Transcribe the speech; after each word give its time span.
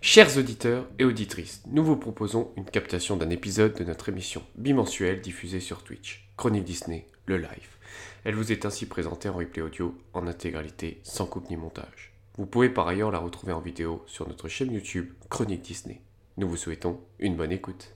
Chers 0.00 0.38
auditeurs 0.38 0.86
et 1.00 1.04
auditrices, 1.04 1.60
nous 1.66 1.84
vous 1.84 1.96
proposons 1.96 2.52
une 2.56 2.64
captation 2.64 3.16
d'un 3.16 3.30
épisode 3.30 3.74
de 3.74 3.82
notre 3.82 4.08
émission 4.08 4.44
bimensuelle 4.54 5.20
diffusée 5.20 5.58
sur 5.58 5.82
Twitch, 5.82 6.30
Chronique 6.36 6.62
Disney, 6.62 7.08
le 7.26 7.36
live. 7.36 7.76
Elle 8.22 8.36
vous 8.36 8.52
est 8.52 8.64
ainsi 8.64 8.86
présentée 8.86 9.28
en 9.28 9.34
replay 9.34 9.60
audio 9.60 9.98
en 10.12 10.28
intégralité, 10.28 11.00
sans 11.02 11.26
coupe 11.26 11.50
ni 11.50 11.56
montage. 11.56 12.12
Vous 12.36 12.46
pouvez 12.46 12.68
par 12.68 12.86
ailleurs 12.86 13.10
la 13.10 13.18
retrouver 13.18 13.52
en 13.52 13.60
vidéo 13.60 14.04
sur 14.06 14.28
notre 14.28 14.46
chaîne 14.46 14.72
YouTube 14.72 15.10
Chronique 15.30 15.62
Disney. 15.62 16.00
Nous 16.36 16.48
vous 16.48 16.56
souhaitons 16.56 17.00
une 17.18 17.34
bonne 17.34 17.50
écoute. 17.50 17.92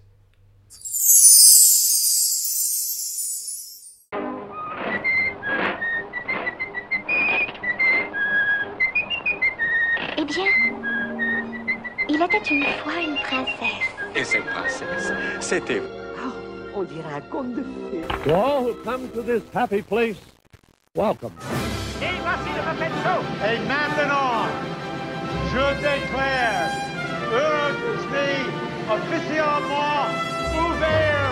Princesse. 13.32 13.88
Et 14.14 14.24
cette 14.24 14.44
princesse, 14.44 15.12
c'était 15.40 15.82
oh, 16.18 16.30
On 16.74 16.82
dirait 16.82 17.14
un 17.16 17.20
conte 17.22 17.54
de 17.54 17.62
fées. 17.62 18.06
To 18.24 18.34
all 18.34 18.64
who 18.64 18.74
come 18.84 19.08
to 19.14 19.22
this 19.22 19.42
happy 19.54 19.82
place, 19.82 20.16
welcome. 20.94 21.32
Et 22.00 23.58
maintenant, 23.66 24.46
je 25.52 25.74
déclare 25.80 26.70
Euro 27.32 27.72
Disney 27.80 28.34
officiellement 28.90 30.06
ouvert. 30.58 31.22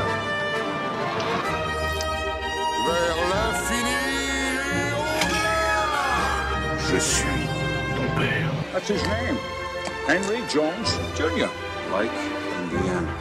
vers 2.86 3.20
l'infini. 3.32 4.00
Je 6.92 6.98
suis 6.98 7.46
ton 7.96 8.20
père. 8.20 8.50
Ah, 8.50 8.72
That's 8.74 8.88
his 8.88 9.02
name. 9.04 9.38
Henry 10.06 10.42
Jones 10.48 10.98
Jr. 11.14 11.48
Like 11.92 12.10
Indiana. 12.62 13.12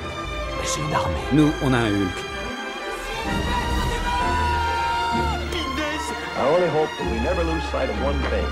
C'est 0.64 0.80
une 0.80 0.94
armée. 0.94 1.16
Nous, 1.34 1.52
on 1.64 1.74
a 1.74 1.78
un 1.78 1.90
Hulk. 1.90 2.18
I 6.38 6.48
only 6.48 6.70
hope 6.70 6.90
that 7.00 7.12
we 7.12 7.20
never 7.20 7.44
lose 7.44 7.64
sight 7.72 7.90
of 7.90 8.02
one 8.04 8.20
thing 8.30 8.46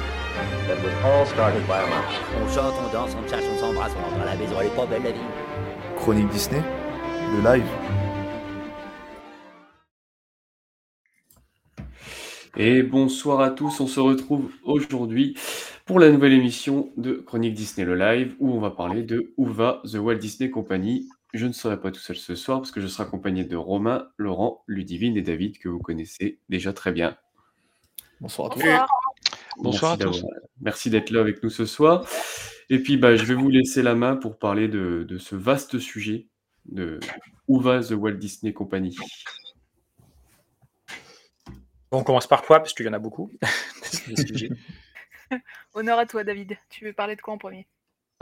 that 0.68 0.84
was 0.84 0.94
all 1.06 1.26
started 1.28 1.66
by 1.68 1.84
a 1.84 1.88
mouse. 1.88 2.16
On 2.36 2.48
chante, 2.52 2.74
on 2.84 2.92
danse, 2.92 3.16
on 3.16 3.30
cherche, 3.30 3.46
on 3.46 3.60
s'embrasse, 3.60 3.94
on 3.96 4.10
rentre 4.10 4.22
à 4.22 4.26
la 4.26 4.36
maison, 4.36 4.56
elle 4.60 4.68
est 4.68 4.76
pas 4.76 4.86
belle 4.88 5.04
la 5.04 5.12
vie. 5.12 5.20
Chronique 5.98 6.30
Disney, 6.30 6.64
le 7.36 7.42
live. 7.44 7.68
Et 12.56 12.82
bonsoir 12.82 13.42
à 13.42 13.52
tous, 13.52 13.80
on 13.80 13.88
se 13.88 14.00
retrouve 14.00 14.52
aujourd'hui 14.64 15.38
pour 15.88 16.00
la 16.00 16.12
nouvelle 16.12 16.34
émission 16.34 16.92
de 16.98 17.14
Chronique 17.14 17.54
Disney 17.54 17.86
le 17.86 17.96
live 17.96 18.36
où 18.40 18.52
on 18.52 18.60
va 18.60 18.72
parler 18.72 19.04
de 19.04 19.34
Où 19.38 19.46
va 19.46 19.82
The 19.86 19.96
Walt 19.96 20.18
Disney 20.18 20.50
Company. 20.50 21.08
Je 21.34 21.48
ne 21.48 21.54
serai 21.54 21.80
pas 21.80 21.92
tout 21.92 22.00
seul 22.02 22.18
ce 22.18 22.36
soir 22.36 22.60
parce 22.60 22.72
que 22.72 22.82
je 22.82 22.88
serai 22.88 23.04
accompagné 23.04 23.46
de 23.46 23.56
Romain, 23.56 24.10
Laurent, 24.18 24.64
Ludivine 24.68 25.16
et 25.16 25.22
David 25.22 25.58
que 25.60 25.70
vous 25.70 25.80
connaissez 25.80 26.40
déjà 26.50 26.74
très 26.74 26.92
bien. 26.92 27.16
Bonsoir 28.20 28.52
à 28.52 28.56
tous. 28.56 29.34
Bonsoir 29.60 29.94
à 29.94 29.98
Merci 29.98 30.22
tous. 30.22 30.28
Merci 30.60 30.90
d'être 30.90 31.10
là 31.10 31.22
avec 31.22 31.42
nous 31.42 31.50
ce 31.50 31.66
soir. 31.66 32.06
Et 32.70 32.80
puis 32.80 32.98
bah, 32.98 33.16
je 33.16 33.24
vais 33.24 33.36
vous 33.36 33.50
laisser 33.50 33.82
la 33.82 33.96
main 33.96 34.18
pour 34.18 34.38
parler 34.38 34.68
de, 34.68 35.06
de 35.08 35.18
ce 35.18 35.38
vaste 35.38 35.80
sujet 35.80 36.28
de 36.66 37.00
Où 37.48 37.62
va 37.62 37.82
The 37.82 37.92
Walt 37.92 38.16
Disney 38.16 38.52
Company? 38.52 38.98
On 41.92 42.04
commence 42.04 42.28
par 42.28 42.44
quoi? 42.44 42.60
Parce 42.60 42.74
qu'il 42.74 42.86
y 42.86 42.90
en 42.90 42.94
a 42.94 43.00
beaucoup. 43.00 43.32
Honneur 45.74 46.00
à 46.00 46.06
toi, 46.06 46.24
David. 46.24 46.58
Tu 46.70 46.86
veux 46.86 46.94
parler 46.94 47.16
de 47.16 47.22
quoi 47.22 47.34
en 47.34 47.38
premier? 47.38 47.68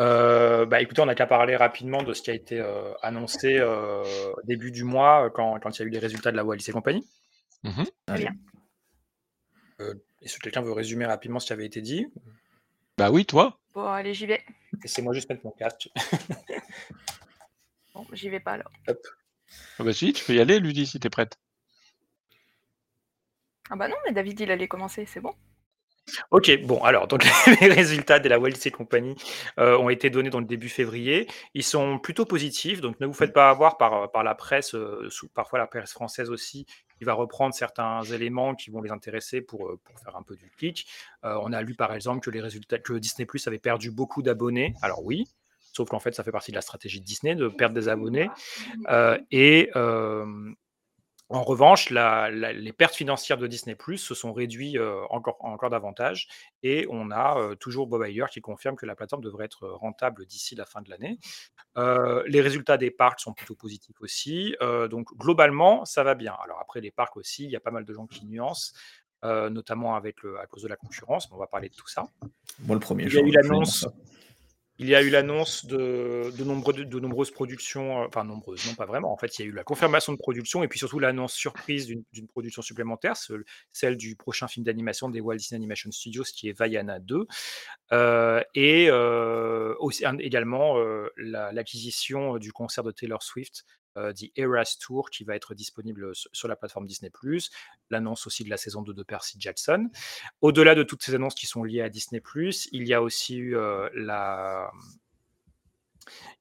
Euh, 0.02 0.66
bah, 0.66 0.82
écoutez, 0.82 1.02
on 1.02 1.06
n'a 1.06 1.16
qu'à 1.16 1.26
parler 1.26 1.56
rapidement 1.56 2.04
de 2.04 2.14
ce 2.14 2.22
qui 2.22 2.32
a 2.32 2.34
été 2.34 2.60
euh, 2.60 2.94
annoncé 3.02 3.58
euh, 3.58 4.04
début 4.44 4.72
du 4.72 4.84
mois, 4.84 5.30
quand, 5.30 5.60
quand 5.60 5.78
il 5.78 5.82
y 5.82 5.86
a 5.86 5.88
eu 5.88 5.92
les 5.92 6.00
résultats 6.00 6.32
de 6.32 6.38
la 6.38 6.44
Walt 6.44 6.58
Disney 6.58 6.74
Company. 6.74 7.08
Très 8.06 8.18
bien. 8.18 8.36
Euh, 9.82 9.94
Est-ce 10.22 10.38
que 10.38 10.44
quelqu'un 10.44 10.62
veut 10.62 10.74
résumer 10.74 11.06
rapidement 11.06 11.40
ce 11.40 11.48
qui 11.48 11.54
avait 11.54 11.66
été 11.66 11.82
dit? 11.82 12.08
Bah 12.98 13.12
oui, 13.12 13.26
toi. 13.26 13.60
Bon, 13.74 13.88
allez, 13.88 14.14
j'y 14.14 14.26
vais. 14.26 14.44
Laissez-moi 14.82 15.14
juste 15.14 15.30
mettre 15.30 15.46
mon 15.46 15.52
casque. 15.52 15.90
Bon, 17.94 18.06
j'y 18.12 18.28
vais 18.28 18.42
pas 18.42 18.52
alors. 18.52 18.70
Hop. 18.90 19.00
Ah 19.80 19.84
bah 19.86 19.94
si, 19.94 20.12
tu 20.12 20.26
peux 20.26 20.34
y 20.34 20.42
aller, 20.42 20.60
Ludie, 20.60 20.86
si 20.86 21.00
t'es 21.00 21.10
prête. 21.10 21.40
Ah 23.70 23.78
bah 23.78 23.88
non, 23.88 23.96
mais 24.06 24.12
David, 24.12 24.38
il 24.42 24.52
allait 24.52 24.68
commencer, 24.68 25.06
c'est 25.06 25.22
bon. 25.22 25.34
Ok, 26.32 26.52
bon, 26.66 26.84
alors, 26.84 27.08
donc 27.08 27.24
les 27.62 27.68
résultats 27.68 28.20
de 28.20 28.30
la 28.30 28.40
Walt 28.40 28.52
Disney 28.52 28.72
Company 28.72 29.16
euh, 29.60 29.78
ont 29.78 29.90
été 29.90 30.10
donnés 30.10 30.30
dans 30.30 30.40
le 30.40 30.46
début 30.46 30.70
février. 30.70 31.28
Ils 31.54 31.64
sont 31.64 31.98
plutôt 31.98 32.26
positifs, 32.26 32.80
donc 32.82 33.00
ne 33.00 33.08
vous 33.08 33.14
faites 33.14 33.34
pas 33.34 33.50
avoir 33.50 33.78
par, 33.78 34.12
par 34.12 34.24
la 34.24 34.36
presse, 34.36 34.76
euh, 34.76 35.08
sous- 35.10 35.30
parfois 35.30 35.58
la 35.60 35.68
presse 35.68 35.92
française 35.94 36.30
aussi, 36.30 36.66
qui 37.00 37.06
va 37.06 37.14
reprendre 37.14 37.56
certains 37.56 38.04
éléments 38.04 38.54
qui 38.56 38.70
vont 38.70 38.82
les 38.82 38.92
intéresser 38.92 39.42
pour, 39.42 39.68
euh, 39.68 39.80
pour 39.84 40.00
faire 40.00 40.16
un 40.16 40.22
peu 40.24 40.36
du 40.36 40.50
clic. 40.52 40.86
Euh, 41.24 41.38
on 41.42 41.52
a 41.54 41.62
lu 41.62 41.74
par 41.76 41.94
exemple 41.94 42.22
que 42.22 42.30
les 42.30 42.42
résultats, 42.42 42.78
que 42.78 42.94
Disney 42.94 43.26
Plus 43.26 43.46
avait 43.48 43.60
perdu 43.60 43.90
beaucoup 43.92 44.22
d'abonnés. 44.22 44.76
Alors 44.84 45.04
oui, 45.04 45.26
sauf 45.74 45.90
qu'en 45.90 46.00
fait, 46.00 46.14
ça 46.14 46.24
fait 46.24 46.32
partie 46.32 46.52
de 46.52 46.56
la 46.56 46.62
stratégie 46.62 47.00
de 47.00 47.06
Disney 47.06 47.36
de 47.36 47.48
perdre 47.48 47.74
des 47.76 47.90
abonnés. 47.90 48.30
Euh, 48.90 49.18
et 49.32 49.72
euh, 49.76 50.26
en 51.30 51.42
revanche, 51.44 51.90
la- 51.90 52.30
la- 52.30 52.54
les 52.54 52.72
pertes 52.74 52.96
financières 52.96 53.38
de 53.38 53.48
Disney 53.48 53.76
Plus 53.76 53.98
se 53.98 54.14
sont 54.14 54.32
réduites 54.32 54.76
euh, 54.78 55.02
encore, 55.10 55.38
encore 55.40 55.70
davantage 55.70 56.28
et 56.62 56.86
on 56.90 57.10
a 57.12 57.38
euh, 57.40 57.56
toujours 57.56 57.88
Bob 57.88 58.06
Iger 58.08 58.26
qui 58.32 58.42
confirme 58.42 58.76
que 58.76 58.86
la 58.86 58.96
plateforme 58.96 59.24
devrait 59.24 59.46
être 59.46 59.68
rentable 59.68 60.26
d'ici 60.26 60.56
la 60.56 60.66
fin 60.66 60.82
de 60.82 60.90
l'année. 60.90 61.18
Euh, 61.78 62.24
les 62.28 62.42
résultats 62.42 62.78
des 62.78 62.92
parcs 62.92 63.20
sont 63.20 63.34
plutôt 63.34 63.56
positifs 63.56 64.00
aussi. 64.02 64.56
donc 64.90 65.08
globalement, 65.18 65.84
ça 65.86 66.04
va 66.04 66.16
bien. 66.16 66.36
Alors 66.44 66.60
après, 66.60 66.80
les 66.82 66.92
parcs 66.92 67.18
aussi, 67.18 67.44
il 67.46 67.50
y 67.52 67.56
a 67.56 67.60
pas 67.60 67.72
mal 67.72 67.86
de 67.86 67.94
gens 67.94 68.06
qui 68.08 68.26
nuancent, 68.26 68.74
notamment 69.24 69.96
avec 69.96 70.22
le, 70.22 70.40
à 70.40 70.46
cause 70.46 70.64
de 70.64 70.68
la 70.68 70.76
concurrence. 70.76 71.30
mais 71.30 71.36
On 71.36 71.40
va 71.40 71.48
parler 71.48 71.70
de 71.70 71.76
tout 71.76 71.88
ça. 71.88 72.08
Moi 72.60 72.76
le 72.76 72.80
premier. 72.80 73.06
Il 73.06 73.14
y 73.14 73.18
a 73.18 73.22
eu 73.22 73.32
l'annonce. 73.32 73.88
Il 74.78 74.90
y 74.90 74.96
a 74.96 75.02
eu 75.02 75.10
l'annonce 75.10 75.66
de, 75.66 76.34
de, 76.38 77.00
nombreuses 77.00 77.32
productions, 77.32 78.02
euh, 78.02 78.08
enfin 78.08 78.26
nombreuses, 78.26 78.66
non 78.68 78.76
pas 78.76 78.86
vraiment. 78.86 79.14
En 79.14 79.18
fait, 79.18 79.40
il 79.40 79.42
y 79.44 79.46
a 79.46 79.48
eu 79.48 79.54
la 79.54 79.64
confirmation 79.64 80.12
de 80.12 80.18
production 80.18 80.64
et 80.64 80.68
puis 80.68 80.80
surtout 80.80 81.00
l'annonce 81.00 81.34
surprise 81.34 81.88
d'une 81.88 82.28
production 82.28 82.62
supplémentaire, 82.62 83.16
ce- 83.16 83.44
celle 83.72 83.96
du 83.96 84.16
prochain 84.18 84.48
film 84.50 84.66
d'animation 84.66 85.08
des 85.10 85.22
Walt 85.22 85.38
Disney 85.38 85.58
Animation 85.58 85.92
Studios, 85.92 86.24
qui 86.24 86.50
est 86.50 86.54
Vaiana 86.58 87.00
2. 87.00 87.26
Euh, 87.94 88.42
et 88.54 88.88
euh, 88.90 89.76
aussi, 89.80 90.04
également 90.20 90.76
la- 91.18 91.54
l'acquisition 91.54 92.38
du 92.38 92.52
concert 92.52 92.84
de 92.84 92.92
Taylor 92.92 93.24
Swift, 93.24 93.66
The 93.96 94.32
Eras 94.36 94.78
Tour, 94.80 95.10
qui 95.10 95.24
va 95.24 95.36
être 95.36 95.56
disponible 95.56 96.16
sur, 96.16 96.30
sur 96.34 96.48
la 96.48 96.56
plateforme 96.56 96.86
Disney+. 96.86 97.12
L'annonce 97.90 98.28
aussi 98.28 98.44
de 98.44 98.50
la 98.50 98.58
saison 98.58 98.82
2 98.82 98.94
de 98.94 99.04
Percy 99.04 99.38
Jackson. 99.40 99.90
Au-delà 100.42 100.76
de 100.76 100.84
toutes 100.84 101.04
ces 101.04 101.16
annonces 101.16 101.36
qui 101.36 101.48
sont 101.48 101.64
liées 101.64 101.82
à 101.82 101.90
Disney+, 101.90 102.22
il 102.72 102.88
y 102.88 102.94
a 102.94 103.02
aussi 103.02 103.38
eu 103.38 103.58
euh, 103.58 103.90
la... 103.94 104.72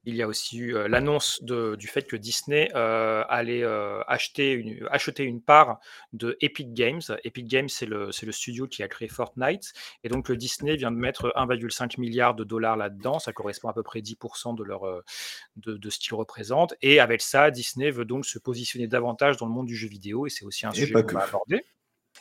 Il 0.05 0.17
y 0.17 0.23
a 0.23 0.29
aussi 0.29 0.59
eu 0.59 0.77
euh, 0.77 0.87
l'annonce 0.89 1.43
du 1.43 1.87
fait 1.87 2.03
que 2.03 2.17
Disney 2.17 2.71
euh, 2.75 3.25
allait 3.29 3.63
euh, 3.63 4.03
acheter, 4.07 4.53
une, 4.53 4.87
acheter 4.91 5.25
une 5.25 5.41
part 5.41 5.81
de 6.13 6.37
Epic 6.41 6.75
Games. 6.75 7.01
Epic 7.25 7.47
Games, 7.49 7.69
c'est 7.69 7.87
le, 7.87 8.11
le 8.23 8.33
studio 8.33 8.67
qui 8.67 8.83
a 8.83 8.89
créé 8.89 9.09
Fortnite. 9.09 9.73
Et 10.03 10.09
donc, 10.09 10.29
le 10.29 10.37
Disney 10.37 10.77
vient 10.77 10.91
de 10.91 10.97
mettre 10.97 11.33
1,5 11.37 11.99
milliard 11.99 12.35
de 12.35 12.45
dollars 12.45 12.77
là-dedans. 12.77 13.19
Ça 13.19 13.33
correspond 13.33 13.69
à 13.69 13.73
peu 13.73 13.83
près 13.83 14.01
10% 14.01 14.57
de, 14.57 14.63
leur, 14.63 14.83
de, 15.57 15.77
de 15.77 15.91
ce 15.91 15.99
qu'ils 15.99 16.15
représentent. 16.15 16.75
Et 16.83 17.01
avec 17.01 17.23
ça, 17.23 17.51
Disney 17.51 17.91
veut 17.91 18.05
donc 18.05 18.27
se 18.27 18.39
positionner 18.39 18.87
davantage 18.87 19.39
dans 19.39 19.47
le 19.47 19.53
monde 19.53 19.67
du 19.67 19.77
jeu 19.77 19.89
vidéo. 19.89 20.27
Et 20.27 20.31
c'est 20.31 20.45
aussi 20.45 20.67
un 20.67 20.71
Et 20.73 20.81
sujet 20.81 20.93
qu'on 20.93 21.03
que. 21.03 21.15
va 21.15 21.25
aborder. 21.25 21.65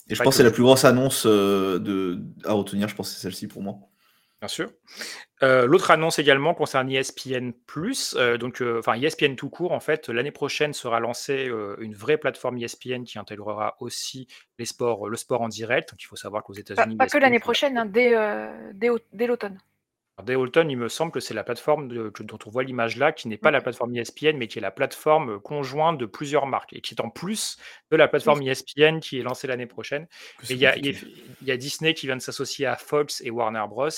Et 0.10 0.16
je 0.16 0.24
pense 0.24 0.34
que 0.34 0.38
c'est 0.38 0.44
la 0.44 0.52
plus 0.52 0.64
grosse 0.64 0.86
annonce 0.86 1.25
de... 1.25 2.20
à 2.46 2.54
retenir, 2.54 2.88
je 2.88 2.96
pense 2.96 3.10
que 3.10 3.16
c'est 3.16 3.22
celle-ci 3.22 3.48
pour 3.48 3.62
moi. 3.62 3.78
Bien 4.44 4.50
sûr. 4.50 4.72
Euh, 5.42 5.66
L'autre 5.66 5.90
annonce 5.90 6.19
également 6.19 6.54
concerne 6.54 6.90
E 6.94 6.98
ESPN+, 7.00 7.54
euh, 8.16 8.38
donc, 8.38 8.62
euh, 8.62 8.80
enfin 8.80 8.95
ESPN 8.95 9.36
tout 9.36 9.50
court, 9.50 9.72
en 9.72 9.80
fait, 9.80 10.10
l'année 10.10 10.31
prochaine 10.31 10.74
sera 10.74 11.00
lancée 11.00 11.48
euh, 11.48 11.78
une 11.80 11.95
vraie 11.95 12.18
plateforme 12.18 12.57
E 12.57 12.63
ESPN 12.66 13.04
qui 13.06 13.18
intégrera 13.18 13.78
aussi 13.80 14.28
les 14.60 14.66
sports, 14.66 15.07
le 15.07 15.16
sport 15.16 15.40
en 15.44 15.48
direct. 15.48 15.92
Donc, 15.92 16.04
il 16.04 16.07
faut 16.07 16.18
savoir 16.18 16.44
qu'aux 16.44 16.56
États-Unis, 16.56 16.98
pas 16.98 17.06
que 17.06 17.12
ESPN 17.12 17.22
l'année 17.22 17.40
prochaine, 17.40 17.78
hein, 17.78 17.86
dès, 17.86 18.13
euh, 18.18 18.50
dès, 18.74 18.90
dès 19.13 19.28
l'automne. 19.28 19.57
Dès 20.24 20.36
Holton, 20.36 20.69
il 20.69 20.78
me 20.78 20.90
semble 20.90 21.12
que 21.12 21.19
c'est 21.19 21.34
la 21.34 21.44
plateforme 21.44 21.88
de- 21.88 22.10
que- 22.10 22.22
dont 22.22 22.38
on 22.45 22.50
voit 22.51 22.63
l'image 22.63 22.98
là, 22.98 23.12
qui 23.12 23.28
n'est 23.28 23.36
pas 23.36 23.50
la 23.50 23.62
plateforme 23.62 23.95
E 23.95 23.98
ESPN, 24.01 24.38
mais 24.38 24.48
qui 24.48 24.60
est 24.60 24.62
la 24.62 24.69
plateforme 24.69 25.40
conjointe 25.40 25.98
de 25.98 26.06
plusieurs 26.06 26.45
marques 26.45 26.72
et 26.74 26.81
qui 26.81 26.94
est 26.94 27.01
en 27.01 27.10
plus 27.10 27.57
de 27.90 27.95
la 27.98 28.07
plateforme 28.07 28.42
E 28.44 28.51
ESPN 28.51 29.00
qui 29.00 29.18
est 29.19 29.24
lancée 29.24 29.48
l'année 29.48 29.66
prochaine. 29.66 30.06
Et 30.51 30.54
y, 30.54 30.66
il 31.42 31.48
y 31.48 31.51
a 31.51 31.57
Disney 31.57 31.95
qui 31.95 32.06
vient 32.06 32.16
de 32.16 32.22
s'associer 32.22 32.68
à 32.68 32.75
Fox 32.75 33.22
et 33.25 33.31
Warner 33.31 33.66
Bros. 33.68 33.90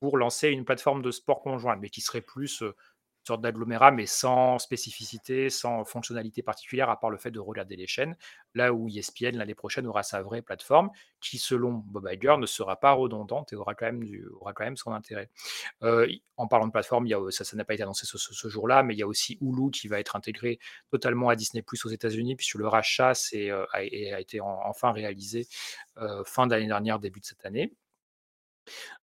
Pour 0.00 0.16
lancer 0.16 0.48
une 0.48 0.64
plateforme 0.64 1.02
de 1.02 1.10
sport 1.10 1.42
conjointe, 1.42 1.78
mais 1.80 1.90
qui 1.90 2.00
serait 2.00 2.22
plus 2.22 2.62
euh, 2.62 2.74
sorte 3.22 3.42
d'agglomérat, 3.42 3.90
mais 3.90 4.06
sans 4.06 4.58
spécificité, 4.58 5.50
sans 5.50 5.84
fonctionnalité 5.84 6.42
particulière, 6.42 6.88
à 6.88 6.98
part 6.98 7.10
le 7.10 7.18
fait 7.18 7.30
de 7.30 7.38
regarder 7.38 7.76
les 7.76 7.86
chaînes. 7.86 8.16
Là 8.54 8.72
où 8.72 8.88
ESPN, 8.88 9.36
l'année 9.36 9.54
prochaine, 9.54 9.86
aura 9.86 10.02
sa 10.02 10.22
vraie 10.22 10.40
plateforme, 10.40 10.90
qui, 11.20 11.36
selon 11.36 11.72
Bob 11.72 12.08
Iger, 12.10 12.36
ne 12.38 12.46
sera 12.46 12.80
pas 12.80 12.92
redondante 12.92 13.52
et 13.52 13.56
aura 13.56 13.74
quand 13.74 13.84
même, 13.84 14.02
du, 14.02 14.26
aura 14.40 14.54
quand 14.54 14.64
même 14.64 14.78
son 14.78 14.92
intérêt. 14.92 15.28
En 15.82 16.48
parlant 16.48 16.66
de 16.66 16.72
plateforme, 16.72 17.06
il 17.06 17.10
y 17.10 17.14
a, 17.14 17.30
ça, 17.30 17.44
ça 17.44 17.56
n'a 17.56 17.64
pas 17.64 17.74
été 17.74 17.82
annoncé 17.82 18.06
ce, 18.06 18.48
jour-là, 18.48 18.82
mais 18.82 18.94
il 18.94 18.98
y 18.98 19.02
a 19.02 19.06
aussi 19.06 19.38
Hulu 19.42 19.70
qui 19.70 19.86
va 19.86 20.00
être 20.00 20.16
intégré 20.16 20.58
totalement 20.90 21.28
à 21.28 21.36
Disney 21.36 21.62
Plus 21.62 21.84
aux 21.84 21.90
États-Unis, 21.90 22.36
puisque 22.36 22.54
le 22.54 22.66
rachat 22.66 23.12
a, 23.72 23.82
été 23.82 24.40
en, 24.40 24.60
enfin 24.64 24.92
réalisé 24.92 25.46
fin 26.24 26.46
d'année 26.46 26.66
dernière, 26.66 26.98
début 26.98 27.20
de 27.20 27.26
cette 27.26 27.44
année. 27.44 27.74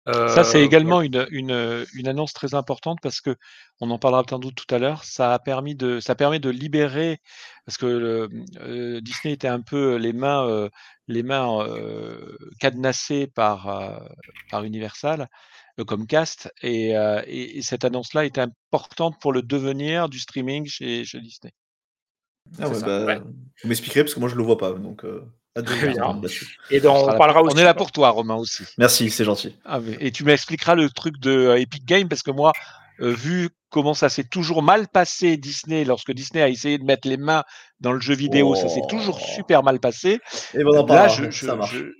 Ça, 0.07 0.43
c'est 0.43 0.59
Euh, 0.61 0.63
également 0.63 1.01
voilà. 1.01 1.25
une, 1.31 1.49
une, 1.49 1.85
une 1.95 2.07
annonce 2.07 2.31
très 2.31 2.53
importante 2.53 2.99
parce 3.01 3.21
que 3.21 3.35
on 3.81 3.89
en 3.89 3.97
parlera 3.97 4.23
sans 4.29 4.37
doute 4.37 4.53
tout 4.53 4.75
à 4.75 4.77
l'heure. 4.77 5.03
Ça 5.03 5.33
a 5.33 5.39
permis 5.39 5.73
de, 5.73 5.99
ça 5.99 6.13
permet 6.13 6.37
de 6.39 6.51
libérer 6.51 7.21
parce 7.65 7.77
que 7.79 7.87
le, 7.87 8.29
euh, 8.59 9.01
Disney 9.01 9.33
était 9.33 9.47
un 9.47 9.61
peu 9.61 9.95
les 9.95 10.13
mains, 10.13 10.47
euh, 10.47 10.69
les 11.07 11.23
mains 11.23 11.59
euh, 11.67 12.37
cadenassées 12.59 13.25
par 13.25 13.67
euh, 13.67 13.97
par 14.51 14.63
Universal 14.63 15.27
euh, 15.79 15.85
comme 15.85 16.05
cast 16.05 16.53
et, 16.61 16.95
euh, 16.95 17.23
et, 17.25 17.57
et 17.57 17.61
cette 17.63 17.83
annonce-là 17.83 18.25
est 18.25 18.37
importante 18.37 19.19
pour 19.19 19.33
le 19.33 19.41
devenir 19.41 20.07
du 20.07 20.19
streaming 20.19 20.67
chez, 20.67 21.03
chez 21.03 21.19
Disney. 21.19 21.51
Ah 22.59 22.69
ouais, 22.69 22.79
bah, 22.81 23.05
ouais. 23.05 23.19
vous 23.19 23.69
m'expliquerez 23.69 24.03
parce 24.03 24.13
que 24.13 24.19
moi 24.19 24.29
je 24.29 24.35
le 24.35 24.43
vois 24.43 24.59
pas, 24.59 24.71
donc 24.73 25.03
là-dessus. 25.55 26.57
Et 26.71 26.85
On, 26.85 27.05
parlera 27.17 27.41
on 27.43 27.49
est 27.49 27.63
là 27.63 27.73
pour 27.73 27.91
toi, 27.91 28.09
Romain 28.09 28.35
aussi. 28.35 28.63
Merci, 28.77 29.09
c'est 29.09 29.23
gentil. 29.25 29.55
Ah, 29.65 29.79
et 29.99 30.11
tu 30.11 30.23
m'expliqueras 30.23 30.75
le 30.75 30.89
truc 30.89 31.17
de 31.19 31.31
euh, 31.31 31.59
Epic 31.59 31.85
Games 31.85 32.07
parce 32.07 32.23
que 32.23 32.31
moi, 32.31 32.51
euh, 33.01 33.11
vu 33.13 33.49
comment 33.69 33.93
ça 33.93 34.07
s'est 34.09 34.23
toujours 34.23 34.63
mal 34.63 34.87
passé 34.87 35.35
Disney, 35.37 35.83
lorsque 35.83 36.11
Disney 36.13 36.41
a 36.41 36.47
essayé 36.49 36.77
de 36.77 36.83
mettre 36.85 37.07
les 37.09 37.17
mains 37.17 37.43
dans 37.81 37.91
le 37.91 37.99
jeu 37.99 38.15
vidéo, 38.15 38.55
ça 38.55 38.69
s'est 38.69 38.81
toujours 38.87 39.19
Oh. 39.21 39.33
super 39.35 39.63
mal 39.63 39.79
passé. 39.81 40.19
Et 40.53 40.59
ben 40.63 40.67
on 40.73 40.79
en 40.79 40.85
Là, 40.87 41.07
je, 41.09 41.29
je, 41.29 41.45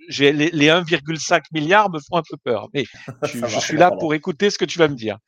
je- 0.08 0.24
les, 0.24 0.50
les 0.50 0.68
1,5 0.68 1.42
milliards 1.52 1.90
me 1.90 1.98
font 1.98 2.16
un 2.16 2.22
peu 2.28 2.36
peur, 2.42 2.68
mais 2.72 2.84
tu- 3.30 3.42
je 3.46 3.58
suis 3.60 3.76
là 3.76 3.90
pour 3.90 4.14
écouter 4.14 4.48
ce 4.48 4.56
que 4.58 4.64
tu 4.64 4.78
vas 4.78 4.88
me 4.88 4.94
dire. 4.94 5.18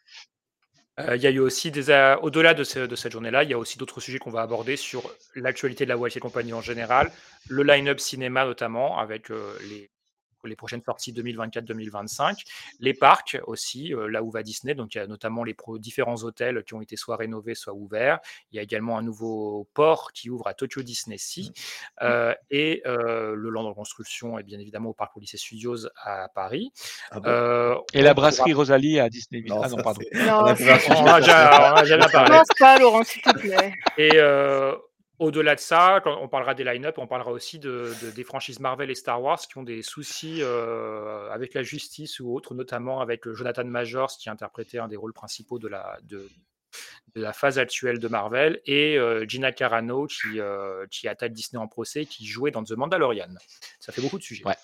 Euh, 0.98 1.16
Il 1.16 1.22
y 1.22 1.26
a 1.26 1.30
eu 1.30 1.38
aussi 1.38 1.70
des, 1.70 2.16
au-delà 2.22 2.54
de, 2.54 2.64
ce- 2.64 2.80
de 2.86 2.96
cette 2.96 3.12
journée-là, 3.12 3.44
il 3.44 3.50
y 3.50 3.54
a 3.54 3.58
aussi 3.58 3.78
d'autres 3.78 4.00
sujets 4.00 4.18
qu'on 4.18 4.30
va 4.30 4.42
aborder 4.42 4.76
sur 4.76 5.14
l'actualité 5.34 5.84
de 5.84 5.88
la 5.90 5.96
Walt 5.96 6.10
et 6.16 6.20
compagnie 6.20 6.52
en 6.52 6.60
général, 6.60 7.12
le 7.48 7.62
line-up 7.62 8.00
cinéma 8.00 8.44
notamment, 8.44 8.98
avec 8.98 9.30
euh, 9.30 9.56
les, 9.68 9.90
les 10.46 10.56
prochaines 10.56 10.82
sorties 10.82 11.12
2024-2025, 11.12 12.43
les 12.81 12.94
parcs 12.94 13.38
aussi, 13.46 13.94
euh, 13.94 14.08
là 14.08 14.23
où 14.23 14.31
va 14.31 14.43
Disney, 14.43 14.75
donc 14.75 14.94
il 14.94 14.99
y 14.99 15.00
a 15.00 15.06
notamment 15.06 15.44
les 15.44 15.55
pro- 15.55 15.79
différents 15.79 16.23
hôtels 16.23 16.62
qui 16.64 16.75
ont 16.75 16.81
été 16.81 16.96
soit 16.96 17.17
rénovés, 17.17 17.55
soit 17.55 17.73
ouverts. 17.75 18.20
Il 18.52 18.56
y 18.56 18.58
a 18.58 18.62
également 18.62 18.99
un 18.99 19.02
nouveau 19.02 19.69
port 19.75 20.12
qui 20.12 20.31
ouvre 20.31 20.46
à 20.46 20.55
Tokyo 20.55 20.82
Disney 20.82 21.19
Sea 21.19 21.52
euh, 22.02 22.35
et 22.50 22.82
euh, 22.87 23.35
le 23.35 23.50
land 23.50 23.67
en 23.67 23.75
construction, 23.75 24.38
et 24.38 24.43
bien 24.43 24.58
évidemment 24.58 24.90
au 24.90 24.94
parc 24.94 25.17
Odyssey 25.17 25.37
Studios 25.38 25.87
à 26.02 26.29
Paris. 26.35 26.73
Ah 27.11 27.20
bon? 27.20 27.29
Euh, 27.29 27.75
Et 27.93 28.02
la 28.02 28.14
pourra- 28.14 28.29
brasserie 28.29 28.52
Rosalie 28.52 29.00
à 29.00 29.08
Disney. 29.08 29.43
Non, 29.46 29.61
ah 29.62 29.69
non, 29.69 29.76
pardon. 29.82 30.00
Non, 30.14 30.41
on 30.41 30.44
a 30.46 30.55
trouvé 30.55 30.70
un 30.73 30.79
c'est- 30.79 30.84
sujet. 30.87 30.96
on 30.99 31.02
en 31.02 31.06
a 31.14 31.20
déjà, 31.20 31.50
on 31.61 31.73
en 31.73 31.76
a 31.76 31.82
déjà 31.82 31.99
parlé. 32.08 32.38
Pas, 32.58 32.79
Laurent, 32.79 33.02
s'il 33.05 33.23
te 33.23 33.38
plaît. 33.38 33.75
Et 33.96 34.11
euh, 34.14 34.75
au-delà 35.19 35.55
de 35.55 35.61
ça, 35.61 36.00
quand 36.05 36.17
on 36.20 36.29
parlera 36.29 36.55
des 36.55 36.65
line-up, 36.65 36.97
on 36.99 37.06
parlera 37.06 37.32
aussi 37.32 37.59
de, 37.59 37.93
de- 38.03 38.11
des 38.11 38.25
franchises 38.25 38.61
Marvel 38.61 38.91
et 38.91 38.94
Star 38.94 39.20
Wars 39.20 39.38
qui 39.41 39.59
ont 39.59 39.62
des 39.62 39.82
soucis 39.82 40.38
euh, 40.43 41.31
avec 41.31 41.55
la 41.55 41.62
justice 41.62 42.20
ou 42.20 42.32
autres, 42.35 42.55
notamment 42.55 43.00
avec 43.00 43.29
Jonathan 43.32 43.65
Majors 43.65 44.12
qui 44.19 44.31
interprétait 44.31 44.79
un 44.79 44.88
des 44.88 44.97
rôles 44.97 45.12
principaux 45.12 45.59
de 45.59 45.67
la, 45.69 45.99
de, 46.03 46.29
de 47.17 47.20
la 47.20 47.32
phase 47.32 47.59
actuelle 47.59 47.99
de 47.99 48.09
Marvel 48.09 48.61
et 48.65 48.97
euh, 48.97 49.26
Gina 49.26 49.50
Carano 49.53 50.06
qui, 50.06 50.38
euh, 50.38 50.87
qui 50.91 51.09
attaque 51.09 51.32
Disney 51.32 51.61
en 51.61 51.67
procès, 51.67 52.06
qui 52.06 52.26
jouait 52.26 52.50
dans 52.53 52.62
The 52.62 52.73
Mandalorian. 52.73 53.35
Ça 53.81 53.93
fait 53.93 54.03
beaucoup 54.03 54.19
de 54.19 54.23
sujets. 54.23 54.44
Ouais. 54.44 54.56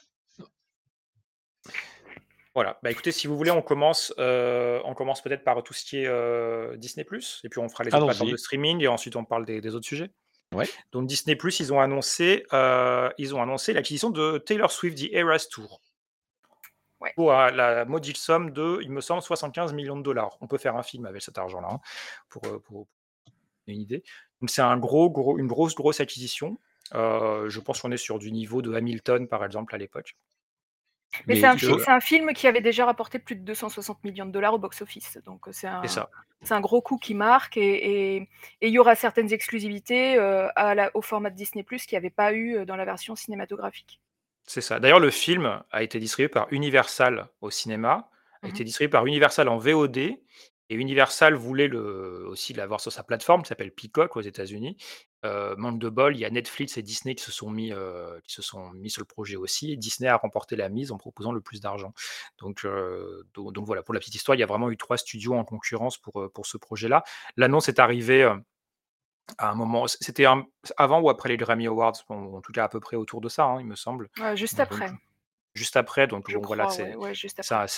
Voilà. 2.54 2.78
Bah 2.84 2.92
écoutez, 2.92 3.10
si 3.10 3.26
vous 3.26 3.36
voulez, 3.36 3.50
on 3.50 3.62
commence, 3.62 4.14
euh, 4.20 4.80
on 4.84 4.94
commence 4.94 5.20
peut-être 5.20 5.42
par 5.42 5.60
tout 5.64 5.74
ce 5.74 5.84
qui 5.84 5.98
est 5.98 6.06
euh, 6.06 6.76
Disney+, 6.76 7.04
et 7.04 7.48
puis 7.48 7.58
on 7.58 7.68
fera 7.68 7.82
les 7.82 7.92
autres 7.92 8.04
plateformes 8.04 8.30
de 8.30 8.36
streaming, 8.36 8.80
et 8.80 8.86
ensuite 8.86 9.16
on 9.16 9.24
parle 9.24 9.44
des, 9.44 9.60
des 9.60 9.74
autres 9.74 9.86
sujets. 9.86 10.10
Ouais. 10.54 10.68
Donc 10.92 11.06
Disney+, 11.06 11.36
ils 11.58 11.72
ont 11.72 11.80
annoncé, 11.80 12.46
euh, 12.52 13.10
ils 13.18 13.34
ont 13.34 13.42
annoncé 13.42 13.72
l'acquisition 13.72 14.10
de 14.10 14.38
Taylor 14.38 14.70
Swift 14.70 14.98
The 14.98 15.12
Eras 15.12 15.46
Tour. 15.50 15.80
Ouais. 17.00 17.12
Pour 17.16 17.32
euh, 17.32 17.50
la 17.50 17.84
modique 17.84 18.16
somme 18.16 18.50
de, 18.50 18.78
il 18.82 18.90
me 18.90 19.00
semble, 19.00 19.22
75 19.22 19.72
millions 19.72 19.96
de 19.96 20.02
dollars. 20.02 20.38
On 20.40 20.46
peut 20.46 20.58
faire 20.58 20.76
un 20.76 20.82
film 20.82 21.06
avec 21.06 21.22
cet 21.22 21.38
argent-là, 21.38 21.68
hein, 21.70 21.80
pour, 22.28 22.44
euh, 22.46 22.58
pour 22.58 22.86
une 23.66 23.80
idée. 23.80 24.02
Donc 24.40 24.50
c'est 24.50 24.62
un 24.62 24.76
gros, 24.76 25.10
gros, 25.10 25.38
une 25.38 25.46
grosse, 25.46 25.74
grosse 25.74 26.00
acquisition. 26.00 26.58
Euh, 26.94 27.48
je 27.48 27.60
pense 27.60 27.80
qu'on 27.80 27.92
est 27.92 27.96
sur 27.96 28.18
du 28.18 28.30
niveau 28.30 28.62
de 28.62 28.74
Hamilton, 28.74 29.26
par 29.28 29.44
exemple, 29.44 29.74
à 29.74 29.78
l'époque. 29.78 30.16
Mais, 31.26 31.34
Mais 31.34 31.40
c'est 31.40 31.46
un, 31.46 31.56
fi- 32.00 32.06
film 32.06 32.32
qui 32.32 32.46
avait 32.46 32.60
déjà 32.60 32.84
rapporté 32.86 33.18
plus 33.18 33.36
de 33.36 33.42
260 33.42 34.02
millions 34.04 34.26
de 34.26 34.30
dollars 34.32 34.54
au 34.54 34.58
box-office. 34.58 35.18
Donc 35.24 35.48
euh, 35.48 35.52
c'est 35.52 35.66
un, 36.52 36.60
gros 36.60 36.82
coup 36.82 36.98
qui 36.98 37.14
marque 37.14 37.56
et, 37.56 38.28
il 38.60 38.68
y 38.70 38.78
aura 38.78 38.94
certaines 38.94 39.32
exclusivités 39.32 40.16
euh, 40.18 40.48
à 40.56 40.74
la- 40.74 40.90
au 40.94 41.02
format 41.02 41.30
de 41.30 41.36
Disney 41.36 41.62
Plus 41.62 41.86
qu'il 41.86 41.96
n'y 41.96 41.98
avait 41.98 42.10
pas 42.10 42.32
eu 42.32 42.56
euh, 42.56 42.64
dans 42.64 42.76
la 42.76 42.84
version 42.84 43.14
cinématographique. 43.16 44.00
C'est 44.46 44.60
ça. 44.60 44.78
D'ailleurs, 44.78 45.00
le 45.00 45.10
film 45.10 45.62
a 45.70 45.82
été 45.82 45.98
distribué 45.98 46.28
par 46.28 46.48
Universal 46.50 47.28
au 47.40 47.50
cinéma, 47.50 48.10
a 48.42 48.48
été 48.48 48.60
Mhm. 48.60 48.66
distribué 48.66 48.90
par 48.90 49.06
Universal 49.06 49.48
en 49.48 49.56
VOD, 49.56 49.96
et 50.70 50.74
Universal 50.76 51.34
voulait 51.34 51.68
le, 51.68 52.26
aussi 52.26 52.52
l'avoir 52.54 52.80
sur 52.80 52.90
sa 52.92 53.02
plateforme 53.02 53.42
qui 53.42 53.48
s'appelle 53.48 53.70
Peacock 53.70 54.16
aux 54.16 54.20
États-Unis. 54.22 54.76
Euh, 55.24 55.54
manque 55.56 55.78
de 55.78 55.88
bol, 55.88 56.16
il 56.16 56.20
y 56.20 56.24
a 56.24 56.30
Netflix 56.30 56.76
et 56.76 56.82
Disney 56.82 57.14
qui 57.14 57.24
se 57.24 57.32
sont 57.32 57.50
mis, 57.50 57.72
euh, 57.72 58.18
qui 58.24 58.34
se 58.34 58.42
sont 58.42 58.70
mis 58.72 58.90
sur 58.90 59.00
le 59.00 59.06
projet 59.06 59.36
aussi, 59.36 59.72
et 59.72 59.76
Disney 59.76 60.08
a 60.08 60.16
remporté 60.16 60.54
la 60.54 60.68
mise 60.68 60.92
en 60.92 60.98
proposant 60.98 61.32
le 61.32 61.40
plus 61.40 61.60
d'argent. 61.60 61.94
Donc, 62.38 62.64
euh, 62.64 63.26
donc, 63.32 63.52
donc 63.52 63.66
voilà, 63.66 63.82
pour 63.82 63.94
la 63.94 64.00
petite 64.00 64.14
histoire, 64.14 64.36
il 64.36 64.40
y 64.40 64.42
a 64.42 64.46
vraiment 64.46 64.70
eu 64.70 64.76
trois 64.76 64.98
studios 64.98 65.34
en 65.34 65.44
concurrence 65.44 65.96
pour, 65.96 66.30
pour 66.32 66.46
ce 66.46 66.58
projet-là. 66.58 67.04
L'annonce 67.36 67.68
est 67.68 67.78
arrivée 67.78 68.24
à 69.38 69.50
un 69.50 69.54
moment, 69.54 69.86
c'était 69.86 70.26
avant 70.76 71.00
ou 71.00 71.08
après 71.08 71.30
les 71.30 71.38
Grammy 71.38 71.66
Awards, 71.66 71.96
en 72.08 72.40
tout 72.42 72.52
cas 72.52 72.64
à 72.64 72.68
peu 72.68 72.80
près 72.80 72.96
autour 72.96 73.22
de 73.22 73.30
ça, 73.30 73.44
hein, 73.44 73.60
il 73.60 73.66
me 73.66 73.76
semble. 73.76 74.10
Ouais, 74.20 74.36
juste 74.36 74.58
Donc, 74.58 74.66
après. 74.66 74.90
Juste 75.54 75.76
après. 75.76 76.06
Donc 76.06 76.30
voilà, 76.42 76.68
c'est 76.68 76.94
ouais, 76.96 77.12
ouais, 77.14 77.14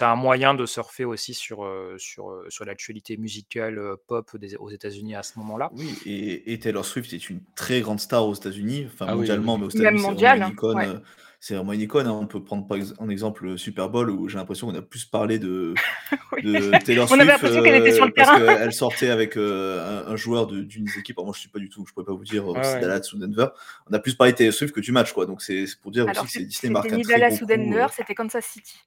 un, 0.05 0.17
moyen 0.17 0.55
de 0.55 0.67
surfer 0.67 1.05
aussi 1.05 1.35
sur, 1.35 1.69
sur, 1.99 2.43
sur 2.49 2.65
l'actualité 2.65 3.17
musicale 3.17 3.81
pop 4.07 4.37
des- 4.37 4.57
aux 4.57 4.71
États-Unis 4.71 5.15
à 5.15 5.23
ce 5.23 5.39
moment-là. 5.39 5.71
Oui, 5.75 5.99
et, 6.07 6.53
et 6.53 6.59
Taylor 6.59 6.85
Swift 6.85 7.13
est 7.13 7.31
une 7.31 7.41
très 7.55 7.81
grande 7.81 8.01
star 8.01 8.27
aux 8.27 8.35
États-Unis, 8.35 8.87
enfin 8.87 9.07
Ah 9.09 9.15
mondialement, 9.15 9.55
oui. 9.55 9.61
mais 9.61 9.67
aux 9.67 9.71
États-Unis, 9.71 10.01
c'est 10.01 10.07
mondial, 10.07 10.43
une 10.43 10.49
icône. 10.49 10.77
ouais. 10.77 10.95
Euh, 11.37 11.39
C'est 11.41 11.55
vraiment 11.55 11.73
une 11.73 11.81
icône. 11.81 12.07
hein. 12.07 12.19
On 12.21 12.27
peut 12.27 12.43
prendre 12.43 12.67
par 12.67 12.77
ex- 12.79 12.95
en 12.99 13.09
exemple 13.09 13.45
le 13.45 13.57
Super 13.59 13.89
Bowl 13.89 14.11
où 14.11 14.29
j'ai 14.29 14.37
l'impression 14.39 14.67
qu'on 14.69 14.75
a 14.75 14.83
plus 14.83 15.05
parlé 15.05 15.39
de, 15.39 15.75
Oui. 16.33 16.43
de 16.43 16.71
Taylor 16.85 17.07
On 17.11 17.15
avait 17.15 17.25
Swift 17.25 17.43
l'impression 17.43 17.63
qu'elle 17.63 17.83
était 17.83 17.95
sur 17.95 18.07
le 18.07 18.13
parce 18.13 18.29
terrain. 18.39 18.57
qu'elle 18.59 18.73
sortait 18.73 19.11
avec 19.11 19.37
euh, 19.37 20.05
un, 20.07 20.13
un 20.13 20.17
joueur 20.17 20.47
de- 20.47 20.63
d'une 20.63 20.85
des 20.85 20.99
équipes. 20.99 21.19
Alors 21.19 21.27
moi, 21.27 21.35
je 21.35 21.41
suis 21.41 21.49
pas 21.49 21.59
du 21.59 21.69
tout, 21.69 21.85
je 21.87 21.93
pourrais 21.93 22.07
pas 22.07 22.13
vous 22.15 22.25
dire 22.25 22.51
euh, 22.51 22.55
si 22.63 22.69
c'est 22.69 22.75
ouais. 22.77 22.81
Dallas 22.81 23.11
ou 23.13 23.19
Denver. 23.19 23.47
On 23.91 23.93
a 23.95 23.99
plus 23.99 24.15
parlé 24.15 24.33
de 24.33 24.39
Taylor 24.39 24.55
Swift 24.55 24.75
que 24.75 24.81
du 24.81 24.93
match, 24.93 25.13
quoi. 25.13 25.27
Donc 25.27 25.43
c'est 25.43 25.67
c'est 25.67 25.81
pour 25.81 25.91
dire 25.93 26.09
Alors 26.09 26.25
aussi 26.25 26.27
que 26.27 26.33
c'est 26.33 26.39
c'est- 26.41 26.47
Disney 26.47 26.73
marque 26.73 26.85
c'était 26.87 26.95
un 26.95 26.99
ni 26.99 27.05
très 27.05 27.13
Dallas 27.15 27.29
gros 27.29 27.37
ou 27.37 27.41
coup 27.41 27.47
Denver, 27.47 27.83
euh, 27.83 27.89
c'était 27.95 28.15
Kansas 28.15 28.45
City. 28.47 28.79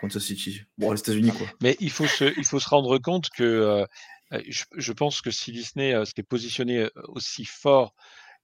Kansas 0.00 0.22
City. 0.22 0.62
Bon, 0.78 0.92
les 0.92 1.00
États-Unis, 1.00 1.32
quoi. 1.32 1.46
Mais 1.60 1.76
il 1.80 1.90
faut 1.90 2.06
se, 2.06 2.24
il 2.38 2.44
faut 2.44 2.60
se 2.60 2.68
rendre 2.68 2.98
compte 2.98 3.30
que 3.30 3.42
euh, 3.42 3.84
euh, 4.32 4.40
je, 4.48 4.64
je 4.76 4.92
pense 4.92 5.20
que 5.22 5.30
si 5.30 5.50
Disney 5.52 5.92
euh, 5.94 6.04
s'était 6.04 6.22
positionné 6.22 6.78
euh, 6.80 6.90
aussi 7.08 7.44
fort, 7.44 7.94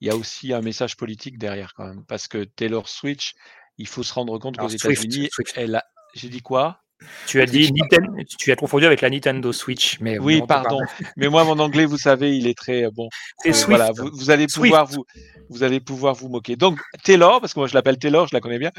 il 0.01 0.09
y 0.09 0.11
a 0.11 0.17
aussi 0.17 0.53
un 0.53 0.61
message 0.61 0.97
politique 0.97 1.39
derrière 1.39 1.75
quand 1.75 1.87
même. 1.87 2.05
Parce 2.07 2.29
que 2.29 2.45
Taylor 2.45 2.89
Swift, 2.89 3.35
il 3.79 3.87
faut 3.87 4.03
se 4.03 4.13
rendre 4.15 4.39
compte 4.39 4.57
qu'aux 4.57 4.69
États-Unis, 4.69 5.29
Swift. 5.33 5.53
elle 5.57 5.77
a. 5.77 5.85
J'ai 6.15 6.29
dit 6.29 6.41
quoi? 6.41 6.81
Tu 7.27 7.41
as 7.41 7.47
dit 7.47 7.73
Nintendo, 7.73 8.13
tu 8.41 8.51
as 8.51 8.57
confondu 8.57 8.85
avec 8.85 9.03
la 9.03 9.11
Nintendo 9.11 9.53
Switch, 9.53 10.01
mais 10.01 10.19
Oui, 10.19 10.43
pardon. 10.49 10.81
Mais 11.17 11.29
moi, 11.29 11.45
mon 11.45 11.59
anglais, 11.61 11.85
vous 11.85 11.99
savez, 11.99 12.37
il 12.37 12.49
est 12.49 12.59
très 12.59 12.85
euh, 12.87 12.91
bon. 12.91 13.09
C'est 13.45 13.51
Euh, 13.51 13.67
voilà, 13.67 13.93
vous, 13.93 14.11
vous 14.13 14.31
allez 14.31 14.49
Swift. 14.49 14.65
pouvoir 14.73 14.87
vous, 14.87 15.05
vous 15.49 15.63
allez 15.63 15.79
pouvoir 15.79 16.15
vous 16.15 16.29
moquer. 16.29 16.57
Donc 16.57 16.81
Taylor, 17.05 17.41
parce 17.41 17.55
que 17.55 17.61
moi 17.61 17.69
je 17.69 17.75
l'appelle 17.75 17.99
Taylor, 17.99 18.27
je 18.27 18.35
la 18.35 18.41
connais 18.41 18.59
bien. 18.59 18.73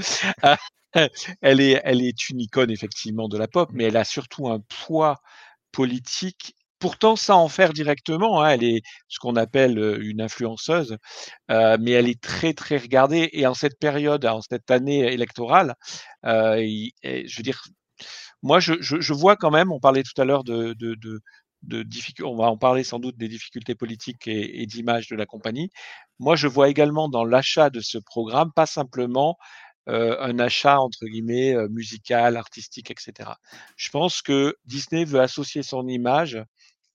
euh, 0.44 0.56
elle 1.42 1.62
est, 1.62 1.80
elle 1.86 2.02
est 2.02 2.30
une 2.30 2.42
icône 2.42 2.72
effectivement 2.72 3.30
de 3.30 3.38
la 3.38 3.48
pop, 3.48 3.70
mais 3.72 3.86
elle 3.86 3.98
a 3.98 4.04
surtout 4.04 4.50
un 4.50 4.60
poids 4.86 5.16
politique. 5.72 6.56
Pourtant, 6.80 7.16
sans 7.16 7.44
en 7.44 7.50
faire 7.50 7.74
directement, 7.74 8.42
hein, 8.42 8.52
elle 8.52 8.64
est 8.64 8.82
ce 9.08 9.20
qu'on 9.20 9.36
appelle 9.36 9.78
une 10.02 10.22
influenceuse, 10.22 10.98
mais 11.50 11.92
elle 11.92 12.08
est 12.08 12.22
très 12.22 12.54
très 12.54 12.78
regardée. 12.78 13.30
Et 13.34 13.46
en 13.48 13.54
cette 13.54 13.80
période, 13.80 14.26
en 14.26 14.42
cette 14.42 14.72
année 14.72 15.00
électorale, 15.14 15.76
et 16.26 16.94
je 17.04 17.38
veux 17.38 17.44
dire, 17.44 17.62
moi, 18.42 18.60
je, 18.60 19.14
vois 19.14 19.36
quand 19.36 19.52
même, 19.52 19.72
on 19.72 19.80
parlait 19.80 20.04
tout 20.04 20.20
à 20.22 20.26
l'heure 20.26 20.44
de, 20.44 20.74
de, 20.74 20.96
de, 21.64 22.24
on 22.24 22.36
va 22.36 22.46
en 22.46 22.58
parler 22.58 22.84
sans 22.84 23.00
doute 23.00 23.18
des 23.18 23.28
difficultés 23.28 23.76
politiques 23.76 24.28
et, 24.28 24.66
d'image 24.66 25.08
de 25.10 25.16
la 25.16 25.26
compagnie. 25.26 25.70
Moi, 26.20 26.36
je 26.36 26.48
vois 26.48 26.70
également 26.70 27.10
dans 27.10 27.26
l'achat 27.26 27.70
de 27.70 27.82
ce 27.82 27.98
programme, 27.98 28.52
pas 28.54 28.66
simplement 28.66 29.38
un 29.88 30.38
achat, 30.40 30.80
entre 30.80 31.06
guillemets, 31.06 31.56
musical, 31.70 32.38
artistique, 32.38 32.92
etc. 32.92 33.32
Je 33.76 33.90
pense 33.90 34.22
que 34.22 34.56
Disney 34.66 35.04
veut 35.04 35.20
associer 35.20 35.64
son 35.64 35.88
image 35.88 36.40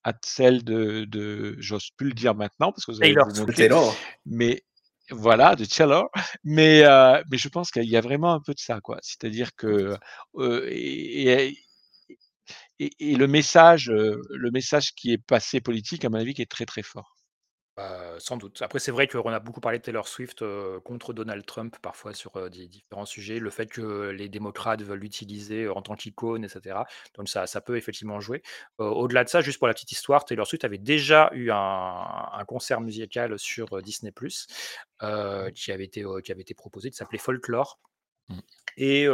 à 0.05 0.13
celle 0.23 0.63
de, 0.63 1.05
de 1.05 1.55
j'ose 1.59 1.89
plus 1.97 2.07
le 2.09 2.13
dire 2.13 2.35
maintenant 2.35 2.71
parce 2.71 2.85
que 2.85 2.91
vous 2.91 3.01
allez 3.01 3.13
Taylor 3.15 3.27
vous 3.27 3.41
moquer, 3.41 3.53
Taylor. 3.53 3.95
mais 4.25 4.63
voilà, 5.09 5.55
de 5.55 5.65
Taylor. 5.65 6.09
Mais, 6.43 6.83
euh, 6.85 7.21
mais 7.31 7.37
je 7.37 7.49
pense 7.49 7.71
qu'il 7.71 7.89
y 7.89 7.97
a 7.97 8.01
vraiment 8.01 8.33
un 8.33 8.39
peu 8.39 8.53
de 8.53 8.59
ça, 8.59 8.79
quoi. 8.81 8.99
C'est-à-dire 9.01 9.55
que 9.55 9.97
euh, 10.37 10.67
et, 10.69 11.23
et- 11.49 11.57
et- 12.79 12.91
et 12.99 13.15
le 13.15 13.27
message, 13.27 13.89
euh, 13.89 14.21
le 14.29 14.51
message 14.51 14.93
qui 14.93 15.11
est 15.11 15.17
passé 15.17 15.59
politique, 15.59 16.05
à 16.05 16.09
mon 16.09 16.19
avis, 16.19 16.33
qui 16.35 16.41
est 16.43 16.51
très 16.51 16.65
très 16.65 16.83
fort. 16.83 17.14
Bah, 17.77 18.15
sans 18.19 18.37
doute. 18.37 18.61
Après, 18.61 18.79
c'est 18.79 18.91
vrai 18.91 19.07
qu'on 19.07 19.31
a 19.31 19.39
beaucoup 19.39 19.59
parlé 19.59 19.79
de 19.79 19.83
Taylor 19.83 20.07
Swift 20.07 20.45
contre 20.85 21.13
Donald 21.13 21.45
Trump 21.45 21.75
parfois 21.81 22.13
sur 22.13 22.49
des 22.49 22.67
différents 22.67 23.05
sujets. 23.05 23.37
Le 23.37 23.49
fait 23.49 23.65
que 23.65 24.09
les 24.09 24.29
démocrates 24.29 24.81
veulent 24.81 24.99
l'utiliser 24.99 25.67
en 25.67 25.81
tant 25.81 25.95
qu'icône, 25.95 26.45
etc. 26.45 26.79
Donc 27.15 27.27
ça, 27.27 27.47
ça 27.47 27.59
peut 27.59 27.75
effectivement 27.75 28.21
jouer. 28.21 28.43
Au-delà 28.77 29.25
de 29.25 29.29
ça, 29.29 29.41
juste 29.41 29.59
pour 29.59 29.67
la 29.67 29.73
petite 29.73 29.91
histoire, 29.91 30.23
Taylor 30.23 30.47
Swift 30.47 30.63
avait 30.63 30.77
déjà 30.77 31.29
eu 31.33 31.51
un, 31.51 32.29
un 32.31 32.45
concert 32.45 32.79
musical 32.79 33.37
sur 33.37 33.81
Disney 33.81 34.13
euh, 35.03 35.51
qui, 35.51 35.71
avait 35.73 35.85
été, 35.85 36.05
qui 36.23 36.31
avait 36.31 36.41
été 36.41 36.53
proposé, 36.53 36.89
qui 36.91 36.95
s'appelait 36.95 37.19
Folklore. 37.19 37.79
Mm. 38.29 38.39
Et 38.77 39.07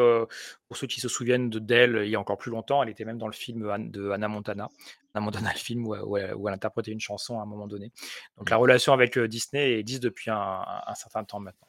pour 0.68 0.78
ceux 0.78 0.88
qui 0.88 1.00
se 1.00 1.08
souviennent 1.08 1.50
de 1.50 1.60
d'elle 1.60 2.02
il 2.04 2.10
y 2.10 2.16
a 2.16 2.20
encore 2.20 2.38
plus 2.38 2.52
longtemps, 2.52 2.82
elle 2.82 2.90
était 2.90 3.06
même 3.06 3.18
dans 3.18 3.28
le 3.28 3.34
film 3.34 3.90
de 3.90 4.10
Hannah 4.10 4.28
Montana. 4.28 4.70
Hannah 5.14 5.26
Montana, 5.26 5.52
le 5.54 5.60
film 5.60 5.86
où, 5.88 5.96
où 5.96 6.18
elle, 6.18 6.34
où 6.36 6.48
elle 6.48 6.54
interprétait 6.54 6.92
une 6.92 7.00
chanson 7.00 7.40
à 7.40 7.44
un 7.44 7.46
moment 7.46 7.68
donné. 7.68 7.92
Donc 8.38 8.50
la 8.50 8.58
relation 8.58 8.94
avec 8.94 9.18
euh, 9.18 9.28
Disney 9.28 9.80
existe 9.80 10.04
depuis 10.04 10.30
un, 10.32 10.36
un- 10.38 10.82
un 10.88 10.96
certain 10.96 11.24
temps 11.24 11.40
maintenant. 11.40 11.68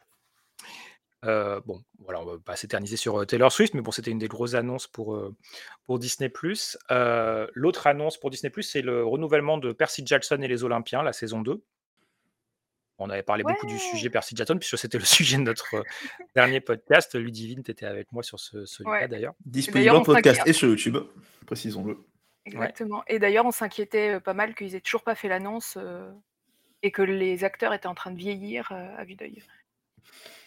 Euh, 1.25 1.61
bon, 1.67 1.81
voilà, 2.01 2.21
on 2.21 2.25
va 2.25 2.39
pas 2.39 2.57
s'éterniser 2.57 2.97
sur 2.97 3.21
euh, 3.21 3.25
Taylor 3.25 3.53
Swift, 3.53 3.75
mais 3.75 3.81
bon, 3.81 3.93
c'était 3.93 4.11
une 4.11 4.19
des 4.19 4.27
grosses 4.27 4.55
annonces 4.55 4.89
pour, 4.89 5.15
euh, 5.15 5.33
pour 5.85 6.01
Disney+. 6.01 6.33
Euh, 6.91 7.47
L'autre 7.55 7.87
annonce 7.87 8.19
pour 8.19 8.31
Disney+, 8.31 8.51
c'est 8.63 8.83
le 8.83 9.05
renouvellement 9.05 9.57
de 9.57 9.71
Percy 9.73 10.03
Jackson 10.05 10.39
et 10.43 10.49
les 10.49 10.65
Olympiens, 10.65 11.03
la 11.05 11.13
saison 11.13 11.41
2. 11.41 11.63
On 12.99 13.09
avait 13.09 13.23
parlé 13.23 13.45
beaucoup 13.45 13.67
du 13.67 13.79
sujet 13.79 14.11
Percy 14.11 14.35
Jackson, 14.37 14.59
puisque 14.59 14.79
c'était 14.79 14.99
le 14.99 15.05
sujet 15.05 15.37
de 15.37 15.43
notre 15.43 15.85
dernier 16.35 16.61
podcast. 16.61 17.15
Ludivine, 17.15 17.63
tu 17.63 17.71
étais 17.71 17.87
avec 17.87 18.11
moi 18.11 18.25
sur 18.25 18.41
ce, 18.41 18.65
celui-là 18.65 18.91
Ouais. 19.03 19.09
d'ailleurs. 19.09 19.35
Disponible 19.45 19.91
en 19.91 20.03
podcast 20.03 20.43
et 20.47 20.53
sur 20.53 20.69
YouTube, 20.69 20.99
précisons-le. 21.47 21.99
Exactement. 22.47 23.03
Et 23.07 23.19
d'ailleurs, 23.19 23.47
on 23.47 23.51
s'inquiétait 23.53 24.21
pas 24.21 24.35
mal 24.35 24.55
qu'ils 24.55 24.75
aient 24.75 24.81
toujours 24.81 25.03
pas 25.05 25.15
fait 25.15 25.29
l'annonce 25.29 25.77
euh, 25.81 26.11
et 26.83 26.91
que 26.91 27.03
les 27.03 27.45
acteurs 27.45 27.73
étaient 27.73 27.87
en 27.87 27.95
train 27.95 28.11
de 28.11 28.19
vieillir 28.19 28.71
euh, 28.73 28.97
à 28.99 29.05
vue 29.05 29.15
d'œil. 29.15 29.43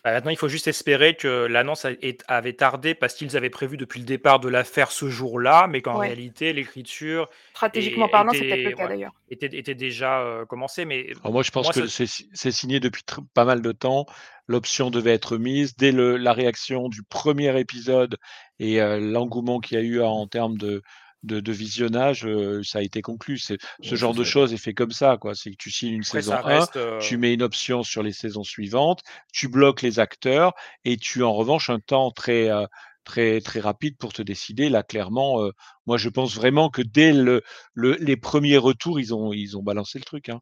Bah, 0.04 0.12
maintenant, 0.12 0.32
il 0.32 0.38
faut 0.38 0.50
juste 0.50 0.68
espérer 0.68 1.16
que 1.16 1.46
l'annonce 1.46 1.88
avait 2.28 2.54
tardé 2.54 2.94
parce 2.94 3.16
qu'ils 3.16 3.38
avaient 3.38 3.50
prévu 3.50 3.78
depuis 3.78 4.00
le 4.02 4.06
départ 4.06 4.40
de 4.40 4.50
la 4.50 4.64
faire 4.64 4.92
ce 4.92 5.10
jour-là, 5.10 5.68
mais 5.68 5.82
qu'en 5.82 5.98
Ouais. 5.98 6.08
réalité, 6.08 6.52
l'écriture 6.54 7.30
Stratégiquement 7.52 8.10
parlant, 8.10 8.32
c'est 8.34 8.40
était- 8.40 8.50
peut-être 8.50 8.66
le 8.66 8.76
cas 8.76 8.84
ouais, 8.84 8.90
d'ailleurs. 8.90 9.14
était, 9.30 9.58
était 9.58 9.74
déjà 9.74 10.20
euh, 10.20 10.46
commencée. 10.46 10.84
Mais 10.86 11.08
Alors 11.22 11.32
moi, 11.32 11.42
je 11.44 11.52
pense 11.52 11.72
que 11.72 11.88
ça- 11.88 11.88
c'est 11.88 12.06
si- 12.06 12.30
c'est 12.34 12.52
signé 12.52 12.80
depuis 12.80 13.04
pas 13.34 13.46
mal 13.46 13.62
de 13.62 13.72
temps. 13.72 14.06
L'option 14.48 14.92
devait 14.92 15.14
être 15.14 15.38
mise 15.38 15.76
dès 15.76 15.92
le, 15.92 16.18
la 16.18 16.34
réaction 16.34 16.88
du 16.90 17.02
premier 17.02 17.58
épisode 17.60 18.18
et 18.60 18.82
euh, 18.82 19.00
l'engouement 19.00 19.60
qu'il 19.60 19.78
y 19.78 19.82
a 19.82 19.84
eu 19.84 20.02
en 20.02 20.28
termes 20.28 20.58
de, 20.58 20.84
de, 21.26 21.40
de 21.40 21.52
visionnage, 21.52 22.26
euh, 22.26 22.62
ça 22.64 22.80
a 22.80 22.82
été 22.82 23.02
conclu. 23.02 23.38
C'est- 23.38 23.58
Ce 23.82 23.96
Ouais, 23.96 23.96
genre 23.96 24.14
de 24.14 24.24
choses 24.24 24.54
est 24.54 24.58
fait 24.58 24.74
comme 24.74 24.92
ça. 24.92 25.18
quoi. 25.18 25.36
C'est 25.36 25.52
que 25.52 25.56
tu 25.58 25.72
signes 25.72 25.94
une 25.94 26.04
Après, 26.08 26.22
saison 26.22 26.38
ça 26.38 26.42
1, 26.44 26.68
reste, 26.68 26.78
euh, 26.78 26.98
tu 26.98 27.18
mets 27.18 27.34
une 27.34 27.44
option 27.44 27.84
sur 27.84 28.04
les 28.04 28.14
saisons 28.14 28.44
suivantes, 28.44 29.02
tu 29.34 29.48
bloques 29.50 29.82
les 29.82 30.00
acteurs 30.00 30.54
et 30.86 30.98
tu 30.98 31.24
en 31.24 31.34
revanche 31.34 31.70
un 31.70 31.80
temps 31.80 32.12
très 32.12 32.50
euh, 32.50 32.66
très 33.04 33.42
très 33.42 33.60
rapide 33.60 33.98
pour 33.98 34.14
te 34.14 34.22
décider. 34.22 34.70
Là, 34.70 34.84
clairement, 34.84 35.44
euh, 35.44 35.52
moi 35.86 35.98
je 35.98 36.10
pense 36.10 36.36
vraiment 36.36 36.70
que 36.70 36.82
dès 36.82 37.14
le, 37.14 37.44
le- 37.74 37.98
les 38.00 38.18
premiers 38.18 38.58
retours, 38.58 39.00
ils 39.00 39.14
ont 39.14 39.34
ils 39.34 39.58
ont 39.58 39.64
balancé 39.64 40.00
le 40.00 40.06
truc. 40.06 40.30
Hein. 40.30 40.42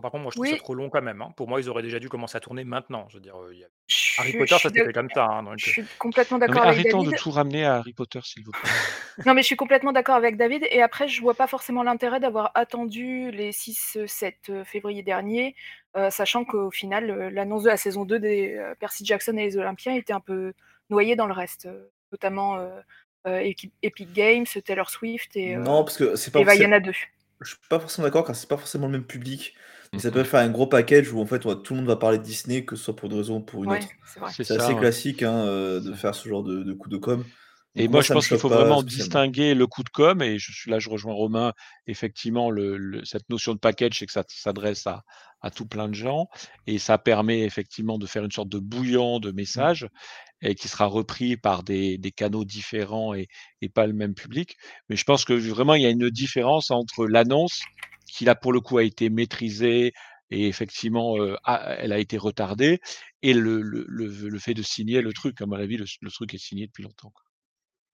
Par 0.00 0.10
contre, 0.10 0.22
moi, 0.22 0.30
je 0.30 0.36
trouve 0.36 0.46
Oui. 0.46 0.52
ça 0.52 0.58
trop 0.58 0.74
long 0.74 0.88
quand 0.90 1.02
même. 1.02 1.20
hein. 1.22 1.32
Pour 1.36 1.48
moi, 1.48 1.60
ils 1.60 1.68
auraient 1.68 1.82
déjà 1.82 1.98
dû 1.98 2.08
commencer 2.08 2.36
à 2.36 2.40
tourner 2.40 2.64
maintenant. 2.64 3.06
Je 3.08 3.14
veux 3.16 3.20
dire, 3.20 3.36
euh, 3.40 3.50
il 3.52 3.60
y 3.60 3.64
a- 3.64 3.68
Je 3.86 4.20
Harry 4.20 4.32
Potter, 4.32 4.44
je 4.46 4.50
ça 4.54 4.58
suis 4.58 4.68
s'était 4.68 4.80
fait 4.80 4.86
d'ac- 4.86 4.94
comme 4.94 5.10
ça. 5.14 5.24
hein, 5.26 5.42
donc, 5.42 5.54
Je 5.58 5.70
suis 5.70 5.84
complètement 5.98 6.38
Non, 6.38 6.40
mais 6.42 6.46
d'accord 6.48 6.66
avec 6.68 6.80
arrêtons 6.80 6.98
David. 6.98 7.12
de 7.12 7.18
tout 7.18 7.30
ramener 7.30 7.64
à 7.64 7.76
Harry 7.76 7.92
Potter, 7.92 8.20
s'il 8.22 8.44
vous 8.44 8.50
plaît. 8.52 8.70
Non, 9.26 9.34
mais 9.34 9.42
je 9.42 9.46
suis 9.46 9.56
complètement 9.56 9.92
d'accord 9.92 10.16
avec 10.16 10.36
David. 10.36 10.66
Et 10.70 10.82
après, 10.82 11.08
je 11.08 11.20
vois 11.20 11.34
pas 11.34 11.46
forcément 11.46 11.82
l'intérêt 11.82 12.20
d'avoir 12.20 12.50
attendu 12.54 13.30
les 13.30 13.52
6-7 13.52 14.64
février 14.64 15.02
dernier, 15.02 15.54
euh, 15.96 16.10
sachant 16.10 16.44
qu'au 16.44 16.70
final, 16.70 17.28
l'annonce 17.32 17.64
de 17.64 17.68
la 17.68 17.76
saison 17.76 18.04
2 18.04 18.18
des 18.18 18.54
euh, 18.56 18.74
Percy 18.78 19.04
Jackson 19.04 19.36
et 19.36 19.44
les 19.44 19.56
Olympiens 19.56 19.94
était 19.94 20.12
un 20.12 20.20
peu 20.20 20.52
noyée 20.88 21.16
dans 21.16 21.26
le 21.26 21.32
reste, 21.32 21.68
notamment 22.12 22.56
euh, 22.56 22.68
euh, 23.26 23.38
Epi- 23.40 23.72
Epic 23.82 24.12
Games, 24.12 24.46
Taylor 24.64 24.88
Swift 24.90 25.36
et, 25.36 25.54
euh, 25.56 25.58
Non, 25.60 25.84
parce 25.84 25.96
que 25.98 26.16
c'est 26.16 26.30
pas 26.30 26.40
et 26.40 26.44
forcément- 26.44 26.68
Vaiana 26.68 26.80
2. 26.80 26.92
Je 27.42 27.48
suis 27.50 27.58
pas 27.68 27.78
forcément 27.80 28.06
d'accord 28.06 28.24
car 28.24 28.34
c'est 28.36 28.48
pas 28.48 28.56
forcément 28.56 28.86
le 28.86 28.92
même 28.92 29.04
public. 29.04 29.54
Et 29.96 29.98
ça 29.98 30.10
peut 30.10 30.24
faire 30.24 30.40
un 30.40 30.50
gros 30.50 30.66
package 30.66 31.12
où 31.12 31.20
en 31.20 31.26
fait 31.26 31.44
on 31.46 31.50
va- 31.50 31.56
tout 31.56 31.74
le 31.74 31.80
monde 31.80 31.88
va 31.88 31.96
parler 31.96 32.18
de 32.18 32.22
Disney, 32.22 32.64
que 32.64 32.76
ce 32.76 32.84
soit 32.84 32.96
pour 32.96 33.10
une 33.10 33.16
raison 33.16 33.38
ou 33.38 33.40
pour 33.40 33.64
une 33.64 33.70
Ouais, 33.72 33.78
autre. 33.78 33.88
c'est 34.32 34.50
assez 34.50 34.74
ouais. 34.74 34.78
classique 34.78 35.22
hein, 35.22 35.44
euh, 35.46 35.80
de 35.80 35.92
faire 35.92 36.14
ce 36.14 36.28
genre 36.28 36.44
de, 36.44 36.62
de 36.62 36.72
coup 36.72 36.88
de 36.88 36.96
com. 36.96 37.24
Et 37.76 37.86
moi, 37.86 38.00
je 38.00 38.12
pense 38.12 38.26
qu'il 38.26 38.38
faut 38.38 38.48
vraiment 38.48 38.82
distinguer 38.82 39.54
le 39.54 39.66
coup 39.68 39.84
de 39.84 39.88
com, 39.90 40.22
et 40.22 40.38
je 40.38 40.52
suis 40.52 40.70
là, 40.70 40.80
je 40.80 40.90
rejoins 40.90 41.14
Romain, 41.14 41.52
effectivement, 41.86 42.50
le, 42.50 42.76
le- 42.76 43.04
cette 43.04 43.30
notion 43.30 43.54
de 43.54 43.60
package, 43.60 43.98
c'est 43.98 44.06
que 44.06 44.12
ça 44.12 44.24
s'adresse 44.26 44.88
à, 44.88 45.02
à 45.40 45.52
tout 45.52 45.66
plein 45.66 45.88
de 45.88 45.94
gens, 45.94 46.26
et 46.66 46.78
ça 46.80 46.98
permet 46.98 47.42
effectivement 47.42 47.96
de 47.96 48.06
faire 48.06 48.24
une 48.24 48.32
sorte 48.32 48.48
de 48.48 48.58
bouillon 48.58 49.20
de 49.20 49.30
messages, 49.30 49.88
et 50.42 50.56
qui 50.56 50.66
sera 50.66 50.86
repris 50.86 51.36
par 51.36 51.62
des, 51.62 51.96
des 51.96 52.10
canaux 52.10 52.44
différents 52.44 53.14
et, 53.14 53.28
et 53.62 53.68
pas 53.68 53.86
le 53.86 53.92
même 53.92 54.14
public. 54.14 54.56
Mais 54.88 54.96
je 54.96 55.04
pense 55.04 55.24
que 55.24 55.34
vraiment, 55.34 55.74
il 55.76 55.82
y 55.82 55.86
a 55.86 55.90
une 55.90 56.10
différence 56.10 56.72
entre 56.72 57.06
l'annonce, 57.06 57.60
qui 58.12 58.24
là, 58.24 58.34
pour 58.34 58.52
le 58.52 58.60
coup, 58.60 58.78
a 58.78 58.84
été 58.84 59.10
maîtrisée, 59.10 59.92
et 60.30 60.46
effectivement, 60.48 61.16
elle 61.46 61.92
a 61.92 61.98
été 61.98 62.16
retardée, 62.18 62.80
et 63.22 63.34
le, 63.34 63.60
le, 63.62 63.84
le, 63.88 64.38
fait 64.38 64.54
de 64.54 64.62
signer 64.62 65.02
le 65.02 65.12
truc. 65.12 65.40
À 65.40 65.46
mon 65.46 65.56
avis, 65.56 65.76
le, 65.76 66.10
truc 66.10 66.34
est 66.34 66.38
signé 66.38 66.66
depuis 66.66 66.82
longtemps. 66.84 67.12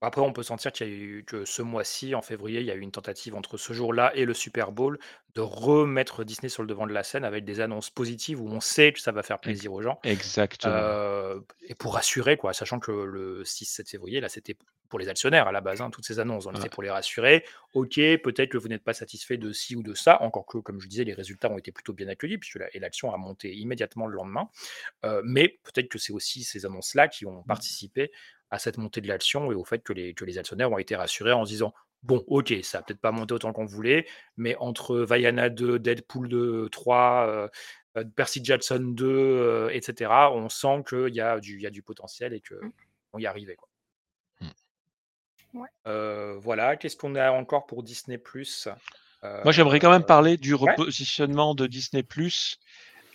Après, 0.06 0.20
on 0.20 0.32
peut 0.32 0.44
sentir 0.44 0.70
qu'il 0.70 0.86
y 0.86 0.90
a 0.90 0.92
eu 0.94 1.24
que 1.26 1.44
ce 1.44 1.62
mois-ci, 1.62 2.14
en 2.14 2.22
février, 2.22 2.60
il 2.60 2.66
y 2.66 2.70
a 2.70 2.76
eu 2.76 2.80
une 2.80 2.92
tentative 2.92 3.34
entre 3.34 3.56
ce 3.56 3.72
jour-là 3.72 4.12
et 4.14 4.24
le 4.24 4.34
Super 4.34 4.70
Bowl 4.70 5.00
de 5.34 5.40
remettre 5.40 6.22
Disney 6.22 6.48
sur 6.48 6.62
le 6.62 6.68
devant 6.68 6.86
de 6.86 6.92
la 6.92 7.02
scène 7.02 7.24
avec 7.24 7.44
des 7.44 7.58
annonces 7.60 7.90
positives 7.90 8.40
où 8.40 8.46
on 8.48 8.60
sait 8.60 8.92
que 8.92 9.00
ça 9.00 9.10
va 9.10 9.24
faire 9.24 9.40
plaisir 9.40 9.72
aux 9.72 9.82
gens. 9.82 9.98
Exactement. 10.04 10.72
Euh, 10.72 11.40
et 11.66 11.74
pour 11.74 11.94
rassurer, 11.94 12.36
quoi, 12.36 12.52
sachant 12.52 12.78
que 12.78 12.92
le 12.92 13.42
6-7 13.44 13.90
février, 13.90 14.20
là, 14.20 14.28
c'était 14.28 14.56
pour 14.88 15.00
les 15.00 15.08
actionnaires 15.08 15.48
à 15.48 15.52
la 15.52 15.60
base, 15.60 15.80
hein, 15.80 15.90
toutes 15.90 16.06
ces 16.06 16.20
annonces. 16.20 16.46
On 16.46 16.52
Ouais. 16.52 16.60
était 16.60 16.68
pour 16.68 16.84
les 16.84 16.90
rassurer. 16.90 17.44
Ok, 17.74 17.96
peut-être 17.96 18.48
que 18.50 18.56
vous 18.58 18.68
n'êtes 18.68 18.84
pas 18.84 18.94
satisfait 18.94 19.36
de 19.36 19.52
ci 19.52 19.74
ou 19.74 19.82
de 19.82 19.94
ça, 19.94 20.22
encore 20.22 20.46
que, 20.46 20.58
comme 20.58 20.80
je 20.80 20.86
disais, 20.86 21.02
les 21.02 21.12
résultats 21.14 21.50
ont 21.50 21.58
été 21.58 21.72
plutôt 21.72 21.92
bien 21.92 22.06
accueillis, 22.06 22.38
puisque 22.38 22.60
la, 22.60 22.68
et 22.72 22.78
l'action 22.78 23.12
a 23.12 23.16
monté 23.16 23.52
immédiatement 23.52 24.06
le 24.06 24.14
lendemain. 24.14 24.48
Euh, 25.04 25.20
mais 25.24 25.58
peut-être 25.64 25.88
que 25.88 25.98
c'est 25.98 26.12
aussi 26.12 26.44
ces 26.44 26.64
annonces-là 26.64 27.08
qui 27.08 27.26
ont 27.26 27.42
participé 27.42 28.12
à 28.50 28.58
cette 28.58 28.78
montée 28.78 29.00
de 29.00 29.08
l'action 29.08 29.50
et 29.52 29.54
au 29.54 29.64
fait 29.64 29.80
que 29.82 29.92
les, 29.92 30.14
que 30.14 30.24
les 30.24 30.38
actionnaires 30.38 30.70
ont 30.70 30.78
été 30.78 30.96
rassurés 30.96 31.32
en 31.32 31.44
se 31.44 31.50
disant 31.50 31.74
Bon, 32.02 32.22
ok, 32.28 32.54
ça 32.62 32.78
n'a 32.78 32.82
peut-être 32.84 33.00
pas 33.00 33.10
monté 33.10 33.34
autant 33.34 33.52
qu'on 33.52 33.64
voulait, 33.64 34.06
mais 34.36 34.54
entre 34.60 34.98
Vaiana 34.98 35.48
2, 35.48 35.78
Deadpool 35.80 36.28
2, 36.28 36.68
3, 36.68 37.26
euh, 37.28 37.48
euh, 37.96 38.04
Percy 38.14 38.44
Jackson 38.44 38.78
2, 38.80 39.06
euh, 39.08 39.70
etc., 39.70 40.10
on 40.32 40.48
sent 40.48 40.84
qu'il 40.88 41.14
y, 41.14 41.20
a 41.20 41.40
du- 41.40 41.56
il 41.56 41.62
y 41.62 41.66
a 41.66 41.70
du 41.70 41.82
potentiel 41.82 42.32
et 42.32 42.40
qu'on 42.40 43.18
y 43.18 43.26
arrivait. 43.26 43.56
Quoi. 43.56 43.68
Ouais. 45.54 45.68
Euh, 45.86 46.36
voilà, 46.38 46.76
qu'est-ce 46.76 46.96
qu'on 46.96 47.14
a 47.14 47.30
encore 47.30 47.66
pour 47.66 47.82
Disney 47.82 48.18
Plus? 48.18 48.68
Moi, 49.42 49.50
j'aimerais 49.50 49.80
quand 49.80 49.90
même 49.90 50.04
parler 50.04 50.36
du 50.36 50.54
ouais. 50.54 50.70
repositionnement 50.70 51.56
de 51.56 51.66
Disney 51.66 52.04
Plus 52.04 52.60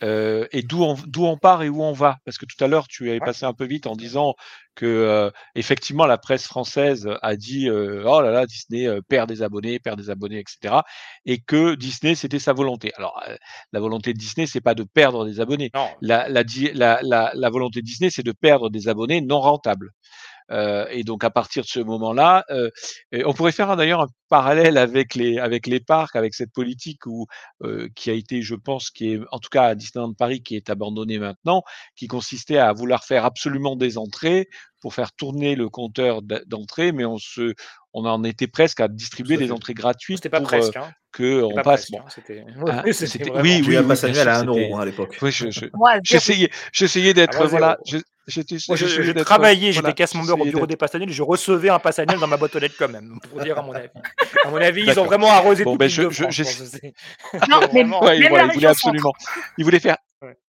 euh, 0.04 0.48
et 0.52 0.64
d'où 0.64 0.84
on, 0.84 0.96
d'où 1.08 1.26
on 1.26 1.38
part 1.38 1.64
et 1.64 1.70
où 1.70 1.84
on 1.84 1.94
va. 1.94 2.18
Parce 2.26 2.38
que 2.38 2.46
tout 2.46 2.62
à 2.64 2.68
l'heure, 2.68 2.88
tu 2.88 3.10
avais 3.10 3.20
Ouais. 3.20 3.26
passé 3.26 3.46
un 3.46 3.54
peu 3.54 3.66
vite 3.66 3.88
en 3.88 3.96
disant 3.96 4.36
que 4.76 4.86
euh, 4.86 5.30
effectivement 5.56 6.06
la 6.06 6.18
presse 6.18 6.46
française 6.48 7.10
a 7.22 7.36
dit 7.36 7.70
euh, 7.70 8.04
oh 8.06 8.22
là 8.22 8.32
là 8.32 8.46
Disney 8.46 8.88
perd 9.10 9.30
des 9.30 9.44
abonnés, 9.44 9.80
perd 9.80 10.00
des 10.00 10.10
abonnés, 10.10 10.40
etc. 10.40 10.84
Et 11.26 11.40
que 11.40 11.76
Disney 11.76 12.16
c'était 12.16 12.40
sa 12.40 12.54
volonté. 12.54 12.92
Alors 12.98 13.22
euh, 13.28 13.36
la 13.74 13.80
volonté 13.80 14.14
de 14.14 14.18
Disney 14.18 14.48
c'est 14.48 14.62
pas 14.62 14.76
de 14.76 14.84
perdre 14.84 15.26
des 15.26 15.40
abonnés. 15.40 15.72
Non, 15.74 15.98
La, 16.02 16.30
la, 16.30 16.44
di- 16.44 16.72
la, 16.74 17.00
la, 17.04 17.32
la 17.36 17.50
volonté 17.50 17.82
de 17.82 17.86
Disney 17.86 18.10
c'est 18.10 18.24
de 18.24 18.32
perdre 18.32 18.70
des 18.70 18.88
abonnés 18.88 19.22
non 19.22 19.40
rentables. 19.42 19.92
Euh, 20.52 20.86
et 20.90 21.04
donc 21.04 21.24
à 21.24 21.30
partir 21.30 21.64
de 21.64 21.68
ce 21.68 21.80
moment-là, 21.80 22.44
euh, 22.50 22.70
on 23.26 23.34
pourrait 23.34 23.52
faire 23.52 23.72
hein, 23.72 23.76
d'ailleurs 23.76 24.02
un 24.02 24.08
parallèle 24.30 24.78
avec 24.78 25.16
les 25.16 25.38
avec 25.40 25.68
les 25.68 25.80
parcs, 25.80 26.16
avec 26.16 26.34
cette 26.34 26.52
politique 26.52 27.06
où 27.06 27.28
euh, 27.64 27.88
qui 27.96 28.10
a 28.10 28.14
été, 28.14 28.42
je 28.42 28.56
pense, 28.56 28.90
qui 28.90 29.14
est 29.14 29.20
en 29.32 29.40
tout 29.40 29.50
cas 29.50 29.64
à 29.64 29.76
Disneyland 29.76 30.14
Paris, 30.14 30.42
qui 30.44 30.56
est 30.56 30.70
abandonnée 30.70 31.20
maintenant, 31.20 31.64
qui 31.96 32.08
consistait 32.08 32.58
à 32.58 32.74
vouloir 32.74 33.04
faire 33.04 33.26
absolument 33.26 33.76
des 33.76 33.98
entrées 33.98 34.48
pour 34.82 34.94
faire 34.94 35.14
tourner 35.14 35.56
le 35.56 35.70
compteur 35.70 36.22
d'entrée, 36.22 36.92
mais 36.92 37.06
on 37.06 37.18
se 37.18 37.54
on 37.94 38.06
en 38.06 38.24
était 38.24 38.48
presque 38.48 38.80
à 38.80 38.88
distribuer 38.88 39.38
des 39.38 39.52
entrées 39.52 39.74
gratuites 39.74 40.18
c'était 40.18 40.30
pas 40.30 40.40
pour 40.40 40.48
presque. 40.48 40.76
euh, 40.78 40.82
Hein. 40.82 40.92
Que 41.12 41.42
C'était 41.42 41.44
on 41.44 41.56
pas 41.56 41.64
passe. 41.64 41.92
Bon, 41.92 42.00
hein, 42.00 42.06
C'était 42.14 42.44
hein, 42.68 42.82
c'était 42.92 43.08
c'était 43.08 43.30
vraiment. 43.30 43.42
oui, 43.44 43.62
oui, 43.62 43.68
oui, 43.70 43.76
à 43.78 43.82
1 43.82 43.96
c'était. 43.96 44.46
euro 44.48 44.76
hein, 44.78 44.82
à 44.82 44.86
l'époque. 44.86 45.18
Oui, 45.22 45.32
je, 45.32 45.66
Moi. 45.74 45.94
J'essayais, 46.04 46.50
j'essayais 46.72 47.14
d'être, 47.14 47.46
voilà, 47.48 47.78
je- 47.86 47.98
j'étais 48.28 48.56
Moi, 48.68 48.78
je, 48.78 48.86
j'essayais 48.86 49.04
je 49.08 49.12
d'être, 49.12 49.26
travaillais, 49.26 49.72
voilà, 49.72 49.90
j'étais 49.90 49.94
casse 50.04 50.16
member 50.16 50.34
au 50.34 50.46
bureau 50.46 50.60
d'être 50.60 50.68
des 50.68 50.76
pass 50.78 50.96
annuels, 50.96 51.12
je 51.12 51.24
recevais 51.24 51.70
un 51.70 51.80
pass 51.80 52.00
annuel 52.00 52.20
dans 52.20 52.28
ma 52.28 52.38
boîte 52.38 52.56
aux 52.56 52.60
lettres 52.60 52.76
quand 52.80 52.90
même, 52.90 53.20
pour 53.30 53.42
dire 53.42 53.58
à 53.58 53.62
mon 53.62 53.74
avis. 53.74 53.90
À 54.46 54.50
mon 54.50 54.58
avis, 54.58 54.84
ils 54.88 55.00
ont 55.00 55.06
vraiment 55.06 55.32
arrosé 55.32 55.64
Bon, 55.64 55.72
toute 55.72 55.80
ben, 55.80 55.90
je, 55.90 56.10
je, 56.10 56.44
France. 56.44 56.76
Non, 57.50 57.60
mais 57.62 57.68
vraiment. 57.68 58.04
Ouais, 58.04 58.20
même 58.20 58.30
voilà, 58.30 58.46
la 58.48 58.54
il 58.54 58.56
voulait 58.56 58.68
région 58.68 58.74
centre. 58.74 58.88
absolument. 58.96 59.14
Il 59.58 59.66
voulait 59.66 59.80
faire. 59.80 59.98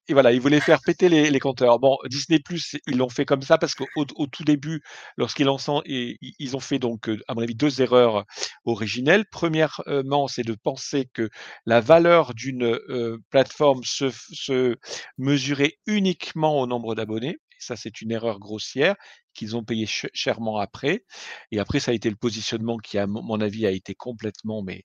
Et 0.08 0.14
voilà, 0.14 0.32
il 0.32 0.40
voulait 0.40 0.60
faire 0.60 0.82
péter 0.82 1.08
les, 1.08 1.30
les 1.30 1.38
compteurs. 1.38 1.78
Bon, 1.78 1.96
Disney 2.06 2.40
Plus, 2.40 2.76
ils 2.88 2.96
l'ont 2.96 3.08
fait 3.08 3.24
comme 3.24 3.42
ça 3.42 3.56
parce 3.56 3.74
qu'au 3.74 3.86
au 3.94 4.26
tout 4.26 4.42
début, 4.44 4.82
lorsqu'ils 5.16 5.46
lancent, 5.46 5.70
et 5.86 6.18
ils 6.20 6.34
ils 6.40 6.56
ont 6.56 6.60
fait 6.60 6.78
donc, 6.80 7.08
euh, 7.08 7.20
à 7.28 7.34
mon 7.34 7.42
avis, 7.42 7.54
deux 7.54 7.80
erreurs 7.80 8.24
originelles. 8.64 9.24
Premièrement, 9.30 10.26
c'est 10.28 10.42
de 10.42 10.54
penser 10.54 11.08
que 11.14 11.30
la 11.66 11.80
valeur 11.80 12.34
d'une 12.34 12.64
euh, 12.64 13.18
plateforme 13.30 13.82
se, 13.84 14.10
se 14.10 14.76
mesurait 15.18 15.76
uniquement 15.86 16.60
au 16.60 16.66
nombre 16.66 16.94
d'abonnés. 16.96 17.38
Ça, 17.60 17.76
c'est 17.76 18.00
une 18.02 18.10
erreur 18.10 18.40
grossière 18.40 18.96
qu'ils 19.34 19.56
ont 19.56 19.62
payé 19.62 19.86
ch- 19.86 20.10
chèrement 20.14 20.58
après. 20.58 21.04
Et 21.52 21.60
après, 21.60 21.78
ça 21.78 21.92
a 21.92 21.94
été 21.94 22.10
le 22.10 22.16
positionnement 22.16 22.76
qui, 22.78 22.98
à 22.98 23.06
mon 23.06 23.40
avis, 23.40 23.66
a 23.66 23.70
été 23.70 23.94
complètement, 23.94 24.62
mais 24.64 24.84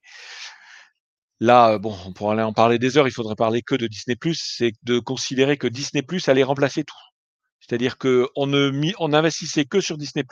Là, 1.39 1.73
heu, 1.75 1.77
bon, 1.79 1.95
on 2.05 2.13
pourrait 2.13 2.33
aller 2.33 2.43
en 2.43 2.53
parler 2.53 2.79
des 2.79 2.97
heures, 2.97 3.07
il 3.07 3.11
faudrait 3.13 3.35
parler 3.35 3.61
que 3.61 3.75
de 3.75 3.87
Disney+, 3.87 4.15
c'est 4.33 4.71
de 4.83 4.99
considérer 4.99 5.57
que 5.57 5.67
Disney+ 5.67 6.03
allait 6.27 6.43
remplacer 6.43 6.83
tout. 6.83 6.95
C'est-à-dire 7.61 7.97
qu'on 7.97 8.47
ne 8.47 8.71
on 8.99 9.13
investissait 9.13 9.65
que 9.65 9.81
sur 9.81 9.97
Disney+, 9.97 10.23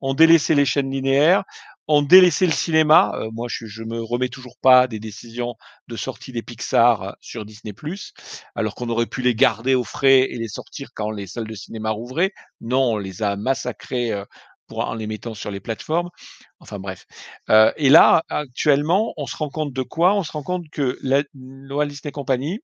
on 0.00 0.14
délaissait 0.14 0.54
les 0.54 0.64
chaînes 0.66 0.90
linéaires, 0.90 1.44
on 1.88 2.02
délaissait 2.02 2.46
le 2.46 2.52
cinéma. 2.52 3.12
Heu, 3.16 3.30
moi, 3.32 3.46
je 3.50 3.66
je 3.66 3.82
me 3.84 4.02
remets 4.02 4.28
toujours 4.30 4.56
pas 4.62 4.86
des 4.88 5.00
décisions 5.00 5.54
de 5.88 5.96
sortie 5.96 6.32
des 6.32 6.42
Pixar 6.42 7.02
euh, 7.02 7.12
sur 7.20 7.44
Disney+, 7.46 7.72
alors 8.54 8.74
qu'on 8.74 8.88
aurait 8.88 9.06
pu 9.06 9.22
les 9.22 9.34
garder 9.34 9.74
au 9.74 9.84
frais 9.84 10.22
et 10.30 10.38
les 10.38 10.48
sortir 10.48 10.88
quand 10.94 11.10
les 11.10 11.26
salles 11.26 11.46
de 11.46 11.54
cinéma 11.54 11.90
rouvraient. 11.90 12.32
Non, 12.60 12.92
on 12.94 12.96
les 12.98 13.22
a 13.22 13.36
massacrés, 13.36 14.12
heu, 14.12 14.24
pour 14.66 14.80
en 14.88 14.94
les 14.94 15.06
mettant 15.06 15.34
sur 15.34 15.50
les 15.50 15.60
plateformes. 15.60 16.10
Enfin 16.60 16.78
bref. 16.78 17.06
Heu 17.50 17.72
et 17.76 17.90
là, 17.90 18.22
actuellement, 18.28 19.12
on 19.16 19.26
se 19.26 19.36
rend 19.36 19.50
compte 19.50 19.72
de 19.72 19.82
quoi? 19.82 20.14
On 20.14 20.22
se 20.22 20.32
rend 20.32 20.42
compte 20.42 20.68
que 20.70 20.98
la 21.02 21.22
Walt 21.34 21.86
Disney 21.86 22.12
Company 22.12 22.60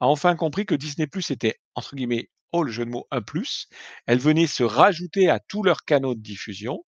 a 0.00 0.06
enfin 0.06 0.36
compris 0.36 0.66
que 0.66 0.74
Disney+ 0.74 1.08
était, 1.30 1.60
entre 1.74 1.96
guillemets, 1.96 2.30
oh 2.52 2.62
le 2.62 2.70
jeu 2.72 2.84
de 2.84 2.90
mots, 2.90 3.06
un 3.10 3.22
plus. 3.22 3.68
Elle 4.06 4.18
venait 4.18 4.46
se 4.46 4.62
rajouter 4.64 5.28
à 5.30 5.40
tous 5.40 5.62
leurs 5.62 5.84
canaux 5.84 6.14
de 6.14 6.20
diffusion 6.20 6.84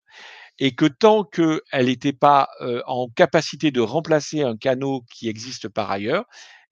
et 0.59 0.75
que 0.75 0.85
tant 0.85 1.23
qu'elle 1.23 1.85
n'était 1.87 2.13
pas, 2.13 2.49
heu, 2.61 2.81
en 2.87 3.07
capacité 3.09 3.71
de 3.71 3.81
remplacer 3.81 4.41
un 4.43 4.57
canal 4.57 4.99
qui 5.11 5.27
existe 5.29 5.67
par 5.69 5.91
ailleurs, 5.91 6.25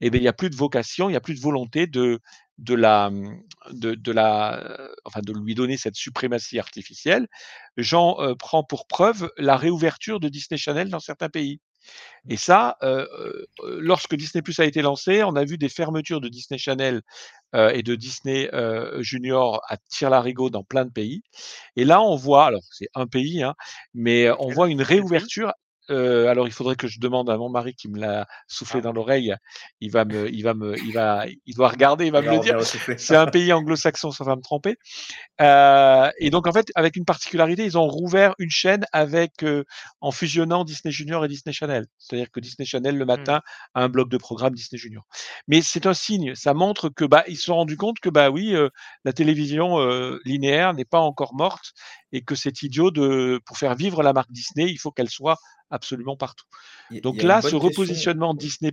et 0.05 0.09
beh, 0.11 0.19
il 0.19 0.23
y 0.23 0.27
a 0.29 0.33
plus 0.33 0.49
de 0.51 0.55
vocation, 0.57 1.09
il 1.09 1.13
y 1.13 1.17
a 1.17 1.21
plus 1.21 1.35
de 1.35 1.41
volonté 1.41 1.87
de 1.87 2.19
de 2.59 2.75
la, 2.75 3.09
mmh, 3.11 3.41
de 3.73 3.95
de 3.95 4.11
la, 4.13 4.77
enfin 5.05 5.21
de 5.23 5.33
lui 5.33 5.55
donner 5.55 5.77
cette 5.77 5.95
suprématie 5.95 6.59
artificielle. 6.59 7.27
J'en, 7.77 8.17
heu, 8.21 8.35
prends 8.35 8.63
pour 8.63 8.87
preuve 8.87 9.31
la 9.37 9.57
réouverture 9.57 10.19
de 10.19 10.29
Disney 10.29 10.57
Channel 10.59 10.89
dans 10.89 10.99
certains 11.01 11.29
pays. 11.29 11.59
Et 12.29 12.37
ça, 12.37 12.77
lorsque 13.63 14.15
Disney+ 14.15 14.43
a 14.59 14.65
été 14.65 14.81
lancé, 14.81 15.23
on 15.23 15.35
a 15.35 15.43
vu 15.45 15.57
des 15.57 15.69
fermetures 15.69 16.21
de 16.21 16.29
Disney 16.29 16.57
Channel, 16.57 17.01
et 17.55 17.83
de 17.83 17.95
Disney, 17.95 18.49
Junior 19.01 19.61
à 19.69 19.77
tire-larigot 19.89 20.49
dans 20.49 20.63
plein 20.63 20.85
de 20.85 20.91
pays. 20.91 21.23
Et 21.77 21.85
là, 21.85 22.01
on 22.01 22.15
voit 22.17 22.47
alors 22.47 22.61
c'est 22.71 22.89
un 22.95 23.07
pays, 23.07 23.43
hein, 23.43 23.55
mais 23.95 24.29
on 24.39 24.49
voit 24.49 24.69
une 24.69 24.81
réouverture. 24.83 25.53
Alors 25.89 26.47
il 26.47 26.51
faudrait 26.53 26.75
que 26.75 26.87
je 26.87 26.99
demande 26.99 27.29
à 27.29 27.37
mon 27.37 27.49
mari 27.49 27.73
qui 27.75 27.89
me 27.89 27.99
l'a 27.99 28.27
soufflé 28.47 28.79
Ah. 28.79 28.83
dans 28.83 28.91
l'oreille. 28.93 29.33
Il 29.81 29.91
va 29.91 30.05
me 30.05 30.29
il 30.29 30.43
va 30.43 30.53
me 30.53 30.77
il 30.77 30.93
va 30.93 31.25
il 31.45 31.55
doit 31.55 31.69
regarder, 31.69 32.05
il 32.05 32.11
va 32.11 32.19
Il 32.19 32.25
me 32.25 32.29
va 32.29 32.35
le 32.37 32.41
dire. 32.41 32.61
C'est 32.97 33.15
un 33.15 33.27
pays 33.27 33.51
anglo-saxon, 33.53 34.11
sauf 34.11 34.27
à 34.27 34.35
me 34.35 34.41
tromper. 34.41 34.75
Et 35.39 36.29
donc 36.29 36.47
en 36.47 36.51
fait, 36.53 36.67
avec 36.75 36.95
une 36.95 37.05
particularité, 37.05 37.65
ils 37.65 37.77
ont 37.77 37.87
rouvert 37.87 38.33
une 38.39 38.49
chaîne 38.49 38.85
avec, 38.91 39.45
en 40.01 40.11
fusionnant 40.11 40.63
Disney 40.63 40.91
Junior 40.91 41.25
et 41.25 41.27
Disney 41.27 41.53
Channel. 41.53 41.85
C'est-à-dire 41.97 42.31
que 42.31 42.39
Disney 42.39 42.65
Channel, 42.65 42.97
le 42.97 43.03
Mmh. 43.03 43.07
matin, 43.07 43.41
a 43.73 43.83
un 43.83 43.89
bloc 43.89 44.09
de 44.09 44.17
programme 44.17 44.53
Disney 44.53 44.79
Junior. 44.79 45.03
Mais 45.47 45.61
c'est 45.61 45.85
un 45.85 45.93
signe, 45.93 46.35
ça 46.35 46.53
montre 46.53 46.89
que, 46.89 47.05
bah, 47.05 47.23
ils 47.27 47.35
se 47.37 47.43
sont 47.45 47.55
rendus 47.55 47.77
compte 47.77 47.99
que, 47.99 48.09
bah, 48.09 48.29
oui, 48.29 48.55
la 49.05 49.13
télévision, 49.13 49.77
linéaire 50.25 50.73
n'est 50.73 50.85
pas 50.85 50.99
encore 50.99 51.33
morte 51.35 51.73
et 52.11 52.21
que 52.23 52.35
c'est 52.35 52.61
idiot 52.63 52.91
de 52.91 53.39
pour 53.45 53.57
faire 53.57 53.75
vivre 53.75 54.03
la 54.03 54.13
marque 54.13 54.31
Disney, 54.31 54.69
il 54.69 54.77
faut 54.77 54.91
qu'elle 54.91 55.09
soit 55.09 55.37
absolument 55.73 56.15
partout. 56.15 56.45
Y 56.89 57.01
Donc 57.01 57.21
y 57.21 57.25
là, 57.25 57.41
ce 57.41 57.55
repositionnement 57.55 58.33
Disney+, 58.33 58.71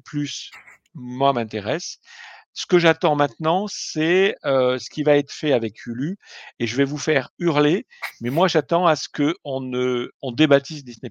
moi, 0.95 1.33
m'intéresse. 1.33 1.99
Ce 2.53 2.67
que 2.67 2.79
j'attends 2.79 3.15
maintenant, 3.17 3.67
c'est, 3.69 4.37
heu, 4.45 4.79
ce 4.79 4.91
qui 4.91 5.03
va 5.05 5.17
être 5.17 5.31
fait 5.33 5.53
avec 5.53 5.87
Hulu 5.87 6.19
et 6.59 6.67
je 6.67 6.77
vais 6.77 6.85
vous 6.85 6.99
faire 6.99 7.31
hurler, 7.39 7.87
mais 8.21 8.31
moi, 8.31 8.49
j'attends 8.49 8.87
à 8.87 8.97
ce 8.97 9.09
qu'on 9.09 9.61
ne 9.61 10.11
on 10.21 10.33
débaptise 10.33 10.85
Disney+. 10.85 11.11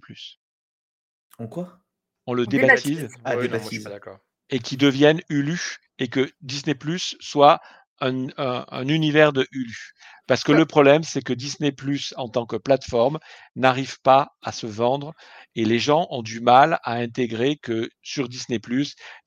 En 1.38 1.48
quoi? 1.48 1.80
On 2.28 2.34
le 2.34 2.44
On 2.44 2.46
débaptise. 2.46 2.98
débaptise 2.98 3.22
Ah, 3.24 3.38
Ouais, 3.38 3.48
non, 3.48 3.50
moi, 3.52 3.60
je 3.60 3.68
suis 3.68 3.80
débaptise. 3.80 3.84
pas 3.84 3.90
d'accord. 3.90 4.20
et 4.50 4.60
qu'il 4.60 4.78
devienne 4.78 5.22
Hulu 5.30 5.78
et 6.00 6.08
que 6.10 6.32
Disney+ 6.42 6.76
soit 7.20 7.62
un 8.02 8.28
un 8.38 8.66
un 8.70 8.88
univers 8.88 9.34
de 9.34 9.48
Hulu. 9.52 9.94
Parce 10.28 10.44
que 10.44 10.52
Ouais. 10.52 10.60
le 10.60 10.66
problème, 10.66 11.04
c'est 11.04 11.22
que 11.24 11.34
Disney+, 11.34 11.74
en 12.18 12.30
tant 12.30 12.46
que 12.46 12.56
plateforme, 12.58 13.20
n'arrive 13.56 14.00
pas 14.02 14.30
à 14.44 14.52
se 14.52 14.68
vendre 14.68 15.14
et 15.56 15.66
les 15.66 15.80
gens 15.80 16.08
ont 16.12 16.22
du 16.24 16.40
mal 16.42 16.80
à 16.84 16.94
intégrer 16.96 17.58
que 17.58 17.90
sur 18.04 18.30
Disney+, 18.30 18.60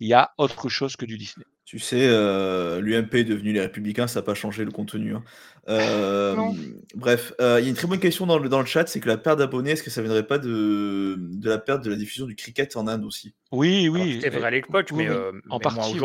il 0.01 0.09
y 0.09 0.15
a 0.15 0.31
autre 0.39 0.69
chose 0.69 0.97
que 0.97 1.05
du 1.07 1.19
Disney. 1.19 1.47
Tu 1.65 1.79
sais, 1.79 2.09
heu, 2.09 2.81
l'UMP 2.81 3.15
est 3.21 3.25
devenu 3.25 3.53
Les 3.53 3.61
Républicains, 3.61 4.07
ça 4.09 4.19
a 4.19 4.23
pas 4.23 4.35
changé 4.35 4.65
le 4.65 4.73
contenu, 4.73 5.15
hein. 5.15 5.25
Hem, 5.69 6.81
bref, 6.95 7.33
heu, 7.41 7.61
il 7.61 7.65
y 7.65 7.67
a 7.67 7.69
une 7.71 7.77
très 7.77 7.87
bonne 7.87 8.01
question 8.01 8.27
dans 8.27 8.39
le 8.39 8.49
dans 8.49 8.59
le 8.61 8.67
chat, 8.67 8.87
c'est 8.89 8.99
que 9.01 9.07
la 9.09 9.17
perte 9.17 9.39
d'abonnés, 9.39 9.71
est-ce 9.71 9.83
que 9.85 9.91
ça 9.91 10.03
viendrait 10.03 10.27
pas 10.27 10.39
de 10.39 11.17
de 11.19 11.49
la 11.49 11.59
perte 11.59 11.85
de 11.85 11.91
la 11.91 11.97
diffusion 11.97 12.27
du 12.27 12.35
cricket 12.35 12.77
en 12.77 12.89
Inde 12.89 13.05
aussi? 13.05 13.35
Oui, 13.53 13.89
oui, 13.89 14.23
c'était 14.23 14.31
vrai 14.31 14.47
et 14.47 14.49
à 14.49 14.51
l'époque, 14.51 14.89
oui, 14.93 15.09
mais, 15.09 15.11
oui, 15.11 15.17
en 15.49 15.61
mais 15.61 15.67
partie, 15.67 16.01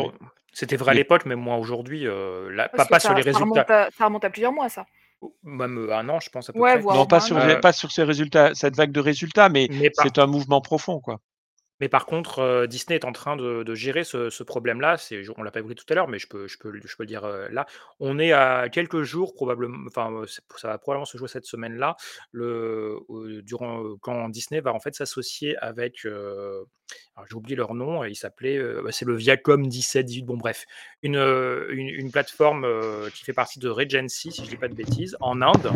c'était 0.58 0.76
vrai 0.76 0.90
à 0.92 0.94
l'époque, 0.94 1.24
mais 1.26 1.36
moins 1.36 1.56
aujourd'hui, 1.56 2.04
là, 2.04 2.68
pas 2.68 2.86
pas 2.86 2.98
sur 3.00 3.14
les 3.14 3.22
ça 3.22 3.22
résultats. 3.22 3.40
remonte 3.40 3.70
à 3.70 3.90
ça 3.96 4.04
remonte 4.06 4.24
à 4.24 4.30
plusieurs 4.30 4.52
mois 4.52 4.68
ça. 4.68 4.86
Même, 5.42 5.78
heu, 5.78 5.92
1 5.92 6.08
an, 6.08 6.20
je 6.20 6.30
pense 6.30 6.48
à 6.48 6.52
peu 6.52 6.58
Ouais, 6.60 6.64
près. 6.64 6.82
non, 6.90 7.02
au 7.02 7.06
pas 7.06 7.16
moins 7.16 7.24
1 7.24 7.26
sur 7.26 7.36
an. 7.36 7.48
les 7.48 7.56
Heu 7.58 7.62
pas 7.62 7.72
sur 7.72 7.90
ces 7.92 8.02
résultats 8.04 8.54
cette 8.54 8.76
vague 8.76 8.92
de 8.92 9.00
résultats, 9.00 9.48
mais 9.48 9.68
mais 9.70 9.90
c'est 9.92 10.18
un 10.18 10.26
mouvement 10.26 10.60
profond, 10.60 11.00
quoi. 11.00 11.20
Mais 11.80 11.88
par 11.88 12.06
contre, 12.06 12.40
heu, 12.40 12.66
Disney 12.68 12.96
est 12.96 13.04
en 13.04 13.12
train 13.12 13.36
de 13.36 13.74
gérer 13.74 14.04
ce 14.04 14.42
problème-là. 14.42 14.96
C'est 14.98 15.22
on 15.36 15.42
l'a 15.42 15.50
pas 15.50 15.60
évoqué 15.60 15.74
tout 15.74 15.84
à 15.90 15.94
l'heure, 15.94 16.08
mais 16.08 16.18
je 16.18 16.26
peux 16.28 16.46
le 16.70 17.06
dire, 17.06 17.24
heu, 17.26 17.48
là. 17.50 17.66
On 18.00 18.18
est 18.18 18.32
à 18.32 18.68
quelques 18.70 19.02
jours 19.02 19.34
probablement 19.34 19.78
enfin, 19.86 20.22
c'est 20.26 20.42
ça 20.56 20.68
va 20.68 20.78
probablement 20.78 21.04
se 21.04 21.18
jouer 21.18 21.28
cette 21.28 21.44
semaine-là, 21.46 21.96
quand 24.02 24.28
Disney 24.28 24.60
va 24.60 24.72
en 24.72 24.80
fait 24.80 24.94
s'associer 24.94 25.56
avec, 25.58 26.06
j'ai 27.28 27.34
oublié 27.34 27.56
leur 27.56 27.74
nom, 27.74 28.04
il 28.04 28.16
s'appelait, 28.16 28.58
bah, 28.82 28.92
c'est 28.92 29.04
le 29.04 29.14
Viacom 29.16 29.66
17-18, 29.68 30.24
bon 30.24 30.36
bref, 30.36 30.64
une, 31.02 31.16
une 31.16 31.88
une 31.88 32.10
plateforme, 32.10 32.66
qui 33.14 33.24
fait 33.24 33.32
partie 33.32 33.58
de 33.58 33.68
Regency, 33.68 34.32
si 34.32 34.44
je 34.44 34.50
dis 34.50 34.56
pas 34.56 34.68
de 34.68 34.74
bêtises, 34.74 35.16
en 35.20 35.42
Inde 35.42 35.70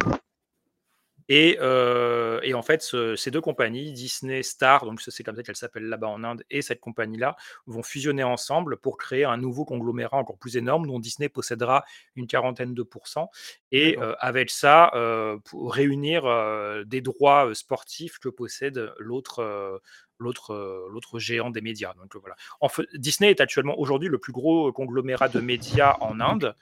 et 1.28 1.58
heu 1.60 2.40
et 2.42 2.54
en 2.54 2.62
fait, 2.62 2.82
ce 2.82 3.16
ces 3.16 3.30
2 3.30 3.40
compagnies, 3.40 3.92
Disney 3.92 4.42
Star, 4.42 4.84
donc 4.84 5.00
c'est 5.00 5.22
comme 5.22 5.36
ça 5.36 5.42
qu'elle 5.42 5.56
s'appelle 5.56 5.84
là-bas 5.84 6.08
en 6.08 6.24
Inde 6.24 6.42
et 6.50 6.62
cette 6.62 6.80
compagnie-là, 6.80 7.36
vont 7.66 7.82
fusionner 7.82 8.24
ensemble 8.24 8.76
pour 8.76 8.96
créer 8.96 9.24
un 9.24 9.36
nouveau 9.36 9.64
conglomérat 9.64 10.16
encore 10.16 10.38
plus 10.38 10.56
énorme 10.56 10.86
dont 10.86 10.98
Disney 10.98 11.28
possédera 11.28 11.84
une 12.16 12.26
quarantaine 12.26 12.74
de 12.74 12.82
pourcents. 12.82 13.30
Et 13.70 13.96
heu, 13.98 14.14
avec 14.18 14.50
ça, 14.50 14.90
pour 15.44 15.74
réunir, 15.74 16.24
des 16.86 17.00
droits, 17.00 17.54
sportifs 17.54 18.18
que 18.18 18.28
possède 18.28 18.92
l'autre, 18.98 19.60
géant 21.18 21.50
des 21.50 21.60
médias, 21.60 21.94
donc 21.94 22.14
voilà. 22.16 22.36
En 22.60 22.68
Disney 22.94 23.30
est 23.30 23.40
actuellement 23.40 23.78
aujourd'hui 23.78 24.08
le 24.08 24.18
plus 24.18 24.32
gros 24.32 24.72
conglomérat 24.72 25.28
de 25.28 25.40
médias 25.40 25.96
en 26.00 26.20
Inde. 26.20 26.54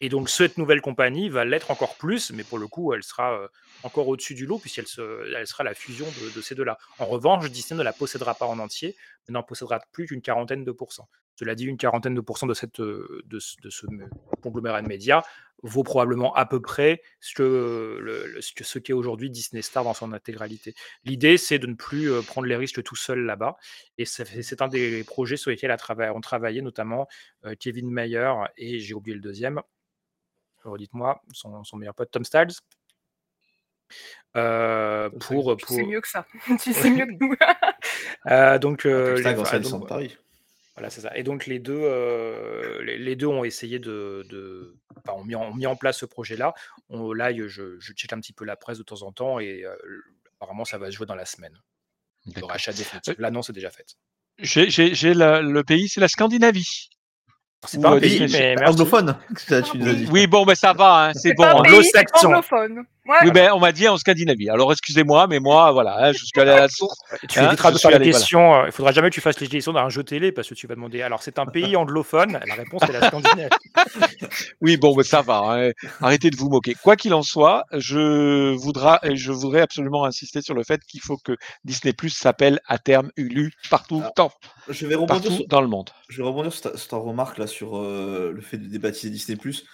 Et 0.00 0.08
donc 0.08 0.30
cette 0.30 0.56
nouvelle 0.56 0.80
compagnie 0.80 1.28
va 1.28 1.44
l'être 1.44 1.70
encore 1.70 1.96
plus, 1.96 2.30
mais 2.32 2.42
pour 2.42 2.58
le 2.58 2.66
coup, 2.66 2.94
elle 2.94 3.02
sera, 3.02 3.48
encore 3.82 4.08
au-dessus 4.08 4.34
du 4.34 4.46
lot 4.46 4.58
puisqu'elle 4.58 4.86
se 4.86 5.32
elle 5.34 5.46
sera 5.46 5.64
la 5.64 5.74
fusion 5.74 6.06
de 6.34 6.40
ces 6.40 6.54
2-là. 6.54 6.78
En 6.98 7.06
revanche, 7.06 7.50
Disney 7.50 7.78
ne 7.78 7.84
la 7.84 7.92
possédera 7.92 8.34
pas 8.34 8.46
en 8.46 8.58
entier, 8.58 8.96
mais 9.28 9.32
n'en 9.32 9.42
possédera 9.42 9.80
plus 9.92 10.06
qu'une 10.06 10.22
quarantaine 10.22 10.64
de 10.64 10.72
pourcents. 10.72 11.08
Cela 11.36 11.54
dit, 11.54 11.64
une 11.64 11.78
quarantaine 11.78 12.14
de 12.14 12.20
pourcents 12.20 12.46
de 12.46 12.52
cette, 12.52 12.80
heu, 12.80 13.22
de 13.24 13.38
ce 13.38 13.86
conglomérat 14.42 14.82
de 14.82 14.88
médias 14.88 15.22
vaut 15.62 15.82
probablement 15.82 16.34
à 16.34 16.46
peu 16.46 16.60
près 16.60 17.02
ce 17.20 17.34
que 17.34 18.36
ce 18.40 18.52
que 18.52 18.64
ce 18.64 18.78
qu'est 18.78 18.92
aujourd'hui 18.92 19.30
Disney 19.30 19.62
Star 19.62 19.84
dans 19.84 19.94
son 19.94 20.12
intégralité. 20.12 20.74
L'idée, 21.04 21.36
c'est 21.38 21.58
de 21.58 21.66
ne 21.66 21.74
plus, 21.74 22.10
heu, 22.10 22.22
prendre 22.22 22.46
les 22.46 22.56
risques 22.56 22.82
tout 22.82 22.96
seul 22.96 23.20
là-bas 23.20 23.56
et 23.98 24.04
c'est 24.04 24.62
un 24.62 24.68
des 24.68 25.04
projets 25.04 25.36
sur 25.36 25.50
lesquels 25.50 25.74
ont 26.14 26.20
travaillé 26.20 26.62
notamment, 26.62 27.06
heu, 27.46 27.54
Kevin 27.54 27.90
Mayer 27.90 28.32
et 28.56 28.78
j'ai 28.80 28.94
oublié 28.94 29.14
le 29.14 29.22
2e. 29.22 29.62
Redites-moi, 30.64 31.22
son 31.32 31.64
son 31.64 31.76
meilleur 31.78 31.94
pote, 31.94 32.10
Tom 32.10 32.24
Styles. 32.24 32.48
Heu, 34.36 35.10
pour, 35.20 35.56
Tu 35.56 35.66
sais 35.66 35.80
pour 35.82 35.88
mieux 35.88 36.00
que 36.00 36.08
ça. 36.08 36.26
Tu 36.62 36.72
sais 36.72 36.90
mieux 36.90 37.06
que 37.06 37.12
nous. 37.20 37.34
Heu, 38.30 38.58
donc 38.60 38.82
Tom 38.82 39.14
les 39.16 39.26
ancien 39.38 39.60
donc 39.60 39.88
Paris. 39.88 40.16
Voilà, 40.76 40.88
c'est 40.88 41.00
ça. 41.00 41.14
Et 41.16 41.22
donc 41.24 41.46
les 41.46 41.58
deux, 41.58 41.80
euh, 41.82 42.82
les, 42.84 42.96
les 42.96 43.16
deux 43.16 43.26
ont 43.26 43.44
essayé 43.44 43.78
de, 43.78 44.24
de- 44.30 44.76
enfin, 45.04 45.18
ont 45.18 45.24
mis 45.24 45.34
en, 45.34 45.42
ont 45.50 45.54
mis 45.54 45.66
en 45.66 45.76
place 45.76 45.98
ce 45.98 46.06
projet-là. 46.06 46.54
On- 46.88 47.12
Là, 47.12 47.32
je, 47.34 47.76
je 47.78 47.92
check 47.92 48.12
un 48.12 48.20
petit 48.20 48.32
peu 48.32 48.44
la 48.44 48.56
presse 48.56 48.78
de 48.78 48.82
temps 48.84 49.02
en 49.02 49.12
temps 49.12 49.40
et 49.40 49.64
euh, 49.64 49.74
apparemment 50.40 50.64
ça 50.64 50.78
va 50.78 50.86
se 50.86 50.92
jouer 50.96 51.06
dans 51.06 51.16
la 51.16 51.24
semaine. 51.26 51.58
Le 52.36 52.44
rachat 52.44 52.72
définitif. 52.72 53.14
L'annonce 53.18 53.50
est 53.50 53.52
déjà 53.52 53.70
faite. 53.70 53.94
J'ai 54.38 54.70
j'ai- 54.70 54.94
j'ai 54.94 55.12
la- 55.12 55.42
le 55.42 55.64
pays, 55.64 55.88
c'est 55.88 56.00
la 56.00 56.08
Scandinavie. 56.08 56.88
C'est 57.66 57.76
Ou, 57.76 57.82
pas 57.82 57.90
un 57.90 57.96
euh, 57.96 58.00
pays, 58.00 58.26
mais. 58.32 58.56
Anglophone, 58.64 59.18
ça, 59.36 59.60
tu 59.60 59.76
nous 59.76 59.86
as 59.88 59.92
dit. 59.92 60.08
Oui, 60.10 60.26
bon, 60.26 60.46
ben 60.46 60.54
ça 60.54 60.72
va, 60.72 61.08
hein, 61.08 61.12
c'est 61.12 61.30
C'est 61.30 61.34
bon. 61.34 61.44
Anglo-saxon. 61.44 62.28
anglophone. 62.28 62.84
Ouais. 63.10 63.16
Oui, 63.24 63.30
ben 63.32 63.50
on 63.52 63.58
m'a 63.58 63.72
dit 63.72 63.88
en 63.88 63.96
Scandinavie. 63.96 64.48
Alors 64.50 64.70
excusez-moi, 64.70 65.26
mais 65.26 65.40
moi, 65.40 65.72
voilà, 65.72 65.96
hein, 65.98 66.12
je 66.12 66.18
suis 66.24 66.40
allé 66.40 66.52
à 66.52 66.60
la 66.60 66.68
source. 66.68 66.96
Tu 67.28 67.40
hein, 67.40 67.48
éviteras 67.48 67.70
je 67.70 67.74
de 67.74 67.80
faire 67.80 67.90
la 67.90 67.96
voilà. 67.98 68.12
question. 68.12 68.66
Il 68.66 68.70
faudra 68.72 68.92
jamais 68.92 69.10
que 69.10 69.14
tu 69.14 69.20
fasses 69.20 69.40
les 69.40 69.48
questions 69.48 69.72
d'un 69.72 69.88
jeu 69.88 70.04
télé 70.04 70.30
parce 70.30 70.48
que 70.48 70.54
tu 70.54 70.68
vas 70.68 70.76
demander. 70.76 71.02
Alors, 71.02 71.20
c'est 71.22 71.40
un 71.40 71.46
pays 71.46 71.74
anglophone. 71.74 72.38
La 72.46 72.54
réponse 72.54 72.82
est 72.84 72.92
la 72.92 73.08
Scandinavie. 73.08 73.48
Oui, 74.60 74.76
bon, 74.76 74.94
ben 74.94 75.02
ça 75.02 75.22
va. 75.22 75.40
hein. 75.44 75.70
Arrêtez 76.00 76.30
de 76.30 76.36
vous 76.36 76.48
moquer. 76.48 76.74
Quoi 76.82 76.94
qu'il 76.96 77.14
en 77.14 77.22
soit, 77.22 77.64
je 77.72 78.54
voudrais, 78.54 78.98
je 79.14 79.32
voudrais 79.32 79.60
absolument 79.62 80.04
insister 80.04 80.40
sur 80.42 80.54
le 80.54 80.62
fait 80.62 80.80
qu'il 80.86 81.00
faut 81.00 81.16
que 81.16 81.36
Disney 81.64 81.92
Plus 81.92 82.10
s'appelle 82.10 82.60
à 82.66 82.78
terme 82.78 83.10
Hulu 83.16 83.52
partout, 83.70 83.98
Alors, 84.00 84.12
dans, 84.16 84.30
Je 84.68 84.86
vais 84.86 84.94
rebondir 84.94 85.22
partout 85.22 85.36
sur, 85.36 85.46
dans 85.48 85.60
le 85.60 85.68
monde. 85.68 85.90
je 86.08 86.18
vais 86.22 86.28
rebondir 86.28 86.52
sur 86.52 86.62
ta, 86.70 86.76
sur 86.78 86.88
ta 86.88 86.96
remarque 86.96 87.38
là 87.38 87.46
sur 87.46 87.78
euh, 87.78 88.32
le 88.34 88.40
fait 88.42 88.58
de 88.58 88.66
débaptiser 88.68 89.10
Disney 89.10 89.36
Plus 89.36 89.64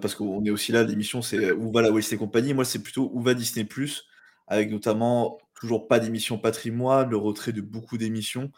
parce 0.00 0.14
qu'on 0.14 0.44
est 0.44 0.50
aussi 0.50 0.72
là 0.72 0.82
l'émission 0.82 1.22
c'est 1.22 1.52
où 1.52 1.72
va 1.72 1.82
la 1.82 1.90
Walt 1.90 2.00
Disney 2.00 2.18
Company? 2.18 2.54
Moi 2.54 2.64
c'est 2.64 2.82
plutôt 2.82 3.10
où 3.12 3.22
va 3.22 3.34
Disney 3.34 3.64
Plus 3.64 4.06
avec 4.46 4.70
notamment 4.70 5.38
toujours 5.54 5.88
pas 5.88 5.98
d'émission 6.00 6.38
patrimoine 6.38 7.08
le 7.08 7.16
retrait 7.16 7.52
de 7.52 7.60
beaucoup 7.60 7.96
d'émissions. 7.96 8.50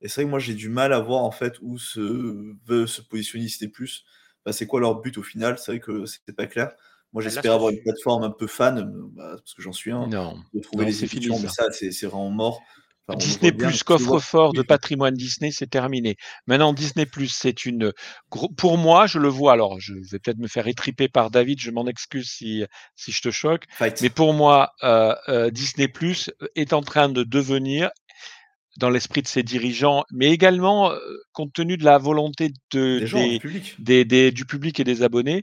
Et 0.00 0.08
c'est 0.08 0.16
vrai 0.16 0.24
que 0.24 0.30
moi 0.30 0.38
j'ai 0.38 0.54
du 0.54 0.68
mal 0.68 0.92
à 0.92 1.00
voir 1.00 1.24
en 1.24 1.30
fait 1.30 1.54
où 1.60 1.78
se 1.78 2.54
veut 2.66 2.86
se 2.86 3.02
positionner 3.02 3.44
Disney 3.44 3.70
Plus. 3.70 4.04
Bah, 4.44 4.52
c'est 4.52 4.66
quoi 4.66 4.80
leur 4.80 5.00
but 5.00 5.18
au 5.18 5.22
final? 5.22 5.58
C'est 5.58 5.72
vrai 5.72 5.80
que 5.80 6.06
c'était 6.06 6.32
pas 6.32 6.46
clair. 6.46 6.72
Moi 7.12 7.22
Bah, 7.22 7.28
j'espère 7.28 7.52
avoir 7.52 7.70
une 7.70 7.82
plateforme 7.82 8.24
un 8.24 8.30
peu 8.30 8.46
fan 8.46 8.78
euh, 8.78 9.08
bah, 9.12 9.36
parce 9.36 9.54
que 9.54 9.62
j'en 9.62 9.72
suis 9.72 9.90
un 9.90 10.08
de 10.08 10.60
trouver 10.60 10.84
non, 10.84 10.90
les 10.90 11.04
émissions 11.04 11.38
mais 11.38 11.48
ça. 11.48 11.70
c'est 11.70 12.06
vraiment 12.06 12.30
mort 12.30 12.62
Enfin, 13.08 13.18
Disney 13.18 13.50
Plus, 13.52 13.82
coffre-fort 13.82 14.52
de 14.52 14.62
patrimoine 14.62 15.14
Disney, 15.14 15.50
c'est 15.50 15.66
terminé. 15.66 16.16
Maintenant, 16.46 16.72
Disney 16.72 17.04
Plus, 17.04 17.28
c'est 17.28 17.64
une. 17.66 17.92
Pour 18.56 18.78
moi, 18.78 19.06
je 19.08 19.18
le 19.18 19.28
vois. 19.28 19.52
Alors, 19.54 19.80
je 19.80 19.94
vais 19.94 20.18
peut-être 20.20 20.38
me 20.38 20.46
faire 20.46 20.68
étriper 20.68 21.08
par 21.08 21.30
David. 21.30 21.58
Je 21.60 21.70
m'en 21.72 21.86
excuse 21.86 22.28
si 22.30 22.64
si 22.94 23.10
je 23.10 23.20
te 23.20 23.30
choque. 23.30 23.64
Fight. 23.70 24.00
Mais 24.02 24.10
pour 24.10 24.34
moi, 24.34 24.72
euh, 24.84 25.14
euh, 25.28 25.50
Disney 25.50 25.88
Plus 25.88 26.30
est 26.54 26.72
en 26.72 26.82
train 26.82 27.08
de 27.08 27.24
devenir, 27.24 27.90
dans 28.78 28.88
l'esprit 28.88 29.20
de 29.22 29.28
ses 29.28 29.42
dirigeants, 29.42 30.04
mais 30.12 30.30
également 30.30 30.92
euh, 30.92 30.98
compte 31.32 31.52
tenu 31.52 31.76
de 31.76 31.84
la 31.84 31.98
volonté 31.98 32.52
de, 32.72 33.00
des 33.00 33.06
gens 33.06 33.26
du 33.26 33.38
public 33.40 33.74
des- 33.80 34.30
du 34.30 34.46
public 34.46 34.78
et 34.80 34.84
des 34.84 35.02
abonnés, 35.02 35.42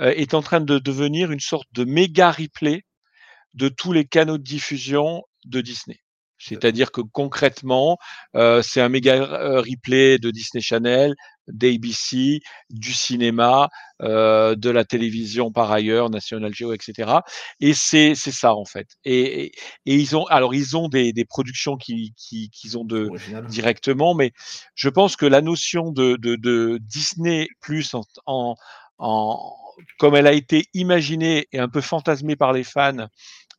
est 0.00 0.34
en 0.34 0.42
train 0.42 0.60
de 0.60 0.78
devenir 0.80 1.30
une 1.30 1.40
sorte 1.40 1.68
de 1.72 1.84
méga 1.84 2.32
replay 2.32 2.82
de 3.54 3.68
tous 3.68 3.92
les 3.92 4.04
canaux 4.04 4.38
de 4.38 4.42
diffusion 4.42 5.22
de 5.44 5.60
Disney. 5.60 5.98
C'est-à-dire 6.38 6.90
que 6.92 7.00
concrètement, 7.00 7.98
euh, 8.36 8.62
c'est 8.62 8.80
un 8.80 8.88
méga 8.88 9.16
replay 9.60 10.18
de 10.18 10.30
Disney 10.30 10.60
Channel, 10.62 11.14
d'ABC, 11.48 12.40
du 12.70 12.92
cinéma, 12.92 13.68
euh, 14.02 14.54
de 14.56 14.68
la 14.70 14.84
télévision 14.84 15.52
par 15.52 15.70
ailleurs, 15.72 16.10
National 16.10 16.52
Geo, 16.52 16.72
etc. 16.72 17.22
Et 17.60 17.72
c'est 17.72 18.14
c'est 18.14 18.32
ça 18.32 18.54
en 18.54 18.64
fait. 18.64 18.88
Et, 19.04 19.44
et, 19.46 19.52
et 19.86 19.94
ils 19.94 20.16
ont 20.16 20.24
alors 20.26 20.54
ils 20.54 20.76
ont 20.76 20.88
des, 20.88 21.12
des 21.12 21.24
productions 21.24 21.76
qui 21.76 22.12
qui 22.16 22.50
qu'ils 22.50 22.76
ont 22.78 22.84
de 22.84 23.06
original 23.06 23.46
directement, 23.46 24.14
mais 24.14 24.32
je 24.74 24.88
pense 24.88 25.16
que 25.16 25.26
la 25.26 25.40
notion 25.40 25.92
de, 25.92 26.16
de, 26.16 26.36
de 26.36 26.78
Disney 26.82 27.48
plus 27.60 27.94
en, 27.94 28.02
en, 28.26 28.56
en- 28.98 29.56
comme 29.98 30.16
elle 30.16 30.26
a 30.26 30.32
été 30.32 30.66
imaginée 30.74 31.46
et 31.52 31.58
un 31.58 31.68
peu 31.68 31.80
fantasmée 31.80 32.36
par 32.36 32.52
les 32.52 32.64
fans 32.64 33.06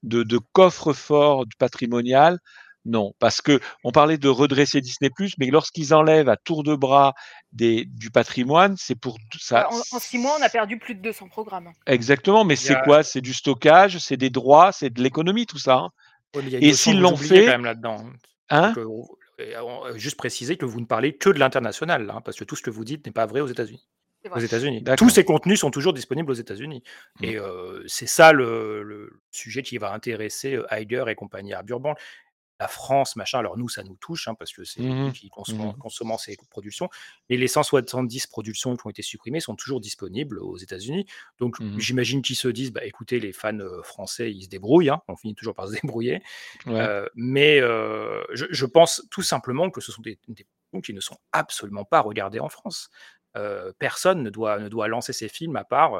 de, 0.04 0.24
de 0.24 0.38
coffre-fort 0.54 1.46
du 1.46 1.56
patrimonial, 1.58 2.40
non, 2.88 3.14
parce 3.20 3.42
que 3.42 3.60
on 3.84 3.92
parlait 3.92 4.18
de 4.18 4.30
redresser 4.30 4.82
Disney 4.82 5.10
plus, 5.10 5.34
mais 5.38 5.48
lorsqu'ils 5.48 5.94
enlèvent 5.94 6.30
à 6.30 6.38
tour 6.38 6.64
de 6.64 6.74
bras 6.76 7.14
des, 7.52 7.86
du 7.86 8.10
patrimoine, 8.10 8.76
c'est 8.78 8.96
pour 8.96 9.18
tout 9.30 9.40
ça. 9.40 9.68
En, 9.70 9.78
en 9.98 10.00
six 10.00 10.18
mois, 10.18 10.38
on 10.40 10.42
a 10.42 10.50
perdu 10.50 10.80
plus 10.80 10.96
de 10.96 11.02
200 11.02 11.28
programmes. 11.28 11.72
Exactement, 11.86 12.44
mais 12.46 12.56
c'est 12.56 12.76
a- 12.76 12.82
quoi? 12.84 13.04
C'est 13.04 13.22
du 13.22 13.34
stockage, 13.34 13.98
c'est 14.00 14.18
des 14.18 14.30
droits, 14.30 14.72
c'est 14.72 14.90
de 14.90 15.04
l'économie, 15.04 15.46
tout 15.46 15.60
ça. 15.60 15.76
hein. 15.76 15.90
Et 16.62 16.74
s'ils 16.74 17.00
l'ont 17.00 17.16
fait, 17.18 17.46
quand 17.46 17.52
même 17.52 17.66
là-dedans. 17.66 18.06
hein? 18.50 18.74
Que- 18.74 18.80
euh, 18.82 19.04
euh, 19.40 19.98
juste 19.98 20.18
préciser 20.18 20.58
que 20.58 20.66
vous 20.66 20.80
ne 20.82 20.86
parlez 20.86 21.16
que 21.16 21.30
de 21.30 21.38
l'international, 21.40 22.10
hein, 22.10 22.22
parce 22.26 22.38
que 22.38 22.44
tout 22.44 22.56
ce 22.56 22.62
que 22.64 22.70
vous 22.72 22.84
dites 22.86 23.06
n'est 23.06 23.12
pas 23.12 23.26
vrai 23.28 23.42
aux 23.42 23.48
États-Unis. 23.48 23.88
Aux. 24.32 24.40
États-Unis. 24.40 24.84
Tous 24.98 25.10
ces 25.10 25.24
contenus 25.24 25.60
sont 25.60 25.72
toujours 25.72 25.94
disponibles 25.94 26.30
aux 26.32 26.36
États-Unis. 26.36 26.84
Mm. 27.22 27.24
Et 27.24 27.38
euh, 27.38 27.82
c'est 27.88 28.08
ça 28.08 28.34
le, 28.34 28.84
le 28.84 29.22
sujet 29.32 29.62
qui 29.62 29.78
va 29.78 29.94
intéresser 29.94 30.56
euh, 30.56 30.66
Iger 30.72 31.06
et 31.08 31.16
compagnie 31.16 31.54
à 31.54 31.64
Burban. 31.64 31.94
La 32.60 32.68
France, 32.68 33.16
machin, 33.16 33.38
alors 33.40 33.56
nous, 33.58 33.70
ça 33.70 33.84
nous 33.84 33.96
touche, 33.98 34.28
hein, 34.28 34.34
parce 34.34 34.52
que 34.52 34.64
c'est 34.64 34.82
nous 34.82 34.94
Mhm. 35.08 35.14
qui 35.14 35.30
consommons, 35.30 35.74
consommons 35.74 36.18
ces 36.18 36.36
productions. 36.50 36.90
Mais 37.30 37.38
les 37.38 37.48
170 37.48 38.26
productions 38.28 38.76
qui 38.76 38.88
ont 38.88 38.90
été 38.90 39.04
supprimées 39.04 39.40
sont 39.40 39.56
toujours 39.56 39.80
disponibles 39.80 40.40
aux 40.40 40.58
États-Unis. 40.58 41.06
Donc 41.40 41.60
Mhm. 41.60 41.80
j'imagine 41.80 42.22
qu'ils 42.24 42.36
se 42.36 42.48
disent, 42.48 42.72
bah, 42.72 42.84
écoutez, 42.84 43.20
les 43.20 43.32
fans 43.32 43.60
euh, 43.60 43.84
français, 43.84 44.32
ils 44.32 44.44
se 44.46 44.50
débrouillent, 44.50 44.90
hein, 44.90 45.02
on 45.08 45.16
finit 45.16 45.36
toujours 45.36 45.54
par 45.54 45.68
se 45.68 45.72
débrouiller. 45.94 46.22
Ouais. 46.66 46.80
Euh, 46.82 47.08
mais 47.16 47.60
euh, 47.62 48.24
je, 48.34 48.46
je 48.50 48.66
pense 48.66 49.06
tout 49.12 49.22
simplement 49.24 49.70
que 49.70 49.80
ce 49.82 49.92
sont 49.92 50.02
des, 50.02 50.18
des 50.28 50.46
films 50.72 50.82
qui 50.82 50.94
ne 50.94 51.00
sont 51.00 51.18
absolument 51.34 51.86
pas 51.86 52.02
regardés 52.02 52.40
en 52.40 52.50
France. 52.50 52.90
Euh, 53.36 53.72
personne 53.78 54.24
ne 54.24 54.32
doit, 54.32 54.58
ne 54.60 54.68
doit 54.68 54.88
lancer 54.88 55.14
ces 55.14 55.28
films 55.30 55.58
à 55.58 55.64
part, 55.64 55.94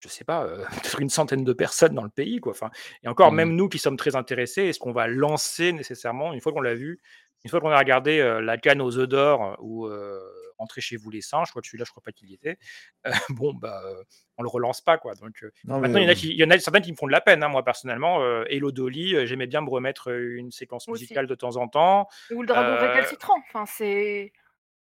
je 0.00 0.08
sais 0.08 0.24
pas, 0.24 0.44
euh, 0.44 0.64
peut-être 0.82 1.00
une 1.00 1.10
centaine 1.10 1.44
de 1.44 1.52
personnes 1.52 1.94
dans 1.94 2.02
le 2.04 2.08
pays. 2.10 2.40
Quoi. 2.40 2.52
Enfin, 2.52 2.70
et 3.02 3.08
encore, 3.08 3.30
Mhm. 3.30 3.36
même 3.36 3.56
nous 3.56 3.68
qui 3.68 3.78
sommes 3.78 3.96
très 3.96 4.16
intéressés, 4.16 4.64
est-ce 4.64 4.78
qu'on 4.78 4.92
va 4.92 5.06
lancer 5.06 5.72
nécessairement, 5.72 6.32
une 6.32 6.40
fois 6.40 6.52
qu'on 6.52 6.60
l'a 6.60 6.74
vu, 6.74 7.00
une 7.44 7.50
fois 7.50 7.60
qu'on 7.60 7.70
a 7.70 7.78
regardé 7.78 8.18
euh, 8.20 8.40
La 8.40 8.58
canne 8.58 8.80
aux 8.82 8.98
œufs 8.98 9.08
d'or 9.08 9.56
ou 9.60 9.86
euh, 9.86 10.18
Rentrez 10.58 10.82
chez 10.82 10.96
vous 10.98 11.08
les 11.08 11.22
singes, 11.22 11.46
je 11.46 11.52
crois 11.52 11.62
que 11.62 11.68
celui-là, 11.68 11.86
je 11.86 11.90
crois 11.90 12.02
pas 12.02 12.12
qu'il 12.12 12.28
y 12.28 12.34
était, 12.34 12.58
euh, 13.06 13.12
bon, 13.30 13.54
bah, 13.54 13.80
euh, 13.86 14.02
on 14.36 14.42
le 14.42 14.48
relance 14.50 14.82
pas. 14.82 14.98
Quoi. 14.98 15.14
Donc, 15.14 15.42
euh, 15.42 15.50
Non, 15.64 15.80
Maintenant, 15.80 15.98
il 16.00 16.02
y, 16.02 16.06
en 16.06 16.10
a 16.10 16.14
qui, 16.14 16.28
il 16.28 16.36
y 16.36 16.44
en 16.44 16.50
a 16.50 16.58
certains 16.58 16.82
qui 16.82 16.90
me 16.92 16.96
font 16.98 17.06
de 17.06 17.12
la 17.12 17.22
peine, 17.22 17.42
hein, 17.42 17.48
moi 17.48 17.64
personnellement. 17.64 18.22
Euh, 18.22 18.44
Hello 18.50 18.70
Dolly, 18.70 19.14
euh, 19.16 19.24
j'aimais 19.24 19.46
bien 19.46 19.62
me 19.62 19.70
remettre 19.70 20.10
euh, 20.10 20.36
une 20.36 20.50
séquence 20.50 20.86
musicale 20.88 21.26
de 21.26 21.34
temps 21.34 21.56
en 21.56 21.66
temps. 21.66 22.08
Ou 22.30 22.42
le 22.42 22.46
dragon 22.46 22.72
Euh, 22.72 22.92
récalcitrant. 22.92 23.38
Enfin, 23.48 23.64
c'est. 23.64 24.34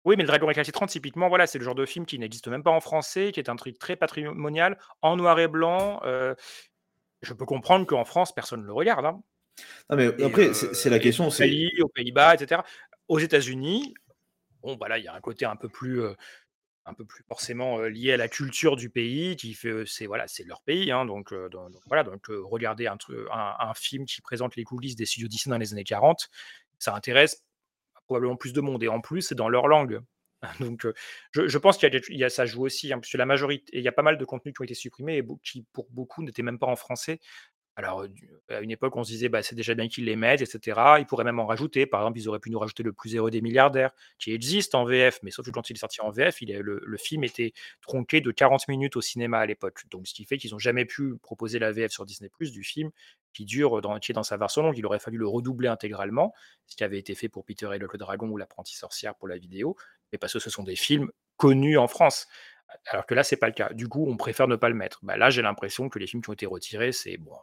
Oui, 0.07 0.15
mais 0.15 0.23
le 0.23 0.27
Dragon 0.27 0.47
récalcitrant, 0.47 0.85
typiquement, 0.85 1.27
voilà, 1.27 1.47
c'est 1.47 1.57
le 1.59 1.65
genre 1.65 1.75
de 1.75 1.85
film 1.85 2.05
qui 2.05 2.17
n'existe 2.17 2.47
même 2.47 2.63
pas 2.63 2.71
en 2.71 2.79
français, 2.79 3.33
qui 3.33 3.41
est 3.41 3.49
un 3.49 3.57
truc 3.57 3.77
très 3.77 3.97
patrimonial, 3.97 4.77
en 5.01 5.17
noir 5.17 5.37
et 5.37 5.49
blanc. 5.49 5.99
euh, 6.05 6.33
je 7.21 7.33
peux 7.33 7.43
comprendre 7.43 7.85
qu'en 7.85 8.05
France, 8.05 8.33
personne 8.33 8.61
ne 8.61 8.65
le 8.67 8.71
regarde. 8.71 9.05
hein. 9.05 9.21
non, 9.89 9.97
mais 9.97 10.09
Et, 10.17 10.23
après 10.23 10.47
euh, 10.47 10.53
c'est 10.53 10.73
c'est 10.73 10.89
la 10.89 10.99
question 10.99 11.29
c'est 11.29 11.49
Italie, 11.49 11.81
aux 11.81 11.89
Pays-Bas, 11.89 12.35
etc. 12.35 12.61
Aux 13.09 13.19
États-Unis, 13.19 13.95
bon, 14.61 14.77
bah 14.77 14.87
là, 14.87 14.97
il 14.97 15.03
y 15.03 15.09
a 15.09 15.13
un 15.13 15.19
côté 15.19 15.43
un 15.43 15.57
peu 15.57 15.67
plus, 15.67 16.01
euh, 16.01 16.13
un 16.85 16.93
peu 16.93 17.03
plus 17.03 17.25
forcément 17.27 17.79
euh, 17.81 17.89
lié 17.89 18.13
à 18.13 18.17
la 18.17 18.29
culture 18.29 18.77
du 18.77 18.89
pays, 18.89 19.35
qui 19.35 19.55
fait, 19.55 19.67
euh, 19.67 19.85
c'est 19.85 20.05
voilà, 20.05 20.25
c'est 20.29 20.45
leur 20.45 20.61
pays, 20.61 20.89
hein, 20.89 21.03
donc, 21.05 21.33
euh, 21.33 21.49
voilà, 21.87 22.05
donc 22.05 22.29
euh, 22.29 22.41
regarder 22.45 22.87
un, 22.87 22.97
un, 23.33 23.55
un 23.59 23.73
film 23.73 24.05
qui 24.05 24.21
présente 24.21 24.55
les 24.55 24.63
coulisses 24.63 24.95
des 24.95 25.05
studios 25.05 25.27
Disney 25.27 25.53
dans 25.53 25.59
les 25.59 25.73
années 25.73 25.83
40, 25.83 26.29
ça 26.79 26.95
intéresse 26.95 27.43
probablement 28.07 28.35
plus 28.35 28.53
de 28.53 28.61
monde, 28.61 28.83
et 28.83 28.87
en 28.87 29.01
plus, 29.01 29.21
c'est 29.21 29.35
dans 29.35 29.49
leur 29.49 29.67
langue. 29.67 30.01
Donc, 30.59 30.85
euh, 30.85 30.93
je, 31.31 31.57
pense 31.57 31.77
qu'il 31.77 32.01
y 32.09 32.23
a, 32.23 32.29
ça 32.29 32.45
joue 32.45 32.65
aussi, 32.65 32.93
hein, 32.93 33.01
la 33.13 33.25
majorité, 33.25 33.65
il 33.73 33.83
y 33.83 33.87
a 33.87 33.91
pas 33.91 34.03
mal 34.03 34.17
de 34.17 34.25
contenus 34.25 34.53
qui 34.53 34.61
ont 34.61 34.65
été 34.65 34.75
supprimés 34.75 35.17
et 35.17 35.25
qui, 35.43 35.65
pour 35.73 35.87
beaucoup, 35.89 36.23
n'étaient 36.23 36.43
même 36.43 36.59
pas 36.59 36.67
en 36.67 36.75
français. 36.75 37.19
Alors, 37.79 38.05
à 38.49 38.61
une 38.61 38.71
époque, 38.71 38.95
on 38.95 39.03
se 39.03 39.11
disait, 39.11 39.29
bah, 39.29 39.43
c'est 39.43 39.53
déjà 39.53 39.75
bien 39.75 39.87
qu'ils 39.87 40.05
les 40.05 40.15
mettent, 40.15 40.41
etc. 40.41 40.99
Ils 40.99 41.05
pourraient 41.05 41.23
même 41.23 41.39
en 41.39 41.45
rajouter. 41.45 41.85
Par 41.85 42.01
exemple, 42.01 42.17
ils 42.17 42.27
auraient 42.27 42.39
pu 42.39 42.49
nous 42.49 42.57
rajouter 42.57 42.81
le 42.81 42.91
plus 42.91 43.15
heureux 43.15 43.29
des 43.29 43.41
milliardaires, 43.41 43.91
qui 44.17 44.31
existe 44.33 44.73
en 44.73 44.83
VF, 44.83 45.19
mais 45.21 45.29
sauf 45.29 45.45
que 45.45 45.51
quand 45.51 45.69
il 45.69 45.75
est 45.75 45.79
sorti 45.79 46.01
en 46.01 46.09
VF, 46.09 46.41
il 46.41 46.49
est- 46.49 46.61
le, 46.63 46.81
le 46.83 46.97
film 46.97 47.23
était 47.23 47.53
tronqué 47.81 48.19
de 48.19 48.31
40 48.31 48.67
minutes 48.67 48.95
au 48.95 49.01
cinéma 49.01 49.37
à 49.39 49.45
l'époque. 49.45 49.83
Donc, 49.91 50.07
ce 50.07 50.15
qui 50.15 50.25
fait 50.25 50.37
qu'ils 50.39 50.51
n'ont 50.51 50.59
jamais 50.59 50.85
pu 50.85 51.17
proposer 51.21 51.59
la 51.59 51.71
VF 51.71 51.91
sur 51.91 52.05
Disney, 52.05 52.31
du 52.39 52.63
film 52.63 52.89
qui 53.33 53.45
dure 53.45 53.79
dans, 53.81 53.99
qui 53.99 54.11
est 54.11 54.15
dans 54.15 54.23
sa 54.23 54.37
version 54.37 54.63
longue. 54.63 54.77
Il 54.77 54.85
aurait 54.87 54.97
fallu 54.99 55.17
le 55.19 55.27
redoubler 55.27 55.67
intégralement, 55.67 56.33
ce 56.65 56.75
qui 56.75 56.83
avait 56.83 56.97
été 56.97 57.13
fait 57.13 57.29
pour 57.29 57.45
Peter 57.45 57.69
et 57.75 57.77
le 57.77 57.87
Dragon 57.97 58.27
ou 58.27 58.37
L'apprenti 58.37 58.75
sorcière 58.75 59.13
pour 59.15 59.27
la 59.27 59.37
vidéo, 59.37 59.75
mais 60.11 60.17
parce 60.17 60.33
que 60.33 60.39
ce 60.39 60.49
sont 60.49 60.63
des 60.63 60.75
films 60.75 61.11
connus 61.37 61.77
en 61.77 61.87
France. 61.87 62.27
Alors 62.91 63.05
que 63.05 63.13
là, 63.13 63.23
c'est 63.23 63.37
pas 63.37 63.47
le 63.47 63.53
cas. 63.53 63.71
Du 63.73 63.87
coup, 63.87 64.05
on 64.09 64.17
préfère 64.17 64.47
ne 64.47 64.55
pas 64.55 64.69
le 64.69 64.75
mettre. 64.75 64.99
Bah, 65.03 65.17
là, 65.17 65.29
j'ai 65.29 65.41
l'impression 65.41 65.89
que 65.89 65.99
les 65.99 66.07
films 66.07 66.21
qui 66.21 66.29
ont 66.29 66.33
été 66.33 66.45
retirés, 66.45 66.91
c'est 66.91 67.17
bon, 67.17 67.33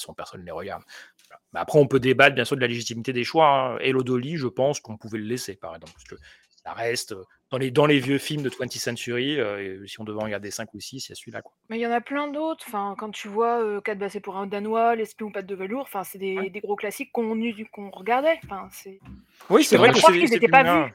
son 0.00 0.14
personne 0.14 0.40
ne 0.40 0.46
les 0.46 0.52
regarde. 0.52 0.82
Voilà. 1.28 1.40
Mais 1.52 1.60
après, 1.60 1.78
on 1.78 1.86
peut 1.86 2.00
débattre 2.00 2.34
bien 2.34 2.44
sûr 2.44 2.56
de 2.56 2.60
la 2.60 2.66
légitimité 2.66 3.12
des 3.12 3.24
choix. 3.24 3.46
Hein. 3.48 3.78
Hello 3.80 4.02
Dolly, 4.02 4.36
je 4.36 4.46
pense 4.48 4.80
qu'on 4.80 4.96
pouvait 4.96 5.18
le 5.18 5.24
laisser, 5.24 5.56
par 5.56 5.74
exemple, 5.74 5.92
parce 5.92 6.04
que 6.04 6.16
ça 6.62 6.72
reste 6.72 7.12
euh, 7.12 7.24
dans 7.50 7.58
les, 7.58 7.70
dans 7.70 7.86
les 7.86 7.98
vieux 8.00 8.18
films 8.18 8.42
de 8.42 8.50
20th 8.50 8.78
Century. 8.78 9.40
euh, 9.40 9.82
et 9.82 9.88
si 9.88 10.00
on 10.00 10.04
devait 10.04 10.20
en 10.20 10.24
regarder 10.24 10.50
5 10.50 10.72
ou 10.74 10.80
6, 10.80 11.06
il 11.06 11.10
y 11.10 11.12
a 11.12 11.14
celui-là. 11.14 11.42
Quoi. 11.42 11.52
Mais 11.68 11.78
il 11.78 11.80
y 11.80 11.86
en 11.86 11.90
a 11.90 12.00
plein 12.00 12.28
d'autres. 12.28 12.64
Enfin, 12.68 12.94
quand 12.98 13.10
tu 13.10 13.28
vois 13.28 13.62
euh, 13.62 13.80
4 13.80 13.98
bassés 13.98 14.20
pour 14.20 14.36
un 14.36 14.46
Danois, 14.46 14.94
L'espion 14.94 15.28
ou 15.34 15.42
de 15.42 15.54
velours, 15.54 15.82
enfin, 15.82 16.04
c'est 16.04 16.18
des, 16.18 16.50
des 16.50 16.60
gros 16.60 16.76
classiques 16.76 17.12
qu'on 17.12 17.40
qu'on 17.72 17.90
regardait. 17.90 18.38
Enfin, 18.44 18.68
c'est. 18.72 19.00
Oui, 19.48 19.62
Je 19.62 19.68
c'est 19.68 19.76
vrai 19.78 19.90
que 19.90 19.96
croire 19.98 20.12
c'est 20.12 20.18
qu'ils 20.18 20.28
c'est 20.28 20.36
étaient 20.36 20.46
plus 20.46 20.52
pas 20.52 20.84
vus. 20.86 20.92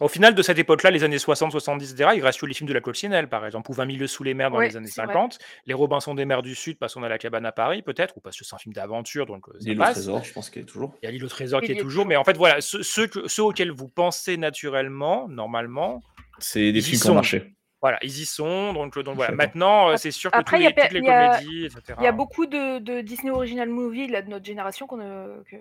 Au 0.00 0.06
final, 0.08 0.34
de 0.34 0.42
cette 0.42 0.58
époque-là, 0.58 0.90
les 0.92 1.02
années 1.02 1.18
60, 1.18 1.50
70, 1.50 1.92
etc., 1.92 2.10
il 2.14 2.22
reste 2.22 2.40
les 2.42 2.54
films 2.54 2.68
de 2.68 2.72
la 2.74 2.80
coccinelle, 2.80 3.28
par 3.28 3.44
exemple, 3.44 3.68
ou 3.70 3.74
20 3.74 3.84
milieux 3.84 4.06
sous 4.06 4.22
les 4.22 4.32
mers 4.32 4.50
dans 4.50 4.58
Ouais, 4.58 4.68
les 4.68 4.76
années 4.76 4.86
c'est 4.86 5.02
vrai. 5.02 5.12
50, 5.12 5.38
les 5.66 5.74
Robinson 5.74 6.14
des 6.14 6.24
mers 6.24 6.42
du 6.42 6.54
Sud 6.54 6.78
parce 6.78 6.94
qu'on 6.94 7.02
a 7.02 7.08
la 7.08 7.18
cabane 7.18 7.44
à 7.44 7.50
Paris, 7.52 7.82
peut-être, 7.82 8.16
ou 8.16 8.20
parce 8.20 8.38
que 8.38 8.44
c'est 8.44 8.54
un 8.54 8.58
film 8.58 8.72
d'aventure, 8.74 9.26
donc 9.26 9.48
euh, 9.48 9.52
L'île 9.60 9.80
au 9.80 9.84
trésor, 9.84 10.22
je 10.22 10.32
pense 10.32 10.50
qu'elle 10.50 10.62
est 10.62 10.66
toujours. 10.66 10.94
Il 11.02 11.06
y 11.06 11.08
a 11.08 11.10
l'île 11.10 11.24
au 11.24 11.28
trésor 11.28 11.60
qui 11.60 11.72
est 11.72 11.76
est 11.76 11.80
toujours, 11.80 12.06
mais 12.06 12.14
en 12.14 12.22
fait, 12.22 12.36
voilà, 12.36 12.60
ceux, 12.60 12.82
ceux 12.84 13.08
que- 13.08 13.26
ceux 13.26 13.42
auxquels 13.42 13.72
vous 13.72 13.88
pensez 13.88 14.36
naturellement, 14.36 15.26
normalement, 15.28 16.00
C'est 16.38 16.70
des 16.70 16.80
films 16.80 17.00
qui 17.00 17.04
ont 17.06 17.08
sont. 17.08 17.14
marché. 17.14 17.54
Voilà, 17.80 17.98
ils 18.02 18.20
y 18.20 18.24
sont. 18.24 18.72
Donc, 18.72 18.96
donc 18.98 19.16
voilà. 19.16 19.34
Maintenant, 19.34 19.90
euh, 19.90 19.96
c'est 19.96 20.10
sûr 20.10 20.30
que 20.30 20.36
tous 20.36 20.40
Après, 20.40 20.58
il 20.58 20.62
y 20.62 20.66
a 20.66 20.70
les- 20.70 20.74
toutes 20.82 20.92
les 20.92 21.00
comédies, 21.00 21.64
etc. 21.66 21.82
Il 22.00 22.04
y 22.04 22.08
a 22.08 22.12
beaucoup 22.12 22.46
de, 22.46 22.78
de 22.80 23.00
Disney 23.02 23.30
Original 23.30 23.68
Movie 23.68 24.08
là, 24.08 24.22
de 24.22 24.28
notre 24.30 24.44
génération 24.44 24.86
qu'on 24.86 24.96
ne 24.96 25.42
que- 25.48 25.56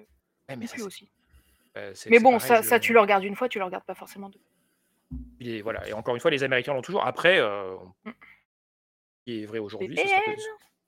Ouais, 0.50 0.56
mais 0.58 0.66
ça, 0.68 0.84
aussi. 0.84 1.10
Euh, 1.78 1.94
Mais 2.10 2.20
bon, 2.20 2.32
pareil, 2.38 2.48
ça, 2.48 2.62
je- 2.62 2.68
ça, 2.68 2.80
tu 2.80 2.94
le 2.94 3.00
regardes 3.00 3.24
une 3.24 3.36
fois, 3.36 3.48
tu 3.50 3.60
le 3.60 3.66
regardes 3.66 3.86
pas 3.86 3.96
forcément 3.96 4.30
deux. 4.30 4.40
Et 5.40 5.62
voilà. 5.62 5.88
Et 5.88 5.94
encore 5.94 6.16
une 6.16 6.22
fois, 6.22 6.32
les 6.32 6.44
Américains 6.44 6.74
l'ont 6.74 6.82
toujours. 6.82 7.06
Après, 7.06 7.38
euh, 7.40 7.76
Mm. 8.06 8.10
ce 8.10 8.12
qui 9.26 9.44
est 9.44 9.46
vrai 9.46 9.60
aujourd'hui, 9.60 9.96
ce 9.98 10.08
serait, 10.08 10.22
peut- 10.26 10.42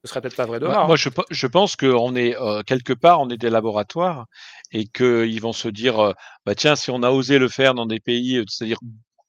ce 0.03 0.09
serait 0.09 0.21
peut-être 0.21 0.35
pas 0.35 0.45
vrai 0.45 0.59
Moi, 0.59 0.69
demain. 0.69 0.85
moi, 0.85 0.93
hein. 0.93 0.95
je, 0.97 1.09
pe- 1.09 1.21
je 1.29 1.47
pense 1.47 1.75
qu'on 1.75 2.15
est 2.15 2.35
euh, 2.37 2.61
quelque 2.63 2.93
part, 2.93 3.21
on 3.21 3.29
est 3.29 3.37
des 3.37 3.49
laboratoires 3.49 4.25
et 4.71 4.85
qu'ils 4.87 5.41
vont 5.41 5.53
se 5.53 5.67
dire, 5.69 5.99
euh, 5.99 6.13
bah 6.45 6.55
tiens, 6.55 6.75
si 6.75 6.89
on 6.91 7.03
a 7.03 7.09
osé 7.11 7.37
le 7.37 7.47
faire 7.49 7.73
dans 7.73 7.85
des 7.85 7.99
pays, 7.99 8.43
c'est-à-dire, 8.47 8.79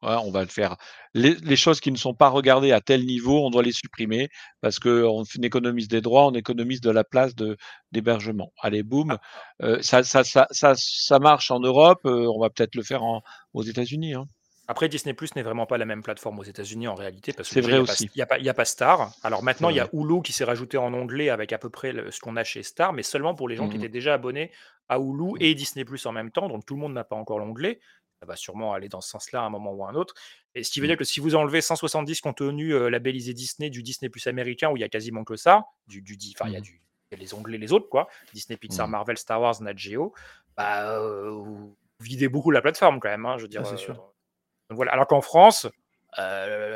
ouais, 0.03 0.17
on 0.25 0.31
va 0.31 0.43
le 0.43 0.49
faire. 0.49 0.77
Les, 1.15 1.35
les 1.43 1.57
choses 1.57 1.81
qui 1.81 1.91
ne 1.93 1.97
sont 1.97 2.15
pas 2.15 2.29
regardées 2.29 2.73
à 2.73 2.81
tel 2.81 3.05
niveau, 3.05 3.45
on 3.45 3.51
doit 3.51 3.63
les 3.63 3.73
supprimer 3.73 4.29
parce 4.61 4.79
qu'on 4.79 5.25
économise 5.43 5.89
des 5.89 6.01
droits, 6.01 6.27
on 6.27 6.33
économise 6.35 6.81
de 6.81 6.91
la 6.91 7.05
place 7.05 7.35
de 7.35 7.57
d'hébergement. 7.93 8.53
Allez, 8.61 8.83
boum, 8.83 9.17
Euh, 9.63 9.79
ça, 9.83 10.03
ça, 10.03 10.25
ça, 10.25 10.47
ça, 10.51 10.75
ça 10.77 11.19
marche 11.19 11.51
en 11.51 11.61
Europe, 11.61 12.01
euh, 12.07 12.27
on 12.35 12.41
va 12.41 12.51
peut-être 12.51 12.75
le 12.77 12.83
faire 12.83 13.03
en, 13.03 13.23
aux 13.53 13.63
États-Unis. 13.63 14.15
Hein. 14.15 14.27
Après, 14.69 14.89
Disney 14.89 15.15
Plus 15.15 15.35
n'est 15.35 15.43
vraiment 15.43 15.67
pas 15.67 15.79
la 15.79 15.85
même 15.85 16.01
plateforme 16.01 16.39
aux 16.39 16.45
États-Unis 16.45 16.87
en 16.87 16.95
réalité, 16.95 17.33
parce 17.33 17.49
que 17.49 17.55
C'est 17.55 17.61
déjà, 17.61 17.81
vrai 17.83 17.95
il 18.01 18.09
n'y 18.15 18.23
a, 18.23 18.25
a, 18.25 18.55
pas- 18.55 18.63
a 18.63 18.65
Star. 18.65 19.13
Alors 19.25 19.43
maintenant, 19.43 19.69
il 19.69 19.77
y 19.77 19.81
a. 19.81 19.89
Hulu 19.93 20.23
qui 20.23 20.33
s'est 20.33 20.45
rajouté 20.45 20.79
en 20.79 20.95
onglet 20.95 21.29
avec 21.29 21.53
à 21.53 21.59
peu 21.59 21.71
près 21.71 21.93
le- 21.93 22.13
ce 22.13 22.21
qu'on 22.21 22.37
a 22.37 22.45
chez 22.45 22.63
Star, 22.63 22.93
mais 22.93 23.03
seulement 23.03 23.35
pour 23.35 23.49
les 23.49 23.57
gens 23.57 23.69
qui 23.69 23.77
Mhm. 23.79 23.85
étaient 23.85 23.93
déjà 23.93 24.15
abonnés 24.15 24.53
à 24.89 24.99
Hulu 24.99 25.33
et 25.41 25.57
Disney 25.57 25.85
Plus 25.85 26.07
en 26.07 26.13
même 26.13 26.31
temps. 26.31 26.49
Donc 26.49 26.65
tout 26.67 26.75
le 26.75 26.81
monde 26.81 26.93
n'a 26.93 27.03
pas 27.03 27.17
encore 27.17 27.41
l'onglet. 27.41 27.81
Ça 28.21 28.27
va 28.27 28.37
sûrement 28.37 28.75
aller 28.75 28.91
dans 28.91 29.01
ce 29.01 29.09
sens-là 29.09 29.41
à 29.41 29.45
un 29.45 29.51
moment 29.51 29.73
ou 29.73 29.83
à 29.85 29.89
un 29.89 29.95
autre. 29.95 30.13
Et 30.55 30.63
ce 30.63 30.71
qui 30.71 30.81
veut 30.81 30.87
dire 30.87 30.99
que 30.99 31.05
si 31.05 31.21
vous 31.21 31.35
enlevez 31.37 31.63
170 31.63 32.21
contenus 32.21 32.75
euh, 32.75 32.91
labellisés 32.91 33.33
Disney 33.33 33.71
du 33.71 33.83
Disney 33.83 34.11
Plus 34.11 34.27
américain, 34.27 34.69
où 34.71 34.77
il 34.77 34.81
y 34.81 34.85
a 34.85 34.91
quasiment 34.91 35.25
que 35.25 35.37
ça, 35.37 35.65
du, 35.87 36.03
du, 36.03 36.17
enfin, 36.35 36.49
il 36.49 36.53
y 36.53 36.57
a 36.57 36.59
Mhm. 36.59 36.65
du, 36.65 36.83
il 37.11 37.17
y 37.17 37.21
a 37.21 37.25
les 37.25 37.33
onglets, 37.33 37.57
les 37.57 37.73
autres, 37.73 37.89
quoi, 37.89 38.09
Disney, 38.35 38.59
Pixar, 38.59 38.87
Mhm. 38.87 38.93
Marvel, 38.93 39.17
Star 39.17 39.41
Wars, 39.41 39.61
Nat 39.63 39.75
Geo, 39.75 40.13
bah, 40.55 40.99
euh, 41.01 41.31
vous 41.31 41.75
videz 41.99 42.29
beaucoup 42.29 42.51
la 42.51 42.61
plateforme 42.61 43.01
quand 43.01 43.09
même. 43.09 43.25
hein, 43.25 43.39
je 43.39 43.43
veux 43.43 43.49
dire, 43.49 43.63
Ah, 43.65 43.69
c'est 43.69 43.75
euh, 43.75 43.79
sûr. 43.79 43.95
donc 43.95 44.77
voilà. 44.77 44.93
Alors 44.93 45.07
qu'en 45.07 45.23
France, 45.23 45.67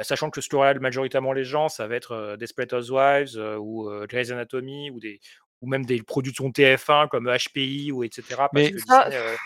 sachant 0.02 0.30
que 0.30 0.40
ce 0.40 0.48
que 0.48 0.78
majoritairement 0.78 1.34
les 1.34 1.44
gens, 1.44 1.68
ça 1.68 1.86
va 1.86 1.96
être 1.96 2.36
Desperate 2.38 2.72
Housewives 2.72 3.36
ou 3.60 3.90
Grey's 4.08 4.30
Anatomy 4.30 4.90
ou, 4.90 4.98
des, 4.98 5.20
ou 5.60 5.66
même 5.68 5.84
des 5.84 6.02
productions 6.02 6.50
TF1 6.50 7.08
comme 7.08 7.28
HPI 7.30 7.92
ou 7.92 8.02
etc. 8.02 8.22
Parce 8.36 8.50
Mais- 8.54 8.72
que 8.72 8.78
Ça, 8.78 9.10
Disney, 9.10 9.36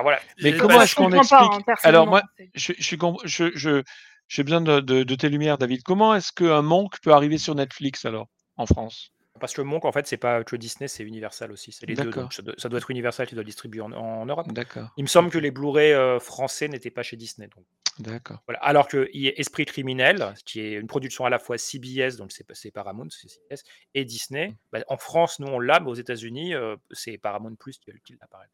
voilà. 0.00 0.20
Mais 0.42 0.56
comment 0.56 0.76
bah, 0.78 0.84
est-ce 0.84 0.94
qu'on 0.94 1.10
pas, 1.10 1.16
explique 1.18 1.40
hein, 1.68 1.74
Alors 1.82 2.06
moi, 2.06 2.22
c'est- 2.38 2.50
je, 2.54 2.72
je 2.78 2.82
suis 2.84 2.96
com- 2.98 3.16
je, 3.24 3.50
je, 3.54 3.82
j'ai 4.28 4.42
besoin 4.42 4.60
de, 4.60 4.80
de, 4.80 5.02
de 5.02 5.14
tes 5.14 5.28
lumières, 5.28 5.58
David. 5.58 5.82
Comment 5.82 6.14
est-ce 6.14 6.32
qu'un 6.32 6.62
Monk 6.62 7.00
peut 7.02 7.12
arriver 7.12 7.38
sur 7.38 7.54
Netflix 7.54 8.04
alors 8.04 8.28
en 8.56 8.66
France? 8.66 9.10
Parce 9.40 9.54
que 9.54 9.62
Monk, 9.62 9.84
en 9.84 9.92
fait, 9.92 10.06
c'est 10.06 10.18
pas 10.18 10.44
que 10.44 10.54
Disney, 10.54 10.86
c'est 10.86 11.02
Universal 11.02 11.50
aussi. 11.50 11.72
C'est 11.72 11.86
les 11.86 11.94
deux. 11.94 12.04
D'accord. 12.04 12.22
Donc 12.24 12.32
ça 12.32 12.42
doit, 12.42 12.54
ça 12.58 12.68
doit 12.68 12.78
être 12.78 12.90
Universal 12.90 13.26
qui 13.26 13.34
doit 13.34 13.42
distribuer 13.42 13.80
en, 13.80 13.90
en 13.92 14.24
Europe. 14.26 14.46
D'accord, 14.52 14.90
Il 14.96 15.02
me 15.02 15.08
semble 15.08 15.30
que 15.30 15.38
les 15.38 15.50
Blu-ray 15.50 15.92
euh, 15.92 16.20
français 16.20 16.68
n'étaient 16.68 16.90
pas 16.92 17.02
chez 17.02 17.16
Disney. 17.16 17.48
Donc. 17.48 17.64
d'accord. 17.98 18.38
Voilà. 18.46 18.60
Alors 18.60 18.86
que 18.86 19.08
il 19.12 19.22
y 19.22 19.28
a 19.28 19.32
Esprit 19.40 19.64
criminel, 19.64 20.34
qui 20.44 20.60
est 20.60 20.74
une 20.74 20.86
production 20.86 21.24
à 21.24 21.30
la 21.30 21.40
fois 21.40 21.58
CBS, 21.58 22.16
donc 22.18 22.30
c'est 22.30 22.46
c'est 22.52 22.70
Paramount, 22.70 23.08
c'est 23.10 23.28
CBS, 23.28 23.64
et 23.94 24.04
Disney. 24.04 24.54
bah, 24.70 24.78
en 24.86 24.96
France, 24.96 25.40
nous 25.40 25.48
on 25.48 25.58
l'a, 25.58 25.80
mais 25.80 25.88
aux 25.90 25.94
États-Unis, 25.94 26.54
euh, 26.54 26.76
c'est 26.92 27.18
Paramount 27.18 27.54
Plus 27.56 27.78
qui, 27.78 27.90
qui 28.04 28.14
l'apparaît. 28.20 28.46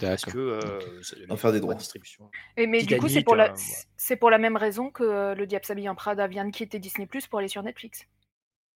Parce 0.00 0.24
que 0.24 0.38
euh, 0.38 0.80
va 1.28 1.36
faire 1.36 1.52
des 1.52 1.60
droits 1.60 1.74
distribution. 1.74 2.30
Et 2.56 2.66
mais 2.66 2.82
du 2.82 2.96
coup, 2.98 3.08
c'est 3.08 3.22
pour, 3.22 3.36
la... 3.36 3.50
euh, 3.50 3.52
voilà. 3.54 3.82
c'est 3.96 4.16
pour 4.16 4.30
la 4.30 4.38
même 4.38 4.56
raison 4.56 4.90
que 4.90 5.02
euh, 5.02 5.34
Le 5.34 5.46
Diable 5.46 5.64
s'habille 5.64 5.88
en 5.88 5.94
Prada 5.94 6.26
vient 6.26 6.44
de 6.44 6.50
quitter 6.50 6.78
Disney 6.78 7.06
Plus 7.06 7.26
pour 7.26 7.38
aller 7.38 7.48
sur 7.48 7.62
Netflix. 7.62 8.06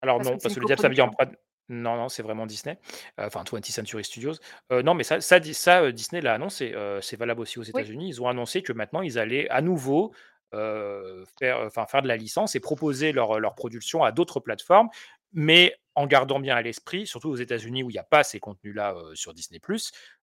Alors 0.03 0.19
Parce 0.19 0.29
non, 0.29 0.37
que 0.37 0.43
parce 0.43 0.55
que 0.55 0.61
le 0.61 0.67
Diable 0.67 0.83
s'habille 0.83 1.01
en. 1.01 1.11
Prada. 1.11 1.33
Non, 1.71 1.97
non, 1.97 2.09
c'est 2.09 2.23
vraiment 2.23 2.47
Disney. 2.47 2.79
Euh, 3.21 3.27
Enfin, 3.27 3.43
20th 3.43 3.71
Century 3.71 4.03
Studios. 4.03 4.35
Euh, 4.73 4.83
non, 4.83 4.95
mais 4.95 5.05
ça, 5.05 5.21
ça, 5.21 5.39
ça 5.53 5.83
euh, 5.83 5.93
Disney 5.93 6.23
l'a 6.23 6.35
annoncé. 6.35 6.73
euh, 6.75 7.01
c'est 7.03 7.17
valable 7.17 7.41
aussi 7.43 7.59
aux 7.59 7.63
Oui. 7.63 7.69
États-Unis. 7.71 8.09
Ils 8.09 8.23
ont 8.23 8.29
annoncé 8.29 8.63
que 8.63 8.73
maintenant, 8.73 9.03
ils 9.03 9.19
allaient 9.19 9.49
à 9.51 9.61
nouveau 9.61 10.15
euh, 10.55 11.27
faire, 11.39 11.61
enfin, 11.61 11.85
faire 11.85 12.01
de 12.01 12.09
la 12.09 12.17
licence 12.17 12.55
et 12.55 12.61
proposer 12.61 13.13
leur, 13.13 13.39
leur 13.39 13.55
production 13.55 14.03
à 14.03 14.13
d'autres 14.13 14.41
plateformes, 14.41 14.89
mais 15.35 15.75
en 15.95 16.07
gardant 16.07 16.41
bien 16.41 16.57
à 16.57 16.63
l'esprit, 16.63 17.07
surtout 17.07 17.29
aux 17.29 17.37
États-Unis 17.37 17.83
où 17.83 17.91
il 17.91 17.95
n'y 17.95 17.99
a 17.99 18.05
pas 18.05 18.25
ces 18.25 18.41
contenus-là 18.41 18.95
euh, 18.95 19.15
sur 19.15 19.35
Disney+, 19.35 19.61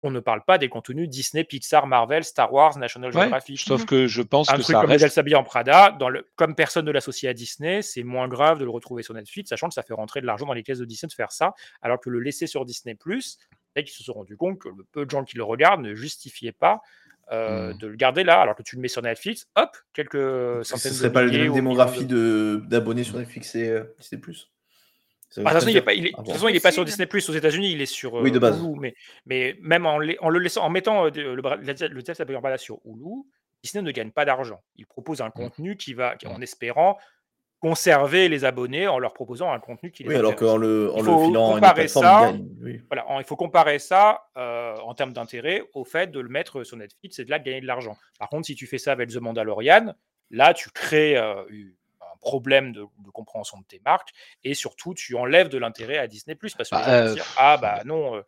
on 0.04 0.12
ne 0.12 0.20
parle 0.20 0.44
pas 0.46 0.58
des 0.58 0.70
contenus 0.70 1.10
Disney, 1.10 1.44
Pixar, 1.44 1.88
Marvel, 1.88 2.24
Star 2.24 2.54
Wars, 2.54 2.78
National 2.78 3.14
Ouais, 3.16 3.22
Geographic. 3.24 3.60
sauf 3.60 3.86
que 3.86 4.06
je 4.08 4.22
pense 4.22 4.50
Un 4.50 4.58
que 4.58 4.62
truc 4.62 4.76
ça 4.76 4.82
comme 4.82 4.92
reste. 4.92 5.08
s'habille 5.10 5.36
en 5.36 5.44
Prada, 5.44 5.92
dans 5.92 6.10
le, 6.10 6.28
comme 6.36 6.54
personne 6.56 6.86
ne 6.86 6.92
l'associe 6.92 7.30
à 7.30 7.34
Disney, 7.34 7.82
c'est 7.82 8.04
moins 8.04 8.28
grave 8.28 8.60
de 8.60 8.64
le 8.64 8.70
retrouver 8.70 9.02
sur 9.04 9.14
Netflix, 9.16 9.50
sachant 9.50 9.68
que 9.68 9.74
ça 9.74 9.82
fait 9.84 9.94
rentrer 9.96 10.22
de 10.22 10.26
l'argent 10.28 10.46
dans 10.46 10.54
les 10.54 10.64
caisses 10.64 10.80
de 10.80 10.86
Disney 10.86 11.08
de 11.10 11.14
faire 11.14 11.32
ça, 11.32 11.54
alors 11.82 12.00
que 12.00 12.10
le 12.10 12.20
laisser 12.20 12.46
sur 12.48 12.64
Disney+, 12.66 12.96
peut-être 12.96 13.86
qu'ils 13.86 13.96
se 13.96 14.04
sont 14.04 14.14
rendus 14.14 14.38
compte 14.38 14.60
que 14.60 14.70
le 14.70 14.84
peu 14.92 15.06
de 15.06 15.10
gens 15.10 15.24
qui 15.24 15.36
le 15.38 15.44
regardent 15.44 15.82
ne 15.82 15.94
justifiaient 15.96 16.52
pas 16.52 16.82
euh, 17.34 17.74
Hmm. 17.74 17.78
de 17.80 17.88
le 17.88 17.96
garder 17.98 18.24
là, 18.24 18.40
alors 18.40 18.56
que 18.56 18.64
tu 18.64 18.78
le 18.78 18.82
mets 18.82 18.88
sur 18.88 19.02
Netflix, 19.02 19.48
hop, 19.58 19.70
quelques 19.94 20.14
Ce 20.14 20.62
centaines 20.64 20.94
serait 20.94 21.10
de 21.10 21.14
pas 21.14 21.24
la 21.26 21.50
démographie 21.50 22.06
de- 22.06 22.64
d'abonnés 22.68 23.04
sur 23.04 23.18
Netflix 23.18 23.54
et 23.56 23.68
euh, 23.70 23.84
Disney 24.00 24.22
de 25.36 25.42
toute 25.44 25.52
façon, 25.52 25.68
il 25.68 25.78
est 25.78 25.82
préfère- 25.82 25.86
pas, 25.86 25.94
il 25.94 26.08
est- 26.08 26.10
de 26.12 26.16
Ah 26.16 26.18
toute 26.18 26.26
bon. 26.28 26.34
façon, 26.34 26.48
il 26.48 26.56
est 26.56 26.60
pas 26.60 26.72
sur. 26.72 26.86
Disney 26.86 27.06
Plus 27.08 27.30
aux 27.30 27.34
États-Unis, 27.34 27.72
il 27.72 27.82
est 27.82 27.86
sur 27.86 28.14
Oui, 28.16 28.30
euh, 28.30 28.34
de 28.34 28.40
base. 28.40 28.62
Hulu. 28.62 28.80
Mais, 28.80 28.96
mais 29.26 29.56
même 29.62 29.86
en, 29.86 29.98
le 29.98 30.40
laissant, 30.40 30.64
en 30.64 30.70
mettant 30.70 31.06
euh, 31.06 31.10
le, 31.14 31.36
le, 31.36 31.42
le 31.42 32.42
là 32.50 32.58
sur 32.58 32.80
Hulu, 32.86 33.24
Disney 33.64 33.82
ne 33.84 33.92
gagne 33.92 34.12
pas 34.12 34.24
d'argent. 34.26 34.62
Il 34.76 34.86
propose 34.86 35.22
un 35.22 35.30
contenu 35.32 35.76
qui 35.78 35.94
va, 35.94 36.16
qui- 36.16 36.28
en 36.28 36.42
espérant 36.42 36.98
conserver 37.60 38.30
les 38.30 38.46
abonnés 38.46 38.88
en 38.88 39.00
leur 39.00 39.14
proposant 39.14 39.52
un 39.52 39.60
contenu 39.60 39.90
qui 39.92 40.04
les 40.04 40.10
Oui, 40.10 40.16
alors 40.16 40.36
qu'en 40.36 40.58
le, 40.58 40.92
en 40.94 40.98
Il 40.98 41.06
le 41.06 41.12
faut 41.12 41.26
filant 41.26 41.54
comparer 41.54 41.74
plateforme, 41.74 42.06
ça. 42.06 42.30
il 42.30 42.38
gagne. 42.38 42.48
Oui. 42.62 42.82
Voilà, 42.88 43.10
en- 43.10 43.20
il 43.20 43.26
faut 43.26 43.36
comparer 43.36 43.80
ça 43.80 44.22
euh, 44.38 44.76
en 44.78 44.94
termes 44.94 45.12
d'intérêt 45.14 45.64
au 45.74 45.84
fait 45.84 46.12
de 46.12 46.20
le 46.20 46.30
mettre 46.30 46.64
sur 46.64 46.78
Netflix 46.78 47.18
et 47.18 47.26
de 47.26 47.32
là 47.32 47.40
de 47.40 47.44
gagner 47.44 47.62
de 47.62 47.66
l'argent. 47.66 47.98
Par 48.20 48.30
contre, 48.30 48.46
si 48.46 48.54
tu 48.56 48.68
fais 48.68 48.78
ça 48.78 48.92
avec 48.92 49.10
The 49.10 49.16
Mandalorian, 49.18 49.94
là, 50.30 50.54
tu 50.54 50.70
crées 50.70 51.18
euh, 51.18 51.44
un 52.18 52.30
problème 52.30 52.72
de, 52.72 52.86
de 53.00 53.10
compréhension 53.12 53.60
de 53.60 53.66
tes 53.66 53.82
marques 53.86 54.10
et 54.44 54.54
surtout, 54.54 54.94
tu 54.94 55.16
enlèves 55.16 55.50
de 55.50 55.58
l'intérêt 55.58 55.98
à 55.98 56.08
Disney 56.08 56.36
parce 56.36 56.54
que 56.70 56.76
vont 56.76 56.82
euh, 56.88 57.14
dire, 57.14 57.26
ah 57.38 57.58
bah 57.58 57.84
non. 57.86 58.16
euh, 58.16 58.22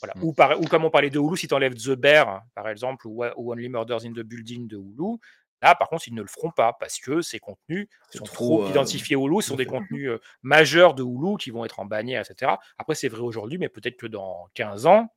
voilà. 0.00 0.14
Mm. 0.16 0.24
ou, 0.24 0.32
par- 0.32 0.60
ou 0.60 0.64
comme 0.64 0.84
on 0.84 0.90
parlait 0.90 1.10
de 1.10 1.18
Hulu, 1.18 1.36
si 1.36 1.48
tu 1.48 1.54
enlèves 1.54 1.74
The 1.74 1.90
Bear, 1.90 2.42
par 2.54 2.68
exemple, 2.68 3.06
ou, 3.06 3.24
ou 3.36 3.52
Only 3.52 3.68
Murders 3.68 4.04
in 4.04 4.12
the 4.12 4.20
Building 4.20 4.66
de 4.66 4.76
Hulu, 4.76 5.18
là, 5.62 5.74
par 5.74 5.88
contre, 5.88 6.08
ils 6.08 6.14
ne 6.14 6.22
le 6.22 6.28
feront 6.28 6.50
pas 6.50 6.72
parce 6.72 6.98
que 6.98 7.22
ces 7.22 7.38
contenus 7.38 7.88
sont 8.10 8.24
trop, 8.24 8.34
trop, 8.34 8.64
euh, 8.66 8.70
identifiés 8.70 9.16
Hulu, 9.16 9.42
ce 9.42 9.48
sont 9.48 9.56
des 9.56 9.66
contenus 9.66 10.08
euh, 10.08 10.20
majeurs 10.42 10.94
de 10.94 11.02
Hulu 11.02 11.36
qui 11.38 11.50
vont 11.50 11.64
être 11.64 11.80
en 11.80 11.84
bannière, 11.84 12.24
etc. 12.28 12.52
Après, 12.78 12.94
c'est 12.94 13.08
vrai 13.08 13.20
aujourd'hui, 13.20 13.58
mais 13.58 13.68
peut-être 13.68 13.96
que 13.96 14.06
dans 14.06 14.48
15 14.54 14.86
ans, 14.86 15.08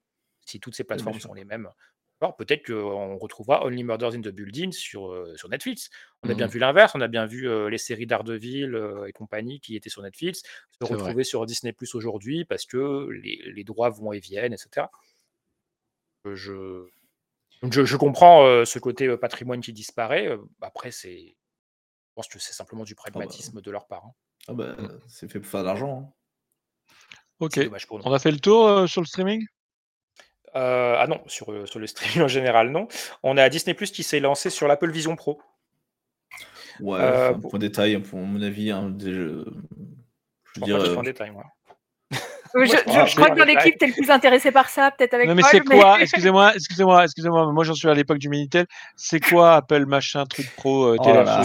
si 0.45 0.59
toutes 0.59 0.75
ces 0.75 0.83
plateformes 0.83 1.19
sont 1.19 1.33
les 1.33 1.43
mêmes, 1.45 1.69
alors 2.19 2.35
peut-être 2.35 2.65
qu'on 2.65 3.17
retrouvera 3.17 3.63
Only 3.65 3.83
Murders 3.83 4.15
in 4.15 4.21
the 4.21 4.29
Building 4.29 4.71
sur, 4.71 5.11
euh, 5.11 5.35
sur 5.35 5.49
Netflix. 5.49 5.89
On 6.23 6.29
a 6.29 6.33
bien 6.33 6.47
Mhm. 6.47 6.51
vu 6.53 6.59
l'inverse, 6.59 6.93
on 6.95 7.01
a 7.01 7.07
bien 7.07 7.25
vu 7.27 7.47
euh, 7.47 7.69
les 7.69 7.77
séries 7.77 8.07
d'Ardeville 8.07 8.73
euh, 8.75 9.05
et 9.07 9.11
compagnie 9.11 9.59
qui 9.59 9.75
étaient 9.75 9.89
sur 9.89 10.01
Netflix 10.01 10.41
se 10.41 10.83
vrai. 10.85 10.93
retrouver 10.95 11.23
sur 11.23 11.45
Disney 11.45 11.73
Plus 11.73 11.93
aujourd'hui 11.95 12.43
parce 12.45 12.65
que 12.65 13.07
les, 13.21 13.41
les 13.53 13.63
droits 13.63 13.89
vont 13.89 14.11
et 14.13 14.19
viennent, 14.19 14.53
etc. 14.53 14.87
Euh, 16.25 16.35
Je, 16.35 16.87
je, 17.71 17.85
je 17.85 17.97
comprends 17.97 18.45
euh, 18.45 18.65
ce 18.65 18.79
côté 18.79 19.07
euh, 19.07 19.17
patrimoine 19.17 19.61
qui 19.61 19.73
disparaît. 19.73 20.35
après, 20.61 20.91
c'est, 20.91 21.17
je 21.19 22.13
pense 22.15 22.27
que 22.27 22.39
c'est 22.39 22.53
simplement 22.53 22.83
du 22.83 22.95
pragmatisme 22.95 23.61
de 23.61 23.71
leur 23.71 23.85
part. 23.87 24.05
hein. 24.05 24.11
Ah 24.47 24.53
bah, 24.53 24.75
Mm. 24.79 24.99
c'est 25.07 25.31
fait 25.31 25.39
pour 25.39 25.49
faire 25.49 25.61
de 25.61 25.65
l'argent. 25.67 26.09
hein. 26.09 26.13
Ok. 27.39 27.59
On 27.91 28.13
a 28.13 28.17
fait 28.19 28.31
le 28.31 28.39
tour 28.39 28.67
euh, 28.67 28.87
sur 28.87 29.01
le 29.01 29.05
streaming? 29.07 29.45
Euh, 30.57 30.95
ah 30.97 31.07
non, 31.07 31.21
sur, 31.27 31.51
euh, 31.51 31.65
sur 31.65 31.79
le 31.79 31.87
streaming 31.87 32.21
en 32.23 32.27
général, 32.27 32.71
non. 32.71 32.87
On 33.23 33.37
a 33.37 33.47
Disney 33.49 33.73
Plus 33.75 33.91
qui 33.91 34.03
s'est 34.03 34.19
lancé 34.19 34.49
sur 34.49 34.67
l'Apple 34.67 34.89
Vision 34.91 35.15
Pro. 35.15 35.39
Ouais, 36.79 36.99
Euh, 36.99 37.29
enfin, 37.31 37.39
point 37.39 37.59
détail, 37.59 37.99
pour 37.99 38.19
mon 38.19 38.41
avis, 38.41 38.71
hein, 38.71 38.89
des- 38.89 39.13
je, 39.13 39.45
je 40.55 40.61
dire, 40.61 40.77
euh, 40.77 41.01
détail, 41.01 41.31
moi. 41.31 41.45
Euh, 42.55 42.65
Je, 42.65 42.71
Ouais, 42.71 42.77
je- 42.85 42.91
ah, 42.91 43.05
je 43.05 43.15
crois 43.15 43.29
que 43.29 43.39
dans 43.39 43.45
l'équipe, 43.45 43.77
t'es 43.77 43.87
le 43.87 43.93
plus 43.93 44.09
intéressé 44.09 44.51
par 44.51 44.69
ça, 44.69 44.91
peut-être 44.91 45.13
avec 45.13 45.27
Non 45.27 45.35
mais 45.35 45.43
c'est 45.43 45.59
quoi 45.61 45.97
Excusez-moi, 46.01 46.53
excusez-moi, 46.55 47.03
excusez-moi. 47.03 47.51
Moi 47.51 47.63
j'en 47.63 47.73
suis 47.73 47.89
à 47.89 47.93
l'époque 47.93 48.17
du 48.17 48.29
Minitel. 48.29 48.65
C'est 48.95 49.19
quoi 49.19 49.55
Apple 49.55 49.85
machin 49.85 50.25
truc 50.25 50.47
pro 50.55 50.85
euh, 50.85 50.97
Oh 50.99 51.41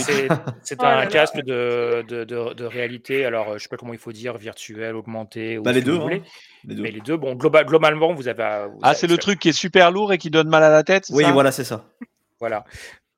C'est 0.62 0.80
Oh 0.80 0.84
un 0.84 1.06
casque 1.06 1.36
de, 1.42 2.04
de, 2.08 2.24
de- 2.24 2.54
de 2.54 2.64
réalité, 2.64 3.24
alors 3.24 3.50
euh, 3.50 3.58
je 3.58 3.62
sais 3.64 3.68
pas 3.68 3.76
comment 3.76 3.92
il 3.92 3.98
faut 3.98 4.12
dire, 4.12 4.36
virtuel, 4.36 4.94
augmenté, 4.96 5.58
ou 5.58 5.62
bah, 5.62 5.72
les 5.72 5.82
deux, 5.82 5.98
hein, 5.98 6.08
les 6.64 6.74
deux. 6.74 6.82
Mais 6.82 6.90
les 6.90 7.00
deux, 7.00 7.16
bon, 7.16 7.34
globa- 7.34 7.64
globalement, 7.64 8.12
vous 8.14 8.28
avez. 8.28 8.66
vous 8.70 8.78
Ah 8.82 8.94
c'est 8.94 9.06
le 9.08 9.18
truc 9.18 9.38
qui 9.38 9.48
est 9.48 9.52
super 9.52 9.90
lourd 9.90 10.12
et 10.12 10.18
qui 10.18 10.30
donne 10.30 10.48
mal 10.48 10.62
à 10.62 10.70
la 10.70 10.82
tête. 10.82 11.06
Oui, 11.10 11.24
ça? 11.24 11.32
voilà, 11.32 11.50
c'est 11.52 11.64
ça. 11.64 11.84
Voilà. 12.40 12.64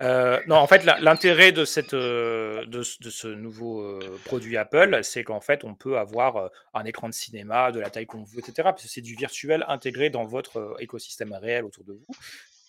Euh, 0.02 0.40
non, 0.48 0.56
en 0.56 0.66
fait, 0.66 0.84
l'intérêt 0.84 1.52
de, 1.52 1.64
cette, 1.64 1.94
euh, 1.94 2.66
de, 2.66 2.82
ce- 2.82 3.00
de 3.00 3.10
ce 3.10 3.28
nouveau 3.28 3.80
euh, 3.80 4.18
produit 4.24 4.56
Apple, 4.56 4.98
c'est 5.02 5.22
qu'en 5.22 5.40
fait, 5.40 5.64
on 5.64 5.74
peut 5.74 5.98
avoir 5.98 6.50
un 6.74 6.84
écran 6.84 7.08
de 7.08 7.14
cinéma 7.14 7.70
de 7.70 7.78
la 7.80 7.90
taille 7.90 8.06
qu'on 8.06 8.24
veut, 8.24 8.40
etc. 8.40 8.54
Parce 8.64 8.82
que 8.82 8.88
c'est 8.88 9.00
du 9.00 9.14
virtuel 9.14 9.64
intégré 9.68 10.10
dans 10.10 10.24
votre 10.24 10.76
écosystème 10.80 11.32
réel 11.32 11.64
autour 11.64 11.84
de 11.84 11.92
vous. 11.92 12.06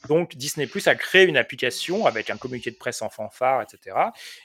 Donc, 0.07 0.35
Disney 0.35 0.67
Plus 0.67 0.87
a 0.87 0.93
créé 0.93 1.25
une 1.25 1.35
application 1.35 2.05
avec 2.05 2.29
un 2.29 2.37
communiqué 2.37 2.69
de 2.69 2.75
presse 2.77 3.01
en 3.01 3.09
fanfare, 3.09 3.63
etc. 3.63 3.97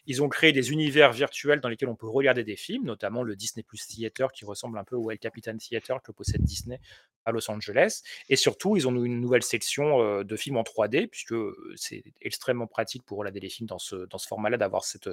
Ils 0.06 0.22
ont 0.22 0.28
créé 0.30 0.52
des 0.52 0.72
univers 0.72 1.12
virtuels 1.12 1.60
dans 1.60 1.68
lesquels 1.68 1.90
on 1.90 1.96
peut 1.96 2.08
regarder 2.08 2.44
des 2.44 2.56
films, 2.56 2.84
notamment 2.86 3.22
le 3.22 3.36
Disney 3.36 3.62
Plus 3.62 3.86
Theater 3.86 4.32
qui 4.32 4.46
ressemble 4.46 4.78
un 4.78 4.84
peu 4.84 4.96
au 4.96 5.10
El 5.10 5.18
Capitan 5.18 5.54
Theater 5.58 6.00
que 6.02 6.12
possède 6.12 6.42
Disney 6.42 6.80
à 7.24 7.32
Los 7.32 7.50
Angeles. 7.50 8.02
Et 8.28 8.36
surtout, 8.36 8.76
ils 8.76 8.86
ont 8.88 8.94
une 9.04 9.20
nouvelle 9.20 9.42
section 9.42 10.22
de 10.22 10.36
films 10.36 10.56
en 10.56 10.62
3D, 10.62 11.06
puisque 11.08 11.34
c'est 11.76 12.02
extrêmement 12.20 12.66
pratique 12.66 13.04
pour 13.04 13.18
regarder 13.18 13.40
les 13.40 13.48
films 13.50 13.66
dans 13.68 13.78
ce, 13.78 14.06
dans 14.06 14.18
ce 14.18 14.26
format-là, 14.26 14.56
d'avoir 14.56 14.84
cette, 14.84 15.08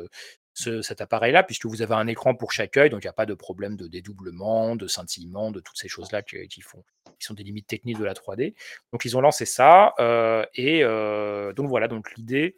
ce- 0.54 0.82
cet 0.82 1.02
appareil-là, 1.02 1.44
puisque 1.44 1.66
vous 1.66 1.82
avez 1.82 1.94
un 1.94 2.08
écran 2.08 2.34
pour 2.36 2.52
chaque 2.52 2.78
œil, 2.78 2.90
donc 2.90 3.04
il 3.04 3.08
n'y 3.08 3.10
a 3.10 3.14
pas 3.14 3.26
de 3.26 3.34
problème 3.34 3.76
de 3.76 3.88
dédoublement, 3.88 4.76
de 4.76 4.88
scintillement, 4.88 5.52
de 5.52 5.60
toutes 5.60 5.78
ces 5.78 5.88
choses-là 5.88 6.22
qui, 6.24 6.48
qui 6.48 6.62
font, 6.62 6.84
qui 7.20 7.26
sont 7.28 7.34
des 7.34 7.44
limites 7.44 7.68
techniques 7.68 8.00
de 8.00 8.06
la 8.06 8.14
3D. 8.14 8.56
Donc 8.92 9.06
ils 9.06 9.16
ont 9.18 9.22
lancé 9.22 9.46
ça, 9.46 9.94
euh, 10.00 10.46
et 10.56 10.84
euh, 10.84 11.54
donc 11.54 11.68
voilà, 11.68 11.88
donc 11.88 12.14
l'idée, 12.16 12.58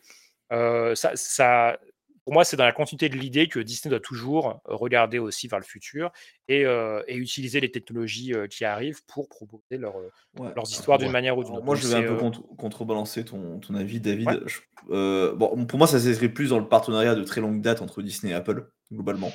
euh, 0.52 0.96
ça, 0.96 1.12
ça, 1.16 1.80
pour 2.30 2.34
moi, 2.36 2.44
c'est 2.46 2.58
dans 2.58 2.66
la 2.66 2.72
continuité 2.72 3.10
de 3.10 3.20
l'idée 3.20 3.48
que 3.48 3.60
Disney 3.60 3.90
doit 3.90 4.00
toujours 4.00 4.62
regarder 4.66 5.18
aussi 5.18 5.48
vers 5.48 5.58
le 5.58 5.66
futur 5.66 6.12
et, 6.48 6.64
euh, 6.64 7.02
et 7.08 7.16
utiliser 7.16 7.60
les 7.60 7.72
technologies 7.72 8.36
euh, 8.36 8.46
qui 8.46 8.66
arrivent 8.66 9.04
pour 9.08 9.28
proposer 9.30 9.78
leur, 9.80 9.98
euh, 9.98 10.12
Ouais. 10.40 10.52
leurs 10.56 10.70
histoires 10.70 11.00
d'une 11.00 11.08
Ouais. 11.08 11.14
manière 11.14 11.36
ou 11.40 11.44
d'une 11.44 11.56
autre. 11.56 11.66
Moi, 11.66 11.76
je 11.76 11.88
vais 11.88 11.96
un 11.96 12.04
peu 12.04 12.14
euh, 12.14 12.18
contre- 12.18 12.44
contrebalancer 12.56 13.26
ton, 13.26 13.58
ton 13.60 13.74
avis, 13.74 14.00
David. 14.00 14.28
Ouais. 14.28 14.40
Je- 14.46 14.60
euh, 14.92 15.34
bon, 15.34 15.66
pour 15.66 15.80
moi, 15.80 15.88
ça 15.88 15.98
s'inscrit 16.00 16.30
plus 16.30 16.50
dans 16.50 16.60
le 16.60 16.68
partenariat 16.68 17.16
de 17.16 17.24
très 17.24 17.42
longue 17.42 17.62
date 17.62 17.82
entre 17.82 18.04
Disney 18.04 18.32
et 18.32 18.36
Apple, 18.36 18.68
globalement. 18.94 19.32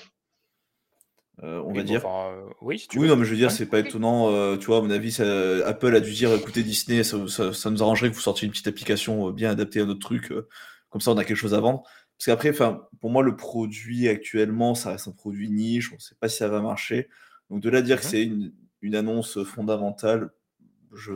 Euh, 1.42 1.60
on 1.64 1.70
oui, 1.72 1.78
va 1.78 1.82
bon, 1.82 1.88
dire. 1.88 2.06
enfin, 2.06 2.30
euh, 2.32 2.46
oui, 2.60 2.78
si 2.78 2.86
tu 2.86 2.98
Oui, 3.00 3.08
non, 3.08 3.16
mais 3.16 3.24
je 3.24 3.30
veux 3.30 3.36
dire, 3.36 3.50
c'est 3.50 3.66
pas 3.66 3.80
étonnant. 3.80 4.30
euh, 4.30 4.56
tu 4.56 4.66
vois, 4.66 4.78
à 4.78 4.80
mon 4.82 4.90
avis, 4.90 5.10
ça- 5.10 5.66
Apple 5.66 5.92
a 5.96 5.98
dû 5.98 6.12
dire 6.12 6.32
écoutez, 6.32 6.62
Disney, 6.62 7.02
ça, 7.02 7.16
ça- 7.26 7.52
ça 7.52 7.70
nous 7.70 7.82
arrangerait 7.82 8.08
que 8.10 8.14
vous 8.14 8.20
sortiez 8.20 8.46
une 8.46 8.52
petite 8.52 8.68
application 8.68 9.28
euh, 9.28 9.32
bien 9.32 9.50
adaptée 9.50 9.80
à 9.80 9.84
notre 9.84 9.98
truc. 10.00 10.30
euh, 10.30 10.46
comme 10.90 11.00
ça, 11.00 11.10
on 11.10 11.16
a 11.18 11.24
quelque 11.24 11.36
chose 11.36 11.54
à 11.54 11.58
vendre. 11.60 11.82
Parce 12.18 12.26
qu'après, 12.26 12.52
pour 13.00 13.10
moi, 13.10 13.22
le 13.22 13.36
produit 13.36 14.08
actuellement, 14.08 14.74
ça 14.74 14.92
reste 14.92 15.08
un 15.08 15.12
produit 15.12 15.50
niche. 15.50 15.90
On 15.92 15.96
ne 15.96 16.00
sait 16.00 16.14
pas 16.18 16.28
si 16.28 16.36
ça 16.38 16.48
va 16.48 16.60
marcher. 16.60 17.08
Donc, 17.50 17.60
de 17.60 17.68
là 17.70 17.78
à 17.78 17.82
dire 17.82 17.98
que 18.00 18.04
Mhm. 18.04 18.10
c'est 18.10 18.22
une, 18.22 18.52
une 18.82 18.94
annonce 18.94 19.42
fondamentale, 19.44 20.30
je. 20.94 21.12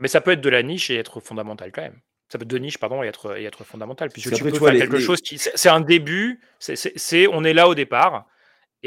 Mais 0.00 0.08
ça 0.08 0.20
peut 0.20 0.32
être 0.32 0.40
de 0.40 0.48
la 0.48 0.62
niche 0.62 0.90
et 0.90 0.96
être 0.96 1.20
fondamental 1.20 1.72
quand 1.72 1.82
même. 1.82 2.00
Ça 2.28 2.38
peut 2.38 2.42
être 2.44 2.50
de 2.50 2.58
niche, 2.58 2.78
pardon, 2.78 3.02
et 3.02 3.06
être, 3.06 3.38
et 3.38 3.44
être 3.44 3.64
fondamental. 3.64 4.10
Puisque 4.10 4.32
tu 4.34 4.42
peux 4.42 4.52
tu 4.52 4.58
vois, 4.58 4.68
faire 4.70 4.74
les- 4.74 4.80
quelque 4.80 4.96
les- 4.96 5.02
chose 5.02 5.20
qui. 5.20 5.38
C'est 5.38 5.68
un 5.68 5.80
début, 5.80 6.40
c'est- 6.58 7.26
on 7.28 7.44
est 7.44 7.54
là 7.54 7.68
au 7.68 7.74
départ. 7.74 8.26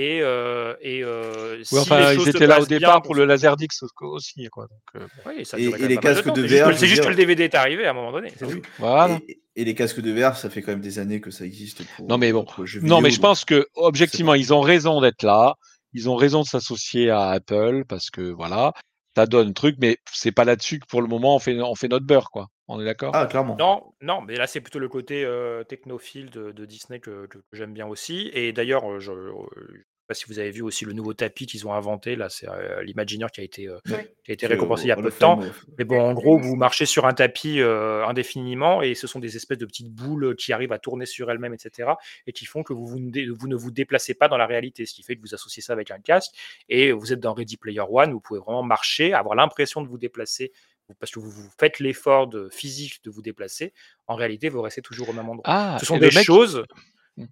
Et, 0.02 0.22
euh, 0.22 0.76
et 0.82 1.04
euh, 1.04 1.62
si 1.64 1.74
Oui, 1.76 1.82
enfin, 1.82 2.12
les 2.14 2.16
ils 2.22 2.30
étaient 2.30 2.48
là 2.48 2.62
au 2.62 2.66
bien 2.66 2.78
départ 2.78 3.02
pour 3.02 3.16
le 3.16 3.26
Laserdix 3.26 3.68
aussi, 4.02 4.48
quoi. 4.50 4.68
Donc, 4.68 5.02
euh, 5.04 5.08
Oui, 5.26 5.46
ça 5.46 5.58
a 5.58 5.60
Et- 5.60 5.64
les 5.66 5.72
mal 5.72 5.88
de 5.90 5.96
casques 5.98 6.24
temps. 6.26 6.34
de 6.34 6.42
C'est 6.44 6.48
juste, 6.48 6.64
VR, 6.64 6.78
c'est 6.78 6.88
juste 6.88 7.04
que 7.04 7.10
le 7.10 7.16
DVD 7.16 7.44
est 7.44 7.56
arrivé 7.56 7.86
à 7.86 7.90
un 7.90 7.94
moment 7.94 8.12
donné. 8.14 8.32
oui. 8.42 8.62
voilà. 8.78 9.20
Et, 9.28 9.40
et 9.58 9.66
les 9.66 9.76
casques 9.76 10.00
de 10.00 10.12
VR, 10.12 10.38
ça 10.38 10.50
fait 10.50 10.62
quand 10.62 10.72
même 10.72 10.80
des 10.80 11.00
années 11.00 11.20
que 11.20 11.32
ça 11.32 11.44
existe 11.46 11.84
pour. 11.96 12.08
Non, 12.08 12.18
mais 12.18 12.32
bon. 12.32 12.46
pour 12.46 12.64
Non, 12.82 13.02
mais 13.02 13.10
je 13.10 13.16
donc 13.18 13.24
pense 13.24 13.44
que 13.46 13.68
objectivement, 13.76 14.36
ils 14.36 14.54
ont 14.54 14.62
raison 14.62 15.02
d'être 15.02 15.24
là. 15.24 15.56
Ils 15.94 16.10
ont 16.10 16.16
raison 16.16 16.44
de 16.44 16.48
s'associer 16.48 17.10
à 17.10 17.30
Apple 17.32 17.84
parce 17.90 18.10
que 18.10 18.22
voilà, 18.22 18.72
ça 19.18 19.26
donne 19.26 19.54
truc, 19.54 19.76
mais 19.82 19.98
c'est 20.14 20.32
pas 20.32 20.46
là-dessus 20.46 20.80
que 20.80 20.86
pour 20.88 21.02
le 21.02 21.08
moment 21.08 21.36
on 21.36 21.40
fait 21.40 21.60
on 21.60 21.76
fait 21.76 21.88
notre 21.90 22.06
beurre, 22.06 22.30
quoi. 22.32 22.48
On 22.72 22.80
est 22.80 22.86
d'accord? 22.86 23.12
Ah, 23.16 23.26
clairement. 23.26 23.56
Non, 23.58 23.84
non, 24.02 24.22
mais 24.22 24.36
là 24.36 24.46
c'est 24.48 24.62
plutôt 24.62 24.80
le 24.80 24.88
côté 24.90 25.26
euh, 25.26 25.64
technophile 25.64 26.30
de, 26.30 26.52
de 26.52 26.66
Disney 26.66 27.00
que, 27.00 27.26
que- 27.26 27.40
que 27.40 27.44
j'aime 27.54 27.74
bien 27.74 27.88
aussi. 27.88 28.30
Et 28.34 28.54
d'ailleurs, 28.54 28.90
euh, 28.90 29.00
je 29.00 29.12
ne 29.12 29.18
sais 29.18 29.84
pas 30.08 30.14
si 30.14 30.26
vous 30.28 30.40
avez 30.40 30.50
vu 30.52 30.62
aussi 30.64 30.86
le 30.86 30.94
nouveau 30.94 31.14
tapis 31.14 31.46
qu'ils 31.46 31.68
ont 31.68 31.74
inventé. 31.74 32.16
Là, 32.16 32.30
c'est 32.30 32.48
euh, 32.50 32.82
l'Imagineer 32.84 33.28
qui 33.32 33.42
a 33.42 33.44
été, 33.44 33.68
euh, 33.68 33.78
Ouais. 33.90 34.14
qui 34.24 34.32
a 34.32 34.34
été 34.34 34.46
Euh, 34.46 34.50
récompensé 34.50 34.84
il 34.86 34.88
y 34.88 34.92
a 34.92 34.96
peu 34.96 35.04
de 35.04 35.10
temps. 35.10 35.40
Mais 35.78 35.84
bon, 35.84 36.00
en 36.00 36.14
gros, 36.14 36.38
vous 36.40 36.56
marchez 36.56 36.86
sur 36.88 37.06
un 37.06 37.14
tapis 37.14 37.60
euh, 37.60 38.06
indéfiniment 38.08 38.82
et 38.84 38.94
ce 38.96 39.06
sont 39.08 39.20
des 39.20 39.36
espèces 39.36 39.58
de 39.60 39.66
petites 39.68 39.92
boules 39.94 40.36
qui 40.36 40.52
arrivent 40.54 40.72
à 40.72 40.80
tourner 40.80 41.06
sur 41.08 41.30
elles-mêmes, 41.32 41.54
etc. 41.54 41.90
et 42.28 42.34
qui 42.34 42.46
font 42.46 42.62
que 42.64 42.74
vous, 42.74 42.86
vous 42.88 43.00
ne 43.00 43.12
dé- 43.12 43.28
vous 43.30 43.48
ne 43.48 43.56
vous 43.56 43.70
déplacez 43.72 44.14
pas 44.16 44.28
dans 44.28 44.38
la 44.38 44.48
réalité. 44.48 44.86
Ce 44.88 44.94
qui 44.96 45.04
fait 45.04 45.16
que 45.16 45.22
vous 45.22 45.34
associez 45.36 45.62
ça 45.64 45.74
avec 45.74 45.90
un 45.92 46.00
casque 46.00 46.32
et 46.70 46.92
vous 46.92 47.14
êtes 47.14 47.20
dans 47.20 47.34
Ready 47.34 47.58
Player 47.58 47.82
One. 47.88 48.12
Vous 48.12 48.20
pouvez 48.22 48.40
vraiment 48.40 48.64
marcher, 48.64 49.14
avoir 49.14 49.36
l'impression 49.36 49.82
de 49.84 49.88
vous 49.88 49.98
déplacer 50.00 50.52
parce 51.00 51.12
que 51.12 51.20
vous, 51.20 51.30
vous 51.30 51.50
faites 51.60 51.80
l'effort 51.80 52.28
de, 52.28 52.50
physique 52.50 53.04
de 53.04 53.10
vous 53.10 53.22
déplacer. 53.22 53.74
En 54.08 54.16
réalité, 54.16 54.50
vous 54.50 54.62
restez 54.62 54.82
toujours 54.82 55.10
au 55.10 55.14
même 55.14 55.30
endroit. 55.30 55.44
Ah, 55.46 55.78
ce 55.80 55.86
sont 55.86 55.98
des 55.98 56.08
mec- 56.08 56.24
choses. 56.24 56.64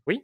Oui. 0.05 0.23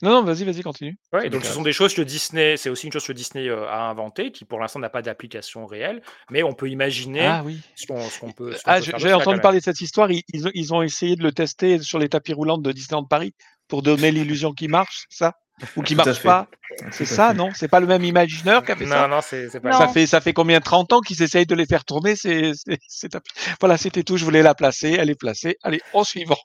Non, 0.00 0.10
non, 0.10 0.22
vas-y, 0.24 0.44
vas-y, 0.44 0.62
continue. 0.62 0.96
Ouais, 1.12 1.28
donc 1.28 1.44
ce 1.44 1.52
sont 1.52 1.62
des 1.62 1.72
choses 1.72 1.94
que 1.94 2.02
Disney, 2.02 2.56
c'est 2.56 2.70
aussi 2.70 2.86
une 2.86 2.92
chose 2.92 3.06
que 3.06 3.12
Disney 3.12 3.48
euh, 3.48 3.68
a 3.68 3.88
inventé, 3.88 4.32
qui 4.32 4.44
pour 4.44 4.58
l'instant 4.60 4.78
n'a 4.78 4.90
pas 4.90 5.02
d'application 5.02 5.66
réelle, 5.66 6.02
mais 6.30 6.42
on 6.42 6.54
peut 6.54 6.68
imaginer 6.68 7.26
Ah 7.26 7.42
oui. 7.44 7.60
ce 7.74 7.86
qu'on 7.86 8.32
peut. 8.32 8.52
ce 8.52 8.60
Ah, 8.64 8.80
j'avais 8.80 9.12
entendu 9.12 9.40
parler 9.40 9.58
de 9.58 9.64
cette 9.64 9.80
histoire. 9.80 10.10
Ils, 10.10 10.22
ils 10.54 10.74
ont, 10.74 10.82
essayé 10.82 11.16
de 11.16 11.22
le 11.22 11.32
tester 11.32 11.80
sur 11.80 11.98
les 11.98 12.08
tapis 12.08 12.32
roulants 12.32 12.58
de 12.58 12.72
Disneyland 12.72 13.04
Paris 13.04 13.34
pour 13.68 13.82
donner 13.82 14.10
l'illusion 14.10 14.52
qu'il 14.52 14.70
marche, 14.70 15.06
ça? 15.08 15.34
Ou 15.76 15.82
à 15.82 15.94
marche 15.94 16.22
pas 16.22 16.46
C'est 16.90 17.04
ça, 17.04 17.28
fait. 17.28 17.34
non? 17.34 17.50
C'est 17.54 17.68
pas 17.68 17.80
le 17.80 17.86
même 17.86 18.04
imagineur 18.04 18.64
qui 18.64 18.72
a 18.72 18.76
fait 18.76 18.86
ça? 18.86 19.02
Non, 19.08 19.16
non, 19.16 19.20
c'est 19.22 19.48
c'est 19.50 19.60
pas 19.60 19.70
Non. 19.70 19.78
ça 19.78 19.88
fait, 19.88 20.06
ça 20.06 20.20
fait 20.20 20.32
combien 20.32 20.60
30 20.60 20.92
ans 20.92 21.00
qu'ils 21.00 21.22
essayent 21.22 21.46
de 21.46 21.54
les 21.54 21.66
faire 21.66 21.84
tourner? 21.84 22.16
Ces, 22.16 22.52
ces- 22.54 22.78
ces 22.88 23.08
tapis 23.08 23.30
Voilà, 23.60 23.76
c'était 23.76 24.02
tout. 24.02 24.16
Je 24.16 24.24
voulais 24.24 24.42
la 24.42 24.54
placer. 24.54 24.96
Elle 24.98 25.10
est 25.10 25.18
placée. 25.18 25.56
Allez, 25.62 25.80
au 25.92 26.04
suivant. 26.04 26.38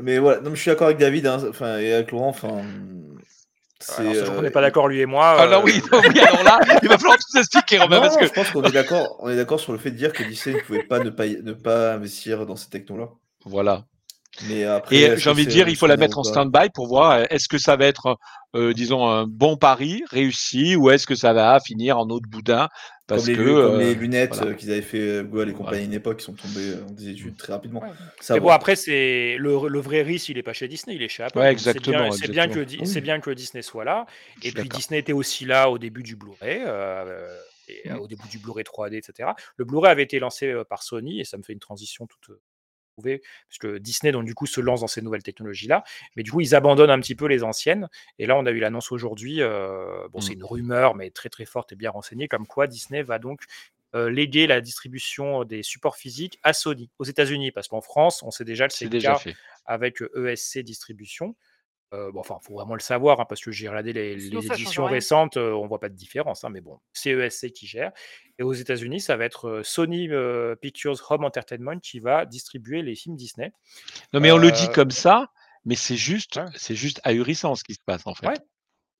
Mais 0.00 0.18
voilà, 0.18 0.40
non, 0.40 0.50
mais 0.50 0.56
je 0.56 0.60
suis 0.62 0.70
d'accord 0.70 0.86
avec 0.86 0.98
David 0.98 1.26
hein, 1.26 1.42
enfin, 1.48 1.78
et 1.78 1.92
avec 1.92 2.10
Laurent. 2.12 2.28
Enfin, 2.28 2.62
c'est. 3.80 4.02
Alors, 4.22 4.38
euh, 4.38 4.42
n'est 4.42 4.50
pas 4.50 4.60
d'accord 4.60 4.88
lui 4.88 5.00
et 5.00 5.06
moi. 5.06 5.36
Ah 5.38 5.46
non, 5.46 5.58
euh, 5.58 5.62
oui, 5.64 5.82
non, 5.92 6.00
oui, 6.08 6.20
alors 6.20 6.42
là, 6.44 6.60
il 6.82 6.88
va 6.88 6.96
falloir 6.98 7.18
tout 7.18 7.38
expliquer, 7.38 7.78
Romain, 7.78 7.96
Non, 7.96 8.02
parce 8.02 8.16
que 8.16 8.26
je 8.26 8.32
pense 8.32 8.50
qu'on 8.50 8.62
est 8.62 8.70
d'accord. 8.72 9.16
On 9.20 9.28
est 9.28 9.36
d'accord 9.36 9.60
sur 9.60 9.72
le 9.72 9.78
fait 9.78 9.90
de 9.90 9.96
dire 9.96 10.12
que 10.12 10.22
Disney 10.22 10.56
ne 10.56 10.60
pouvait 10.62 10.84
pas 10.84 11.00
ne 11.00 11.10
pas, 11.10 11.26
ne 11.26 11.52
pas 11.52 11.94
investir 11.94 12.46
dans 12.46 12.56
ces 12.56 12.70
technos-là. 12.70 13.08
voilà. 13.44 13.84
Mais 14.48 14.64
après, 14.64 14.96
Et 14.96 15.00
est-ce 15.02 15.16
j'ai 15.22 15.30
envie 15.30 15.44
de 15.46 15.50
dire, 15.50 15.68
il 15.68 15.76
faut 15.76 15.86
la 15.86 15.96
mettre 15.96 16.18
en 16.18 16.24
stand-by 16.24 16.70
pour 16.74 16.86
voir 16.88 17.10
euh, 17.12 17.24
est-ce 17.30 17.48
que 17.48 17.58
ça 17.58 17.76
va 17.76 17.84
être, 17.86 18.16
euh, 18.56 18.72
disons, 18.72 19.06
un 19.06 19.26
bon 19.26 19.56
pari 19.56 20.02
réussi 20.10 20.74
ou 20.74 20.90
est-ce 20.90 21.06
que 21.06 21.14
ça 21.14 21.32
va 21.34 21.58
finir 21.60 21.98
en 21.98 22.06
de 22.06 22.26
boudin 22.28 22.68
parce 23.06 23.22
Comme 23.26 23.30
les, 23.32 23.36
que 23.36 23.42
lu- 23.42 23.52
comme 23.52 23.74
euh, 23.74 23.78
les 23.78 23.94
lunettes 23.94 24.34
voilà. 24.36 24.52
euh, 24.52 24.54
qu'ils 24.54 24.70
avaient 24.70 24.80
fait 24.80 25.00
euh, 25.00 25.22
Google 25.22 25.50
et 25.50 25.52
compagnie 25.52 25.82
à 25.82 25.84
une 25.84 25.92
époque 25.92 26.18
qui 26.20 26.24
sont 26.24 26.32
tombées 26.32 26.70
euh, 26.70 26.84
en 26.88 26.92
désuétude 26.92 27.36
très 27.36 27.52
rapidement. 27.52 27.82
Ouais. 27.82 27.90
Ça, 28.20 28.32
Mais 28.34 28.40
bon, 28.40 28.48
après, 28.48 28.74
c'est 28.74 29.36
le, 29.38 29.68
le 29.68 29.80
vrai 29.80 30.00
risque, 30.02 30.30
il 30.30 30.36
n'est 30.36 30.42
pas 30.42 30.54
chez 30.54 30.66
Disney, 30.68 30.96
il 30.96 31.02
est 31.02 31.08
chez 31.08 31.24
Apple. 31.24 31.38
Ouais, 31.38 31.50
Donc, 31.50 31.58
c'est 31.60 31.64
bien- 31.64 31.72
exactement, 32.06 32.12
C'est 32.12 32.30
bien, 33.00 33.18
que, 33.18 33.24
bien 33.24 33.34
Disney 33.34 33.60
soit 33.62 33.84
là. 33.84 34.06
Je 34.42 34.48
Et 34.48 34.52
puis. 34.52 34.68
Disney 34.68 34.98
était 35.00 35.12
aussi 35.12 35.44
là 35.44 35.68
au 35.68 35.76
début 35.78 36.02
du 36.02 36.16
Blu-ray, 36.16 36.62
euh, 36.64 37.26
et, 37.68 37.90
euh, 37.90 37.94
Mm. 37.96 38.00
au 38.00 38.06
début 38.06 38.28
du 38.28 38.38
Blu-ray 38.38 38.64
3D, 38.64 38.96
etc. 38.96 39.30
Le 39.56 39.64
Blu-ray 39.66 39.90
avait 39.90 40.04
été 40.04 40.18
lancé 40.18 40.46
euh, 40.46 40.64
par 40.64 40.82
Sony, 40.82 41.20
et 41.20 41.24
ça 41.24 41.36
me 41.36 41.42
fait 41.42 41.52
une 41.52 41.58
transition 41.60 42.06
toute 42.06 42.34
parce 43.02 43.58
que 43.60 43.78
Disney, 43.78 44.12
donc, 44.12 44.24
du 44.24 44.34
coup, 44.34 44.46
se 44.46 44.60
lance 44.60 44.80
dans 44.80 44.86
ces 44.86 45.02
nouvelles 45.02 45.22
technologies-là. 45.22 45.84
Mais 46.16 46.22
du 46.22 46.30
coup, 46.30 46.40
ils 46.40 46.54
abandonnent 46.54 46.90
un 46.90 47.00
petit 47.00 47.14
peu 47.14 47.26
les 47.26 47.42
anciennes. 47.42 47.88
Et 48.18 48.26
là, 48.26 48.36
on 48.36 48.44
a 48.46 48.50
eu 48.50 48.58
l'annonce 48.58 48.92
aujourd'hui, 48.92 49.40
euh, 49.40 50.06
bon, 50.12 50.20
c'est 50.20 50.32
Mm. 50.34 50.38
une 50.38 50.44
rumeur, 50.44 50.94
mais 50.94 51.10
très 51.10 51.28
très 51.28 51.44
forte 51.46 51.72
et 51.72 51.76
bien 51.76 51.90
renseignée, 51.90 52.28
comme 52.28 52.46
quoi 52.46 52.66
Disney 52.66 53.02
va 53.02 53.18
donc 53.18 53.42
euh, 53.94 54.08
léguer 54.08 54.46
la 54.46 54.60
distribution 54.62 55.44
des 55.44 55.62
supports 55.62 55.96
physiques 55.96 56.38
à 56.42 56.52
Sony 56.54 56.90
aux 56.98 57.04
États-Unis, 57.04 57.52
parce 57.52 57.68
qu'en 57.68 57.82
France, 57.82 58.22
on 58.22 58.30
sait 58.30 58.44
déjà 58.44 58.66
que 58.68 58.72
c'est 58.74 58.88
déjà 58.88 59.16
fait. 59.16 59.34
avec 59.66 60.02
ESC 60.16 60.60
Distribution. 60.60 61.34
Euh, 61.92 62.10
bon, 62.10 62.20
enfin, 62.20 62.38
il 62.42 62.46
faut 62.46 62.54
vraiment 62.54 62.74
le 62.74 62.80
savoir, 62.80 63.20
hein, 63.20 63.26
parce 63.28 63.42
que 63.42 63.50
j'ai 63.52 63.68
regardé 63.68 63.92
les, 63.92 64.28
éditions 64.28 64.86
récentes, 64.86 65.36
euh, 65.36 65.52
on 65.52 65.66
voit 65.66 65.78
pas 65.78 65.90
de 65.90 65.94
différence, 65.94 66.42
hein, 66.42 66.48
mais 66.48 66.62
bon, 66.62 66.78
c'est 66.94 67.10
ESC 67.10 67.52
qui 67.52 67.66
gère. 67.66 67.92
Et 68.38 68.42
aux 68.42 68.54
États-Unis, 68.54 69.00
ça 69.00 69.16
va 69.18 69.26
être 69.26 69.60
Sony 69.62 70.08
euh, 70.10 70.54
Pictures 70.56 70.98
Home 71.10 71.24
Entertainment 71.24 71.78
qui 71.80 72.00
va 72.00 72.24
distribuer 72.24 72.80
les 72.80 72.94
films 72.94 73.16
Disney. 73.16 73.52
Non, 74.14 74.20
mais 74.20 74.32
on 74.32 74.38
le 74.38 74.50
dit 74.50 74.68
Euh, 74.68 74.72
comme 74.72 74.90
ça, 74.90 75.26
mais 75.66 75.74
c'est 75.74 75.96
juste, 75.96 76.36
Ouais. 76.36 76.46
c'est 76.56 76.74
juste 76.74 77.00
ahurissant 77.04 77.54
ce 77.56 77.64
qui 77.64 77.74
se 77.74 77.82
passe 77.84 78.06
en 78.06 78.14
fait. 78.14 78.26
Ouais. 78.28 78.34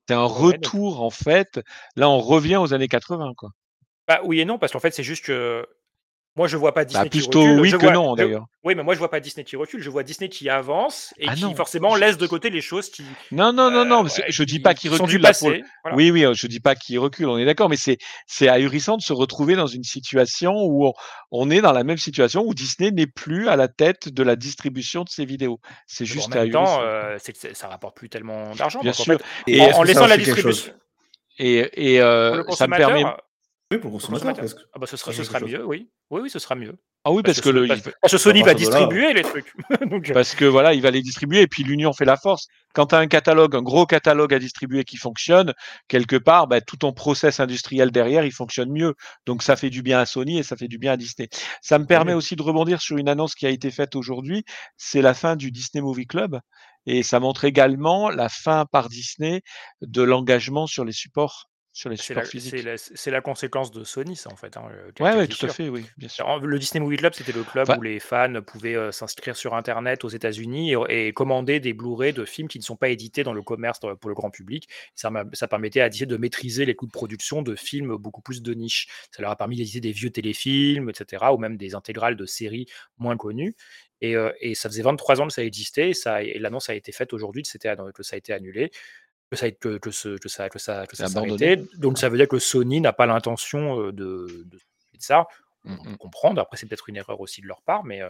C'est 0.06 0.14
un 0.14 0.24
Ouais, 0.24 0.28
donc- 0.28 0.36
retour 0.36 1.02
en 1.02 1.10
fait. 1.10 1.60
Là, 1.96 2.10
on 2.10 2.18
revient 2.20 2.56
aux 2.56 2.74
années 2.74 2.88
80, 2.88 3.32
quoi. 3.36 3.50
Bah, 4.06 4.20
oui 4.24 4.40
et 4.40 4.44
non, 4.44 4.58
parce 4.58 4.72
qu'en 4.72 4.80
fait, 4.80 4.90
c'est 4.90 5.02
juste 5.04 5.24
que 5.24 5.66
moi, 6.34 6.48
je 6.48 6.56
vois 6.56 6.72
pas 6.72 6.84
Disney 6.86 7.04
Bah, 7.04 7.08
qui 7.10 7.18
plutôt 7.18 7.40
recule. 7.42 7.60
oui 7.60 7.68
je 7.68 7.76
que 7.76 7.82
vois- 7.82 7.92
non, 7.92 8.12
je- 8.16 8.22
d'ailleurs. 8.22 8.44
Oui, 8.64 8.74
mais 8.74 8.82
moi, 8.82 8.94
je 8.94 8.98
vois 9.00 9.10
pas 9.10 9.20
Disney 9.20 9.44
qui 9.44 9.56
recule. 9.56 9.82
Je 9.82 9.90
vois 9.90 10.02
Disney 10.02 10.28
qui 10.30 10.48
avance 10.48 11.12
et 11.18 11.26
Ah 11.28 11.34
qui 11.34 11.42
non. 11.42 11.54
forcément 11.54 11.94
laisse 11.96 12.16
de 12.16 12.26
côté 12.26 12.48
les 12.48 12.60
choses 12.62 12.88
qui, 12.90 13.02
Non, 13.32 13.52
non, 13.52 13.70
non, 13.70 13.84
non. 13.84 14.00
euh, 14.00 14.04
ouais, 14.04 14.24
je 14.28 14.44
dis 14.44 14.54
qui- 14.54 14.60
pas 14.60 14.72
qu'il 14.74 14.90
qui 14.90 14.96
recule 14.96 15.08
du 15.16 15.18
là 15.18 15.32
pour. 15.32 15.50
passé. 15.50 15.62
Voilà. 15.84 15.96
Oui, 15.96 16.10
oui, 16.10 16.24
je 16.34 16.46
dis 16.46 16.60
pas 16.60 16.74
qu'il 16.74 16.98
recule. 16.98 17.26
On 17.28 17.36
est 17.38 17.44
d'accord, 17.44 17.68
mais 17.68 17.76
c'est 17.76 17.98
c'est 18.26 18.48
ahurissant 18.48 18.96
de 18.96 19.02
se 19.02 19.12
retrouver 19.12 19.56
dans 19.56 19.66
une 19.66 19.82
situation 19.82 20.52
où 20.54 20.86
on, 20.86 20.92
on 21.32 21.50
est 21.50 21.60
dans 21.60 21.72
la 21.72 21.84
même 21.84 21.98
situation 21.98 22.42
où 22.46 22.54
Disney 22.54 22.90
n'est 22.92 23.06
plus 23.06 23.48
à 23.48 23.56
la 23.56 23.68
tête 23.68 24.08
de 24.08 24.22
la 24.22 24.36
distribution 24.36 25.02
de 25.04 25.08
ses 25.10 25.24
vidéos. 25.26 25.58
C'est 25.86 26.04
Mais 26.04 26.08
bon, 26.08 26.12
juste 26.14 26.26
en 26.28 26.38
même 26.40 26.50
temps, 26.50 26.60
ahurissant. 26.64 26.82
euh, 26.82 27.16
c'est 27.18 27.32
que 27.32 27.38
c'est- 27.38 27.54
ça 27.54 27.68
rapporte 27.68 27.96
plus 27.96 28.08
tellement 28.08 28.54
d'argent. 28.54 28.80
Bien 28.80 28.92
donc, 28.92 29.00
en 29.00 29.04
sûr. 29.04 29.18
fait, 29.18 29.24
Et 29.48 29.60
en, 29.60 29.78
en 29.78 29.82
laissant 29.82 30.06
la 30.06 30.16
distribution 30.16 30.72
Et, 31.38 31.94
et 31.94 32.00
euh, 32.00 32.42
ça 32.52 32.66
me 32.68 32.76
permet. 32.76 33.04
Oui, 33.72 33.78
pour 33.78 33.90
le 33.90 33.98
pour 33.98 34.10
le 34.12 34.18
consommateur, 34.20 34.44
ah 34.74 34.78
bah, 34.78 34.86
ce 34.86 34.96
sera, 34.96 35.12
ce 35.12 35.24
sera 35.24 35.38
chose. 35.38 35.50
mieux, 35.50 35.64
oui. 35.64 35.90
Oui, 36.10 36.20
oui, 36.22 36.30
ce 36.30 36.38
sera 36.38 36.54
mieux. 36.54 36.74
Ah 37.04 37.10
oui, 37.10 37.22
parce, 37.22 37.40
que, 37.40 37.48
le, 37.48 37.66
parce, 37.66 37.80
il- 37.80 37.92
parce 38.00 38.12
que 38.12 38.18
Sony 38.18 38.40
va 38.40 38.48
là, 38.48 38.54
distribuer 38.54 39.12
les 39.12 39.22
trucs. 39.22 39.52
Donc, 39.90 40.10
euh, 40.10 40.14
parce 40.14 40.34
que 40.34 40.44
voilà, 40.44 40.74
il 40.74 40.82
va 40.82 40.90
les 40.90 41.02
distribuer 41.02 41.40
et 41.40 41.46
puis 41.48 41.64
l'union 41.64 41.92
fait 41.92 42.04
la 42.04 42.16
force. 42.16 42.46
Quand 42.74 42.86
tu 42.86 42.94
as 42.94 42.98
un 42.98 43.08
catalogue, 43.08 43.56
un 43.56 43.62
gros 43.62 43.86
catalogue 43.86 44.32
à 44.32 44.38
distribuer 44.38 44.84
qui 44.84 44.96
fonctionne, 44.96 45.52
quelque 45.88 46.16
part, 46.16 46.46
bah, 46.46 46.60
tout 46.60 46.76
ton 46.76 46.92
process 46.92 47.40
industriel 47.40 47.90
derrière, 47.90 48.24
il 48.24 48.32
fonctionne 48.32 48.70
mieux. 48.70 48.94
Donc 49.26 49.42
ça 49.42 49.56
fait 49.56 49.70
du 49.70 49.82
bien 49.82 49.98
à 49.98 50.06
Sony 50.06 50.38
et 50.38 50.42
ça 50.42 50.56
fait 50.56 50.68
du 50.68 50.78
bien 50.78 50.92
à 50.92 50.96
Disney. 50.96 51.28
Ça 51.60 51.78
me 51.78 51.86
permet 51.86 52.12
oui. 52.12 52.18
aussi 52.18 52.36
de 52.36 52.42
rebondir 52.42 52.80
sur 52.80 52.96
une 52.98 53.08
annonce 53.08 53.34
qui 53.34 53.46
a 53.46 53.50
été 53.50 53.70
faite 53.70 53.96
aujourd'hui. 53.96 54.44
C'est 54.76 55.02
la 55.02 55.14
fin 55.14 55.34
du 55.34 55.50
Disney 55.50 55.82
Movie 55.82 56.06
Club 56.06 56.38
et 56.86 57.02
ça 57.02 57.20
montre 57.20 57.44
également 57.44 58.10
la 58.10 58.28
fin 58.28 58.66
par 58.70 58.88
Disney 58.88 59.42
de 59.80 60.02
l'engagement 60.02 60.66
sur 60.66 60.84
les 60.84 60.92
supports, 60.92 61.48
sur 61.72 61.88
les 61.88 61.96
c'est 61.96 62.02
supports 62.02 62.22
la, 62.24 62.28
physiques. 62.28 62.50
c'est 62.76 63.10
la- 63.10 63.20
conséquence 63.22 63.70
de 63.70 63.82
Sony, 63.82 64.14
ça, 64.14 64.30
en 64.30 64.36
fait. 64.36 64.56
hein, 64.56 64.68
euh, 64.70 64.90
Ouais, 65.00 65.14
ouais, 65.16 65.26
tout 65.26 65.46
à 65.46 65.48
fait, 65.48 65.68
oui, 65.68 65.86
bien 65.96 66.08
sûr. 66.08 66.38
Le 66.40 66.58
Disney 66.58 66.84
Movie 66.84 66.98
Club, 66.98 67.14
c'était 67.14 67.32
le 67.32 67.42
club 67.44 67.68
Enfin, 67.68 67.78
où 67.78 67.82
les 67.82 67.98
fans 67.98 68.42
pouvaient 68.46 68.76
euh, 68.76 68.92
s'inscrire 68.92 69.36
sur 69.36 69.54
Internet 69.54 70.04
aux 70.04 70.08
États-Unis 70.10 70.74
et, 70.88 71.08
et 71.08 71.12
commander 71.12 71.60
des 71.60 71.72
Blu-ray 71.72 72.12
de 72.12 72.24
films 72.24 72.48
qui 72.48 72.58
ne 72.58 72.64
sont 72.64 72.76
pas 72.76 72.88
édités 72.90 73.24
dans 73.24 73.32
le 73.32 73.42
commerce 73.42 73.80
pour 73.80 74.08
le 74.08 74.14
grand 74.14 74.30
public. 74.30 74.68
Ça, 74.94 75.10
permettait 75.48 75.80
à 75.80 75.88
Disney 75.88 76.06
de 76.06 76.16
maîtriser 76.16 76.66
les 76.66 76.74
coûts 76.74 76.86
de 76.86 76.92
production 76.92 77.42
de 77.42 77.54
films 77.56 77.96
beaucoup 77.96 78.20
plus 78.22 78.42
de 78.42 78.52
niche. 78.54 78.88
Ça 79.10 79.22
leur 79.22 79.30
a 79.30 79.36
permis 79.36 79.56
d'éditer 79.56 79.80
des 79.80 79.92
vieux 79.92 80.10
téléfilms, 80.10 80.90
etc., 80.90 81.24
ou 81.32 81.38
même 81.38 81.56
des 81.56 81.74
intégrales 81.74 82.16
de 82.16 82.26
séries 82.26 82.66
moins 82.98 83.16
connues. 83.16 83.54
Et, 84.02 84.16
euh, 84.16 84.32
et 84.40 84.56
ça 84.56 84.68
faisait 84.68 84.82
23 84.82 85.20
ans 85.20 85.28
que 85.28 85.32
ça 85.32 85.44
existait, 85.44 85.92
et, 85.92 86.36
et 86.36 86.38
l'annonce 86.40 86.68
a 86.68 86.74
été 86.74 86.90
faite 86.90 87.12
aujourd'hui 87.12 87.44
que 87.44 87.48
ça 88.02 88.14
a 88.14 88.16
été 88.18 88.32
annulé. 88.32 88.70
Que 89.32 89.36
ça, 89.38 89.50
que, 89.50 89.78
que, 89.78 89.90
ce- 89.90 90.18
que 90.18 90.28
ça, 90.28 90.50
que 90.50 90.58
ça, 90.58 90.86
que 90.86 90.94
ça 90.94 91.08
s'arrêtait. 91.08 91.56
Donc 91.78 91.96
ça 91.96 92.10
veut 92.10 92.18
dire 92.18 92.28
que 92.28 92.38
Sony 92.38 92.82
n'a 92.82 92.92
pas 92.92 93.06
l'intention 93.06 93.80
euh, 93.80 93.92
de, 93.92 94.26
de, 94.44 94.58
de 94.58 94.58
ça 94.98 95.26
Mm, 95.64 95.76
on 95.78 95.84
peut 95.84 95.90
mm. 95.90 95.96
comprendre. 95.96 96.40
Après, 96.40 96.56
c'est 96.56 96.66
peut-être 96.66 96.88
une 96.88 96.96
erreur 96.96 97.20
aussi 97.20 97.40
de 97.40 97.46
leur 97.46 97.62
part, 97.62 97.84
mais, 97.84 98.02
euh, 98.02 98.08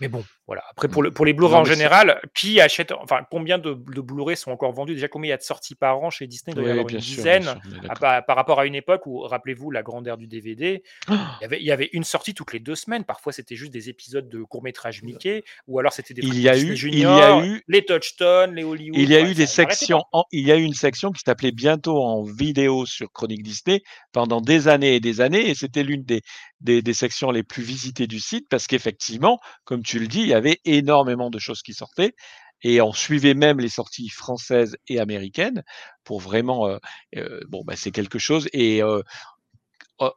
mais 0.00 0.08
bon, 0.08 0.24
voilà. 0.46 0.62
Après, 0.70 0.88
Mm. 0.88 0.90
pour, 0.90 1.02
le, 1.02 1.10
pour 1.12 1.24
les 1.24 1.32
Blu-ray 1.32 1.54
en 1.56 1.64
général, 1.64 2.20
qui 2.34 2.60
achète, 2.60 2.92
enfin, 2.92 3.20
combien 3.30 3.58
de, 3.58 3.74
de 3.74 4.00
Blu-ray 4.00 4.36
sont 4.36 4.50
encore 4.50 4.72
vendus? 4.72 4.94
Déjà, 4.94 5.08
combien 5.08 5.28
il 5.28 5.30
y 5.30 5.34
a 5.34 5.36
de 5.36 5.42
sorties 5.42 5.74
par 5.74 6.00
an 6.02 6.10
chez 6.10 6.26
Disney? 6.26 6.52
Il 6.52 6.54
doit 6.56 6.64
y 6.64 6.66
Oui, 6.66 6.72
avoir 6.72 6.88
une 6.88 7.00
sûr, 7.00 7.16
dizaine. 7.16 7.42
sûr, 7.42 7.60
à 7.88 7.94
d'accord. 7.94 8.24
par, 8.26 8.36
rapport 8.36 8.60
à 8.60 8.66
une 8.66 8.74
époque 8.74 9.06
où, 9.06 9.20
rappelez-vous, 9.20 9.70
la 9.70 9.82
grande 9.82 10.06
ère 10.08 10.16
du 10.16 10.26
DVD, 10.26 10.82
Oh 11.08 11.14
il 11.40 11.42
y 11.42 11.44
avait, 11.44 11.60
il 11.60 11.66
y 11.66 11.70
avait 11.72 11.90
une 11.92 12.04
sortie 12.04 12.34
toutes 12.34 12.52
les 12.52 12.58
deux 12.58 12.74
semaines. 12.74 13.04
Parfois, 13.04 13.32
c'était 13.32 13.56
juste 13.56 13.72
des 13.72 13.88
épisodes 13.88 14.28
de 14.28 14.42
court-métrage 14.42 15.02
Mickey, 15.02 15.44
ou 15.68 15.78
alors 15.78 15.92
c'était 15.92 16.14
des 16.14 16.22
Il 16.22 16.38
y 16.40 16.48
a 16.48 16.58
eu, 16.58 16.74
il 16.74 16.98
y 16.98 17.04
a 17.04 17.44
eu, 17.44 17.62
les 17.68 17.84
Touchstone, 17.84 18.54
les 18.54 18.64
Hollywood. 18.64 18.98
il 19.00 19.08
y 19.10 19.16
a 19.16 19.22
ouais, 19.22 19.30
eu 19.30 19.34
des 19.34 19.46
sections, 19.46 20.02
en- 20.12 20.24
il 20.32 20.46
y 20.46 20.52
a 20.52 20.56
eu 20.56 20.62
une 20.62 20.74
section 20.74 21.12
qui 21.12 21.22
s'appelait 21.24 21.52
bientôt 21.52 22.02
en 22.02 22.22
vidéo 22.22 22.86
sur 22.86 23.10
Chronique 23.12 23.42
Disney 23.42 23.82
pendant 24.12 24.40
des 24.40 24.68
années 24.68 24.96
et 24.96 25.00
des 25.00 25.20
années, 25.20 25.48
et 25.48 25.54
c'était 25.54 25.82
l'une 25.82 26.02
des, 26.02 26.22
des, 26.62 26.82
des 26.82 26.94
sections 26.94 27.30
les 27.30 27.42
plus 27.42 27.62
visitées 27.62 28.06
du 28.06 28.20
site 28.20 28.46
parce 28.48 28.66
qu'effectivement, 28.66 29.38
comme 29.64 29.82
tu 29.82 29.98
le 29.98 30.06
dis, 30.06 30.20
il 30.20 30.28
y 30.28 30.34
avait 30.34 30.60
énormément 30.64 31.30
de 31.30 31.38
choses 31.38 31.62
qui 31.62 31.74
sortaient. 31.74 32.14
Et 32.62 32.80
on 32.80 32.92
suivait 32.92 33.34
même 33.34 33.58
les 33.58 33.68
sorties 33.68 34.08
françaises 34.08 34.76
et 34.86 35.00
américaines 35.00 35.64
pour 36.04 36.20
vraiment, 36.20 36.68
euh, 36.68 36.78
euh, 37.16 37.40
bon, 37.48 37.64
bah, 37.64 37.74
c'est 37.76 37.90
quelque 37.90 38.18
chose. 38.18 38.48
Et 38.52 38.82
euh, 38.82 39.02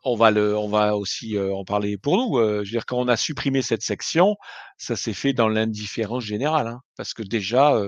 on 0.04 0.16
va 0.16 0.32
le, 0.32 0.58
on 0.58 0.68
va 0.68 0.96
aussi 0.96 1.38
euh, 1.38 1.54
en 1.54 1.64
parler 1.66 1.98
pour 1.98 2.18
nous. 2.18 2.40
je 2.40 2.58
veux 2.60 2.64
dire, 2.64 2.86
quand 2.86 3.00
on 3.00 3.08
a 3.08 3.18
supprimé 3.18 3.62
cette 3.62 3.82
section, 3.84 4.36
ça 4.78 4.96
s'est 4.96 5.14
fait 5.14 5.34
dans 5.34 5.50
l'indifférence 5.50 6.24
générale, 6.24 6.68
hein, 6.68 6.82
parce 6.98 7.14
que 7.14 7.24
déjà, 7.24 7.80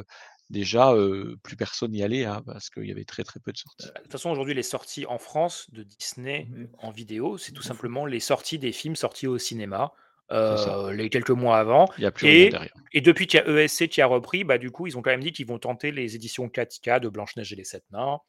déjà, 0.49 0.93
euh, 0.93 1.35
plus 1.43 1.55
personne 1.55 1.91
n'y 1.91 2.03
allait, 2.03 2.25
hein, 2.25 2.41
parce 2.45 2.69
qu'il 2.69 2.85
y 2.85 2.91
avait 2.91 3.03
très 3.05 3.23
très 3.23 3.39
peu 3.39 3.51
de 3.51 3.57
sorties. 3.57 3.87
De 3.87 4.01
toute 4.03 4.11
façon, 4.11 4.29
aujourd'hui, 4.29 4.53
les 4.53 4.63
sorties 4.63 5.05
en 5.05 5.17
France 5.17 5.67
de 5.71 5.83
Disney 5.83 6.47
en 6.79 6.91
vidéo, 6.91 7.37
c'est 7.37 7.51
tout 7.51 7.61
simplement 7.63 8.05
les 8.05 8.19
sorties 8.19 8.59
des 8.59 8.71
films 8.71 8.95
sortis 8.95 9.27
au 9.27 9.37
cinéma 9.37 9.91
euh, 10.31 10.91
les 10.91 11.09
quelques 11.09 11.29
mois 11.29 11.57
avant. 11.57 11.89
Il 11.97 12.01
n'y 12.01 12.05
a 12.07 12.11
plus 12.11 12.27
rien 12.27 12.35
Et, 12.35 12.49
derrière. 12.49 12.73
et 12.91 12.99
depuis 13.01 13.27
qu'il 13.27 13.39
y 13.39 13.43
a 13.43 13.63
ESC 13.63 13.87
qui 13.87 14.01
a 14.01 14.05
repris, 14.07 14.43
bah, 14.43 14.57
du 14.57 14.71
coup, 14.71 14.85
ils 14.85 14.97
ont 14.97 15.01
quand 15.01 15.09
même 15.11 15.23
dit 15.23 15.31
qu'ils 15.31 15.47
vont 15.47 15.57
tenter 15.59 15.91
les 15.91 16.15
éditions 16.15 16.47
4K 16.49 16.99
de 16.99 17.07
Blanche-Neige 17.07 17.53
et 17.53 17.55
les 17.55 17.63
Sept 17.63 17.83
Nains. 17.91 18.19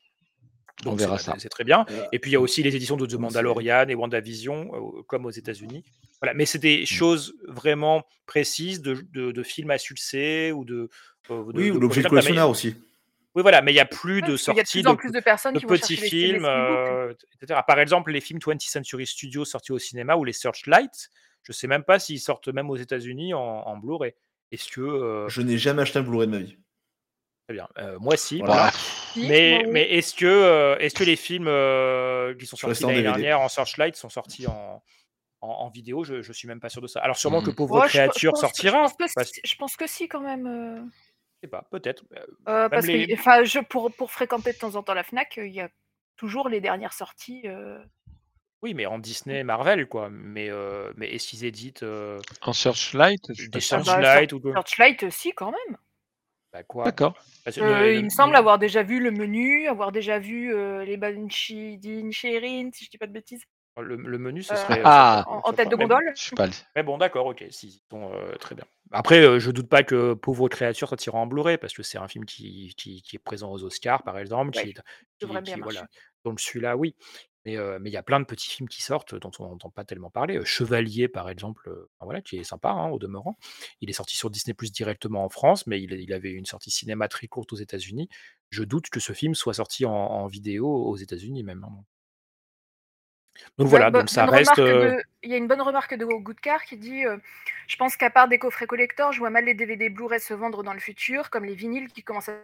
On 0.87 0.91
Donc 0.91 1.01
verra 1.01 1.19
c'est 1.19 1.25
ça. 1.33 1.35
c'est 1.39 1.49
très 1.49 1.65
bien. 1.65 1.85
Euh, 1.91 2.05
Et 2.13 2.21
puis 2.21 2.31
il 2.31 2.35
y 2.35 2.37
a 2.37 2.41
aussi 2.41 2.63
les 2.63 2.77
éditions 2.77 2.97
de 2.97 3.05
The 3.05 3.15
Mandalorian 3.15 3.89
et 3.89 3.97
WandaVision, 3.97 4.71
euh, 4.75 5.03
comme 5.09 5.27
aux 5.27 5.31
États-Unis. 5.31 5.83
Voilà. 6.23 6.35
Mais 6.35 6.47
c'est 6.47 6.59
Mmh. 6.59 6.61
des 6.61 6.87
choses 6.87 7.35
vraiment 7.49 8.05
précises 8.27 8.81
de, 8.81 9.05
de- 9.13 9.33
de 9.33 9.43
films 9.43 9.73
à 9.73 9.79
succès 9.79 10.53
ou 10.53 10.65
de. 10.65 10.89
Euh, 11.31 11.53
de- 11.53 11.59
Oui, 11.59 11.71
ou 11.71 11.79
l'objet 11.81 12.01
de. 12.03 12.07
Mais- 12.07 12.11
collectionneur 12.11 12.49
aussi. 12.51 12.77
oui, 13.35 13.43
voilà, 13.43 13.63
mais 13.63 13.71
il 13.73 13.75
n'y 13.75 13.81
a 13.81 13.85
plus 13.85 14.17
Ouais, 14.17 14.23
de 14.23 14.27
parce 14.33 14.43
qu'il 14.45 14.55
y 14.57 14.61
a 14.61 14.63
de 14.63 14.67
sorties 14.69 14.83
plus 14.83 14.89
en 14.89 14.93
de, 14.95 14.99
plus 14.99 15.13
de 15.13 15.21
personnes 15.21 15.55
de 15.55 15.59
qui 15.61 15.67
petits 15.67 15.97
films, 15.97 16.03
les 16.03 16.09
films, 16.11 16.41
steelbooks. 16.41 16.89
euh, 16.89 17.15
etc. 17.43 17.61
Par 17.67 17.79
exemple, 17.81 18.11
les 18.13 18.21
films 18.21 18.41
20th 18.41 18.69
Century 18.71 19.07
Studios 19.07 19.45
sortis 19.45 19.73
au 19.73 19.79
cinéma 19.79 20.17
ou 20.17 20.25
les 20.25 20.33
Searchlight, 20.33 21.11
je 21.43 21.53
ne 21.53 21.55
sais 21.55 21.67
même 21.67 21.85
pas 21.85 21.99
s'ils 21.99 22.21
sortent 22.21 22.49
même 22.49 22.69
aux 22.71 22.77
États-Unis 22.77 23.35
en, 23.35 23.41
en 23.41 23.77
Blu-ray. 23.77 24.13
Est-ce 24.53 24.71
que. 24.71 24.81
euh, 24.81 25.29
Je 25.29 25.43
n'ai 25.43 25.59
jamais 25.59 25.83
acheté 25.83 25.99
un 25.99 26.03
Blu-ray 26.03 26.27
de 26.27 26.33
ma 26.33 26.39
vie. 26.39 26.57
Très 27.47 27.55
bien. 27.55 27.69
Euh, 27.79 27.99
moi, 27.99 28.17
si. 28.17 28.39
Voilà. 28.39 28.55
voilà. 28.55 28.71
Si, 28.73 29.27
Mais, 29.27 29.65
mais 29.69 29.83
est-ce 29.95 30.15
que, 30.15 30.27
euh, 30.27 30.77
est-ce 30.79 30.95
que 30.95 31.05
les 31.05 31.17
films 31.17 31.49
euh, 31.49 32.35
qui 32.35 32.45
sont 32.47 32.57
sortis 32.57 32.83
l'année 32.85 33.01
dernière 33.03 33.41
en 33.41 33.49
Searchlight 33.49 33.97
sont 33.97 34.11
sortis 34.11 34.47
en, 34.47 34.83
en, 35.41 35.49
en 35.49 35.71
vidéo? 35.71 36.05
Je 36.05 36.17
ne 36.17 36.33
suis 36.35 36.47
même 36.49 36.61
pas 36.61 36.69
sûr 36.69 36.83
de 36.83 36.87
ça. 36.87 37.01
Alors, 37.01 37.17
sûrement 37.17 37.41
que. 37.43 37.51
Pauvre 37.51 37.77
Ouais, 37.81 37.87
je, 37.87 37.93
je 37.93 37.93
Créature 37.99 38.33
je, 38.37 38.41
sortira. 38.41 38.83
pense 38.83 38.93
que, 38.93 39.15
parce- 39.15 39.31
si- 39.33 39.41
je 39.45 39.55
pense 39.57 39.77
que 39.77 39.87
si, 39.87 40.09
quand 40.09 40.21
même. 40.21 40.91
Je 41.43 41.47
sais 41.47 41.51
pas, 41.51 41.67
peut-être. 41.71 42.05
Euh, 42.17 42.27
Euh, 42.49 42.69
parce 42.69 42.87
les- 42.87 43.07
que 43.07 43.15
enfin, 43.15 43.45
je, 43.45 43.61
pour, 43.61 43.93
pour 43.93 44.11
fréquenter 44.11 44.53
de 44.53 44.59
temps 44.59 44.75
en 44.75 44.83
temps 44.83 44.95
la 44.95 45.05
Fnac, 45.05 45.39
euh, 45.39 45.47
il 45.47 45.55
y 45.55 45.61
a 45.61 45.69
toujours 46.17 46.49
les 46.49 46.61
dernières 46.61 46.93
sorties. 46.93 47.43
euh. 47.47 47.79
Oui, 48.61 48.75
mais 48.75 48.87
en 48.87 48.99
Disney, 48.99 49.45
Marvel, 49.45 49.87
quoi. 49.87 50.11
Mais, 50.11 50.51
euh, 50.51 50.93
mais 50.97 51.09
est-ce 51.15 51.29
qu'ils 51.29 51.45
éditent 51.45 51.85
euh, 51.85 52.19
En 52.43 52.53
Searchlight, 52.53 53.23
des. 53.29 53.35
Ah 53.45 53.49
bah, 53.53 53.61
Searchlight 53.61 54.31
Search- 54.31 54.33
ou 54.35 54.41
quoi? 54.41 54.53
Searchlight, 54.55 55.03
euh, 55.05 55.11
si, 55.11 55.33
quand 55.33 55.53
même. 55.53 55.77
Bah, 56.53 56.63
quoi? 56.65 56.85
D'accord. 56.87 57.15
Euh, 57.59 57.93
il 57.93 57.99
le- 57.99 58.03
me 58.03 58.09
semble 58.11 58.33
le- 58.33 58.39
avoir 58.39 58.59
déjà 58.59 58.83
vu 58.83 58.99
le 59.01 59.13
menu, 59.13 59.69
avoir 59.69 59.93
déjà 59.93 60.19
vu 60.19 60.53
euh, 60.53 60.85
les 60.85 60.97
Banshee 60.97 61.79
d'Inisherin, 61.79 62.71
si 62.73 62.87
je 62.87 62.91
dis 62.91 62.99
pas 62.99 63.07
de 63.07 63.13
bêtises, 63.13 63.45
Le, 63.81 63.97
le 63.97 64.19
menu, 64.19 64.43
ce 64.43 64.53
euh, 64.53 64.57
serait. 64.57 64.81
Ah. 64.85 65.25
ce 65.27 65.49
en, 65.49 65.53
tête 65.53 65.69
de 65.71 65.77
mais- 65.77 65.85
gondole. 65.85 66.13
Je 66.17 66.23
suis 66.23 66.37
pas. 66.37 66.47
le- 66.47 66.53
Mais 66.77 66.83
bon, 66.83 66.99
d'accord, 66.99 67.27
ok, 67.27 67.45
si, 67.51 67.83
euh, 67.93 68.35
très 68.37 68.55
bien. 68.55 68.65
Après, 68.91 69.21
euh, 69.23 69.39
je 69.39 69.51
doute 69.51 69.69
pas 69.69 69.83
que 69.83 70.15
Pauvre 70.15 70.49
Créature 70.49 70.89
sortira 70.89 71.19
en 71.19 71.27
Blu-ray, 71.27 71.59
parce 71.59 71.75
que 71.75 71.83
c'est 71.83 71.99
un 71.99 72.09
film 72.09 72.25
qui, 72.25 72.75
qui, 72.77 73.03
qui 73.03 73.17
est 73.17 73.19
présent 73.21 73.51
aux 73.53 73.63
Oscars, 73.65 74.03
par 74.03 74.19
exemple, 74.19 74.57
Ouais, 74.57 74.65
qui, 74.65 74.75
qui- 74.75 75.61
voilà. 75.61 75.87
Donc 76.25 76.41
celui-là, 76.41 76.77
oui. 76.77 76.95
Mais 77.47 77.57
euh, 77.57 77.79
mais 77.81 77.89
il 77.89 77.93
y 77.93 77.97
a 77.97 78.03
plein 78.03 78.19
de 78.21 78.25
petits 78.27 78.51
films 78.51 78.69
qui 78.69 78.83
sortent 78.83 79.15
dont 79.15 79.31
on 79.39 79.45
n'entend 79.49 79.71
pas 79.71 79.85
tellement 79.85 80.11
parler. 80.11 80.37
Euh, 80.39 80.45
Chevalier, 80.45 81.07
par 81.09 81.31
exemple, 81.31 81.69
euh, 81.71 81.89
voilà, 82.01 82.21
qui 82.21 82.37
est 82.37 82.45
sympa 82.45 82.71
hein, 82.71 82.89
au 82.91 82.99
demeurant. 82.99 83.39
Il 83.81 83.89
est 83.89 83.95
sorti 83.95 84.17
sur 84.17 84.29
Disney 84.29 84.55
Plus 84.55 84.73
directement 84.73 85.25
en 85.25 85.29
France, 85.29 85.67
mais 85.67 85.81
il, 85.81 85.93
il 85.93 86.13
avait 86.13 86.33
une 86.33 86.45
sortie 86.47 86.71
cinéma 86.71 87.09
très 87.09 87.27
courte 87.29 87.53
aux 87.53 87.57
États-Unis. 87.57 88.09
Je 88.51 88.65
doute 88.65 88.91
que 88.91 89.01
ce 89.01 89.13
film 89.13 89.35
soit 89.35 89.55
sorti 89.55 89.87
en, 89.87 89.93
en 89.93 90.27
vidéo 90.27 90.67
aux 90.69 90.97
États-Unis 90.97 91.43
même. 91.45 91.65
hein. 91.65 91.85
Donc 93.59 93.67
Ouais, 93.67 93.71
voilà, 93.71 93.91
donc 93.91 94.09
ça 94.11 94.27
reste. 94.27 94.59
euh, 94.59 94.97
de- 94.97 95.03
Il 95.23 95.31
y 95.31 95.35
a 95.35 95.37
une 95.37 95.49
bonne 95.49 95.61
remarque 95.63 95.95
de 95.95 96.05
Goodcar 96.05 96.65
qui 96.65 96.77
dit 96.77 97.05
euh, 97.05 97.17
Je 97.67 97.77
pense 97.77 97.97
qu'à 97.97 98.11
part 98.11 98.29
des 98.29 98.39
coffrets 98.39 98.67
collector, 98.67 99.13
je 99.13 99.19
vois 99.19 99.31
mal 99.31 99.45
les 99.45 99.55
DVD 99.55 99.89
Blu-ray 99.91 100.21
se 100.21 100.35
vendre 100.35 100.63
dans 100.63 100.73
le 100.73 100.81
futur, 100.81 101.31
comme 101.31 101.45
les 101.45 101.55
vinyles 101.55 101.89
qui 101.93 102.03
commencent 102.03 102.29
à 102.29 102.37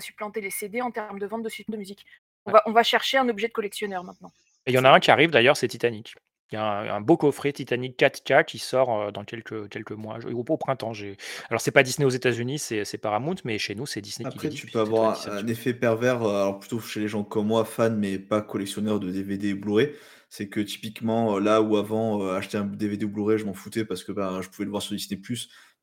supplanter 0.00 0.40
les 0.40 0.50
CD 0.50 0.80
en 0.80 0.90
termes 0.90 1.18
de 1.18 1.26
vente 1.26 1.42
de 1.42 1.48
suite 1.48 1.70
de 1.70 1.76
musique. 1.76 2.06
On, 2.46 2.50
Ouais. 2.50 2.54
va, 2.54 2.62
on 2.66 2.72
va 2.72 2.82
chercher 2.82 3.18
un 3.18 3.28
objet 3.28 3.48
de 3.48 3.52
collectionneur 3.52 4.02
maintenant. 4.04 4.32
Et 4.66 4.70
il 4.72 4.74
y 4.74 4.78
en 4.78 4.84
a 4.84 4.90
un 4.90 5.00
qui 5.00 5.10
arrive 5.10 5.30
d'ailleurs, 5.30 5.56
c'est 5.56 5.68
Titanic. 5.68 6.14
Il 6.50 6.56
y 6.56 6.58
a 6.58 6.64
un, 6.64 6.88
un 6.96 7.00
beau 7.00 7.16
coffret 7.16 7.50
Titanic 7.52 7.96
4K 7.98 8.44
qui 8.44 8.58
sort 8.58 9.00
euh, 9.00 9.10
dans 9.10 9.24
quelques, 9.24 9.68
quelques 9.70 9.92
mois, 9.92 10.18
je- 10.20 10.28
au, 10.28 10.44
au 10.46 10.56
printemps. 10.58 10.92
Alors, 11.48 11.60
c'est 11.62 11.70
pas 11.70 11.82
Disney 11.82 12.04
aux 12.04 12.10
États-Unis, 12.10 12.58
c'est 12.58 12.98
Paramount, 12.98 13.36
mais 13.44 13.58
chez 13.58 13.74
nous, 13.74 13.86
c'est 13.86 14.00
Disney 14.02 14.28
qui 14.28 14.36
Après, 14.36 14.48
tu 14.50 14.66
peux 14.66 14.80
avoir 14.80 15.18
un 15.28 15.46
effet 15.46 15.72
pervers, 15.72 16.20
alors 16.22 16.58
plutôt 16.58 16.78
chez 16.80 17.00
les 17.00 17.08
gens 17.08 17.24
comme 17.24 17.46
moi, 17.46 17.64
fans, 17.64 17.90
mais 17.96 18.18
pas 18.18 18.42
collectionneurs 18.42 19.00
de 19.00 19.10
DVD 19.10 19.48
et 19.50 19.54
Blu-ray. 19.54 19.94
C'est 20.34 20.48
que 20.48 20.60
typiquement, 20.60 21.36
euh, 21.36 21.40
là 21.40 21.60
où 21.60 21.76
avant, 21.76 22.22
euh, 22.24 22.32
acheter 22.38 22.56
un 22.56 22.64
DVD 22.64 23.04
ou 23.04 23.10
Blu-ray, 23.10 23.36
je 23.36 23.44
m'en 23.44 23.52
foutais 23.52 23.84
parce 23.84 24.02
que 24.02 24.12
ben, 24.12 24.40
je 24.40 24.48
pouvais 24.48 24.64
le 24.64 24.70
voir 24.70 24.80
sur 24.80 24.94
Disney+. 24.96 25.20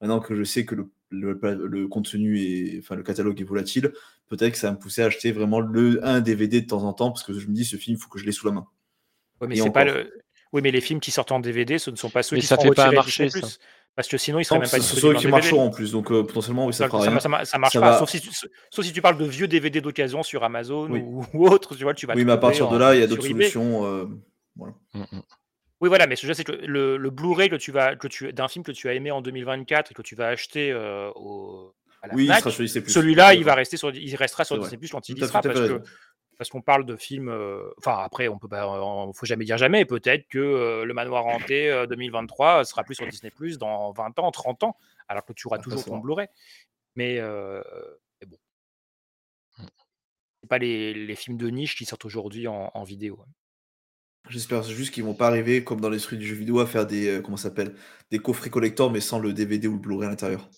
Maintenant 0.01 0.19
que 0.19 0.33
je 0.35 0.43
sais 0.43 0.65
que 0.65 0.73
le, 0.73 0.89
le, 1.11 1.39
le 1.67 1.87
contenu 1.87 2.39
et 2.41 2.79
enfin 2.81 2.95
le 2.95 3.03
catalogue 3.03 3.39
est 3.39 3.43
volatile, 3.43 3.93
peut-être 4.27 4.53
que 4.53 4.57
ça 4.57 4.69
va 4.69 4.73
me 4.73 4.79
pousser 4.79 5.03
à 5.03 5.05
acheter 5.05 5.31
vraiment 5.31 5.59
le, 5.59 6.03
un 6.03 6.19
DVD 6.19 6.61
de 6.61 6.65
temps 6.65 6.81
en 6.83 6.93
temps 6.93 7.11
parce 7.11 7.21
que 7.21 7.31
je 7.37 7.45
me 7.45 7.53
dis, 7.53 7.63
ce 7.63 7.75
film, 7.75 7.95
il 7.95 8.01
faut 8.01 8.09
que 8.09 8.17
je 8.17 8.25
l'ai 8.25 8.31
sous 8.31 8.47
la 8.47 8.53
main. 8.53 8.65
Ouais, 9.39 9.47
mais 9.47 9.55
Et 9.55 9.61
c'est 9.61 9.69
pas 9.69 9.83
encore. 9.83 9.93
le. 9.93 10.11
Oui, 10.51 10.61
mais 10.63 10.71
les 10.71 10.81
films 10.81 10.99
qui 10.99 11.11
sortent 11.11 11.31
en 11.31 11.39
DVD, 11.39 11.77
ce 11.77 11.91
ne 11.91 11.95
sont 11.95 12.09
pas 12.09 12.23
ceux 12.23 12.35
Mais 12.35 12.41
qui 12.41 12.47
ça 12.47 12.55
seront 12.55 12.69
fait 12.69 12.73
pas 12.73 13.03
Disney+. 13.03 13.29
ça. 13.29 13.47
Parce 13.95 14.07
que 14.07 14.17
sinon, 14.17 14.39
ils 14.39 14.45
seraient 14.45 14.57
Non, 14.57 14.61
même 14.63 14.71
pas 14.71 14.77
ce 14.77 14.81
sont 14.83 14.93
disponibles 14.95 15.19
ceux 15.19 15.27
qui 15.27 15.31
marcheront 15.31 15.61
en 15.61 15.69
plus, 15.69 15.91
donc 15.91 16.11
euh, 16.11 16.23
potentiellement, 16.23 16.65
oui, 16.65 16.73
ça, 16.73 16.85
Ça, 16.85 16.87
fera 16.89 17.03
ça, 17.03 17.09
rien. 17.11 17.19
ça, 17.19 17.45
ça 17.45 17.57
marche 17.59 17.73
Ça 17.73 17.79
pas, 17.81 17.91
va- 17.91 17.99
sauf, 17.99 18.09
si, 18.09 18.19
tu- 18.19 18.31
sauf 18.71 18.83
si 18.83 18.93
tu 18.93 19.01
parles 19.03 19.19
de 19.19 19.25
vieux 19.25 19.47
DVD 19.47 19.79
d'occasion 19.79 20.23
sur 20.23 20.43
Amazon 20.43 20.89
Oui. 20.89 21.01
ou, 21.05 21.23
ou 21.35 21.47
autre, 21.47 21.75
tu 21.75 21.83
vois, 21.83 21.93
tu 21.93 22.07
vas 22.07 22.15
Oui, 22.15 22.25
mais 22.25 22.31
à 22.31 22.37
partir 22.37 22.67
de 22.69 22.77
là, 22.79 22.95
il 22.95 23.01
y 23.01 23.03
a 23.03 23.07
d'autres 23.07 23.27
solutions. 23.27 23.85
euh, 23.85 24.05
voilà. 24.59 24.75
Mm, 24.93 25.17
mm. 25.17 25.21
Oui, 25.81 25.87
voilà, 25.89 26.07
mais 26.07 26.15
ce 26.17 26.23
que 26.23 26.27
je 26.27 26.33
c'est 26.33 26.43
que 26.43 26.51
le, 26.51 26.97
le 26.97 27.09
Blu-ray 27.09 27.49
que 27.49 27.55
tu 27.55 27.71
vas, 27.71 27.95
que 27.95 28.07
tu, 28.07 28.31
d'un 28.33 28.47
film 28.49 28.63
que 28.65 28.71
tu 28.73 28.89
as 28.89 28.93
aimé 28.93 29.11
en 29.11 29.21
2024 29.21 29.91
et 29.91 29.93
que 29.95 30.01
tu 30.01 30.13
vas 30.13 30.27
acheter 30.27 30.71
euh, 30.71 31.09
au, 31.15 31.73
à 32.01 32.07
la 32.07 32.13
Oui, 32.15 32.23
il 32.23 32.27
Fnac, 32.27 32.39
sera 32.41 32.51
sur 32.51 32.63
Disney+. 32.63 32.85
celui-là, 32.89 33.33
il 33.33 33.45
va 33.45 33.55
rester 33.55 33.77
sur, 33.77 33.89
il 33.95 34.15
restera 34.15 34.43
sur. 34.43 34.59
Disney 34.59 34.77
Plus 34.77 34.89
quand 34.89 35.07
il 35.07 35.17
y 35.17 35.25
sera, 35.25 35.41
parce 35.41 35.57
que 35.59 35.81
parce 36.37 36.49
qu'on 36.49 36.61
parle 36.61 36.85
de 36.85 36.95
films. 36.95 37.29
euh, 37.29 37.69
Enfin, 37.77 37.97
après, 37.99 38.27
on 38.29 38.37
peut 38.39 38.47
pas, 38.47 38.67
on- 38.67 39.11
faut 39.13 39.25
jamais 39.25 39.43
dire 39.45 39.57
jamais. 39.57 39.83
Peut-être 39.85 40.27
que 40.27 40.37
euh, 40.39 40.85
le 40.85 40.93
Manoir 40.93 41.25
hanté 41.25 41.69
euh, 41.69 41.85
2023 41.85 42.63
sera 42.65 42.83
plus 42.83 42.95
sur 42.95 43.07
Disney 43.07 43.31
Plus 43.31 43.57
dans 43.57 43.91
20 43.91 44.17
ans, 44.19 44.31
30 44.31 44.63
ans, 44.63 44.77
alors 45.07 45.25
que 45.25 45.33
tu 45.33 45.47
auras 45.47 45.57
Ah, 45.59 45.63
toujours 45.63 45.83
ton. 45.85 45.97
Blu-ray. 45.99 46.27
Mais, 46.95 47.19
euh, 47.19 47.61
mais 48.21 48.27
bon, 48.27 48.37
c'est 50.41 50.49
pas 50.49 50.57
les, 50.57 50.93
les 50.93 51.15
films 51.15 51.37
de 51.37 51.47
niche 51.49 51.75
qui 51.77 51.85
sortent 51.85 52.05
aujourd'hui 52.05 52.47
en, 52.47 52.71
en 52.73 52.83
vidéo. 52.83 53.23
J'espère 54.27 54.63
juste 54.63 54.93
qu'ils 54.93 55.03
vont 55.03 55.13
pas 55.15 55.27
arriver, 55.27 55.63
comme 55.63 55.81
dans 55.81 55.89
l'esprit 55.89 56.17
du 56.17 56.27
jeu 56.27 56.35
vidéo, 56.35 56.59
à 56.59 56.67
faire 56.67 56.85
des, 56.85 57.07
euh, 57.07 57.21
comment 57.21 57.37
ça 57.37 57.43
s'appelle, 57.43 57.73
des 58.11 58.19
coffrets 58.19 58.49
collector, 58.49 58.91
mais 58.91 58.99
sans 58.99 59.19
le 59.19 59.33
DVD 59.33 59.67
ou 59.67 59.73
le 59.73 59.79
Blu-ray 59.79 60.07
à 60.07 60.09
l'intérieur. 60.09 60.49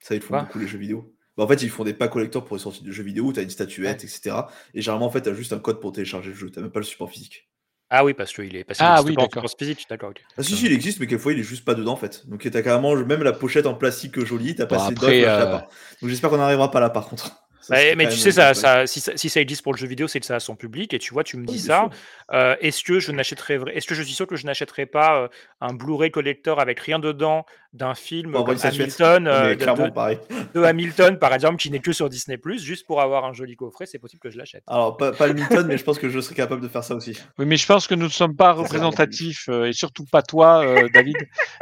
Ça, 0.00 0.14
ils 0.14 0.18
le 0.18 0.22
font 0.22 0.28
Quoi 0.28 0.42
beaucoup, 0.42 0.58
les 0.58 0.68
jeux 0.68 0.78
vidéo. 0.78 1.12
Bah, 1.36 1.44
en 1.44 1.48
fait, 1.48 1.62
ils 1.62 1.70
font 1.70 1.84
des 1.84 1.94
packs 1.94 2.12
collector 2.12 2.44
pour 2.44 2.56
les 2.56 2.62
sorties 2.62 2.84
de 2.84 2.92
jeux 2.92 3.02
vidéo 3.02 3.26
où 3.26 3.32
tu 3.32 3.40
as 3.40 3.42
une 3.42 3.50
statuette, 3.50 4.04
etc. 4.04 4.36
Et 4.72 4.80
généralement, 4.80 5.06
en 5.06 5.10
fait, 5.10 5.22
tu 5.22 5.28
as 5.28 5.34
juste 5.34 5.52
un 5.52 5.58
code 5.58 5.80
pour 5.80 5.92
télécharger 5.92 6.30
le 6.30 6.36
jeu. 6.36 6.50
Tu 6.50 6.60
même 6.60 6.70
pas 6.70 6.80
le 6.80 6.84
support 6.84 7.10
physique. 7.10 7.48
Ah 7.90 8.04
oui, 8.04 8.14
parce 8.14 8.32
qu'il 8.32 8.56
est 8.56 8.64
Ah 8.78 9.02
oui, 9.02 9.14
d'accord. 9.14 9.42
support 9.42 9.58
physique. 9.58 9.86
D'accord, 9.88 10.10
ok. 10.10 10.22
Ah, 10.36 10.42
si, 10.42 10.56
si, 10.56 10.66
il 10.66 10.72
existe, 10.72 10.98
mais 10.98 11.06
quelquefois, 11.06 11.32
il 11.32 11.40
est 11.40 11.44
juste 11.44 11.64
pas 11.64 11.74
dedans, 11.74 11.92
en 11.92 11.96
fait. 11.96 12.26
Donc, 12.28 12.40
tu 12.40 12.56
as 12.56 12.62
carrément 12.62 12.96
même 12.96 13.22
la 13.22 13.32
pochette 13.32 13.66
en 13.66 13.74
plastique 13.74 14.24
jolie, 14.24 14.56
tu 14.56 14.62
as 14.62 14.66
Bon, 14.66 14.76
passé 14.76 14.92
après, 14.92 15.20
l'as 15.22 15.42
euh, 15.42 15.58
pas. 15.58 15.68
Donc, 16.00 16.10
j'espère 16.10 16.30
qu'on 16.30 16.38
n'arrivera 16.38 16.70
pas 16.70 16.80
là, 16.80 16.90
par 16.90 17.08
contre. 17.08 17.45
Serait 17.66 17.96
mais 17.96 18.08
tu 18.08 18.16
sais, 18.16 18.32
ça, 18.32 18.86
si, 18.86 19.00
ça, 19.00 19.12
si 19.16 19.28
ça 19.28 19.40
existe 19.40 19.62
pour 19.62 19.72
le 19.72 19.78
jeu 19.78 19.86
vidéo, 19.86 20.06
c'est 20.06 20.20
que 20.20 20.26
ça 20.26 20.36
a 20.36 20.40
son 20.40 20.54
public. 20.54 20.94
Et 20.94 20.98
tu 20.98 21.12
vois, 21.12 21.24
tu 21.24 21.36
me 21.36 21.44
dis 21.44 21.54
Oui, 21.54 21.60
ça. 21.60 21.88
euh, 22.32 22.54
est-ce 22.60 22.84
que 22.84 23.00
je 23.00 23.10
n'achèterais, 23.12 23.58
est-ce 23.72 23.86
que 23.86 23.94
je 23.94 24.02
suis 24.02 24.14
sûr 24.14 24.26
que 24.26 24.36
je 24.36 24.46
n'achèterais 24.46 24.86
pas 24.86 25.22
euh, 25.22 25.28
un 25.60 25.74
Blu-ray 25.74 26.10
collector 26.10 26.60
avec 26.60 26.78
rien 26.78 26.98
dedans 26.98 27.44
d'un 27.72 27.94
film 27.94 28.32
comme 28.32 28.56
statuette. 28.56 29.00
Hamilton, 29.00 29.26
euh, 29.28 29.54
de, 30.54 30.62
Hamilton 30.62 31.18
par 31.18 31.34
exemple, 31.34 31.56
qui 31.56 31.70
n'est 31.70 31.80
que 31.80 31.92
sur 31.92 32.08
Disney 32.08 32.38
juste 32.56 32.86
pour 32.86 33.00
avoir 33.00 33.24
un 33.24 33.32
joli 33.32 33.56
coffret, 33.56 33.86
c'est 33.86 33.98
possible 33.98 34.20
que 34.20 34.30
je 34.30 34.38
l'achète. 34.38 34.62
Alors, 34.66 34.96
pas, 34.96 35.12
pas 35.12 35.26
le 35.26 35.34
Milton, 35.34 35.66
mais 35.68 35.76
je 35.76 35.84
pense 35.84 35.98
que 35.98 36.08
je 36.08 36.20
serais 36.20 36.34
capable 36.34 36.62
de 36.62 36.68
faire 36.68 36.84
ça 36.84 36.94
aussi. 36.94 37.18
Oui, 37.38 37.46
mais 37.46 37.56
je 37.56 37.66
pense 37.66 37.86
que 37.86 37.94
nous 37.94 38.06
ne 38.06 38.10
sommes 38.10 38.36
pas 38.36 38.52
représentatifs, 38.52 39.48
euh, 39.48 39.66
et 39.66 39.72
surtout 39.72 40.04
pas 40.04 40.22
toi, 40.22 40.64
euh, 40.64 40.88
David, 40.88 41.16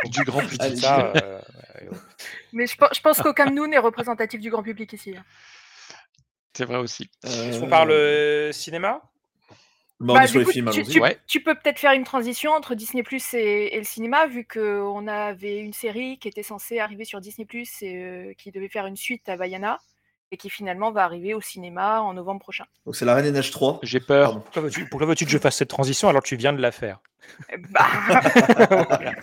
du 0.05 0.23
grand 0.25 0.41
public. 0.41 0.61
Allez, 0.63 0.77
Ça, 0.77 1.13
euh, 1.17 1.39
ouais, 1.81 1.89
ouais. 1.91 1.99
Mais 2.53 2.67
je, 2.67 2.77
pe- 2.77 2.95
je 2.95 3.01
pense 3.01 3.21
qu'aucun 3.21 3.47
de 3.47 3.53
nous 3.53 3.67
n'est 3.67 3.79
représentatif 3.79 4.41
du 4.41 4.51
grand 4.51 4.63
public 4.63 4.93
ici. 4.93 5.15
C'est 6.57 6.65
vrai 6.65 6.77
aussi. 6.77 7.09
Est-ce 7.25 7.59
qu'on 7.61 7.67
Euh, 7.67 7.71
parle 7.71 7.91
euh, 7.91 8.53
cinéma? 8.53 9.01
Bah, 10.01 10.13
on 10.13 10.15
Bah, 10.15 10.25
est 10.25 10.27
sur 10.27 10.35
du 10.35 10.39
les 10.41 10.45
coup, 10.47 10.51
films, 10.53 10.71
tu, 10.71 10.81
allons-y. 10.81 10.93
tu- 10.93 11.01
Ouais. 11.01 11.19
tu 11.27 11.41
peux 11.43 11.55
peut-être 11.55 11.79
faire 11.79 11.93
une 11.93 12.05
transition 12.05 12.53
entre 12.53 12.75
Disney 12.75 13.03
Plus 13.03 13.33
et, 13.35 13.75
et 13.75 13.79
le 13.79 13.85
cinéma, 13.85 14.27
vu 14.27 14.45
qu'on 14.47 15.07
avait 15.07 15.59
une 15.59 15.73
série 15.73 16.19
qui 16.19 16.29
était 16.29 16.43
censée 16.43 16.79
arriver 16.81 17.05
sur 17.05 17.21
Disney 17.21 17.47
Plus 17.47 17.83
et 17.83 17.97
euh, 17.97 18.33
qui 18.37 18.51
devait 18.51 18.69
faire 18.69 18.87
une 18.87 18.97
suite 18.97 19.29
à 19.29 19.37
Vaiana, 19.37 19.79
et 20.33 20.37
qui 20.37 20.51
finalement 20.51 20.91
va 20.91 21.05
arriver 21.05 21.33
au 21.33 21.41
cinéma 21.41 22.01
en 22.01 22.13
novembre 22.15 22.41
prochain. 22.41 22.65
Donc, 22.87 22.97
c'est 22.97 23.05
La 23.05 23.15
Reine 23.15 23.25
des 23.27 23.31
Neiges 23.31 23.53
3. 23.53 23.79
J'ai 23.83 24.01
peur. 24.01 24.43
Pardon. 24.53 24.71
Pourquoi 24.91 25.07
veux-tu, 25.07 25.25
que 25.27 25.31
je 25.31 25.39
fasse 25.39 25.57
cette 25.57 25.69
transition 25.71 26.09
alors 26.09 26.23
que 26.23 26.29
tu 26.29 26.37
viens 26.37 26.53
de 26.53 26.61
la 26.61 26.73
faire? 26.73 26.99
Eh 27.53 27.57
Bah. 27.59 27.87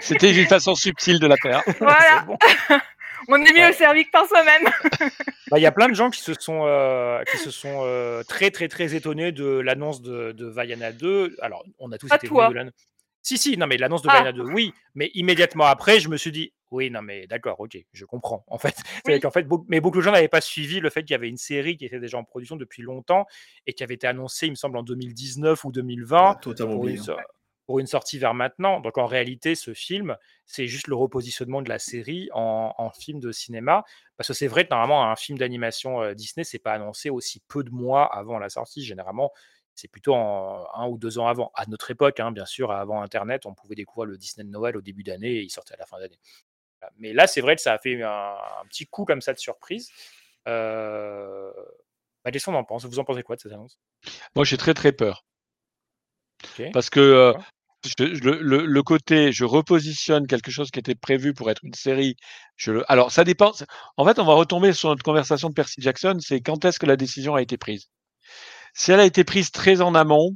C'était 0.00 0.32
une 0.34 0.46
façon 0.46 0.74
subtile 0.74 1.18
de 1.18 1.26
la 1.26 1.36
faire. 1.36 1.62
voilà, 1.80 2.22
bon. 2.26 2.36
on 3.28 3.36
est 3.36 3.52
mieux 3.52 3.60
Ouais. 3.66 3.72
servi 3.72 4.04
que 4.04 4.10
par 4.10 4.26
soi-même. 4.26 4.68
Bah, 5.50 5.58
Il 5.60 5.62
y 5.62 5.66
a 5.66 5.72
plein 5.72 5.88
de 5.88 5.94
gens 5.94 6.10
qui 6.10 6.20
se 6.20 6.34
sont, 6.34 6.62
euh, 6.66 7.22
qui 7.30 7.38
se 7.38 7.52
sont 7.52 7.82
euh, 7.84 8.24
très 8.24 8.50
très 8.50 8.66
très 8.66 8.96
étonnés 8.96 9.30
de 9.30 9.46
l'annonce 9.46 10.02
de, 10.02 10.32
de 10.32 10.46
Vaiana 10.46 10.90
2. 10.90 11.36
Alors, 11.40 11.64
on 11.78 11.92
a 11.92 11.98
tous 11.98 12.08
Pas 12.08 12.16
été 12.16 12.26
toi. 12.26 12.44
étonnés 12.46 12.54
de 12.54 12.58
l'annonce. 12.58 12.88
Si, 13.22 13.38
si, 13.38 13.56
non, 13.56 13.66
mais 13.68 13.76
l'annonce 13.76 14.02
de 14.02 14.08
Ah. 14.10 14.14
Vaiana 14.14 14.32
2, 14.32 14.42
oui. 14.42 14.72
Mais 14.96 15.10
immédiatement 15.14 15.64
après, 15.66 16.00
je 16.00 16.08
me 16.08 16.16
suis 16.16 16.32
dit, 16.32 16.52
oui, 16.72 16.90
non, 16.90 17.00
mais 17.02 17.28
d'accord, 17.28 17.60
ok, 17.60 17.78
je 17.92 18.04
comprends. 18.04 18.44
En 18.48 18.58
fait, 18.58 18.74
c'est 19.06 19.14
Oui. 19.14 19.20
qu'en 19.20 19.30
fait, 19.30 19.46
mais 19.68 19.80
beaucoup 19.80 19.98
de 19.98 20.02
gens 20.02 20.10
n'avaient 20.10 20.26
pas 20.26 20.40
suivi 20.40 20.80
le 20.80 20.90
fait 20.90 21.02
qu'il 21.02 21.12
y 21.12 21.14
avait 21.14 21.28
une 21.28 21.36
série 21.36 21.76
qui 21.76 21.84
était 21.86 22.00
déjà 22.00 22.18
en 22.18 22.24
production 22.24 22.56
depuis 22.56 22.82
longtemps 22.82 23.24
et 23.68 23.72
qui 23.72 23.84
avait 23.84 23.94
été 23.94 24.08
annoncée, 24.08 24.46
il 24.46 24.50
me 24.50 24.56
semble, 24.56 24.76
en 24.76 24.82
2019 24.82 25.64
ou 25.64 25.70
2020 25.70 26.18
Ah, 26.18 26.38
totalement 26.42 26.72
pour 26.74 26.86
une, 26.88 26.98
oublié. 26.98 27.14
Pour 27.66 27.78
une 27.80 27.86
sortie 27.86 28.18
vers 28.18 28.32
maintenant. 28.32 28.80
Donc 28.80 28.96
en 28.96 29.06
réalité, 29.06 29.54
ce 29.54 29.74
film, 29.74 30.16
c'est 30.46 30.66
juste 30.66 30.86
le 30.86 30.94
repositionnement 30.94 31.62
de 31.62 31.68
la 31.68 31.78
série 31.78 32.28
en, 32.32 32.72
en 32.78 32.90
film 32.90 33.20
de 33.20 33.32
cinéma. 33.32 33.84
Parce 34.16 34.28
que 34.28 34.34
c'est 34.34 34.46
vrai 34.46 34.64
que 34.64 34.70
normalement, 34.70 35.10
un 35.10 35.16
film 35.16 35.36
d'animation 35.36 36.00
euh, 36.00 36.14
Disney, 36.14 36.44
c'est 36.44 36.58
pas 36.58 36.72
annoncé 36.72 37.10
aussi 37.10 37.42
peu 37.48 37.64
de 37.64 37.70
mois 37.70 38.06
avant 38.14 38.38
la 38.38 38.48
sortie. 38.48 38.84
Généralement, 38.84 39.32
c'est 39.74 39.88
plutôt 39.88 40.14
en 40.14 40.66
un 40.74 40.86
ou 40.86 40.96
deux 40.96 41.18
ans 41.18 41.26
avant. 41.26 41.50
À 41.54 41.66
notre 41.66 41.90
époque, 41.90 42.20
hein, 42.20 42.32
bien 42.32 42.46
sûr, 42.46 42.70
avant 42.70 43.02
Internet, 43.02 43.44
on 43.46 43.54
pouvait 43.54 43.74
découvrir 43.74 44.06
le 44.06 44.16
Disney 44.16 44.44
de 44.44 44.50
Noël 44.50 44.76
au 44.76 44.80
début 44.80 45.02
d'année 45.02 45.32
et 45.32 45.42
il 45.42 45.50
sortait 45.50 45.74
à 45.74 45.78
la 45.78 45.86
fin 45.86 45.98
d'année. 45.98 46.18
Mais 46.98 47.12
là, 47.12 47.26
c'est 47.26 47.40
vrai 47.40 47.56
que 47.56 47.62
ça 47.62 47.72
a 47.72 47.78
fait 47.78 48.00
un, 48.00 48.08
un 48.08 48.66
petit 48.68 48.86
coup 48.86 49.04
comme 49.04 49.20
ça 49.20 49.32
de 49.34 49.38
surprise. 49.38 49.90
Euh... 50.46 51.52
Bah, 52.24 52.30
qu'est-ce 52.30 52.46
qu'on 52.46 52.54
en 52.54 52.64
pense 52.64 52.84
Vous 52.84 52.98
en 52.98 53.04
pensez 53.04 53.22
quoi 53.22 53.36
de 53.36 53.40
cette 53.40 53.52
annonce? 53.52 53.78
Moi, 54.34 54.44
j'ai 54.44 54.56
très 54.56 54.74
très 54.74 54.92
peur. 54.92 55.24
Parce 56.72 56.90
que 56.90 57.00
euh, 57.00 57.32
le, 57.98 58.40
le- 58.40 58.66
le 58.66 58.82
côté, 58.82 59.32
je 59.32 59.44
repositionne 59.44 60.26
quelque 60.26 60.50
chose 60.50 60.70
qui 60.70 60.78
était 60.78 60.94
prévu 60.94 61.34
pour 61.34 61.50
être 61.50 61.64
une 61.64 61.74
série. 61.74 62.16
Je 62.56 62.72
le... 62.72 62.92
Alors, 62.92 63.12
ça 63.12 63.24
dépend. 63.24 63.52
En 63.96 64.04
fait, 64.04 64.18
on 64.18 64.24
va 64.24 64.34
retomber 64.34 64.72
sur 64.72 64.88
notre 64.88 65.02
conversation 65.02 65.48
de 65.48 65.54
Percy 65.54 65.80
Jackson. 65.80 66.16
C'est 66.20 66.40
quand 66.40 66.64
est-ce 66.64 66.78
que 66.78 66.86
la 66.86 66.96
décision 66.96 67.34
a 67.34 67.42
été 67.42 67.56
prise? 67.56 67.86
Si 68.74 68.92
elle 68.92 69.00
a 69.00 69.04
été 69.04 69.24
prise 69.24 69.50
très 69.50 69.80
en 69.80 69.94
amont, 69.94 70.32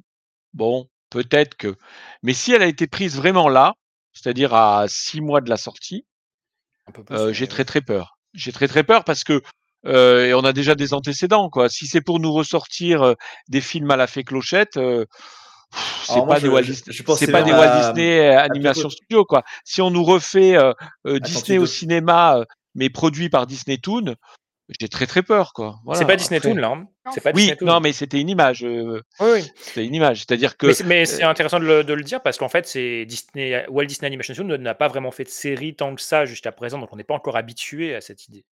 bon, 0.55 0.88
peut-être 1.11 1.57
que. 1.57 1.76
Mais 2.22 2.34
si 2.34 2.53
elle 2.53 2.62
a 2.62 2.66
été 2.66 2.86
prise 2.86 3.16
vraiment 3.16 3.49
là, 3.49 3.74
c'est-à-dire 4.12 4.55
à 4.55 4.86
six 4.88 5.20
mois 5.20 5.41
de 5.41 5.51
la 5.51 5.57
sortie, 5.57 6.07
euh, 7.11 7.32
j'ai 7.32 7.47
très 7.47 7.64
très 7.64 7.80
peur. 7.80 8.18
J'ai 8.32 8.53
très 8.53 8.68
très 8.68 8.84
peur 8.84 9.05
parce 9.05 9.24
que 9.24 9.43
euh, 9.86 10.26
et 10.26 10.34
on 10.34 10.45
a 10.45 10.53
déjà 10.53 10.74
des 10.74 10.95
antécédents 10.95 11.49
quoi. 11.51 11.68
Si 11.68 11.86
c'est 11.86 12.01
pour 12.01 12.20
nous 12.20 12.32
ressortir 12.32 13.03
euh, 13.03 13.14
des 13.49 13.61
films 13.61 13.91
à 13.91 13.97
la 13.97 14.07
fée 14.07 14.24
clochette, 14.24 14.76
euh, 14.76 15.05
c'est 16.04 16.16
moi, 16.16 16.26
pas 16.26 16.40
des 16.40 16.46
je- 16.46 16.50
Walt 16.50 16.62
je- 16.62 16.72
Disney, 16.72 16.92
je 16.96 17.02
pense 17.02 17.18
c'est 17.18 17.26
c'est 17.26 17.32
pas 17.32 17.42
des 17.42 17.50
vers 17.52 17.60
Walt 17.60 17.66
la- 17.66 17.92
Disney 17.92 18.18
euh, 18.20 18.38
Animation 18.40 18.90
Studio 18.90 19.24
quoi. 19.24 19.42
Si 19.64 19.80
on 19.82 19.90
nous 19.90 20.04
refait 20.04 20.56
euh, 20.56 20.72
euh, 21.06 21.18
Disney 21.20 21.58
au 21.58 21.62
2. 21.62 21.66
cinéma, 21.66 22.38
euh, 22.38 22.44
mais 22.74 22.90
produit 22.90 23.28
par 23.28 23.46
Disney 23.46 23.78
Toon, 23.78 24.14
j'ai 24.78 24.88
très 24.88 25.06
très 25.06 25.22
peur 25.22 25.52
quoi. 25.52 25.76
Voilà, 25.84 25.98
c'est 25.98 26.06
pas 26.06 26.16
Disney 26.16 26.38
après- 26.38 26.50
Toon 26.50 26.56
là. 26.60 26.68
hein. 26.68 26.86
C'est 27.12 27.20
pas 27.20 27.30
Oui, 27.34 27.42
Disney 27.42 27.56
Toon. 27.56 27.66
non 27.66 27.80
mais 27.80 27.92
c'était 27.92 28.20
une 28.20 28.28
image. 28.28 28.62
euh, 28.64 29.00
Oui, 29.20 29.28
oui. 29.34 29.50
c'était 29.60 29.84
une 29.84 29.94
image, 29.94 30.18
c'est-à-dire 30.18 30.56
que 30.56 30.66
Mais 30.68 30.74
c'est- 30.74 30.84
Mais 30.84 31.04
c'est 31.06 31.24
euh, 31.24 31.28
intéressant 31.28 31.58
de 31.58 31.64
le, 31.64 31.82
de 31.84 31.92
le 31.92 32.02
dire 32.04 32.20
parce 32.22 32.38
qu'en 32.38 32.48
fait, 32.48 32.66
c'est 32.68 33.04
Disney, 33.06 33.64
Walt 33.68 33.86
Disney 33.86 34.06
Animation 34.06 34.34
Studio 34.34 34.56
n'a 34.58 34.74
pas 34.74 34.86
vraiment 34.88 35.10
fait 35.10 35.24
de 35.24 35.28
série 35.28 35.74
tant 35.74 35.94
que 35.94 36.02
ça 36.02 36.24
jusqu'à 36.24 36.52
présent, 36.52 36.78
donc 36.78 36.88
on 36.92 36.96
n'est 36.96 37.04
pas 37.04 37.14
encore 37.14 37.36
habitué 37.36 37.94
à 37.94 38.00
cette 38.00 38.26
idée. 38.28 38.44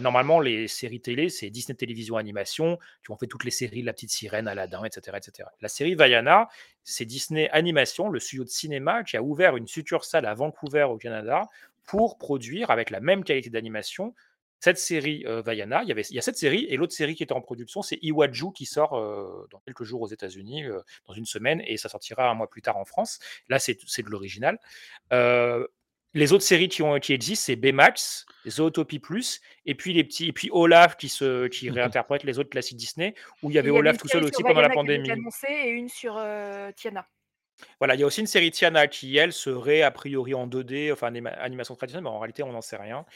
Normalement, 0.00 0.38
les 0.38 0.68
séries 0.68 1.00
télé, 1.00 1.28
c'est 1.28 1.50
Disney 1.50 1.76
Télévision 1.76 2.16
Animation, 2.16 2.78
qui 3.04 3.10
ont 3.10 3.16
fait 3.16 3.26
toutes 3.26 3.44
les 3.44 3.50
séries 3.50 3.82
La 3.82 3.92
Petite 3.92 4.10
Sirène, 4.10 4.46
Aladdin, 4.46 4.84
etc. 4.84 5.16
etc. 5.16 5.48
La 5.60 5.68
série 5.68 5.94
Vaiana, 5.94 6.48
c'est 6.84 7.04
Disney 7.04 7.48
Animation, 7.50 8.08
le 8.08 8.20
studio 8.20 8.44
de 8.44 8.50
cinéma, 8.50 9.02
qui 9.02 9.16
a 9.16 9.22
ouvert 9.22 9.56
une 9.56 9.66
succursale 9.66 10.26
à 10.26 10.34
Vancouver, 10.34 10.84
au 10.84 10.98
Canada, 10.98 11.48
pour 11.84 12.18
produire 12.18 12.70
avec 12.70 12.90
la 12.90 13.00
même 13.00 13.24
qualité 13.24 13.50
d'animation 13.50 14.14
cette 14.62 14.78
série 14.78 15.24
euh, 15.26 15.42
Vaiana. 15.42 15.82
Il 15.82 15.88
y, 15.88 15.92
avait, 15.92 16.02
il 16.02 16.14
y 16.14 16.20
a 16.20 16.22
cette 16.22 16.36
série, 16.36 16.66
et 16.68 16.76
l'autre 16.76 16.92
série 16.92 17.16
qui 17.16 17.24
était 17.24 17.32
en 17.32 17.40
production, 17.40 17.82
c'est 17.82 17.98
Iwaju, 18.00 18.52
qui 18.52 18.64
sort 18.64 18.96
euh, 18.96 19.48
dans 19.50 19.58
quelques 19.58 19.82
jours 19.82 20.02
aux 20.02 20.06
États-Unis, 20.06 20.66
euh, 20.66 20.78
dans 21.08 21.14
une 21.14 21.26
semaine, 21.26 21.60
et 21.66 21.76
ça 21.76 21.88
sortira 21.88 22.30
un 22.30 22.34
mois 22.34 22.48
plus 22.48 22.62
tard 22.62 22.76
en 22.76 22.84
France. 22.84 23.18
Là, 23.48 23.58
c'est 23.58 23.76
c'est 23.88 24.04
de 24.04 24.08
l'original. 24.08 24.60
Les 26.14 26.32
autres 26.32 26.44
séries 26.44 26.68
qui, 26.68 26.82
ont, 26.82 26.98
qui 27.00 27.12
existent, 27.14 27.44
c'est 27.46 27.56
Baymax, 27.56 28.26
Zootopie 28.46 28.98
Plus, 28.98 29.40
et 29.64 29.74
puis 29.74 29.94
les 29.94 30.04
petits, 30.04 30.28
et 30.28 30.32
puis 30.32 30.50
Olaf 30.52 30.96
qui, 30.96 31.08
se, 31.08 31.46
qui 31.48 31.70
réinterprète 31.70 32.22
les 32.24 32.38
autres 32.38 32.50
classiques 32.50 32.76
Disney, 32.76 33.14
où 33.42 33.50
il 33.50 33.54
y 33.54 33.58
avait 33.58 33.68
Il 33.68 33.72
y 33.72 33.74
avait 33.76 33.78
Olaf 33.80 33.96
tout 33.98 34.08
seul 34.08 34.22
aussi 34.24 34.42
pendant 34.42 34.60
la 34.60 34.68
pandémie. 34.68 35.08
et 35.48 35.68
une 35.68 35.88
sur 35.88 36.16
euh, 36.18 36.70
Tiana. 36.72 37.06
Voilà, 37.78 37.94
il 37.94 38.00
y 38.00 38.02
a 38.02 38.06
aussi 38.06 38.20
une 38.20 38.26
série 38.26 38.50
Tiana 38.50 38.88
qui, 38.88 39.16
elle, 39.16 39.32
serait 39.32 39.82
a 39.82 39.90
priori 39.90 40.34
en 40.34 40.46
2D, 40.48 40.92
enfin 40.92 41.06
anima- 41.08 41.30
animation 41.38 41.74
traditionnelle, 41.76 42.04
mais 42.04 42.10
en 42.10 42.18
réalité, 42.18 42.42
on 42.42 42.52
n'en 42.52 42.60
sait 42.60 42.76
rien. 42.76 43.06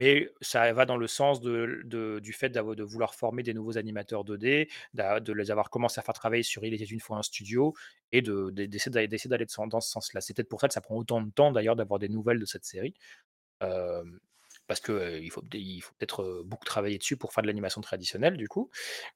Et 0.00 0.28
ça 0.40 0.72
va 0.72 0.86
dans 0.86 0.96
le 0.96 1.06
sens 1.06 1.40
de, 1.40 2.18
du 2.20 2.32
fait 2.32 2.48
de 2.50 2.82
vouloir 2.82 3.14
former 3.14 3.42
des 3.42 3.54
nouveaux 3.54 3.78
animateurs 3.78 4.24
2D, 4.24 4.68
d'a- 4.92 5.20
de 5.20 5.32
les 5.32 5.50
avoir 5.50 5.70
commencé 5.70 5.98
à 6.00 6.02
faire 6.02 6.14
travailler 6.14 6.42
sur 6.42 6.64
Il 6.64 6.74
était 6.74 6.84
une 6.84 7.00
fois 7.00 7.16
un 7.18 7.22
studio, 7.22 7.74
et 8.12 8.20
de- 8.22 8.50
de- 8.50 8.66
d'essayer 8.66 8.90
d'aller 8.90 9.46
dans 9.68 9.80
ce 9.80 9.90
sens-là. 9.90 10.20
C'est 10.20 10.34
peut-être 10.34 10.48
pour 10.48 10.60
ça 10.60 10.68
que 10.68 10.74
ça 10.74 10.80
prend 10.80 10.96
autant 10.96 11.22
de 11.22 11.30
temps, 11.30 11.52
d'ailleurs, 11.52 11.76
d'avoir 11.76 11.98
des 12.00 12.08
nouvelles 12.08 12.38
de 12.40 12.44
cette 12.46 12.64
série. 12.64 12.94
Parce 14.66 14.80
qu'il 14.80 15.30
faut, 15.30 15.42
il 15.52 15.80
faut 15.82 15.92
peut-être 15.98 16.42
beaucoup 16.46 16.64
travailler 16.64 16.96
dessus 16.96 17.16
pour 17.18 17.32
faire 17.34 17.42
de 17.42 17.46
l'animation 17.48 17.82
traditionnelle, 17.82 18.36
du 18.38 18.48
coup. 18.48 18.70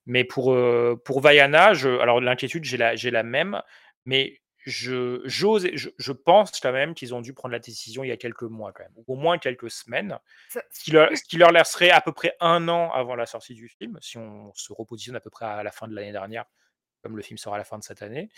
Mais 0.06 0.24
pour, 0.24 0.56
pour 1.04 1.20
Vaiana, 1.20 1.74
je, 1.74 1.88
alors 2.00 2.20
l'inquiétude, 2.20 2.64
j'ai 2.64 2.76
la, 2.78 2.94
la 2.96 3.22
même, 3.22 3.62
mais 4.04 4.40
je, 4.68 5.20
j'ose, 5.24 5.68
je, 5.74 5.90
je 5.98 6.12
pense 6.12 6.58
quand 6.60 6.72
même 6.72 6.94
qu'ils 6.94 7.14
ont 7.14 7.20
dû 7.20 7.32
prendre 7.34 7.52
la 7.52 7.58
décision 7.58 8.04
il 8.04 8.08
y 8.08 8.12
a 8.12 8.16
quelques 8.16 8.42
mois, 8.42 8.72
quand 8.72 8.82
même, 8.84 8.92
ou 8.96 9.04
au 9.14 9.16
moins 9.16 9.38
quelques 9.38 9.70
semaines, 9.70 10.18
Ça- 10.48 10.62
ce 10.70 10.84
qui 10.84 10.90
leur, 10.92 11.08
ce 11.16 11.22
qui 11.24 11.36
leur 11.38 11.50
laisserait 11.52 11.90
à 11.90 12.00
peu 12.00 12.12
près 12.12 12.36
un 12.40 12.68
an 12.68 12.90
avant 12.92 13.14
la 13.16 13.26
sortie 13.26 13.54
du 13.54 13.68
film, 13.68 13.98
si 14.00 14.18
on 14.18 14.52
se 14.54 14.72
repositionne 14.72 15.16
à 15.16 15.20
peu 15.20 15.30
près 15.30 15.46
à 15.46 15.62
la 15.62 15.72
fin 15.72 15.88
de 15.88 15.94
l'année 15.94 16.12
dernière, 16.12 16.44
comme 17.02 17.16
le 17.16 17.22
film 17.22 17.38
sera 17.38 17.54
à 17.56 17.58
la 17.58 17.64
fin 17.64 17.78
de 17.78 17.84
cette 17.84 18.02
année. 18.02 18.28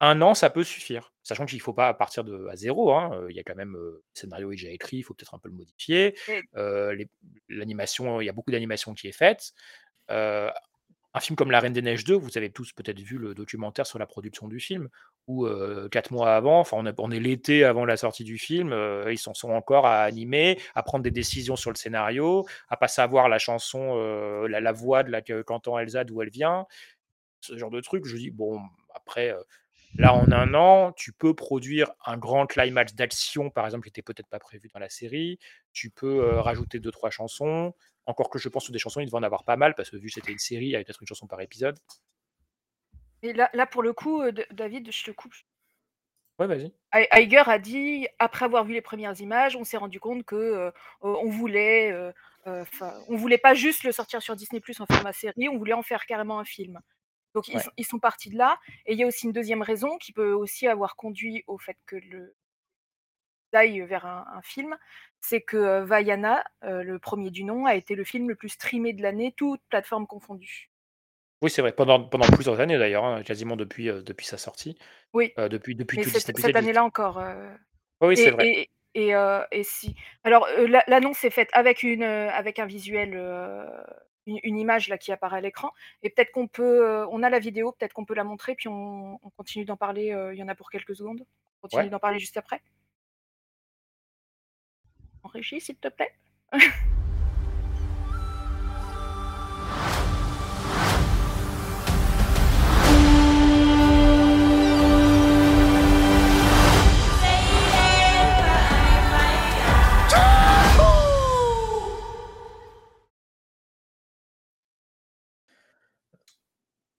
un 0.00 0.22
an, 0.22 0.34
ça 0.34 0.48
peut 0.50 0.64
suffire. 0.64 1.12
Sachant 1.22 1.44
qu'il 1.46 1.58
ne 1.58 1.62
faut 1.62 1.74
pas 1.74 1.92
partir 1.92 2.24
de, 2.24 2.46
à 2.48 2.56
zéro. 2.56 2.92
Hein. 2.94 3.26
Il 3.28 3.36
y 3.36 3.40
a 3.40 3.42
quand 3.42 3.54
même 3.54 3.76
euh, 3.76 4.02
le 4.02 4.04
scénario 4.14 4.50
est 4.52 4.56
déjà 4.56 4.70
écrit, 4.70 4.96
il 4.98 5.02
faut 5.02 5.12
peut-être 5.14 5.34
un 5.34 5.38
peu 5.38 5.48
le 5.50 5.54
modifier. 5.54 6.16
Euh, 6.56 6.94
les- 6.94 7.08
L'animation, 7.48 8.20
il 8.22 8.24
y 8.24 8.28
a 8.30 8.32
beaucoup 8.32 8.50
d'animation 8.50 8.94
qui 8.94 9.08
est 9.08 9.12
faite. 9.12 9.52
Un 11.12 11.18
film 11.18 11.34
comme 11.34 11.50
La 11.50 11.58
Reine 11.58 11.72
des 11.72 11.82
Neiges 11.82 12.04
2, 12.04 12.14
vous 12.14 12.38
avez 12.38 12.50
tous 12.50 12.72
peut-être 12.72 13.00
vu 13.00 13.18
le 13.18 13.34
documentaire 13.34 13.84
sur 13.84 13.98
la 13.98 14.06
production 14.06 14.46
du 14.46 14.60
film, 14.60 14.88
où 15.26 15.44
euh, 15.44 15.88
quatre 15.88 16.12
mois 16.12 16.36
avant, 16.36 16.60
enfin 16.60 16.76
on, 16.76 17.10
est 17.10 17.18
l'été 17.18 17.64
avant 17.64 17.84
la 17.84 17.96
sortie 17.96 18.22
du 18.22 18.38
film, 18.38 18.72
ils 19.10 19.18
s'en 19.18 19.34
sont 19.34 19.50
encore 19.50 19.86
à 19.86 20.02
animer, 20.02 20.60
à 20.76 20.84
prendre 20.84 21.02
des 21.02 21.10
décisions 21.10 21.56
sur 21.56 21.72
le 21.72 21.76
scénario, 21.76 22.46
à 22.68 22.76
pas 22.76 22.86
savoir 22.86 23.28
la 23.28 23.38
chanson, 23.38 23.96
la, 24.46 24.72
voix 24.72 25.02
de 25.02 25.10
la 25.10 25.20
qu'entend 25.20 25.80
Elsa, 25.80 26.04
d'où 26.04 26.22
elle 26.22 26.30
vient, 26.30 26.66
ce 27.40 27.58
genre 27.58 27.70
de 27.70 27.80
truc. 27.80 28.04
Je 28.06 28.16
dis, 28.16 28.30
bon, 28.30 28.60
après, 28.94 29.34
là 29.96 30.14
en 30.14 30.30
un 30.30 30.54
an, 30.54 30.92
tu 30.92 31.12
peux 31.12 31.34
produire 31.34 31.90
un 32.06 32.18
grand 32.18 32.46
climax 32.46 32.94
d'action, 32.94 33.50
par 33.50 33.64
exemple, 33.64 33.82
qui 33.82 33.88
n'était 33.88 34.02
peut-être 34.02 34.28
pas 34.28 34.38
prévu 34.38 34.70
dans 34.72 34.78
la 34.78 34.88
série, 34.88 35.40
tu 35.72 35.90
peux 35.90 36.38
rajouter 36.38 36.78
deux, 36.78 36.92
trois 36.92 37.10
chansons, 37.10 37.74
encore 38.10 38.28
que 38.30 38.38
je 38.38 38.48
pense 38.48 38.66
que 38.66 38.72
des 38.72 38.78
chansons, 38.78 39.00
il 39.00 39.06
devait 39.06 39.16
en 39.18 39.22
avoir 39.22 39.44
pas 39.44 39.56
mal, 39.56 39.74
parce 39.74 39.90
que 39.90 39.96
vu 39.96 40.08
que 40.08 40.14
c'était 40.14 40.32
une 40.32 40.38
série, 40.38 40.66
il 40.66 40.70
y 40.70 40.74
avait 40.74 40.84
peut-être 40.84 41.00
une 41.02 41.06
chanson 41.08 41.26
par 41.26 41.40
épisode. 41.40 41.78
Et 43.22 43.32
là, 43.32 43.50
là, 43.52 43.66
pour 43.66 43.82
le 43.82 43.92
coup, 43.92 44.22
euh, 44.22 44.32
David, 44.50 44.90
je 44.92 45.04
te 45.04 45.10
coupe. 45.10 45.34
Ouais, 46.38 46.46
vas-y. 46.46 46.72
Iger 46.94 47.42
a 47.46 47.58
dit, 47.58 48.08
après 48.18 48.46
avoir 48.46 48.64
vu 48.64 48.72
les 48.72 48.80
premières 48.80 49.18
images, 49.20 49.56
on 49.56 49.64
s'est 49.64 49.76
rendu 49.76 50.00
compte 50.00 50.24
que 50.24 50.36
euh, 50.36 50.68
euh, 50.68 50.72
on 51.02 51.28
voulait, 51.28 51.92
euh, 51.92 52.12
on 53.08 53.16
voulait 53.16 53.36
pas 53.38 53.52
juste 53.52 53.84
le 53.84 53.92
sortir 53.92 54.22
sur 54.22 54.34
Disney 54.36 54.60
Plus 54.60 54.80
en 54.80 54.86
format 54.86 55.12
série, 55.12 55.48
on 55.50 55.58
voulait 55.58 55.74
en 55.74 55.82
faire 55.82 56.06
carrément 56.06 56.38
un 56.38 56.46
film. 56.46 56.80
Donc 57.34 57.46
ils, 57.48 57.56
Ouais. 57.56 57.62
sont- 57.62 57.70
ils 57.76 57.84
sont 57.84 57.98
partis 57.98 58.30
de 58.30 58.38
là. 58.38 58.58
Et 58.86 58.94
il 58.94 58.98
y 58.98 59.02
a 59.04 59.06
aussi 59.06 59.26
une 59.26 59.32
deuxième 59.32 59.60
raison 59.62 59.98
qui 59.98 60.12
peut 60.14 60.32
aussi 60.32 60.66
avoir 60.66 60.96
conduit 60.96 61.44
au 61.46 61.58
fait 61.58 61.76
que 61.84 61.96
le 61.96 62.34
vers 63.52 64.06
un, 64.06 64.26
un 64.34 64.42
film, 64.42 64.76
c'est 65.20 65.40
que 65.40 65.56
euh, 65.56 65.84
Vaiana, 65.84 66.44
euh, 66.64 66.82
le 66.82 66.98
premier 66.98 67.30
du 67.30 67.44
nom, 67.44 67.66
a 67.66 67.74
été 67.74 67.94
le 67.94 68.04
film 68.04 68.28
le 68.28 68.34
plus 68.34 68.50
streamé 68.50 68.92
de 68.92 69.02
l'année, 69.02 69.32
toutes 69.36 69.62
plateformes 69.68 70.06
confondues. 70.06 70.70
Oui, 71.42 71.50
c'est 71.50 71.62
vrai, 71.62 71.72
pendant, 71.72 72.04
pendant 72.04 72.26
plusieurs 72.26 72.60
années 72.60 72.78
d'ailleurs, 72.78 73.04
hein, 73.04 73.22
quasiment 73.22 73.56
depuis, 73.56 73.88
euh, 73.88 74.02
depuis 74.02 74.26
sa 74.26 74.38
sortie, 74.38 74.78
Oui. 75.14 75.32
euh, 75.38 75.48
depuis, 75.48 75.74
depuis 75.74 75.98
Mais 75.98 76.04
que 76.04 76.10
cette, 76.10 76.36
cette 76.38 76.56
année-là 76.56 76.84
encore. 76.84 77.18
euh, 77.18 77.54
Oui, 78.02 78.08
oui, 78.08 78.16
c'est 78.16 78.30
vrai. 78.30 78.46
et, 78.46 78.70
et, 78.94 79.14
et 79.52 79.62
si. 79.62 79.94
Alors, 80.24 80.46
la- 80.68 80.84
l'annonce 80.86 81.24
est 81.24 81.30
faite 81.30 81.50
avec, 81.52 81.82
une, 81.82 82.02
avec 82.02 82.58
un 82.58 82.66
visuel, 82.66 83.14
une, 84.26 84.38
une 84.42 84.58
image 84.58 84.88
là, 84.88 84.98
qui 84.98 85.12
apparaît 85.12 85.38
à 85.38 85.40
l'écran. 85.40 85.70
Et 86.02 86.10
peut-être 86.10 86.32
qu'on 86.32 86.48
peut. 86.48 87.06
on 87.10 87.22
a 87.22 87.30
la 87.30 87.38
vidéo, 87.38 87.72
peut-être 87.72 87.92
qu'on 87.92 88.04
peut 88.04 88.14
la 88.14 88.24
montrer, 88.24 88.54
puis 88.54 88.68
on, 88.68 89.18
on 89.22 89.30
continue 89.30 89.64
d'en 89.64 89.76
parler. 89.76 90.14
Il 90.32 90.38
y 90.38 90.42
en 90.42 90.48
a 90.48 90.54
pour 90.54 90.70
quelques 90.70 90.96
secondes. 90.96 91.24
On 91.58 91.68
continue 91.68 91.84
Ouais. 91.84 91.88
d'en 91.88 91.98
parler 91.98 92.18
juste 92.18 92.36
après. 92.36 92.60
En 95.22 95.28
régie, 95.28 95.60
s'il 95.60 95.76
te 95.76 95.88
plaît. 95.88 96.14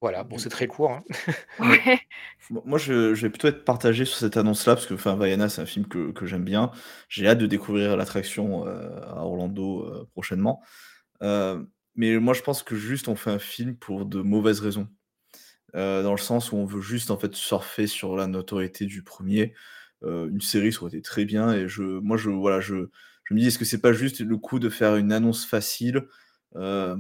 Voilà, 0.02 0.24
bon, 0.24 0.38
c'est 0.40 0.50
très 0.50 0.68
court. 0.68 0.92
hein. 0.92 1.04
Ouais. 1.60 2.00
Moi, 2.50 2.78
je, 2.80 3.14
je 3.14 3.22
vais 3.22 3.30
plutôt 3.30 3.48
être 3.48 3.64
partagé 3.64 4.04
sur 4.06 4.18
cette 4.18 4.36
annonce-là, 4.36 4.74
parce 4.76 4.88
que 4.88 4.96
enfin, 4.96 5.16
Vaiana, 5.16 5.48
c'est 5.48 5.62
un 5.62 5.66
film 5.68 5.88
que, 5.88 6.12
que 6.12 6.26
j'aime 6.26 6.44
bien. 6.44 6.72
J'ai 7.08 7.28
hâte 7.28 7.38
de 7.38 7.46
découvrir 7.46 7.96
l'attraction 7.98 8.68
euh, 8.68 9.00
à 9.04 9.24
Orlando 9.24 9.84
euh, 9.86 10.08
prochainement. 10.14 10.62
Euh, 11.24 11.64
mais 11.96 12.18
moi, 12.20 12.34
je 12.34 12.42
pense 12.42 12.64
que 12.64 12.76
juste 12.76 13.08
on 13.10 13.16
fait 13.16 13.32
un 13.32 13.40
film 13.40 13.76
pour 13.78 14.06
de 14.06 14.22
mauvaises 14.22 14.62
raisons. 14.62 14.88
Euh, 15.76 16.04
dans 16.04 16.12
le 16.12 16.18
sens 16.20 16.52
où 16.52 16.58
on 16.58 16.66
veut 16.66 16.82
juste 16.82 17.12
en 17.12 17.18
fait 17.18 17.36
surfer 17.36 17.88
sur 17.88 18.16
la 18.18 18.28
notoriété 18.28 18.86
du 18.86 19.04
premier. 19.04 19.54
Euh, 20.04 20.30
une 20.30 20.42
série, 20.42 20.74
ça 20.74 20.82
aurait 20.84 20.90
été 20.90 21.02
très 21.02 21.26
bien. 21.26 21.54
Et 21.54 21.68
je, 21.68 21.84
moi, 21.84 22.18
je, 22.18 22.30
voilà, 22.30 22.60
je, 22.62 22.90
je 23.26 23.34
me 23.34 23.40
dis, 23.40 23.48
est-ce 23.48 23.60
que 23.60 23.66
c'est 23.66 23.82
pas 23.82 23.94
juste 23.94 24.22
le 24.22 24.38
coup 24.38 24.60
de 24.60 24.70
faire 24.70 24.96
une 24.98 25.12
annonce 25.14 25.46
facile 25.46 26.08
Euh, 26.58 26.98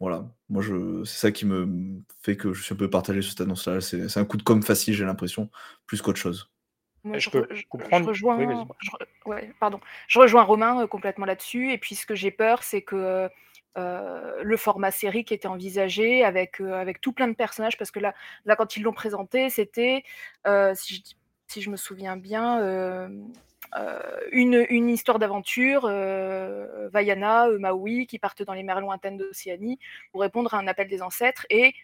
Voilà, 0.00 0.24
moi, 0.48 0.62
je, 0.62 1.04
c'est 1.04 1.18
ça 1.18 1.32
qui 1.32 1.44
me 1.46 2.02
fait 2.22 2.36
que 2.36 2.52
je 2.54 2.62
suis 2.62 2.74
un 2.74 2.76
peu 2.78 2.88
partagé 2.88 3.20
sur 3.22 3.32
cette 3.32 3.42
annonce-là. 3.42 3.80
C'est, 3.82 4.08
c'est 4.08 4.18
un 4.20 4.24
coup 4.24 4.38
de 4.38 4.42
com 4.42 4.62
facile, 4.62 4.94
j'ai 4.94 5.04
l'impression, 5.04 5.50
plus 5.86 6.00
qu'autre 6.00 6.18
chose. 6.18 6.50
Moi, 7.04 7.18
Je 7.18 7.24
je, 7.24 7.30
peux 7.30 7.40
re- 7.40 7.46
je- 7.50 7.64
rejoins, 8.04 8.36
Oui, 8.36 8.46
je 8.82 8.90
ouais, 9.30 9.52
pardon. 9.58 9.80
Je 10.08 10.18
rejoins 10.18 10.42
Romain 10.42 10.82
euh, 10.82 10.86
complètement 10.86 11.26
là-dessus. 11.26 11.72
Et 11.72 11.78
puis, 11.78 11.94
ce 11.94 12.04
que 12.06 12.14
j'ai 12.14 12.30
peur, 12.30 12.62
c'est 12.62 12.82
que 12.82 13.30
euh, 13.78 14.42
le 14.42 14.56
format 14.56 14.90
série 14.90 15.24
qui 15.24 15.32
était 15.34 15.48
envisagé 15.48 16.24
avec, 16.24 16.60
euh, 16.60 16.74
avec 16.74 17.00
tout 17.00 17.12
plein 17.12 17.28
de 17.28 17.34
personnages, 17.34 17.78
parce 17.78 17.90
que 17.90 18.00
là, 18.00 18.14
là 18.44 18.56
quand 18.56 18.76
ils 18.76 18.82
l'ont 18.82 18.92
présenté, 18.92 19.48
c'était, 19.50 20.02
euh, 20.46 20.74
si, 20.74 21.02
si 21.48 21.62
je 21.62 21.70
me 21.70 21.76
souviens 21.76 22.16
bien, 22.16 22.60
euh, 22.60 23.08
euh, 23.08 23.08
une, 24.32 24.66
une 24.68 24.88
histoire 24.88 25.18
d'aventure, 25.18 25.84
euh, 25.84 26.88
Vaiana, 26.92 27.48
euh, 27.48 27.58
Maui, 27.58 28.06
qui 28.06 28.18
partent 28.18 28.42
dans 28.42 28.54
les 28.54 28.62
mers 28.62 28.80
lointaines 28.80 29.16
d'Océanie 29.16 29.78
pour 30.12 30.22
répondre 30.22 30.54
à 30.54 30.58
un 30.58 30.66
appel 30.66 30.88
des 30.88 31.02
ancêtres. 31.02 31.46
Et 31.50 31.74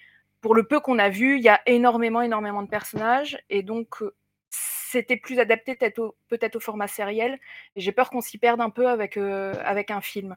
pour 0.40 0.54
le 0.54 0.64
peu 0.64 0.80
qu'on 0.80 0.98
a 0.98 1.08
vu, 1.08 1.36
il 1.36 1.42
y 1.42 1.48
a 1.48 1.60
énormément, 1.66 2.22
énormément 2.22 2.62
de 2.62 2.68
personnages. 2.68 3.38
Et 3.50 3.62
donc, 3.62 4.02
euh, 4.02 4.14
c'était 4.50 5.16
plus 5.16 5.38
adapté 5.38 5.74
peut-être 5.74 6.56
au, 6.56 6.60
format 6.60 6.88
sériel. 6.88 7.38
J'ai 7.76 7.92
peur 7.92 8.10
qu'on 8.10 8.20
s'y 8.20 8.38
perde 8.38 8.60
un 8.60 8.70
peu 8.70 8.88
avec, 8.88 9.16
euh, 9.16 9.54
avec 9.64 9.90
un 9.90 10.00
film. 10.00 10.36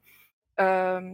Euh, 0.59 1.13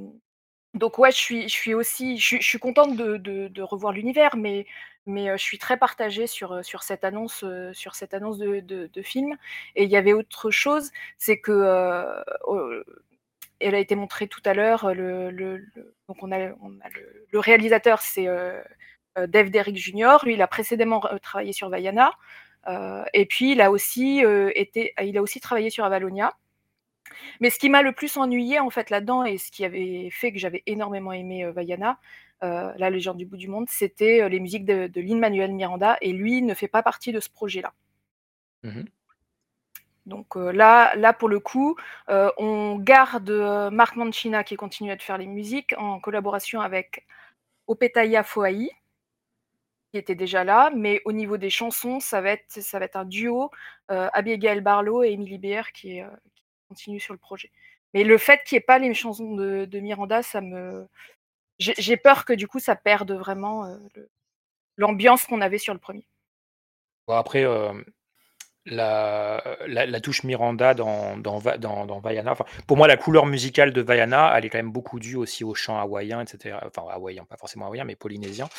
donc 0.76 0.98
ouais, 1.00 1.12
je 1.12 1.18
suis, 1.18 1.44
je 1.50 1.54
suis 1.54 1.74
aussi, 1.74 2.18
je 2.18 2.26
suis, 2.26 2.42
je 2.42 2.48
suis 2.48 2.60
contente 2.60 2.96
de, 2.98 3.18
de- 3.18 3.62
revoir 3.62 3.94
l'univers, 3.94 4.36
mais, 4.38 4.66
mais 5.06 5.28
je 5.38 5.42
suis 5.44 5.58
très 5.58 5.78
partagée 5.78 6.28
sur, 6.28 6.64
sur 6.66 6.84
cette 6.84 7.04
annonce, 7.04 7.46
sur 7.74 7.96
cette 7.96 8.14
annonce 8.14 8.38
de, 8.38 8.60
de- 8.60 9.02
film. 9.02 9.38
Et 9.76 9.84
il 9.86 9.90
y 9.90 9.98
avait 9.98 10.14
autre 10.14 10.52
chose, 10.52 10.92
c'est 11.18 11.40
que 11.40 11.52
elle 13.60 13.76
a 13.76 13.80
été 13.80 13.96
montrée 13.96 14.28
tout 14.28 14.42
à 14.46 14.54
l'heure. 14.54 14.94
Le, 14.94 15.32
donc 16.08 16.18
on 16.22 16.32
a, 16.32 16.52
on 16.62 16.72
a 16.82 16.90
le, 17.32 17.40
réalisateur, 17.40 18.02
c'est 18.02 18.28
Dave 19.16 19.50
Derrick 19.50 19.78
Jr. 19.78 20.18
Lui, 20.24 20.34
il 20.34 20.42
a 20.42 20.48
précédemment 20.48 21.02
travaillé 21.22 21.54
sur 21.54 21.70
Vaiana. 21.70 22.12
Et 23.14 23.26
puis 23.26 23.62
aussi 23.68 24.18
il 24.20 25.18
a 25.18 25.22
aussi 25.22 25.40
travaillé 25.40 25.70
sur 25.70 25.86
Avalonia. 25.86 26.34
Mais 27.40 27.50
ce 27.50 27.60
qui 27.60 27.70
m'a 27.70 27.82
le 27.82 27.92
plus 27.92 28.18
ennuyé 28.18 28.60
en 28.60 28.70
fait 28.70 28.90
là-dedans 28.90 29.24
et 29.24 29.38
ce 29.38 29.52
qui 29.52 29.66
avait 29.66 30.10
fait 30.12 30.32
que 30.32 30.40
j'avais 30.40 30.64
énormément 30.66 31.12
aimé 31.12 31.46
euh, 31.46 31.52
Vaiana, 31.52 31.98
euh, 32.44 32.72
la 32.78 32.90
légende 32.90 33.18
du 33.18 33.26
bout 33.26 33.38
du 33.38 33.48
monde, 33.48 33.68
c'était 33.70 34.22
euh, 34.22 34.30
les 34.30 34.40
musiques 34.40 34.66
de, 34.66 34.88
de 34.88 35.02
Lin-Manuel 35.02 35.54
Miranda 35.54 35.98
et 36.02 36.12
lui 36.12 36.42
ne 36.42 36.54
fait 36.54 36.68
pas 36.68 36.84
partie 36.84 37.12
de 37.12 37.20
ce 37.20 37.30
projet-là. 37.30 37.74
Mhm. 38.64 38.86
Donc 40.06 40.38
euh, 40.38 40.52
là, 40.52 40.96
là 40.96 41.14
pour 41.14 41.30
le 41.30 41.40
coup, 41.40 41.76
euh, 42.10 42.30
on 42.38 42.78
garde 42.78 43.30
euh, 43.30 43.70
Marc 43.72 43.96
Mancina 43.96 44.44
qui 44.44 44.56
continue 44.56 44.92
à 44.92 44.98
faire 44.98 45.18
les 45.18 45.26
musiques 45.26 45.74
en 45.78 46.00
collaboration 46.00 46.62
avec 46.62 47.06
Opetaya 47.68 48.24
Foai 48.24 48.70
qui 49.92 49.98
était 49.98 50.16
déjà 50.16 50.44
là, 50.44 50.72
mais 50.76 51.02
au 51.06 51.14
niveau 51.14 51.38
des 51.38 51.50
chansons, 51.50 52.00
ça 52.00 52.20
va 52.20 52.32
être, 52.32 52.62
ça 52.62 52.80
va 52.80 52.86
être 52.86 52.98
un 52.98 53.06
duo 53.06 53.50
Abigail 53.88 54.60
Barlow 54.60 55.04
et 55.04 55.12
Emily 55.14 55.38
Beer 55.38 55.62
qui, 55.74 56.00
est, 56.00 56.06
qui 56.35 56.35
continue 56.76 57.00
sur 57.00 57.14
le 57.14 57.20
projet. 57.20 57.52
Mais 57.94 58.04
le 58.04 58.18
fait 58.18 58.44
qu'il 58.44 58.58
n'y 58.58 58.60
ait 58.60 58.66
pas 58.66 58.80
les 58.80 58.94
chansons 58.94 59.36
de, 59.36 59.80
Miranda, 59.80 60.22
ça 60.22 60.42
me, 60.42 60.86
j'ai 61.58 61.96
peur 61.96 62.26
que 62.26 62.34
du 62.34 62.48
coup 62.48 62.60
ça 62.60 62.76
perde 62.76 63.14
vraiment 63.14 63.66
euh, 63.66 63.78
l'ambiance 64.76 65.26
qu'on 65.26 65.40
avait 65.40 65.58
sur 65.58 65.74
le 65.74 65.80
premier. 65.80 66.06
Après, 67.08 67.46
euh, 67.46 67.74
la, 68.66 69.58
la, 69.68 69.86
la 69.86 70.00
touche 70.02 70.24
Miranda 70.24 70.74
dans, 70.74 71.18
dans, 71.18 71.40
dans, 71.40 71.86
dans 71.86 72.00
Vaiana, 72.00 72.32
enfin, 72.32 72.46
pour 72.68 72.78
moi, 72.78 72.88
la 72.88 72.98
couleur 72.98 73.26
musicale 73.26 73.72
de 73.72 73.82
Vaiana, 73.82 74.34
elle 74.36 74.46
est 74.46 74.50
quand 74.50 74.58
même 74.58 74.72
beaucoup 74.72 75.00
due 75.00 75.16
aussi 75.16 75.44
au 75.44 75.54
chant 75.54 75.80
hawaïen, 75.80 76.22
etc. 76.22 76.58
Enfin, 76.66 76.84
hawaïen, 76.92 77.26
pas 77.26 77.38
forcément 77.38 77.68
hawaïen, 77.68 77.84
mais 77.86 77.96
polynésien 77.96 78.50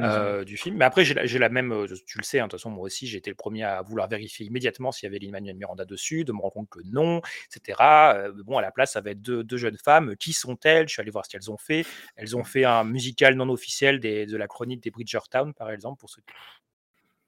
euh, 0.00 0.44
du 0.44 0.56
film. 0.56 0.76
Mais 0.76 0.84
après, 0.84 1.04
j'ai 1.04 1.38
la, 1.38 1.48
même, 1.48 1.72
euh, 1.72 1.86
tu 2.06 2.18
le 2.18 2.24
sais, 2.24 2.40
hein, 2.40 2.46
de 2.46 2.50
toute 2.50 2.60
façon, 2.60 2.70
moi 2.70 2.84
aussi, 2.84 3.06
j'ai 3.06 3.18
été 3.18 3.30
le 3.30 3.36
premier 3.36 3.64
à 3.64 3.80
vouloir 3.82 4.08
vérifier 4.08 4.46
immédiatement 4.46 4.92
s'il 4.92 5.06
y 5.06 5.10
avait 5.10 5.18
Lin-Manuel 5.18 5.56
Miranda 5.56 5.84
dessus, 5.84 6.24
de 6.24 6.32
me 6.32 6.40
rendre 6.40 6.52
compte 6.52 6.68
que 6.68 6.80
non, 6.84 7.22
etc. 7.46 7.78
Euh, 7.80 8.32
bon, 8.44 8.58
à 8.58 8.62
la 8.62 8.70
place, 8.70 8.92
ça 8.92 9.00
va 9.00 9.10
être 9.10 9.22
deux, 9.22 9.42
deux 9.44 9.56
jeunes 9.56 9.78
femmes. 9.82 10.14
Qui 10.16 10.34
sont-elles? 10.34 10.88
Je 10.88 10.92
suis 10.92 11.00
allé 11.00 11.10
voir 11.10 11.24
ce 11.24 11.30
qu'elles 11.30 11.50
ont 11.50 11.58
fait. 11.58 11.86
Elles 12.16 12.36
ont 12.36 12.44
fait 12.44 12.64
un 12.64 12.84
musical 12.84 13.34
non 13.34 13.48
officiel 13.48 13.98
des, 13.98 14.26
de 14.26 14.36
la 14.36 14.46
chronique 14.46 14.82
des 14.82 14.90
Bridgertown, 14.90 15.54
par 15.54 15.70
exemple, 15.70 16.00
pour 16.00 16.10
ceux 16.10 16.22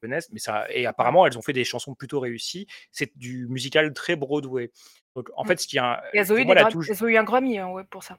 mais 0.03 0.38
ça, 0.38 0.66
et 0.70 0.86
apparemment, 0.86 1.26
elles 1.26 1.38
ont 1.38 1.42
fait 1.42 1.53
des 1.53 1.64
chansons 1.64 1.94
plutôt 1.94 2.20
réussies. 2.20 2.66
C'est 2.92 3.16
du 3.16 3.47
musical 3.49 3.92
très 3.92 4.16
Broadway. 4.16 4.70
Donc, 5.14 5.28
en 5.36 5.44
Mm. 5.44 5.49
fait, 5.49 5.61
ce 5.61 5.66
qui 5.66 5.78
a, 5.78 6.03
elles 6.12 6.32
ont, 6.32 6.36
eu 6.36 6.44
touche, 6.68 6.90
elles 6.90 7.05
ont 7.05 7.07
un 7.18 7.24
Grammy 7.24 7.59
hein, 7.59 7.68
ouais, 7.68 7.84
pour 7.84 8.03
ça. 8.03 8.18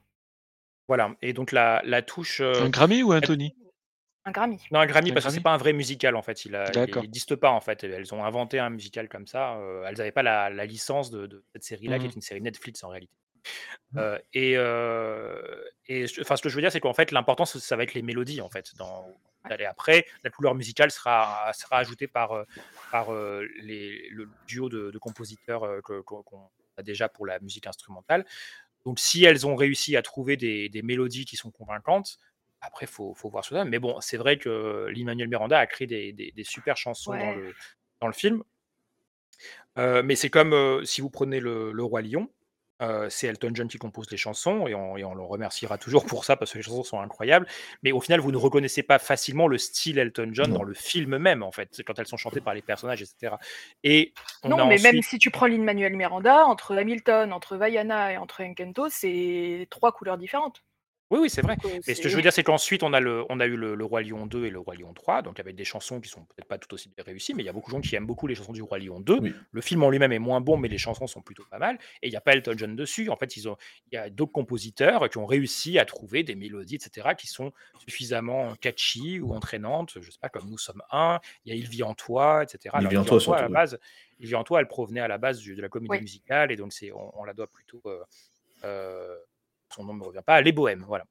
voilà, 0.88 1.16
et 1.22 1.32
donc 1.32 1.52
la, 1.52 1.80
la 1.84 2.02
touche, 2.02 2.40
Un 2.58 2.68
euh, 2.68 2.68
Grammy 2.68 3.02
ou 3.02 3.12
un 3.12 3.22
Tony? 3.22 3.54
Un 4.24 4.30
Grammy. 4.30 4.60
Non, 4.70 4.80
un 4.80 4.86
Grammy 4.86 5.12
Un 5.12 5.14
parce 5.14 5.24
que 5.24 5.32
c'est 5.32 5.40
Grammy? 5.40 5.42
pas 5.42 5.52
un 5.54 5.56
vrai 5.56 5.72
musical 5.72 6.14
en 6.14 6.22
fait. 6.22 6.44
Il 6.44 6.52
n'existe 6.52 7.36
pas 7.36 7.50
en 7.50 7.60
fait. 7.60 7.84
Elles 7.84 8.14
ont 8.14 8.24
inventé 8.24 8.58
un 8.58 8.68
musical 8.70 9.08
comme 9.08 9.26
ça. 9.26 9.56
euh, 9.56 9.84
elles 9.86 9.96
n'avaient 9.96 10.12
pas 10.12 10.22
la, 10.22 10.50
la 10.50 10.66
licence 10.66 11.10
de, 11.10 11.26
de 11.26 11.42
cette 11.54 11.64
série-là, 11.64 11.98
qui 11.98 12.06
Mhm. 12.06 12.12
est 12.12 12.14
une 12.14 12.20
série 12.22 12.42
Netflix 12.42 12.84
en 12.84 12.88
réalité. 12.88 13.12
Mmh. 13.92 13.98
Euh, 13.98 14.18
et 14.32 14.54
euh, 14.56 15.62
enfin, 16.20 16.36
ce 16.36 16.42
que 16.42 16.48
je 16.48 16.54
veux 16.54 16.60
dire, 16.62 16.72
c'est 16.72 16.80
qu'en 16.80 16.94
fait, 16.94 17.10
l'important, 17.10 17.44
ça 17.44 17.58
ça 17.60 17.76
va 17.76 17.82
être 17.84 17.94
les 17.94 18.02
mélodies 18.02 18.40
en 18.40 18.48
fait. 18.50 18.74
Dans, 18.76 19.06
et 19.58 19.64
après, 19.64 20.04
la 20.24 20.30
couleur 20.30 20.54
musicale 20.54 20.90
sera, 20.90 21.52
sera 21.54 21.78
ajoutée 21.78 22.06
par, 22.06 22.44
par 22.90 23.12
les, 23.62 24.08
le 24.10 24.28
duo 24.46 24.68
de, 24.68 24.90
de 24.90 24.98
compositeurs 24.98 25.82
qu'on 25.82 26.50
a 26.76 26.82
déjà 26.82 27.08
pour 27.08 27.24
la 27.24 27.38
musique 27.40 27.66
instrumentale. 27.66 28.26
Donc, 28.84 28.98
si 28.98 29.24
elles 29.24 29.46
ont 29.46 29.56
réussi 29.56 29.96
à 29.96 30.02
trouver 30.02 30.36
des, 30.36 30.68
des 30.68 30.82
mélodies 30.82 31.24
qui 31.24 31.36
sont 31.36 31.50
convaincantes, 31.50 32.18
après, 32.60 32.86
il 32.86 32.92
faut, 32.92 33.14
faut 33.14 33.30
voir 33.30 33.44
ce 33.44 33.50
que 33.50 33.54
ça 33.54 33.60
donne. 33.62 33.70
Mais 33.70 33.78
bon, 33.78 34.00
c'est 34.00 34.16
vrai 34.18 34.36
que 34.38 34.86
Lin-Manuel 34.90 35.28
Miranda 35.28 35.58
a 35.58 35.66
créé 35.66 35.86
des, 35.86 36.12
des- 36.12 36.32
des 36.32 36.44
super 36.44 36.76
chansons 36.76 37.12
dans, 37.12 37.32
le, 37.32 37.54
dans 38.00 38.06
le 38.06 38.12
film. 38.12 38.42
Euh, 39.78 40.02
mais 40.02 40.16
c'est 40.16 40.30
comme 40.30 40.52
euh, 40.52 40.84
si 40.84 41.00
vous 41.00 41.10
prenez 41.10 41.38
le, 41.40 41.72
le 41.72 41.84
Roi 41.84 42.02
Lion, 42.02 42.28
euh, 42.80 43.08
c'est 43.10 43.26
Elton 43.26 43.50
John 43.54 43.68
qui 43.68 43.78
compose 43.78 44.10
les 44.10 44.16
chansons 44.16 44.66
et 44.66 44.74
on, 44.74 44.96
et 44.96 45.04
on 45.04 45.14
le 45.14 45.22
remerciera 45.22 45.78
toujours 45.78 46.04
pour 46.06 46.24
ça 46.24 46.36
parce 46.36 46.52
que 46.52 46.58
les 46.58 46.62
chansons 46.62 46.84
sont 46.84 47.00
incroyables. 47.00 47.46
Mais 47.82 47.92
au 47.92 48.00
final, 48.00 48.20
vous 48.20 48.32
ne 48.32 48.36
reconnaissez 48.36 48.82
pas 48.82 48.98
facilement 48.98 49.48
le 49.48 49.58
style 49.58 49.98
Elton 49.98 50.30
John 50.32 50.50
Non. 50.50 50.58
dans 50.58 50.62
le 50.64 50.74
film 50.74 51.18
même, 51.18 51.42
en 51.42 51.52
fait, 51.52 51.82
quand 51.86 51.98
elles 51.98 52.06
sont 52.06 52.16
chantées 52.16 52.40
par 52.40 52.54
les 52.54 52.62
personnages, 52.62 53.02
etc. 53.02 53.34
Et 53.84 54.12
on 54.42 54.50
Non, 54.50 54.58
a 54.60 54.66
mais 54.66 54.78
même 54.78 55.02
si 55.02 55.18
tu 55.18 55.30
prends 55.30 55.46
Lin-Manuel 55.46 55.96
Miranda, 55.96 56.44
entre 56.46 56.76
Hamilton, 56.76 57.32
entre 57.32 57.56
Vaiana 57.56 58.12
et 58.12 58.16
entre 58.16 58.42
Encanto, 58.42 58.88
c'est 58.88 59.66
trois 59.70 59.92
couleurs 59.92 60.18
différentes. 60.18 60.62
Oui, 61.10 61.20
oui, 61.22 61.30
c'est 61.30 61.40
vrai. 61.40 61.56
Donc, 61.56 61.72
euh, 61.72 61.78
Mais 61.86 61.94
ce 61.94 62.02
que 62.02 62.08
je 62.10 62.16
veux 62.16 62.20
dire, 62.22 62.32
c'est 62.34 62.42
qu'ensuite, 62.42 62.82
on, 62.82 62.92
a 62.92 63.00
le, 63.00 63.24
on 63.30 63.40
a 63.40 63.46
eu 63.46 63.56
le, 63.56 63.74
le 63.74 63.84
Roi 63.84 64.02
Lion 64.02 64.26
2 64.26 64.44
et 64.44 64.50
le 64.50 64.58
Roi 64.58 64.74
Lion 64.74 64.92
3, 64.92 65.22
donc 65.22 65.40
avec 65.40 65.56
des 65.56 65.64
chansons 65.64 66.00
qui 66.02 66.10
sont 66.10 66.22
peut-être 66.26 66.46
pas 66.46 66.58
tout 66.58 66.72
aussi 66.74 66.90
bien 66.90 67.02
réussies, 67.02 67.32
mais 67.32 67.42
il 67.42 67.46
y 67.46 67.48
a 67.48 67.52
beaucoup 67.54 67.70
de 67.70 67.76
gens 67.76 67.80
qui 67.80 67.96
aiment 67.96 68.06
beaucoup 68.06 68.26
les 68.26 68.34
chansons 68.34 68.52
du 68.52 68.60
Roi 68.62 68.78
Lion 68.78 69.00
2. 69.00 69.18
Oui. 69.20 69.32
Le 69.50 69.60
film 69.62 69.82
en 69.84 69.88
lui-même 69.90 70.12
est 70.12 70.18
moins 70.18 70.42
bon, 70.42 70.58
mais 70.58 70.68
les 70.68 70.76
chansons 70.76 71.06
sont 71.06 71.22
plutôt 71.22 71.44
pas 71.50 71.58
mal. 71.58 71.78
Et 72.02 72.08
il 72.08 72.10
n'y 72.10 72.16
a 72.16 72.20
pas 72.20 72.34
Elton 72.34 72.52
John 72.58 72.76
dessus. 72.76 73.08
En 73.08 73.16
fait, 73.16 73.36
ils 73.38 73.48
ont, 73.48 73.56
il 73.90 73.94
y 73.94 73.98
a 73.98 74.10
d'autres 74.10 74.32
compositeurs 74.32 75.08
qui 75.08 75.16
ont 75.16 75.24
réussi 75.26 75.78
à 75.78 75.86
trouver 75.86 76.24
des 76.24 76.34
mélodies, 76.34 76.74
etc., 76.74 77.08
qui 77.16 77.26
sont 77.26 77.52
suffisamment 77.78 78.54
catchy 78.56 79.18
ou 79.20 79.32
entraînantes. 79.32 79.96
Je 80.02 80.10
sais 80.10 80.18
pas, 80.20 80.28
comme 80.28 80.48
Nous 80.50 80.58
sommes 80.58 80.82
un. 80.90 81.20
Il 81.46 81.54
y 81.54 81.56
a 81.56 81.58
Il 81.58 81.68
vit 81.68 81.82
en 81.84 81.94
toi, 81.94 82.42
etc. 82.42 82.58
Il 82.64 82.68
Alors, 82.86 82.90
vit 82.90 82.96
en 82.98 83.02
Il 83.02 83.06
toi, 83.06 83.16
à 83.16 83.18
la 83.18 83.22
surtout, 83.22 83.44
oui. 83.46 83.52
base, 83.54 83.78
Il 84.20 84.26
vit 84.26 84.34
en 84.34 84.44
toi, 84.44 84.60
elle 84.60 84.68
provenait 84.68 85.00
à 85.00 85.08
la 85.08 85.16
base 85.16 85.38
du- 85.38 85.54
de 85.54 85.62
la 85.62 85.68
comédie 85.70 85.90
Oui. 85.92 86.00
musicale, 86.02 86.52
et 86.52 86.56
donc 86.56 86.72
c'est, 86.74 86.92
on, 86.92 87.18
on 87.18 87.24
la 87.24 87.32
doit 87.32 87.46
plutôt. 87.46 87.80
euh, 87.86 88.02
euh, 88.64 89.16
son 89.74 89.84
nom 89.84 89.94
ne 89.94 89.98
me 90.00 90.04
revient 90.04 90.22
pas, 90.24 90.40
Les 90.40 90.52
Bohèmes, 90.52 90.84
voilà. 90.86 91.04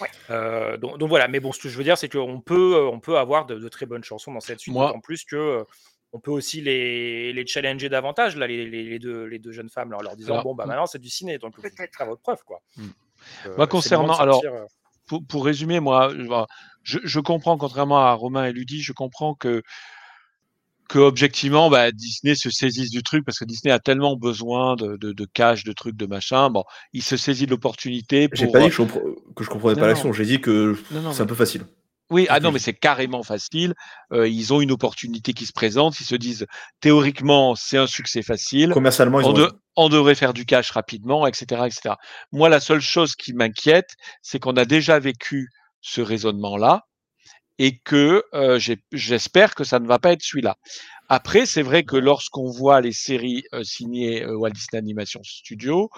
Ouais. 0.00 0.08
Euh, 0.30 0.76
donc, 0.76 0.98
donc 0.98 1.08
voilà, 1.08 1.28
mais 1.28 1.40
bon, 1.40 1.52
ce 1.52 1.60
que 1.60 1.68
je 1.68 1.76
veux 1.78 1.84
dire, 1.84 1.96
c'est 1.96 2.08
qu'on 2.08 2.40
peut, 2.40 2.76
euh, 2.76 2.90
on 2.90 3.00
peut 3.00 3.16
avoir 3.18 3.46
de, 3.46 3.58
de 3.58 3.68
très 3.68 3.86
bonnes 3.86 4.04
chansons 4.04 4.32
dans 4.32 4.40
cette 4.40 4.60
suite, 4.60 4.74
Moi- 4.74 4.88
d'autant 4.88 5.00
plus 5.00 5.24
que 5.24 5.36
euh, 5.36 5.64
on 6.12 6.20
peut 6.20 6.30
aussi 6.30 6.60
les, 6.60 7.32
les 7.32 7.46
challenger 7.46 7.88
davantage, 7.88 8.36
là, 8.36 8.46
les, 8.46 8.66
les- 8.68 8.84
les 8.84 8.98
deux, 8.98 9.24
les 9.24 9.38
deux 9.38 9.52
jeunes 9.52 9.68
femmes, 9.70 9.90
là, 9.90 9.98
en 9.98 10.02
leur 10.02 10.16
disant 10.16 10.32
Alors, 10.34 10.44
bon, 10.44 10.54
bah 10.54 10.66
maintenant 10.66 10.86
c'est 10.86 10.98
du 10.98 11.08
ciné, 11.10 11.38
donc 11.38 11.56
Peut-être. 11.60 11.96
faire 11.96 12.06
votre 12.06 12.22
preuve, 12.22 12.42
quoi. 12.44 12.60
Mm. 12.76 12.86
Euh, 13.46 13.56
Moi, 13.56 13.66
concernant- 13.66 14.16
alors, 14.18 14.42
sortir, 14.42 14.64
pour, 15.06 15.24
pour 15.26 15.44
résumer, 15.44 15.80
moi, 15.80 16.12
je, 16.82 16.98
je 17.02 17.20
comprends, 17.20 17.56
contrairement 17.56 17.98
à 17.98 18.12
Romain 18.12 18.44
et 18.46 18.52
Ludie, 18.52 18.82
je 18.82 18.92
comprends 18.92 19.34
que, 19.34 19.62
que 20.88 20.98
objectivement, 20.98 21.68
bah, 21.70 21.92
Disney 21.92 22.34
se 22.34 22.50
saisisse 22.50 22.90
du 22.90 23.02
truc 23.02 23.24
parce 23.24 23.38
que 23.38 23.44
Disney 23.44 23.70
a 23.72 23.78
tellement 23.78 24.16
besoin 24.16 24.74
de, 24.76 24.96
de, 24.96 25.12
de 25.12 25.26
cash, 25.32 25.64
de 25.64 25.72
trucs, 25.72 25.96
de 25.96 26.06
machin. 26.06 26.50
Bon, 26.50 26.64
il 26.92 27.02
se 27.02 27.16
saisit 27.16 27.46
de 27.46 27.50
l'opportunité 27.50 28.28
J'ai 28.32 28.44
pour. 28.44 28.52
pas 28.54 28.60
dit 28.60 28.68
que 28.68 28.74
je, 28.74 28.82
compre- 28.82 29.34
que 29.36 29.44
je 29.44 29.50
comprenais 29.50 29.74
Non, 29.74 29.80
pas 29.80 29.86
l'action, 29.86 30.12
j'ai 30.12 30.24
dit 30.24 30.40
que 30.40 30.76
c'est 31.12 31.20
un 31.22 31.26
peu 31.26 31.34
facile. 31.34 31.66
Oui, 32.10 32.22
C'est 32.24 32.30
ah 32.30 32.40
non, 32.40 32.52
mais 32.52 32.58
c'est 32.58 32.72
carrément 32.72 33.22
facile. 33.22 33.74
Euh, 34.14 34.26
ils 34.26 34.54
ont 34.54 34.62
une 34.62 34.70
opportunité 34.72 35.34
qui 35.34 35.44
se 35.44 35.52
présente. 35.52 36.00
Ils 36.00 36.04
se 36.06 36.14
disent, 36.14 36.46
théoriquement, 36.80 37.54
c'est 37.54 37.76
un 37.76 37.86
succès 37.86 38.22
facile. 38.22 38.70
Commercialement, 38.70 39.20
ils 39.20 39.26
on, 39.26 39.30
ont 39.30 39.32
de- 39.34 39.52
on 39.76 39.88
devrait 39.90 40.14
faire 40.14 40.32
du 40.32 40.46
cash 40.46 40.70
rapidement, 40.70 41.26
etc., 41.26 41.64
etc. 41.66 41.96
Moi, 42.32 42.48
la 42.48 42.60
seule 42.60 42.80
chose 42.80 43.14
qui 43.14 43.34
m'inquiète, 43.34 43.90
c'est 44.22 44.38
qu'on 44.38 44.56
a 44.56 44.64
déjà 44.64 44.98
vécu 44.98 45.50
ce 45.82 46.00
raisonnement-là 46.00 46.84
et 47.58 47.78
que 47.78 48.24
euh, 48.34 48.58
j'espère 48.92 49.54
que 49.54 49.64
ça 49.64 49.80
ne 49.80 49.86
va 49.86 49.98
pas 49.98 50.12
être 50.12 50.22
celui-là. 50.22 50.56
Après, 51.08 51.46
c'est 51.46 51.62
vrai 51.62 51.84
que 51.84 51.96
lorsqu'on 51.96 52.50
voit 52.50 52.80
les 52.80 52.92
séries 52.92 53.44
euh, 53.54 53.64
signées 53.64 54.22
euh, 54.24 54.36
Walt 54.36 54.50
Disney 54.50 54.78
Animation 54.78 55.20
Studio, 55.24 55.90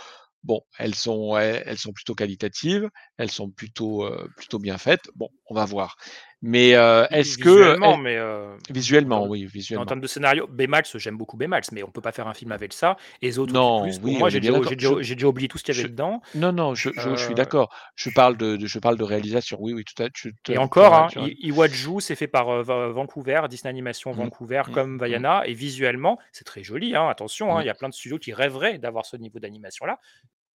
bon, 0.45 0.61
elles 0.79 0.95
sont, 0.95 1.37
elles 1.37 1.79
sont 1.79 1.93
plutôt 1.93 2.15
qualitatives, 2.15 2.89
elles 3.19 3.31
sont 3.31 3.51
plutôt, 3.51 4.05
euh, 4.05 4.29
plutôt 4.37 4.59
bien 4.59 4.79
faites. 4.79 5.11
Bon, 5.17 5.29
on 5.47 5.55
va 5.55 5.65
voir. 5.65 5.97
Mais 6.43 6.75
euh, 6.75 7.07
est-ce 7.11 7.37
que 7.37 7.51
visuellement, 7.51 7.97
mais 7.99 8.17
euh, 8.17 8.57
visuellement, 8.71 9.25
en- 9.25 9.29
oui, 9.29 9.45
en 9.45 9.49
visuellement. 9.49 9.85
termes 9.85 10.01
de 10.01 10.07
scénario, 10.07 10.47
Baymax, 10.47 10.97
j'aime 10.97 11.19
beaucoup 11.19 11.37
Baymax, 11.37 11.71
mais 11.73 11.83
on 11.83 11.91
peut 11.91 12.01
pas 12.01 12.13
faire 12.13 12.29
un 12.29 12.33
film 12.35 12.51
avec 12.53 12.73
ça. 12.73 12.97
Et 13.21 13.27
les 13.27 13.39
autres 13.39 13.53
Non, 13.53 13.83
plus. 13.83 14.01
Oui, 14.03 14.17
moi, 14.19 14.31
j'ai 14.31 14.41
déjà, 14.41 14.59
déjà- 14.59 14.71
Je- 14.97 15.03
j'ai 15.03 15.15
déjà 15.17 15.27
oublié 15.27 15.49
tout 15.49 15.59
ce 15.59 15.65
qu'il 15.65 15.75
y 15.75 15.79
avait 15.79 15.87
je- 15.89 15.93
dedans. 15.93 16.23
Non, 16.35 16.53
non, 16.53 16.75
je, 16.75 16.89
suis 17.17 17.33
Euh, 17.33 17.35
d'accord. 17.35 17.75
Je 17.95 18.09
parle 18.09 18.39
de, 18.39 18.57
de- 18.57 18.67
je 18.67 18.79
parle 18.79 18.97
de 18.97 19.05
réalisation. 19.05 19.59
Oui, 19.61 19.75
oui, 19.75 19.85
tout 19.85 20.03
à 20.03 20.09
tu- 20.09 20.35
Et 20.49 20.57
encore, 20.57 20.95
hein, 20.95 21.09
Iwaju, 21.41 22.01
c'est 22.01 22.15
fait 22.17 22.27
par 22.29 22.63
Va- 22.63 22.89
Vancouver, 22.89 23.43
Disney 23.51 23.69
Animation 23.71 24.13
Mm. 24.13 24.17
Vancouver, 24.17 24.63
Mm. 24.69 24.73
comme 24.73 24.99
Vaiana, 24.99 25.43
et 25.47 25.53
visuellement, 25.53 26.19
c'est 26.33 26.45
très 26.45 26.63
joli. 26.63 26.97
hein, 26.97 27.07
attention, 27.09 27.55
hein, 27.55 27.59
Mm. 27.61 27.63
il 27.65 27.67
y 27.67 27.71
a 27.71 27.75
plein 27.75 27.89
de 27.91 27.95
studios 27.95 28.19
qui 28.19 28.33
rêveraient 28.33 28.79
d'avoir 28.79 29.05
ce 29.05 29.17
niveau 29.19 29.39
d'animation-là, 29.39 29.99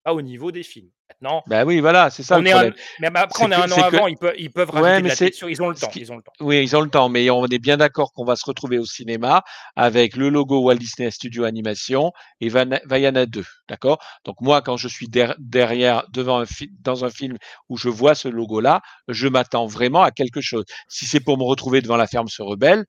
pas 0.05 0.13
au 0.13 0.21
niveau 0.21 0.51
des 0.51 0.63
films. 0.63 0.89
Maintenant, 1.09 1.43
Bah 1.47 1.65
oui, 1.65 1.79
voilà, 1.79 2.09
c'est 2.09 2.23
ça 2.23 2.37
on 2.37 2.41
le 2.41 2.47
est 2.47 2.51
un, 2.51 2.55
problème. 2.55 2.73
mais 2.99 3.07
après, 3.15 3.43
on 3.45 3.51
est 3.51 3.55
un 3.55 3.71
an 3.71 3.75
c'est 3.75 3.81
que- 3.81 3.95
avant, 3.95 4.07
ils 4.07 4.17
peuvent, 4.17 4.33
ils 4.37 4.51
peuvent 4.51 4.69
Ouais, 4.73 5.01
de 5.01 5.07
la 5.07 5.15
texture, 5.15 5.49
ils 5.49 5.61
ont 5.61 5.69
le 5.69 5.75
temps. 5.75 5.87
qui- 5.87 5.99
Ils 5.99 6.11
ont 6.11 6.17
le 6.17 6.21
temps. 6.23 6.31
Oui, 6.39 6.61
ils 6.63 6.75
ont 6.75 6.81
le 6.81 6.89
temps, 6.89 7.09
mais 7.09 7.29
on 7.29 7.45
est 7.45 7.57
bien 7.59 7.77
d'accord 7.77 8.11
qu'on 8.13 8.25
va 8.25 8.35
se 8.35 8.45
retrouver 8.45 8.77
au 8.77 8.85
cinéma 8.85 9.43
avec 9.75 10.15
le 10.15 10.29
logo 10.29 10.61
Walt 10.61 10.75
Disney 10.75 11.09
Studio 11.11 11.43
Animation 11.43 12.11
et 12.41 12.49
Vaiana 12.49 13.25
2, 13.25 13.45
d'accord? 13.69 13.99
Donc 14.25 14.41
moi, 14.41 14.61
quand 14.61 14.77
je 14.77 14.87
suis 14.87 15.07
der- 15.07 15.35
derrière, 15.39 16.05
devant 16.11 16.41
un 16.41 16.45
dans 16.81 17.03
un 17.05 17.09
film 17.09 17.37
où 17.69 17.77
je 17.77 17.89
vois 17.89 18.13
ce 18.15 18.27
logo-là, 18.27 18.81
je 19.07 19.27
m'attends 19.27 19.65
vraiment 19.67 20.03
à 20.03 20.11
quelque 20.11 20.41
chose. 20.41 20.65
Si 20.87 21.05
c'est 21.05 21.19
pour 21.19 21.37
me 21.37 21.43
retrouver 21.43 21.81
devant 21.81 21.97
la 21.97 22.07
ferme 22.07 22.27
se 22.27 22.41
rebelle, 22.43 22.85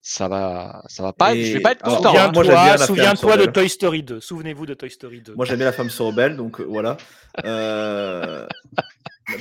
ça 0.00 0.28
va, 0.28 0.82
ça 0.88 1.02
va 1.02 1.12
pas. 1.12 1.34
Je 1.34 1.40
vais 1.40 1.50
Et- 1.58 1.60
pas 1.60 1.72
être 1.72 1.82
content. 1.82 2.14
hein. 2.16 2.76
Souviens-toi 2.78 3.36
de. 3.36 3.46
Toy 3.46 3.68
Story 3.68 4.02
2. 4.02 4.20
Souvenez-vous 4.20 4.66
de 4.66 4.74
Toy 4.74 4.90
Story 4.90 5.20
2. 5.22 5.34
Moi 5.34 5.44
j'aime 5.44 5.56
bien 5.56 5.66
la 5.66 5.72
femme 5.72 5.90
se 5.90 6.02
rebelle, 6.02 6.36
donc 6.36 6.60
euh, 6.60 6.64
voilà. 6.64 6.96
Euh, 7.44 8.46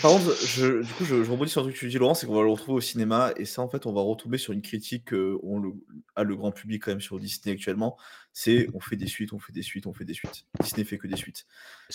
Par 0.02 0.12
contre, 0.12 0.36
je, 0.46 0.82
du 0.84 0.94
coup, 0.94 1.06
je, 1.06 1.24
je 1.24 1.32
rebondis 1.32 1.50
sur 1.50 1.62
un 1.62 1.64
truc 1.64 1.76
que 1.76 1.80
tu 1.80 1.88
dis, 1.88 1.98
Laurent, 1.98 2.14
c'est 2.14 2.28
qu'on 2.28 2.36
va 2.36 2.42
le 2.42 2.50
retrouver 2.50 2.78
au 2.78 2.82
cinéma, 2.82 3.32
et 3.38 3.46
ça, 3.46 3.62
en 3.62 3.70
fait, 3.70 3.86
on 3.86 3.94
va 3.94 4.02
retomber 4.02 4.38
sur 4.38 4.52
une 4.52 4.62
critique 4.62 5.06
que 5.06 5.38
on 5.44 5.60
le, 5.60 5.72
a 6.18 6.24
le 6.24 6.36
grand 6.36 6.52
public 6.52 6.84
quand 6.84 6.92
même 6.92 7.00
sur 7.00 7.18
Disney 7.20 7.54
actuellement. 7.56 7.98
C'est 8.34 8.68
on 8.74 8.82
fait 8.82 8.98
des 8.98 9.08
suites, 9.08 9.32
on 9.32 9.40
fait 9.40 9.54
des 9.54 9.62
suites, 9.62 9.88
on 9.88 9.94
fait 9.94 10.04
des 10.04 10.14
suites. 10.14 10.44
Disney 10.62 10.84
fait 10.84 10.98
que 10.98 11.08
des 11.08 11.16
suites. 11.16 11.46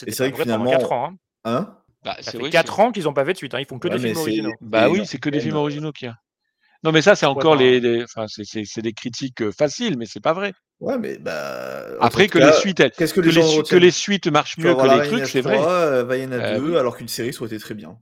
Et 0.07 0.11
c'est 0.11 0.23
vrai 0.25 0.33
que 0.33 0.41
finalement, 0.43 0.71
4 0.71 0.93
ans. 0.93 1.09
hein. 1.09 1.17
hein? 1.45 1.79
Bah, 2.03 2.17
Ça 2.23 2.33
fait 2.33 2.39
oui, 2.39 2.49
4 2.51 2.75
c'est- 2.77 2.81
ans 2.83 2.93
qu'ils 2.93 3.05
n'ont 3.05 3.13
pas 3.13 3.25
fait 3.27 3.35
de 3.35 3.39
suite. 3.39 3.55
hein, 3.55 3.61
Ils 3.61 3.67
font 3.67 3.79
que 3.79 3.89
Ouais, 3.89 3.95
des 3.99 4.01
films 4.09 4.17
originaux. 4.17 4.53
Bah 4.63 4.89
Et 4.89 4.91
oui, 4.91 5.03
c'est 5.07 5.19
que 5.19 5.29
des 5.29 5.41
films 5.41 5.57
euh, 5.57 5.61
originaux 5.61 5.93
qu'il 5.93 6.07
y 6.07 6.11
a. 6.11 6.17
Non, 6.85 6.91
mais 6.93 7.03
ça, 7.03 7.15
c'est 7.15 7.27
encore 7.27 7.57
ben, 7.57 7.61
les, 7.63 7.81
les- 7.81 8.03
enfin, 8.05 8.27
c'est, 8.29 8.45
c'est, 8.45 8.65
c'est 8.65 8.83
des 8.83 8.93
critiques 8.93 9.41
euh, 9.43 9.53
faciles, 9.53 9.97
mais 9.97 10.07
c'est 10.07 10.21
pas 10.21 10.33
vrai. 10.33 10.53
Ouais, 10.81 10.99
mais 10.99 11.17
bah. 11.19 11.85
Après 12.01 12.27
que 12.29 12.39
cas, 12.41 12.47
les 12.47 12.53
suites, 12.55 12.81
elles- 12.81 12.91
Qu'est-ce 12.91 13.15
que 13.15 13.21
que 13.21 13.27
les 13.29 13.41
les, 13.41 13.63
que 13.63 13.77
les 13.77 13.91
suites 13.93 14.27
marchent 14.27 14.59
mieux 14.59 14.75
que 14.75 15.01
les 15.01 15.09
trucs, 15.09 15.27
c'est 15.27 15.41
vrai. 15.43 15.57
3, 15.59 15.71
euh, 15.71 16.05
Vaiana 16.05 16.37
Euh, 16.37 16.59
2, 16.59 16.71
oui. 16.73 16.77
alors 16.77 16.97
qu'une 16.97 17.07
série 17.09 17.29
été 17.31 17.59
très 17.59 17.75
bien. 17.75 17.99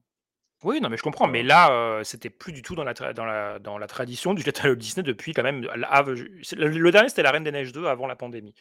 Oui, 0.63 0.81
non, 0.81 0.89
mais 0.91 0.97
je 0.97 1.03
comprends. 1.03 1.27
Mais 1.27 1.43
là, 1.43 1.71
euh, 1.73 2.05
c'était 2.05 2.29
plus 2.31 2.53
du 2.53 2.63
tout 2.63 2.75
dans 2.75 2.85
la, 2.85 2.93
tra- 2.95 3.13
dans 3.15 3.25
la, 3.25 3.59
dans 3.59 3.79
la 3.79 3.87
tradition 3.87 4.35
du 4.35 4.45
catalogue 4.45 4.79
Disney 4.79 5.03
depuis 5.03 5.33
quand 5.35 5.43
même. 5.43 5.63
la- 5.77 6.03
Le, 6.07 6.69
le 6.69 6.91
dernier, 6.91 7.09
c'était 7.11 7.23
La 7.23 7.31
Reine 7.33 7.45
des 7.45 7.53
Neiges 7.53 7.73
2 7.73 7.87
avant 7.87 8.07
la 8.07 8.17
pandémie. 8.17 8.55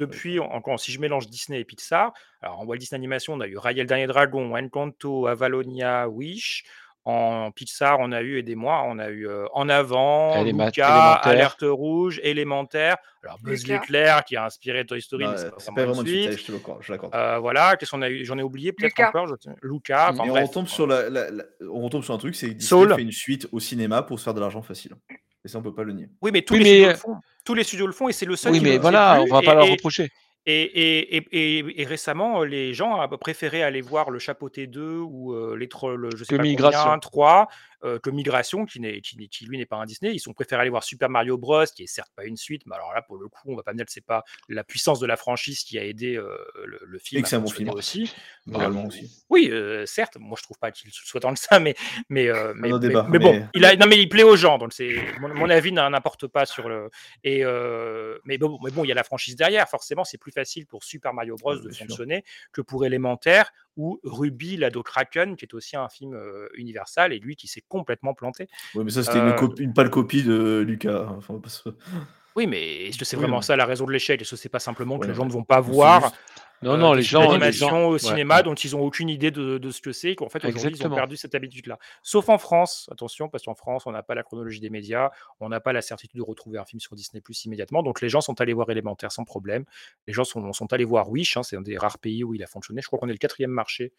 Depuis, 0.00 0.40
en- 0.40 0.46
encore, 0.50 0.80
si 0.80 0.92
je 0.92 1.00
mélange 1.00 1.28
Disney 1.28 1.60
et 1.60 1.64
Pixar, 1.64 2.12
alors 2.40 2.60
en 2.60 2.64
Walt 2.64 2.78
Disney 2.78 2.96
Animation, 2.98 3.34
on 3.34 3.40
a 3.40 3.46
eu 3.46 3.56
Raya 3.56 3.82
le 3.82 3.86
Dernier 3.88 4.06
Dragon, 4.06 4.54
Encanto, 4.56 5.26
Avalonia, 5.26 6.08
Wish. 6.08 6.64
En 7.04 7.50
Pixar, 7.50 7.98
on 7.98 8.12
a 8.12 8.22
eu, 8.22 8.38
aidez-moi, 8.38 8.84
on 8.86 8.98
a 9.00 9.08
eu 9.08 9.26
euh, 9.26 9.46
En 9.54 9.68
Avant, 9.68 10.36
Éléma- 10.36 10.66
Luca. 10.66 11.14
Alerte 11.14 11.64
Rouge, 11.66 12.20
Élémentaire. 12.22 12.96
Alors 13.24 13.38
Buzz 13.42 13.66
l'éclair 13.66 14.24
qui 14.24 14.36
a 14.36 14.44
inspiré 14.44 14.84
Toy 14.86 15.02
Story, 15.02 15.24
Non, 15.24 15.30
mais 15.32 15.36
c'est 15.38 15.46
euh, 15.46 15.50
pas 15.50 15.56
c'est 15.58 15.74
pas 15.74 15.84
vraiment 15.84 16.00
une 16.02 16.06
suite, 16.06 16.32
suite. 16.32 16.48
allez, 16.50 16.60
je 16.80 16.86
te 16.86 16.92
l'accorde. 16.92 17.14
Euh, 17.14 17.38
voilà, 17.40 17.76
qu'est-ce 17.76 17.90
qu'on 17.90 18.02
a 18.02 18.08
eu? 18.08 18.24
J'en 18.24 18.38
ai 18.38 18.42
oublié 18.44 18.72
peut-être 18.72 18.90
Luca. 18.92 19.08
encore. 19.08 19.26
je- 19.26 19.50
Luca, 19.66 20.10
enfin 20.12 20.22
Mais 20.24 20.30
on 20.30 20.46
retombe 20.46 20.68
sur 20.68 20.86
la, 20.86 21.10
la- 21.10 21.30
la- 21.32 21.44
on 21.72 21.80
retombe 21.80 22.04
sur 22.04 22.14
un 22.14 22.18
truc, 22.18 22.36
c'est 22.36 22.48
que 22.48 22.52
Disney 22.54 22.82
Soul. 22.82 22.94
fait 22.94 23.02
une 23.02 23.10
suite 23.12 23.48
au 23.50 23.58
cinéma 23.58 24.02
pour 24.02 24.18
se 24.20 24.24
faire 24.24 24.34
de 24.34 24.40
l'argent 24.40 24.62
facile. 24.62 24.92
Et 25.44 25.48
ça, 25.48 25.58
on 25.58 25.62
peut 25.62 25.74
pas 25.74 25.82
le 25.82 25.92
nier. 25.94 26.08
Oui, 26.20 26.30
mais 26.32 26.42
tous 26.42 26.54
Oui, 26.54 26.60
les 26.60 26.64
mais- 26.64 26.70
studios 26.76 26.88
le 26.90 26.94
font. 27.16 27.20
Tous 27.44 27.54
les 27.54 27.64
studios 27.64 27.86
le 27.88 27.92
font 27.92 28.08
et 28.08 28.12
c'est 28.12 28.26
le 28.26 28.36
seul 28.36 28.52
Oui, 28.52 28.58
qui 28.60 28.64
mais 28.64 28.78
voilà, 28.78 29.14
faisait 29.14 29.20
on 29.20 29.24
plus. 29.24 29.30
va 29.32 29.40
pas 29.42 29.52
Et- 29.52 29.54
leur 29.56 29.66
et- 29.66 29.72
reprocher. 29.72 30.08
Et, 30.44 30.62
et, 30.62 31.16
et, 31.30 31.80
et- 31.82 31.84
récemment, 31.84 32.42
les 32.42 32.74
gens 32.74 33.00
ont 33.00 33.16
préféré 33.18 33.62
aller 33.62 33.80
voir 33.80 34.10
le 34.10 34.18
Chapeauté 34.18 34.66
2 34.66 34.98
ou 34.98 35.32
euh, 35.34 35.56
les 35.56 35.68
trolls, 35.68 36.10
je 36.16 36.24
sais 36.24 36.32
Que 36.32 36.36
pas 36.36 36.42
Migration. 36.42 36.80
combien, 36.82 36.98
3, 36.98 37.48
euh, 37.84 37.98
que 37.98 38.10
Migration, 38.10 38.64
qui, 38.66 38.80
n'est, 38.80 39.00
qui, 39.00 39.16
n'est- 39.16 39.28
qui, 39.28 39.44
lui 39.46 39.58
n'est 39.58 39.66
pas 39.66 39.76
un 39.76 39.84
Disney. 39.86 40.14
Ils 40.14 40.28
ont 40.28 40.32
préféré 40.32 40.60
aller 40.62 40.70
voir 40.70 40.84
Super 40.84 41.08
Mario 41.10 41.36
Bros, 41.38 41.64
qui 41.66 41.82
est 41.82 41.86
certes 41.86 42.10
pas 42.14 42.24
une 42.24 42.36
suite, 42.36 42.62
mais 42.66 42.74
alors 42.76 42.92
là, 42.92 43.02
pour 43.02 43.16
le 43.18 43.28
coup, 43.28 43.40
on 43.52 43.56
va 43.56 43.62
pas 43.62 43.72
me 43.72 43.76
dire 43.78 43.86
que 43.86 43.92
c'est 43.92 44.00
pas 44.04 44.22
la 44.48 44.64
puissance 44.64 45.00
de 45.00 45.06
la 45.06 45.16
franchise 45.16 45.64
qui 45.64 45.78
a 45.78 45.84
aidé 45.84 46.16
euh, 46.16 46.36
le, 46.64 46.80
le 46.84 46.98
film. 46.98 47.18
à 47.18 47.20
Excellent 47.20 47.42
fonctionner 47.42 47.70
film. 47.70 47.78
aussi. 47.78 48.14
Moralement 48.46 48.84
Euh, 48.84 48.86
aussi. 48.88 49.24
Oui, 49.30 49.48
euh, 49.50 49.84
certes, 49.86 50.16
moi 50.18 50.36
je 50.38 50.42
trouve 50.44 50.58
pas 50.58 50.70
qu'il 50.70 50.90
soit 50.92 51.20
tant 51.20 51.32
que 51.34 51.40
ça, 51.40 51.58
mais, 51.60 51.74
mais, 52.08 52.28
euh, 52.28 52.52
mais, 52.56 52.70
mais- 52.70 52.78
débat, 52.78 53.06
mais 53.10 53.18
bon, 53.18 53.46
il 53.54 53.64
a, 53.64 53.76
non, 53.76 53.86
mais 53.86 53.98
il 53.98 54.08
plaît 54.08 54.22
aux 54.22 54.36
gens, 54.36 54.58
donc 54.58 54.72
c'est 54.72 54.96
mon, 55.20 55.28
mon 55.34 55.50
avis 55.50 55.72
n'importe 55.72 56.26
pas 56.26 56.46
sur 56.46 56.68
le. 56.68 56.88
Et 57.24 57.42
mais 58.24 58.38
bon, 58.38 58.58
mais 58.64 58.70
bon, 58.70 58.84
il 58.84 58.88
y 58.88 58.92
a 58.92 58.94
la 58.94 59.04
franchise 59.04 59.36
derrière. 59.36 59.68
Forcément, 59.68 60.04
c'est 60.04 60.18
plus 60.18 60.32
facile 60.32 60.66
pour 60.66 60.84
Super 60.84 61.12
Mario 61.14 61.36
Bros 61.36 61.56
de 61.56 61.60
bien 61.62 61.72
sûr. 61.72 61.86
fonctionner 61.86 62.24
que 62.52 62.60
pour 62.60 62.84
Élémentaire 62.84 63.52
ou 63.76 64.00
Ruby, 64.04 64.56
l'ado 64.56 64.82
Kraken, 64.82 65.36
qui 65.36 65.44
est 65.44 65.54
aussi 65.54 65.76
un 65.76 65.88
film 65.88 66.18
Universal 66.54 67.12
et 67.12 67.18
lui 67.18 67.36
qui 67.36 67.48
s'est 67.48 67.64
complètement 67.66 68.14
planté. 68.14 68.48
Ouais, 68.74 68.84
mais 68.84 68.90
ça, 68.90 69.02
c'était 69.02 69.18
une, 69.18 69.34
une 69.58 69.72
pâle 69.74 69.90
copie 69.90 70.22
de 70.22 70.64
Lucas. 70.66 71.06
hein. 71.08 71.14
Enfin, 71.18 71.40
Oui, 72.36 72.46
mais 72.46 72.86
est-ce 72.86 72.98
que 72.98 73.04
c'est 73.04 73.16
Oui, 73.16 73.22
vraiment 73.22 73.38
mais- 73.38 73.42
ça 73.42 73.56
la 73.56 73.66
raison 73.66 73.84
de 73.86 73.92
l'échec? 73.92 74.20
Est-ce 74.20 74.30
que 74.30 74.36
c'est 74.36 74.48
pas 74.48 74.58
simplement 74.58 74.96
que 74.98 75.02
Ouais, 75.02 75.08
les 75.08 75.14
gens 75.14 75.22
ouais. 75.22 75.28
ne 75.28 75.32
vont 75.32 75.44
pas 75.44 75.60
voir 75.60 76.02
juste- 76.02 76.14
Non, 76.62 76.74
euh, 76.74 76.76
non, 76.76 76.90
des 76.92 76.98
les 76.98 77.02
gens, 77.02 77.22
les 77.22 77.26
d'animation 77.28 77.68
gens- 77.68 77.88
au 77.88 77.98
cinéma 77.98 78.36
ouais. 78.36 78.42
dont 78.44 78.54
ils 78.54 78.70
n'ont 78.72 78.82
aucune 78.82 79.08
idée 79.08 79.30
de, 79.32 79.58
de 79.58 79.70
ce 79.70 79.80
que 79.80 79.92
c'est, 79.92 80.14
qu'en 80.14 80.28
fait 80.28 80.44
aujourd'hui 80.44 80.70
ils 80.78 80.86
ont 80.86 80.94
perdu 80.94 81.16
cette 81.16 81.34
habitude-là. 81.34 81.76
Sauf 82.02 82.28
en 82.28 82.38
France, 82.38 82.88
attention, 82.92 83.28
parce 83.28 83.44
qu'en 83.44 83.54
France 83.56 83.84
on 83.86 83.92
n'a 83.92 84.02
pas 84.04 84.14
la 84.14 84.22
chronologie 84.22 84.60
des 84.60 84.70
médias, 84.70 85.10
on 85.40 85.48
n'a 85.48 85.58
pas 85.60 85.72
la 85.72 85.82
certitude 85.82 86.18
de 86.20 86.24
retrouver 86.24 86.58
un 86.58 86.64
film 86.64 86.78
sur 86.80 86.94
Disney 86.94 87.20
Plus 87.20 87.44
immédiatement, 87.44 87.82
donc 87.82 88.00
les 88.00 88.08
gens 88.08 88.20
sont 88.20 88.40
allés 88.40 88.52
voir 88.52 88.70
Élémentaire 88.70 89.10
sans 89.10 89.24
problème. 89.24 89.64
Les 90.06 90.12
gens 90.12 90.24
sont, 90.24 90.52
sont 90.52 90.72
allés 90.72 90.84
voir 90.84 91.10
Wish, 91.10 91.36
hein, 91.36 91.42
c'est 91.42 91.56
un 91.56 91.62
des 91.62 91.76
rares 91.76 91.98
pays 91.98 92.22
où 92.24 92.32
il 92.32 92.42
a 92.44 92.46
fonctionné. 92.46 92.80
Je 92.80 92.86
crois 92.86 92.98
qu'on 93.00 93.08
est 93.08 93.12
le 93.12 93.18
quatrième 93.18 93.50
marché 93.50 93.92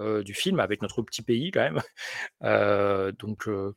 euh, 0.00 0.22
du 0.22 0.34
film 0.34 0.58
avec 0.60 0.82
notre 0.82 1.02
petit 1.02 1.22
pays 1.22 1.50
quand 1.50 1.60
même. 1.62 1.80
Euh, 2.44 3.10
donc 3.12 3.48
euh, 3.48 3.74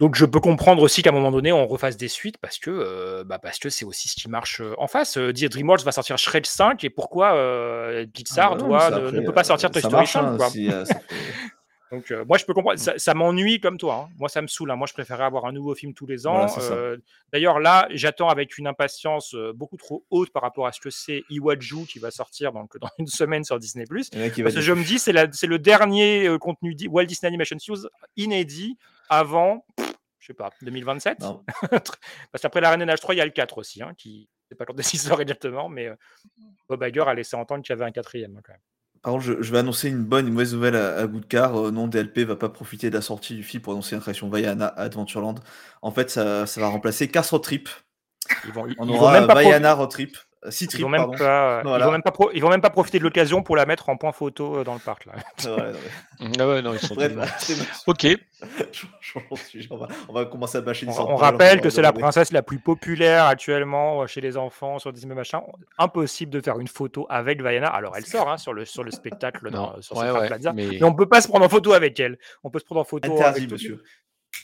donc 0.00 0.16
je 0.16 0.24
peux 0.24 0.40
comprendre 0.40 0.82
aussi 0.82 1.02
qu'à 1.02 1.10
un 1.10 1.12
moment 1.12 1.30
donné 1.30 1.52
on 1.52 1.66
refasse 1.66 1.96
des 1.96 2.08
suites 2.08 2.38
parce 2.38 2.58
que 2.58 2.70
euh, 2.70 3.24
bah, 3.24 3.38
parce 3.38 3.58
que 3.58 3.68
c'est 3.70 3.84
aussi 3.84 4.08
ce 4.08 4.14
qui 4.16 4.28
marche 4.28 4.60
euh, 4.60 4.74
en 4.78 4.86
face. 4.88 5.16
Euh, 5.18 5.32
DreamWorks 5.32 5.82
va 5.84 5.92
sortir 5.92 6.18
Shrek 6.18 6.46
5 6.46 6.82
et 6.84 6.90
pourquoi 6.90 7.34
euh, 7.36 8.04
Pixar 8.12 8.52
Ah 8.52 8.54
bah 8.56 8.60
non, 8.62 8.68
doit, 8.68 8.90
ne, 8.90 8.96
après, 9.06 9.12
ne 9.20 9.26
peut 9.26 9.32
pas 9.32 9.40
euh, 9.42 9.44
sortir 9.44 9.70
Toy 9.70 9.80
Story 9.80 9.94
marche, 9.94 10.12
5 10.12 10.20
hein, 10.24 10.36
quoi. 10.36 10.50
si, 10.50 10.68
euh, 10.70 10.84
ça 10.84 10.94
fait- 11.08 11.14
Donc 11.92 12.10
euh, 12.10 12.24
moi 12.26 12.38
je 12.38 12.44
peux 12.44 12.54
comprendre, 12.54 12.76
ça, 12.78 12.94
ça 12.98 13.14
m'ennuie 13.14 13.60
comme 13.60 13.78
toi. 13.78 14.06
hein. 14.08 14.14
Moi 14.18 14.28
ça 14.28 14.42
me 14.42 14.48
saoule. 14.48 14.70
hein. 14.72 14.76
Moi 14.76 14.88
je 14.88 14.94
préférais 14.94 15.22
avoir 15.24 15.44
un 15.46 15.52
nouveau 15.52 15.76
film 15.76 15.94
tous 15.94 16.06
les 16.06 16.26
ans. 16.26 16.46
Voilà. 16.46 16.72
Euh, 16.72 16.96
D'ailleurs 17.32 17.60
là 17.60 17.86
j'attends 17.92 18.28
avec 18.30 18.58
une 18.58 18.66
impatience 18.66 19.34
euh, 19.34 19.52
beaucoup 19.54 19.76
trop 19.76 20.04
haute 20.10 20.32
par 20.32 20.42
rapport 20.42 20.66
à 20.66 20.72
ce 20.72 20.80
que 20.80 20.90
c'est 20.90 21.22
Iwaju 21.30 21.86
qui 21.86 22.00
va 22.00 22.10
sortir 22.10 22.52
donc 22.52 22.76
dans 22.80 22.90
une 22.98 23.06
semaine 23.06 23.44
sur 23.44 23.60
Disney+. 23.60 23.84
Parce 23.88 24.08
que 24.56 24.60
je 24.60 24.72
me 24.72 24.82
dis 24.82 24.98
c'est 24.98 25.12
le 25.12 25.58
dernier 25.60 26.26
euh, 26.26 26.38
contenu 26.38 26.74
di- 26.74 26.88
Walt 26.88 27.04
Disney 27.04 27.28
Animation 27.28 27.58
Studios 27.60 27.88
inédit 28.16 28.76
avant 29.08 29.64
je 30.18 30.28
sais 30.28 30.34
pas 30.34 30.50
2027. 30.62 31.20
Non. 31.20 31.44
Parce 31.70 32.40
qu'après 32.40 32.62
la 32.62 32.70
Reine 32.70 32.80
des 32.80 32.86
Neiges 32.86 33.00
3 33.00 33.14
il 33.14 33.18
y 33.18 33.20
a 33.20 33.26
le 33.26 33.30
4 33.30 33.58
aussi 33.58 33.82
hein, 33.82 33.92
qui 33.96 34.28
sais 34.48 34.56
pas 34.56 34.64
quand 34.64 34.74
il 34.78 34.98
sort 34.98 35.20
exactement 35.20 35.68
mais 35.68 35.88
euh, 35.88 35.96
Bob 36.68 36.82
Iger 36.82 37.02
a 37.02 37.14
laissé 37.14 37.36
entendre 37.36 37.62
qu'il 37.62 37.72
y 37.72 37.76
avait 37.76 37.84
un 37.84 37.92
quatrième 37.92 38.36
hein, 38.36 38.40
quand 38.44 38.52
même. 38.52 38.60
Contre, 39.02 39.22
je, 39.22 39.42
je 39.42 39.52
vais 39.52 39.58
annoncer 39.58 39.90
une 39.90 40.02
bonne, 40.02 40.26
une 40.26 40.32
mauvaise 40.32 40.54
nouvelle 40.54 40.76
à, 40.76 40.96
à 40.96 41.06
Goodcar. 41.06 41.54
Euh, 41.56 41.70
non, 41.70 41.88
DLP 41.88 42.20
va 42.20 42.36
pas 42.36 42.48
profiter 42.48 42.88
de 42.88 42.94
la 42.94 43.02
sortie 43.02 43.34
du 43.34 43.42
film 43.42 43.62
pour 43.62 43.74
annoncer 43.74 43.94
une 43.94 44.00
création 44.00 44.30
Vaiana 44.30 44.68
à 44.68 44.84
Adventureland. 44.84 45.34
En 45.82 45.90
fait, 45.90 46.08
ça, 46.08 46.46
ça 46.46 46.60
va 46.62 46.68
remplacer 46.68 47.08
Cars 47.08 47.28
Road 47.28 47.42
Trip. 47.42 47.68
Ils 48.46 48.52
vont, 48.52 48.66
ils 48.66 48.74
On 48.78 48.88
aura 48.88 49.12
même 49.12 49.26
pas 49.26 49.34
Vaiana 49.34 49.74
Road 49.74 49.90
Trip. 49.90 50.16
Euh, 50.46 50.50
Ils 50.60 50.82
vont 50.82 50.88
même 50.90 51.00
pardon. 51.00 51.16
pas, 51.16 51.60
ils 51.64 51.68
Voilà. 51.68 51.86
vont 51.86 51.92
même 51.92 52.02
pas, 52.02 52.10
pro- 52.10 52.30
ils 52.34 52.40
vont 52.42 52.50
même 52.50 52.60
pas 52.60 52.68
profiter 52.70 52.98
de 52.98 53.04
l'occasion 53.04 53.42
pour 53.42 53.56
la 53.56 53.64
mettre 53.64 53.88
en 53.88 53.96
point 53.96 54.12
photo 54.12 54.58
euh, 54.58 54.64
dans 54.64 54.74
le 54.74 54.78
parc 54.80 55.06
là. 55.06 55.14
Ouais, 55.44 55.50
ouais, 55.50 55.56
ouais. 55.70 56.30
Ah 56.38 56.48
ouais, 56.48 56.60
non, 56.62 56.74
ils 56.74 56.80
sont 56.80 56.94
Bref. 56.94 57.12
Ok. 57.86 58.06
On, 59.70 59.76
va, 59.76 59.88
on 60.08 60.12
va 60.12 60.24
commencer 60.26 60.58
à 60.58 60.60
bâcher 60.60 60.86
On, 60.88 61.12
on 61.12 61.16
rappelle 61.16 61.60
que 61.60 61.70
c'est 61.70 61.80
la 61.82 61.92
princesse 61.92 62.32
la 62.32 62.42
plus 62.42 62.58
populaire 62.58 63.24
actuellement 63.24 64.02
euh, 64.02 64.06
chez 64.06 64.20
les 64.20 64.36
enfants 64.36 64.78
sur 64.78 64.92
Disney 64.92 65.14
machin. 65.14 65.40
Impossible 65.78 66.30
de 66.32 66.40
faire 66.40 66.58
une 66.58 66.68
photo 66.68 67.06
avec 67.08 67.40
Vaiana. 67.40 67.68
Alors 67.68 67.96
elle 67.96 68.04
sort 68.04 68.28
hein, 68.28 68.36
sur 68.36 68.52
le 68.52 68.64
sur 68.64 68.84
le 68.84 68.90
spectacle 68.90 69.50
dans- 69.50 69.72
Non, 69.74 69.82
sur 69.82 69.96
ouais, 69.96 70.02
Central 70.06 70.20
ouais, 70.22 70.26
Plaza, 70.28 70.52
mais- 70.52 70.66
mais... 70.66 70.82
on 70.82 70.94
peut 70.94 71.06
pas 71.08 71.20
se 71.20 71.28
prendre 71.28 71.44
en 71.44 71.48
photo 71.48 71.72
avec 71.72 71.98
elle. 72.00 72.18
On 72.42 72.50
peut 72.50 72.58
se 72.58 72.64
prendre 72.64 72.80
en 72.80 72.84
photo 72.84 73.12
Interdit, 73.12 73.36
avec 73.38 73.48
tout- 73.48 73.54
monsieur. 73.54 73.82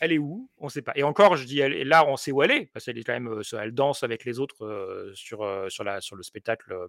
Elle 0.00 0.12
est 0.12 0.18
où? 0.18 0.48
On 0.58 0.68
sait 0.68 0.82
pas. 0.82 0.92
Et 0.96 1.02
encore, 1.02 1.36
je 1.36 1.44
dis, 1.44 1.60
elle, 1.60 1.72
et 1.74 1.84
là, 1.84 2.06
on 2.06 2.16
sait 2.16 2.32
où 2.32 2.42
elle 2.42 2.50
est, 2.50 2.70
parce 2.72 2.84
qu'elle 2.84 2.98
est 2.98 3.04
quand 3.04 3.12
même, 3.12 3.28
euh, 3.28 3.42
elle 3.60 3.72
danse 3.72 4.02
avec 4.02 4.24
les 4.24 4.38
autres 4.38 4.64
euh, 4.64 5.10
sur, 5.14 5.42
euh, 5.42 5.68
sur, 5.68 5.84
la, 5.84 6.00
sur 6.00 6.16
le 6.16 6.22
spectacle 6.22 6.72
euh, 6.72 6.86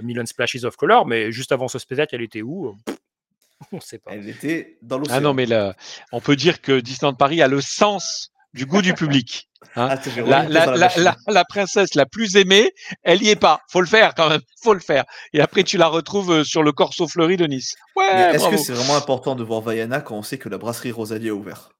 Million 0.00 0.24
Splashes 0.26 0.64
of 0.64 0.76
Color, 0.76 1.06
mais 1.06 1.32
juste 1.32 1.52
avant 1.52 1.68
ce 1.68 1.78
spectacle, 1.78 2.14
elle 2.14 2.22
était 2.22 2.42
où? 2.42 2.76
On 3.72 3.80
sait 3.80 3.98
pas. 3.98 4.12
Elle 4.12 4.28
était 4.28 4.78
dans 4.82 4.98
l'océan. 4.98 5.16
Ah 5.16 5.20
non, 5.20 5.32
mais 5.34 5.46
là, 5.46 5.74
on 6.12 6.20
peut 6.20 6.36
dire 6.36 6.60
que 6.60 6.80
Disneyland 6.80 7.14
Paris 7.14 7.40
a 7.42 7.48
le 7.48 7.60
sens 7.60 8.30
du 8.52 8.66
goût 8.66 8.82
du 8.82 8.94
public. 8.94 9.48
hein. 9.74 9.88
Ah, 9.90 9.98
la, 10.16 10.42
la- 10.42 10.48
la 10.48 10.66
la- 10.66 10.76
machine. 10.76 11.02
la- 11.02 11.16
la 11.26 11.44
princesse 11.44 11.94
la 11.94 12.06
plus 12.06 12.36
aimée, 12.36 12.70
elle 13.02 13.20
y 13.22 13.30
est 13.30 13.36
pas. 13.40 13.60
Faut 13.68 13.80
le 13.80 13.86
faire 13.86 14.14
quand 14.14 14.28
même. 14.28 14.42
Faut 14.62 14.74
le 14.74 14.80
faire. 14.80 15.04
Et 15.32 15.40
après, 15.40 15.64
tu 15.64 15.76
la 15.76 15.88
retrouves 15.88 16.44
sur 16.44 16.62
le 16.62 16.70
Corso 16.72 17.08
Fleuri 17.08 17.36
de 17.36 17.46
Nice. 17.46 17.74
Ouais, 17.96 18.34
est-ce 18.34 18.48
que 18.48 18.56
c'est 18.56 18.72
vraiment 18.72 18.96
important 18.96 19.34
de 19.34 19.42
voir 19.42 19.60
Vaiana 19.60 20.00
quand 20.00 20.16
on 20.16 20.22
sait 20.22 20.38
que 20.38 20.48
la 20.48 20.58
brasserie 20.58 20.92
Rosalie 20.92 21.30
a 21.30 21.34
ouvert? 21.34 21.70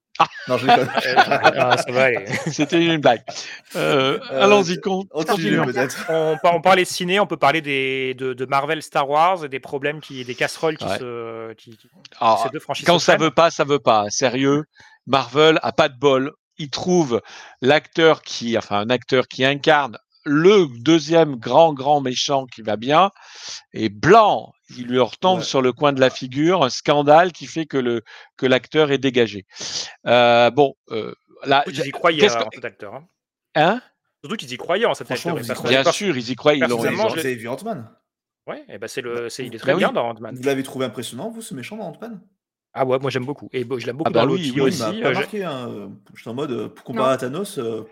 Non, 0.49 0.59
je. 0.59 0.67
Ah, 1.17 1.77
ça 1.77 1.91
va 1.93 2.05
aller. 2.05 2.27
C'était 2.47 2.85
une 2.85 2.99
blague. 3.01 3.23
Euh, 3.77 4.19
Euh, 4.31 4.43
Allons-y, 4.45 4.79
con- 4.81 5.05
on 5.13 5.25
continuons. 5.25 5.67
On, 6.09 6.37
on 6.45 6.61
parlait 6.61 6.85
ciné, 6.85 7.19
on 7.21 7.27
peut 7.27 7.37
parler 7.37 7.61
des, 7.61 8.15
de, 8.15 8.33
de 8.33 8.45
Marvel 8.47 8.83
Star 8.83 9.09
Wars 9.09 9.45
et 9.45 9.49
des 9.49 9.61
problèmes, 9.61 10.01
qui, 10.01 10.25
des 10.25 10.35
casseroles 10.35 10.77
qui 10.77 10.85
Ouais. 10.85 10.99
se. 10.99 11.53
Qui, 11.55 11.77
qui- 11.77 11.89
Ah, 12.21 12.39
ces 12.43 12.51
deux 12.51 12.61
franchises 12.61 12.87
quand 12.87 12.99
ça 12.99 13.15
prennent. 13.15 13.25
veut 13.27 13.31
pas, 13.35 13.51
ça 13.51 13.65
veut 13.65 13.79
pas. 13.81 14.07
Sérieux, 14.11 14.65
Marvel 15.07 15.59
a 15.63 15.73
pas 15.73 15.89
de 15.89 15.99
bol. 15.99 16.33
Il 16.59 16.71
trouve 16.71 17.21
l'acteur 17.63 18.23
qui, 18.23 18.57
enfin, 18.57 18.79
un 18.79 18.91
acteur 18.91 19.27
qui 19.27 19.45
incarne 19.45 19.99
le 20.25 20.67
deuxième 20.81 21.37
grand 21.37 21.73
grand 21.75 22.01
méchant 22.01 22.47
qui 22.47 22.63
va 22.63 22.77
bien 22.77 23.11
et 23.73 23.89
blanc. 23.89 24.53
Il 24.77 24.87
lui 24.87 24.99
retombe 24.99 25.39
Ouais. 25.41 25.45
sur 25.45 25.61
le 25.63 25.73
coin 25.73 25.93
de 25.93 26.01
la 26.01 26.11
figure, 26.11 26.65
un 26.65 26.71
scandale 26.71 27.33
qui 27.33 27.47
fait 27.47 27.67
que 27.67 27.77
le 27.77 28.03
que 28.37 28.47
l'acteur 28.47 28.91
est 28.91 28.99
dégagé. 28.99 29.45
Euh, 30.07 30.51
bon, 30.51 30.75
euh, 30.91 31.15
là, 31.45 31.63
Surtout 31.67 31.81
qu'ils 31.83 31.89
y 31.89 31.91
croyaient 31.93 32.21
qu'est-ce 32.21 32.37
euh, 32.37 32.41
que- 32.41 32.45
en 32.47 32.51
cet 32.55 32.65
acteur. 32.65 32.95
hein. 32.95 33.05
hein? 33.55 33.83
Surtout 34.23 34.37
qu'ils 34.37 34.53
y 34.53 34.57
croyaient 34.57 34.87
en 34.87 34.95
cet 34.95 35.11
acteur. 35.11 35.35
Bien 35.35 35.85
sûr, 35.93 36.17
ils 36.17 36.31
y 36.31 36.35
croient. 36.35 36.55
Ils 36.55 36.65
l'ont. 36.65 36.79
vu 36.81 37.49
Ant-Man? 37.49 37.91
Ouais, 38.47 38.65
et 38.69 38.77
ben 38.79 38.89
c'est 38.89 39.01
le, 39.01 39.29
c'est, 39.31 39.47
il 39.47 39.55
est 39.55 39.59
très 39.59 39.73
Bah 39.73 39.77
oui. 39.77 39.79
bien 39.85 39.93
dans 39.93 40.09
Ant-Man. 40.09 40.35
Vous 40.37 40.43
l'avez 40.43 40.63
trouvé 40.63 40.85
impressionnant, 40.87 41.31
vous, 41.31 41.41
ce 41.43 41.55
méchant 41.55 41.77
dans 41.77 41.85
Ant-Man? 41.89 42.21
Ah 42.75 42.85
ouais, 42.85 42.99
moi 42.99 43.11
j'aime 43.11 43.25
beaucoup. 43.25 43.49
Et 43.53 43.65
bon, 43.65 43.79
je 43.79 43.87
l'aime 43.87 43.97
beaucoup 43.97 44.09
Ah 44.09 44.13
bah 44.13 44.27
dans 44.27 44.33
oui, 44.33 44.51
oui, 44.53 44.59
Moi, 44.59 44.69
aussi. 44.69 44.83
il 44.95 45.01
m'a 45.03 45.09
euh, 45.09 45.15
je- 45.15 45.19
marqué. 45.21 45.45
Hein. 45.45 45.91
J'étais 46.15 46.29
en 46.31 46.35
mode, 46.35 46.51
euh, 46.51 46.69
pour 46.69 46.85
comparer 46.85 47.13
à 47.15 47.17
Thanos, 47.17 47.59
euh, 47.59 47.85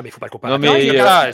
Non, 0.00 0.04
mais 0.04 0.08
il 0.08 0.12
faut 0.12 0.20
pas 0.20 0.26
le 0.26 0.30
comparer. 0.30 0.50
Non, 0.50 0.56
à 0.56 0.58
mais, 0.58 0.90
euh, 0.90 0.92
là, 0.94 1.30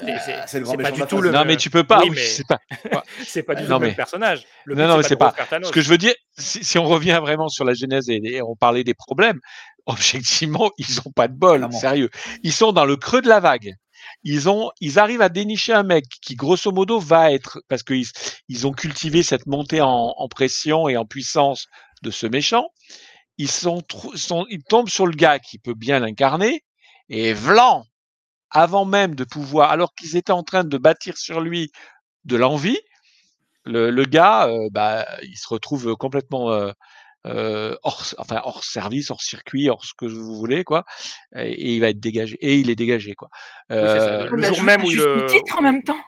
c'est, 0.49 0.63
pas 0.77 0.91
du 0.91 1.03
tout 1.03 1.21
le. 1.21 1.31
Non, 1.31 1.45
mais 1.45 1.57
tu 1.57 1.71
peux 1.71 1.85
pas. 1.85 2.01
Oui, 2.01 2.09
oui, 2.11 2.17
mais 2.17 2.25
c'est 2.25 2.47
pas. 2.47 2.59
c'est 3.25 3.43
pas 3.45 3.55
du 3.55 3.63
tout 3.63 3.71
Non, 3.71 3.79
le 3.79 3.93
personnage. 3.93 4.45
Le 4.65 4.75
Non, 4.75 4.89
non, 4.89 4.97
mais 4.97 5.05
c'est 5.05 5.17
pas. 5.17 5.33
Ce 5.63 5.71
que 5.71 5.81
je 5.81 5.89
veux 5.89 5.99
dire, 5.99 6.15
si, 6.37 6.65
si 6.65 6.79
on 6.79 6.85
revient 6.85 7.21
vraiment 7.23 7.49
sur 7.49 7.65
la 7.65 7.75
genèse 7.75 8.11
et, 8.11 8.21
et 8.23 8.43
on 8.43 8.57
parlait 8.57 8.83
des 8.83 8.95
problèmes, 8.95 9.39
objectivement, 9.87 10.73
ils 10.79 10.99
ont 11.01 11.13
pas 11.13 11.29
de 11.29 11.35
bol, 11.35 11.69
sérieux. 11.73 12.11
Ils 12.43 12.53
sont 12.53 12.73
dans 12.73 12.85
le 12.85 12.97
creux 12.97 13.23
de 13.23 13.29
la 13.29 13.39
vague. 13.39 13.73
Ils 14.25 14.49
ont, 14.49 14.71
ils 14.81 14.99
arrivent 14.99 15.23
à 15.23 15.29
dénicher 15.29 15.73
un 15.73 15.85
mec 15.85 16.05
qui, 16.23 16.35
grosso 16.35 16.73
modo, 16.73 16.99
va 16.99 17.33
être, 17.33 17.61
parce 17.69 17.85
qu'ils 17.85 18.07
ils 18.49 18.67
ont 18.67 18.73
cultivé 18.73 19.23
cette 19.23 19.47
montée 19.47 19.81
en, 19.81 20.15
en 20.17 20.29
pression 20.29 20.89
et 20.89 20.97
en 20.97 21.05
puissance 21.05 21.67
de 22.03 22.11
ce 22.11 22.27
méchant. 22.27 22.67
Ils 23.39 23.51
sont, 23.51 23.83
ils 24.51 24.65
tombent 24.65 24.89
sur 24.89 25.07
le 25.07 25.15
gars 25.15 25.39
qui 25.39 25.59
peut 25.59 25.75
bien 25.75 26.01
l'incarner 26.01 26.65
et 27.09 27.33
vlan, 27.33 27.85
avant 28.51 28.85
même 28.85 29.15
de 29.15 29.25
pouvoir, 29.25 29.71
alors 29.71 29.95
qu'ils 29.95 30.17
étaient 30.17 30.33
en 30.33 30.43
train 30.43 30.65
de 30.65 30.79
bâtir 30.79 31.17
sur 31.19 31.41
lui 31.41 31.71
de 32.25 32.37
l'envie, 32.37 32.79
le, 33.65 33.91
le 33.91 34.05
gars, 34.05 34.49
euh, 34.49 34.69
bah, 34.71 35.07
il 35.23 35.37
se 35.37 35.49
retrouve 35.49 35.97
complètement 35.97 36.53
euh, 36.53 36.71
euh, 37.27 37.75
hors, 37.83 38.05
enfin, 38.19 38.41
hors 38.45 38.63
service, 38.63 39.11
hors 39.11 39.23
circuit, 39.23 39.69
hors 39.69 39.85
ce 39.85 39.93
que 39.99 40.07
vous 40.07 40.37
voulez, 40.37 40.63
quoi. 40.63 40.85
Et, 41.35 41.51
et 41.51 41.75
il 41.75 41.81
va 41.81 41.89
être 41.89 41.99
dégagé. 41.99 42.37
Et 42.41 42.59
il 42.59 42.71
est 42.71 42.77
dégagé, 42.77 43.15
quoi. 43.15 43.29
Oui, 43.71 43.79
c'est 43.81 43.99
ça. 43.99 44.27
Le 44.27 44.37
Bah, 44.41 44.49
jour 44.49 44.63
même 44.63 44.85
où 44.85 44.91
le- 44.91 45.27
titre 45.27 45.59
en 45.59 45.63
même 45.63 45.83
temps. 45.83 45.99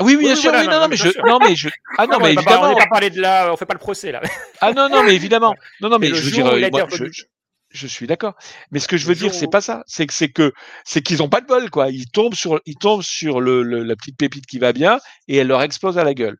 oui, 0.00 0.16
bien 0.16 0.30
oui, 0.30 0.36
sûr, 0.36 0.50
voilà, 0.50 0.68
oui, 0.68 0.80
non, 0.80 0.88
mais 0.88 0.96
je, 0.96 1.08
sûr. 1.08 1.24
non, 1.26 1.38
mais 1.38 1.54
je, 1.54 1.68
ah 1.96 2.06
non, 2.08 2.16
on 2.16 2.20
mais 2.20 2.30
n'est 2.30 2.34
pas, 2.34 2.40
on 2.40 2.44
évidemment, 2.44 2.68
n'est 2.70 2.74
pas 2.82 2.86
parlé 2.90 3.10
de 3.10 3.20
là, 3.20 3.52
on 3.52 3.56
fait 3.56 3.66
pas 3.66 3.74
le 3.74 3.78
procès 3.78 4.10
là. 4.10 4.20
ah 4.60 4.72
non, 4.72 4.88
non, 4.88 5.04
mais 5.04 5.14
évidemment, 5.14 5.54
non, 5.80 5.88
non, 5.88 5.98
mais, 6.00 6.08
je 6.08 6.14
veux 6.14 6.30
dire, 6.32 6.46
euh, 6.46 6.68
moi, 6.70 6.86
je- 6.90 7.22
je 7.72 7.86
suis 7.86 8.06
d'accord. 8.06 8.34
Mais 8.70 8.78
ce 8.78 8.88
que 8.88 8.96
je 8.96 9.06
veux 9.06 9.14
dire, 9.14 9.32
c'est 9.34 9.50
pas 9.50 9.60
ça. 9.60 9.82
C'est 9.86 10.06
que 10.06 10.12
c'est 10.12 10.30
que 10.30 10.52
c'est 10.84 11.02
qu'ils 11.02 11.22
ont 11.22 11.28
pas 11.28 11.40
de 11.40 11.46
bol, 11.46 11.70
quoi. 11.70 11.90
Ils 11.90 12.10
tombent 12.10 12.34
sur, 12.34 12.60
ils 12.66 12.76
tombent 12.76 13.02
sur 13.02 13.40
le, 13.40 13.62
le- 13.62 13.82
la 13.82 13.96
petite 13.96 14.16
pépite 14.18 14.46
qui 14.46 14.58
va 14.58 14.72
bien 14.72 14.98
et 15.28 15.36
elle 15.38 15.48
leur 15.48 15.62
explose 15.62 15.98
à 15.98 16.04
la 16.04 16.14
gueule. 16.14 16.36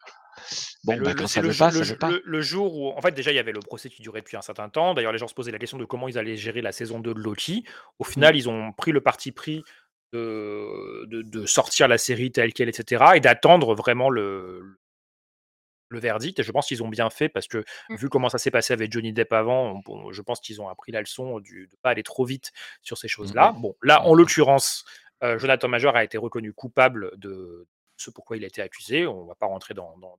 Bon, 0.85 0.97
le- 0.97 1.03
bah, 1.05 1.11
le- 1.11 1.15
quand 1.17 1.27
ça 1.27 1.41
le 1.43 1.53
pas, 1.55 1.71
le 1.71 1.85
ça 1.85 1.95
pas. 1.97 2.11
le- 2.25 2.41
jour 2.43 2.75
où, 2.77 2.89
en 2.91 3.01
fait, 3.01 3.13
déjà, 3.13 3.31
il 3.33 3.37
y 3.37 3.39
avait 3.39 3.53
le 3.53 3.61
procès 3.61 3.89
qui 3.89 4.03
durait 4.03 4.21
depuis 4.21 4.37
un 4.37 4.43
certain 4.43 4.69
temps. 4.69 4.95
D'ailleurs, 4.95 5.13
les 5.13 5.19
gens 5.19 5.29
se 5.29 5.35
posaient 5.35 5.53
la 5.53 5.59
question 5.59 5.79
de 5.79 5.85
comment 5.85 6.09
ils 6.09 6.19
allaient 6.19 6.37
gérer 6.37 6.63
la 6.63 6.73
saison 6.73 7.01
2 7.01 7.15
de 7.15 7.21
Loki. 7.21 7.65
Au 7.99 8.05
final, 8.05 8.37
ils 8.37 8.49
ont 8.49 8.73
pris 8.73 8.93
le 8.93 9.01
parti 9.01 9.31
pris 9.33 9.63
de, 10.13 11.07
de, 11.07 11.23
de 11.23 11.47
sortir 11.47 11.89
la 11.89 11.99
série 11.99 12.33
telle 12.33 12.53
qu'elle, 12.53 12.69
etc., 12.69 13.05
et 13.15 13.21
d'attendre 13.21 13.75
vraiment 13.75 14.11
le, 14.11 14.61
le 15.93 16.01
verdict. 16.01 16.41
Et 16.41 16.43
je 16.43 16.53
pense 16.53 16.67
qu'ils 16.67 16.83
ont 16.83 16.89
bien 16.89 17.11
fait 17.11 17.29
parce 17.29 17.47
que, 17.47 17.65
Mmh. 17.89 17.97
vu 17.97 18.09
comment 18.09 18.29
ça 18.29 18.39
s'est 18.39 18.51
passé 18.51 18.73
avec 18.73 18.93
Johnny 18.93 19.13
Depp 19.13 19.33
avant, 19.33 19.81
bon, 19.85 20.13
je 20.13 20.23
pense 20.23 20.41
qu'ils 20.41 20.61
ont 20.61 20.69
appris 20.69 20.93
la 20.93 21.01
leçon 21.01 21.41
du, 21.41 21.67
de 21.67 21.73
ne 21.73 21.81
pas 21.83 21.91
aller 21.91 22.03
trop 22.03 22.25
vite 22.25 22.53
sur 22.83 22.99
ces 22.99 23.09
choses-là. 23.09 23.55
Bon, 23.59 23.77
là, 23.83 24.03
en 24.03 24.15
l'occurrence, 24.15 24.85
euh, 25.23 25.39
Jonathan 25.39 25.69
Major 25.69 25.95
a 25.97 26.05
été 26.05 26.19
reconnu 26.19 26.53
coupable 26.53 27.13
de 27.17 27.67
ce 27.97 28.11
pourquoi 28.11 28.37
il 28.37 28.45
a 28.45 28.47
été 28.47 28.63
accusé. 28.63 29.07
On 29.07 29.23
ne 29.23 29.29
va 29.29 29.35
pas 29.35 29.47
rentrer 29.47 29.75
dans. 29.75 29.97
dans... 29.99 30.19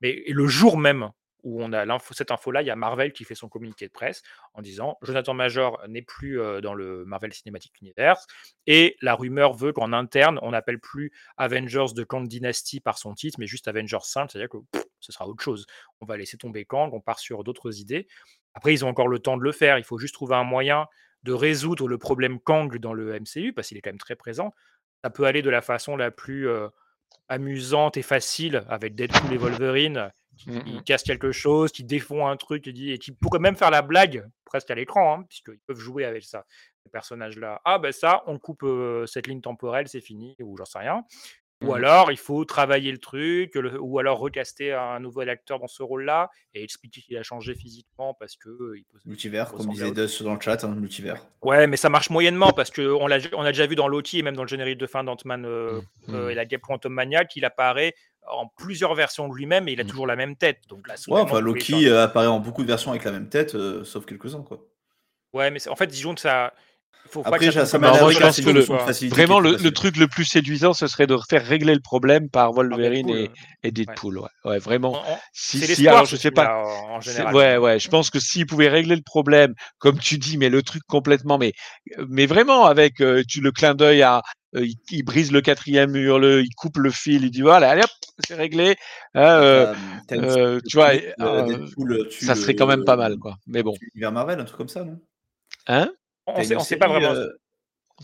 Mais 0.00 0.22
le 0.26 0.46
jour 0.46 0.78
même 0.78 1.10
où 1.44 1.62
on 1.62 1.72
a 1.72 1.84
l'info, 1.84 2.14
cette 2.14 2.30
info-là, 2.30 2.62
il 2.62 2.66
y 2.66 2.70
a 2.70 2.76
Marvel 2.76 3.12
qui 3.12 3.24
fait 3.24 3.34
son 3.34 3.48
communiqué 3.48 3.86
de 3.86 3.92
presse 3.92 4.22
en 4.54 4.62
disant 4.62 4.98
Jonathan 5.02 5.34
Major 5.34 5.80
n'est 5.88 6.02
plus 6.02 6.40
dans 6.62 6.74
le 6.74 7.04
Marvel 7.04 7.32
Cinematic 7.32 7.80
Universe 7.80 8.26
et 8.66 8.96
la 9.02 9.14
rumeur 9.14 9.52
veut 9.52 9.72
qu'en 9.72 9.92
interne, 9.92 10.38
on 10.42 10.50
n'appelle 10.50 10.80
plus 10.80 11.12
Avengers 11.36 11.94
de 11.94 12.02
Kang 12.02 12.26
Dynasty 12.26 12.80
par 12.80 12.98
son 12.98 13.14
titre, 13.14 13.38
mais 13.38 13.46
juste 13.46 13.68
Avengers 13.68 13.98
5, 14.02 14.30
c'est-à-dire 14.30 14.48
que 14.48 14.58
ce 15.00 15.12
sera 15.12 15.28
autre 15.28 15.42
chose. 15.42 15.66
On 16.00 16.06
va 16.06 16.16
laisser 16.16 16.38
tomber 16.38 16.64
Kang, 16.64 16.92
on 16.94 17.00
part 17.00 17.18
sur 17.18 17.44
d'autres 17.44 17.78
idées. 17.78 18.08
Après, 18.54 18.72
ils 18.72 18.84
ont 18.84 18.88
encore 18.88 19.08
le 19.08 19.18
temps 19.18 19.36
de 19.36 19.42
le 19.42 19.52
faire. 19.52 19.78
Il 19.78 19.84
faut 19.84 19.98
juste 19.98 20.14
trouver 20.14 20.36
un 20.36 20.44
moyen 20.44 20.86
de 21.24 21.32
résoudre 21.32 21.88
le 21.88 21.98
problème 21.98 22.40
Kang 22.40 22.78
dans 22.78 22.92
le 22.94 23.18
MCU 23.20 23.52
parce 23.52 23.68
qu'il 23.68 23.76
est 23.76 23.80
quand 23.82 23.90
même 23.90 23.98
très 23.98 24.16
présent. 24.16 24.54
Ça 25.02 25.10
peut 25.10 25.24
aller 25.24 25.42
de 25.42 25.50
la 25.50 25.60
façon 25.60 25.96
la 25.96 26.10
plus 26.10 26.48
amusante 27.28 27.96
et 27.96 28.02
facile 28.02 28.64
avec 28.68 28.94
Deadpool 28.94 29.32
et 29.32 29.36
Wolverine 29.36 30.10
qui, 30.36 30.50
Mmh 30.50 30.64
qui 30.64 30.84
cassent 30.84 31.02
quelque 31.02 31.32
chose, 31.32 31.72
qui 31.72 31.84
défont 31.84 32.26
un 32.26 32.36
truc 32.36 32.66
et, 32.66 32.72
dit, 32.72 32.90
et 32.92 32.98
qui 32.98 33.12
pourraient 33.12 33.38
même 33.38 33.56
faire 33.56 33.70
la 33.70 33.82
blague 33.82 34.26
presque 34.44 34.70
à 34.70 34.74
l'écran, 34.74 35.18
hein, 35.18 35.24
puisqu'ils 35.28 35.60
peuvent 35.66 35.78
jouer 35.78 36.04
avec 36.04 36.24
ça, 36.24 36.44
ces 36.82 36.90
personnages-là. 36.90 37.60
Ah 37.64 37.78
ben 37.78 37.92
ça, 37.92 38.22
on 38.26 38.38
coupe 38.38 38.62
euh, 38.62 39.06
cette 39.06 39.26
ligne 39.26 39.40
temporelle, 39.40 39.88
c'est 39.88 40.00
fini, 40.00 40.36
ou 40.40 40.56
j'en 40.56 40.64
sais 40.64 40.78
rien. 40.78 41.04
Ou 41.66 41.72
Mmh. 41.72 41.76
alors, 41.76 42.10
il 42.12 42.16
faut 42.16 42.44
travailler 42.44 42.92
le 42.92 42.98
truc, 42.98 43.54
le- 43.54 43.80
ou 43.80 43.98
alors 43.98 44.18
recaster 44.18 44.72
un 44.72 45.00
nouvel 45.00 45.28
acteur 45.28 45.58
dans 45.58 45.66
ce 45.66 45.82
rôle-là 45.82 46.30
et 46.54 46.62
expliquer 46.62 47.00
qu'il 47.00 47.16
a 47.16 47.22
changé 47.22 47.54
physiquement 47.54 48.14
parce 48.14 48.36
que 48.36 48.48
euh, 48.48 48.74
il 48.78 48.84
peut, 48.84 48.98
Multivers, 49.04 49.48
il 49.52 49.56
comme 49.56 49.68
disait 49.68 49.90
Dust 49.92 50.22
dans 50.22 50.34
le 50.34 50.40
chat, 50.40 50.62
hein, 50.64 50.74
multivers. 50.74 51.26
Ouais, 51.42 51.66
mais 51.66 51.76
ça 51.76 51.88
marche 51.88 52.10
moyennement 52.10 52.52
parce 52.52 52.70
qu'on 52.70 53.06
l'a 53.06 53.18
on 53.32 53.42
a 53.42 53.52
déjà 53.52 53.66
vu 53.66 53.74
dans 53.76 53.88
Loki 53.88 54.18
et 54.18 54.22
même 54.22 54.36
dans 54.36 54.42
le 54.44 54.48
générique 54.48 54.78
de 54.78 54.86
fin 54.86 55.04
d'Ant-Man 55.04 55.44
euh, 55.46 55.80
Mmh. 56.08 56.14
euh, 56.14 56.28
et 56.30 56.34
la 56.34 56.44
guêpe 56.44 56.62
Quantum 56.62 56.92
Mania 56.92 57.24
qu'il 57.24 57.44
apparaît 57.44 57.94
en 58.30 58.46
plusieurs 58.46 58.94
versions 58.94 59.28
de 59.28 59.34
lui-même 59.34 59.68
et 59.68 59.72
il 59.72 59.80
a 59.80 59.84
Mmh. 59.84 59.86
toujours 59.88 60.06
la 60.06 60.16
même 60.16 60.36
tête. 60.36 60.60
Donc 60.68 60.88
là, 60.88 60.94
Ouais, 61.08 61.20
enfin, 61.20 61.40
Loki 61.40 61.88
euh, 61.88 62.04
apparaît 62.04 62.26
en 62.26 62.40
beaucoup 62.40 62.62
de 62.62 62.68
versions 62.68 62.90
avec 62.90 63.04
la 63.04 63.12
même 63.12 63.28
tête, 63.28 63.54
euh, 63.54 63.84
sauf 63.84 64.06
quelques-uns, 64.06 64.42
quoi. 64.42 64.64
Ouais, 65.32 65.50
mais 65.50 65.66
en 65.68 65.76
fait, 65.76 65.86
disons 65.88 66.14
que 66.14 66.20
ça. 66.20 66.54
Il 67.06 67.10
faut 67.10 67.22
pas 67.22 67.28
Après, 67.28 67.46
que 67.46 67.52
ça- 67.52 67.66
ça, 67.66 67.78
m'a 67.78 67.92
je 68.10 68.18
pense 68.18 68.40
que 68.40 68.48
une 68.50 68.56
le- 68.56 68.62
facilité 68.78 69.14
Vraiment, 69.14 69.38
le, 69.38 69.70
truc 69.70 69.96
le 69.96 70.08
plus 70.08 70.24
séduisant, 70.24 70.72
ce 70.72 70.86
serait 70.86 71.06
de 71.06 71.16
faire 71.28 71.44
régler 71.46 71.74
le 71.74 71.80
problème 71.80 72.28
par 72.30 72.52
Wolverine 72.52 73.06
Deadpool. 73.06 73.30
et, 73.62 73.68
et 73.68 73.70
Deadpool. 73.70 74.18
Ouais, 74.18 74.28
ouais, 74.44 74.58
vraiment. 74.58 74.94
en- 74.94 75.12
en- 75.12 75.18
Si, 75.32 75.60
si, 75.60 75.86
alors 75.86 76.06
je 76.06 76.16
sais 76.16 76.30
pas. 76.30 76.64
en, 76.64 77.00
général. 77.00 77.34
Ouais, 77.34 77.56
ouais, 77.58 77.78
je 77.78 77.88
pense 77.88 78.10
que 78.10 78.18
s'ils 78.18 78.46
pouvaient 78.46 78.68
régler 78.68 78.96
le 78.96 79.02
problème, 79.02 79.54
comme 79.78 79.98
tu 79.98 80.18
dis, 80.18 80.38
mais 80.38 80.48
le 80.48 80.62
truc 80.62 80.82
complètement, 80.88 81.38
mais, 81.38 81.52
mais 82.08 82.26
vraiment 82.26 82.64
avec 82.64 83.00
euh, 83.00 83.22
tu, 83.28 83.40
le 83.40 83.52
clin 83.52 83.74
d'œil 83.74 84.02
à, 84.02 84.22
euh, 84.56 84.64
il, 84.64 84.76
il 84.90 85.02
brise 85.04 85.30
le 85.30 85.40
quatrième 85.40 85.92
mur, 85.92 86.18
le, 86.18 86.42
il 86.42 86.54
coupe 86.56 86.78
le 86.78 86.90
fil, 86.90 87.24
il 87.24 87.30
dit 87.30 87.42
voilà, 87.42 87.70
allez 87.70 87.82
hop, 87.82 87.90
c'est 88.26 88.34
réglé. 88.34 88.76
hein, 89.14 89.22
euh, 89.22 89.74
euh, 90.12 90.60
tu 90.66 90.76
vois, 90.76 90.94
Deadpool 90.96 92.08
ça 92.10 92.34
serait 92.34 92.54
quand 92.54 92.66
même 92.66 92.84
pas 92.84 92.96
mal, 92.96 93.18
quoi. 93.18 93.36
Mais 93.46 93.62
bon, 93.62 93.74
tue 93.74 93.90
l'univers 93.94 94.12
Marvel, 94.12 94.40
un 94.40 94.44
truc 94.44 94.56
comme 94.58 94.68
ça, 94.68 94.84
non? 94.84 94.98
Hein? 95.66 95.92
On 96.26 96.34
T'as 96.34 96.42
sait, 96.42 96.76
pas 96.76 96.88
vraiment. 96.88 97.12
euh, 97.14 97.28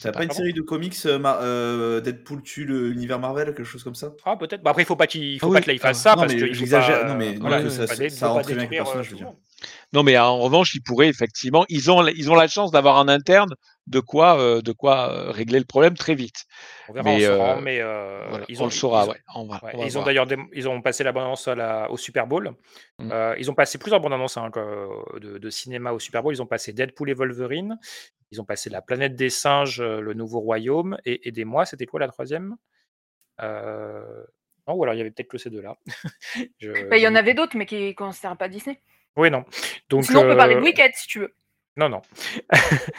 T'as 0.00 0.12
pas 0.12 0.22
une 0.24 0.30
série 0.30 0.52
de 0.52 0.60
comics 0.62 0.94
euh, 1.06 1.18
euh, 1.24 2.00
Deadpool 2.00 2.42
tue 2.42 2.64
l'univers 2.64 3.18
Marvel, 3.18 3.46
quelque 3.48 3.64
chose 3.64 3.82
comme 3.82 3.96
ça? 3.96 4.12
Ah, 4.24 4.36
peut-être. 4.36 4.62
Bah, 4.62 4.70
après, 4.70 4.82
il 4.82 4.86
faut 4.86 4.94
pas 4.96 5.08
qu'il 5.08 5.38
faut 5.40 5.46
Ah 5.46 5.50
pas 5.50 5.54
oui, 5.56 5.62
que 5.62 5.66
là, 5.66 5.72
il 5.74 5.80
ah, 5.82 5.86
fasse 5.88 6.00
ça 6.00 6.14
non, 6.14 6.22
parce 6.22 6.32
mais 6.34 6.38
faut 6.38 6.54
j'exagère, 6.54 7.00
pas. 7.00 7.08
non, 7.08 7.14
mais 7.16 7.34
euh, 7.34 7.38
voilà, 7.40 7.68
ça- 7.70 7.82
faut 7.82 7.86
pas 7.88 7.96
dé- 7.96 8.08
ça 8.08 8.14
il 8.14 8.18
faut 8.18 8.20
pas 8.20 8.28
rentre 8.34 8.42
très 8.44 8.54
bien 8.54 8.62
avec 8.64 8.70
le 8.70 8.76
détruire, 8.76 8.80
euh, 8.82 8.84
personnage, 8.84 9.06
je 9.06 9.10
tout 9.10 9.16
veux 9.16 9.20
le 9.20 9.26
dire. 9.26 9.26
monde. 9.26 9.36
Non, 9.92 10.02
mais 10.04 10.16
en 10.16 10.38
revanche, 10.38 10.74
ils 10.74 10.80
pourraient 10.80 11.08
effectivement, 11.08 11.66
ils 11.68 11.90
ont, 11.90 12.06
ils 12.06 12.30
ont 12.30 12.34
la 12.36 12.46
chance 12.46 12.70
d'avoir 12.70 12.96
en 12.96 13.08
interne 13.08 13.52
de 13.88 14.00
quoi, 14.00 14.40
euh, 14.40 14.62
de 14.62 14.72
quoi 14.72 15.12
euh, 15.12 15.30
régler 15.32 15.58
le 15.58 15.64
problème 15.64 15.94
très 15.96 16.14
vite. 16.14 16.44
On 16.88 16.92
verra, 16.92 17.10
on 17.10 17.14
Mais 17.16 17.26
saura, 17.26 17.56
euh, 17.56 17.60
mais 17.60 17.80
euh, 17.80 18.26
voilà, 18.30 18.44
ils 18.48 18.58
on 18.60 18.62
ont, 18.62 18.66
le 18.66 18.70
saura, 18.70 19.02
ils 19.04 19.08
ont- 19.08 19.10
ouais. 19.12 19.18
On 19.34 19.46
va, 19.48 19.54
ouais, 19.64 19.70
on 19.74 19.78
va 19.80 19.84
ils 19.86 19.98
ont 19.98 20.02
d'ailleurs 20.04 20.26
ils 20.54 20.68
ont 20.68 20.80
passé 20.80 21.02
la 21.04 21.12
bande-annonce 21.12 21.48
à 21.48 21.54
la- 21.56 21.90
au 21.90 21.96
Super 21.96 22.26
Bowl. 22.26 22.52
Mm. 23.00 23.10
Euh, 23.12 23.34
ils 23.38 23.50
ont 23.50 23.54
passé 23.54 23.76
plusieurs 23.76 24.00
bandes 24.00 24.12
annonces 24.12 24.36
hein, 24.36 24.50
de, 25.20 25.38
de 25.38 25.50
cinéma 25.50 25.92
au 25.92 25.98
Super 25.98 26.22
Bowl. 26.22 26.32
Ils 26.32 26.40
ont 26.40 26.46
passé 26.46 26.72
Deadpool 26.72 27.10
et 27.10 27.14
Wolverine. 27.14 27.76
Ils 28.32 28.40
ont 28.40 28.44
passé 28.44 28.70
La 28.70 28.80
planète 28.82 29.16
des 29.16 29.30
singes, 29.30 29.80
euh, 29.80 30.00
Le 30.00 30.14
nouveau 30.14 30.40
royaume. 30.40 30.96
Et 31.04 31.26
aidez-moi, 31.28 31.64
c'était 31.66 31.86
quoi 31.86 32.00
la 32.00 32.08
troisième? 32.08 32.56
Euh, 33.40 34.24
Non, 34.68 34.74
ou 34.74 34.82
alors 34.82 34.94
il 34.94 34.98
y 34.98 35.00
avait 35.00 35.10
peut-être 35.10 35.28
que 35.28 35.38
ces 35.38 35.50
deux-là. 35.50 35.76
Je- 36.60 36.88
Bah, 36.88 36.96
Il 36.96 37.02
y 37.02 37.08
en 37.08 37.14
avait 37.14 37.34
d'autres, 37.34 37.56
mais 37.56 37.66
qui 37.66 37.88
ne 37.88 37.92
concernent 37.92 38.36
pas 38.36 38.48
Disney. 38.48 38.80
Oui, 39.16 39.30
non. 39.30 39.44
Donc, 39.88 40.04
Sinon, 40.04 40.20
on 40.20 40.28
peut 40.28 40.36
parler 40.36 40.54
de 40.54 40.60
euh, 40.60 40.64
Wicked 40.64 40.92
si 40.94 41.06
tu 41.08 41.20
veux. 41.20 41.34
Non, 41.76 41.88
non. 41.88 42.02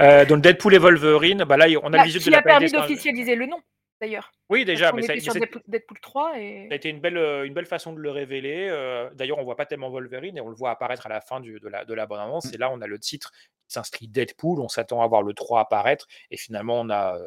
Euh, 0.00 0.24
donc 0.24 0.42
Deadpool 0.42 0.74
et 0.74 0.78
Wolverine, 0.78 1.42
bah 1.44 1.56
là, 1.56 1.66
on 1.82 1.88
a 1.92 1.96
Bah, 1.96 2.04
visuel 2.04 2.22
de 2.22 2.30
la 2.30 2.38
a 2.38 2.42
permis 2.42 2.70
d'officialiser 2.70 3.34
le 3.34 3.46
nom, 3.46 3.60
d'ailleurs. 4.00 4.30
Oui, 4.48 4.64
déjà, 4.64 4.92
On 4.92 4.96
mais 4.96 5.02
ça, 5.02 5.14
était 5.14 5.22
sur 5.24 5.34
Deadpool, 5.34 5.60
Deadpool 5.66 5.98
3 6.00 6.38
et. 6.38 6.66
Ça 6.68 6.74
a 6.74 6.76
été 6.76 6.88
une 6.88 7.00
belle, 7.00 7.16
une 7.16 7.52
belle 7.52 7.66
façon 7.66 7.92
de 7.92 7.98
le 7.98 8.10
révéler. 8.12 8.68
euh, 8.70 9.10
D'ailleurs, 9.14 9.38
on 9.38 9.42
voit 9.44 9.56
pas 9.56 9.66
tellement 9.66 9.90
Wolverine 9.90 10.36
et 10.36 10.40
on 10.40 10.48
le 10.50 10.54
voit 10.54 10.70
apparaître 10.70 11.04
à 11.06 11.08
la 11.08 11.20
fin 11.20 11.40
du- 11.40 11.58
de 11.58 11.66
la, 11.68 11.84
de 11.84 11.94
la 11.94 12.06
bande-annonce. 12.06 12.44
Mm. 12.52 12.54
Et 12.54 12.58
là, 12.58 12.70
on 12.70 12.80
a 12.80 12.86
le 12.86 12.98
titre 13.00 13.32
s'inscrit 13.68 14.08
Deadpool. 14.08 14.60
On 14.60 14.68
s'attend 14.68 15.02
à 15.02 15.06
voir 15.06 15.22
le 15.22 15.34
3 15.34 15.60
apparaître. 15.60 16.06
Et 16.30 16.36
finalement, 16.36 16.80
on 16.80 16.90
a 16.90 17.18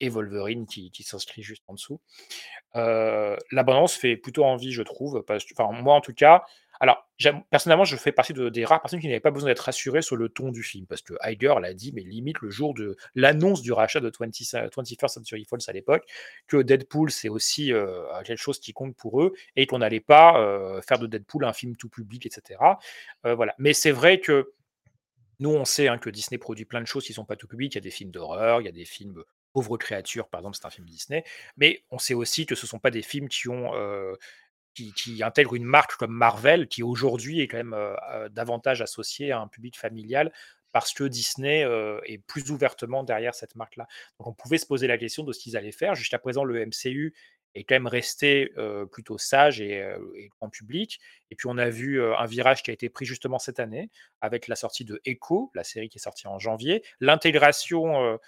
et 0.00 0.08
Wolverine 0.08 0.66
qui, 0.66 0.90
s'inscrit 1.02 1.42
juste 1.42 1.62
en 1.68 1.74
dessous. 1.74 2.00
Euh, 2.76 3.36
la 3.52 3.62
bande-annonce 3.62 3.94
fait 3.94 4.16
plutôt 4.16 4.44
envie, 4.44 4.72
je 4.72 4.82
trouve. 4.82 5.22
Enfin, 5.28 5.72
moi, 5.72 5.94
en 5.94 6.00
tout 6.00 6.14
cas. 6.14 6.44
Alors, 6.82 7.06
personnellement, 7.50 7.84
je 7.84 7.94
fais 7.94 8.10
partie 8.10 8.32
de- 8.32 8.48
des 8.48 8.64
rares 8.64 8.80
personnes 8.80 9.00
qui 9.00 9.06
n'avaient 9.06 9.20
pas 9.20 9.30
besoin 9.30 9.50
d'être 9.50 9.60
rassurées 9.60 10.00
sur 10.00 10.16
le 10.16 10.30
ton 10.30 10.50
du 10.50 10.62
film. 10.62 10.86
Parce 10.86 11.02
que 11.02 11.12
Iger 11.22 11.54
l'a 11.60 11.74
dit, 11.74 11.92
mais 11.92 12.00
limite 12.00 12.40
le 12.40 12.48
jour 12.48 12.72
de 12.72 12.96
l'annonce 13.14 13.60
du 13.60 13.70
rachat 13.72 14.00
de 14.00 14.10
20, 14.18 14.30
21st 14.70 15.14
Century 15.14 15.44
Fox 15.44 15.68
à 15.68 15.72
l'époque, 15.72 16.04
que 16.46 16.56
Deadpool, 16.56 17.10
c'est 17.10 17.28
aussi 17.28 17.72
quelque 18.24 18.40
chose 18.40 18.58
qui 18.60 18.72
compte 18.72 18.96
pour 18.96 19.20
eux 19.20 19.34
et 19.56 19.66
qu'on 19.66 19.78
n'allait 19.80 20.00
pas 20.00 20.80
faire 20.88 20.98
de 20.98 21.06
Deadpool 21.06 21.44
un 21.44 21.52
film 21.52 21.76
tout 21.76 21.90
public, 21.90 22.24
etc. 22.24 22.58
Voilà. 23.24 23.54
Mais 23.58 23.74
c'est 23.74 23.92
vrai 23.92 24.18
que 24.18 24.54
nous, 25.40 25.50
on 25.50 25.64
sait 25.64 25.88
hein, 25.88 25.98
que 25.98 26.10
Disney 26.10 26.38
produit 26.38 26.64
plein 26.64 26.80
de 26.80 26.86
choses 26.86 27.04
qui 27.04 27.12
ne 27.12 27.16
sont 27.16 27.24
pas 27.24 27.36
tout 27.36 27.48
public. 27.48 27.74
Il 27.74 27.76
y 27.76 27.78
a 27.78 27.82
des 27.82 27.90
films 27.90 28.12
d'horreur, 28.12 28.60
il 28.60 28.66
y 28.66 28.68
a 28.68 28.72
des 28.72 28.84
films 28.84 29.24
Pauvres 29.52 29.78
créatures, 29.78 30.28
par 30.28 30.42
exemple, 30.42 30.56
c'est 30.56 30.66
un 30.66 30.70
film 30.70 30.86
Disney. 30.86 31.24
Mais 31.56 31.82
on 31.90 31.98
sait 31.98 32.14
aussi 32.14 32.46
que 32.46 32.54
ce 32.54 32.66
ne 32.66 32.68
sont 32.68 32.78
pas 32.78 32.92
des 32.92 33.02
films 33.02 33.28
qui 33.28 33.48
intègrent 35.24 35.54
une 35.54 35.64
marque 35.64 35.96
comme 35.96 36.12
Marvel, 36.12 36.68
qui 36.68 36.84
aujourd'hui 36.84 37.40
est 37.40 37.48
quand 37.48 37.56
même 37.56 37.76
davantage 38.30 38.80
associée 38.80 39.32
à 39.32 39.40
un 39.40 39.48
public 39.48 39.76
familial, 39.76 40.32
parce 40.70 40.92
que 40.92 41.02
Disney 41.02 41.62
est 42.04 42.18
plus 42.18 42.52
ouvertement 42.52 43.02
derrière 43.02 43.34
cette 43.34 43.56
marque-là. 43.56 43.88
Donc 44.20 44.28
on 44.28 44.32
pouvait 44.32 44.58
se 44.58 44.66
poser 44.66 44.86
la 44.86 44.98
question 44.98 45.24
de 45.24 45.32
ce 45.32 45.40
qu'ils 45.40 45.56
allaient 45.56 45.72
faire. 45.72 45.96
Jusqu'à 45.96 46.20
présent, 46.20 46.44
le 46.44 46.64
MCU 46.64 47.12
est 47.54 47.64
quand 47.64 47.74
même 47.74 47.86
resté 47.86 48.52
plutôt 48.92 49.18
sage 49.18 49.60
et, 49.60 49.84
grand 50.38 50.50
public. 50.50 51.00
Et 51.30 51.36
puis 51.36 51.46
on 51.48 51.58
a 51.58 51.68
vu 51.68 52.02
un 52.02 52.26
virage 52.26 52.62
qui 52.62 52.70
a 52.70 52.74
été 52.74 52.88
pris 52.88 53.04
justement 53.04 53.38
cette 53.38 53.60
année 53.60 53.90
avec 54.20 54.48
la 54.48 54.56
sortie 54.56 54.84
de 54.84 55.00
Echo, 55.04 55.50
la 55.54 55.64
série 55.64 55.88
qui 55.88 55.98
est 55.98 56.02
sortie 56.02 56.28
en 56.28 56.38
janvier, 56.38 56.82
l'intégration, 57.00 58.18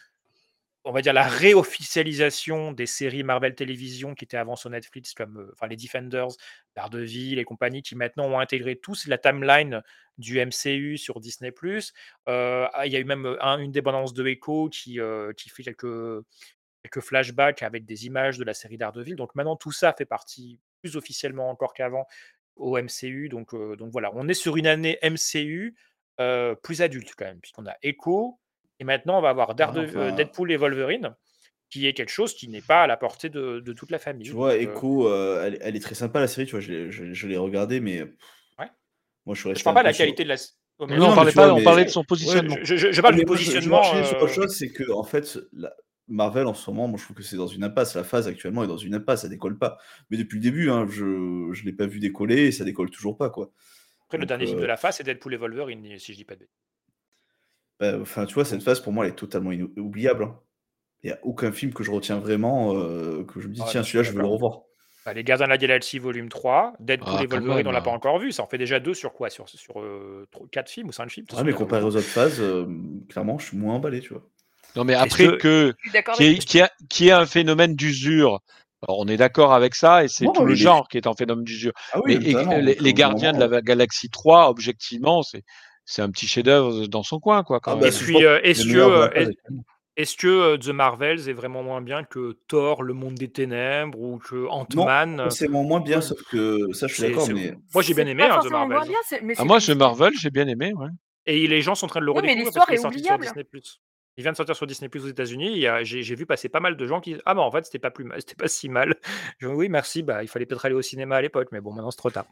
on 0.85 0.93
va 0.93 1.03
dire 1.03 1.12
la 1.12 1.27
réofficialisation 1.27 2.73
des 2.73 2.87
séries 2.87 3.23
Marvel 3.23 3.55
Télévision 3.55 4.14
qui 4.14 4.25
étaient 4.25 4.37
avant 4.37 4.57
sur 4.57 4.70
Netflix, 4.70 5.14
comme 5.14 5.51
enfin 5.53 5.68
les 5.68 5.77
Defenders, 5.77 6.29
Daredevil 6.75 7.39
et 7.39 7.45
compagnie, 7.45 7.83
qui 7.83 7.95
maintenant 7.95 8.27
ont 8.27 8.41
intégré 8.41 8.77
tous 8.77 9.07
la 9.07 9.18
timeline 9.18 9.83
du 10.18 10.39
MCU 10.45 10.99
sur 10.99 11.20
Disney+. 11.20 11.53
Ah, 12.27 12.83
Il 12.85 12.93
y 12.93 12.97
a 12.97 12.99
eu 12.99 13.05
même 13.05 13.37
un- 13.41 13.59
une 13.59 13.73
annonces 13.87 14.14
de 14.14 14.27
Echo 14.27 14.68
qui, 14.68 14.99
qui 15.37 15.49
fait 15.51 15.62
quelques, 15.62 16.25
quelques 16.83 17.01
flashbacks 17.05 17.62
avec 17.62 17.85
des 17.85 18.07
images 18.07 18.39
de 18.39 18.45
la 18.45 18.55
série 18.55 18.76
Daredevil. 18.78 19.14
Donc 19.16 19.35
maintenant, 19.35 19.57
tout 19.57 19.72
ça 19.72 19.93
fait 19.93 20.05
partie 20.05 20.59
plus 20.83 20.97
officiellement 20.97 21.49
encore 21.51 21.74
qu'avant 21.74 22.07
au 22.57 22.76
MCU. 22.76 23.28
Donc, 23.28 23.55
euh, 23.55 23.76
donc 23.76 23.91
voilà, 23.93 24.11
on 24.14 24.28
est 24.28 24.35
sur 24.35 24.57
une 24.57 24.66
année 24.66 24.99
MCU 25.03 25.74
euh, 26.20 26.55
plus 26.55 26.83
adulte 26.83 27.12
quand 27.16 27.24
même, 27.24 27.41
puisqu'on 27.41 27.66
a 27.66 27.74
Echo, 27.83 28.39
et 28.78 28.85
maintenant 28.85 29.18
on 29.18 29.22
va 29.22 29.30
avoir 29.30 29.51
enfin- 29.51 29.74
euh, 29.76 30.11
Deadpool 30.12 30.53
et 30.53 30.57
Wolverine, 30.57 31.14
qui 31.70 31.87
est 31.87 31.95
quelque 31.95 32.11
chose 32.11 32.35
qui 32.35 32.49
n'est 32.49 32.61
pas 32.61 32.83
à 32.83 32.87
la 32.87 32.97
portée 32.99 33.30
de, 33.30 33.61
de 33.61 33.72
toute 33.72 33.91
la 33.91 33.99
famille. 33.99 34.26
Tu 34.26 34.33
vois, 34.35 34.53
euh, 34.53 34.61
Echo, 34.61 35.09
euh, 35.09 35.45
elle, 35.47 35.59
elle 35.62 35.74
est 35.76 35.80
très 35.80 35.95
sympa 35.95 36.20
la 36.20 36.26
série, 36.28 36.45
tu 36.47 36.51
vois, 36.53 36.61
je 36.61 36.70
l'ai- 36.72 36.91
je, 36.93 37.12
je 37.14 37.26
l'ai 37.28 37.39
regardée, 37.39 37.80
mais 37.80 38.03
Ouais. 38.03 38.68
moi 39.24 39.35
je 39.35 39.49
resté 39.49 39.64
parle 39.64 39.76
pas 39.76 39.80
de 39.83 39.87
la 39.87 39.93
sur- 39.95 40.05
qualité 40.05 40.24
de 40.24 40.28
la. 40.28 40.35
oh, 40.80 40.87
mais 40.87 40.97
Non, 40.99 41.12
on 41.12 41.14
parlait 41.14 41.33
pas, 41.33 41.45
vois, 41.47 41.55
on 41.55 41.59
mais- 41.59 41.64
parlait 41.64 41.85
de 41.87 41.91
son 41.91 42.01
Ouais, 42.01 42.07
positionnement. 42.07 42.57
je, 42.62 42.76
je- 42.76 42.93
je 42.93 43.01
parle 43.01 43.14
mais 43.14 43.20
du 43.22 43.26
moi, 43.26 43.37
je- 43.37 43.45
positionnement. 43.45 43.83
Je, 43.85 43.89
m'enchaîne 43.89 44.05
sur 44.05 44.16
autre 44.18 44.24
euh, 44.24 44.35
chose, 44.35 44.55
c'est 44.57 44.68
que 44.70 44.91
en 44.93 45.05
fait, 45.05 45.39
la- 45.53 45.74
Marvel 46.09 46.47
en 46.47 46.55
ce 46.55 46.71
moment, 46.71 46.89
moi 46.89 46.99
je 46.99 47.05
trouve 47.05 47.17
que 47.17 47.23
c'est 47.23 47.37
dans 47.37 47.47
une 47.47 47.65
impasse. 47.65 47.95
La 47.97 48.05
phase 48.05 48.29
actuellement 48.29 48.65
est 48.65 48.69
dans 48.69 48.77
une 48.77 48.95
impasse, 48.95 49.23
ça 49.23 49.29
décolle 49.29 49.59
pas. 49.59 49.79
Mais 50.11 50.17
depuis 50.17 50.37
le 50.37 50.43
début, 50.43 50.71
hein, 50.71 50.87
je 50.89 51.05
ne 51.05 51.65
l'ai 51.65 51.73
pas 51.73 51.87
vu 51.87 52.01
décoller 52.01 52.47
et 52.49 52.53
ça 52.53 52.65
décolle 52.65 52.91
toujours 52.91 53.17
pas. 53.17 53.31
quoi. 53.31 53.53
Après, 54.05 54.17
le 54.19 54.27
dernier 54.27 54.47
film 54.47 54.61
euh, 54.61 54.61
de 54.61 54.67
la 54.67 54.77
phase, 54.77 54.99
c'est 54.99 55.03
Deadpool 55.03 55.35
et 55.35 55.37
Wolverine, 55.39 55.99
si 55.99 56.13
je 56.13 56.19
dis 56.19 56.25
pas 56.25 56.37
de 56.37 56.41
bêtises. 56.41 56.55
bah, 57.81 57.99
Enfin, 58.01 58.27
tu 58.27 58.35
vois, 58.35 58.45
cette 58.45 58.63
phase 58.63 58.81
pour 58.81 58.93
moi, 58.93 59.05
elle 59.07 59.13
est 59.13 59.17
totalement 59.17 59.53
inoubliable. 59.53 60.25
hein. 60.25 60.39
Il 61.05 61.09
n'y 61.09 61.13
a 61.15 61.21
aucun 61.25 61.53
film 61.53 61.75
que 61.75 61.85
je 61.85 61.91
retiens 61.93 62.19
vraiment, 62.21 62.77
euh, 62.77 63.25
que 63.25 63.41
je 63.41 63.49
me 63.49 63.55
dis, 63.55 63.63
Ah, 63.63 63.69
tiens, 63.71 63.83
celui-là, 63.83 64.03
je 64.05 64.13
veux 64.13 64.21
le 64.21 64.27
revoir. 64.27 64.63
Bah, 65.05 65.15
les 65.15 65.25
Gardiens 65.25 65.47
de 65.47 65.51
la 65.51 65.59
Galaxie 65.59 65.99
volume 65.99 66.29
3, 66.29 66.75
Deadpool 66.81 67.09
Ah, 67.19 67.23
et 67.23 67.27
Wolverine, 67.27 67.65
même, 67.65 67.69
on 67.69 67.73
l'a 67.73 67.81
pas 67.81 67.91
encore 67.91 68.19
vu. 68.21 68.33
Ça 68.33 68.43
en 68.45 68.47
fait 68.47 68.59
déjà 68.59 68.79
2 68.81 68.95
sur 68.95 69.13
quoi? 69.13 69.31
Sur 69.31 69.49
sur, 69.49 69.81
heu, 69.81 70.29
tro 70.31 70.47
4 70.47 70.71
films 70.71 70.89
ou 70.89 70.93
5 70.93 71.11
films? 71.11 71.27
Façon, 71.29 71.45
mais 71.45 71.53
comparé 71.53 71.83
aux 71.85 71.97
autres 71.97 72.07
phases, 72.07 72.41
clairement, 73.09 73.39
je 73.39 73.47
suis 73.47 73.57
moins 73.57 73.75
emballé, 73.75 74.01
tu 74.01 74.13
vois? 74.15 74.29
Non, 74.77 74.85
mais 74.85 74.95
Est-ce 74.95 75.03
après 75.05 75.39
que 75.39 75.75
que 76.16 76.68
qu'il 76.89 77.07
y 77.07 77.11
a 77.11 77.18
un 77.18 77.27
phénomène 77.27 77.75
d'usure, 77.75 78.41
alors 78.87 78.99
on 79.01 79.07
est 79.07 79.16
d'accord 79.16 79.53
avec 79.53 79.75
ça 79.75 80.05
et 80.05 80.09
c'est 80.09 80.27
tout 80.33 80.45
le 80.45 80.55
genre 80.55 80.89
qui 80.89 80.97
est 80.97 81.07
en 81.07 81.14
phénomène 81.14 81.45
d'usure. 81.45 81.73
ah 81.93 82.01
Mais 82.07 82.16
oui, 82.16 82.35
et 82.35 82.62
les 82.81 82.95
Gardiens 82.95 83.33
de 83.33 83.45
la 83.45 83.61
Galaxie 83.61 84.11
3, 84.11 84.49
objectivement, 84.49 85.23
c'est 85.23 85.43
c'est 85.85 86.03
un 86.03 86.11
petit 86.11 86.27
chef-d'œuvre 86.27 86.87
dans 86.87 87.03
son 87.03 87.18
coin, 87.18 87.43
quoi, 87.43 87.57
ah 87.57 87.61
quand 87.64 87.73
bah, 87.75 87.81
Et 87.81 87.91
même. 87.91 87.93
c'est 87.93 87.99
je 88.01 88.05
puis, 88.05 88.23
heu, 88.23 88.37
le 88.37 88.47
est-ce 88.47 88.66
que, 88.66 89.01
est-ce 89.97 90.16
que, 90.16 90.55
heu, 90.55 90.59
The 90.59 90.68
Marvels 90.68 91.29
est 91.29 91.33
vraiment 91.33 91.62
moins 91.62 91.83
bien 91.83 92.05
que 92.05 92.39
Thor: 92.49 92.83
Le 92.83 92.95
Monde 92.95 93.14
des 93.14 93.31
Ténèbres 93.31 94.01
ou 94.01 94.18
que 94.18 94.47
Ant-Man, 94.49 95.29
c'est 95.31 95.49
moins 95.49 95.81
bien, 95.81 96.01
sauf 96.01 96.23
que 96.31 96.73
ça, 96.73 96.87
je 96.87 96.95
suis 96.95 97.03
d'accord, 97.03 97.29
mais 97.29 97.55
moi 97.75 97.83
j'ai 97.83 97.95
bien 97.95 98.07
aimé, 98.07 98.23
hein, 98.23 98.29
The 98.29 98.35
forcément 98.35 98.66
moins 98.68 98.68
Marvels. 98.68 98.89
bien, 98.89 99.18
mais 99.23 99.35
Ah 99.37 99.45
moi, 99.45 99.61
tu 99.61 99.75
Marvel, 99.75 100.12
j'ai 100.18 100.31
bien 100.31 100.47
aimé, 100.49 100.73
ouais. 100.75 100.89
Et 101.27 101.47
les 101.47 101.62
gens 101.62 101.75
sont 101.75 101.87
en 101.87 101.89
train 101.89 102.01
de 102.01 102.07
le 102.07 102.11
Oui, 102.12 102.20
mais 102.23 102.33
redécouvrir 102.35 102.53
parce 102.53 102.66
l'histoire 102.66 102.66
qu'il 102.66 102.75
est 102.75 102.79
est 102.79 102.83
sorti 102.83 103.05
sur 103.05 103.14
oubliable. 103.14 103.45
Disney+. 103.51 103.62
Il 104.19 104.23
vient 104.23 104.33
de 104.33 104.37
sortir 104.37 104.55
sur 104.55 104.67
Disney+ 104.67 104.91
aux 104.95 105.07
États-Unis. 105.09 105.65
J'ai 105.83 106.15
vu 106.15 106.27
passer 106.27 106.49
pas 106.49 106.61
mal 106.61 106.77
de 106.77 106.87
gens 106.87 107.01
qui 107.01 107.13
disent: 107.15 107.23
«Ah 107.25 107.35
bah, 107.35 107.41
en 107.43 107.51
fait, 107.51 107.65
c'était 107.65 107.79
pas 107.79 107.91
plus 107.91 108.05
mal, 108.05 108.21
c'était 108.21 108.35
pas 108.35 108.49
si 108.49 108.69
mal». 108.69 108.95
Je 109.39 109.47
dis: 109.49 109.53
«Oui, 109.55 109.69
merci, 109.69 110.03
bah, 110.03 110.23
il 110.23 110.29
fallait 110.29 110.47
peut-être 110.47 110.65
aller 110.67 110.75
au 110.75 110.83
cinéma 110.83 111.17
à 111.17 111.23
l'époque, 111.23 111.49
mais 111.53 111.61
bon, 111.61 111.73
maintenant 111.73 111.91
c'est 111.91 111.97
trop 111.97 112.11
tard». 112.11 112.27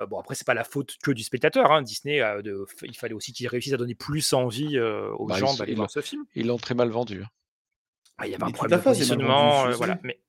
Heu, 0.00 0.06
bon, 0.06 0.18
après, 0.18 0.34
c'est 0.34 0.46
pas 0.46 0.54
la 0.54 0.64
faute 0.64 0.96
que 1.02 1.10
du 1.12 1.22
spectateur, 1.22 1.70
hein. 1.70 1.82
Disney 1.82 2.20
a 2.20 2.42
de 2.42 2.64
il 2.82 2.96
fallait 2.96 3.14
aussi 3.14 3.32
qu'ils 3.32 3.48
réussissent 3.48 3.74
à 3.74 3.76
donner 3.76 3.94
plus 3.94 4.32
envie, 4.32 4.76
heu, 4.76 5.10
aux 5.16 5.28
Bah, 5.28 5.36
gens 5.36 5.54
d'aller 5.54 5.74
voir 5.74 5.90
ce 5.90 6.00
film. 6.00 6.24
ils 6.34 6.46
l'ont 6.46 6.56
très 6.56 6.74
mal 6.74 6.88
vendu, 6.90 7.22
hein. 7.22 7.28
Ah, 8.18 8.26
il 8.26 8.32
y 8.32 8.34
avait 8.34 8.42
un 8.42 8.46
mais 8.46 8.52
toute 8.52 8.58
problème 8.58 8.78
de 8.80 8.84
positionnement, 8.84 9.66
heu, 9.68 9.74
voilà, 9.74 9.98
mais 10.02 10.20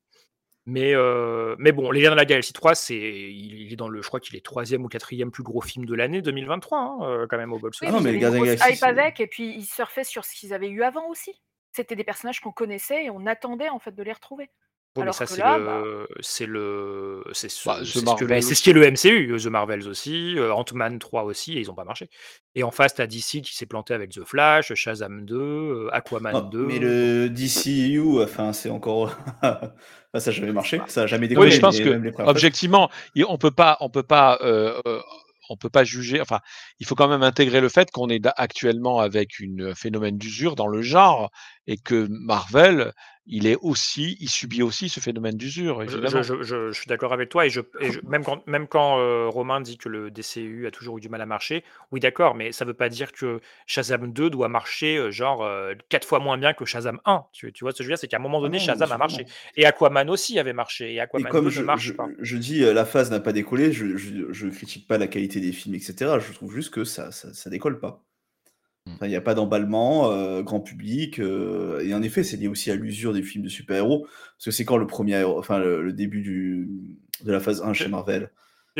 mais 0.65 0.93
heu, 0.93 1.55
mais 1.59 1.71
bon, 1.71 1.91
Les 1.91 2.01
Gardiens 2.01 2.15
de 2.15 2.21
la 2.21 2.25
Galaxie 2.25 2.53
3, 2.53 2.75
c'est 2.75 2.95
il 2.95 3.61
il 3.61 3.73
est 3.73 3.75
dans 3.75 3.89
le 3.89 4.01
je 4.01 4.07
crois 4.07 4.19
qu'il 4.19 4.35
est 4.35 4.45
3e 4.45 4.83
ou 4.83 4.87
4e 4.87 5.31
plus 5.31 5.43
gros 5.43 5.61
film 5.61 5.85
de 5.85 5.93
l'année 5.93 6.21
2023, 6.21 6.77
hein, 6.79 6.97
heu, 7.23 7.27
quand 7.29 7.37
même 7.37 7.53
au 7.53 7.59
box 7.59 7.81
Oui, 7.81 7.91
non, 7.91 7.99
il 7.99 8.01
y 8.01 8.03
mais 8.03 8.11
les 8.13 8.19
Gardiens 8.19 8.39
de 8.39 8.45
la 8.45 8.55
Galaxie, 8.55 8.83
avec 8.85 9.19
et 9.19 9.27
puis 9.27 9.53
ils 9.55 9.65
surfaient 9.65 10.03
sur 10.03 10.25
ce 10.25 10.33
qu'ils 10.35 10.53
avaient 10.53 10.69
eu 10.69 10.83
avant 10.83 11.07
aussi. 11.09 11.41
C'était 11.75 11.95
des 11.95 12.03
personnages 12.03 12.39
qu'on 12.39 12.51
connaissait 12.51 13.05
et 13.05 13.09
on 13.09 13.25
attendait, 13.25 13.69
en 13.69 13.79
fait, 13.79 13.93
de 13.93 14.03
les 14.03 14.13
retrouver. 14.13 14.49
Oui, 14.95 15.03
mais 15.03 15.11
ça, 15.11 15.25
c'est 15.25 15.41
bah 15.41 15.57
le 15.57 16.07
c'est 16.19 16.45
le 16.45 17.23
c'est 17.33 17.49
Bah, 17.65 17.79
ce 17.83 17.83
c'est 17.83 18.05
ce 18.05 18.13
que 18.15 18.25
Marvel 18.25 18.37
les 18.37 18.41
c'est 18.43 18.53
ce 18.55 18.61
qui 18.61 18.69
est 18.69 18.73
le 18.73 18.83
MCU, 18.83 19.37
The 19.41 19.47
Marvels 19.47 19.87
aussi, 19.87 20.35
heu, 20.37 20.51
Ant-Man 20.53 20.99
3 20.99 21.23
aussi 21.23 21.53
et 21.57 21.61
ils 21.61 21.71
ont 21.71 21.75
pas 21.75 21.83
marché. 21.83 22.09
Et 22.55 22.63
en 22.63 22.69
face, 22.71 22.93
tu 22.93 23.01
as 23.01 23.07
DC 23.07 23.41
qui 23.41 23.55
s'est 23.55 23.65
planté 23.65 23.95
avec 23.95 24.11
The 24.11 24.23
Flash, 24.23 24.73
Shazam 24.75 25.25
2, 25.25 25.35
heu, 25.35 25.89
Aquaman 25.93 26.33
Non, 26.33 26.49
2, 26.49 26.65
mais 26.67 26.79
le 26.79 27.29
DCU, 27.29 28.21
enfin, 28.21 28.53
c'est 28.53 28.69
encore 28.69 29.17
enfin, 29.41 29.71
ça 30.19 30.29
a 30.29 30.33
jamais 30.33 30.51
marché, 30.51 30.77
bah, 30.77 30.85
ça 30.87 31.03
a 31.03 31.07
jamais 31.07 31.27
Oui, 31.27 31.29
décollé, 31.29 31.51
je 31.51 31.59
pense 31.59 31.79
que 31.79 31.89
les 31.89 32.11
objectivement, 32.25 32.89
on 33.27 33.37
peut 33.37 33.51
pas 33.51 33.77
on 33.79 33.89
peut 33.89 34.03
pas, 34.03 34.37
heu, 34.43 34.75
on 35.49 35.57
peut 35.57 35.69
pas 35.69 35.83
juger 35.83 36.21
enfin, 36.21 36.39
il 36.79 36.85
faut 36.85 36.95
quand 36.95 37.07
même 37.07 37.23
intégrer 37.23 37.61
le 37.61 37.69
fait 37.69 37.91
qu'on 37.91 38.09
est 38.09 38.21
actuellement 38.37 38.99
avec 38.99 39.39
une 39.39 39.75
phénomène 39.75 40.17
d'usure 40.17 40.55
dans 40.55 40.67
le 40.67 40.81
genre 40.81 41.31
et 41.67 41.77
que 41.77 42.07
Marvel, 42.09 42.93
il 43.25 43.47
est 43.47 43.57
aussi 43.61 44.17
il 44.19 44.29
subit 44.29 44.63
aussi 44.63 44.89
ce 44.89 44.99
phénomène 44.99 45.37
d'usure, 45.37 45.85
Je 45.85 46.69
je 46.71 46.71
suis 46.79 46.87
d'accord 46.87 47.11
avec 47.11 47.27
toi 47.29 47.45
et 47.45 47.49
je 47.49 47.59
et 47.79 47.91
je 47.91 47.99
même 48.05 48.23
quand 48.23 48.41
même 48.47 48.67
quand, 48.69 48.99
heu, 48.99 49.27
Romain 49.27 49.59
dit 49.59 49.77
que 49.77 49.89
le 49.89 50.11
DCU 50.11 50.65
a 50.65 50.71
toujours 50.71 50.97
eu 50.97 51.01
du 51.01 51.09
mal 51.09 51.19
à 51.21 51.25
marcher, 51.25 51.65
oui 51.91 51.99
d'accord, 51.99 52.35
mais 52.35 52.53
ça 52.53 52.63
veut 52.63 52.73
pas 52.73 52.87
dire 52.87 53.11
que 53.11 53.41
Shazam 53.65 54.13
2 54.13 54.29
doit 54.29 54.47
marcher, 54.47 54.95
heu, 54.97 55.11
genre, 55.11 55.43
heu, 55.43 55.75
4 55.89 56.07
fois 56.07 56.19
moins 56.19 56.37
bien 56.37 56.53
que 56.53 56.63
Shazam 56.63 57.01
1. 57.05 57.25
Tu 57.33 57.51
tu 57.51 57.65
vois 57.65 57.71
ce 57.73 57.79
que 57.79 57.83
je 57.83 57.89
veux 57.89 57.91
dire? 57.95 57.99
C'est 57.99 58.07
qu'à 58.07 58.15
un 58.17 58.19
moment 58.19 58.39
Ah 58.41 58.41
donné, 58.41 58.59
non, 58.59 58.59
Shazam 58.59 58.91
a 58.93 58.97
marché 58.97 59.25
et 59.57 59.65
Aquaman 59.65 60.09
aussi 60.09 60.39
avait 60.39 60.53
marché 60.53 60.93
et 60.93 60.99
Et 61.15 61.25
Aquaman 61.25 61.27
comme 61.27 61.49
2 61.49 61.51
ne 61.51 61.61
je 61.61 61.75
je 61.75 61.91
marche 61.91 61.95
pas. 61.95 62.13
je 62.19 62.37
dis, 62.37 62.59
la 62.59 62.85
phase 62.85 63.11
n'a 63.11 63.19
pas 63.19 63.33
décollé, 63.33 63.71
je 63.71 63.97
je 63.97 64.47
critique 64.47 64.87
pas 64.87 64.97
la 64.97 65.07
qualité 65.07 65.39
des 65.39 65.51
films 65.51 65.75
et 65.75 65.79
cetera. 65.79 66.19
Je 66.19 66.31
trouve 66.33 66.53
juste 66.53 66.71
que 66.73 66.83
ça 66.85 67.11
ça 67.11 67.33
ça 67.33 67.49
décolle 67.49 67.79
pas. 67.79 68.03
Enfin, 68.99 69.07
il 69.07 69.11
y 69.11 69.15
a 69.15 69.21
pas 69.21 69.33
d'emballement, 69.33 70.11
heu, 70.11 70.43
grand 70.43 70.59
public, 70.61 71.19
heu 71.19 71.79
et 71.83 71.93
en 71.93 72.01
effet, 72.03 72.23
c'est 72.23 72.37
lié 72.37 72.47
aussi 72.47 72.69
à 72.71 72.75
l'usure 72.75 73.13
des 73.13 73.23
films 73.23 73.43
de 73.43 73.49
super-héros. 73.49 74.03
Parce 74.37 74.45
que 74.45 74.51
c'est 74.51 74.65
quand 74.65 74.77
le 74.77 74.87
premier 74.87 75.23
enfin 75.23 75.57
le 75.59 75.81
le 75.83 75.93
début 75.93 76.21
du 76.21 76.69
de 77.23 77.31
la 77.31 77.39
phase 77.39 77.61
1 77.61 77.73
chez 77.73 77.89
Marvel? 77.89 78.31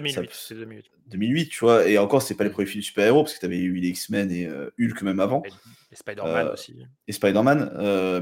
Ça 0.05 0.21
2008, 0.21 0.27
p 0.27 0.33
c'est 0.33 0.55
2008. 0.55 0.91
2008, 1.07 1.49
tu 1.49 1.59
vois? 1.61 1.87
Et 1.87 1.97
encore, 1.97 2.21
c'est 2.21 2.35
pas 2.35 2.43
les 2.43 2.49
Mmh. 2.49 2.53
premiers 2.53 2.67
films 2.67 2.81
de 2.81 2.85
super-héros 2.85 3.23
parce 3.23 3.35
que 3.35 3.39
tu 3.39 3.45
avais 3.45 3.59
eu 3.59 3.73
les 3.75 3.89
X-Men 3.89 4.31
et 4.31 4.45
heu, 4.47 4.73
Hulk 4.79 5.01
même 5.03 5.19
avant. 5.19 5.49
Et 5.91 5.95
Spider-Man 5.95 6.49
aussi. 6.49 6.75
et 7.07 7.11
Spider-Man, 7.13 7.71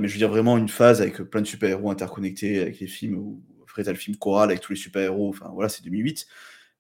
mais 0.02 0.08
je 0.08 0.14
veux 0.14 0.18
dire 0.20 0.30
vraiment 0.30 0.58
une 0.58 0.70
phase 0.70 1.02
avec, 1.02 1.18
plein 1.24 1.42
de 1.42 1.48
super-héros 1.48 1.92
interconnectés 1.92 2.60
avec 2.62 2.80
les 2.80 2.88
films 2.88 3.18
où 3.18 3.44
après 3.64 3.84
tu 3.84 3.90
as 3.90 3.94
le 3.94 3.98
film 4.00 4.18
choral 4.18 4.50
avec 4.50 4.62
tous 4.62 4.74
les 4.74 4.80
super-héros, 4.80 5.30
enfin 5.30 5.50
voilà, 5.54 5.70
c'est 5.70 5.84
2008. 5.84 6.28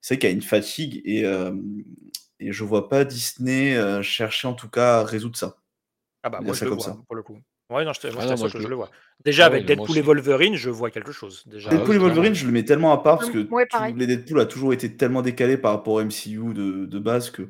C'est 0.01 0.15
vrai 0.15 0.19
qu'il 0.19 0.29
y 0.29 0.33
a 0.33 0.35
une 0.35 0.41
fatigue 0.41 1.01
et 1.05 1.25
et 2.41 2.51
je 2.51 2.63
vois 2.63 2.89
pas 2.89 3.05
Disney, 3.05 3.77
chercher 4.03 4.47
en 4.47 4.53
tout 4.53 4.69
cas 4.69 4.99
à 4.99 5.03
résoudre 5.03 5.37
ça. 5.37 5.57
Ah 6.23 6.29
bah, 6.29 6.39
moi 6.41 6.53
je 6.53 6.65
le 6.65 6.71
vois, 6.71 6.83
ça. 6.83 6.91
hein, 6.91 7.03
pour 7.07 7.15
le 7.15 7.23
coup. 7.23 7.39
Ouais, 7.69 7.85
non, 7.85 7.93
je 7.93 8.07
moi 8.09 8.17
Ah 8.19 8.25
non, 8.25 8.37
moi 8.37 8.47
je 8.49 8.53
que 8.53 8.59
je 8.61 8.67
le 8.67 8.75
vois. 8.75 8.91
Déjà 9.23 9.43
ah 9.43 9.47
avec 9.47 9.67
ouais, 9.67 9.75
moi 9.75 9.87
Deadpool 9.87 9.97
et. 9.97 10.01
Wolverine, 10.01 10.55
je 10.55 10.69
vois 10.69 10.91
quelque 10.91 11.11
chose, 11.11 11.43
déjà. 11.47 11.69
Ah 11.71 11.75
Deadpool 11.77 11.95
et 11.95 11.99
Wolverine, 11.99 12.33
clairement. 12.33 12.35
je 12.39 12.45
le 12.47 12.51
mets 12.51 12.65
tellement 12.65 12.91
à 12.93 12.97
part 12.97 13.19
parce 13.19 13.29
que 13.31 13.47
ouais, 13.49 13.67
les 13.95 14.07
Deadpool 14.07 14.39
a 14.41 14.45
toujours 14.45 14.73
été 14.73 14.95
tellement 14.97 15.21
décalé 15.21 15.57
par 15.57 15.71
rapport 15.71 15.93
au 15.93 16.03
MCU 16.03 16.53
de 16.53 16.85
de 16.85 16.99
base 16.99 17.31
que 17.31 17.49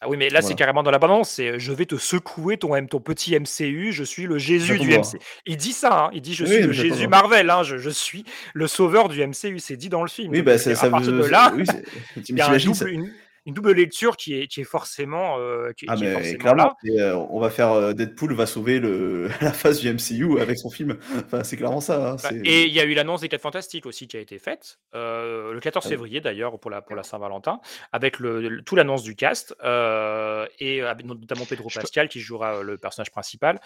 Ah 0.00 0.08
oui, 0.08 0.16
mais 0.18 0.28
là, 0.28 0.42
c'est 0.42 0.54
carrément 0.54 0.82
dans 0.82 0.90
la 0.90 0.98
balance, 0.98 1.30
c'est, 1.30 1.58
«Je 1.58 1.72
vais 1.72 1.86
te 1.86 1.96
secouer 1.96 2.58
ton 2.58 2.74
M 2.76 2.88
ton 2.88 3.00
petit 3.00 3.34
MCU, 3.38 3.92
je 3.92 4.04
suis 4.04 4.26
le 4.26 4.36
Jésus 4.38 4.78
du 4.78 4.88
MC» 4.88 5.18
voir. 5.18 5.22
il 5.46 5.56
dit 5.56 5.72
ça, 5.72 6.04
hein, 6.06 6.10
il 6.12 6.20
dit: 6.20 6.34
«Je 6.34 6.44
suis 6.44 6.56
Oui, 6.56 6.62
le 6.62 6.72
Jésus. 6.72 7.08
Marvel, 7.08 7.48
hein, 7.50 7.62
je 7.62 7.78
je 7.78 7.90
suis 7.90 8.24
le 8.54 8.66
sauveur 8.66 9.08
du 9.08 9.20
MCU», 9.26 9.58
c'est 9.60 9.76
dit 9.76 9.88
dans 9.88 10.02
le 10.02 10.08
film. 10.08 10.30
Oui, 10.32 10.42
bah, 10.42 10.58
ça 10.58 10.70
à 10.70 10.74
ça 10.74 10.90
partir 10.90 11.12
veut 11.12 11.18
de 11.18 11.22
c'est 11.22 11.30
là, 11.30 11.52
oui, 11.56 11.64
il 12.28 12.34
mais 12.34 12.40
y 12.40 12.42
a 12.42 12.50
un 12.50 12.58
tu 12.58 12.60
imagines 12.60 12.74
ça 12.74 12.84
double 12.84 12.90
une 12.90 13.12
une 13.46 13.54
double 13.54 13.72
lecture 13.72 14.16
qui 14.16 14.34
est 14.34 14.46
qui 14.46 14.60
est 14.60 14.64
forcément, 14.64 15.36
qui 15.76 15.86
est 15.86 15.88
Ah 15.88 15.96
qui 15.96 16.04
est 16.04 16.06
mais 16.06 16.12
forcément 16.14 16.38
clairement, 16.38 16.76
et 16.84 17.00
heu, 17.00 17.14
on 17.14 17.40
va 17.40 17.50
faire, 17.50 17.72
heu, 17.74 17.94
Deadpool 17.94 18.34
va 18.34 18.46
sauver 18.46 18.78
le 18.78 19.28
la 19.40 19.52
phase 19.52 19.80
du 19.80 19.92
MCU 19.92 20.40
avec 20.40 20.58
son 20.58 20.70
film. 20.70 20.96
Enfin, 21.16 21.44
c'est 21.44 21.56
clairement 21.56 21.80
ça, 21.80 22.12
hein, 22.12 22.16
Bah 22.22 22.30
et 22.44 22.64
il 22.64 22.72
y 22.72 22.80
a 22.80 22.84
eu 22.84 22.94
l'annonce 22.94 23.20
des 23.20 23.28
4 23.28 23.42
Fantastiques 23.42 23.86
aussi 23.86 24.08
qui 24.08 24.16
a 24.16 24.20
été 24.20 24.38
faite, 24.38 24.78
le 24.92 25.58
14 25.60 25.84
Ah 25.84 25.88
février 25.88 26.20
d'ailleurs 26.20 26.58
pour 26.58 26.70
la 26.70 26.80
pour 26.82 26.96
la 26.96 27.02
Saint-Valentin, 27.02 27.60
avec 27.92 28.18
le 28.18 28.48
le 28.48 28.62
tout 28.62 28.76
l'annonce 28.76 29.02
du 29.02 29.14
cast, 29.14 29.54
et 29.62 30.82
notamment 31.04 31.44
Pedro 31.44 31.68
Pascal 31.74 32.08
qui 32.08 32.20
jouera, 32.20 32.62
le 32.62 32.78
personnage 32.78 33.10
principal, 33.10 33.60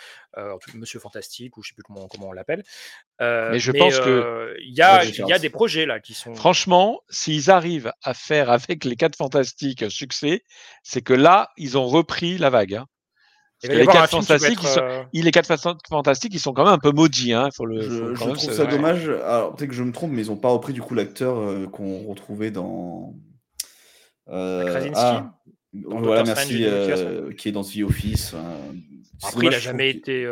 Monsieur 0.74 1.00
Fantastique 1.00 1.56
ou 1.56 1.62
je 1.62 1.68
sais 1.68 1.74
plus 1.74 1.82
comment 1.82 2.08
comment 2.08 2.28
on 2.28 2.32
l'appelle. 2.32 2.64
Heu, 3.20 3.24
Mais 3.52 3.58
je 3.58 3.72
mais 3.72 3.78
pense 3.78 3.98
que 4.00 4.26
heu, 4.30 4.54
il 4.62 4.74
y 4.74 4.82
a 4.82 5.04
y 5.04 5.40
des 5.40 5.50
projets 5.50 5.86
là 5.86 6.00
qui 6.00 6.14
sont 6.14 6.34
franchement, 6.34 7.00
s'ils 7.10 7.50
arrivent 7.50 7.92
à 8.02 8.14
faire 8.14 8.50
avec 8.50 8.84
les 8.84 8.96
4 8.96 9.16
Fantastiques 9.16 9.82
un 9.82 9.90
succès, 9.90 10.42
c'est 10.82 11.02
que 11.02 11.14
là, 11.14 11.50
ils 11.56 11.78
ont 11.78 11.86
repris 11.86 12.38
la 12.38 12.50
vague, 12.50 12.74
hein. 12.74 12.86
Parce 13.60 13.70
que 13.70 13.78
les 13.78 13.88
avoir 13.88 13.98
un 13.98 14.06
4 14.06 14.08
film 14.08 14.26
qui 14.26 14.36
peut 14.36 14.44
Fantastiques, 14.44 14.46
être, 14.46 14.64
ils 14.64 14.68
sont 14.68 14.80
heu 14.80 15.04
ils 15.12 15.24
les 15.24 15.32
4 15.32 15.46
Fanta 15.48 15.76
Fantastiques, 15.88 16.34
ils 16.34 16.40
sont 16.40 16.52
quand 16.54 16.64
même 16.64 16.74
un 16.74 16.78
peu 16.78 16.92
maudits, 16.92 17.32
hein, 17.34 17.48
faut 17.56 17.66
le 17.66 17.80
Je 17.80 18.12
trouve 18.14 18.36
ça 18.38 18.66
dommage, 18.66 19.08
alors 19.08 19.54
peut-être 19.56 19.70
que 19.70 19.74
je 19.76 19.82
me 19.82 19.92
trompe, 19.92 20.12
mais 20.12 20.22
ils 20.22 20.30
ont 20.30 20.36
pas 20.36 20.48
repris 20.50 20.72
du 20.72 20.82
coup 20.82 20.94
l'acteur, 20.94 21.38
heu, 21.38 21.66
qu'on 21.68 22.06
retrouvait 22.08 22.50
dans 22.50 23.14
Bah, 24.56 24.64
Krasinski, 24.64 25.24
ah, 25.24 25.34
dans 25.72 26.00
voilà 26.00 26.24
merci, 26.24 26.64
in 26.64 26.68
the 26.68 26.72
Multiverse, 26.72 27.00
ouais. 27.00 27.06
heu, 27.06 27.32
qui 27.36 27.48
est 27.48 27.52
dans 27.52 27.64
The 27.64 27.78
Office, 27.84 28.34
c'est 29.20 29.26
Après 29.26 29.46
il 29.46 29.54
a 29.54 29.58
dommage, 29.58 29.60
je 29.60 29.60
trouve 29.60 29.60
jamais 29.60 29.90
été, 29.90 30.22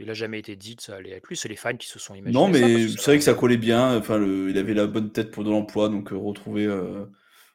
il 0.00 0.10
a 0.10 0.14
jamais 0.14 0.38
été 0.38 0.56
dit 0.56 0.76
que 0.76 0.82
ça 0.82 0.96
allait 0.96 1.10
être 1.10 1.26
lui, 1.28 1.36
c'est 1.36 1.48
les 1.48 1.56
fans 1.56 1.76
qui 1.76 1.88
se 1.88 1.98
sont 1.98 2.14
non, 2.14 2.20
imaginé 2.20 2.34
ça 2.34 2.50
parce 2.50 2.62
mais 2.62 2.88
c'est 2.88 3.10
vrai 3.10 3.18
que 3.18 3.24
ça 3.24 3.34
collait 3.34 3.56
bien, 3.56 3.96
enfin 3.96 4.18
le 4.18 4.50
il 4.50 4.58
avait 4.58 4.74
la 4.74 4.86
bonne 4.86 5.10
tête 5.10 5.30
pour 5.30 5.44
de 5.44 5.50
l'emploi, 5.50 5.88
donc 5.88 6.12
heu, 6.12 6.16
retrouver, 6.16 6.66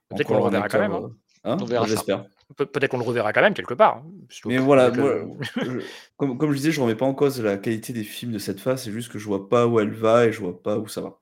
peut-être 0.10 0.28
qu'on 0.28 0.36
le 0.36 0.42
reverra 0.42 0.68
quand 0.68 0.80
même, 0.80 0.92
hein. 0.92 1.12
hein? 1.44 1.58
On 1.62 1.66
verra 1.66 1.88
j'espère. 1.88 2.26
Peut 2.58 2.66
peut-être 2.66 2.90
qu'on 2.90 2.98
le 2.98 3.04
reverra 3.04 3.32
quand 3.32 3.42
même 3.42 3.54
quelque 3.54 3.76
part, 3.76 3.98
hein, 3.98 4.12
Mais 4.48 4.58
voilà, 4.58 4.90
moi, 4.90 5.38
je 5.56 5.82
comme 6.18 6.38
comme 6.38 6.52
je 6.52 6.58
disais, 6.58 6.72
je 6.72 6.82
remets 6.82 6.96
pas 6.96 7.06
en 7.06 7.14
cause 7.14 7.40
la 7.42 7.58
qualité 7.58 7.94
des 7.94 8.04
films 8.04 8.32
de 8.32 8.40
cette 8.40 8.60
phase, 8.60 8.84
c'est 8.84 8.92
juste 8.92 9.12
que 9.12 9.20
je 9.20 9.26
vois 9.26 9.48
pas 9.48 9.68
où 9.68 9.80
elle 9.80 9.94
va 9.94 10.26
et 10.26 10.32
je 10.32 10.40
vois 10.40 10.62
pas 10.62 10.80
où 10.80 10.88
ça 10.88 11.02
va. 11.02 11.20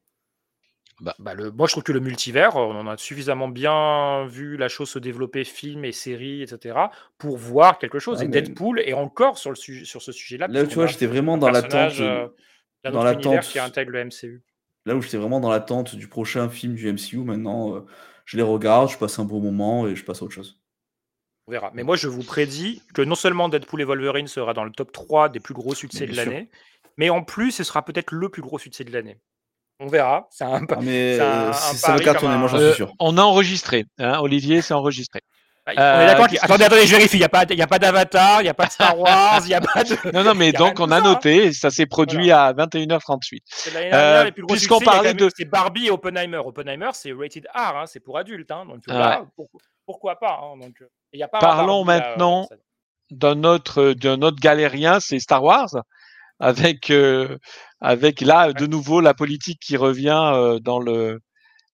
Bah 1.00 1.16
Bah, 1.20 1.34
le 1.36 1.52
moi 1.52 1.68
je 1.68 1.74
trouve 1.74 1.84
que 1.84 1.92
le 1.92 2.00
multivers, 2.00 2.56
on 2.56 2.76
en 2.76 2.88
a 2.88 2.98
suffisamment 2.98 3.48
bien 3.48 4.26
vu 4.26 4.58
la 4.58 4.68
chose 4.68 4.90
se 4.90 5.00
développer, 5.00 5.44
films 5.44 5.86
et 5.86 5.92
séries 5.92 6.42
et 6.42 6.48
cetera, 6.48 6.92
pour 7.18 7.38
voir 7.38 7.78
quelque 7.78 8.00
chose 8.00 8.22
et 8.22 8.28
mais 8.28 8.42
Deadpool 8.42 8.80
est 8.80 8.94
encore 8.94 9.38
sur 9.38 9.52
le 9.52 9.56
sujet 9.56 9.86
sur 9.86 10.02
ce 10.02 10.12
sujet-là 10.12 10.48
là 10.48 10.64
où 10.64 10.68
tu 10.68 10.76
vois, 10.76 10.88
j'étais 10.88 11.06
vraiment 11.06 11.38
dans 11.38 11.52
l'attente, 11.52 12.00
heu, 12.00 12.34
d'un 12.84 12.92
dans 12.92 13.04
l'attente 13.04 13.42
qui 13.42 13.60
intègre 13.60 13.92
le 13.92 14.06
MCU. 14.06 14.42
là 14.86 14.96
où 14.96 15.02
j'étais 15.02 15.18
vraiment 15.18 15.40
dans 15.40 15.52
l'attente 15.52 15.96
du 15.96 16.08
prochain 16.08 16.50
film 16.50 16.74
du 16.74 16.92
MCU 16.92 17.18
maintenant, 17.18 17.86
je 18.26 18.38
les 18.38 18.44
regarde, 18.44 18.90
je 18.90 18.98
passe 18.98 19.20
un 19.20 19.26
bon 19.26 19.40
moment 19.40 19.88
et 19.88 19.96
je 19.96 20.04
passe 20.04 20.22
à 20.22 20.26
autre 20.26 20.34
chose. 20.34 20.60
On 21.48 21.52
verra. 21.52 21.72
Mais 21.76 21.84
moi 21.84 21.96
je 21.96 22.08
vous 22.08 22.24
prédis 22.24 22.82
que 22.96 23.04
non 23.04 23.16
seulement 23.16 23.50
Deadpool 23.50 23.82
et 23.82 23.86
Wolverine 23.86 24.28
sera 24.28 24.54
dans 24.54 24.64
le 24.64 24.72
top 24.72 24.92
3 24.92 25.30
des 25.30 25.40
plus 25.40 25.54
gros 25.54 25.76
succès 25.76 26.08
de 26.08 26.16
l'année, 26.16 26.50
mais 26.98 27.10
en 27.12 27.24
plus 27.24 27.52
ce 27.52 27.64
sera 27.64 27.86
peut-être 27.86 28.12
le 28.12 28.30
plus 28.30 28.42
gros 28.42 28.58
succès 28.58 28.84
de 28.84 28.92
l'année. 28.92 29.18
On 29.80 29.88
verra, 29.88 30.28
c'est 30.32 30.44
un 30.44 30.66
Ah 30.70 30.76
mais 30.82 31.20
un 31.20 31.50
un 31.50 31.54
c'est 31.54 31.78
ça 31.78 31.88
va 31.90 31.94
pari 31.94 32.06
comme 32.06 32.14
cartonner, 32.14 32.38
moi 32.38 32.48
j'en 32.48 32.58
un 32.58 32.68
suis 32.70 32.76
sûr. 32.76 32.94
on 33.00 33.18
a 33.18 33.22
enregistré, 33.22 33.86
hein, 34.00 34.20
Olivier, 34.22 34.62
c'est 34.62 34.74
enregistré. 34.74 35.22
Ah, 35.68 35.98
on 35.98 36.02
est 36.02 36.06
d'accord 36.08 36.28
Euh, 36.32 36.38
Attendez, 36.42 36.64
attendez, 36.64 36.88
je 36.88 36.96
vérifie. 36.96 37.18
Il 37.18 37.20
n'y 37.20 37.26
a 37.26 37.30
pas, 37.30 37.44
il 37.50 37.58
y 37.58 37.62
a 37.62 37.68
pas 37.68 37.78
d'Avatar, 37.78 38.40
il 38.40 38.46
n'y 38.46 38.50
a 38.50 38.54
pas 38.54 38.68
de 38.68 38.72
Star 38.72 38.98
Wars, 38.98 39.42
il 39.44 39.48
n'y 39.50 39.54
a 39.54 39.60
pas 39.60 39.84
de. 39.84 40.12
Non, 40.14 40.24
non, 40.24 40.34
mais 40.34 40.50
y 40.50 40.54
donc 40.54 40.80
on 40.80 40.90
a 40.92 41.02
ça, 41.02 41.06
hein. 41.06 41.14
noté, 41.14 41.52
ça 41.52 41.70
s'est 41.72 41.86
produit 41.86 42.32
à 42.32 42.54
21h38. 42.54 43.42
C'est 43.48 43.74
l'année 43.74 43.90
dernière, 43.90 44.22
Euh, 44.22 44.24
les 44.24 44.32
plus 44.32 44.44
gros 44.44 44.54
Puisqu'on 44.54 44.80
y 44.80 44.84
parlait 44.86 45.14
de. 45.14 45.30
C'est 45.36 45.44
Barbie 45.44 45.88
et 45.88 45.92
Oppenheimer. 45.92 46.38
Oppenheimer, 46.38 46.90
c'est 46.94 47.12
rated 47.12 47.46
R, 47.54 47.76
hein, 47.76 47.84
c'est 47.86 48.00
pour 48.00 48.18
adultes. 48.18 48.50
Hein, 48.50 48.66
donc 48.66 48.82
pour- 49.36 49.50
pourquoi 49.86 50.18
pas 50.18 50.40
hein, 50.42 50.58
donc, 50.58 50.74
euh, 50.82 50.86
il 51.12 51.20
y 51.20 51.24
a 51.24 51.28
pas 51.28 51.40
un 51.40 51.42
Parlons 51.42 51.84
Barbie, 51.84 52.02
maintenant 52.10 52.44
euh, 52.44 52.56
ça- 52.56 52.62
d'un 53.12 53.44
autre, 53.44 53.92
d'un 53.92 54.22
autre 54.22 54.40
galérien, 54.40 55.02
c'est 55.02 55.20
Star 55.20 55.44
Wars, 55.44 55.70
avec, 56.40 56.90
euh, 56.92 57.38
avec 57.82 58.22
là 58.22 58.54
de 58.54 58.66
nouveau 58.68 59.02
la 59.02 59.14
politique 59.14 59.60
qui 59.60 59.78
revient 59.78 60.32
euh, 60.34 60.60
dans 60.60 60.80
le, 60.80 61.22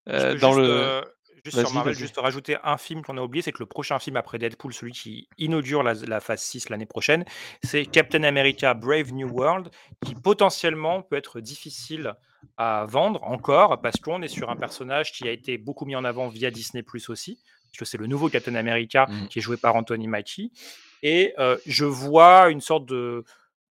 euh, 0.10 0.38
dans 0.38 0.54
juste, 0.54 0.68
le. 0.68 0.70
euh, 0.70 1.02
juste 1.46 1.60
sur 1.60 1.74
Marvel, 1.74 1.94
juste 1.96 2.18
rajouter 2.18 2.58
un 2.64 2.78
film 2.78 3.02
qu'on 3.02 3.18
a 3.18 3.22
oublié, 3.22 3.42
c'est 3.42 3.52
que 3.52 3.60
le 3.60 3.66
prochain 3.66 4.00
film 4.00 4.16
après 4.18 4.38
Deadpool, 4.40 4.74
celui 4.74 4.94
qui 4.94 5.28
inaugure 5.38 5.84
la, 5.84 5.94
la 5.94 6.20
phase 6.22 6.42
6 6.42 6.70
l'année 6.70 6.86
prochaine, 6.86 7.26
c'est 7.64 7.86
Captain 7.86 8.24
America 8.24 8.74
Brave 8.74 9.12
New 9.14 9.28
World, 9.30 9.70
qui 10.06 10.16
potentiellement 10.16 11.02
peut 11.02 11.18
être 11.18 11.40
difficile 11.42 12.14
à 12.58 12.86
vendre 12.88 13.24
encore, 13.24 13.82
parce 13.82 13.98
qu'on 13.98 14.22
est 14.22 14.28
sur 14.28 14.50
un 14.50 14.56
personnage 14.58 15.12
qui 15.14 15.28
a 15.28 15.32
été 15.32 15.58
beaucoup 15.58 15.86
mis 15.86 15.96
en 15.96 16.04
avant 16.04 16.28
via 16.28 16.52
Disney 16.52 16.84
Plus 16.84 17.10
aussi, 17.10 17.40
parce 17.72 17.80
que 17.80 17.86
c'est 17.86 17.98
le 17.98 18.08
nouveau 18.08 18.30
Captain 18.30 18.56
America 18.56 19.06
Mm. 19.10 19.28
qui 19.30 19.40
est 19.40 19.42
joué 19.42 19.58
par 19.58 19.76
Anthony 19.76 20.08
Mackie. 20.08 20.52
Et 21.02 21.34
euh, 21.40 21.58
je 21.66 21.86
vois 21.86 22.50
une 22.50 22.62
sorte 22.62 22.86
de, 22.86 23.24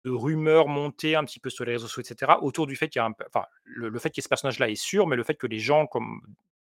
de 0.05 0.10
rumeur 0.10 0.66
monter 0.68 1.14
un 1.16 1.24
petit 1.24 1.40
peu 1.40 1.51
sur 1.51 1.64
les 1.64 1.72
réseaux 1.72 1.86
sociaux, 1.89 2.02
etc., 2.02 2.32
autour 2.40 2.66
du 2.66 2.77
fait 2.77 2.89
qu'il 2.89 3.01
y 3.01 3.02
a 3.02 3.06
un. 3.06 3.12
Enfin, 3.27 3.47
le, 3.64 3.89
le 3.89 3.98
fait 3.98 4.10
qu'il 4.10 4.20
y 4.20 4.22
ait 4.22 4.24
ce 4.24 4.28
personnage-là 4.28 4.68
est 4.70 4.74
sûr, 4.74 5.06
mais 5.06 5.16
le 5.16 5.24
fait 5.24 5.35
que 5.35 5.47
les 5.47 5.59
gens 5.59 5.86
comme 5.86 6.20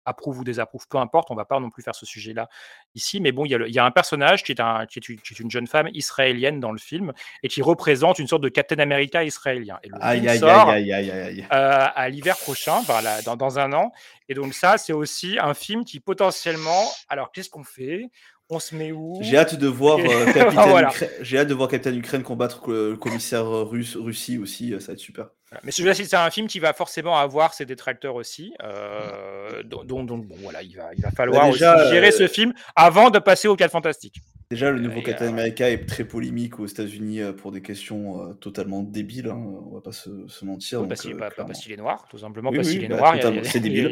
approuvent 0.07 0.37
ou 0.37 0.43
désapprouvent, 0.43 0.87
peu 0.87 0.99
importe, 0.99 1.31
on 1.31 1.35
va 1.35 1.45
pas 1.45 1.59
non 1.59 1.71
plus 1.71 1.81
faire 1.81 1.95
ce 1.95 2.05
sujet-là 2.05 2.47
ici. 2.93 3.19
Mais 3.19 3.31
bon, 3.31 3.43
il 3.43 3.49
y, 3.49 3.55
a 3.55 3.57
le- 3.57 3.67
il 3.67 3.73
y 3.73 3.79
a 3.79 3.85
un 3.85 3.89
personnage 3.89 4.43
qui 4.43 4.51
est, 4.51 4.61
un, 4.61 4.85
qui, 4.85 4.99
est 4.99 5.09
une, 5.09 5.19
qui 5.19 5.33
est 5.33 5.39
une 5.39 5.49
jeune 5.49 5.65
femme 5.65 5.89
israélienne 5.93 6.59
dans 6.59 6.71
le 6.71 6.77
film 6.77 7.11
et 7.41 7.47
qui 7.47 7.63
représente 7.63 8.19
une 8.19 8.27
sorte 8.27 8.43
de 8.43 8.49
Captain 8.49 8.77
America 8.77 9.23
israélien. 9.23 9.79
Et 9.81 9.89
le 9.89 9.95
Aïe, 9.99 10.19
film 10.19 10.29
aïe, 10.29 10.39
sort 10.39 10.69
aïe, 10.69 10.93
aïe, 10.93 11.09
aïe, 11.09 11.21
aïe. 11.21 11.47
euh, 11.51 11.87
à 11.95 12.07
l'hiver 12.09 12.37
prochain, 12.37 12.83
là, 12.87 13.23
dans, 13.23 13.35
dans 13.35 13.57
un 13.57 13.73
an. 13.73 13.91
Et 14.29 14.35
donc 14.35 14.53
ça, 14.53 14.77
c'est 14.77 14.93
aussi 14.93 15.39
un 15.41 15.55
film 15.55 15.83
qui 15.83 15.99
potentiellement... 15.99 16.83
Alors, 17.09 17.31
qu'est-ce 17.31 17.49
qu'on 17.49 17.63
fait? 17.63 18.11
On 18.49 18.59
se 18.59 18.75
met 18.75 18.91
où? 18.91 19.17
J'ai 19.21 19.37
hâte 19.37 19.55
de 19.55 19.67
voir 19.67 19.97
euh, 19.97 20.03
Capitaine 20.33 20.69
Voilà. 20.69 20.89
Ukraine- 20.89 21.09
J'ai 21.21 21.39
hâte 21.39 21.47
de 21.47 21.53
voir 21.55 21.67
Captain 21.67 21.93
Ukraine 21.95 22.21
combattre 22.21 22.69
le 22.69 22.91
le 22.91 22.97
commissaire 22.97 23.45
euh, 23.47 23.63
russe 23.63 23.95
Russie 23.95 24.37
aussi, 24.37 24.71
euh, 24.73 24.79
ça 24.79 24.87
va 24.87 24.93
être 24.93 24.99
super. 24.99 25.29
Mais 25.63 25.71
celui-là, 25.71 25.93
c'est 25.95 26.13
un 26.15 26.29
film 26.29 26.47
qui 26.47 26.59
va 26.59 26.73
forcément 26.73 27.17
avoir 27.17 27.53
ses 27.53 27.65
détracteurs 27.65 28.15
aussi. 28.15 28.53
euh, 28.63 29.63
donc, 29.63 29.85
donc, 29.87 30.27
bon, 30.27 30.35
voilà, 30.41 30.61
il 30.61 30.75
va, 30.75 30.89
il 30.95 31.01
va 31.01 31.11
falloir 31.11 31.45
Bah, 31.45 31.51
déjà, 31.51 31.75
aussi 31.81 31.91
gérer 31.93 32.09
euh, 32.09 32.11
ce 32.11 32.27
film 32.27 32.53
avant 32.75 33.09
de 33.09 33.19
passer 33.19 33.47
au 33.47 33.55
4 33.55 33.71
Fantastique. 33.71 34.17
Déjà, 34.51 34.69
le 34.69 34.79
nouveau 34.79 35.01
Captain 35.01 35.25
euh, 35.25 35.29
America 35.29 35.67
est 35.71 35.85
très 35.87 36.03
polémique 36.03 36.59
aux 36.59 36.67
États-Unis 36.67 37.21
euh, 37.21 37.31
pour 37.33 37.51
des 37.51 37.61
questions 37.61 38.21
euh, 38.29 38.33
totalement 38.33 38.83
débiles, 38.83 39.27
hein, 39.29 39.41
on 39.71 39.73
va 39.75 39.81
pas 39.81 39.91
se, 39.93 40.27
se 40.27 40.45
mentir. 40.45 40.79
Oui, 40.79 40.83
donc, 40.83 40.89
parce 40.89 41.01
qu'il 41.01 41.13
euh, 41.13 41.17
pas, 41.17 41.31
pas 41.31 41.45
parce 41.45 41.59
qu'il 41.61 41.71
est 41.71 41.77
noir, 41.77 42.05
tout 42.11 42.17
simplement, 42.19 42.49
Oui, 42.51 42.57
parce 42.57 42.67
oui, 42.67 42.73
qu'il 42.75 42.83
est 42.83 42.89
bah, 42.89 42.97
noir. 42.97 43.15
c'est 43.45 43.59
débile. 43.59 43.87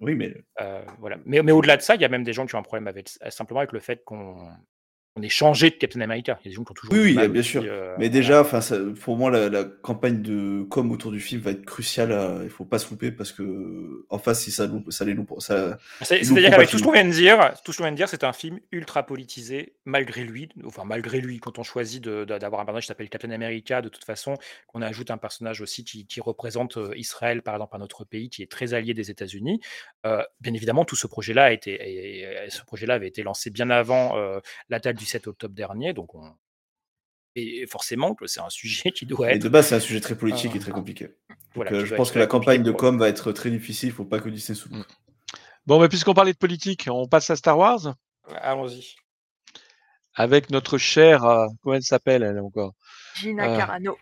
Oui, 0.00 0.14
mais 0.14 0.34
Euh. 0.60 0.84
Mais, 1.26 1.42
mais 1.42 1.52
au-delà 1.52 1.76
de 1.76 1.82
ça, 1.82 1.94
il 1.96 2.00
y 2.00 2.04
a 2.04 2.08
même 2.08 2.22
des 2.24 2.32
gens 2.32 2.46
qui 2.46 2.54
ont 2.54 2.58
un 2.58 2.62
problème 2.62 2.86
avec 2.86 3.08
simplement 3.30 3.60
avec 3.60 3.72
le 3.72 3.80
fait 3.80 4.02
qu'on 4.04 4.48
on 5.18 5.22
ait 5.22 5.28
changé 5.28 5.70
de 5.70 5.74
Captain 5.76 6.00
America. 6.00 6.38
Il 6.44 6.46
y 6.46 6.48
a 6.48 6.50
des 6.52 6.56
gens 6.56 6.64
qui 6.64 6.70
ont 6.70 6.74
toujours 6.74 6.94
Oui, 6.94 7.14
bien 7.28 7.42
sûr. 7.42 7.62
euh, 7.66 7.94
Mais 7.98 8.08
déjà, 8.08 8.40
enfin, 8.40 8.60
pour 9.02 9.16
moi, 9.16 9.30
la, 9.30 9.48
la 9.48 9.64
campagne 9.64 10.22
de 10.22 10.62
com 10.64 10.90
autour 10.92 11.10
du 11.10 11.20
film 11.20 11.40
va 11.40 11.50
être 11.50 11.64
cruciale. 11.64 12.12
à- 12.12 12.38
il 12.42 12.50
faut 12.50 12.64
pas 12.64 12.78
se 12.78 12.88
louper 12.90 13.10
parce 13.10 13.32
que 13.32 14.04
en 14.08 14.18
face, 14.18 14.42
si 14.42 14.50
ça 14.50 14.66
loupe, 14.66 14.90
ça 14.92 15.04
les 15.04 15.14
loupe. 15.14 15.32
Ça, 15.38 15.78
ils 16.00 16.24
C'est-à-dire 16.24 16.50
qu'avec 16.50 16.68
tout 16.70 16.78
ce 16.78 16.84
qu'on 16.84 16.92
vient 16.92 17.04
de 17.04 17.10
dire, 17.10 17.52
tout 17.64 17.72
ce 17.72 17.78
qu'on 17.78 17.84
vient 17.84 17.92
de 17.92 17.96
dire, 17.96 18.08
c'est 18.08 18.24
un 18.24 18.32
film 18.32 18.60
ultra 18.72 19.04
politisé, 19.04 19.74
malgré 19.84 20.24
lui. 20.24 20.48
Enfin, 20.64 20.84
malgré 20.84 21.20
lui, 21.20 21.38
quand 21.40 21.58
on 21.58 21.62
choisit 21.62 22.02
d'avoir 22.08 22.60
un 22.60 22.64
personnage 22.64 22.84
qui 22.84 22.88
s'appelle 22.88 23.08
Captain 23.08 23.30
America, 23.30 23.82
de 23.82 23.88
toute 23.88 24.04
façon, 24.04 24.34
qu'on 24.68 24.82
ajoute 24.82 25.10
un 25.10 25.18
personnage 25.18 25.60
aussi 25.60 25.84
qui, 25.84 26.06
qui 26.06 26.20
représente 26.20 26.76
euh, 26.76 26.92
Israël, 26.96 27.42
par 27.42 27.54
exemple, 27.54 27.76
un 27.76 27.80
autre 27.80 28.04
pays 28.04 28.30
qui 28.30 28.42
est 28.42 28.50
très 28.50 28.74
allié 28.74 28.94
des 28.94 29.10
États-Unis. 29.10 29.60
euh, 30.06 30.22
bien 30.40 30.54
évidemment, 30.54 30.84
tout 30.84 30.94
ce 30.96 31.06
projet-là 31.08 31.44
a 31.46 31.52
été, 31.52 31.72
et- 31.72 32.20
et 32.22 32.50
ce 32.50 32.62
projet-là 32.64 32.94
avait 32.94 33.08
été 33.08 33.22
lancé 33.22 33.50
bien 33.50 33.68
avant 33.70 34.16
euh, 34.16 34.38
la 34.68 34.78
date 34.78 34.96
du 34.96 35.04
7 35.08 35.26
octobre 35.26 35.54
dernier, 35.54 35.92
donc 35.92 36.14
on 36.14 36.34
et 37.38 37.66
forcément 37.66 38.14
que 38.14 38.26
c'est 38.26 38.40
un 38.40 38.50
sujet 38.50 38.90
qui 38.90 39.06
doit 39.06 39.30
Et 39.30 39.36
être. 39.36 39.42
de 39.42 39.48
base, 39.48 39.68
c'est 39.68 39.74
un 39.76 39.80
sujet 39.80 40.00
très 40.00 40.16
politique 40.16 40.52
euh, 40.52 40.56
et 40.56 40.60
très 40.60 40.72
compliqué. 40.72 41.04
Donc, 41.04 41.36
voilà, 41.54 41.72
euh, 41.72 41.84
je 41.84 41.94
pense 41.94 42.10
que 42.10 42.18
la 42.18 42.26
campagne 42.26 42.62
de 42.62 42.72
com 42.72 42.98
va 42.98 43.08
être 43.08 43.32
très 43.32 43.50
difficile. 43.50 43.90
Il 43.90 43.92
faut 43.92 44.04
pas 44.04 44.20
que 44.20 44.28
Disney 44.28 44.56
se 44.56 44.68
loupe. 44.68 44.86
Bon, 45.66 45.80
mais 45.80 45.88
puisqu'on 45.88 46.14
parlait 46.14 46.32
de 46.32 46.38
politique, 46.38 46.88
on 46.90 47.06
passe 47.06 47.30
à 47.30 47.36
Star 47.36 47.58
Wars 47.58 47.94
Allons-y. 48.28 48.96
avec 50.14 50.50
notre 50.50 50.78
chère, 50.78 51.24
euh, 51.24 51.46
comment 51.62 51.76
elle 51.76 51.82
s'appelle 51.82 52.22
elle 52.22 52.40
encore? 52.40 52.74
Gina 53.20 53.44
Euh, 53.48 53.56
Carano. 53.56 53.98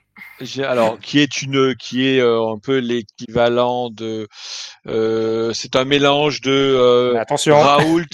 Alors, 0.64 0.98
qui 0.98 1.20
est 1.20 1.42
une, 1.42 1.74
qui 1.76 2.06
est 2.06 2.20
euh, 2.20 2.52
un 2.52 2.58
peu 2.58 2.78
l'équivalent 2.78 3.90
de, 3.90 4.28
euh, 4.86 5.52
c'est 5.52 5.76
un 5.76 5.84
mélange 5.84 6.40
de 6.40 6.50
euh, 6.52 7.18
Attention. 7.18 7.58
Raoult, 7.60 8.04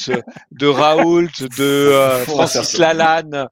de 0.51 0.67
Raoult, 0.67 1.29
de 1.59 1.63
euh, 1.63 2.25
Francis. 2.25 2.79
Lalanne. 2.79 3.47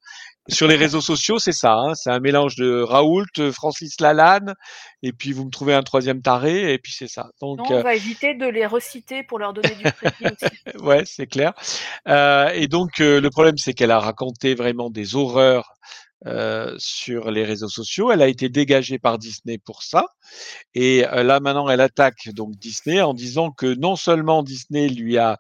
Sur 0.48 0.66
les 0.66 0.74
réseaux 0.74 1.02
sociaux, 1.02 1.39
c'est 1.39 1.52
ça. 1.52 1.74
Hein, 1.74 1.94
c'est 1.94 2.10
un 2.10 2.18
mélange 2.18 2.56
de 2.56 2.82
Raoult, 2.82 3.52
Francis 3.52 4.01
Lalanne, 4.01 4.55
et 5.02 5.12
puis 5.12 5.32
vous 5.32 5.44
me 5.44 5.51
trouvez 5.51 5.74
un 5.74 5.82
troisième 5.82 6.22
taré, 6.22 6.72
et 6.72 6.78
puis 6.78 6.93
c'est 6.93 7.06
ça. 7.06 7.28
Donc, 7.40 7.59
Non, 7.59 7.64
on 7.70 7.82
va 7.82 7.94
éviter 7.94 8.35
de 8.35 8.47
les 8.47 8.66
reciter 8.66 9.22
pour 9.22 9.39
leur 9.39 9.52
donner 9.52 9.74
du 9.77 9.85
crédit 9.85 10.24
aussi. 10.24 10.77
ouais, 10.82 11.02
c'est 11.05 11.27
clair. 11.28 11.52
Euh, 12.09 12.48
et 12.55 12.66
donc 12.66 13.01
euh, 13.01 13.20
le 13.20 13.31
problème, 13.31 13.59
c'est 13.59 13.74
qu'elle 13.74 13.93
a 13.93 14.01
raconté 14.01 14.55
vraiment 14.56 14.90
des 14.90 15.14
horreurs 15.14 15.74
euh, 16.26 16.74
sur 16.78 17.30
les 17.30 17.44
réseaux 17.44 17.70
sociaux. 17.70 18.12
Elle 18.12 18.20
a 18.20 18.28
été 18.28 18.51
dégagée 18.51 18.98
par 18.98 19.18
Disney 19.18 19.56
pour 19.56 19.82
ça. 19.82 20.05
Et 20.74 21.06
euh, 21.06 21.22
là 21.22 21.40
maintenant, 21.40 21.68
elle 21.70 21.80
attaque 21.80 22.28
donc 22.34 22.56
Disney 22.56 23.01
en 23.01 23.14
disant 23.14 23.51
que 23.52 23.74
non 23.74 23.97
seulement 23.97 24.42
Disney 24.42 24.88
lui 24.88 25.16
a 25.16 25.38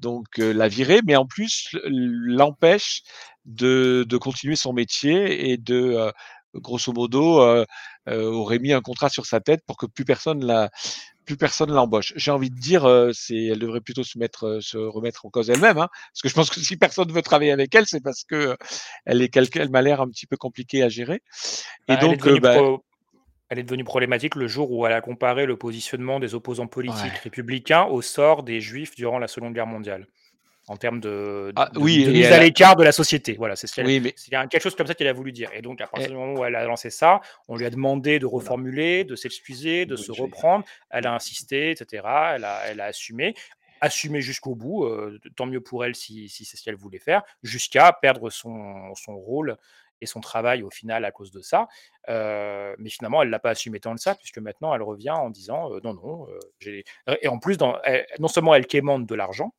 donc 0.00 0.26
euh, 0.38 0.52
la 0.52 0.68
virée, 0.68 1.00
mais 1.06 1.16
en 1.16 1.24
plus 1.24 1.70
l'empêche 1.84 3.02
de, 3.46 4.04
de 4.06 4.16
continuer 4.18 4.56
son 4.56 4.74
métier 4.74 5.50
et 5.50 5.56
de 5.56 6.12
grosso 6.54 6.92
modo 6.92 7.40
aurait 8.06 8.58
mis 8.58 8.72
un 8.72 8.82
contrat 8.82 9.08
sur 9.08 9.24
sa 9.24 9.40
tête 9.40 9.62
pour 9.66 9.78
que 9.78 9.86
plus 9.86 10.04
personne 10.04 10.44
la 10.44 10.70
plus 11.28 11.36
personne 11.36 11.70
l'embauche. 11.70 12.14
J'ai 12.16 12.30
envie 12.30 12.48
de 12.50 12.58
dire, 12.58 12.86
euh, 12.86 13.10
c'est, 13.12 13.36
elle 13.52 13.58
devrait 13.58 13.82
plutôt 13.82 14.02
se 14.02 14.18
mettre, 14.18 14.46
euh, 14.46 14.60
se 14.62 14.78
remettre 14.78 15.26
en 15.26 15.30
cause 15.30 15.50
elle-même, 15.50 15.76
hein, 15.78 15.88
parce 16.12 16.22
que 16.22 16.28
je 16.30 16.34
pense 16.34 16.48
que 16.50 16.58
si 16.60 16.76
personne 16.78 17.12
veut 17.12 17.20
travailler 17.22 17.52
avec 17.52 17.74
elle, 17.74 17.86
c'est 17.86 18.02
parce 18.02 18.24
que 18.24 18.34
euh, 18.34 18.56
elle 19.04 19.20
est 19.20 19.28
quelque, 19.28 19.58
elle 19.58 19.70
m'a 19.70 19.82
l'air 19.82 20.00
un 20.00 20.08
petit 20.08 20.26
peu 20.26 20.38
compliquée 20.38 20.82
à 20.82 20.88
gérer. 20.88 21.16
Et 21.16 21.20
Bah, 21.88 21.98
elle, 22.00 22.04
est 22.06 22.16
donc, 22.16 22.18
devenue 22.24 22.40
bah, 22.40 22.54
pro- 22.54 22.84
elle 23.50 23.58
est 23.58 23.62
devenue 23.62 23.84
problématique 23.84 24.36
le 24.36 24.48
jour 24.48 24.70
où 24.72 24.86
elle 24.86 24.92
a 24.92 25.00
comparé 25.02 25.44
le 25.46 25.56
positionnement 25.58 26.18
des 26.18 26.34
opposants 26.34 26.66
politiques 26.66 27.04
Ouais. 27.04 27.20
républicains 27.24 27.84
au 27.84 28.00
sort 28.02 28.42
des 28.42 28.60
juifs 28.60 28.94
durant 28.96 29.18
la 29.18 29.28
Seconde 29.28 29.52
Guerre 29.54 29.66
mondiale. 29.66 30.06
En 30.68 30.76
termes 30.76 31.00
de, 31.00 31.52
Ah, 31.56 31.70
oui, 31.76 32.04
de 32.04 32.10
mise 32.12 32.26
à 32.30 32.36
a- 32.36 32.38
l'écart 32.40 32.76
de 32.76 32.84
la 32.84 32.92
société. 32.92 33.34
Voilà, 33.38 33.56
c'est 33.56 33.66
ce 33.66 33.80
Oui, 33.80 34.00
mais- 34.00 34.12
quelque 34.48 34.60
chose 34.60 34.76
comme 34.76 34.86
ça 34.86 34.94
qu'elle 34.94 35.08
a 35.08 35.12
voulu 35.14 35.32
dire. 35.32 35.50
Et 35.54 35.62
donc, 35.62 35.80
à 35.80 35.86
partir 35.86 36.08
Et- 36.08 36.10
du 36.12 36.16
moment 36.16 36.34
où 36.40 36.44
elle 36.44 36.54
a 36.56 36.64
lancé 36.64 36.90
ça, 36.90 37.20
on 37.48 37.56
lui 37.56 37.64
a 37.64 37.70
demandé 37.70 38.18
de 38.18 38.26
reformuler, 38.26 39.04
de 39.04 39.16
s'excuser, 39.16 39.86
de 39.86 39.96
se 39.96 40.12
reprendre. 40.12 40.64
Elle 40.90 41.06
a 41.06 41.14
insisté, 41.14 41.70
etc. 41.70 42.02
Elle 42.34 42.44
a, 42.44 42.60
elle 42.68 42.80
a 42.80 42.84
assumé 42.84 43.34
assumé 43.80 44.20
jusqu'au 44.20 44.56
bout, 44.56 44.86
euh, 44.86 45.20
tant 45.36 45.46
mieux 45.46 45.60
pour 45.60 45.84
elle 45.84 45.94
si, 45.94 46.28
si 46.28 46.44
c'est 46.44 46.56
ce 46.56 46.64
qu'elle 46.64 46.74
voulait 46.74 46.98
faire, 46.98 47.22
jusqu'à 47.44 47.92
perdre 47.92 48.28
son, 48.28 48.92
son 48.96 49.16
rôle 49.16 49.56
et 50.00 50.06
son 50.06 50.20
travail 50.20 50.64
au 50.64 50.70
final 50.70 51.04
à 51.04 51.12
cause 51.12 51.30
de 51.30 51.40
ça. 51.42 51.68
Euh, 52.08 52.74
mais 52.78 52.90
finalement, 52.90 53.22
elle 53.22 53.30
l'a 53.30 53.38
pas 53.38 53.50
assumé 53.50 53.78
tant 53.78 53.94
de 53.94 54.00
ça, 54.00 54.16
puisque 54.16 54.38
maintenant, 54.38 54.74
elle 54.74 54.82
revient 54.82 55.10
en 55.10 55.30
disant 55.30 55.72
euh, 55.72 55.80
non, 55.84 55.94
non. 55.94 56.26
euh, 56.66 56.82
et 57.22 57.28
en 57.28 57.38
plus, 57.38 57.56
dans, 57.56 57.80
elle- 57.84 58.04
non 58.18 58.26
seulement 58.28 58.52
elle 58.54 58.66
quémande 58.66 59.06
de 59.06 59.14
l'argent, 59.14 59.52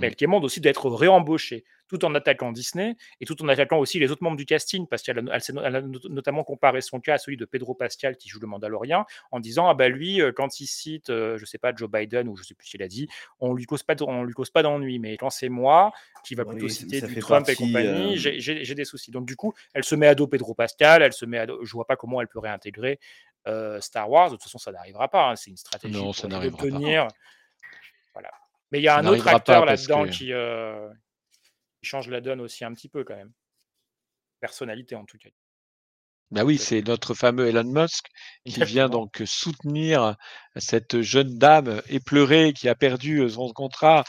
mais 0.00 0.06
elle 0.08 0.16
quémande 0.16 0.44
aussi 0.44 0.60
d'être 0.60 0.88
réembauchée, 0.90 1.64
tout 1.88 2.04
en 2.04 2.14
attaquant 2.14 2.52
Disney 2.52 2.94
et 3.20 3.24
tout 3.26 3.42
en 3.42 3.48
attaquant 3.48 3.78
aussi 3.78 3.98
les 3.98 4.10
autres 4.10 4.22
membres 4.22 4.36
du 4.36 4.46
casting, 4.46 4.86
parce 4.86 5.02
qu'elle 5.02 5.18
a, 5.18 5.22
elle 5.36 5.60
elle 5.74 5.90
notamment 6.08 6.44
comparé 6.44 6.80
son 6.80 7.00
cas 7.00 7.14
à 7.14 7.18
celui 7.18 7.36
de 7.36 7.44
Pedro 7.44 7.74
Pascal 7.74 8.16
qui 8.16 8.28
joue 8.28 8.38
le 8.40 8.46
Mandalorien, 8.46 9.04
en 9.32 9.40
disant 9.40 9.68
ah 9.68 9.74
bah 9.74 9.88
lui, 9.88 10.20
euh, 10.22 10.32
quand 10.32 10.60
il 10.60 10.66
cite, 10.66 11.10
euh, 11.10 11.36
je 11.38 11.44
sais 11.44 11.58
pas, 11.58 11.74
Joe 11.74 11.90
Biden 11.90 12.28
ou 12.28 12.36
je 12.36 12.42
sais 12.44 12.54
plus 12.54 12.66
ce 12.66 12.70
qu'il 12.72 12.82
a 12.82 12.88
dit, 12.88 13.08
on 13.40 13.54
lui 13.54 13.64
cause 13.66 13.82
pas, 13.82 13.94
on 14.02 14.22
lui 14.24 14.34
cause 14.34 14.50
pas 14.50 14.62
d'ennui, 14.62 14.98
mais 14.98 15.16
quand 15.16 15.30
c'est 15.30 15.48
moi 15.48 15.92
qui 16.24 16.34
va 16.34 16.44
plutôt 16.52 16.66
citer 16.74 17.00
du 17.08 17.14
Trump 17.20 17.48
et 17.48 17.54
compagnie, 17.66 18.14
euh, 18.14 18.34
j'ai- 18.38 18.74
des 18.74 18.84
soucis. 18.84 19.10
Donc 19.10 19.26
du 19.26 19.34
coup, 19.36 19.52
elle 19.74 19.82
se 19.84 19.94
met 19.96 20.06
à 20.06 20.14
dos 20.14 20.26
Pedro 20.28 20.54
Pascal, 20.54 21.02
elle 21.02 21.12
se 21.12 21.24
met 21.26 21.38
à 21.38 21.46
dos, 21.46 21.64
je 21.64 21.72
vois 21.72 21.86
pas 21.86 21.96
comment 21.96 22.20
elle 22.20 22.28
peut 22.28 22.38
réintégrer 22.38 22.98
euh, 23.48 23.80
Star 23.80 24.08
Wars. 24.10 24.26
De 24.30 24.34
toute 24.36 24.42
façon, 24.44 24.58
ça 24.58 24.70
n'arrivera 24.70 25.08
pas. 25.08 25.30
hein, 25.30 25.36
C'est 25.36 25.50
une 25.50 25.56
stratégie 25.56 25.94
Non, 26.28 26.50
pour 26.50 26.60
ça 26.60 26.68
pas. 26.70 27.12
Mais 28.72 28.78
il 28.80 28.82
y 28.82 28.88
a 28.88 28.96
un 28.96 29.06
autre 29.06 29.26
acteur 29.28 29.64
là-dedans 29.64 30.04
que- 30.04 30.10
qui, 30.10 30.32
euh, 30.32 30.88
qui 31.82 31.88
change 31.88 32.08
la 32.08 32.20
donne 32.20 32.40
aussi 32.40 32.64
un 32.64 32.72
petit 32.72 32.88
peu 32.88 33.04
quand 33.04 33.16
même. 33.16 33.32
Personnalité 34.40 34.94
en 34.94 35.04
tout 35.04 35.18
cas. 35.18 35.28
Bah 36.30 36.44
oui, 36.44 36.58
c'est 36.58 36.86
notre 36.86 37.14
fameux 37.14 37.48
Elon 37.48 37.64
Musk 37.64 38.06
qui 38.46 38.62
vient 38.62 38.88
donc 38.88 39.20
soutenir 39.26 40.14
cette 40.54 41.00
jeune 41.00 41.36
dame 41.38 41.82
éplorée 41.88 42.52
qui 42.52 42.68
a 42.68 42.76
perdu 42.76 43.28
son 43.28 43.52
contrat 43.52 44.04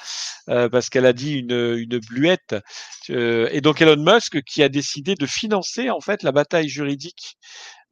euh, 0.47 0.69
parce 0.69 0.91
qu'elle 0.91 1.07
a 1.07 1.13
dit 1.13 1.39
une, 1.39 1.75
une 1.79 1.97
bluette. 1.97 2.55
Euh, 3.09 3.49
et 3.51 3.61
donc 3.61 3.81
Elon 3.81 3.97
Musk 3.97 4.43
qui 4.43 4.61
a 4.61 4.69
décidé 4.69 5.15
de 5.15 5.25
financer 5.25 5.89
en 5.89 5.99
fait 5.99 6.21
la 6.21 6.31
bataille 6.31 6.69
juridique 6.69 7.38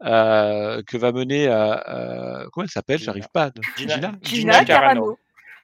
euh, 0.04 0.84
que 0.84 0.96
va 0.96 1.12
mener 1.12 1.48
euh, 1.48 2.48
comment 2.52 2.66
elle 2.66 2.70
s'appelle? 2.70 3.00
J'arrive 3.00 3.30
pas. 3.34 3.50
Gina, 3.78 3.96
Gina 3.96 3.96
Gina? 3.96 4.20
Gina 4.22 4.66
Carano. 4.66 5.02
Carano. 5.02 5.20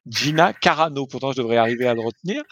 Gina 0.07 0.53
Carano, 0.53 1.07
pourtant 1.07 1.31
je 1.31 1.37
devrais 1.37 1.57
arriver 1.57 1.87
à 1.87 1.93
le 1.93 2.01
retenir, 2.01 2.43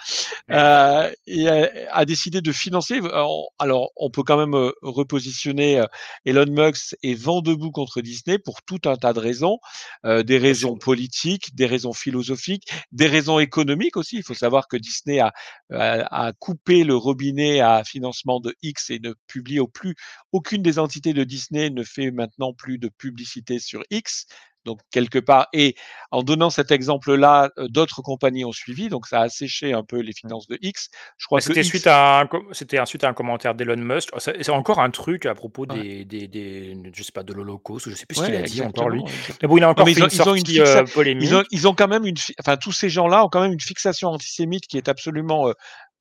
euh, 0.51 1.11
et 1.27 1.47
a, 1.47 1.69
a 1.91 2.05
décidé 2.05 2.41
de 2.41 2.51
financer. 2.51 2.97
Alors, 2.97 3.51
alors, 3.59 3.91
on 3.95 4.09
peut 4.09 4.23
quand 4.23 4.37
même 4.37 4.55
euh, 4.55 4.71
repositionner 4.81 5.79
euh, 5.79 5.85
Elon 6.25 6.45
Musk 6.49 6.95
et 7.03 7.15
vent 7.15 7.41
debout 7.41 7.71
contre 7.71 8.01
Disney 8.01 8.39
pour 8.39 8.63
tout 8.63 8.81
un 8.85 8.95
tas 8.95 9.13
de 9.13 9.19
raisons, 9.19 9.59
euh, 10.05 10.23
des 10.23 10.37
raisons 10.37 10.77
politiques, 10.77 11.55
des 11.55 11.65
raisons 11.65 11.93
philosophiques, 11.93 12.69
des 12.91 13.07
raisons 13.07 13.39
économiques 13.39 13.97
aussi. 13.97 14.17
Il 14.17 14.23
faut 14.23 14.33
savoir 14.33 14.67
que 14.67 14.77
Disney 14.77 15.19
a, 15.19 15.31
a, 15.71 16.27
a 16.27 16.33
coupé 16.33 16.83
le 16.83 16.95
robinet 16.95 17.59
à 17.61 17.83
financement 17.83 18.39
de 18.39 18.55
X 18.63 18.89
et 18.89 18.99
ne 18.99 19.13
publie 19.27 19.59
au 19.59 19.67
plus 19.67 19.95
aucune 20.31 20.61
des 20.61 20.79
entités 20.79 21.13
de 21.13 21.23
Disney 21.23 21.69
ne 21.69 21.83
fait 21.83 22.11
maintenant 22.11 22.53
plus 22.53 22.77
de 22.79 22.89
publicité 22.89 23.59
sur 23.59 23.83
X. 23.91 24.25
Donc 24.65 24.79
quelque 24.91 25.19
part, 25.19 25.47
et 25.53 25.75
en 26.11 26.23
donnant 26.23 26.49
cet 26.49 26.71
exemple-là, 26.71 27.49
euh, 27.57 27.67
d'autres 27.67 28.01
compagnies 28.01 28.45
ont 28.45 28.51
suivi, 28.51 28.87
donc 28.89 29.07
ça 29.07 29.19
a 29.19 29.23
asséché 29.23 29.73
un 29.73 29.83
peu 29.83 29.99
les 29.99 30.13
finances 30.13 30.47
de 30.47 30.57
X. 30.61 30.89
Je 31.17 31.25
crois 31.25 31.39
que 31.39 31.45
C'était 31.45 31.61
X, 31.61 31.69
suite 31.69 31.87
à 31.87 32.21
un, 32.21 32.29
c'était 32.51 32.83
suite 32.85 33.03
à 33.03 33.09
un 33.09 33.13
commentaire 33.13 33.55
d'Elon 33.55 33.77
Musk. 33.77 34.09
Oh, 34.13 34.19
C'est 34.19 34.49
encore 34.49 34.79
un 34.79 34.89
truc 34.89 35.25
à 35.25 35.33
propos 35.35 35.65
Ouais. 35.65 36.05
des, 36.05 36.05
des, 36.05 36.27
des- 36.27 36.91
je 36.93 37.03
sais 37.03 37.11
pas, 37.11 37.23
de 37.23 37.33
l'Holocauste, 37.33 37.89
je 37.89 37.95
sais 37.95 38.05
plus 38.05 38.15
ce 38.17 38.25
qu'il 38.25 38.35
a 38.35 38.41
dit 38.41 38.61
encore 38.61 38.89
lui. 38.89 39.01
exactement. 39.01 39.37
Mais 39.41 39.47
bon, 39.47 39.57
il 39.57 39.63
a 39.63 39.65
Non, 39.67 39.71
encore 39.71 39.85
mais 39.85 39.93
fait 39.93 39.99
ils 40.01 40.03
ont, 40.03 40.07
une 40.07 40.13
ils 40.13 40.21
ont 40.21 40.35
une 40.35 40.45
sortie 40.45 40.59
fixa- 40.59 40.77
euh, 40.89 40.93
polémique. 40.93 41.27
ils 41.29 41.35
ont, 41.35 41.43
ils 41.51 41.67
ont 41.67 41.73
quand 41.75 41.87
même 41.87 42.05
une, 42.05 42.17
fi- 42.17 42.35
enfin 42.39 42.57
tous 42.57 42.71
ces 42.71 42.89
gens-là 42.89 43.25
ont 43.25 43.29
quand 43.29 43.41
même 43.41 43.53
une 43.53 43.59
fixation 43.61 44.09
antisémite 44.09 44.67
qui 44.67 44.77
est 44.77 44.87
absolument, 44.89 45.49
euh, 45.49 45.53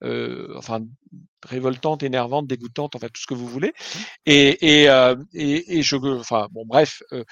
euh, 0.04 0.52
enfin 0.56 0.80
révoltante, 1.46 2.02
énervante, 2.02 2.46
dégoûtante, 2.46 2.94
enfin 2.96 3.08
tout 3.08 3.20
ce 3.20 3.26
que 3.26 3.34
vous 3.34 3.46
voulez. 3.46 3.72
Et, 4.26 4.82
et, 4.82 4.88
euh, 4.88 5.16
et, 5.34 5.78
et 5.78 5.82
je, 5.82 5.96
enfin 5.96 6.48
bon, 6.50 6.64
bref. 6.66 7.02
euh, 7.12 7.24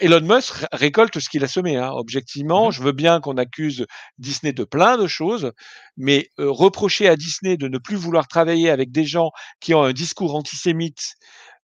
Elon 0.00 0.20
Musk 0.22 0.54
ré- 0.54 0.66
récolte 0.72 1.18
ce 1.20 1.28
qu'il 1.28 1.44
a 1.44 1.48
semé. 1.48 1.76
Hein. 1.76 1.90
Objectivement, 1.92 2.70
je 2.70 2.82
veux 2.82 2.92
bien 2.92 3.20
qu'on 3.20 3.36
accuse 3.36 3.86
Disney 4.18 4.52
de 4.52 4.64
plein 4.64 4.96
de 4.98 5.06
choses, 5.06 5.52
mais 5.96 6.28
euh, 6.40 6.50
reprocher 6.50 7.08
à 7.08 7.16
Disney 7.16 7.56
de 7.56 7.68
ne 7.68 7.78
plus 7.78 7.96
vouloir 7.96 8.26
travailler 8.28 8.70
avec 8.70 8.90
des 8.90 9.04
gens 9.04 9.30
qui 9.60 9.74
ont 9.74 9.82
un 9.82 9.92
discours 9.92 10.34
antisémite 10.34 11.14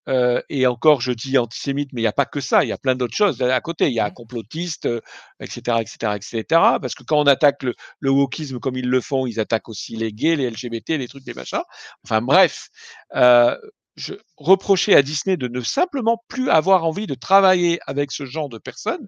euh, 0.08 0.40
et 0.48 0.66
encore, 0.66 1.00
je 1.00 1.12
dis 1.12 1.38
antisémite, 1.38 1.90
mais 1.92 2.00
il 2.00 2.04
n'y 2.04 2.08
a 2.08 2.12
pas 2.12 2.24
que 2.24 2.40
ça, 2.40 2.64
il 2.64 2.68
y 2.68 2.72
a 2.72 2.78
plein 2.78 2.94
d'autres 2.94 3.14
choses 3.14 3.40
à 3.42 3.60
côté. 3.60 3.88
Il 3.88 3.94
y 3.94 4.00
a 4.00 4.10
complotistes, 4.10 4.86
euh, 4.86 5.00
etc., 5.40 5.78
etc., 5.80 6.16
etc. 6.16 6.44
Parce 6.80 6.94
que 6.94 7.04
quand 7.04 7.18
on 7.20 7.26
attaque 7.26 7.62
le, 7.62 7.74
le 8.00 8.10
wokisme 8.10 8.58
comme 8.60 8.76
ils 8.76 8.88
le 8.88 9.00
font, 9.00 9.26
ils 9.26 9.38
attaquent 9.40 9.68
aussi 9.68 9.96
les 9.96 10.12
gays, 10.12 10.36
les 10.36 10.50
LGBT, 10.50 10.90
les 10.90 11.08
trucs, 11.08 11.26
les 11.26 11.34
machins. 11.34 11.62
Enfin 12.04 12.22
bref, 12.22 12.68
euh, 13.14 13.56
je 14.00 14.14
reprochais 14.36 14.94
à 14.96 15.02
Disney 15.02 15.36
de 15.36 15.48
ne 15.48 15.60
simplement 15.60 16.22
plus 16.28 16.50
avoir 16.50 16.84
envie 16.84 17.06
de 17.06 17.14
travailler 17.14 17.78
avec 17.86 18.12
ce 18.12 18.24
genre 18.26 18.48
de 18.48 18.58
personnes. 18.58 19.06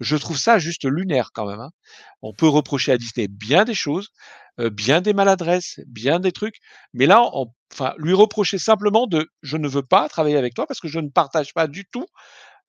Je 0.00 0.16
trouve 0.16 0.38
ça 0.38 0.58
juste 0.58 0.84
lunaire 0.84 1.30
quand 1.34 1.46
même. 1.46 1.60
hein. 1.60 1.70
On 2.22 2.34
peut 2.34 2.48
reprocher 2.48 2.92
à 2.92 2.98
Disney 2.98 3.28
bien 3.28 3.64
des 3.64 3.74
choses, 3.74 4.08
bien 4.58 5.00
des 5.00 5.14
maladresses, 5.14 5.80
bien 5.86 6.20
des 6.20 6.32
trucs, 6.32 6.56
mais 6.92 7.06
là, 7.06 7.22
enfin, 7.72 7.94
lui 7.98 8.12
reprocher 8.12 8.58
simplement 8.58 9.06
de 9.06 9.28
je 9.42 9.56
ne 9.56 9.68
veux 9.68 9.82
pas 9.82 10.08
travailler 10.08 10.36
avec 10.36 10.54
toi 10.54 10.66
parce 10.66 10.80
que 10.80 10.88
je 10.88 11.00
ne 11.00 11.08
partage 11.08 11.52
pas 11.54 11.66
du 11.66 11.84
tout, 11.86 12.06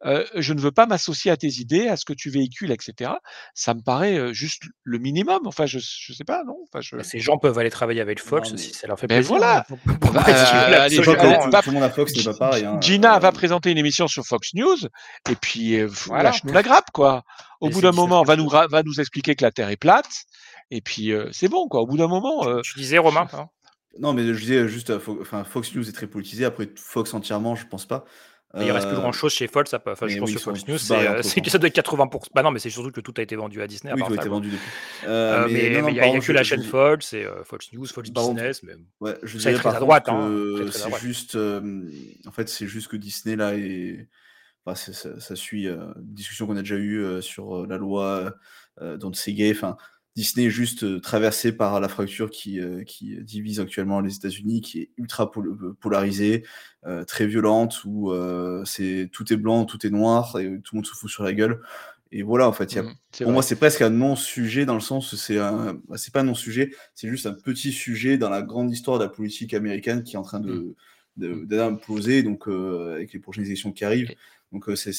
euh, 0.05 0.25
je 0.35 0.53
ne 0.53 0.59
veux 0.59 0.71
pas 0.71 0.85
m'associer 0.85 1.31
à 1.31 1.37
tes 1.37 1.47
idées, 1.47 1.87
à 1.87 1.95
ce 1.97 2.05
que 2.05 2.13
tu 2.13 2.29
véhicules, 2.29 2.71
etc. 2.71 3.11
Ça 3.53 3.73
me 3.73 3.81
paraît 3.81 4.33
juste 4.33 4.63
le 4.83 4.97
minimum. 4.99 5.39
Enfin, 5.45 5.65
je, 5.65 5.79
je 5.79 6.13
sais 6.13 6.23
pas, 6.25 6.43
non? 6.43 6.57
Enfin, 6.67 6.81
je... 6.81 6.97
Bah, 6.97 7.03
Ces 7.03 7.19
gens 7.19 7.37
peuvent 7.37 7.57
aller 7.57 7.69
travailler 7.69 8.01
avec 8.01 8.19
Fox 8.19 8.49
Non, 8.49 8.55
mais- 8.55 8.61
si 8.61 8.73
ça 8.73 8.87
leur 8.87 8.99
fait 8.99 9.07
plaisir. 9.07 9.27
voilà. 9.29 9.65
hein. 9.69 9.75
Bah, 10.13 10.23
euh, 10.27 10.81
allez, 10.83 10.95
Sachant 10.97 11.13
absolument, 11.13 11.39
que 11.39 11.43
tout, 11.45 11.51
va- 11.51 11.61
tout 11.61 11.69
le 11.69 11.73
monde 11.75 11.83
à 11.83 11.89
Fox 11.89 12.15
n'est 12.15 12.23
pas 12.23 12.33
pareil. 12.33 12.67
Gina 12.81 13.17
va 13.19 13.29
Euh, 13.29 13.31
présenter 13.31 13.71
une 13.71 13.77
émission 13.77 14.07
sur 14.07 14.25
Fox 14.25 14.53
News 14.53 14.77
et 15.29 15.35
puis 15.35 15.79
euh, 15.79 15.87
Voilà. 16.07 16.23
lâche-nous 16.23 16.51
la 16.53 16.61
grappe 16.63 16.91
quoi. 16.93 17.23
Au 17.61 17.69
Et 17.69 17.71
bout 17.71 17.81
d'un 17.81 17.91
moment, 17.93 18.21
va 18.23 18.35
nous 18.35 18.49
va 18.49 18.83
nous 18.83 18.99
expliquer 18.99 19.35
que 19.35 19.43
la 19.43 19.51
Terre 19.51 19.69
est 19.69 19.77
plate 19.77 20.25
et 20.71 20.81
puis 20.81 21.11
euh, 21.13 21.29
c'est 21.31 21.47
bon 21.47 21.67
quoi. 21.67 21.81
Au 21.81 21.87
bout 21.87 21.97
d'un 21.97 22.07
moment, 22.07 22.45
euh, 22.47 22.61
Tu 22.63 22.77
disais 22.77 22.97
Romain 22.97 23.27
hein 23.33 23.47
Non, 23.97 24.13
mais 24.13 24.25
je 24.33 24.39
disais 24.39 24.67
juste, 24.67 24.99
Fox 24.99 25.73
News 25.73 25.87
est 25.87 25.93
très 25.93 26.07
politisé. 26.07 26.43
Après, 26.45 26.69
Fox 26.75 27.13
entièrement, 27.13 27.55
je 27.55 27.65
pense 27.65 27.85
pas. 27.85 28.03
Il 28.57 28.71
reste 28.71 28.87
plus 28.87 28.95
Euh, 28.95 28.99
grand 29.01 29.11
chose 29.11 29.33
chez 29.33 29.47
Fox. 29.47 29.73
Enfin, 29.73 30.07
je 30.07 30.17
pense 30.17 30.29
oui, 30.29 30.35
que 30.35 30.39
Fox 30.39 30.65
News, 30.67 30.77
c'est 30.77 30.93
euh, 30.95 31.21
c'est 31.21 31.41
que 31.41 31.49
ça 31.49 31.57
doit 31.57 31.67
être 31.67 31.75
80%. 31.75 32.27
Bah 32.33 32.41
non, 32.41 32.51
mais 32.51 32.59
c'est 32.59 32.69
surtout 32.69 32.91
que 32.91 33.01
tout 33.01 33.13
a 33.17 33.21
été 33.21 33.35
vendu 33.35 33.61
à 33.61 33.67
Disney. 33.67 33.91
Oui, 33.93 34.01
été 34.13 34.29
depuis. 34.29 34.57
Euh, 35.05 35.43
Euh, 35.43 35.47
mais 35.51 35.65
il 35.67 35.81
non, 35.81 35.89
y 35.89 35.99
a, 35.99 36.19
que 36.19 36.31
la 36.31 36.43
chaîne 36.43 36.63
Fox 36.63 37.11
et 37.13 37.25
euh, 37.25 37.43
Fox 37.43 37.73
News, 37.73 37.85
Fox 37.87 38.09
Business. 38.11 38.63
Mais... 38.63 38.75
Ouais, 39.01 39.17
je 39.23 39.37
Ça 39.37 39.49
est 39.49 39.53
dirais 39.53 39.53
très 39.55 39.63
par 39.63 39.75
à 39.75 39.79
droite, 39.79 40.07
hein, 40.07 40.29
très, 40.55 40.65
très 40.69 40.89
c'est 40.91 40.99
juste, 40.99 41.35
euh, 41.35 41.83
en 42.25 42.31
fait, 42.31 42.47
c'est 42.47 42.67
juste 42.67 42.87
que 42.87 42.95
Disney 42.97 43.35
là 43.35 43.55
et 43.55 44.07
c'est- 44.75 44.93
ça, 44.93 45.19
ça 45.19 45.35
suit 45.35 45.67
euh, 45.67 45.77
une 45.97 46.13
discussion 46.13 46.47
qu'on 46.47 46.55
a 46.55 46.61
déjà 46.61 46.75
eue 46.75 46.99
euh, 47.03 47.21
sur 47.21 47.57
euh, 47.63 47.67
la 47.69 47.77
loi 47.77 48.33
euh, 48.81 48.95
dont 48.97 49.11
c'est 49.13 49.33
gay. 49.33 49.51
Enfin, 49.51 49.75
Disney 50.15 50.47
est 50.47 50.49
juste 50.49 50.83
euh, 50.83 50.99
traversé 51.01 51.51
par 51.51 51.79
la 51.81 51.89
fracture 51.89 52.29
qui, 52.29 52.59
euh, 52.61 52.83
qui 52.83 53.17
divise 53.21 53.59
actuellement 53.59 53.99
les 53.99 54.15
États-Unis, 54.15 54.61
qui 54.61 54.79
est 54.79 54.89
ultra 54.97 55.29
pol- 55.31 55.57
euh, 55.61 55.73
polarisée, 55.79 56.43
euh, 56.85 57.03
très 57.03 57.27
violente, 57.27 57.81
où 57.85 58.11
euh, 58.11 58.63
c'est 58.65 59.09
tout 59.11 59.31
est 59.33 59.37
blanc, 59.37 59.65
tout 59.65 59.85
est 59.85 59.89
noir 59.89 60.37
et 60.39 60.45
tout 60.61 60.75
le 60.75 60.77
monde 60.77 60.85
se 60.85 60.93
fout 60.93 61.09
sur 61.09 61.23
la 61.23 61.33
gueule. 61.33 61.61
Et 62.11 62.21
voilà, 62.23 62.47
en 62.47 62.53
fait, 62.53 62.73
il 62.73 62.75
y 62.77 62.79
a 62.79 62.83
c'est 63.11 63.23
pour 63.25 63.33
moi, 63.33 63.43
c'est 63.43 63.55
presque 63.57 63.81
un 63.81 63.89
non-sujet 63.89 64.65
dans 64.65 64.75
le 64.75 64.79
sens 64.79 65.15
c'est 65.15 65.37
un, 65.39 65.79
bah, 65.87 65.97
c'est 65.97 66.13
pas 66.13 66.21
un 66.21 66.23
non-sujet, 66.23 66.71
c'est 66.93 67.09
juste 67.09 67.25
un 67.25 67.33
petit 67.33 67.71
sujet 67.73 68.17
dans 68.17 68.29
la 68.29 68.41
grande 68.41 68.71
histoire 68.71 68.99
de 68.99 69.03
la 69.03 69.09
politique 69.09 69.53
américaine 69.53 70.03
qui 70.03 70.15
est 70.15 70.19
en 70.19 70.21
train 70.23 70.39
de, 70.39 70.75
de- 71.17 71.43
d'imploser, 71.45 72.23
donc 72.23 72.47
euh, 72.47 72.93
avec 72.95 73.11
les 73.13 73.19
prochaines 73.19 73.45
élections 73.45 73.71
qui 73.73 73.83
arrivent. 73.85 74.13
Donc 74.55 74.69
euh, 74.69 74.75
c'est, 74.75 74.91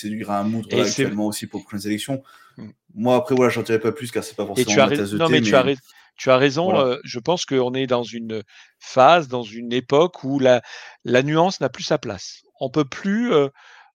moudre 0.45 0.69
Et 0.70 0.77
là, 0.77 0.85
c'est- 0.85 1.03
actuellement 1.03 1.27
aussi 1.27 1.47
pour 1.47 1.61
les 1.61 1.65
prochaines 1.65 1.89
élections. 1.91 2.23
Mm. 2.59 2.69
Moi 2.95 3.16
après 3.16 3.35
voilà, 3.35 3.51
j'en 3.51 3.62
dirai 3.62 3.81
pas 3.81 3.93
plus 3.93 4.11
car 4.11 4.23
c'est 4.23 4.37
pas 4.37 4.43
Et 4.45 4.47
forcément 4.47 4.70
tu 4.73 4.81
as 4.81 4.85
ma 4.85 4.89
rais- 4.91 4.97
tasse 4.99 5.11
de 5.11 5.19
non 5.19 5.28
mais 5.31 5.41
tu 5.41 5.55
as 5.55 5.62
rais- 5.62 5.77
tu 6.16 6.31
as 6.31 6.37
raison. 6.37 6.65
Voilà. 6.70 6.85
euh, 6.87 6.99
je 7.05 7.19
pense 7.19 7.45
qu'on 7.47 7.73
est 7.74 7.87
dans 7.87 8.03
une 8.03 8.43
phase, 8.78 9.28
dans 9.28 9.43
une 9.43 9.73
époque 9.73 10.24
où 10.24 10.39
la 10.39 10.61
la 11.05 11.23
nuance 11.23 11.61
n'a 11.61 11.69
plus 11.70 11.85
sa 11.85 11.97
place. 11.99 12.43
On 12.61 12.70
peut 12.70 12.85
plus, 12.85 13.33
euh, 13.33 13.49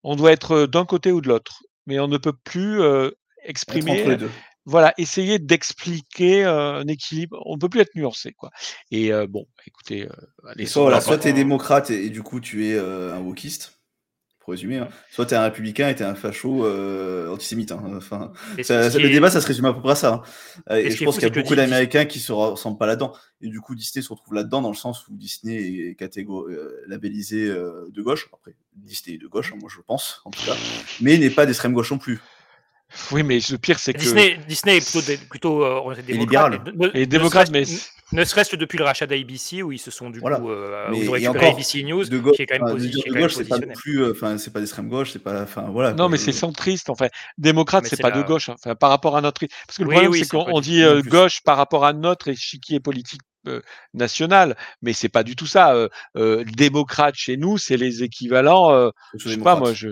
on 0.04 0.16
doit 0.16 0.32
être 0.32 0.66
d'un 0.66 0.86
côté 0.86 1.12
ou 1.12 1.22
de 1.22 1.28
l'autre, 1.28 1.62
mais 1.86 2.00
on 2.00 2.08
ne 2.08 2.18
peut 2.18 2.34
plus 2.44 2.82
euh, 2.82 3.12
exprimer. 3.44 3.92
entre 4.02 4.10
les 4.10 4.18
deux. 4.18 4.30
voilà, 4.66 4.94
essayer 5.00 5.40
d'expliquer 5.40 6.46
euh, 6.46 6.76
un 6.82 6.88
équilibre. 6.88 7.42
On 7.46 7.56
ne 7.56 7.60
peut 7.60 7.70
plus 7.70 7.80
être 7.82 7.96
nuancé, 7.96 8.34
quoi. 8.34 8.52
Et 8.92 9.12
euh, 9.12 9.26
bon, 9.28 9.46
écoutez, 9.66 10.04
euh, 10.04 10.10
allez, 10.48 10.64
Et 10.64 10.68
soit 10.68 10.84
voilà, 10.84 11.02
soit 11.02 11.18
tu 11.18 11.28
es 11.30 11.34
démocrate 11.34 11.90
et, 11.90 12.06
et 12.06 12.10
du 12.12 12.22
coup 12.22 12.40
tu 12.40 12.68
es 12.68 12.74
euh, 12.76 13.16
un 13.16 13.20
wokiste, 13.20 13.81
pour 14.52 14.58
résumer, 14.58 14.78
hein. 14.80 14.90
soit 15.12 15.26
tu 15.26 15.34
es 15.34 15.38
un 15.38 15.44
républicain 15.44 15.90
et 15.90 15.96
tu 15.96 16.04
es 16.04 16.06
un 16.06 16.16
facho 16.16 16.66
euh, 16.66 17.30
antisémite. 17.34 17.72
hein. 17.72 17.82
Enfin, 17.96 18.34
ça- 18.64 18.90
le 18.90 19.06
est- 19.06 19.10
débat, 19.10 19.30
ça 19.30 19.40
se 19.42 19.48
résume 19.48 19.66
à 19.66 19.74
peu 19.74 19.82
près 19.82 19.92
à 19.92 19.96
ça. 19.96 20.14
hein. 20.14 20.22
Euh, 20.72 20.76
Et 20.78 20.92
je 20.92 21.04
pense 21.04 21.16
qu'il 21.16 21.24
y 21.24 21.26
a 21.26 21.30
beaucoup 21.30 21.56
d'Américains 21.56 22.06
qui 22.06 22.20
se 22.20 22.32
ressemblent 22.32 22.78
pas 22.78 22.86
là-dedans. 22.86 23.14
Et 23.42 23.48
du 23.48 23.60
coup, 23.62 23.74
Disney 23.76 24.04
se 24.04 24.10
retrouve 24.10 24.34
là-dedans 24.34 24.62
dans 24.62 24.70
le 24.70 24.76
sens 24.76 25.08
où 25.08 25.16
Disney 25.16 25.56
est 25.90 26.00
catégo- 26.00 26.48
euh, 26.50 26.84
labellisé 26.88 27.48
euh, 27.48 27.88
de 27.92 28.02
gauche. 28.02 28.30
Après, 28.34 28.54
Disney 28.76 29.16
est 29.16 29.20
de 29.20 29.28
gauche, 29.28 29.52
hein, 29.54 29.58
moi 29.60 29.70
je 29.74 29.82
pense, 29.82 30.22
en 30.26 30.32
tout 30.32 30.44
cas. 30.46 30.56
Mais 31.02 31.18
n'est 31.18 31.30
pas 31.30 31.46
d'extrême 31.46 31.74
gauche 31.74 31.92
non 31.92 31.98
plus. 31.98 32.20
Oui, 33.12 33.24
mais 33.24 33.40
le 33.50 33.58
pire, 33.58 33.80
c'est 33.80 33.94
que. 33.94 34.00
Disney, 34.00 34.38
Disney 34.48 34.78
est 34.78 34.92
plutôt, 34.92 35.26
plutôt 35.30 35.64
euh, 35.64 35.96
démocrate. 36.06 36.52
libéral. 36.66 36.92
Et 36.94 37.02
ne 37.02 37.06
démocrate, 37.06 37.48
serait-ce- 37.48 37.90
Ne 38.14 38.26
serait-ce 38.26 38.50
que 38.50 38.58
depuis 38.58 38.78
le 38.78 38.84
rachat 38.84 39.08
d'ABC, 39.08 39.64
où 39.64 39.72
ils 39.72 39.80
se 39.80 39.90
sont 39.90 40.10
du 40.10 40.20
Voilà. 40.20 40.38
coup, 40.38 40.50
euh, 40.52 40.88
Mais 40.92 41.00
ils 41.00 41.30
ont 41.30 41.34
ABC 41.34 41.84
News, 41.84 42.04
de 42.04 42.20
gauche, 42.20 42.36
qui 42.36 42.42
est 42.42 42.46
quand 42.46 42.56
même, 42.56 42.64
enfin, 42.64 42.74
de 42.76 43.20
gauche, 43.20 43.36
c'est 43.36 43.48
pas 43.48 43.60
plus, 43.60 44.04
euh, 44.04 44.12
enfin, 44.12 44.38
c'est 44.38 44.52
pas 44.52 44.60
d'extrême 44.60 44.90
gauche, 44.90 45.12
c'est 45.14 45.20
pas, 45.24 45.44
enfin, 45.44 45.62
voilà. 45.70 45.94
Non, 45.94 46.10
mais 46.10 46.18
c'est 46.18 46.34
centriste, 46.34 46.90
en 46.90 46.96
fait. 46.96 47.12
Démocrate, 47.38 47.84
Mais 47.84 47.90
c'est 47.90 48.02
pas 48.02 48.10
la- 48.10 48.18
de 48.22 48.28
gauche. 48.28 48.50
hein. 48.50 48.56
Enfin, 48.62 48.76
par 48.76 48.90
rapport 48.90 49.16
à 49.16 49.22
notre. 49.22 49.40
Parce 49.66 49.78
que 49.78 49.84
le 49.84 49.88
Oui, 49.90 49.94
problème, 49.96 50.12
oui, 50.12 50.20
c'est 50.26 50.28
qu'on 50.38 50.60
dit 50.60 50.84
euh, 50.84 51.02
gauche 51.02 51.40
par 51.46 51.56
rapport 51.56 51.86
à 51.86 51.94
notre 51.94 52.28
échiquier 52.28 52.82
politique 52.82 53.22
euh, 53.48 53.62
national, 53.96 54.56
mais 54.82 54.94
c'est 54.94 55.10
pas 55.10 55.24
du 55.24 55.36
tout 55.36 55.48
ça. 55.48 55.74
Euh, 55.74 55.88
euh, 56.18 56.44
démocrate 56.56 57.16
chez 57.16 57.38
nous, 57.38 57.58
c'est 57.58 57.78
les 57.78 58.04
équivalents. 58.04 58.72
euh, 58.72 58.90
je 59.18 59.30
sais 59.30 59.38
pas, 59.38 59.56
moi, 59.56 59.74
je. 59.74 59.88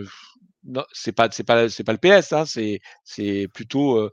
Non, 0.66 0.84
c'est 0.92 1.12
pas, 1.14 1.30
c'est 1.32 1.44
pas, 1.44 1.70
c'est 1.70 1.84
pas 1.84 1.94
le 1.94 1.98
PS. 1.98 2.34
Hein, 2.34 2.46
c'est, 2.46 2.80
c'est 3.04 3.48
plutôt, 3.54 3.98
euh, 3.98 4.12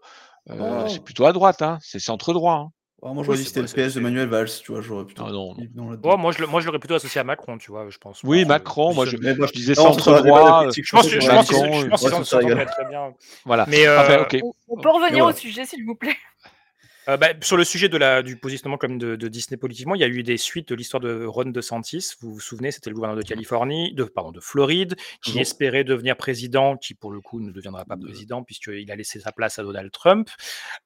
Oh. 0.49 0.85
c'est 0.89 1.03
plutôt 1.03 1.27
à 1.27 1.33
droite. 1.33 1.61
Hein, 1.63 1.79
c'est 1.83 1.99
centre 1.99 2.33
droit. 2.33 2.55
Hein. 2.55 2.71
Alors, 3.03 3.15
moi, 3.15 3.25
j'aurais 3.25 3.37
Oui, 3.37 3.45
c'était 3.45 3.61
le 3.61 3.67
PS 3.67 3.95
de 3.95 4.01
Manuel 4.01 4.29
Valls, 4.29 4.49
tu 4.63 4.73
vois, 4.73 4.81
j'aurais 4.81 5.05
plutôt. 5.05 5.25
Ah 5.27 5.31
non, 5.31 5.55
non. 5.75 5.91
Ouais, 6.03 6.17
moi, 6.17 6.33
je, 6.33 6.45
moi, 6.45 6.61
je 6.61 6.67
l'aurais 6.67 6.79
plutôt 6.79 6.95
associé 6.95 7.21
à 7.21 7.25
Macron, 7.25 7.59
tu 7.59 7.71
vois, 7.71 7.89
je 7.91 7.99
pense. 7.99 8.23
Oui, 8.25 8.45
Moi, 8.45 8.55
Macron. 8.55 8.95
Moi, 8.95 9.05
je, 9.07 9.17
je 9.17 9.53
disais 9.53 9.75
centre 9.75 10.23
droit. 10.23 10.69
Je 10.71 10.81
pense, 10.93 11.05
que- 11.07 11.11
c'est 11.11 11.21
je 11.21 11.89
pense 11.89 12.31
je 12.31 12.37
ouais, 12.37 12.67
très 12.67 12.85
bien. 12.89 13.13
Voilà. 13.45 13.67
Mais, 13.69 13.87
Enfin, 13.89 14.13
euh, 14.13 14.23
ok. 14.23 14.39
On, 14.43 14.53
on 14.69 14.81
peut 14.81 14.89
revenir 14.89 15.25
voilà. 15.25 15.37
au 15.37 15.39
sujet, 15.39 15.67
s'il 15.67 15.85
vous 15.85 15.95
plaît. 15.95 16.17
Euh, 17.09 17.17
bah, 17.17 17.29
sur 17.41 17.57
le 17.57 17.65
sujet 17.65 17.89
de 17.89 17.97
la, 17.97 18.23
du 18.23 18.37
positionnement 18.37 18.79
comme 18.79 18.99
de, 18.99 19.15
de 19.17 19.29
Disney 19.29 19.57
politiquement, 19.57 19.95
il 19.95 20.01
y 20.01 20.05
a 20.05 20.09
eu 20.09 20.23
des 20.23 20.37
suites 20.37 20.69
de 20.71 20.75
l'histoire 20.75 21.01
de 21.01 21.25
Ron 21.25 21.47
DeSantis. 21.51 22.13
Vous 22.21 22.35
vous 22.35 22.41
souvenez, 22.41 22.71
c'était 22.73 22.91
le 22.91 22.95
gouverneur 22.95 23.17
de 23.17 23.23
Californie, 23.23 23.95
de, 23.95 24.05
pardon, 24.05 24.33
de 24.33 24.41
Floride, 24.41 24.97
qui 25.23 25.31
Toujours. 25.31 25.41
espérait 25.43 25.85
devenir 25.85 26.17
président, 26.17 26.77
qui 26.77 26.95
pour 26.95 27.11
le 27.13 27.21
coup 27.21 27.41
ne 27.41 27.53
deviendra 27.53 27.85
pas 27.85 27.97
président 27.97 28.43
puisqu'il 28.43 28.91
a 28.91 28.97
laissé 28.97 29.21
sa 29.21 29.33
place 29.33 29.59
à 29.59 29.63
Donald 29.63 29.91
Trump. 29.93 30.29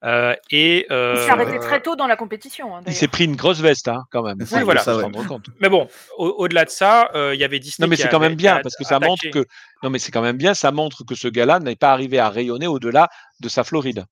Euh, 0.05 0.35
et 0.51 0.87
Il 0.89 0.93
euh, 0.93 1.25
s'est 1.25 1.31
arrêté 1.31 1.59
très 1.59 1.81
tôt 1.81 1.97
dans 1.97 2.07
la 2.07 2.17
compétition. 2.17 2.77
hein, 2.77 2.83
Il 2.87 2.95
s'est 2.95 3.09
pris 3.09 3.25
une 3.25 3.37
grosse 3.37 3.61
veste, 3.61 3.89
hein, 3.89 4.05
quand 4.11 4.23
même. 4.23 4.39
Oui, 4.53 4.63
voilà. 4.63 4.85
compte. 5.29 5.47
Mais 5.61 5.69
bon, 5.69 5.89
au- 6.19 6.35
au-delà 6.39 6.65
de 6.65 6.71
ça, 6.71 7.11
euh, 7.15 7.35
il 7.35 7.41
y 7.41 7.45
avait 7.45 7.59
Disney. 7.59 7.87
Non, 7.87 7.91
mais 7.91 7.97
c'est 7.97 8.09
quand 8.09 8.21
même 8.21 8.35
bien 8.35 8.61
parce 8.63 8.77
que 8.77 8.85
ça 8.85 9.01
montre 9.01 9.29
que 9.31 9.47
non, 9.83 9.91
mais 9.91 9.99
c'est 9.99 10.13
quand 10.13 10.23
même 10.23 10.37
bien. 10.37 10.55
Ça 10.55 10.71
montre 10.73 11.05
que 11.05 11.15
ce 11.15 11.29
gars-là 11.29 11.61
n'est 11.61 11.77
pas 11.77 11.93
arrivé 11.93 12.19
à 12.19 12.29
rayonner 12.29 12.67
au-delà 12.67 13.09
de 13.41 13.49
sa 13.49 13.65
Floride. 13.65 14.05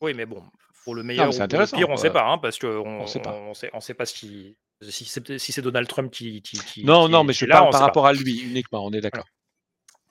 Oui, 0.00 0.14
mais 0.14 0.24
bon, 0.24 0.42
pour 0.84 0.94
le 0.94 1.02
meilleur 1.02 1.26
c'est 1.32 1.36
ou 1.36 1.38
pour 1.38 1.38
le 1.40 1.44
intéressant, 1.44 1.76
pire, 1.76 1.88
on 1.88 1.92
ne 1.92 1.96
sait 1.98 2.10
pas, 2.10 2.24
hein, 2.26 2.38
parce 2.38 2.58
qu'on 2.58 2.68
On 3.02 3.06
sait 3.06 3.20
pas. 3.20 3.32
on 3.34 3.54
sait, 3.54 3.70
on 3.72 3.80
sait 3.80 3.94
pas 3.94 4.06
si, 4.06 4.56
si 4.82 5.04
c'est 5.04 5.38
si 5.38 5.52
c'est 5.52 5.62
Donald 5.62 5.88
Trump 5.88 6.10
qui, 6.12 6.42
qui, 6.42 6.58
qui- 6.58 6.84
Non, 6.84 7.06
qui 7.06 7.12
non, 7.12 7.24
mais 7.24 7.32
je 7.32 7.46
là, 7.46 7.56
parle 7.56 7.70
par 7.70 7.80
pas. 7.80 7.86
rapport 7.86 8.06
à 8.06 8.12
lui 8.12 8.40
uniquement. 8.40 8.84
On 8.84 8.92
est 8.92 9.00
d'accord. 9.00 9.26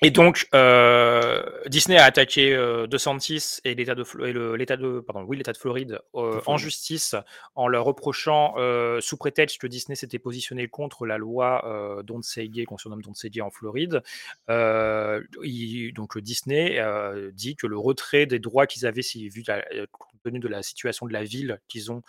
Et 0.01 0.11
donc, 0.11 0.47
euh, 0.55 1.43
Disney 1.65 1.97
a 1.97 2.05
attaqué 2.05 2.53
euh, 2.55 2.87
DeSantis 2.87 3.57
et 3.65 3.75
l'État 3.75 3.95
de, 3.95 4.05
Flo- 4.05 4.25
et 4.25 4.31
le- 4.31 4.55
l'État 4.55 4.77
de, 4.77 5.01
pardon, 5.01 5.23
oui, 5.27 5.35
l'État 5.35 5.51
de 5.51 5.57
Floride 5.57 5.99
euh, 6.15 6.39
en 6.45 6.55
justice 6.55 7.15
en 7.55 7.67
leur 7.67 7.83
reprochant, 7.83 8.53
euh, 8.57 9.01
sous 9.01 9.17
prétexte 9.17 9.57
que 9.59 9.67
Disney 9.67 9.97
s'était 9.97 10.17
positionné 10.17 10.69
contre 10.69 11.05
la 11.05 11.17
loi 11.17 12.01
Don't 12.05 12.21
Say 12.23 12.47
Gay, 12.47 12.63
qu'on 12.63 12.77
surnomme 12.77 13.01
Don't 13.01 13.13
Say 13.13 13.29
Gay 13.29 13.41
en 13.41 13.49
Floride. 13.51 14.01
Il- 15.43 15.91
donc, 15.93 16.17
Disney 16.17 16.81
dit 17.33 17.57
que 17.57 17.67
le 17.67 17.77
retrait 17.77 18.25
des 18.25 18.39
droits 18.39 18.67
qu'ils 18.67 18.85
avaient, 18.85 19.01
si, 19.01 19.27
vu 19.27 19.43
la- 19.47 19.65
compte 20.19 20.31
tenu 20.31 20.39
de 20.39 20.47
la 20.47 20.63
situation 20.63 21.05
de 21.05 21.13
la 21.13 21.23
ville 21.23 21.59
qu'ils 21.67 21.91
ont 21.91 22.01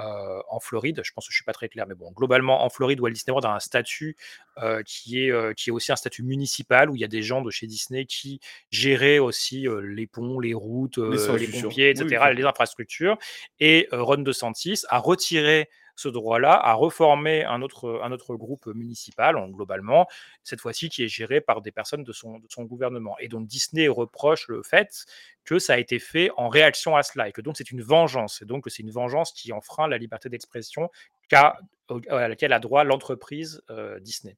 euh, 0.00 0.40
en 0.48 0.60
Floride. 0.60 1.00
Je 1.04 1.12
pense 1.12 1.26
que 1.26 1.32
je 1.32 1.36
suis 1.36 1.44
pas 1.44 1.52
très 1.52 1.68
clair, 1.68 1.84
mais 1.88 1.96
bon, 1.96 2.12
globalement, 2.12 2.64
en 2.64 2.70
Floride, 2.70 3.00
Walt 3.00 3.10
Disney 3.10 3.32
World 3.32 3.46
a 3.46 3.54
un 3.56 3.58
statut 3.58 4.16
euh, 4.62 4.80
qui, 4.86 5.24
est, 5.24 5.32
euh, 5.32 5.54
qui 5.54 5.70
est 5.70 5.72
aussi 5.72 5.90
un 5.90 5.96
statut 5.96 6.22
municipal 6.22 6.88
où 6.88 6.94
il 6.94 7.00
y 7.00 7.04
a 7.04 7.08
des 7.08 7.22
gens 7.22 7.42
de 7.42 7.50
chez 7.50 7.66
Disney 7.66 8.04
qui 8.04 8.38
géraient 8.70 9.18
aussi 9.18 9.66
les 9.82 10.06
ponts, 10.06 10.38
les 10.38 10.54
routes, 10.54 10.98
les, 10.98 11.48
pompiers, 11.48 11.90
etc., 11.90 12.26
oui. 12.28 12.36
les 12.36 12.44
infrastructures. 12.44 13.18
Et 13.58 13.88
Ron 13.90 14.18
DeSantis 14.18 14.82
a 14.88 14.98
retiré 14.98 15.68
ce 15.98 16.08
droit-là, 16.08 16.52
a 16.52 16.74
reformé 16.74 17.44
un 17.44 17.60
autre, 17.60 18.00
un 18.04 18.12
autre 18.12 18.36
groupe 18.36 18.66
municipal, 18.66 19.36
en, 19.36 19.48
globalement, 19.48 20.06
cette 20.44 20.60
fois-ci 20.60 20.88
qui 20.88 21.02
est 21.02 21.08
géré 21.08 21.40
par 21.40 21.60
des 21.60 21.72
personnes 21.72 22.04
de 22.04 22.12
son, 22.12 22.38
de 22.38 22.46
son 22.48 22.62
gouvernement. 22.62 23.16
Et 23.18 23.26
donc 23.26 23.48
Disney 23.48 23.88
reproche 23.88 24.46
le 24.46 24.62
fait 24.62 25.06
que 25.44 25.58
ça 25.58 25.72
a 25.74 25.78
été 25.78 25.98
fait 25.98 26.30
en 26.36 26.48
réaction 26.48 26.94
à 26.94 27.02
cela 27.02 27.28
et 27.28 27.32
que 27.32 27.40
donc 27.40 27.56
c'est 27.56 27.72
une 27.72 27.82
vengeance. 27.82 28.42
Et 28.42 28.44
donc 28.44 28.66
c'est 28.68 28.82
une 28.84 28.92
vengeance 28.92 29.32
qui 29.32 29.52
enfreint 29.52 29.88
la 29.88 29.98
liberté 29.98 30.28
d'expression 30.28 30.88
à 31.32 32.28
laquelle 32.28 32.52
a 32.52 32.60
droit 32.60 32.84
l'entreprise 32.84 33.60
euh, 33.70 33.98
Disney. 33.98 34.36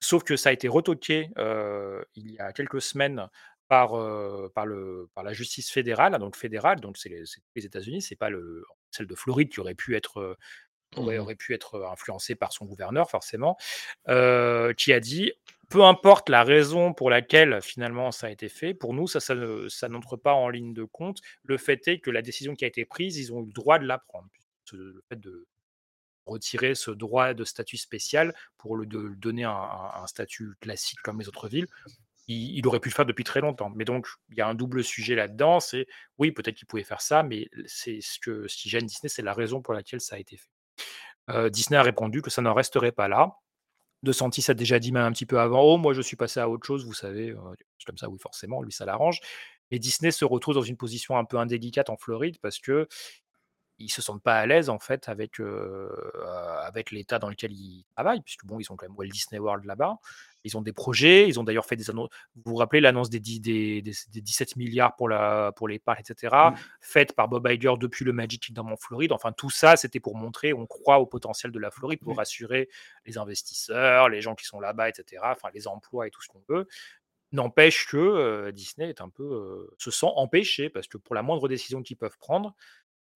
Sauf 0.00 0.24
que 0.24 0.36
ça 0.36 0.48
a 0.48 0.52
été 0.52 0.66
retoqué 0.66 1.30
euh, 1.38 2.02
il 2.16 2.32
y 2.32 2.38
a 2.40 2.52
quelques 2.52 2.82
semaines 2.82 3.28
par, 3.68 3.94
euh, 3.94 4.50
par, 4.54 4.66
le, 4.66 5.08
par 5.14 5.22
la 5.22 5.32
justice 5.32 5.70
fédérale, 5.70 6.18
donc 6.18 6.36
fédérale, 6.36 6.80
donc 6.80 6.98
c'est 6.98 7.08
les, 7.08 7.22
les 7.54 7.64
États-Unis, 7.64 8.02
c'est 8.02 8.16
pas 8.16 8.28
le, 8.28 8.64
celle 8.90 9.06
de 9.06 9.14
Floride 9.14 9.48
qui 9.48 9.60
aurait 9.60 9.74
pu 9.74 9.96
être 9.96 10.36
aurait, 10.96 11.16
Mhm. 11.16 11.22
aurait 11.22 11.34
pu 11.36 11.54
être 11.54 11.82
influencée 11.90 12.34
par 12.34 12.52
son 12.52 12.64
gouverneur, 12.66 13.10
forcément, 13.10 13.56
euh, 14.08 14.72
qui 14.74 14.92
a 14.92 15.00
dit 15.00 15.32
peu 15.70 15.82
importe 15.82 16.28
la 16.28 16.44
raison 16.44 16.92
pour 16.92 17.08
laquelle 17.10 17.60
finalement 17.62 18.12
ça 18.12 18.26
a 18.28 18.30
été 18.30 18.48
fait, 18.48 18.74
pour 18.74 18.92
nous, 18.94 19.08
ça, 19.08 19.18
ça, 19.18 19.34
ne- 19.34 19.68
ça 19.68 19.88
n'entre 19.88 20.16
pas 20.16 20.34
en 20.34 20.48
ligne 20.50 20.74
de 20.74 20.84
compte. 20.84 21.20
Le 21.42 21.56
fait 21.56 21.88
est 21.88 21.98
que 22.00 22.10
la 22.10 22.22
décision 22.22 22.54
qui 22.54 22.64
a 22.64 22.68
été 22.68 22.84
prise, 22.84 23.16
ils 23.18 23.32
ont 23.32 23.40
eu 23.42 23.46
le 23.46 23.52
droit 23.52 23.78
de 23.78 23.86
la 23.86 23.98
prendre. 23.98 24.28
Le 24.72 25.02
fait 25.08 25.18
de 25.18 25.46
retirer 26.26 26.74
ce 26.74 26.90
droit 26.90 27.34
de 27.34 27.44
statut 27.44 27.76
spécial 27.76 28.34
pour 28.58 28.76
le, 28.76 28.86
de 28.86 28.98
le 28.98 29.16
donner 29.16 29.44
un, 29.44 29.50
un- 29.50 30.02
un 30.02 30.06
statut 30.06 30.52
classique 30.60 31.00
comme 31.02 31.18
les 31.20 31.28
autres 31.28 31.48
villes, 31.48 31.66
il, 32.28 32.56
il 32.58 32.66
aurait 32.66 32.80
pu 32.80 32.88
le 32.90 32.94
faire 32.94 33.06
depuis 33.06 33.24
très 33.24 33.40
longtemps. 33.40 33.70
Mais 33.70 33.84
donc, 33.84 34.06
il 34.30 34.36
y 34.38 34.40
a 34.42 34.46
un 34.48 34.54
double 34.54 34.84
sujet 34.84 35.14
là-dedans. 35.14 35.60
C'est 35.60 35.86
oui, 36.18 36.30
peut-être 36.32 36.56
qu'il 36.56 36.66
pouvait 36.66 36.84
faire 36.84 37.00
ça, 37.02 37.22
mais 37.22 37.48
c'est 37.66 38.00
ce, 38.00 38.18
que, 38.20 38.46
ce 38.48 38.56
qui 38.56 38.68
gêne 38.70 38.86
Disney, 38.86 39.08
c'est 39.08 39.22
la 39.22 39.34
raison 39.34 39.60
pour 39.60 39.74
laquelle 39.74 40.00
ça 40.00 40.16
a 40.16 40.18
été 40.18 40.36
fait. 40.36 40.48
Euh, 41.30 41.50
Disney 41.50 41.78
a 41.78 41.82
répondu 41.82 42.22
que 42.22 42.30
ça 42.30 42.42
n'en 42.42 42.54
resterait 42.54 42.92
pas 42.92 43.08
là. 43.08 43.36
De 44.02 44.12
Santis 44.12 44.44
a 44.50 44.54
déjà 44.54 44.78
dit 44.78 44.92
même 44.92 45.04
un 45.04 45.12
petit 45.12 45.26
peu 45.26 45.40
avant, 45.40 45.62
oh 45.62 45.78
moi 45.78 45.94
je 45.94 46.02
suis 46.02 46.16
passé 46.16 46.38
à 46.38 46.48
autre 46.48 46.66
chose, 46.66 46.84
vous 46.84 46.92
savez, 46.92 47.30
euh, 47.30 47.38
comme 47.86 47.96
ça, 47.96 48.08
oui 48.08 48.18
forcément, 48.20 48.62
lui 48.62 48.72
ça 48.72 48.84
l'arrange. 48.84 49.20
Mais 49.70 49.78
Disney 49.78 50.10
se 50.10 50.24
retrouve 50.26 50.54
dans 50.54 50.62
une 50.62 50.76
position 50.76 51.16
un 51.16 51.24
peu 51.24 51.38
indélicate 51.38 51.88
en 51.88 51.96
Floride 51.96 52.36
parce 52.42 52.58
que 52.58 52.86
ils 53.78 53.90
se 53.90 54.02
sentent 54.02 54.22
pas 54.22 54.36
à 54.36 54.46
l'aise 54.46 54.68
en 54.68 54.78
fait 54.78 55.08
avec 55.08 55.40
euh, 55.40 55.88
l'état 56.90 57.18
dans 57.18 57.28
lequel 57.28 57.52
ils 57.52 57.84
travaillent, 57.94 58.22
puisque 58.22 58.44
bon 58.44 58.60
ils 58.60 58.70
ont 58.70 58.76
quand 58.76 58.86
même 58.86 58.96
Walt 58.96 59.08
Disney 59.08 59.38
World 59.38 59.64
là-bas. 59.64 59.98
Ils 60.44 60.56
ont 60.58 60.62
des 60.62 60.72
projets, 60.74 61.26
ils 61.26 61.40
ont 61.40 61.44
d'ailleurs 61.44 61.64
fait 61.66 61.74
des 61.76 61.88
annonces. 61.90 62.10
Vous 62.36 62.42
vous 62.52 62.54
rappelez 62.56 62.80
l'annonce 62.80 63.08
des, 63.10 63.18
dix- 63.18 63.40
des, 63.40 63.80
des- 63.82 63.94
des 64.12 64.20
17 64.20 64.56
milliards 64.56 64.94
pour, 64.94 65.08
la, 65.08 65.52
pour 65.56 65.68
les 65.68 65.78
parcs, 65.78 66.00
etc., 66.08 66.34
faite 66.80 67.14
par 67.14 67.28
Bob 67.28 67.48
Iger 67.50 67.74
depuis 67.80 68.04
le 68.04 68.12
Magic 68.12 68.42
Kingdom 68.42 68.70
en 68.70 68.76
Floride. 68.76 69.12
Enfin, 69.12 69.32
tout 69.32 69.50
ça, 69.50 69.76
c'était 69.76 70.00
pour 70.00 70.16
montrer, 70.16 70.52
on 70.52 70.66
croit 70.66 70.98
au 70.98 71.06
potentiel 71.06 71.50
de 71.50 71.58
la 71.58 71.70
Floride, 71.70 71.98
pour 72.00 72.12
rassurer 72.18 72.68
les 73.06 73.16
investisseurs, 73.18 74.08
les 74.10 74.20
gens 74.20 74.34
qui 74.34 74.44
sont 74.44 74.60
là-bas, 74.60 74.88
etc., 74.90 75.22
enfin, 75.24 75.48
les 75.54 75.66
emplois 75.66 76.06
et 76.06 76.10
tout 76.10 76.20
ce 76.22 76.28
qu'on 76.28 76.42
veut. 76.48 76.68
N'empêche 77.32 77.86
que 77.88 77.96
euh, 77.96 78.52
Disney 78.52 78.88
est 78.90 79.00
un 79.00 79.08
peu, 79.08 79.24
euh, 79.24 79.74
se 79.78 79.90
sent 79.90 80.06
empêché, 80.14 80.68
parce 80.70 80.86
que 80.86 80.98
pour 80.98 81.14
la 81.16 81.22
moindre 81.22 81.48
décision 81.48 81.82
qu'ils 81.82 81.96
peuvent 81.96 82.18
prendre, 82.18 82.54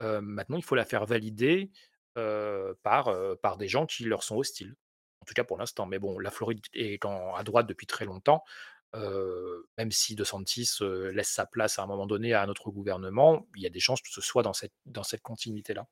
euh, 0.03 0.21
maintenant, 0.21 0.57
il 0.57 0.65
faut 0.65 0.75
la 0.75 0.85
faire 0.85 1.05
valider 1.07 1.71
par, 2.83 3.15
par 3.43 3.57
des 3.59 3.69
gens 3.69 3.87
qui 3.87 4.03
leur 4.03 4.25
sont 4.25 4.37
hostiles. 4.37 4.75
En 5.29 5.35
tout 5.35 5.35
cas 5.35 5.45
pour 5.45 5.59
l'instant. 5.59 5.85
Mais 5.85 5.99
bon, 5.99 6.19
la 6.19 6.31
Floride 6.31 6.61
est 6.73 7.05
à 7.05 7.43
droite 7.45 7.67
depuis 7.67 7.87
très 7.87 8.07
longtemps. 8.07 8.45
même 8.95 9.93
si 9.93 10.15
DeSantis 10.15 10.79
euh, 10.81 11.13
laisse 11.13 11.29
sa 11.29 11.45
place 11.45 11.79
à 11.79 11.83
un 11.83 11.87
moment 11.87 12.07
donné 12.07 12.33
à 12.33 12.43
un 12.43 12.49
autre 12.49 12.71
gouvernement, 12.71 13.47
il 13.55 13.63
y 13.63 13.67
a 13.67 13.71
des 13.71 13.81
chances 13.81 14.01
que 14.01 14.09
ce 14.11 14.23
soit 14.23 14.43
dans 14.43 14.55
cette, 14.55 14.73
dans 14.87 15.03
cette 15.03 15.21
continuité-là. 15.21 15.87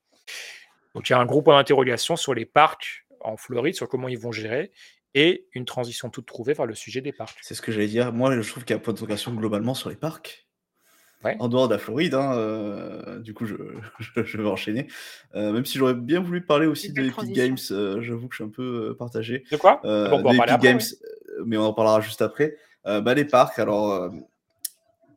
Donc 0.95 1.11
il 1.11 1.13
y 1.13 1.15
a 1.15 1.19
un 1.19 1.27
gros 1.27 1.43
point 1.43 1.59
d'interrogation 1.59 2.17
sur 2.17 2.33
les 2.33 2.47
parcs 2.47 3.05
en 3.21 3.37
Floride, 3.37 3.75
sur 3.75 3.91
comment 3.91 4.09
ils 4.09 4.19
vont 4.19 4.33
gérer, 4.33 4.73
et 5.13 5.47
une 5.53 5.67
transition 5.67 6.09
toute 6.09 6.25
trouvée 6.25 6.55
vers 6.55 6.65
le 6.65 6.75
sujet 6.75 7.03
des 7.03 7.13
parcs. 7.13 7.39
C'est 7.43 7.55
ce 7.55 7.61
que 7.61 7.73
j'allais 7.73 7.87
dire. 7.87 8.13
Moi, 8.15 8.41
je 8.41 8.51
trouve 8.51 8.65
qu'il 8.65 8.75
y 8.75 8.79
a 8.79 8.81
un 8.81 8.83
point 8.83 8.95
d'interrogation 8.95 9.35
globalement 9.35 9.75
sur 9.75 9.91
les 9.91 9.97
parcs. 9.97 10.46
Ouais. 11.27 11.37
En 11.41 11.49
dehors 11.49 11.69
de 11.69 11.75
la 11.75 11.79
Floride, 11.79 12.15
hein, 12.15 12.33
euh, 12.37 13.19
du 13.19 13.35
coup, 13.35 13.45
je, 13.47 13.55
je- 13.99 14.25
je 14.25 14.37
vais 14.41 14.49
enchaîner. 14.49 14.87
Euh, 15.35 15.53
même 15.53 15.65
si 15.67 15.79
j'aurais 15.79 15.95
bien 15.95 16.21
voulu 16.21 16.45
parler 16.45 16.67
aussi 16.67 16.93
de 16.93 17.03
Epic. 17.03 17.33
Games, 17.33 17.57
euh, 17.71 18.01
j'avoue 18.03 18.29
que 18.29 18.35
je 18.35 18.43
suis 18.43 18.45
un 18.45 18.53
peu 18.55 18.91
euh, 18.91 18.95
partagé. 18.95 19.45
De 19.51 19.57
quoi? 19.57 19.81
Euh, 19.85 20.09
Bon, 20.11 20.19
on 20.19 20.23
peut 20.23 20.29
en 20.29 20.33
de 20.33 20.37
parler 20.39 20.53
Epic 20.53 20.55
après, 20.55 20.69
Games, 20.69 21.45
mais 21.45 21.57
on 21.57 21.65
en 21.65 21.73
parlera 21.75 22.01
juste 22.01 22.23
après. 22.23 22.57
Euh, 22.87 23.01
bah, 23.01 23.15
les 23.15 23.25
parcs, 23.25 23.59
alors, 23.59 23.93
euh, 23.93 24.09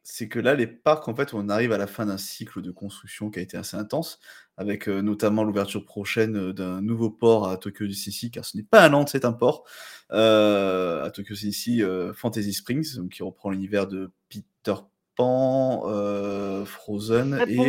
c'est 0.03 0.27
que 0.27 0.39
là, 0.39 0.55
les 0.55 0.65
parcs, 0.65 1.07
en 1.07 1.15
fait, 1.15 1.33
on 1.35 1.49
arrive 1.49 1.71
à 1.71 1.77
la 1.77 1.85
fin 1.85 2.07
d'un 2.07 2.17
cycle 2.17 2.61
de 2.63 2.71
construction 2.71 3.29
qui 3.29 3.37
a 3.37 3.41
été 3.43 3.57
assez 3.57 3.77
intense, 3.77 4.19
avec 4.57 4.89
euh, 4.89 5.01
notamment 5.01 5.43
l'ouverture 5.43 5.85
prochaine 5.85 6.51
d'un 6.51 6.81
nouveau 6.81 7.11
port 7.11 7.47
à 7.47 7.57
Tokyo 7.57 7.85
Disney, 7.85 8.31
car 8.31 8.43
ce 8.43 8.57
n'est 8.57 8.63
pas 8.63 8.83
un 8.83 8.89
land, 8.89 9.05
c'est 9.05 9.23
un 9.23 9.33
port, 9.33 9.65
euh, 10.11 11.03
à 11.05 11.11
Tokyo 11.11 11.35
Disney 11.35 11.83
euh, 11.83 12.11
Fantasy 12.13 12.53
Springs, 12.53 12.95
donc, 12.95 13.09
qui 13.11 13.21
reprend 13.21 13.51
l'univers 13.51 13.85
de 13.85 14.09
Peter 14.29 14.73
Pan, 15.19 15.83
euh, 15.87 16.63
Frozen 16.63 17.43
et 17.49 17.59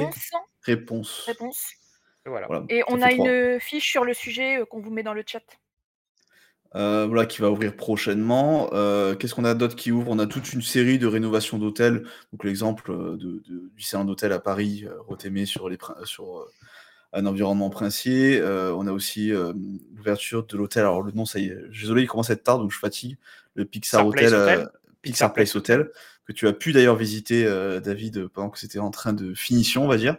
Réponse 0.62 1.28
voilà. 2.24 2.46
Voilà, 2.46 2.64
Et 2.68 2.84
on 2.86 3.02
a 3.02 3.10
une 3.12 3.58
fiche 3.58 3.90
sur 3.90 4.04
le 4.04 4.14
sujet 4.14 4.60
euh, 4.60 4.64
qu'on 4.64 4.80
vous 4.80 4.92
met 4.92 5.02
dans 5.02 5.14
le 5.14 5.24
chat. 5.26 5.42
Euh, 6.76 7.06
voilà, 7.06 7.26
qui 7.26 7.40
va 7.40 7.50
ouvrir 7.50 7.74
prochainement. 7.74 8.70
Euh, 8.72 9.16
Qu'est-ce 9.16 9.34
qu'on 9.34 9.44
a 9.44 9.54
d'autre 9.54 9.74
qui 9.74 9.90
ouvre? 9.90 10.10
On 10.12 10.20
a 10.20 10.26
toute 10.28 10.52
une 10.52 10.62
série 10.62 11.00
de 11.00 11.08
rénovations 11.08 11.58
d'hôtels. 11.58 12.04
Donc 12.32 12.44
l'exemple 12.44 12.92
de, 12.92 13.42
de- 13.48 13.70
du 13.74 13.82
salon 13.82 14.04
d'hôtel 14.04 14.32
à 14.32 14.38
Paris, 14.38 14.84
euh, 14.86 15.00
Rotémé 15.00 15.44
sur, 15.44 15.68
les, 15.68 15.78
sur 16.04 16.38
euh, 16.38 16.48
un 17.12 17.26
environnement 17.26 17.70
princier. 17.70 18.38
Euh, 18.38 18.72
on 18.74 18.86
a 18.86 18.92
aussi 18.92 19.32
euh, 19.32 19.52
l'ouverture 19.96 20.46
de 20.46 20.56
l'hôtel. 20.56 20.82
Alors 20.82 21.02
le 21.02 21.10
nom, 21.10 21.24
ça 21.24 21.40
y 21.40 21.46
est, 21.46 21.68
désolé, 21.70 22.02
il 22.02 22.06
commence 22.06 22.30
à 22.30 22.34
être 22.34 22.44
tard, 22.44 22.60
donc 22.60 22.70
je 22.70 22.78
fatigue. 22.78 23.16
Le 23.56 23.64
Pixar 23.64 24.08
Pixar 24.08 24.12
Place 24.12 24.32
Hotel, 24.32 24.40
Hotel. 24.40 24.58
euh, 24.60 24.78
Pixar 25.02 25.32
Place 25.32 25.56
Hotel, 25.56 25.90
tu 26.32 26.46
as 26.48 26.52
pu 26.52 26.72
d'ailleurs 26.72 26.96
visiter, 26.96 27.44
euh, 27.46 27.80
David, 27.80 28.28
pendant 28.28 28.50
que 28.50 28.58
c'était 28.58 28.78
en 28.78 28.90
train 28.90 29.12
de 29.12 29.34
finition, 29.34 29.84
on 29.84 29.88
va 29.88 29.96
dire. 29.96 30.16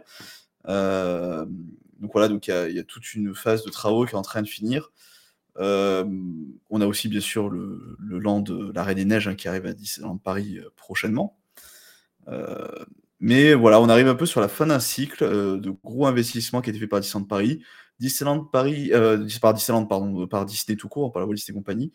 Euh, 0.68 1.44
donc 2.00 2.12
voilà, 2.12 2.28
donc 2.28 2.46
il 2.48 2.50
y, 2.72 2.78
a- 2.78 2.84
toute 2.84 3.14
une 3.14 3.34
phase 3.34 3.64
de 3.64 3.70
travaux 3.70 4.04
qui 4.06 4.12
est 4.12 4.18
en 4.18 4.22
train 4.22 4.42
de 4.42 4.48
finir. 4.48 4.90
Euh, 5.58 6.04
on 6.70 6.80
a 6.80 6.86
aussi 6.86 7.08
bien 7.08 7.20
sûr 7.20 7.50
le, 7.50 7.96
le 8.00 8.18
land 8.18 8.40
de 8.40 8.72
la 8.74 8.82
Reine 8.84 8.96
des 8.96 9.04
Neiges 9.04 9.28
hein, 9.28 9.34
qui 9.34 9.48
arrive 9.48 9.66
à 9.66 9.72
Disneyland 9.72 10.16
Paris 10.18 10.58
prochainement. 10.76 11.36
Mais 13.20 13.54
voilà, 13.54 13.80
on 13.80 13.88
arrive 13.88 14.08
un 14.08 14.16
peu 14.16 14.26
sur 14.26 14.40
la 14.40 14.48
fin 14.48 14.66
d'un 14.66 14.80
cycle 14.80 15.24
de 15.24 15.70
gros 15.84 16.06
investissements 16.06 16.60
qui 16.60 16.70
a 16.70 16.72
été 16.72 16.80
fait 16.80 16.88
par 16.88 17.00
Disneyland 17.00 17.26
Paris. 17.26 17.62
Disneyland 18.00 18.44
Paris, 18.44 18.90
par 19.40 19.54
Disneyland, 19.54 19.86
pardon, 19.86 20.26
par 20.26 20.44
Disney 20.44 20.76
tout 20.76 20.88
court, 20.88 21.12
par 21.12 21.20
la 21.20 21.26
Walt 21.26 21.36
Disney 21.36 21.54
Company. 21.54 21.92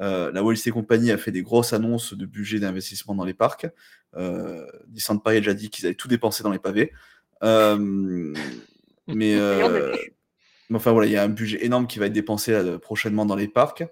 Euh, 0.00 0.32
la 0.32 0.42
Walt 0.42 0.54
Disney 0.54 0.72
Company 0.72 1.10
a 1.10 1.18
fait 1.18 1.32
des 1.32 1.42
grosses 1.42 1.72
annonces 1.72 2.14
de 2.14 2.26
budget 2.26 2.58
d'investissement 2.58 3.14
dans 3.14 3.24
les 3.24 3.34
parcs. 3.34 3.66
Euh, 4.16 4.66
Disneyland 4.88 5.20
Paris 5.20 5.36
a 5.36 5.40
déjà 5.40 5.54
dit 5.54 5.70
qu'ils 5.70 5.86
allaient 5.86 5.94
tout 5.94 6.08
dépenser 6.08 6.42
dans 6.42 6.50
les 6.50 6.58
pavés. 6.58 6.92
Euh, 7.42 7.76
mais, 9.06 9.32
Et 9.32 9.38
euh, 9.38 9.94
mais 10.70 10.76
enfin 10.76 10.92
voilà, 10.92 11.06
il 11.06 11.12
y 11.12 11.16
a 11.16 11.22
un 11.22 11.28
budget 11.28 11.64
énorme 11.64 11.86
qui 11.86 11.98
va 11.98 12.06
être 12.06 12.12
dépensé 12.12 12.52
là, 12.52 12.78
prochainement 12.78 13.26
dans 13.26 13.36
les 13.36 13.48
parcs. 13.48 13.84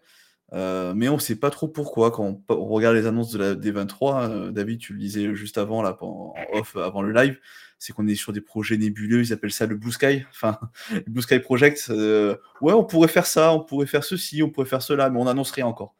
Mais 0.52 1.08
on 1.08 1.14
ne 1.14 1.20
sait 1.20 1.36
pas 1.36 1.50
trop 1.50 1.68
pourquoi. 1.68 2.10
Quand 2.10 2.24
on, 2.24 2.54
on 2.54 2.66
regarde 2.66 2.96
les 2.96 3.06
annonces 3.06 3.30
de 3.30 3.38
la 3.38 3.54
D23, 3.54 4.30
euh, 4.30 4.50
David, 4.50 4.80
tu 4.80 4.94
le 4.94 4.98
disais 4.98 5.34
juste 5.34 5.58
avant, 5.58 5.82
là, 5.82 5.96
en 6.00 6.34
off, 6.52 6.76
avant 6.76 7.02
le 7.02 7.12
live, 7.12 7.38
c'est 7.80 7.92
qu'on 7.92 8.06
est 8.06 8.14
sur 8.14 8.32
des 8.32 8.40
projets 8.42 8.76
nébuleux. 8.76 9.22
Ils 9.22 9.32
appellent 9.32 9.50
ça 9.50 9.66
le 9.66 9.74
Blue 9.74 9.90
Sky, 9.90 10.24
enfin, 10.30 10.60
le 10.92 11.00
Blue 11.10 11.22
Sky 11.22 11.40
Project. 11.40 11.86
euh, 11.90 12.36
ouais, 12.60 12.74
on 12.74 12.84
pourrait 12.84 13.08
faire 13.08 13.26
ça, 13.26 13.52
on 13.52 13.60
pourrait 13.64 13.86
faire 13.86 14.04
ceci, 14.04 14.42
on 14.44 14.50
pourrait 14.50 14.66
faire 14.68 14.82
cela, 14.82 15.10
mais 15.10 15.18
on 15.18 15.24
n'annonce 15.24 15.50
rien 15.50 15.66
encore. 15.66 15.96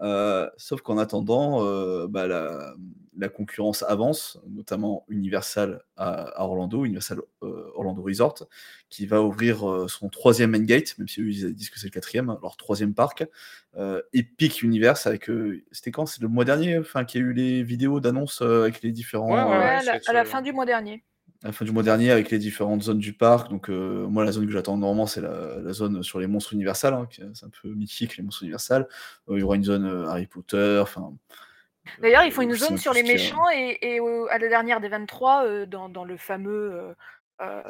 Euh, 0.00 0.48
sauf 0.56 0.82
qu'en 0.82 0.98
attendant, 0.98 1.64
euh, 1.64 2.06
bah, 2.06 2.26
la, 2.26 2.74
la 3.16 3.28
concurrence 3.30 3.82
avance, 3.82 4.38
notamment 4.46 5.06
Universal 5.08 5.82
à, 5.96 6.24
à 6.38 6.44
Orlando, 6.44 6.84
Universal 6.84 7.20
euh, 7.42 7.70
Orlando 7.74 8.02
Resort, 8.02 8.46
qui 8.90 9.06
va 9.06 9.22
ouvrir 9.22 9.66
euh, 9.68 9.88
son 9.88 10.10
troisième 10.10 10.50
main 10.50 10.62
gate, 10.62 10.98
même 10.98 11.08
si 11.08 11.22
eux 11.22 11.30
ils 11.30 11.54
disent 11.54 11.70
que 11.70 11.78
c'est 11.78 11.86
le 11.86 11.92
quatrième, 11.92 12.36
leur 12.42 12.58
troisième 12.58 12.92
parc. 12.92 13.24
Euh, 13.78 14.02
Epic 14.12 14.62
Universe 14.62 15.06
avec, 15.06 15.30
euh, 15.30 15.64
c'était 15.72 15.92
quand? 15.92 16.04
C'est 16.04 16.20
le 16.20 16.28
mois 16.28 16.44
dernier, 16.44 16.78
enfin, 16.78 17.06
qu'il 17.06 17.22
y 17.22 17.24
a 17.24 17.26
eu 17.26 17.32
les 17.32 17.62
vidéos 17.62 17.98
d'annonce 17.98 18.42
euh, 18.42 18.64
avec 18.64 18.82
les 18.82 18.92
différents. 18.92 19.28
Ouais, 19.28 19.42
ouais, 19.42 19.56
euh, 19.56 19.58
Ouais, 19.58 20.00
à, 20.06 20.12
la, 20.12 20.20
à 20.20 20.24
fin 20.26 20.42
du 20.42 20.52
mois 20.52 20.66
dernier. 20.66 21.04
À 21.42 21.48
la 21.48 21.52
fin 21.52 21.64
du 21.64 21.72
mois 21.72 21.82
dernier 21.82 22.10
avec 22.10 22.30
les 22.30 22.38
différentes 22.38 22.82
zones 22.82 22.98
du 22.98 23.12
parc. 23.12 23.50
Donc, 23.50 23.68
euh, 23.70 24.06
moi, 24.08 24.24
la 24.24 24.32
zone 24.32 24.46
que 24.46 24.52
j'attends 24.52 24.76
normalement, 24.76 25.06
c'est 25.06 25.20
la, 25.20 25.56
la 25.62 25.72
zone 25.72 26.02
sur 26.02 26.18
les 26.18 26.26
monstres 26.26 26.54
universels. 26.54 26.94
hein, 26.94 27.06
c'est 27.10 27.44
un 27.44 27.50
peu 27.62 27.68
mythique, 27.68 28.16
les 28.16 28.24
monstres 28.24 28.42
universels. 28.42 28.86
Euh, 29.28 29.36
il 29.36 29.40
y 29.40 29.42
aura 29.42 29.56
une 29.56 29.64
zone 29.64 29.84
euh, 29.86 30.06
Harry 30.06 30.26
Potter. 30.26 30.78
Enfin, 30.82 31.12
D'ailleurs, 32.00 32.24
ils 32.24 32.32
font 32.32 32.42
une 32.42 32.52
euh, 32.52 32.56
zone 32.56 32.78
sur 32.78 32.92
les 32.92 33.02
méchants 33.02 33.48
et, 33.54 34.00
à 34.30 34.38
la 34.38 34.48
dernière 34.48 34.80
des 34.80 34.88
23, 34.88 35.44
euh, 35.44 35.66
dans, 35.66 35.88
dans 35.88 36.04
le 36.04 36.16
fameux. 36.16 36.72
euh, 36.72 36.94
euh, 37.42 37.62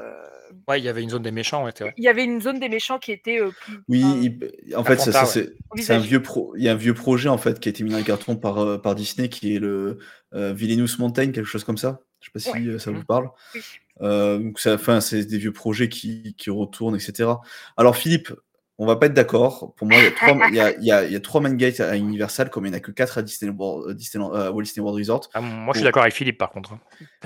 Ouais, 0.68 0.80
il 0.80 0.84
y 0.84 0.88
avait 0.88 1.02
une 1.02 1.10
zone 1.10 1.22
des 1.22 1.32
méchants, 1.32 1.64
ouais, 1.64 1.72
il 1.96 2.04
y 2.04 2.08
avait 2.08 2.24
une 2.24 2.40
zone 2.40 2.60
des 2.60 2.68
méchants 2.68 2.98
qui 2.98 3.10
était 3.12 3.40
euh, 3.40 3.50
plus. 3.50 3.82
Oui, 3.88 4.00
il- 4.22 4.76
en 4.76 4.84
fait, 4.84 4.94
ouais. 5.04 5.52
c'est 5.82 5.92
un 5.92 5.98
vieux 5.98 6.22
pro, 6.22 6.54
il 6.56 6.62
y 6.62 6.68
a 6.68 6.72
un 6.72 6.76
vieux 6.76 6.94
projet 6.94 7.28
en 7.28 7.36
fait 7.36 7.58
qui 7.58 7.68
a 7.68 7.70
été 7.70 7.82
mis 7.82 7.90
dans 7.90 7.98
les 7.98 8.04
cartons 8.04 8.36
par, 8.36 8.58
euh, 8.58 8.78
par 8.78 8.94
Disney 8.94 9.28
qui 9.28 9.56
est 9.56 9.58
le 9.58 9.98
euh, 10.34 10.52
Villainous 10.52 10.98
Mountain, 11.00 11.32
quelque 11.32 11.44
chose 11.44 11.64
comme 11.64 11.78
ça. 11.78 12.00
Je 12.34 12.38
sais 12.40 12.50
pas 12.50 12.58
si 12.58 12.64
Ouais. 12.66 12.74
euh, 12.74 12.78
ça 12.78 12.90
vous 12.90 12.98
Mhm. 12.98 13.04
parle. 13.04 13.30
Oui. 13.54 13.62
Euh, 14.02 14.38
donc 14.38 14.58
ça, 14.60 14.74
enfin, 14.74 15.00
c'est 15.00 15.24
des 15.24 15.38
vieux 15.38 15.52
projets 15.52 15.88
qui, 15.88 16.34
qui 16.36 16.50
retournent, 16.50 16.96
etc. 16.96 17.30
Alors 17.76 17.96
Philippe, 17.96 18.32
on 18.78 18.84
va 18.86 18.96
pas 18.96 19.06
être 19.06 19.14
d'accord. 19.14 19.72
Pour 19.76 19.86
moi, 19.86 20.02
il 20.02 20.04
y 20.04 20.08
a 20.08 20.10
trois, 20.10 20.36
y 20.52 20.60
a, 20.60 20.76
il 20.76 20.84
y 20.84 20.92
a, 20.92 21.04
il 21.06 21.12
y 21.12 21.16
a 21.16 21.20
trois 21.20 21.40
main 21.40 21.54
gates 21.54 21.80
à 21.80 21.96
Universal, 21.96 22.50
comme 22.50 22.66
il 22.66 22.70
n'y 22.70 22.74
en 22.74 22.76
a 22.76 22.80
que 22.80 22.90
quatre 22.90 23.16
à 23.16 23.22
Disney 23.22 23.50
World, 23.50 23.96
euh, 23.98 24.18
euh, 24.34 24.50
Walt 24.50 24.62
Disney 24.64 24.84
World 24.84 24.98
Resort. 24.98 25.30
Ah, 25.32 25.40
moi, 25.40 25.72
je 25.72 25.78
suis 25.78 25.84
d'accord 25.84 26.02
avec 26.02 26.12
Philippe, 26.14 26.36
par 26.36 26.50
contre. 26.50 26.74
hein. 26.74 26.80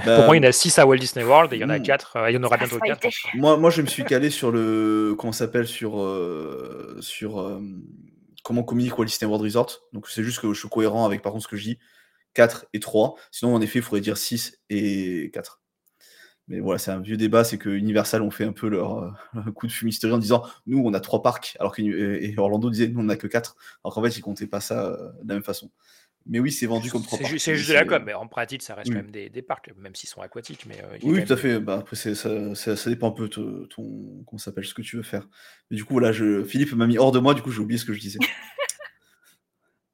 Bah, 0.07 0.15
Pour 0.15 0.25
moi, 0.27 0.37
il 0.37 0.45
y 0.45 0.47
en 0.47 0.49
a 0.49 0.53
6 0.53 0.79
à 0.79 0.87
Walt 0.87 0.99
Disney 0.99 1.25
World 1.25 1.53
et 1.53 1.57
il 1.57 1.61
y 1.61 1.65
en 1.65 1.71
a 1.71 1.81
Mm. 1.81 1.83
4. 1.83 2.17
il 2.29 2.35
y 2.35 2.39
en 2.39 2.45
aura 2.45 2.57
Ça 2.57 2.67
bientôt 2.67 2.77
a 2.81 2.87
4. 2.87 3.05
été. 3.05 3.17
Moi, 3.35 3.57
moi, 3.57 3.71
je 3.71 3.83
me 3.83 3.89
suis 3.89 4.05
calé 4.05 4.31
sur 4.31 4.53
le. 4.53 5.17
Comment 5.19 5.33
ça 5.33 5.47
s'appelle 5.47 5.67
Sur. 5.67 6.01
euh, 6.01 6.97
sur 7.01 7.41
euh, 7.41 7.61
comment 8.45 8.63
communique 8.63 8.97
Walt 8.97 9.07
Disney 9.07 9.29
World 9.29 9.45
Resort. 9.45 9.71
Donc, 9.93 10.09
c'est 10.09 10.23
juste 10.23 10.39
que 10.41 10.53
je 10.55 10.59
suis 10.61 10.69
cohérent 10.69 11.05
avec, 11.05 11.21
par 11.21 11.33
contre, 11.33 11.45
ce 11.45 11.49
que 11.49 11.57
je 11.57 11.65
dis 11.65 11.79
4 12.35 12.67
et 12.73 12.81
3. 12.81 13.17
Sinon, 13.31 13.55
en 13.55 13.61
effet, 13.61 13.79
il 13.79 13.83
faudrait 13.83 14.01
dire 14.01 14.17
6 14.17 14.59
et 14.69 15.31
4. 15.33 15.61
Mais 16.49 16.59
voilà, 16.59 16.79
c'est 16.79 16.91
un 16.91 17.01
vieux 17.01 17.17
débat. 17.17 17.45
C'est 17.45 17.59
que 17.59 17.69
Universal 17.69 18.23
ont 18.23 18.31
fait 18.31 18.45
un 18.45 18.53
peu 18.53 18.69
leur 18.69 19.05
euh, 19.05 19.51
coup 19.55 19.67
de 19.67 19.73
fumisterie 19.73 20.13
en 20.13 20.19
disant 20.19 20.43
nous, 20.67 20.83
on 20.85 20.93
a 20.95 21.01
3 21.01 21.23
parcs. 21.23 21.57
Alors 21.61 21.75
que 21.75 21.81
et 21.83 22.35
Orlando 22.37 22.71
disait 22.71 22.89
nous, 22.89 23.01
on 23.01 23.05
n'a 23.05 23.17
que 23.17 23.29
4. 23.29 23.57
Alors 23.85 23.95
qu'en 23.95 24.03
fait, 24.03 24.17
ils 24.17 24.23
comptaient 24.23 24.49
pas 24.49 24.61
ça 24.61 24.87
euh, 24.87 25.13
de 25.23 25.29
la 25.29 25.35
même 25.35 25.45
façon. 25.45 25.71
Mais 26.27 26.39
oui, 26.39 26.53
c'est 26.53 26.67
vendu 26.67 26.91
comme 26.91 27.03
3 27.03 27.19
C'est 27.19 27.25
parcs. 27.25 27.41
c'est 27.41 27.55
juste 27.55 27.71
de 27.71 27.75
la 27.75 27.85
com, 27.85 28.03
mais 28.05 28.15
en 28.15 28.27
pratique, 28.27 28.63
ça 28.63 28.75
reste 28.75 28.89
oui. 28.89 28.95
quand 28.95 29.03
même 29.03 29.11
des, 29.11 29.31
des 29.31 29.43
parcs, 29.43 29.71
même 29.79 29.95
s'ils 29.95 30.09
sont 30.09 30.21
aquatiques. 30.21 30.67
Mais, 30.67 30.79
euh, 30.83 30.99
Oui, 31.03 31.25
tout 31.25 31.33
à 31.33 31.37
fait. 31.37 31.61
Bah, 31.61 31.79
après, 31.81 31.97
ça, 31.97 32.15
ça, 32.55 32.77
ça 32.77 32.91
dépend 32.91 33.09
un 33.09 33.13
peu 33.13 33.29
de 33.29 33.67
ton. 33.71 34.23
Comment 34.27 34.39
ça 34.39 34.47
s'appelle 34.47 34.65
Ce 34.67 34.75
que 34.75 34.83
tu 34.83 34.97
veux 34.97 35.03
faire. 35.03 35.29
Mais 35.71 35.77
du 35.77 35.85
coup, 35.85 35.95
voilà, 35.95 36.13
je, 36.13 36.45
Philippe 36.45 36.73
m'a 36.73 36.87
mis 36.87 36.99
hors 36.99 37.13
de 37.13 37.21
moi, 37.21 37.33
du 37.35 37.43
coup, 37.43 37.53
j'ai 37.53 37.61
oublié 37.61 37.79
ce 37.79 37.85
que 37.85 37.93
je 37.93 38.01
disais. 38.01 38.19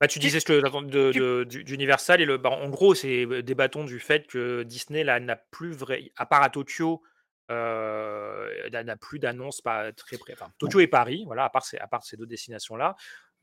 Bah, 0.00 0.08
tu 0.08 0.18
disais 0.18 0.40
ce 0.40 1.44
d'Universal 1.44 2.20
et 2.20 2.26
le, 2.26 2.36
bah, 2.36 2.50
en 2.50 2.68
gros, 2.68 2.94
c'est 2.94 3.24
euh, 3.24 3.42
débattons 3.42 3.84
du 3.84 3.98
fait 3.98 4.26
que 4.26 4.62
Disney 4.62 5.04
là 5.04 5.20
n'a 5.20 5.36
plus 5.36 5.72
vrai, 5.72 6.12
à 6.16 6.26
part 6.26 6.42
à 6.42 6.50
Tokyo, 6.50 7.02
euh, 7.50 8.68
n'a 8.70 8.96
plus 8.96 9.18
d'annonce 9.18 9.62
pas 9.62 9.92
très 9.92 10.18
près. 10.18 10.34
Enfin, 10.34 10.50
Tokyo 10.58 10.80
et 10.80 10.86
Paris, 10.86 11.22
voilà, 11.26 11.44
à 11.44 11.48
part 11.48 11.64
ces, 11.64 11.78
à 11.78 11.86
part 11.86 12.04
ces 12.04 12.18
deux 12.18 12.26
destinations 12.26 12.76
là, 12.76 12.94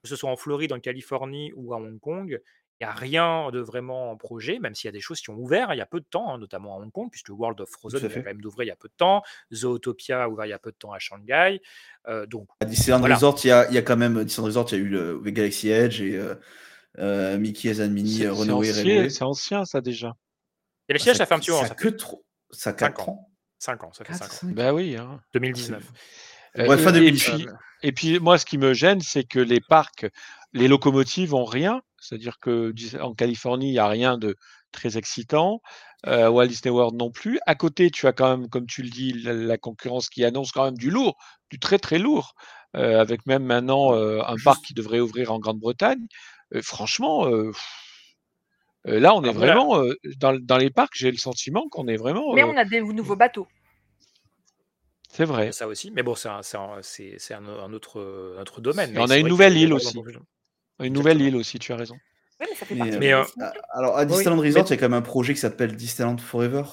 que 0.04 0.10
ce 0.10 0.16
soit 0.16 0.30
en 0.30 0.36
Floride, 0.36 0.74
en 0.74 0.80
Californie 0.80 1.52
ou 1.56 1.74
à 1.74 1.78
Hong 1.78 2.00
Kong, 2.00 2.40
n'y 2.84 2.90
a 2.90 2.92
rien 2.94 3.50
de 3.52 3.60
vraiment 3.60 4.12
en 4.12 4.18
projet, 4.18 4.60
même 4.60 4.76
s'il 4.76 4.88
y 4.88 4.90
a 4.90 4.92
des 4.92 5.02
choses 5.02 5.20
qui 5.22 5.30
ont 5.30 5.36
ouvert 5.38 5.70
hein, 5.70 5.74
il 5.76 5.78
y 5.78 5.82
a 5.82 5.86
peu 5.86 6.00
de 6.00 6.06
temps, 6.06 6.34
hein, 6.34 6.38
notamment 6.38 6.76
à 6.76 6.80
Hong 6.82 6.92
Kong, 6.92 7.10
puisque 7.12 7.30
World 7.30 7.60
of 7.62 7.70
Frozen 7.70 8.00
vient 8.00 8.10
fait. 8.10 8.20
quand 8.22 8.30
même 8.30 8.42
d'ouvrir 8.42 8.66
il 8.66 8.68
y 8.70 8.72
a 8.72 8.76
peu 8.76 8.88
de 8.88 8.94
temps, 8.98 9.22
Zootopia 9.54 10.24
a 10.24 10.28
ouvert 10.30 10.46
il 10.46 10.50
y 10.50 10.54
a 10.54 10.60
peu 10.60 10.72
de 10.72 10.78
temps 10.78 10.92
à 10.94 11.00
Shanghai, 11.00 11.62
euh, 12.08 12.26
donc 12.26 12.48
À 12.62 12.66
Disneyland 12.66 13.00
Voilà. 13.00 13.16
Resort, 13.16 13.40
il 13.44 13.48
y 13.48 13.52
a, 13.52 13.68
il 13.70 13.74
y 13.74 13.78
a 13.78 13.82
quand 13.82 13.98
même. 13.98 14.24
Disneyland 14.24 14.48
Resort, 14.48 14.66
il 14.72 14.78
y 14.78 14.82
a 14.82 14.84
eu 14.84 14.88
le, 14.90 15.22
le 15.24 15.32
Galaxy 15.32 15.70
Edge 15.70 16.02
et 16.02 16.16
euh, 16.18 16.36
euh, 17.00 17.38
Mickey 17.38 17.82
and 17.82 17.90
Minnie 17.90 18.18
C'est 18.20 18.28
euh, 18.28 19.10
c'est 19.10 19.24
ancien, 19.24 19.66
ça 19.66 19.82
déjà. 19.82 20.16
et 20.90 20.94
les 20.94 21.00
Ah, 21.00 21.04
sièges, 21.04 21.18
ça 21.18 21.26
fait 21.26 21.34
un 21.34 21.40
petit 21.40 21.52
moment, 21.52 21.64
ça 21.64 21.70
ça 21.70 21.76
que 21.76 21.90
fait 21.90 21.96
trop. 21.98 22.26
Ça 22.52 22.70
a 22.72 22.74
5 22.74 22.78
4 22.80 23.10
ans. 23.10 23.12
ans. 23.14 23.30
5 23.60 23.84
ans, 23.86 23.94
ça 23.94 24.04
fait 24.06 24.14
5 24.14 24.26
ans. 24.26 24.28
4, 24.28 24.34
5 24.34 24.54
Bah 24.56 24.74
oui. 24.74 24.96
hein. 24.98 25.22
2019. 25.34 25.84
Euh, 26.60 26.68
Ouais, 26.68 26.78
fin 26.78 26.94
et, 26.94 26.98
et 26.98 27.00
2019. 27.00 27.36
puis, 27.38 27.48
et 27.82 27.92
puis, 27.92 28.20
moi, 28.20 28.38
ce 28.38 28.46
qui 28.46 28.60
me 28.60 28.74
gêne, 28.74 29.02
c'est 29.02 29.24
que 29.24 29.40
les 29.40 29.60
parcs, 29.60 30.06
les 30.54 30.68
locomotives 30.68 31.34
ont 31.34 31.46
rien. 31.46 31.82
C'est-à-dire 32.04 32.40
que 32.40 32.74
en 33.02 33.14
Californie, 33.14 33.70
il 33.70 33.74
n'y 33.74 33.80
a 33.80 33.88
rien 33.88 34.18
de 34.18 34.36
très 34.72 34.98
excitant. 34.98 35.62
Euh, 36.06 36.28
Walt 36.30 36.48
Disney 36.48 36.72
World 36.72 36.96
non 36.96 37.12
plus. 37.12 37.40
À 37.46 37.56
côté, 37.56 37.90
tu 37.92 38.08
as 38.08 38.14
quand 38.14 38.30
même, 38.38 38.50
comme 38.50 38.66
tu 38.68 38.82
le 38.84 38.90
dis, 38.90 39.14
la, 39.14 39.34
la 39.34 39.58
concurrence 39.58 40.10
qui 40.10 40.26
annonce 40.26 40.52
quand 40.52 40.66
même 40.66 40.78
du 40.78 40.90
lourd, 40.90 41.18
du 41.50 41.60
très 41.60 41.80
très 41.80 41.98
lourd, 42.00 42.34
euh, 42.76 43.00
avec 43.00 43.26
même 43.26 43.46
maintenant 43.46 43.94
euh, 43.96 44.22
un 44.26 44.36
Juste- 44.36 44.44
parc 44.46 44.66
qui 44.66 44.74
devrait 44.74 45.00
ouvrir 45.00 45.32
en 45.32 45.40
Grande-Bretagne. 45.40 46.06
Euh, 46.54 46.62
franchement, 46.62 47.26
pff, 47.30 47.64
là, 48.86 49.16
on 49.16 49.24
est 49.24 49.32
voilà. 49.32 49.54
vraiment 49.54 49.78
euh, 49.80 49.94
dans, 50.18 50.38
dans 50.38 50.58
les 50.58 50.70
parcs. 50.70 50.94
J'ai 50.96 51.12
le 51.12 51.18
sentiment 51.18 51.70
qu'on 51.70 51.88
est 51.88 51.98
vraiment. 51.98 52.34
Mais 52.34 52.44
euh, 52.44 52.48
on 52.48 52.58
a 52.58 52.66
des 52.66 52.82
nouveaux 52.82 53.16
bateaux. 53.16 53.48
c'est 55.10 55.26
vrai. 55.26 55.52
ça 55.52 55.68
aussi. 55.68 55.92
Mais 55.92 56.04
bon, 56.04 56.16
c'est 56.16 56.28
un, 56.28 56.40
autre, 57.72 58.36
un 58.38 58.42
autre 58.42 58.60
domaine. 58.60 58.92
Mais 58.92 59.00
on 59.00 59.10
a 59.10 59.18
une 59.18 59.28
nouvelle 59.28 59.56
île 59.56 59.74
aussi. 59.74 59.98
Une 60.80 60.94
nouvelle 60.94 61.22
île 61.22 61.36
aussi. 61.36 61.60
Tu 61.60 61.72
as 61.74 61.76
raison. 61.76 61.96
Oui, 62.40 62.48
mais 62.50 62.56
ça 62.56 62.66
fait 62.66 62.74
Mais, 62.76 62.80
partie 62.80 62.96
euh, 62.96 63.00
Mais, 63.00 63.14
euh, 63.14 63.24
Alors, 63.74 63.98
à 63.98 64.06
Disneyland 64.06 64.40
Resort, 64.42 64.66
il 64.68 64.70
y 64.72 64.74
a 64.74 64.78
quand 64.78 64.90
même 64.90 64.94
un 64.94 65.02
projet 65.02 65.34
qui 65.34 65.40
s'appelle 65.40 65.76
Disneyland 65.76 66.18
Forever. 66.18 66.64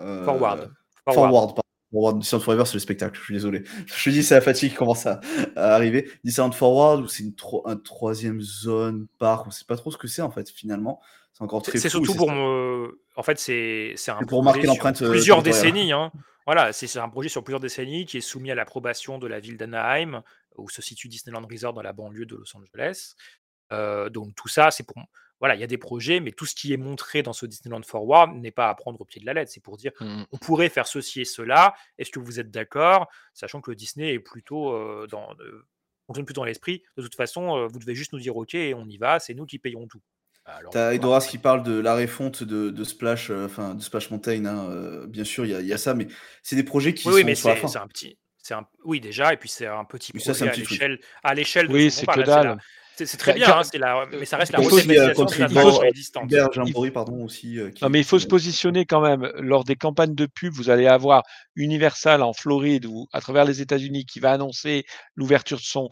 Euh, 0.00 0.24
Forward. 0.24 0.70
Forward. 1.04 1.14
Forward. 1.30 1.46
pardon. 1.54 1.60
Forward. 1.92 2.18
Disneyland 2.18 2.44
Forever, 2.44 2.64
c'est 2.66 2.74
le 2.74 2.80
spectacle. 2.80 3.16
Je 3.18 3.24
suis 3.24 3.34
désolé. 3.34 3.62
Je 3.86 4.04
te 4.04 4.10
dis, 4.10 4.22
c'est 4.22 4.34
la 4.34 4.40
fatigue 4.40 4.70
qui 4.72 4.76
commence 4.76 5.06
à, 5.06 5.20
à 5.56 5.74
arriver. 5.74 6.10
Disneyland 6.24 6.52
Forward, 6.52 7.00
où 7.02 7.06
c'est 7.08 7.22
une 7.22 7.34
tro- 7.34 7.62
un 7.66 7.76
troisième 7.76 8.40
zone, 8.40 9.06
parc. 9.18 9.46
On 9.46 9.50
sait 9.50 9.64
pas 9.66 9.76
trop 9.76 9.90
ce 9.92 9.96
que 9.96 10.08
c'est, 10.08 10.22
en 10.22 10.30
fait, 10.30 10.50
finalement. 10.50 11.00
C'est 11.32 11.42
encore 11.42 11.62
très 11.62 11.78
C'est 11.78 11.88
surtout 11.88 12.14
pour 12.14 12.28
ça. 12.28 12.34
me. 12.34 13.00
En 13.16 13.22
fait, 13.22 13.38
c'est 13.38 13.92
c'est 13.96 14.10
un 14.10 14.18
pour 14.22 14.42
marquer 14.44 14.60
projet 14.60 14.74
sur 14.74 14.84
l'empreinte, 14.84 15.10
plusieurs 15.10 15.42
décennies. 15.42 15.92
hein. 15.92 16.12
Voilà, 16.46 16.72
c'est 16.72 16.86
c'est 16.86 16.98
un 16.98 17.08
projet 17.08 17.28
sur 17.28 17.42
plusieurs 17.42 17.60
décennies 17.60 18.04
qui 18.04 18.18
est 18.18 18.20
soumis 18.20 18.50
à 18.50 18.54
l'approbation 18.54 19.18
de 19.18 19.26
la 19.26 19.40
ville 19.40 19.56
d'Anaheim, 19.56 20.22
où 20.56 20.68
se 20.68 20.82
situe 20.82 21.08
Disneyland 21.08 21.46
Resort 21.50 21.72
dans 21.72 21.82
la 21.82 21.92
banlieue 21.92 22.26
de 22.26 22.36
Los 22.36 22.54
Angeles. 22.56 23.14
Euh, 23.74 24.08
donc 24.10 24.34
tout 24.34 24.48
ça, 24.48 24.70
c'est 24.70 24.84
pour. 24.84 24.96
Voilà, 25.40 25.56
il 25.56 25.60
y 25.60 25.64
a 25.64 25.66
des 25.66 25.78
projets, 25.78 26.20
mais 26.20 26.30
tout 26.32 26.46
ce 26.46 26.54
qui 26.54 26.72
est 26.72 26.76
montré 26.78 27.22
dans 27.22 27.32
ce 27.34 27.44
Disneyland 27.44 27.82
Forward 27.82 28.34
n'est 28.36 28.52
pas 28.52 28.68
à 28.70 28.74
prendre 28.74 29.00
au 29.00 29.04
pied 29.04 29.20
de 29.20 29.26
la 29.26 29.34
lettre. 29.34 29.50
C'est 29.52 29.62
pour 29.62 29.76
dire, 29.76 29.92
Mm. 30.00 30.22
on 30.32 30.38
pourrait 30.38 30.68
faire 30.70 30.86
ceci 30.86 31.20
et 31.20 31.24
cela. 31.26 31.74
Est-ce 31.98 32.10
que 32.10 32.18
vous 32.20 32.40
êtes 32.40 32.50
d'accord? 32.50 33.08
Sachant 33.34 33.60
que 33.60 33.72
Disney 33.72 34.14
est 34.14 34.20
plutôt 34.20 34.72
euh, 34.72 35.06
dans. 35.10 35.28
euh, 35.40 35.66
fonctionne 36.06 36.24
plutôt 36.26 36.42
dans 36.42 36.44
l'esprit. 36.46 36.82
De 36.96 37.02
toute 37.02 37.14
façon, 37.14 37.56
euh, 37.58 37.66
vous 37.66 37.78
devez 37.78 37.94
juste 37.94 38.12
nous 38.12 38.20
dire 38.20 38.36
OK 38.36 38.54
on 38.76 38.88
y 38.88 38.96
va, 38.96 39.18
c'est 39.18 39.34
nous 39.34 39.44
qui 39.46 39.58
payons 39.58 39.86
tout. 39.88 40.00
Alors, 40.46 40.70
T'as. 40.72 40.92
Edoras 40.92 41.26
qui 41.28 41.38
parle 41.38 41.62
de 41.62 41.78
la 41.80 41.94
refonte 41.96 42.42
de, 42.44 42.68
de 42.70 42.84
Splash, 42.84 43.30
euh, 43.30 43.46
enfin 43.46 43.74
de 43.74 43.82
Splash 43.82 44.10
Mountain. 44.10 44.44
hein, 44.44 44.68
euh, 44.70 45.06
bien 45.06 45.24
sûr, 45.24 45.46
il 45.46 45.52
y, 45.52 45.54
a- 45.54 45.60
il 45.62 45.66
y 45.66 45.72
a 45.72 45.78
ça, 45.78 45.94
mais 45.94 46.06
c'est 46.42 46.56
des 46.56 46.62
projets 46.64 46.92
qui 46.94 47.08
Oui, 47.08 47.14
oui, 47.14 47.20
sont 47.22 47.26
mais 47.26 47.34
sur 47.34 47.48
la 47.48 47.54
c'est 47.56 47.60
fin. 47.68 47.80
un 47.82 47.88
petit. 47.88 48.18
c'est 48.42 48.52
Un, 48.54 48.66
oui, 48.84 49.00
déjà, 49.00 49.32
et 49.32 49.38
puis 49.38 49.48
c'est 49.48 49.66
un 49.66 49.84
petit 49.86 50.12
Oui, 50.14 50.20
ça, 50.20 50.32
projet 50.32 50.44
un 50.44 50.48
à 50.48 50.50
petit 50.52 50.60
l'échelle 50.60 51.00
à 51.22 51.34
l'échelle 51.34 51.68
de 51.68 51.72
Oui, 51.72 51.90
ce 51.90 52.00
c'est 52.00 52.06
qu'on 52.06 52.12
que 52.14 52.20
dalle. 52.20 52.58
C'est 52.96 53.16
très 53.16 53.32
Bah, 53.32 53.38
bien, 53.38 53.46
car- 53.46 53.58
hein, 53.58 53.78
la, 53.78 54.06
mais 54.18 54.24
ça 54.24 54.36
reste 54.36 54.52
la 54.52 54.60
euh, 54.60 55.88
existante. 55.88 56.30
Pardon, 56.92 57.24
aussi. 57.24 57.58
euh, 57.58 57.70
qui- 57.70 57.82
Non, 57.82 57.90
mais 57.90 57.98
il 57.98 58.04
faut 58.04 58.18
se 58.18 58.26
positionner 58.26 58.86
quand 58.86 59.00
même. 59.00 59.30
Lors 59.38 59.64
des 59.64 59.74
campagnes 59.76 60.14
de 60.14 60.26
pub, 60.26 60.52
vous 60.52 60.70
allez 60.70 60.86
avoir 60.86 61.22
Universal 61.56 62.22
en 62.22 62.32
Floride 62.32 62.86
ou 62.86 63.08
à 63.12 63.20
travers 63.20 63.44
les 63.44 63.60
États-Unis 63.60 64.04
qui 64.06 64.20
va 64.20 64.32
annoncer 64.32 64.84
l'ouverture 65.16 65.58
de 65.58 65.62
son 65.62 65.88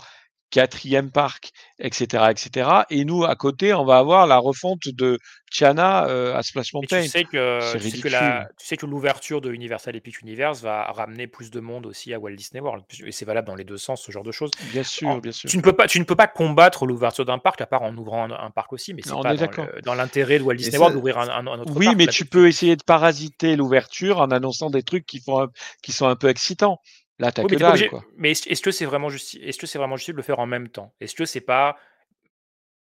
quatrième 0.52 1.10
parc, 1.10 1.50
etc., 1.80 2.26
etc. 2.30 2.70
Et 2.90 3.04
nous, 3.04 3.24
à 3.24 3.34
côté, 3.34 3.74
on 3.74 3.84
va 3.84 3.98
avoir 3.98 4.28
la 4.28 4.38
refonte 4.38 4.82
de 4.86 5.18
Tiana 5.50 6.06
euh, 6.06 6.36
à 6.36 6.42
Splash 6.42 6.68
Et 6.72 6.76
Mountain. 6.76 7.02
tu 7.02 7.08
sais 7.08 7.24
que, 7.24 7.60
tu 7.62 7.68
sais 7.68 7.78
que, 7.78 7.84
ridicule. 7.84 8.12
la, 8.12 8.48
tu 8.58 8.66
sais 8.66 8.76
que 8.76 8.86
l'ouverture 8.86 9.40
de 9.40 9.50
Universal 9.50 9.96
Epic 9.96 10.20
Universe 10.20 10.60
va 10.60 10.84
ramener 10.92 11.26
plus 11.26 11.50
de 11.50 11.58
monde 11.60 11.86
aussi 11.86 12.14
à 12.14 12.18
Walt 12.20 12.36
Disney 12.36 12.60
World. 12.60 12.84
Et 13.04 13.12
c'est 13.12 13.24
valable 13.24 13.48
dans 13.48 13.54
les 13.54 13.64
deux 13.64 13.78
sens, 13.78 14.02
ce 14.02 14.12
genre 14.12 14.22
de 14.22 14.32
choses. 14.32 14.50
Bien 14.72 14.82
sûr, 14.82 15.08
En- 15.08 15.18
bien 15.18 15.32
sûr. 15.32 15.50
Tu 15.50 15.56
ne 15.56 15.62
peux 15.62 15.72
pas, 15.72 15.86
tu 15.86 15.98
ne 15.98 16.04
peux 16.04 16.16
pas 16.16 16.26
combattre 16.26 16.86
l'ouverture 16.86 17.24
d'un 17.24 17.38
parc 17.38 17.60
à 17.62 17.66
part 17.66 17.82
en 17.82 17.96
ouvrant 17.96 18.24
un, 18.24 18.30
un 18.30 18.50
parc 18.50 18.72
aussi, 18.72 18.94
mais 18.94 19.02
c'est 19.02 19.10
pas 19.22 19.34
est 19.34 19.82
dans 19.82 19.94
l'intérêt 19.94 20.38
de 20.38 20.44
Walt 20.44 20.54
Disney 20.56 20.72
ça, 20.72 20.78
World 20.78 20.96
d'ouvrir 20.96 21.18
un, 21.18 21.28
un- 21.28 21.46
un 21.46 21.58
autre 21.60 21.72
Oui, 21.74 21.86
parc. 21.86 21.96
mais 21.96 22.06
Là, 22.06 22.12
tu 22.12 22.24
peux 22.26 22.46
essayer 22.46 22.76
de 22.76 22.84
parasiter 22.84 23.56
l'ouverture 23.56 24.20
en 24.20 24.30
annonçant 24.30 24.70
des 24.70 24.82
trucs 24.82 25.06
qui, 25.06 25.20
font 25.20 25.48
qui 25.82 25.92
sont 25.92 26.06
un 26.06 26.16
peu 26.16 26.28
excitants. 26.28 26.78
Là, 27.22 27.30
t'as 27.30 27.42
Oui, 27.42 27.48
que 27.50 27.54
mais 27.54 27.60
dalle, 27.60 27.88
quoi. 27.88 28.04
Mais 28.16 28.32
est-ce 28.32 28.48
est-ce 28.48 28.60
que 28.62 28.72
c'est 28.72 28.84
vraiment 28.84 29.08
justi- 29.08 29.38
Est-ce 29.44 29.58
que 29.58 29.66
c'est 29.68 29.78
vraiment 29.78 29.96
justifié 29.96 30.12
de 30.14 30.18
le 30.18 30.24
faire 30.24 30.40
en 30.40 30.46
même 30.46 30.68
temps? 30.68 30.92
Est-ce 31.00 31.14
que 31.14 31.24
c'est 31.24 31.40
pas 31.40 31.76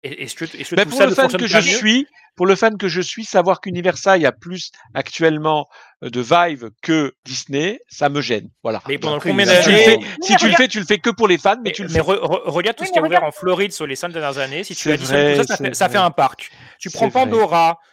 est- 0.03 0.23
Est-ce 0.23 0.35
que, 0.35 0.45
est-ce 0.45 0.75
que 0.75 0.81
tout 0.83 0.89
pour 0.89 0.99
ça 0.99 1.05
le 1.07 1.15
fan 1.15 1.31
que 1.37 1.47
je 1.47 1.59
suis, 1.61 2.07
pour 2.37 2.47
le 2.47 2.57
fan 2.57 2.79
que 2.79 2.89
je 2.89 3.03
suis, 3.03 3.25
savoir 3.25 3.61
qu'Universal 3.61 4.25
a 4.25 4.33
plus 4.33 4.71
actuellement 4.95 5.69
euh, 6.03 6.09
de 6.09 6.23
Vive 6.23 6.71
que 6.81 7.13
Disney, 7.27 7.81
ça 7.89 8.09
me 8.09 8.23
gêne. 8.23 8.49
Voilà. 8.63 8.81
Mais 8.89 8.97
pendant 8.97 9.21
combien 9.21 9.47
a- 9.47 9.63
Si 9.63 9.65
tu 9.65 9.71
le 9.73 9.77
d'années? 9.77 9.85
fais, 10.07 10.23
si 10.23 10.37
tu 10.37 10.49
le 10.49 10.55
fais, 10.55 10.69
tu 10.69 10.81
le 10.81 10.87
fais 10.87 10.99
que 10.99 11.11
pour 11.11 11.29
les 11.29 11.37
fans, 11.37 11.57
mais 11.57 11.65
Mais, 11.65 11.73
tu 11.73 11.83
le 11.83 11.89
mais 11.91 11.97
fais. 11.97 12.01
re- 12.01 12.19
re- 12.19 12.49
regarde 12.49 12.77
tout 12.79 12.85
Oui, 12.85 12.89
ce 12.89 12.93
qui 12.95 12.99
a 12.99 13.03
mais 13.03 13.09
ouvert 13.09 13.25
en 13.25 13.31
Floride 13.33 13.73
sur 13.73 13.87
les 13.87 13.95
cinq 13.97 14.09
dernières 14.13 14.39
années. 14.39 14.65
Si 14.65 14.75
tu 14.75 14.89
tout 14.97 15.05
ça, 15.05 15.45
ça 15.45 15.57
fait, 15.59 15.75
ça 15.75 15.89
fait 15.91 15.99
un 15.99 16.11
parc. 16.11 16.51
Tu 16.79 16.89
C'est 16.89 16.97
prends 16.97 17.09
vrai. 17.11 17.21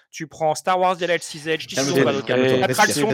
Tu 0.10 0.26
prends 0.26 0.56
Star 0.56 0.80
Wars 0.80 0.96
Edge, 1.02 1.22
C'est 1.22 1.60
World, 1.92 2.26
vrai. 2.26 2.64
Attraction 2.64 3.08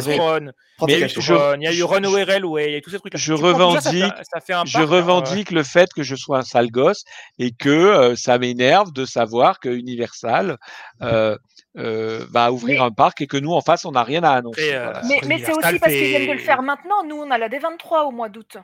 Prends 0.77 0.87
il 0.87 0.91
y 0.91 0.95
a 0.95 0.97
eu 0.97 1.01
cachets. 1.01 1.21
Je- 1.21 1.33
Throne, 1.33 1.61
il 1.61 1.65
y 1.65 1.67
a 1.67 1.71
eu 1.71 1.75
je- 1.75 1.83
Runaway 1.83 2.23
Railway, 2.23 2.65
il 2.67 2.71
y 2.71 2.75
a 2.75 2.77
eu 2.77 2.81
tous 2.81 2.91
ces 2.91 2.99
trucs. 2.99 3.17
Je 3.17 3.33
revendique, 3.33 4.13
ça 4.31 4.39
fait 4.39 4.53
un 4.53 4.63
je 4.65 4.79
revendique 4.79 5.51
le 5.51 5.63
fait 5.63 5.91
que 5.91 6.03
je 6.03 6.15
sois 6.15 6.37
un 6.39 6.41
sale 6.43 6.69
gosse 6.71 7.03
et 7.39 7.51
que 7.51 7.69
euh, 7.69 8.15
ça 8.15 8.37
m'énerve 8.37 8.93
de 8.93 9.05
savoir 9.05 9.59
que 9.59 9.69
Universal 9.69 10.57
euh, 11.01 11.37
euh, 11.77 12.25
va 12.29 12.51
ouvrir 12.51 12.81
Mais- 12.81 12.87
un 12.87 12.91
parc 12.91 13.21
et 13.21 13.27
que 13.27 13.37
nous 13.37 13.51
en 13.53 13.61
face 13.61 13.85
on 13.85 13.91
n'a 13.91 14.03
rien 14.03 14.23
à 14.23 14.31
annoncer. 14.31 14.73
Euh. 14.73 14.93
Mais, 15.05 15.19
c'est 15.39 15.51
aussi 15.51 15.79
parce 15.79 15.91
qu'ils 15.91 16.05
viennent 16.07 16.27
de 16.27 16.33
le 16.33 16.39
faire 16.39 16.61
maintenant. 16.61 17.03
Nous, 17.05 17.15
on 17.17 17.29
a 17.31 17.37
la 17.37 17.49
D23 17.49 18.05
au 18.07 18.11
mois 18.11 18.29
d'août. 18.29 18.57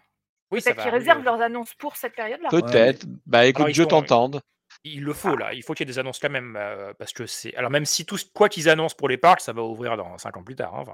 Oui, 0.51 0.61
Peut-être 0.61 0.81
qu'ils 0.81 0.91
réservent 0.91 1.23
leurs 1.23 1.41
annonces 1.41 1.73
pour 1.77 1.95
cette 1.95 2.15
période-là. 2.15 2.49
Peut-être. 2.49 3.05
Bah 3.27 3.45
écoute, 3.45 3.73
sont- 3.83 3.89
t'entende. 3.89 4.41
Il 4.85 5.03
le 5.03 5.11
faut 5.13 5.35
là, 5.35 5.53
il 5.53 5.61
faut 5.61 5.73
qu'il 5.73 5.85
y 5.85 5.89
ait 5.89 5.93
des 5.93 5.99
annonces 5.99 6.19
quand 6.19 6.29
même, 6.29 6.55
euh, 6.57 6.93
parce 6.97 7.11
que 7.11 7.25
c'est. 7.25 7.53
Alors 7.55 7.69
même 7.69 7.83
si 7.85 8.05
tout, 8.05 8.17
quoi 8.33 8.47
qu'ils 8.47 8.69
annoncent 8.69 8.95
pour 8.97 9.09
les 9.09 9.17
parcs, 9.17 9.41
ça 9.41 9.51
va 9.51 9.61
ouvrir 9.61 9.97
dans 9.97 10.17
5 10.17 10.37
ans 10.37 10.43
plus 10.43 10.55
tard. 10.55 10.73
hein, 10.73 10.79
Enfin. 10.81 10.93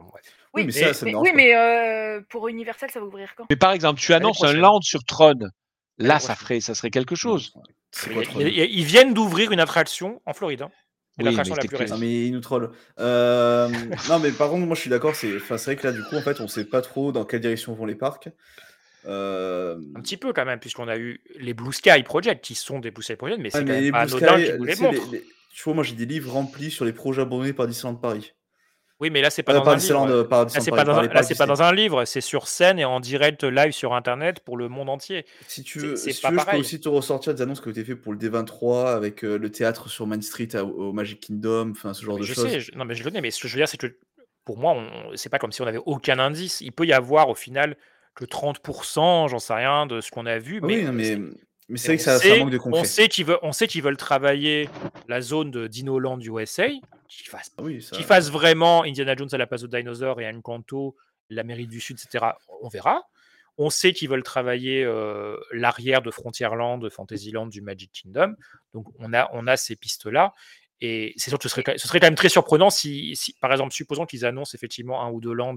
Oui, 0.55 0.61
mais 0.61 0.65
mais, 0.65 0.71
ça, 0.71 0.93
ça 0.93 1.05
me 1.05 1.05
mais- 1.05 1.11
dérange 1.11 1.27
oui, 1.27 1.31
mais 1.35 1.55
euh, 1.55 2.21
pour 2.29 2.47
Universal, 2.47 2.89
ça 2.89 2.99
va 2.99 3.05
ouvrir 3.05 3.33
quand? 3.37 3.45
Mais 3.49 3.55
par 3.55 3.71
exemple, 3.73 3.99
tu 3.99 4.11
annonces 4.13 4.43
un 4.43 4.53
land 4.53 4.81
sur 4.81 5.03
Tron. 5.03 5.35
Là, 5.99 6.19
ça 6.19 6.35
ferait, 6.35 6.61
ça 6.61 6.73
serait 6.73 6.89
quelque 6.89 7.15
chose. 7.15 7.53
Quoi 8.11 8.23
ils 8.41 8.83
viennent 8.83 9.13
d'ouvrir 9.13 9.51
une 9.51 9.59
attraction 9.59 10.21
en 10.25 10.33
Floride. 10.33 10.63
hein. 10.63 10.71
Oui, 11.17 11.23
l'attraction 11.25 11.55
mais 11.55 11.77
la. 11.77 11.85
Non 11.87 11.97
mais 11.97 12.25
il 12.25 12.33
nous 12.33 12.41
troll. 12.41 12.71
Euh, 12.99 13.69
non 14.09 14.19
mais 14.19 14.31
par 14.31 14.49
contre 14.49 14.65
moi 14.65 14.75
je 14.75 14.81
suis 14.81 14.89
d'accord, 14.89 15.15
c'est 15.15 15.33
enfin, 15.37 15.57
c'est 15.57 15.71
vrai 15.71 15.81
que 15.81 15.87
là 15.87 15.93
du 15.93 16.03
coup 16.03 16.17
en 16.17 16.21
fait 16.21 16.41
on 16.41 16.47
sait 16.49 16.65
pas 16.65 16.81
trop 16.81 17.13
dans 17.13 17.23
quelle 17.23 17.39
direction 17.39 17.73
vont 17.73 17.85
les 17.85 17.95
parcs. 17.95 18.27
Euh, 19.07 19.77
Un 19.95 20.01
petit 20.01 20.17
peu 20.17 20.33
quand 20.33 20.45
même, 20.45 20.59
puisqu'on 20.59 20.87
a 20.87 20.97
eu 20.97 21.21
les 21.39 21.53
Blue 21.53 21.73
Sky 21.73 22.03
Project 22.03 22.43
qui 22.43 22.55
sont 22.55 22.79
des 22.79 22.91
Blue 22.91 23.03
Sky 23.03 23.15
Project, 23.15 23.39
mais 23.41 23.49
c'est 23.49 23.59
ouais, 23.59 23.65
quand 23.65 23.73
même 23.73 23.91
pas 23.91 24.05
Blue 24.05 24.15
anodin 24.15 24.37
Sky, 24.37 24.41
les 24.41 24.45
tu 24.45 24.75
sais, 24.75 24.91
les- 24.91 24.97
montrent. 24.97 25.11
les- 25.11 25.23
tu 25.53 25.63
vois 25.63 25.73
moi 25.73 25.83
j'ai 25.83 25.95
des 25.95 26.05
livres 26.05 26.31
remplis 26.33 26.71
sur 26.71 26.85
les 26.85 26.93
projets 26.93 27.21
abandonnés 27.21 27.53
par 27.53 27.67
Disneyland 27.67 27.95
Paris. 27.95 28.33
Oui, 29.01 29.09
mais 29.09 29.21
là, 29.21 29.29
c'est 29.29 29.43
pas 29.43 29.51
Euh, 29.53 29.59
dans 29.59 29.67
un 29.69 29.75
livre. 29.75 30.23
par 30.23 30.39
Là, 30.39 30.45
Disneyland 30.45 30.63
c'est 30.63 30.71
pas, 30.71 30.83
dans 30.85 30.97
un, 30.97 31.01
les 31.01 31.07
là, 31.09 31.13
parcs 31.15 31.25
c'est 31.25 31.35
pas 31.37 31.43
Disney. 31.45 31.57
dans 31.57 31.63
un 31.63 31.73
livre, 31.73 32.05
c'est 32.05 32.21
sur 32.21 32.47
scène 32.47 32.79
et 32.79 32.85
en 32.85 33.01
direct 33.01 33.43
live 33.43 33.73
sur 33.73 33.93
Internet 33.93 34.39
pour 34.39 34.55
le 34.55 34.69
monde 34.69 34.89
entier. 34.89 35.25
Si 35.47 35.63
tu 35.63 35.79
veux, 35.79 35.95
c'est 35.97 36.13
si 36.13 36.21
tu 36.21 36.31
veux, 36.31 36.39
je 36.39 36.45
peux 36.45 36.57
aussi 36.57 36.79
te 36.79 36.87
ressortir 36.87 37.33
des 37.35 37.41
annonces 37.41 37.59
qui 37.59 37.67
ont 37.67 37.71
été 37.71 37.83
faites 37.83 38.01
pour 38.01 38.13
le 38.13 38.17
D23 38.17 38.93
avec 38.95 39.25
euh, 39.25 39.37
le 39.37 39.51
théâtre 39.51 39.89
sur 39.89 40.07
Main 40.07 40.21
Street 40.21 40.47
à- 40.55 40.63
au 40.63 40.93
Magic 40.93 41.19
Kingdom, 41.19 41.71
enfin 41.71 41.93
ce 41.93 42.05
genre 42.05 42.15
Mais 42.15 42.21
de 42.21 42.25
je 42.25 42.33
choses. 42.33 42.49
sais, 42.49 42.59
je- 42.61 42.71
non, 42.75 42.85
mais 42.85 42.95
je 42.95 43.03
le 43.03 43.09
connais, 43.09 43.19
mais 43.21 43.31
ce 43.31 43.41
que 43.41 43.49
je 43.49 43.53
veux 43.55 43.59
dire, 43.59 43.67
c'est 43.67 43.75
que 43.77 43.97
pour 44.45 44.57
moi, 44.57 44.71
on- 44.73 45.15
c'est 45.17 45.29
pas 45.29 45.39
comme 45.39 45.51
si 45.51 45.61
on 45.61 45.67
avait 45.67 45.81
aucun 45.85 46.17
indice. 46.19 46.61
Il 46.61 46.71
peut 46.71 46.85
y 46.85 46.93
avoir 46.93 47.27
au 47.29 47.35
final 47.35 47.75
que 48.15 48.25
30%, 48.25 49.27
j'en 49.27 49.39
sais 49.39 49.53
rien, 49.53 49.85
de 49.85 50.01
ce 50.01 50.09
qu'on 50.11 50.25
a 50.25 50.37
vu, 50.39 50.59
Ah 50.63 50.65
mais 50.67 50.91
mais, 50.91 51.03
c'est- 51.03 51.15
mais 51.17 51.27
c'est 51.27 51.69
mais 51.69 51.77
vrai 51.77 51.97
que 51.97 52.03
ça, 52.03 52.37
manque 52.39 52.49
de 52.51 52.57
On 52.57 52.61
concret. 52.61 52.85
sait 52.85 53.07
qu'ils 53.09 53.25
veulent, 53.25 53.39
on 53.41 53.51
sait 53.51 53.67
qu'ils 53.67 53.81
veulent 53.83 53.97
travailler 53.97 54.69
la 55.07 55.21
zone 55.21 55.51
de 55.51 55.67
Dinoland 55.67 56.19
USA, 56.19 56.67
qu'ils 57.09 57.27
fassent, 57.29 57.51
Ah 57.57 57.63
oui, 57.63 57.81
ça- 57.81 57.95
qu'ils 57.95 58.05
fassent 58.05 58.31
vraiment 58.31 58.83
Indiana 58.83 59.15
Jones 59.15 59.29
à 59.31 59.37
la 59.37 59.47
place 59.47 59.61
de 59.61 59.67
Dinosaur 59.67 60.21
et 60.21 60.27
Encanto, 60.29 60.95
l'Amérique 61.29 61.69
du 61.69 61.81
Sud, 61.81 61.97
etc. 62.03 62.25
On 62.61 62.69
verra. 62.69 63.03
On 63.57 63.69
sait 63.69 63.93
qu'ils 63.93 64.09
veulent 64.09 64.21
travailler 64.23 64.83
euh, 64.83 65.37
l'arrière 65.53 66.01
de 66.01 66.11
Frontierland, 66.11 66.77
de 66.81 66.89
Fantasyland, 66.89 67.47
du 67.47 67.61
Magic 67.61 67.89
Kingdom. 67.91 68.35
Donc 68.73 68.87
on 68.99 69.13
a, 69.13 69.29
on 69.33 69.47
a 69.47 69.55
ces 69.57 69.75
pistes-là. 69.75 70.33
Et 70.81 71.13
c'est 71.15 71.29
sûr 71.29 71.39
que 71.39 71.43
ce 71.43 71.49
serait, 71.49 71.63
quand- 71.63 71.77
ce 71.77 71.87
serait 71.87 72.01
quand 72.01 72.07
même 72.07 72.15
très 72.15 72.27
surprenant 72.29 72.69
si, 72.69 73.15
si, 73.15 73.33
par 73.39 73.51
exemple, 73.53 73.73
supposons 73.73 74.05
qu'ils 74.05 74.25
annoncent 74.25 74.51
effectivement 74.55 75.01
un 75.03 75.09
ou 75.09 75.21
deux 75.21 75.31
lands 75.33 75.55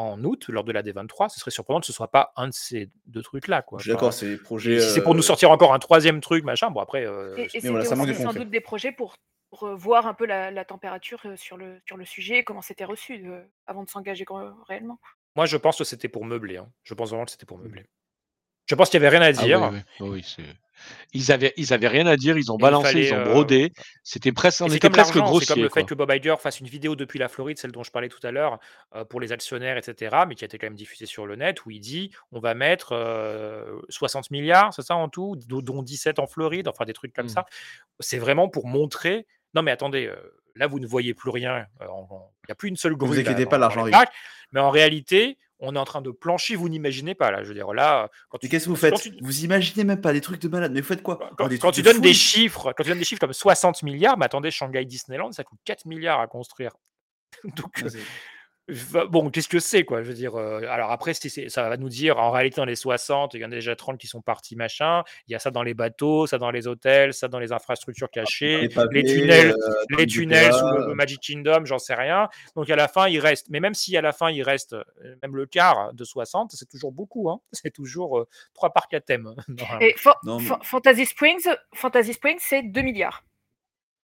en 0.00 0.22
août, 0.24 0.46
lors 0.48 0.64
de 0.64 0.72
la 0.72 0.82
D23, 0.82 1.28
ce 1.28 1.38
serait 1.40 1.50
surprenant 1.50 1.80
que 1.80 1.86
ce 1.86 1.92
soit 1.92 2.10
pas 2.10 2.32
un 2.36 2.48
de 2.48 2.52
ces 2.54 2.90
deux 3.06 3.22
trucs-là. 3.22 3.62
quoi. 3.62 3.78
Je 3.78 3.84
suis 3.84 3.92
d'accord, 3.92 4.12
c'est 4.12 4.28
des 4.30 4.36
projets. 4.38 4.74
et 4.76 4.80
si 4.80 4.90
c'est 4.90 5.02
pour 5.02 5.14
nous 5.14 5.20
euh, 5.20 5.22
sortir 5.22 5.50
encore 5.50 5.74
un 5.74 5.78
troisième 5.78 6.20
truc, 6.20 6.44
machin, 6.44 6.70
bon 6.70 6.80
après. 6.80 7.04
euh, 7.06 7.36
Et, 7.36 7.48
et 7.54 7.60
voilà, 7.68 7.84
de 7.84 7.88
aussi 8.12 8.22
sans 8.22 8.32
doute 8.32 8.50
des 8.50 8.60
projets 8.60 8.92
pour, 8.92 9.14
pour, 9.50 9.64
euh, 9.64 9.74
voir 9.74 10.06
un 10.06 10.14
peu 10.14 10.24
la, 10.26 10.50
la 10.50 10.64
température 10.64 11.20
euh, 11.26 11.36
sur 11.36 11.56
le, 11.56 11.80
sur 11.86 11.96
le 11.96 12.04
sujet, 12.04 12.44
comment 12.44 12.62
c'était 12.62 12.84
reçu 12.84 13.22
euh, 13.26 13.42
avant 13.66 13.84
de 13.84 13.90
s'engager 13.90 14.24
euh, 14.30 14.50
réellement. 14.66 14.98
Moi, 15.36 15.46
je 15.46 15.56
pense 15.56 15.76
que 15.78 15.84
c'était 15.84 16.08
pour 16.08 16.24
meubler. 16.24 16.56
hein. 16.56 16.70
Je 16.82 16.94
pense 16.94 17.10
vraiment 17.10 17.24
que 17.26 17.30
c'était 17.30 17.46
pour 17.46 17.58
meubler. 17.58 17.86
Je 18.66 18.74
pense 18.74 18.88
qu'il 18.90 19.00
n'y 19.00 19.06
avait 19.06 19.18
rien 19.18 19.26
à 19.26 19.30
Ah 19.30 19.32
dire. 19.44 19.60
oui, 19.72 19.78
oui, 19.78 19.82
oui, 20.00 20.08
oui, 20.10 20.22
c'est- 20.24 20.56
Ils 21.12 21.32
avaient, 21.32 21.52
ils 21.56 21.72
avaient 21.72 21.88
rien 21.88 22.06
à 22.06 22.16
dire, 22.16 22.36
ils 22.38 22.50
ont 22.52 22.58
Et 22.58 22.62
balancé, 22.62 22.86
fallait, 22.88 23.06
ils 23.06 23.14
ont 23.14 23.18
euh, 23.18 23.24
brodé. 23.32 23.72
C'était 24.02 24.32
presque, 24.32 24.60
on 24.62 24.66
était 24.66 24.78
comme 24.80 24.92
presque 24.92 25.14
l'argent, 25.14 25.26
c'est 25.26 25.30
grossier. 25.30 25.54
comme 25.54 25.62
le 25.62 25.68
quoi. 25.68 25.82
fait 25.82 25.86
que 25.86 25.94
Bob 25.94 26.10
Iger 26.12 26.34
fasse 26.38 26.60
une 26.60 26.66
vidéo 26.68 26.96
depuis 26.96 27.18
la 27.18 27.28
Floride, 27.28 27.58
celle 27.58 27.72
dont 27.72 27.82
je 27.82 27.90
parlais 27.90 28.08
tout 28.08 28.24
à 28.24 28.30
l'heure, 28.30 28.58
euh, 28.94 29.04
pour 29.04 29.20
les 29.20 29.32
actionnaires, 29.32 29.76
etc., 29.76 30.16
mais 30.28 30.34
qui 30.34 30.44
a 30.44 30.46
été 30.46 30.58
quand 30.58 30.66
même 30.66 30.74
diffusée 30.74 31.06
sur 31.06 31.26
le 31.26 31.36
net, 31.36 31.64
où 31.66 31.70
il 31.70 31.80
dit 31.80 32.10
on 32.32 32.40
va 32.40 32.54
mettre 32.54 32.92
euh, 32.92 33.80
60 33.88 34.30
milliards, 34.30 34.74
c'est 34.74 34.82
ça 34.82 34.96
en 34.96 35.08
tout, 35.08 35.36
dont 35.48 35.60
dont 35.60 35.82
17 35.82 36.18
en 36.18 36.26
Floride, 36.26 36.68
enfin 36.68 36.84
des 36.84 36.92
trucs 36.92 37.12
comme 37.14 37.26
Mm. 37.26 37.28
ça. 37.30 37.46
C'est 38.00 38.18
vraiment 38.18 38.48
pour 38.48 38.66
montrer 38.66 39.26
non 39.54 39.62
mais 39.62 39.70
attendez, 39.70 40.06
euh, 40.06 40.14
là 40.56 40.66
vous 40.66 40.78
ne 40.80 40.86
voyez 40.86 41.14
plus 41.14 41.30
rien, 41.30 41.66
euh, 41.80 41.86
il 41.86 42.46
n'y 42.48 42.52
a 42.52 42.54
plus 42.54 42.68
une 42.68 42.76
seule 42.76 42.94
grue. 42.96 43.08
vous 43.08 43.18
inquiétez 43.18 43.46
pas, 43.46 43.58
l'argent 43.58 43.80
arrive. 43.82 43.94
mais 44.52 44.60
en 44.60 44.70
réalité, 44.70 45.38
on 45.62 45.76
est 45.76 45.78
en 45.78 45.84
train 45.84 46.00
de 46.00 46.10
plancher, 46.10 46.56
vous 46.56 46.68
n'imaginez 46.70 47.14
pas 47.14 47.30
là. 47.30 47.42
Je 47.42 47.48
veux 47.48 47.54
dire, 47.54 47.72
là, 47.74 48.08
quand 48.30 48.38
tu, 48.38 48.48
qu'est-ce 48.48 48.64
que 48.64 48.70
vous 48.70 48.76
faites? 48.76 48.94
tu- 48.94 49.12
Vous 49.20 49.44
imaginez 49.44 49.84
même 49.84 50.00
pas 50.00 50.12
des 50.14 50.20
trucs 50.22 50.40
de 50.40 50.48
malade, 50.48 50.72
mais 50.72 50.80
vous 50.80 50.86
faites 50.86 51.02
quoi? 51.02 51.18
Quand, 51.36 51.48
Oh, 51.50 51.54
quand 51.60 51.70
tu 51.70 51.82
donnes 51.82 52.00
des 52.00 52.14
chiffres, 52.14 52.72
quand 52.72 52.82
tu 52.82 52.88
donnes 52.88 52.98
des 52.98 53.04
chiffres 53.04 53.20
comme 53.20 53.32
60 53.34 53.82
milliards, 53.82 54.16
mais 54.16 54.24
attendez, 54.24 54.50
Shanghai 54.50 54.84
Disneyland, 54.86 55.32
ça 55.32 55.44
coûte 55.44 55.58
4 55.64 55.84
milliards 55.86 56.20
à 56.20 56.26
construire. 56.26 56.72
Donc, 57.56 57.84
Bon, 59.10 59.30
qu'est-ce 59.30 59.48
que 59.48 59.58
c'est, 59.58 59.84
quoi 59.84 60.02
Je 60.02 60.08
veux 60.08 60.14
dire, 60.14 60.34
euh, 60.36 60.60
alors 60.68 60.90
après, 60.90 61.12
ça 61.14 61.68
va 61.68 61.76
nous 61.76 61.88
dire, 61.88 62.18
en 62.18 62.30
réalité, 62.30 62.56
dans 62.56 62.64
les 62.64 62.76
60, 62.76 63.34
il 63.34 63.40
y 63.40 63.44
en 63.44 63.48
a 63.52 63.54
déjà 63.54 63.74
30 63.76 63.98
qui 63.98 64.06
sont 64.06 64.20
partis, 64.20 64.56
machin. 64.56 65.02
Il 65.28 65.32
y 65.32 65.34
a 65.34 65.38
ça 65.38 65.50
dans 65.50 65.62
les 65.62 65.74
bateaux, 65.74 66.26
ça 66.26 66.38
dans 66.38 66.50
les 66.50 66.66
hôtels, 66.66 67.12
ça 67.14 67.28
dans 67.28 67.38
les 67.38 67.52
infrastructures 67.52 68.10
cachées, 68.10 68.62
les 68.62 68.68
pavés, 68.68 69.02
les 69.02 69.04
tunnels, 69.14 69.50
euh, 69.52 69.96
les 69.98 70.06
tunnels 70.06 70.52
sous 70.52 70.66
le. 70.66 70.94
Magic 70.94 71.20
Kingdom, 71.20 71.64
j'en 71.64 71.78
sais 71.78 71.94
rien. 71.94 72.28
Donc 72.56 72.68
à 72.70 72.76
la 72.76 72.88
fin, 72.88 73.08
il 73.08 73.18
reste, 73.20 73.48
mais 73.50 73.60
même 73.60 73.74
si 73.74 73.96
à 73.96 74.00
la 74.02 74.12
fin, 74.12 74.30
il 74.30 74.42
reste 74.42 74.72
euh, 74.74 74.84
même 75.22 75.36
le 75.36 75.46
quart 75.46 75.92
de 75.94 76.04
60, 76.04 76.52
c'est 76.52 76.68
toujours 76.68 76.92
beaucoup. 76.92 77.30
Hein 77.30 77.40
c'est 77.52 77.70
toujours 77.72 78.18
euh, 78.18 78.28
trois 78.54 78.70
parcs 78.72 78.94
à 78.94 79.00
thème. 79.00 79.34
Et 79.80 79.94
Fa- 79.96 80.16
Non, 80.24 80.38
mais- 80.38 80.46
Fa- 80.46 80.60
Fantasy 80.62 81.06
Springs, 81.06 81.48
Fantasy 81.74 82.12
Springs, 82.14 82.38
c'est 82.40 82.62
2 82.62 82.82
milliards. 82.82 83.24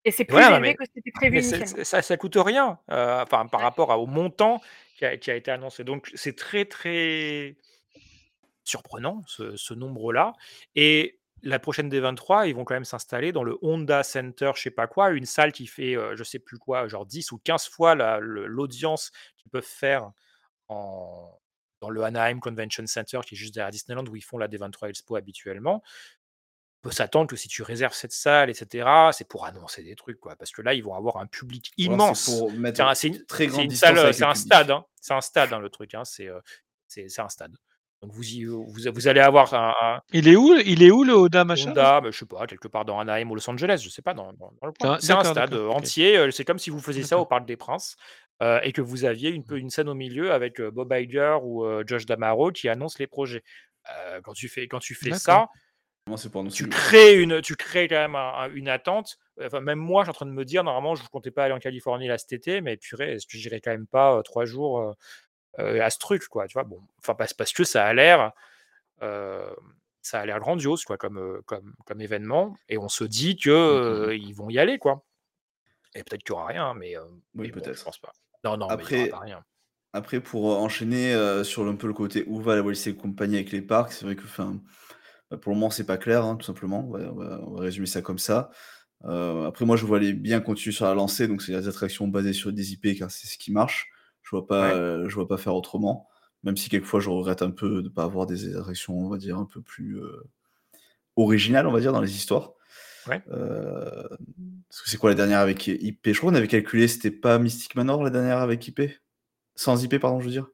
Et 0.07 0.11
c'est 0.11 0.25
plus 0.25 0.37
Ouais, 0.37 0.45
élevé 0.47 0.59
mais- 0.61 0.75
que 0.75 0.83
c'était 0.93 1.11
prévu 1.11 1.39
initialement. 1.39 1.83
ça, 1.83 2.01
ça 2.01 2.17
coûte 2.17 2.37
rien 2.37 2.79
euh, 2.91 3.21
enfin, 3.23 3.45
par 3.47 3.61
rapport 3.61 3.89
au 3.99 4.05
montant 4.07 4.61
qui 4.97 5.05
a, 5.05 5.17
qui 5.17 5.29
a 5.31 5.35
été 5.35 5.51
annoncé. 5.51 5.83
Donc 5.83 6.09
c'est 6.15 6.35
très 6.35 6.65
très 6.65 7.55
surprenant 8.63 9.23
ce, 9.27 9.55
ce 9.55 9.73
nombre-là. 9.73 10.33
Et 10.75 11.19
la 11.43 11.59
prochaine 11.59 11.89
D23, 11.89 12.47
ils 12.49 12.55
vont 12.55 12.65
quand 12.65 12.73
même 12.73 12.85
s'installer 12.85 13.31
dans 13.31 13.43
le 13.43 13.57
Honda 13.61 14.03
Center, 14.03 14.51
je 14.55 14.61
sais 14.63 14.71
pas 14.71 14.87
quoi, 14.87 15.11
une 15.11 15.25
salle 15.25 15.51
qui 15.51 15.67
fait, 15.67 15.95
euh, 15.95 16.15
je 16.15 16.23
sais 16.23 16.39
plus 16.39 16.57
quoi, 16.57 16.87
genre 16.87 17.05
10 17.05 17.31
ou 17.31 17.37
15 17.37 17.67
fois 17.67 17.95
la- 17.95 18.19
l'audience 18.19 19.11
qu'ils 19.37 19.51
peuvent 19.51 19.63
faire 19.63 20.11
en, 20.67 21.31
dans 21.79 21.89
le 21.89 22.01
Anaheim 22.03 22.39
Convention 22.39 22.85
Center, 22.87 23.19
qui 23.25 23.35
est 23.35 23.37
juste 23.37 23.53
derrière 23.53 23.71
Disneyland, 23.71 24.05
où 24.07 24.15
ils 24.15 24.21
font 24.23 24.37
la 24.39 24.47
D23 24.47 24.89
Expo 24.89 25.15
habituellement. 25.15 25.83
Peut 26.87 26.93
s'attendre 26.95 27.27
que 27.27 27.35
si 27.35 27.47
tu 27.49 27.63
réserves 27.63 27.93
cette 27.93 28.13
salle, 28.13 28.49
etc., 28.49 28.87
c'est 29.11 29.27
pour 29.27 29.45
annoncer 29.45 29.83
des 29.83 29.95
trucs, 29.95 30.19
quoi. 30.19 30.35
Parce 30.37 30.51
que 30.51 30.61
là, 30.61 30.73
ils 30.73 30.83
vont 30.83 30.93
avoir 30.95 31.17
un 31.17 31.27
public 31.27 31.71
immense. 31.77 32.21
C'est 32.21 32.31
pour 32.39 32.51
mettre 32.53 32.77
C'est 32.77 32.83
un- 32.83 32.93
c'est 32.95 33.07
une, 33.09 33.25
très 33.25 33.43
c'est 33.45 33.49
grande 33.49 33.63
une 33.65 33.71
salle, 33.71 33.97
avec 33.99 34.13
c'est 34.13 34.21
le 34.21 34.27
un 34.29 34.33
public. 34.33 34.45
stade, 34.53 34.71
hein. 34.71 34.85
c'est 35.01 35.13
un 35.13 35.21
stade, 35.21 35.51
hein, 35.53 35.59
le 35.59 35.69
truc. 35.69 35.93
hein. 35.95 36.05
C'est, 36.05 36.27
euh, 36.29 36.39
c'est, 36.87 37.09
c'est 37.09 37.21
un 37.21 37.27
stade. 37.29 37.53
Donc 38.01 38.11
vous, 38.13 38.23
y, 38.23 38.45
vous, 38.45 38.63
vous 38.93 39.07
allez 39.07 39.19
avoir 39.19 39.53
un, 39.53 39.73
un 39.81 40.01
Il 40.13 40.27
est 40.27 40.35
où, 40.35 40.53
il 40.55 40.83
est 40.83 40.91
où 40.91 41.03
le 41.03 41.13
Oda 41.13 41.43
machin? 41.43 41.71
Honda, 41.71 41.99
mais 42.01 42.11
je 42.11 42.19
sais 42.19 42.25
pas, 42.27 42.45
quelque 42.47 42.67
part 42.67 42.85
dans 42.85 42.99
Anaheim 42.99 43.29
ou 43.31 43.35
Los 43.35 43.49
Angeles, 43.49 43.81
je 43.83 43.89
sais 43.89 44.03
pas, 44.03 44.13
dans, 44.13 44.31
dans- 44.33 44.53
dans 44.61 44.67
le 44.67 44.71
coin. 44.71 44.93
Ah, 44.93 44.97
C'est 45.01 45.13
un 45.13 45.23
stade 45.23 45.53
euh, 45.55 45.67
entier. 45.69 46.15
euh, 46.15 46.29
C'est 46.31 46.45
comme 46.45 46.59
si 46.59 46.69
vous 46.69 46.79
faisiez 46.79 47.03
ça 47.03 47.17
au 47.19 47.25
Parc 47.25 47.45
des 47.45 47.57
Princes 47.57 47.97
euh, 48.43 48.59
et 48.63 48.71
que 48.71 48.81
vous 48.81 49.03
aviez 49.03 49.31
une, 49.31 49.43
une 49.51 49.71
scène 49.71 49.89
au 49.89 49.95
milieu 49.95 50.31
avec 50.31 50.61
euh, 50.61 50.69
Bob 50.71 50.93
Iger 50.93 51.37
ou 51.41 51.65
euh, 51.65 51.83
Josh 51.87 52.05
Damaro 52.05 52.51
qui 52.51 52.69
annoncent 52.69 52.97
les 52.99 53.07
projets. 53.07 53.43
Euh, 53.89 54.21
quand 54.21 54.33
tu 54.33 54.47
fais, 54.47 54.67
quand 54.67 54.79
tu 54.79 54.93
fais 54.95 55.13
ça, 55.13 55.47
C'est 56.15 56.31
tu 56.53 56.69
crées 56.69 57.21
une, 57.21 57.41
tu 57.41 57.55
crées 57.55 57.87
quand 57.87 57.95
même 57.95 58.15
un- 58.15 58.33
un- 58.35 58.51
une 58.53 58.69
attente. 58.69 59.17
Enfin, 59.43 59.59
même 59.59 59.79
moi, 59.79 60.03
je 60.03 60.05
suis 60.05 60.11
en 60.11 60.13
train 60.13 60.25
de 60.25 60.31
me 60.31 60.45
dire, 60.45 60.63
normalement, 60.63 60.95
je 60.95 61.03
ne 61.03 61.07
comptais 61.07 61.31
pas 61.31 61.43
aller 61.43 61.53
en 61.53 61.59
Californie 61.59 62.07
là 62.07 62.17
cet 62.17 62.31
été, 62.33 62.61
mais 62.61 62.77
purée, 62.77 63.13
est-ce 63.13 63.27
que 63.27 63.37
j'irai 63.37 63.59
quand 63.59 63.71
même 63.71 63.87
pas 63.87 64.15
euh, 64.17 64.21
trois 64.21 64.45
jours 64.45 64.79
euh, 64.79 64.93
euh, 65.59 65.81
à 65.81 65.89
ce 65.89 65.99
truc, 65.99 66.27
quoi, 66.27 66.47
tu 66.47 66.53
vois? 66.53 66.63
Bon, 66.63 66.81
enfin, 66.99 67.15
parce, 67.15 67.33
parce 67.33 67.51
que 67.53 67.63
ça 67.63 67.85
a 67.85 67.93
l'air, 67.93 68.31
euh, 69.01 69.49
ça 70.01 70.19
a 70.21 70.25
l'air 70.25 70.39
grandiose, 70.39 70.83
quoi, 70.83 70.97
comme, 70.97 71.41
comme, 71.45 71.73
comme 71.85 72.01
événement, 72.01 72.55
et 72.69 72.77
on 72.77 72.89
se 72.89 73.03
dit 73.03 73.35
que 73.35 73.49
euh, 73.49 74.15
ils 74.15 74.33
vont 74.33 74.49
y 74.49 74.59
aller, 74.59 74.77
quoi. 74.79 75.03
Et 75.95 76.03
peut-être 76.03 76.23
qu'il 76.23 76.33
y 76.33 76.33
aura 76.33 76.47
rien, 76.47 76.73
mais, 76.73 76.95
Oui, 77.35 77.49
bon, 77.49 77.59
je 77.59 77.63
peut-être. 77.63 77.83
pense 77.83 77.99
pas. 77.99 78.13
Non, 78.43 78.57
non, 78.57 78.67
mais 78.67 78.75
il 78.75 78.79
y 78.79 78.83
Après, 78.83 78.97
aura 79.09 79.19
pas 79.19 79.25
rien. 79.25 79.43
après, 79.93 80.19
pour 80.21 80.45
enchaîner 80.59 81.43
sur 81.43 81.67
un 81.67 81.75
peu 81.75 81.87
le 81.87 81.93
côté 81.93 82.23
où 82.27 82.39
va 82.39 82.55
la 82.55 82.61
Walt 82.61 82.73
Disney 82.73 82.95
Company 82.95 83.35
avec 83.35 83.51
les 83.51 83.61
parcs, 83.61 83.91
c'est 83.93 84.05
vrai 84.05 84.15
que 84.15 84.23
enfin, 84.23 84.59
pour 85.35 85.51
le 85.51 85.55
moment, 85.57 85.69
c'est 85.69 85.85
pas 85.85 85.97
clair, 85.97 86.23
hein, 86.25 86.35
tout 86.37 86.45
simplement. 86.45 86.87
On 86.87 86.91
va, 86.91 86.99
on 87.11 87.15
va- 87.15 87.41
on 87.47 87.51
va 87.55 87.61
résumer 87.61 87.87
ça 87.87 88.01
comme 88.01 88.19
ça. 88.19 88.49
Euh, 89.05 89.45
après, 89.45 89.65
moi, 89.65 89.75
je 89.75 89.85
vois 89.85 89.99
les 89.99 90.13
bien 90.13 90.39
continuer 90.39 90.73
sur 90.73 90.85
la 90.85 90.93
lancée, 90.93 91.27
donc 91.27 91.41
c'est 91.41 91.51
des 91.53 91.67
attractions 91.67 92.07
basées 92.07 92.33
sur 92.33 92.51
des 92.53 92.73
IP, 92.73 92.97
car 92.97 93.11
c'est 93.11 93.27
ce 93.27 93.37
qui 93.37 93.51
marche. 93.51 93.89
Je 94.23 94.29
vois 94.31 94.47
pas, 94.47 94.69
Ouais. 94.69 94.73
euh, 94.75 95.09
je 95.09 95.15
vois 95.15 95.27
pas 95.27 95.37
faire 95.37 95.55
autrement. 95.55 96.07
Même 96.43 96.57
si 96.57 96.69
quelquefois, 96.69 96.99
je 96.99 97.09
regrette 97.09 97.41
un 97.41 97.51
peu 97.51 97.69
de 97.77 97.81
ne 97.81 97.89
pas 97.89 98.03
avoir 98.03 98.25
des 98.25 98.55
attractions, 98.55 98.97
on 98.97 99.09
va 99.09 99.17
dire, 99.17 99.37
un 99.37 99.45
peu 99.45 99.61
plus 99.61 99.99
euh, 100.01 100.23
originales, 101.15 101.67
on 101.67 101.71
va 101.71 101.79
dire, 101.79 101.93
dans 101.93 102.01
les 102.01 102.15
histoires. 102.15 102.53
Ouais. 103.07 103.21
Euh, 103.31 104.07
parce 104.69 104.81
que 104.81 104.89
c'est 104.89 104.97
quoi 104.97 105.09
la 105.09 105.15
dernière 105.15 105.39
avec 105.39 105.67
IP 105.67 105.99
Je 106.11 106.17
crois 106.17 106.29
qu'on 106.31 106.37
avait 106.37 106.47
calculé, 106.47 106.87
c'était 106.87 107.11
pas 107.11 107.39
Mystic 107.39 107.75
Manor 107.75 108.03
la 108.03 108.09
dernière 108.09 108.39
avec 108.39 108.67
IP 108.67 108.81
Sans 109.55 109.81
IP, 109.83 109.97
pardon, 109.99 110.19
je 110.19 110.25
veux 110.25 110.31
dire. 110.31 110.47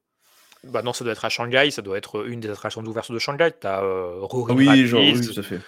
Bah 0.65 0.81
non, 0.81 0.93
ça 0.93 1.03
doit 1.03 1.13
être 1.13 1.25
à 1.25 1.29
Shanghai, 1.29 1.71
ça 1.71 1.81
doit 1.81 1.97
être 1.97 2.25
une 2.27 2.39
des 2.39 2.49
attractions 2.49 2.81
d'ouverture 2.81 3.13
de 3.13 3.19
Shanghai. 3.19 3.51
Tu 3.59 3.67
as 3.67 3.83
euh, 3.83 4.19
Roaring 4.21 4.57
oui, 4.57 4.67
Rapids, 4.67 4.87
genre, 4.87 5.01
oui, 5.01 5.21
tout 5.21 5.39
à 5.39 5.43
fait. 5.43 5.59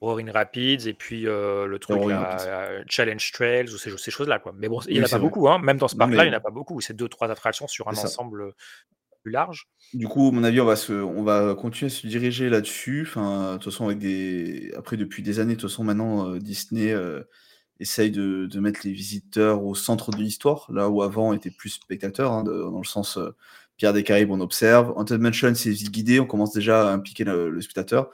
Roaring 0.00 0.30
Rapids, 0.30 0.86
et 0.88 0.94
puis 0.94 1.26
euh, 1.26 1.66
le 1.66 1.78
truc, 1.78 1.98
là, 2.06 2.36
euh, 2.46 2.84
Challenge 2.88 3.32
Trails, 3.32 3.72
ou 3.72 3.78
ces, 3.78 3.96
ces 3.96 4.10
choses-là. 4.10 4.38
quoi. 4.38 4.52
Mais 4.56 4.68
bon, 4.68 4.80
il 4.82 4.92
n'y 4.92 4.98
Oui, 4.98 5.04
en 5.04 5.06
a 5.06 5.08
pas 5.08 5.18
vrai. 5.18 5.26
beaucoup, 5.26 5.48
hein. 5.48 5.58
même 5.58 5.78
dans 5.78 5.88
ce 5.88 5.96
parc-là, 5.96 6.24
il 6.24 6.28
n'y 6.28 6.34
en 6.34 6.38
a 6.38 6.40
pas 6.42 6.50
beaucoup. 6.50 6.80
C'est 6.80 6.94
deux, 6.94 7.08
trois 7.08 7.30
attractions 7.30 7.66
sur 7.66 7.88
un 7.88 7.92
ensemble 7.92 8.52
plus 9.22 9.32
large. 9.32 9.68
Du 9.94 10.06
coup, 10.06 10.28
à 10.28 10.30
mon 10.32 10.44
avis, 10.44 10.60
on 10.60 10.64
va, 10.66 10.76
se, 10.76 10.92
on 10.92 11.24
va 11.24 11.54
continuer 11.56 11.90
à 11.90 11.94
se 11.94 12.06
diriger 12.06 12.48
là-dessus. 12.50 13.06
Enfin, 13.08 13.52
de 13.54 13.56
toute 13.58 13.72
façon, 13.72 13.86
avec 13.86 13.98
des... 13.98 14.72
après, 14.76 14.96
depuis 14.96 15.22
des 15.22 15.40
années, 15.40 15.56
de 15.56 15.60
toute 15.60 15.70
façon, 15.70 15.82
maintenant, 15.82 16.28
euh, 16.30 16.38
Disney 16.38 16.92
euh, 16.92 17.22
essaye 17.80 18.10
de, 18.10 18.46
de 18.46 18.60
mettre 18.60 18.80
les 18.84 18.92
visiteurs 18.92 19.64
au 19.64 19.74
centre 19.74 20.10
de 20.12 20.18
l'histoire, 20.18 20.70
là 20.70 20.88
où 20.90 21.02
avant, 21.02 21.30
on 21.30 21.32
était 21.32 21.50
plus 21.50 21.70
spectateurs, 21.70 22.32
hein, 22.32 22.44
de- 22.44 22.52
dans 22.52 22.78
le 22.78 22.84
sens 22.86 23.16
euh, 23.16 23.34
Pierre 23.76 23.92
des 23.92 24.02
Caraïbes, 24.02 24.30
on 24.30 24.40
observe. 24.40 24.92
Haunted 24.96 25.20
Mansion, 25.20 25.54
c'est 25.54 25.70
visite 25.70 25.90
guidée, 25.90 26.18
on 26.20 26.26
commence 26.26 26.52
déjà 26.52 26.88
à 26.88 26.92
impliquer 26.92 27.24
le, 27.24 27.50
le 27.50 27.60
spectateur. 27.60 28.10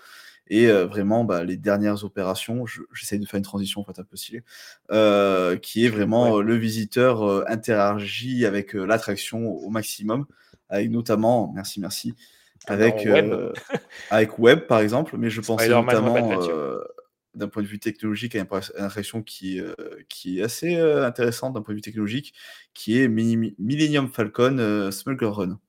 Et 0.49 0.67
euh, 0.69 0.87
vraiment, 0.87 1.25
bah, 1.25 1.45
les 1.45 1.57
dernières 1.57 2.05
opérations, 2.05 2.67
je- 2.67 2.83
j'essaye 2.93 3.19
de 3.21 3.27
faire 3.27 3.39
une 3.39 3.45
transition 3.45 3.81
en 3.81 3.85
fait, 3.85 3.99
un 4.01 4.05
peu 4.05 4.17
stylée, 4.17 4.43
euh, 4.91 5.57
qui 5.57 5.87
est 5.87 5.89
vraiment 5.89 6.39
euh, 6.39 6.43
le 6.43 6.57
visiteur 6.57 7.23
euh, 7.23 7.45
interagit 7.47 8.45
avec 8.45 8.75
l'attraction 8.75 9.49
au 9.49 9.71
maximum, 9.71 10.27
avec 10.69 10.91
notamment, 10.91 11.53
merci, 11.55 11.81
merci, 11.81 12.15
avec, 12.67 12.97
Web. 13.07 13.33
avec 14.11 14.39
Web 14.39 14.61
par 14.67 14.81
exemple, 14.81 15.17
mais 15.17 15.31
je 15.31 15.41
pensais 15.41 15.69
Web 15.79 15.87
notamment 16.03 16.43
euh, 16.51 16.79
d'un 17.35 17.49
point 17.49 17.63
de 17.63 17.69
vue 17.69 17.79
technologique 17.79 18.35
une 18.35 18.47
attraction 18.77 19.23
qui, 19.23 19.61
euh, 19.61 19.75
qui 20.09 20.41
est 20.41 20.43
assez 20.43 20.77
euh, 20.77 21.07
intéressante 21.07 21.55
d'un 21.55 21.63
point 21.63 21.73
de 21.75 21.79
vue 21.79 21.83
technologique, 21.83 22.35
qui 22.75 22.99
est 23.01 23.09
Mini- 23.09 23.55
Millennium 23.59 24.09
Falcon 24.09 24.59
euh, 24.59 24.91
Smuggler 24.91 25.29
Run. 25.29 25.61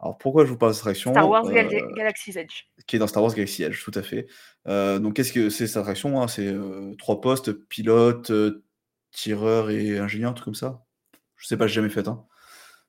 Alors 0.00 0.16
pourquoi 0.18 0.44
je 0.44 0.50
vous 0.50 0.56
parle 0.56 0.72
de 0.72 0.76
cette 0.76 0.82
attraction 0.82 1.10
Star 1.12 1.28
Wars 1.28 1.46
Euh, 1.46 1.52
Gal- 1.52 1.92
Galaxy's 1.94 2.36
Edge. 2.36 2.64
qui 2.86 2.96
est 2.96 2.98
dans 2.98 3.08
Star 3.08 3.22
Wars 3.22 3.34
Galaxy 3.34 3.64
Edge, 3.64 3.82
tout 3.82 3.92
à 3.94 4.02
fait. 4.02 4.28
Euh, 4.68 4.98
donc, 5.00 5.14
qu'est-ce 5.16 5.32
que 5.32 5.50
c'est 5.50 5.66
cette 5.66 5.78
attraction 5.78 6.22
hein? 6.22 6.28
C'est 6.28 6.46
euh, 6.46 6.94
trois 6.98 7.20
postes, 7.20 7.52
pilote, 7.52 8.30
euh, 8.30 8.62
tireur 9.10 9.70
et 9.70 9.98
ingénieur, 9.98 10.30
un 10.30 10.34
truc 10.34 10.44
comme 10.44 10.54
ça? 10.54 10.84
Je 11.36 11.46
sais 11.46 11.56
pas, 11.56 11.66
j'ai 11.66 11.74
jamais 11.74 11.88
fait. 11.88 12.06
Hein. 12.08 12.24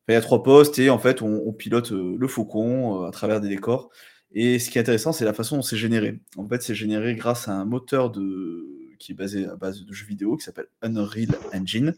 Il 0.08 0.14
y 0.14 0.16
a 0.16 0.22
trois 0.22 0.44
postes 0.44 0.78
et 0.80 0.90
en 0.90 1.00
fait, 1.00 1.22
on, 1.22 1.44
on 1.48 1.54
pilote 1.54 1.92
euh, 1.92 2.16
le 2.18 2.28
faucon 2.28 3.04
euh, 3.04 3.08
à 3.08 3.12
travers 3.12 3.42
des 3.42 3.48
décors. 3.50 3.90
Et 4.32 4.60
ce 4.60 4.70
qui 4.70 4.78
est 4.78 4.82
intéressant, 4.82 5.12
c'est 5.12 5.26
la 5.26 5.34
façon 5.34 5.58
dont 5.58 5.62
c'est 5.62 5.78
généré. 5.78 6.20
En 6.38 6.48
fait, 6.48 6.62
c'est 6.62 6.76
généré 6.76 7.16
grâce 7.16 7.48
à 7.48 7.54
un 7.54 7.66
moteur 7.66 8.12
de... 8.12 8.66
qui 9.00 9.14
est 9.14 9.16
basé 9.16 9.46
à 9.46 9.56
base 9.56 9.84
de 9.84 9.94
jeux 9.94 10.06
vidéo 10.06 10.38
qui 10.38 10.44
s'appelle 10.44 10.68
Unreal 10.82 11.30
Engine, 11.54 11.96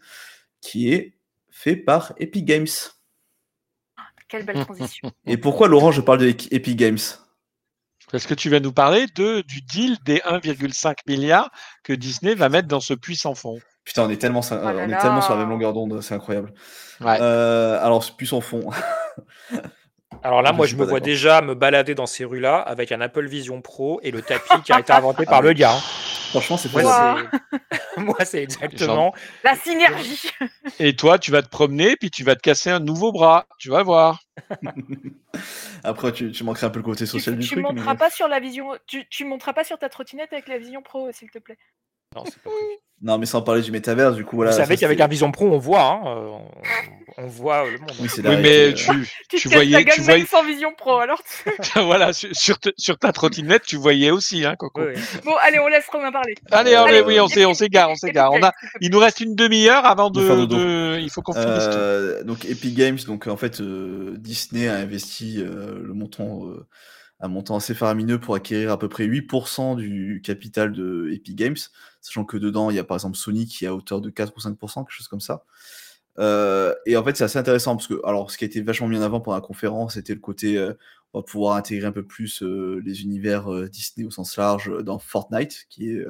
qui 0.62 0.94
est 0.94 1.18
fait 1.49 1.76
par 1.76 2.14
Epic 2.18 2.45
Games. 2.45 2.68
Quelle 4.30 4.45
belle 4.45 4.64
transition. 4.64 5.12
Et 5.26 5.36
pourquoi, 5.36 5.68
Laurent, 5.68 5.91
je 5.91 5.99
parle 5.99 6.20
de 6.20 6.28
Epic 6.28 6.78
Games? 6.78 6.99
Parce 8.12 8.26
que 8.26 8.34
tu 8.34 8.49
vas 8.49 8.60
nous 8.60 8.74
parler 8.74 9.06
de, 9.16 9.41
du 9.41 9.62
deal 9.62 9.98
des 10.06 10.18
1,5 10.20 10.95
milliard 11.08 11.52
que 11.84 11.94
Disney 11.94 12.36
va 12.36 12.49
mettre 12.49 12.68
dans 12.68 12.80
ce 12.80 12.94
puissant 12.94 13.36
fond. 13.36 13.60
Putain, 13.84 14.03
on 14.03 14.10
est 14.10 14.18
tellement, 14.18 14.41
Oh 14.52 14.53
là 14.53 14.74
on 14.76 14.80
est 14.80 14.88
là. 14.88 15.02
tellement 15.02 15.22
sur 15.22 15.34
la 15.34 15.40
même 15.40 15.49
longueur 15.49 15.74
d'onde, 15.74 16.02
c'est 16.02 16.14
incroyable. 16.14 16.53
Ouais. 16.99 17.18
Euh, 17.20 17.84
alors, 17.84 18.06
plus 18.16 18.28
son 18.28 18.41
fond. 18.41 18.70
Alors 20.23 20.41
là, 20.41 20.52
Je 20.52 20.56
moi, 20.56 20.68
suis 20.68 20.73
je 20.73 20.77
pas 20.77 20.85
me 20.85 20.89
vois 20.89 20.99
déjà 20.99 21.41
me 21.41 21.56
balader 21.56 21.95
dans 21.95 22.06
ces 22.06 22.26
rues-là 22.26 22.57
avec 22.60 22.91
un 22.91 23.02
Apple 23.02 23.26
Vision 23.27 23.61
Pro 23.61 23.99
et 24.03 24.11
le 24.11 24.22
tapis 24.22 24.61
qui 24.64 24.72
a 24.72 24.80
été 24.80 24.91
inventé 24.93 25.26
par 25.26 25.41
le 25.41 25.53
gars. 25.53 25.73
hein. 25.73 25.81
Franchement, 26.30 26.56
c'est 26.57 26.72
Moi, 26.72 26.81
faisable. 26.81 27.30
c'est- 27.52 27.98
Moi, 28.02 28.15
c'est 28.23 28.43
exactement. 28.43 29.14
La 29.43 29.56
synergie. 29.56 30.30
Et 30.80 30.95
toi, 30.95 31.19
tu 31.19 31.30
vas 31.31 31.41
te 31.41 31.49
promener, 31.49 31.98
puis 31.98 32.10
tu 32.10 32.23
vas 32.23 32.35
te 32.35 32.41
casser 32.41 32.69
un 32.69 32.80
nouveau 32.80 33.11
bras. 33.11 33.48
Tu 33.60 33.69
vas 33.69 33.84
voir. 33.84 34.22
Après, 35.84 36.11
tu, 36.14 36.31
tu 36.31 36.43
manquerais 36.43 36.68
un 36.68 36.69
peu 36.69 36.80
le 36.80 36.84
côté 36.85 37.06
Tu, 37.06 37.07
social 37.11 37.35
du 37.38 37.45
tu 37.48 37.56
truc. 37.56 37.64
monteras 37.65 37.91
mais- 37.93 37.98
pas 37.98 38.10
sur 38.10 38.27
la 38.27 38.39
vision. 38.39 38.69
Tu, 38.88 39.06
tu 39.10 39.26
monteras 39.26 39.53
pas 39.53 39.64
sur 39.64 39.77
ta 39.77 39.89
trottinette 39.89 40.31
avec 40.31 40.48
la 40.48 40.57
vision 40.57 40.81
pro, 40.81 41.11
s'il 41.11 41.30
te 41.31 41.39
plaît. 41.39 41.57
Non, 42.16 42.24
c'est 42.26 42.42
pas 42.42 42.50
prévu. 42.50 42.66
Non, 43.04 43.18
mais 43.18 43.26
sans 43.26 43.42
parler 43.42 43.64
du 43.64 43.72
métaverse, 43.72 44.16
du 44.16 44.24
coup, 44.24 44.36
voilà. 44.36 44.52
Vous 44.52 44.58
savez 44.58 44.78
qu'avec 44.78 45.00
un 45.00 45.08
Vision 45.08 45.32
Pro, 45.32 45.48
on 45.52 45.58
voit, 45.58 45.82
hein, 45.82 46.02
euh, 46.06 46.28
on, 47.18 47.24
on 47.24 47.28
voit 47.28 47.66
le 47.66 47.80
monde. 47.80 47.90
Oui, 48.00 48.08
c'est 48.08 48.18
Oui, 48.22 48.36
la 48.36 48.38
mais 48.42 48.50
réalité, 48.50 48.92
euh, 48.92 48.94
tu, 49.28 49.38
Tu, 49.40 49.48
voyais, 49.48 49.84
la 49.84 49.92
tu 49.92 50.02
voyais, 50.02 50.20
même 50.20 50.28
sans 50.28 50.44
vision 50.46 50.72
pro, 50.78 50.98
alors. 50.98 51.20
tu- 51.24 51.80
voilà, 51.80 52.14
sur, 52.14 52.30
sur, 52.34 52.60
te- 52.60 52.70
sur 52.78 53.00
ta 53.00 53.12
trottinette, 53.12 53.64
tu 53.64 53.78
voyais 53.78 54.12
aussi, 54.12 54.46
hein, 54.46 54.56
Coco. 54.56 54.82
Bon, 55.26 55.34
allez, 55.42 55.58
on 55.58 55.68
laisse 55.68 55.88
Romain 55.92 56.12
parler. 56.12 56.36
Allez, 56.52 56.76
allez, 56.76 57.02
oui, 57.02 57.20
on 57.20 57.28
s'égare, 57.28 57.90
on 57.90 57.96
s'égare. 57.96 58.34
On 58.34 58.44
a, 58.44 58.52
il 58.82 58.92
nous 58.92 59.00
reste 59.00 59.20
une 59.20 59.34
demi-heure 59.36 59.86
avant 59.86 60.12
De 60.12 61.00
il 61.02 61.10
faut 61.10 61.24
qu'on 61.24 61.34
finisse 61.34 61.48
tout. 61.48 61.76
Euh, 61.76 62.24
donc 62.24 62.46
Epic 62.46 62.76
Games, 62.76 63.00
donc 63.08 63.26
en 63.26 63.38
fait 63.38 63.62
euh, 63.62 64.14
Disney 64.20 64.68
a 64.68 64.76
investi 64.76 65.38
euh, 65.40 65.80
le 65.82 65.94
montant, 65.96 66.46
euh, 66.46 66.68
un 67.20 67.30
montant 67.30 67.56
assez 67.56 67.74
faramineux 67.74 68.20
pour 68.20 68.36
acquérir 68.36 68.72
à 68.72 68.78
peu 68.78 68.90
près 68.90 69.06
8% 69.08 69.76
du 69.76 70.22
capital 70.24 70.72
de 70.72 71.10
Epic 71.12 71.36
Games, 71.36 71.58
sachant 72.02 72.26
que 72.26 72.38
dedans 72.38 72.69
il 72.69 72.76
y 72.76 72.80
a 72.80 72.84
par 72.84 72.98
exemple 72.98 73.18
Sony 73.18 73.45
qui 73.45 73.65
est 73.65 73.68
à 73.68 73.76
hauteur 73.76 74.02
de 74.02 74.10
4 74.10 74.34
ou 74.36 74.40
5%, 74.40 74.84
quelque 74.84 74.91
chose 74.91 75.07
comme 75.07 75.22
ça. 75.22 75.45
Euh, 76.19 76.73
et 76.86 76.98
en 76.98 77.03
fait 77.03 77.15
c'est 77.15 77.23
assez 77.23 77.40
intéressant 77.40 77.76
parce 77.76 77.88
que 77.88 77.95
ce 78.28 78.38
qui 78.38 78.44
a 78.44 78.48
été 78.48 78.61
vachement 78.61 78.88
mis 78.88 78.98
en 78.98 79.02
avant 79.02 79.22
pendant 79.22 79.38
la 79.38 79.41
conférence 79.41 79.94
c'était 79.94 80.14
le 80.14 80.19
côté 80.19 80.57
euh, 80.57 80.73
on 81.14 81.19
va 81.19 81.23
pouvoir 81.23 81.56
intégrer 81.56 81.88
un 81.88 81.94
peu 81.94 82.06
plus 82.06 82.44
euh, 82.44 82.82
les 82.86 83.03
univers 83.03 83.49
Disney 83.69 84.06
au 84.06 84.11
sens 84.11 84.36
large 84.36 84.72
dans 84.84 84.99
Fortnite 84.99 85.68
qui 85.69 85.91
est 85.91 86.06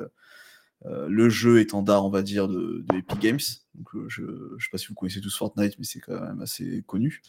le 0.84 1.30
jeu 1.30 1.60
étendard, 1.60 2.04
on 2.06 2.10
va 2.10 2.24
dire, 2.24 2.48
de, 2.48 2.84
Epic 2.96 3.20
Games. 3.20 3.40
Je 4.08 4.22
ne 4.24 4.60
sais 4.60 4.70
pas 4.72 4.80
si 4.80 4.88
vous 4.88 4.96
connaissez 4.96 5.22
tous 5.22 5.38
Fortnite, 5.38 5.78
mais 5.78 5.86
c'est 5.86 6.00
quand 6.00 6.20
même 6.20 6.42
assez 6.42 6.84
connu. 6.88 7.22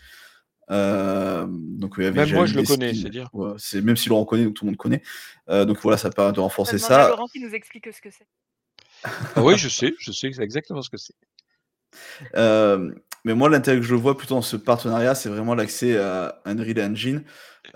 Euh, 0.70 1.46
donc, 1.48 1.94
il 1.98 2.04
y 2.04 2.06
avait 2.06 2.24
Même 2.24 2.34
moi, 2.34 2.46
je 2.46 2.54
le 2.54 2.62
connais, 2.64 2.94
c'est 2.94 3.10
dire. 3.10 3.28
Ouais, 3.32 3.52
c'est 3.58 3.82
même 3.82 3.96
si 3.96 4.08
l'on 4.08 4.20
reconnaît, 4.20 4.44
donc 4.44 4.54
tout 4.54 4.64
le 4.64 4.70
monde 4.70 4.78
connaît. 4.78 5.02
Euh, 5.50 5.64
donc 5.64 5.78
voilà, 5.82 5.98
ça 5.98 6.10
permet 6.10 6.32
de 6.32 6.40
renforcer 6.40 6.76
demander 6.76 6.94
à 6.94 7.02
ça. 7.04 7.08
Laurent 7.10 7.26
qui 7.26 7.40
nous 7.40 7.52
explique 7.52 7.88
ce 7.92 8.00
que 8.00 8.10
c'est. 8.10 8.26
Ah 9.34 9.42
oui, 9.42 9.58
je 9.58 9.68
sais, 9.68 9.92
je 9.98 10.12
sais 10.12 10.28
exactement 10.28 10.82
ce 10.82 10.90
que 10.90 10.96
c'est. 10.96 11.14
Euh, 12.36 12.92
mais 13.24 13.34
moi, 13.34 13.48
l'intérêt 13.48 13.76
que 13.78 13.82
je 13.82 13.94
vois 13.94 14.16
plutôt 14.16 14.34
dans 14.34 14.42
ce 14.42 14.56
partenariat, 14.56 15.14
c'est 15.14 15.28
vraiment 15.28 15.54
l'accès 15.54 15.96
à 15.96 16.40
Unreal 16.44 16.80
Engine, 16.80 17.22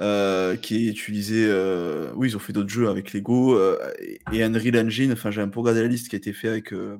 euh, 0.00 0.56
qui 0.56 0.86
est 0.86 0.90
utilisé. 0.90 1.44
euh, 1.48 2.10
oui, 2.14 2.28
ils 2.30 2.36
ont 2.36 2.40
fait 2.40 2.52
d'autres 2.52 2.68
jeux 2.70 2.88
avec 2.88 3.12
Lego 3.12 3.56
euh, 3.56 3.78
et, 4.00 4.20
et 4.32 4.42
Unreal 4.42 4.76
Engine. 4.78 5.12
Enfin, 5.12 5.30
j'ai 5.30 5.40
un 5.42 5.48
peu 5.48 5.60
regardé 5.60 5.82
la 5.82 5.88
liste 5.88 6.08
qui 6.08 6.16
a 6.16 6.18
été 6.18 6.32
faite 6.32 6.50
avec. 6.50 6.72
Euh, 6.72 6.96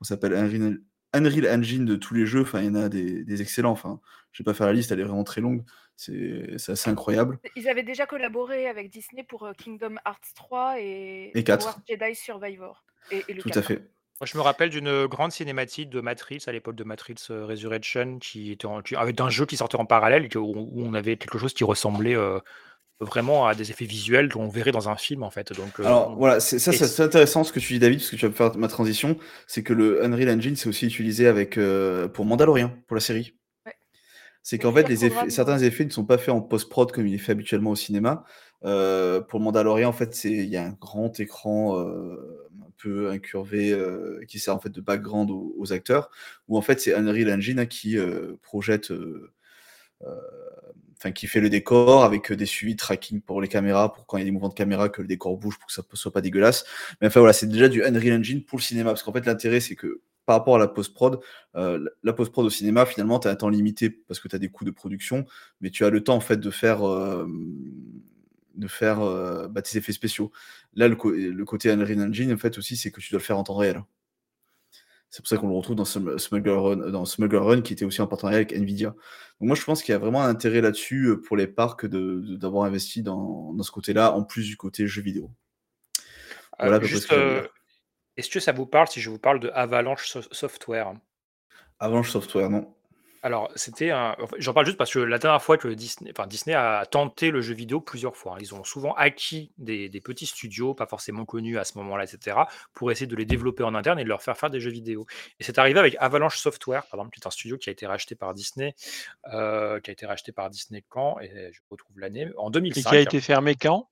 on 0.00 0.04
s'appelle 0.04 0.34
Unreal, 0.34 0.78
Unreal 1.12 1.48
Engine 1.48 1.84
de 1.84 1.96
tous 1.96 2.14
les 2.14 2.26
jeux. 2.26 2.42
Enfin, 2.42 2.60
il 2.60 2.66
y 2.66 2.68
en 2.70 2.74
a 2.74 2.88
des, 2.88 3.24
des 3.24 3.42
excellents. 3.42 3.72
Enfin, 3.72 4.00
je 4.34 4.42
vais 4.42 4.44
pas 4.44 4.52
faire 4.52 4.66
la 4.66 4.72
liste, 4.74 4.92
elle 4.92 5.00
est 5.00 5.04
vraiment 5.04 5.24
très 5.24 5.40
longue. 5.40 5.62
C'est 5.96 6.54
assez 6.68 6.90
incroyable. 6.90 7.38
Ils 7.56 7.68
avaient 7.68 7.84
déjà 7.84 8.04
collaboré 8.04 8.66
avec 8.66 8.90
Disney 8.90 9.22
pour 9.22 9.44
euh, 9.44 9.52
Kingdom 9.56 9.94
Hearts 10.04 10.34
3 10.34 10.80
et, 10.80 11.30
Et 11.38 11.44
quatre. 11.44 11.62
Star 11.62 11.74
Wars 11.76 11.82
Jedi 11.88 12.14
Survivor. 12.16 12.84
Et, 13.12 13.24
et 13.28 13.32
le 13.32 13.40
Tout 13.42 13.48
à 13.50 13.52
4. 13.52 13.64
fait. 13.68 13.78
Moi, 14.20 14.26
je 14.26 14.36
me 14.36 14.42
rappelle 14.42 14.70
d'une 14.70 15.06
grande 15.06 15.30
cinématique 15.32 15.88
de 15.88 16.00
Matrix 16.00 16.42
à 16.48 16.52
l'époque 16.52 16.74
de 16.74 16.84
Matrix 16.84 17.14
euh, 17.30 17.46
Resurrection, 17.46 18.18
qui 18.18 18.50
était 18.52 18.66
en, 18.66 18.82
qui- 18.82 18.96
avec 18.96 19.20
un 19.20 19.30
jeu 19.30 19.46
qui 19.46 19.56
sortait 19.56 19.76
en 19.76 19.86
parallèle, 19.86 20.28
où, 20.36 20.40
où 20.40 20.82
on 20.84 20.94
avait 20.94 21.16
quelque 21.16 21.38
chose 21.38 21.54
qui 21.54 21.62
ressemblait 21.64 22.16
euh, 22.16 22.38
vraiment 23.00 23.46
à 23.46 23.54
des 23.54 23.70
effets 23.70 23.84
visuels 23.86 24.32
qu'on 24.32 24.48
verrait 24.48 24.72
dans 24.72 24.88
un 24.88 24.96
film, 24.96 25.22
en 25.22 25.30
fait. 25.30 25.52
Donc, 25.52 25.78
euh, 25.80 25.84
Alors 25.84 26.10
on- 26.10 26.16
voilà, 26.16 26.40
c'est 26.40 26.58
ça, 26.58 27.04
intéressant 27.04 27.44
ce 27.44 27.52
que 27.52 27.60
tu 27.60 27.72
dis 27.74 27.78
David, 27.78 27.98
parce 28.00 28.10
que 28.10 28.16
tu 28.16 28.22
vas 28.22 28.28
me 28.30 28.34
faire 28.34 28.56
ma 28.56 28.68
transition, 28.68 29.16
c'est 29.46 29.62
que 29.62 29.72
le 29.72 30.04
Unreal 30.04 30.30
Engine 30.30 30.56
c'est 30.56 30.68
aussi 30.68 30.86
utilisé 30.86 31.26
avec 31.26 31.58
euh, 31.58 32.08
pour 32.08 32.24
Mandalorian, 32.24 32.70
pour 32.86 32.94
la 32.96 33.00
série. 33.00 33.34
C'est 34.46 34.58
qu'en 34.58 34.72
fait, 34.74 34.86
les 34.90 35.06
effets 35.06 35.30
certains 35.30 35.58
effets 35.60 35.86
ne 35.86 35.90
sont 35.90 36.04
pas 36.04 36.18
faits 36.18 36.34
en 36.34 36.42
post-prod 36.42 36.92
comme 36.92 37.06
il 37.06 37.14
est 37.14 37.18
fait 37.18 37.32
habituellement 37.32 37.70
au 37.70 37.76
cinéma. 37.76 38.24
Heu, 38.66 39.24
pour 39.26 39.40
Mandalorian, 39.40 39.88
en 39.88 39.92
fait, 39.92 40.14
c'est 40.14 40.32
il 40.32 40.44
y 40.50 40.58
a 40.58 40.64
un 40.66 40.72
grand 40.78 41.18
écran, 41.18 41.78
heu, 41.80 42.46
un 42.60 42.70
peu 42.76 43.08
incurvé, 43.10 43.72
heu, 43.72 44.20
qui 44.28 44.38
sert 44.38 44.54
en 44.54 44.60
fait 44.60 44.68
de 44.68 44.82
background 44.82 45.30
aux 45.30 45.54
aux 45.58 45.72
acteurs, 45.72 46.10
où 46.48 46.58
en 46.58 46.62
fait, 46.62 46.78
c'est 46.78 46.94
Unreal 46.94 47.32
Engine, 47.32 47.58
hein, 47.60 47.64
qui, 47.66 47.96
projette, 48.42 48.92
enfin 50.98 51.12
qui 51.12 51.26
fait 51.28 51.40
le 51.40 51.50
décor 51.50 52.04
avec, 52.04 52.32
des 52.32 52.46
suivis 52.46 52.76
tracking 52.76 53.20
pour 53.22 53.40
les 53.42 53.48
caméras, 53.48 53.92
pour 53.94 54.06
quand 54.06 54.18
il 54.18 54.20
y 54.20 54.24
a 54.24 54.26
des 54.26 54.30
mouvements 54.32 54.48
de 54.50 54.54
caméra, 54.54 54.88
que 54.90 55.02
le 55.02 55.08
décor 55.08 55.36
bouge 55.38 55.58
pour 55.58 55.68
que 55.68 55.72
ça 55.74 55.82
p 55.82 55.90
soit 55.94 56.12
pas 56.12 56.20
dégueulasse. 56.22 56.64
Mais 57.00 57.08
enfin 57.08 57.20
voilà, 57.20 57.32
c'est 57.34 57.48
déjà 57.48 57.68
du 57.68 57.84
Unreal 57.84 58.18
Engine 58.20 58.44
pour 58.44 58.58
le 58.58 58.62
cinéma. 58.64 58.90
Parce 58.90 59.02
qu'en 59.04 59.12
fait, 59.14 59.26
l'intérêt, 59.26 59.60
c'est 59.60 59.76
que 59.76 60.02
par 60.26 60.36
rapport 60.36 60.56
à 60.56 60.58
la 60.58 60.68
post-prod, 60.68 61.20
heu, 61.56 61.88
la 62.02 62.12
post-prod 62.12 62.46
au 62.46 62.50
cinéma, 62.50 62.86
finalement, 62.86 63.18
tu 63.18 63.28
as 63.28 63.30
un 63.30 63.36
temps 63.36 63.48
limité 63.48 63.90
parce 63.90 64.20
que 64.20 64.28
tu 64.28 64.36
as 64.36 64.38
des 64.38 64.48
coûts 64.48 64.64
de 64.64 64.70
production, 64.70 65.26
mais 65.60 65.70
tu 65.70 65.84
as 65.84 65.90
le 65.90 66.02
temps 66.02 66.16
en 66.16 66.20
fait 66.20 66.38
de 66.38 66.50
faire, 66.50 66.80
hem, 66.82 67.54
de 68.54 68.68
faire, 68.68 69.04
heu, 69.04 69.48
bah, 69.48 69.62
tes 69.62 69.78
effets 69.78 69.92
spéciaux. 69.92 70.30
Là, 70.74 70.88
le 70.88 70.94
côté 71.44 71.70
Unreal 71.70 72.00
Engine, 72.00 72.32
en 72.32 72.38
fait, 72.38 72.58
aussi, 72.58 72.76
c'est 72.76 72.90
que 72.90 73.00
tu 73.00 73.10
dois 73.10 73.18
le 73.18 73.24
faire 73.24 73.38
en 73.38 73.44
temps 73.44 73.56
réel. 73.56 73.82
C'est 75.10 75.22
pour 75.22 75.28
ça 75.28 75.36
qu'on 75.36 75.46
le 75.46 75.54
retrouve 75.54 75.76
dans 75.76 75.84
Smu 75.84 76.18
Smuggler 76.18 76.56
Run 76.56 76.90
dans 76.90 77.04
Smuggler 77.04 77.38
Run 77.38 77.60
qui 77.60 77.72
était 77.72 77.84
aussi 77.84 78.02
en 78.02 78.08
partenariat 78.08 78.38
avec 78.38 78.52
Nvidia. 78.52 78.88
Donc 78.88 79.46
moi, 79.46 79.54
je 79.54 79.62
pense 79.62 79.80
qu'il 79.80 79.92
y 79.92 79.94
a 79.94 79.98
vraiment 79.98 80.22
un 80.22 80.28
intérêt 80.28 80.60
là-dessus, 80.60 81.18
pour 81.24 81.36
les 81.36 81.46
parcs 81.46 81.86
d'avoir 81.86 82.64
investi 82.64 83.04
dans 83.04 83.52
dans 83.52 83.62
ce 83.62 83.70
côté-là, 83.70 84.12
en 84.12 84.24
plus 84.24 84.48
du 84.48 84.56
côté 84.56 84.88
jeux 84.88 85.02
vidéo. 85.02 85.30
Voilà 86.58 86.80
juste, 86.82 87.12
est-ce 88.16 88.30
que 88.30 88.40
ça 88.40 88.52
vous 88.52 88.66
parle 88.66 88.88
si 88.88 89.00
je 89.00 89.10
vous 89.10 89.18
parle 89.18 89.40
de 89.40 89.50
Avalanche 89.54 90.06
Sof 90.06 90.28
Software? 90.32 90.94
Avalanche 91.80 92.10
Software, 92.10 92.50
non. 92.50 92.74
Alors, 93.22 93.50
c'était 93.56 93.90
un 93.90 94.16
j'en 94.36 94.52
parle 94.52 94.66
juste 94.66 94.76
parce 94.76 94.92
que 94.92 94.98
la 94.98 95.18
dernière 95.18 95.42
fois 95.42 95.56
que 95.56 95.68
Disney 95.68 96.10
enfin 96.14 96.26
Disney 96.26 96.54
a 96.54 96.84
tenté 96.84 97.30
le 97.30 97.40
jeu 97.40 97.54
vidéo 97.54 97.80
plusieurs 97.80 98.16
fois, 98.16 98.34
hein. 98.34 98.38
Ils 98.40 98.54
ont 98.54 98.64
souvent 98.64 98.92
acquis 98.96 99.50
des 99.56 99.88
des 99.88 100.00
petits 100.02 100.26
studios, 100.26 100.74
pas 100.74 100.86
forcément 100.86 101.24
connus 101.24 101.58
à 101.58 101.64
ce 101.64 101.78
moment-là 101.78 102.04
et 102.04 102.06
cetera, 102.06 102.48
pour 102.74 102.92
essayer 102.92 103.06
de 103.06 103.16
les 103.16 103.24
développer 103.24 103.62
en 103.62 103.74
interne 103.74 103.98
et 103.98 104.04
de 104.04 104.08
leur 104.10 104.20
faire 104.22 104.36
faire 104.36 104.50
des 104.50 104.60
jeux 104.60 104.70
vidéo. 104.70 105.06
Et 105.40 105.44
c'est 105.44 105.58
arrivé 105.58 105.78
avec 105.80 105.96
Avalanche 106.00 106.36
Software, 106.36 106.82
par 106.86 107.00
exemple, 107.00 107.14
qui 107.14 107.20
est 107.20 107.26
un 107.26 107.30
studio 107.30 107.56
qui 107.56 107.70
a 107.70 107.72
été 107.72 107.86
racheté 107.86 108.14
par 108.14 108.34
Disney, 108.34 108.74
heu, 109.32 109.80
qui 109.82 109.90
a 109.90 109.92
été 109.94 110.04
racheté 110.06 110.32
par 110.32 110.50
Disney 110.50 110.84
quand? 110.90 111.18
Et 111.20 111.50
je 111.52 111.60
retrouve 111.70 111.98
l'année, 111.98 112.28
en 112.36 112.50
Et 112.74 112.82
qui 112.82 112.94
a 112.96 113.00
2005. 113.00 113.00
été 113.00 113.20
fermé 113.20 113.54
quand? 113.54 113.88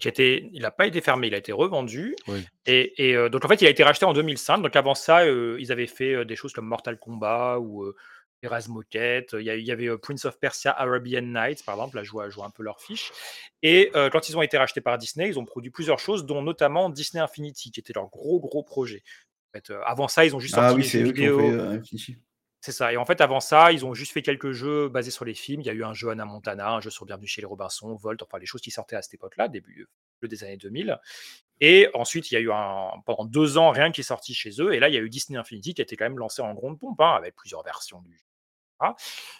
Qui 0.00 0.08
a 0.08 0.10
été 0.10 0.48
il 0.52 0.64
a 0.64 0.70
pas 0.70 0.86
été 0.86 1.00
fermé, 1.00 1.28
il 1.28 1.34
a 1.34 1.38
été 1.38 1.52
revendu 1.52 2.14
Oui. 2.26 2.46
et 2.66 3.08
et 3.10 3.14
heu, 3.16 3.30
donc 3.30 3.44
en 3.44 3.48
fait, 3.48 3.62
il 3.62 3.66
a 3.66 3.70
été 3.70 3.82
racheté 3.84 4.04
en 4.06 4.12
2005. 4.12 4.58
Donc 4.62 4.76
avant 4.76 4.94
ça, 4.94 5.24
heu, 5.26 5.56
ils 5.60 5.72
avaient 5.72 5.86
fait, 5.86 6.14
heu, 6.14 6.24
des 6.24 6.36
choses 6.36 6.52
comme 6.52 6.66
Mortal 6.66 6.98
Kombat 6.98 7.58
ou, 7.60 7.84
heu, 7.84 7.94
Heroes 8.42 8.68
Moquette. 8.68 9.34
Il 9.38 9.42
y 9.46 9.70
avait, 9.72 9.96
Prince 9.98 10.24
of 10.26 10.38
Persia: 10.38 10.70
Arabian 10.72 11.22
Nights, 11.22 11.64
par 11.64 11.74
exemple. 11.76 11.96
Là, 11.96 12.02
je 12.04 12.10
vois 12.10 12.28
je 12.30 12.34
vois 12.36 12.46
un 12.46 12.50
peu 12.50 12.62
leurs 12.62 12.80
fiches 12.80 13.10
et 13.62 13.90
quand 14.12 14.28
ils 14.28 14.36
ont 14.38 14.42
été 14.42 14.58
rachetés 14.58 14.80
par 14.82 14.98
Disney, 14.98 15.28
ils 15.28 15.38
ont 15.38 15.44
produit 15.46 15.70
plusieurs 15.70 15.98
choses, 15.98 16.26
dont 16.26 16.42
notamment 16.42 16.90
Disney 16.90 17.22
Infinity, 17.22 17.70
qui 17.70 17.80
était 17.80 17.92
leur 17.94 18.08
gros, 18.10 18.40
gros 18.40 18.62
projet. 18.62 19.02
En 19.54 19.58
fait, 19.58 19.70
heu, 19.70 19.80
avant 19.86 20.08
ça, 20.08 20.24
ils 20.26 20.36
ont 20.36 20.40
juste 20.40 20.54
Ah 20.54 20.56
sorti 20.56 20.74
oui, 20.74 20.84
des 20.84 20.84
c'est 20.84 21.02
c'est 22.60 22.72
ça 22.72 22.92
et 22.92 22.96
en 22.96 23.04
fait, 23.04 23.20
avant 23.20 23.40
ça, 23.40 23.70
ils 23.72 23.84
ont 23.84 23.94
juste 23.94 24.12
fait 24.12 24.22
quelques 24.22 24.52
jeux 24.52 24.88
basés 24.88 25.10
sur 25.10 25.24
les 25.24 25.34
films. 25.34 25.60
Il 25.60 25.66
y 25.66 25.70
a 25.70 25.72
eu 25.72 25.84
un 25.84 25.94
jeu 25.94 26.10
Hannah 26.10 26.24
Montana, 26.24 26.70
un 26.72 26.80
jeu 26.80 26.90
sur 26.90 27.04
Bienvenue 27.06 27.26
chez 27.28 27.40
les 27.40 27.46
Robinson, 27.46 27.94
Volt, 27.94 28.22
enfin 28.22 28.38
les 28.38 28.46
choses 28.46 28.60
qui 28.60 28.70
sortaient 28.70 28.96
à 28.96 29.02
cette 29.02 29.14
époque-là, 29.14 29.48
début, 29.48 29.88
heu, 30.22 30.28
des 30.28 30.42
années 30.44 30.56
2000 30.56 30.98
et 31.60 31.88
ensuite, 31.94 32.30
il 32.30 32.34
y 32.34 32.36
a 32.38 32.40
eu 32.40 32.52
un 32.52 32.90
pendant 33.06 33.24
2 33.26 33.58
ans, 33.58 33.70
rien 33.70 33.92
qui 33.92 34.02
est 34.02 34.04
sorti 34.04 34.34
chez 34.34 34.50
eux 34.60 34.74
et 34.74 34.80
là, 34.80 34.88
il 34.88 34.94
y 34.94 34.98
a 34.98 35.00
eu 35.00 35.10
Disney 35.10 35.38
Infinity 35.38 35.74
qui 35.74 35.82
a 35.82 35.84
été 35.84 35.96
quand 35.96 36.06
même 36.06 36.18
lancé 36.18 36.42
en 36.42 36.54
grande 36.54 36.78
pompe, 36.80 37.00
hein, 37.00 37.14
avec 37.16 37.36
plusieurs 37.36 37.62
versions 37.64 38.02
du 38.02 38.12
jeu. 38.14 38.24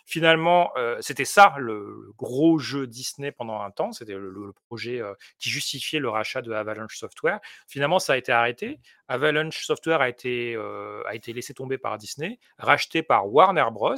Finalement, 0.07 0.71
heu, 0.77 0.97
c'était 1.01 1.25
ça 1.25 1.55
le 1.59 2.13
gros 2.17 2.59
jeu 2.59 2.87
Disney 2.87 3.33
pendant 3.33 3.61
un 3.61 3.71
temps, 3.71 3.93
c'était 3.93 4.15
le 4.15 4.31
le 4.31 4.53
projet, 4.69 5.01
heu, 5.01 5.15
qui 5.39 5.51
justifiait 5.51 5.99
le 6.01 6.09
rachat 6.09 6.43
de 6.43 6.53
Avalanche 6.53 6.97
Software. 6.99 7.41
Finalement, 7.69 7.99
ça 7.99 8.15
a 8.15 8.17
été 8.17 8.33
arrêté. 8.33 8.81
Avalanche 9.09 9.65
Software 9.65 10.01
a 10.01 10.09
été, 10.09 10.55
heu, 10.57 11.03
a 11.07 11.15
été 11.15 11.33
laissé 11.33 11.55
tomber 11.55 11.79
par 11.79 11.99
Disney, 11.99 12.39
racheté 12.59 13.03
par 13.03 13.29
Warner 13.33 13.67
Bros, 13.73 13.97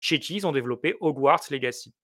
chez 0.00 0.18
qui 0.20 0.36
ils 0.36 0.46
ont 0.46 0.52
développé 0.52 0.94
Hogwarts 1.00 1.44
Legacy. 1.50 1.94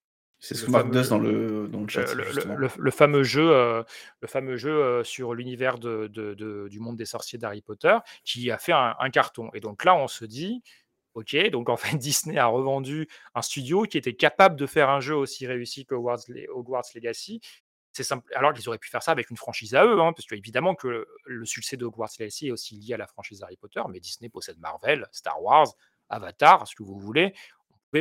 C'est 0.40 0.56
ce 0.56 0.64
que 0.64 0.70
marque 0.70 0.90
Dust 0.90 1.10
dans 1.10 1.20
le 1.20 1.68
dans 1.68 1.80
le 1.82 1.88
chat, 1.88 2.12
le 2.14 2.68
le 2.76 2.90
fameux 2.90 3.22
jeu, 3.22 3.84
le 4.20 4.28
fameux 4.28 4.56
jeu, 4.56 5.04
sur 5.04 5.34
l'univers 5.34 5.78
de 5.78 6.08
de 6.08 6.34
de 6.34 6.68
du 6.68 6.80
monde 6.80 6.96
des 6.96 7.04
sorciers 7.06 7.38
d'Harry 7.38 7.62
Potter, 7.62 7.96
qui 8.24 8.50
a 8.50 8.58
fait 8.58 8.72
un 8.72 8.96
un 8.98 9.10
carton 9.10 9.50
et 9.54 9.60
donc 9.60 9.84
là, 9.84 9.94
on 9.94 10.08
se 10.08 10.24
dit: 10.24 10.62
«OK, 11.14 11.36
donc 11.50 11.68
en 11.68 11.76
fait, 11.76 11.96
Disney 11.98 12.38
a 12.38 12.46
revendu 12.46 13.08
un 13.34 13.42
studio 13.42 13.82
qui 13.84 13.98
était 13.98 14.14
capable 14.14 14.56
de 14.56 14.66
faire 14.66 14.88
un 14.90 15.00
jeu 15.00 15.14
aussi 15.16 15.46
réussi 15.46 15.86
Lé 16.28 16.46
Hogwarts 16.48 16.84
Legacy». 16.94 17.40
C'est 17.94 18.04
simple 18.04 18.32
alors 18.34 18.54
qu'ils 18.54 18.66
auraient 18.68 18.78
pu 18.78 18.88
faire 18.88 19.02
ça 19.02 19.12
avec 19.12 19.30
une 19.30 19.36
franchise 19.36 19.74
à 19.74 19.84
eux, 19.84 20.00
hein, 20.00 20.12
parce 20.14 20.26
qu'évidemment 20.26 20.74
que 20.74 21.06
le 21.26 21.44
succès 21.44 21.76
de 21.76 21.84
Hogwarts 21.84 22.10
Legacy 22.18 22.48
est 22.48 22.50
aussi 22.50 22.76
lié 22.76 22.94
à 22.94 22.96
la 22.96 23.06
franchise 23.06 23.42
Harry 23.42 23.56
Potter, 23.58 23.82
mais 23.90 24.00
Disney 24.00 24.30
possède 24.30 24.58
Marvel, 24.60 25.06
Star 25.12 25.42
Wars, 25.42 25.68
Avatar, 26.08 26.66
ce 26.66 26.74
que 26.74 26.82
vous 26.82 26.98
voulez. 26.98 27.34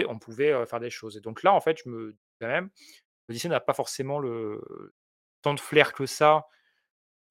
On 0.07 0.19
pouvait 0.19 0.53
heu, 0.53 0.65
faire 0.65 0.79
des 0.79 0.89
choses 0.89 1.17
et 1.17 1.21
donc 1.21 1.43
là, 1.43 1.53
en 1.53 1.59
fait, 1.59 1.77
je 1.83 1.89
me 1.89 2.13
dis 2.13 2.19
quand 2.39 2.47
même, 2.47 2.69
Disney 3.29 3.51
n'a 3.51 3.59
pas 3.59 3.73
forcément 3.73 4.19
le 4.19 4.61
tant 5.41 5.53
de 5.53 5.59
flair 5.59 5.93
que 5.93 6.05
ça. 6.05 6.47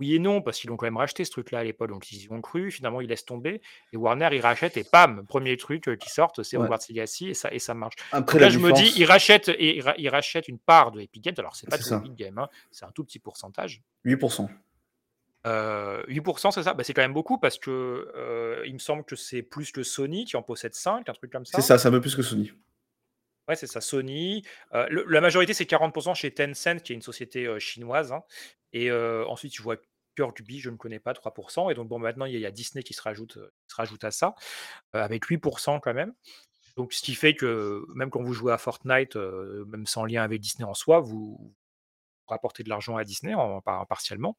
Oui 0.01 0.14
et 0.14 0.18
non, 0.18 0.40
parce 0.40 0.59
qu'ils 0.59 0.70
l'ont 0.70 0.78
quand 0.78 0.86
même 0.86 0.97
racheté 0.97 1.27
ce 1.27 1.31
truc-là 1.31 1.59
à 1.59 1.64
l'époque, 1.64 1.90
donc 1.90 2.10
ils 2.10 2.22
y 2.24 2.32
ont 2.32 2.40
cru. 2.40 2.70
Finalement, 2.70 3.02
ils 3.02 3.09
laissent 3.09 3.27
tomber 3.27 3.60
et 3.93 3.98
Warner, 3.98 4.31
ils 4.32 4.40
rachètent 4.40 4.78
et 4.78 4.86
bam! 4.90 5.27
1er 5.28 5.59
truc, 5.59 5.89
heu, 5.89 5.97
qui 5.97 6.09
sortent, 6.09 6.43
c'est 6.43 6.56
Ouais. 6.56 6.64
Hogwarts 6.64 6.81
Legacy 6.89 7.28
et 7.28 7.35
ça 7.35 7.52
et 7.52 7.59
ça 7.59 7.74
marche. 7.74 7.97
Après 8.10 8.39
Donc 8.39 8.40
la 8.40 8.47
là, 8.47 8.51
je 8.51 8.59
me 8.59 8.72
dis, 8.72 8.93
ils 8.97 9.05
rachètent 9.05 9.51
et 9.51 9.77
ils 9.77 9.82
ra 9.82 9.94
ils 9.98 10.09
rachètent 10.09 10.48
une 10.48 10.59
part 10.59 10.90
de 10.90 11.01
Epic 11.02 11.22
Games. 11.22 11.35
Alors, 11.36 11.55
c'est 11.55 11.68
pas 11.68 11.77
C'est 11.77 11.82
tout 11.82 11.89
ça. 11.89 11.97
Epic 11.98 12.14
Games, 12.14 12.39
hein, 12.39 12.48
c'est 12.70 12.86
un 12.86 12.90
tout 12.93 13.05
petit 13.05 13.18
pourcentage. 13.18 13.82
8 14.05 14.16
Heu, 15.47 16.05
8% 16.09 16.51
c'est 16.51 16.62
ça? 16.62 16.74
Bah, 16.74 16.85
c'est 16.85 16.93
quand 16.93 17.01
même 17.02 17.14
beaucoup 17.14 17.39
parce 17.39 17.59
que, 17.59 17.70
heu, 18.14 18.62
il 18.66 18.74
me 18.74 18.78
semble 18.78 19.05
que 19.05 19.16
c'est 19.16 19.43
plus 19.43 19.72
que 19.72 19.82
Sony 19.82 20.24
qui 20.27 20.36
en 20.36 20.43
possède 20.43 20.74
5, 20.74 21.09
un 21.09 21.12
truc 21.14 21.32
comme 21.32 21.47
C'est 21.52 21.60
ça? 21.60 21.62
ça, 21.62 21.78
c'est 21.78 21.89
un 21.89 21.90
peu 21.90 22.01
plus 22.01 22.14
que 22.14 22.22
Sony. 22.22 22.52
C'est 23.56 23.66
ça, 23.66 23.81
Sony, 23.81 24.44
la 24.72 25.20
majorité, 25.20 25.55
c'est 25.55 25.64
40% 25.64 26.14
chez 26.14 26.32
Tencent, 26.32 26.82
qui 26.82 26.93
est 26.93 26.97
une 26.97 27.02
société, 27.02 27.59
chinoise, 27.59 28.12
hein 28.12 28.22
et 28.72 28.90
ensuite, 28.93 29.55
je 29.55 29.62
vois 29.62 29.77
Kirkby, 30.16 30.60
je 30.60 30.70
ne 30.70 30.77
connais 30.77 30.98
pas, 30.98 31.12
3% 31.12 31.70
et 31.70 31.74
donc 31.74 31.89
bon, 31.89 31.98
maintenant, 31.98 32.24
il 32.24 32.39
y 32.39 32.47
a 32.47 32.51
Disney 32.51 32.82
qui 32.82 32.94
se 32.94 33.02
rajoute, 33.02 33.39
se 33.68 33.74
rajoute 33.74 34.05
à 34.05 34.10
ça, 34.10 34.35
avec 34.93 35.27
8% 35.27 35.81
quand 35.81 35.94
même. 35.94 36.12
Donc 36.77 36.93
ce 36.93 37.02
qui 37.02 37.14
fait 37.14 37.35
que 37.35 37.85
même 37.94 38.10
quand 38.10 38.22
vous 38.22 38.32
jouez 38.32 38.52
à 38.52 38.59
Fortnite, 38.59 39.16
même 39.16 39.86
sans 39.86 40.05
lien 40.05 40.22
avec 40.22 40.40
Disney 40.40 40.64
en 40.68 40.74
soi, 40.74 41.01
vous 41.01 41.55
rapportez 42.27 42.62
de 42.62 42.68
l'argent 42.68 42.97
à 42.97 43.05
Disney 43.05 43.35
en 43.35 43.60
par 43.60 43.86
partiellement. 43.86 44.36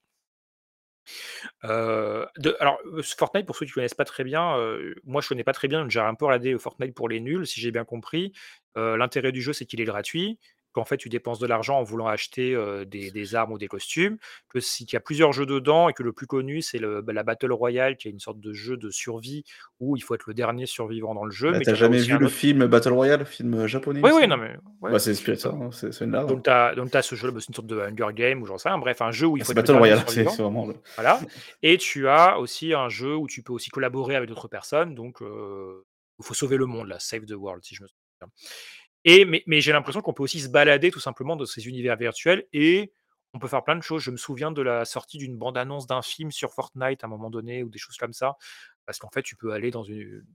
Alors, 1.64 2.80
Fortnite, 3.18 3.46
pour 3.46 3.56
ceux 3.56 3.66
qui 3.66 3.72
connaissent 3.72 3.94
pas 3.94 4.06
très 4.06 4.24
bien, 4.24 4.58
moi, 5.04 5.22
je 5.22 5.28
connais 5.28 5.44
pas 5.44 5.54
très 5.54 5.68
bien, 5.68 5.88
j'ai 5.90 6.00
un 6.00 6.16
peu 6.16 6.26
regardé 6.26 6.58
Fortnite 6.58 6.94
pour 6.94 7.10
les 7.10 7.20
nuls, 7.20 7.46
si 7.46 7.62
j'ai 7.62 7.72
bien 7.72 7.86
compris. 7.86 8.34
L'intérêt 8.76 9.32
du 9.32 9.42
jeu, 9.42 9.54
c'est 9.54 9.66
qu'il 9.66 9.82
est 9.82 9.86
gratuit, 9.86 10.40
qu'en 10.74 10.86
fait, 10.86 10.98
tu 10.98 11.10
dépenses 11.10 11.40
de 11.40 11.48
l'argent 11.48 11.80
en 11.80 11.84
voulant 11.84 12.08
acheter, 12.08 12.56
des 12.86 13.12
des 13.12 13.36
armes 13.36 13.52
ou 13.54 13.58
des 13.58 13.68
costumes, 13.68 14.18
que 14.50 14.60
si 14.60 14.86
qu'il 14.86 14.96
y 14.96 14.98
a 14.98 15.02
plusieurs 15.02 15.34
jeux 15.34 15.46
dedans 15.46 15.90
et 15.90 15.94
que 15.94 16.04
le 16.04 16.14
plus 16.14 16.28
connu, 16.28 16.62
c'est 16.62 16.80
bah, 16.80 17.14
la 17.14 17.24
battle 17.24 17.52
royale, 17.52 17.98
qui 17.98 18.08
est 18.08 18.12
une 18.12 18.20
sorte 18.20 18.40
de 18.40 18.54
jeu 18.54 18.78
de 18.78 18.90
survie 18.90 19.44
où 19.80 19.98
il 19.98 20.02
faut 20.02 20.16
être 20.16 20.26
le 20.28 20.34
dernier 20.34 20.66
survivant 20.66 21.14
dans 21.14 21.26
le 21.26 21.32
jeu, 21.32 21.52
Bah, 21.52 21.58
mais 21.58 21.64
tu 21.64 21.70
as 21.72 21.74
tu 21.74 21.84
en 21.84 21.88
as 21.88 21.92
jamais 21.92 22.00
vu 22.00 22.18
le 22.18 22.26
autre 22.26 22.36
film 22.36 22.68
Battle 22.68 22.94
Royale, 22.94 23.26
film, 23.26 23.66
japonais, 23.68 24.02
oui, 24.04 24.12
oui, 24.14 24.28
non, 24.28 24.38
mais 24.38 24.56
ouais, 24.82 24.92
Bah, 24.92 25.00
c'est 25.00 25.12
inspiré 25.12 25.38
de 25.38 25.42
ça, 25.42 25.50
hein, 25.50 25.70
c'est 25.72 26.02
une 26.02 26.16
hein. 26.16 26.26
donc 26.26 26.44
tu 26.44 26.50
as 26.50 26.76
donc 26.76 26.92
tu 26.92 26.98
as 26.98 27.02
ce 27.02 27.16
jeu-là, 27.16 27.34
bah, 27.34 27.40
c'est 27.42 27.50
une 27.50 27.56
sorte 27.56 27.68
de 27.68 27.80
Hunger 27.80 28.14
Games 28.14 28.42
ou 28.42 28.46
j'en 28.46 28.58
sais 28.58 28.70
rien, 28.70 28.78
bref, 28.78 29.02
un 29.02 29.12
jeu 29.12 29.28
où 29.28 29.38
il 29.38 29.44
faut 29.44 29.52
être 29.52 29.58
le 29.58 29.62
Battle 29.62 29.78
Royale, 29.78 30.04
c'est 30.08 30.24
vraiment 30.24 30.68
le 30.68 30.76
voilà. 30.96 31.20
Et 31.64 31.78
tu 31.78 32.08
as 32.08 32.40
aussi 32.40 32.74
un 32.74 32.90
jeu 32.90 33.16
où 33.16 33.28
tu 33.28 33.44
peux 33.44 33.54
aussi 33.54 33.70
collaborer 33.70 34.16
avec 34.16 34.30
d'autres 34.30 34.48
personnes, 34.48 34.96
donc 34.96 35.18
il 35.22 36.26
faut 36.26 36.34
sauver 36.34 36.58
le 36.58 36.66
monde 36.66 36.88
là, 36.88 37.00
Save 37.00 37.26
the 37.26 37.32
World, 37.32 37.64
si 37.64 37.76
je 37.76 37.84
me 37.84 37.88
souviens 37.88 38.32
et 39.06 39.26
mais 39.26 39.44
mais 39.48 39.62
j'ai 39.62 39.72
l'impression 39.72 40.02
qu'on 40.02 40.14
peut 40.14 40.24
aussi 40.24 40.40
se 40.40 40.50
balader 40.50 40.92
tout 40.92 41.00
simplement 41.00 41.36
dans 41.36 41.46
ces 41.46 41.68
univers 41.68 41.98
virtuels 41.98 42.46
et 42.54 42.94
on 43.34 43.40
peut 43.40 43.48
faire 43.48 43.64
plein 43.64 43.76
de 43.76 43.82
choses. 43.84 44.02
Je 44.04 44.12
me 44.12 44.18
souviens 44.18 44.52
de 44.52 44.62
la 44.62 44.86
sortie 44.86 45.18
d'une 45.18 45.38
bande 45.38 45.58
annonce 45.58 45.88
d'un 45.88 46.02
film 46.02 46.32
sur 46.32 46.54
Fortnite 46.54 47.04
à 47.04 47.08
un 47.08 47.10
moment 47.10 47.30
donné 47.30 47.64
ou 47.64 47.70
des 47.70 47.80
choses 47.80 47.98
comme 47.98 48.14
ça, 48.14 48.36
parce 48.86 49.00
qu'en 49.00 49.10
fait, 49.10 49.24
tu 49.24 49.36
peux 49.36 49.54
aller 49.54 49.72
dans 49.72 49.84
une 49.84 50.26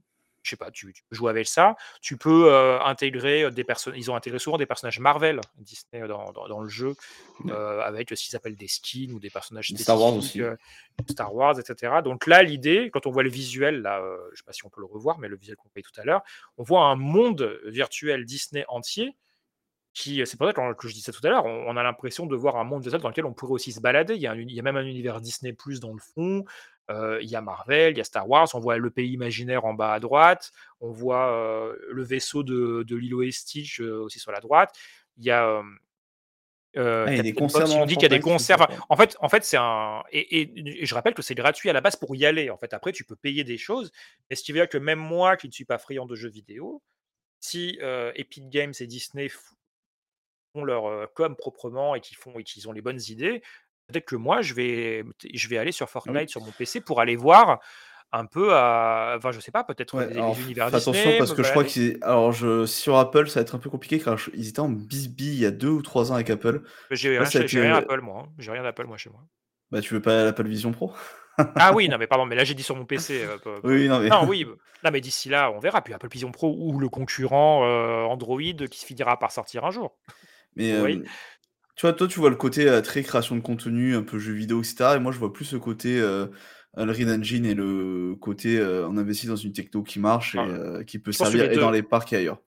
je 0.47 0.51
sais 0.51 0.57
pas, 0.57 0.71
tu 0.71 0.91
tu 0.93 1.03
peux 1.09 1.15
jouer 1.15 1.29
avec 1.29 1.47
ça. 1.47 1.75
Tu 2.01 2.17
peux, 2.17 2.49
heu, 2.51 2.79
intégrer, 2.83 3.43
heu, 3.43 3.51
des 3.51 3.63
personnes 3.63 3.93
ils 3.95 4.09
ont 4.09 4.15
intégré 4.15 4.39
souvent 4.39 4.57
des 4.57 4.65
personnages 4.65 4.99
Marvel, 4.99 5.41
Disney, 5.57 6.07
dans 6.07 6.31
dans 6.31 6.47
dans 6.47 6.61
le 6.61 6.69
jeu, 6.69 6.95
avec 7.83 8.09
ce 8.09 8.15
qu'ils 8.15 8.35
appellent 8.35 8.55
des 8.55 8.67
skins 8.67 9.11
ou 9.11 9.19
des 9.19 9.29
personnages 9.29 9.71
Star 9.75 9.99
Wars 9.99 10.15
aussi. 10.15 10.41
Star 11.09 11.33
Wars 11.35 11.59
et 11.59 11.63
cetera. 11.63 12.01
Donc 12.01 12.25
là, 12.25 12.41
l'idée, 12.43 12.89
quand 12.91 13.05
on 13.05 13.11
voit 13.11 13.23
le 13.23 13.29
visuel 13.29 13.81
là, 13.81 14.01
je 14.31 14.37
sais 14.37 14.43
pas 14.45 14.53
si 14.53 14.65
on 14.65 14.69
peut 14.69 14.81
le 14.81 14.87
revoir, 14.87 15.19
mais 15.19 15.27
le 15.27 15.35
visuel 15.37 15.55
qu'on 15.57 15.69
voyait 15.73 15.83
tout 15.83 15.99
à 15.99 16.03
l'heure, 16.05 16.21
on 16.57 16.63
voit 16.63 16.85
un 16.85 16.95
monde 16.95 17.59
virtuel 17.65 18.25
Disney 18.25 18.65
entier 18.67 19.15
qui, 19.93 20.21
c'est 20.25 20.37
pour 20.37 20.45
ça 20.47 20.53
que 20.53 20.87
je 20.87 20.93
dis 20.93 21.01
ça 21.01 21.11
tout 21.11 21.25
à 21.25 21.29
l'heure, 21.29 21.45
on 21.45 21.75
a 21.75 21.81
l'impression 21.81 22.27
de 22.27 22.35
voir 22.35 22.57
un 22.57 22.63
monde 22.63 22.83
virtuel 22.83 23.01
dans 23.01 23.09
lequel 23.09 23.25
on 23.25 23.33
pourrait 23.33 23.53
aussi 23.53 23.71
se 23.71 23.79
balader. 23.81 24.13
Il 24.13 24.21
y 24.21 24.27
a 24.27 24.31
un 24.31 24.35
il 24.37 24.51
y 24.51 24.59
a 24.59 24.61
même 24.61 24.77
un 24.77 24.85
univers 24.85 25.21
Disney+ 25.21 25.55
dans 25.81 25.93
le 25.93 25.99
fond. 25.99 26.45
Il 26.89 27.27
y 27.27 27.35
a 27.35 27.41
Marvel, 27.41 27.93
il 27.93 27.97
y 27.97 28.01
a 28.01 28.03
Star 28.05 28.29
Wars, 28.29 28.47
on 28.53 28.59
voit 28.59 28.77
le 28.77 28.89
pays 28.89 29.11
imaginaire 29.11 29.65
en 29.65 29.73
bas 29.73 29.93
à 29.93 29.99
droite, 29.99 30.51
on 30.79 30.91
voit 30.91 31.75
le 31.89 32.03
vaisseau 32.03 32.43
de, 32.43 32.83
de 32.87 32.95
Lilo 32.95 33.21
et 33.23 33.31
Stitch 33.31 33.79
aussi 33.81 34.19
sur 34.19 34.31
la 34.31 34.39
droite. 34.39 34.73
Il 35.17 35.25
y 35.25 35.31
a. 35.31 35.47
Euh, 36.75 37.05
Ah, 37.07 37.11
il 37.11 37.17
y 37.17 37.19
a 37.19 37.23
des 37.23 37.33
concerts 37.33 37.67
dit 37.85 37.95
qu'il 37.95 38.03
y 38.03 38.05
a 38.05 38.09
des 38.09 38.19
concerts. 38.33 38.67
En 38.89 38.95
fait, 38.95 39.17
en 39.19 39.29
fait 39.29 39.43
c'est 39.43 39.57
un. 39.57 40.03
Et, 40.11 40.41
et- 40.41 40.81
et 40.83 40.85
je 40.85 40.93
rappelle 40.95 41.13
que 41.15 41.21
c'est 41.23 41.33
gratuit 41.35 41.69
à 41.69 41.73
la 41.73 41.81
base 41.81 41.95
pour 41.95 42.15
y 42.15 42.25
aller. 42.25 42.49
En 42.51 42.57
fait, 42.57 42.73
après, 42.73 42.91
tu 42.91 43.03
peux 43.03 43.15
payer 43.15 43.43
des 43.43 43.57
choses. 43.57 43.91
Mais 44.29 44.35
ce 44.35 44.43
qui 44.43 44.51
veut 44.51 44.59
dire 44.59 44.69
que 44.69 44.77
même 44.77 44.99
moi, 44.99 45.37
qui 45.37 45.47
ne 45.47 45.51
suis 45.53 45.65
pas 45.65 45.79
friand 45.79 46.05
de 46.05 46.15
jeux 46.15 46.29
vidéo, 46.29 46.83
si 47.39 47.79
euh, 47.81 48.11
Epic 48.15 48.49
Games 48.49 48.73
et 48.79 48.85
Disney 48.87 49.27
font 49.29 50.63
leur 50.63 50.85
euh, 50.85 51.05
com 51.15 51.35
proprement 51.35 51.95
et 51.95 52.01
qu'ils 52.01 52.17
font 52.17 52.37
et 52.39 52.43
qu'ils 52.43 52.67
ont 52.69 52.71
les 52.73 52.81
bonnes 52.81 53.01
idées, 53.09 53.41
peut-être 53.87 54.05
que 54.05 54.15
moi, 54.15 54.41
je 54.41 54.53
vais, 54.53 55.03
je 55.33 55.47
vais 55.47 55.57
aller 55.57 55.71
sur 55.71 55.85
Ah 55.85 55.89
oui. 55.95 56.03
Fortnite 56.03 56.29
sur 56.29 56.41
mon 56.41 56.51
PC 56.51 56.81
pour 56.81 56.99
aller 57.01 57.15
voir 57.15 57.59
un 58.11 58.25
peu 58.25 58.53
à. 58.53 59.15
Enfin, 59.17 59.31
je 59.31 59.39
sais 59.39 59.51
pas, 59.51 59.63
peut-être 59.63 59.95
Ouais, 59.95 60.05
alors 60.11 60.33
les 60.35 60.41
f- 60.41 60.43
univers 60.43 60.67
attention 60.67 60.91
Disney. 60.93 61.17
parce 61.17 61.33
que 61.33 61.43
je 61.43 61.49
crois 61.49 61.63
qu'ils 61.65 61.97
alors 62.01 62.31
je 62.31 62.65
sur 62.65 62.97
Apple 62.97 63.27
ça 63.27 63.39
va 63.39 63.41
être 63.41 63.55
un 63.55 63.59
peu 63.59 63.69
compliqué 63.69 63.99
car 63.99 64.17
ils 64.33 64.47
étaient 64.47 64.59
en 64.61 64.69
bisbille 64.69 65.33
il 65.33 65.39
y 65.41 65.45
a 65.45 65.51
deux 65.51 65.69
ou 65.69 65.81
trois 65.81 66.11
ans 66.11 66.15
avec 66.15 66.29
Apple. 66.29 66.61
Mais 66.89 66.95
J'ai 66.95 67.09
rien, 67.09 67.25
ça 67.25 67.39
a 67.39 67.41
chez- 67.41 67.47
j'ai 67.49 67.57
été 67.59 67.67
rien 67.67 67.75
euh, 67.75 67.79
Apple, 67.79 68.01
moi. 68.01 68.23
hein. 68.25 68.29
J'ai 68.37 68.51
rien 68.51 68.63
d'Apple, 68.63 68.85
moi, 68.85 68.97
chez 68.97 69.09
moi. 69.09 69.21
bah 69.71 69.81
tu 69.81 69.93
veux 69.93 70.01
pas 70.01 70.23
l'Apple 70.23 70.47
Vision 70.47 70.71
Pro? 70.71 70.93
Ah 71.55 71.73
oui, 71.73 71.89
non, 71.89 71.97
mais 71.97 72.07
pardon, 72.07 72.25
mais 72.25 72.35
là, 72.35 72.43
j'ai 72.45 72.53
dit 72.53 72.63
sur 72.63 72.75
mon 72.77 72.85
PC. 72.85 73.23
euh, 73.23 73.59
Oui, 73.65 73.87
non 73.89 73.99
mais 73.99 74.07
Non, 74.09 74.25
oui. 74.27 74.45
bah, 74.45 74.51
Non, 74.85 74.91
mais 74.91 75.01
d'ici 75.01 75.27
là, 75.27 75.51
on 75.51 75.59
verra. 75.59 75.81
Puis 75.81 75.93
Apple 75.93 76.07
Vision 76.09 76.31
Pro 76.31 76.55
ou 76.57 76.79
le 76.79 76.87
concurrent 76.87 77.65
euh, 77.65 78.03
Android 78.03 78.39
qui 78.71 78.79
se 78.79 78.85
finira 78.85 79.19
par 79.19 79.31
sortir 79.33 79.65
un 79.65 79.71
jour. 79.71 79.97
mais 80.55 80.71
euh, 80.71 81.03
tu 81.77 81.85
vois 81.85 81.93
toi 81.93 82.07
tu 82.07 82.19
vois 82.19 82.29
le 82.29 82.35
côté 82.35 82.67
euh, 82.67 82.81
très 82.81 83.03
création 83.03 83.35
de 83.35 83.41
contenu, 83.41 83.95
un 83.95 84.03
peu 84.03 84.19
jeux 84.19 84.33
vidéo 84.33 84.59
etc. 84.59 84.95
Et 84.95 84.99
moi 84.99 85.13
je 85.13 85.19
vois 85.19 85.31
plus 85.31 85.45
ce 85.45 85.55
côté 85.55 85.97
euh, 85.99 86.27
Unreal 86.77 87.09
Engine 87.09 87.45
et 87.45 87.55
le 87.55 88.15
côté 88.19 88.57
euh, 88.57 88.87
on 88.87 88.97
investit 88.97 89.27
dans 89.27 89.35
une 89.35 89.51
techno 89.51 89.83
qui 89.83 89.99
marche 89.99 90.35
et 90.35 90.39
Ah, 90.39 90.47
euh, 90.47 90.83
qui 90.83 90.99
peut 90.99 91.11
je 91.11 91.17
pense 91.17 91.29
que 91.29 91.37
servir 91.37 91.49
les 91.51 91.57
et 91.57 91.59
dans 91.59 91.71
les 91.71 91.83
parcs 91.83 92.13
et 92.13 92.17
ailleurs. 92.17 92.39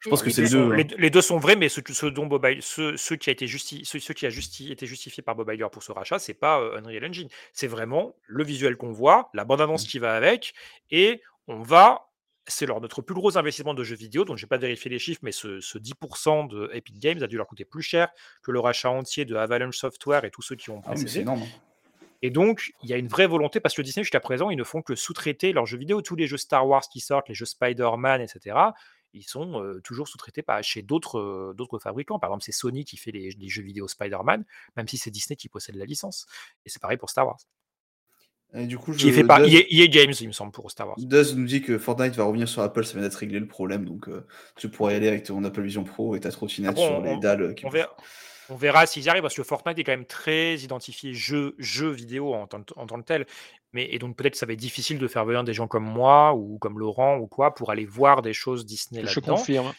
Je 0.00 0.10
pense 0.10 0.22
que 0.22 0.30
c'est 0.30 0.42
les 0.42 0.48
sont, 0.48 0.68
deux. 0.68 0.74
les, 0.74 0.84
hein. 0.84 0.96
les 0.96 1.10
deux 1.10 1.20
sont 1.20 1.38
vrais, 1.38 1.56
mais 1.56 1.68
ce, 1.68 1.80
ceux 1.90 2.12
dont 2.12 2.26
Bob 2.26 2.46
qui 2.46 3.30
a 3.30 3.32
été 3.32 3.46
justi, 3.48 3.82
ceux 3.84 3.98
qui 4.14 4.26
a 4.26 4.30
justi, 4.30 4.70
été 4.70 4.86
justifié 4.86 5.24
par 5.24 5.34
Bob 5.34 5.50
Iger 5.52 5.66
pour 5.72 5.82
ce 5.82 5.90
rachat, 5.90 6.20
c'est 6.20 6.34
pas 6.34 6.60
euh, 6.60 6.78
Unreal 6.78 7.04
Engine. 7.06 7.28
C'est 7.52 7.66
vraiment 7.66 8.14
le 8.28 8.44
visuel 8.44 8.76
qu'on 8.76 8.92
voit, 8.92 9.28
la 9.34 9.44
bande-annonce 9.44 9.86
qui 9.86 9.98
va 9.98 10.14
avec, 10.14 10.54
et 10.90 11.20
on 11.48 11.62
va. 11.62 12.07
C'est 12.48 12.66
leur 12.66 12.80
notre 12.80 13.02
plus 13.02 13.14
gros 13.14 13.36
investissement 13.38 13.74
de 13.74 13.84
jeux 13.84 13.94
vidéo, 13.96 14.24
donc 14.24 14.38
je 14.38 14.42
vais 14.44 14.48
pas 14.48 14.56
vérifier 14.58 14.90
les 14.90 14.98
chiffres, 14.98 15.20
mais 15.22 15.32
ce, 15.32 15.60
ce 15.60 15.78
10% 15.78 16.48
de 16.48 16.70
Epic 16.72 16.98
Games 16.98 17.22
a 17.22 17.26
dû 17.26 17.36
leur 17.36 17.46
coûter 17.46 17.64
plus 17.64 17.82
cher 17.82 18.08
que 18.42 18.50
le 18.50 18.58
rachat 18.58 18.90
entier 18.90 19.24
de 19.26 19.36
Avalanche 19.36 19.76
Software 19.76 20.24
et 20.24 20.30
tous 20.30 20.42
ceux 20.42 20.56
qui 20.56 20.70
ont 20.70 20.80
Ah 20.86 20.92
précédé. 20.92 21.20
énorme. 21.20 21.42
hein. 21.42 21.60
Et 22.22 22.30
donc, 22.30 22.72
il 22.82 22.90
y 22.90 22.92
a 22.92 22.96
une 22.96 23.06
vraie 23.06 23.26
volonté, 23.28 23.60
parce 23.60 23.74
que 23.76 23.82
Disney, 23.82 24.02
jusqu'à 24.02 24.18
présent, 24.18 24.50
ils 24.50 24.56
ne 24.56 24.64
font 24.64 24.82
que 24.82 24.96
sous-traiter 24.96 25.52
leurs 25.52 25.66
jeux 25.66 25.78
vidéo. 25.78 26.02
Tous 26.02 26.16
les 26.16 26.26
jeux 26.26 26.36
Star 26.36 26.66
Wars 26.66 26.82
qui 26.88 26.98
sortent, 27.00 27.28
les 27.28 27.34
jeux 27.34 27.44
Spider-Man, 27.44 28.20
etc., 28.20 28.56
ils 29.14 29.22
sont 29.22 29.62
euh, 29.62 29.80
toujours 29.82 30.08
sous-traités 30.08 30.42
par, 30.42 30.62
chez 30.62 30.82
d'autres 30.82 31.18
euh, 31.18 31.54
d'autres 31.56 31.78
fabricants. 31.78 32.18
Par 32.18 32.30
exemple, 32.30 32.44
c'est 32.44 32.52
Sony 32.52 32.84
qui 32.84 32.96
fait 32.96 33.10
les, 33.12 33.30
les 33.30 33.48
jeux 33.48 33.62
vidéo 33.62 33.88
Spider-Man, 33.88 34.44
même 34.76 34.88
si 34.88 34.98
c'est 34.98 35.10
Disney 35.10 35.36
qui 35.36 35.48
possède 35.48 35.76
la 35.76 35.84
licence. 35.86 36.26
Et 36.66 36.70
c'est 36.70 36.80
pareil 36.82 36.98
pour 36.98 37.08
Star 37.08 37.26
Wars. 37.26 37.38
Et 38.54 38.66
du 38.66 38.78
coup 38.78 38.92
Qui 38.92 39.08
est 39.08 39.10
je 39.10 39.16
fait 39.16 39.24
par 39.24 39.44
EA, 39.44 39.60
EA 39.68 39.86
Games, 39.88 40.14
il 40.20 40.28
me 40.28 40.32
semble, 40.32 40.52
pour 40.52 40.70
Star 40.70 40.88
Wars. 40.88 40.96
Duz 40.98 41.34
nous 41.36 41.44
dit 41.46 41.60
que 41.60 41.78
Fortnite 41.78 42.14
va 42.16 42.24
revenir 42.24 42.48
sur 42.48 42.62
Apple, 42.62 42.84
ça 42.84 42.94
vient 42.94 43.02
d'être 43.02 43.14
réglé 43.16 43.38
le 43.38 43.46
problème 43.46 43.84
donc 43.84 44.08
euh, 44.08 44.26
tu 44.56 44.68
pourras 44.68 44.92
y 44.92 44.94
aller 44.94 45.08
avec 45.08 45.24
ton 45.24 45.44
Apple 45.44 45.62
Vision 45.62 45.84
Pro 45.84 46.16
et 46.16 46.20
ta 46.20 46.30
trottinette 46.30 46.76
sur 46.76 46.90
on, 46.92 47.02
les 47.02 47.16
dalles 47.18 47.54
qui 47.54 47.66
on 47.66 47.68
verra, 47.68 47.94
on 48.48 48.56
verra 48.56 48.86
s'ils 48.86 49.04
y 49.04 49.08
arrivent, 49.08 49.22
parce 49.22 49.34
que 49.34 49.42
Fortnite 49.42 49.78
est 49.78 49.84
quand 49.84 49.92
même 49.92 50.06
très 50.06 50.56
identifié 50.56 51.12
jeu, 51.12 51.54
jeu 51.58 51.90
vidéo 51.90 52.32
en 52.34 52.46
tant, 52.46 52.62
en 52.76 52.86
tant 52.86 52.98
que 52.98 53.04
tel. 53.04 53.26
Mais, 53.74 53.86
et 53.90 53.98
donc 53.98 54.16
peut-être 54.16 54.32
que 54.32 54.38
ça 54.38 54.46
va 54.46 54.54
être 54.54 54.58
difficile 54.58 54.98
de 54.98 55.06
faire 55.06 55.26
venir 55.26 55.44
des 55.44 55.52
gens 55.52 55.68
comme 55.68 55.84
moi 55.84 56.34
ou 56.34 56.56
comme 56.58 56.78
Laurent 56.78 57.18
ou 57.18 57.26
quoi 57.26 57.54
pour 57.54 57.70
aller 57.70 57.84
voir 57.84 58.22
des 58.22 58.32
choses 58.32 58.64
Disney 58.64 59.02
Je 59.02 59.20
là-dedans. 59.20 59.36
confirme. 59.36 59.72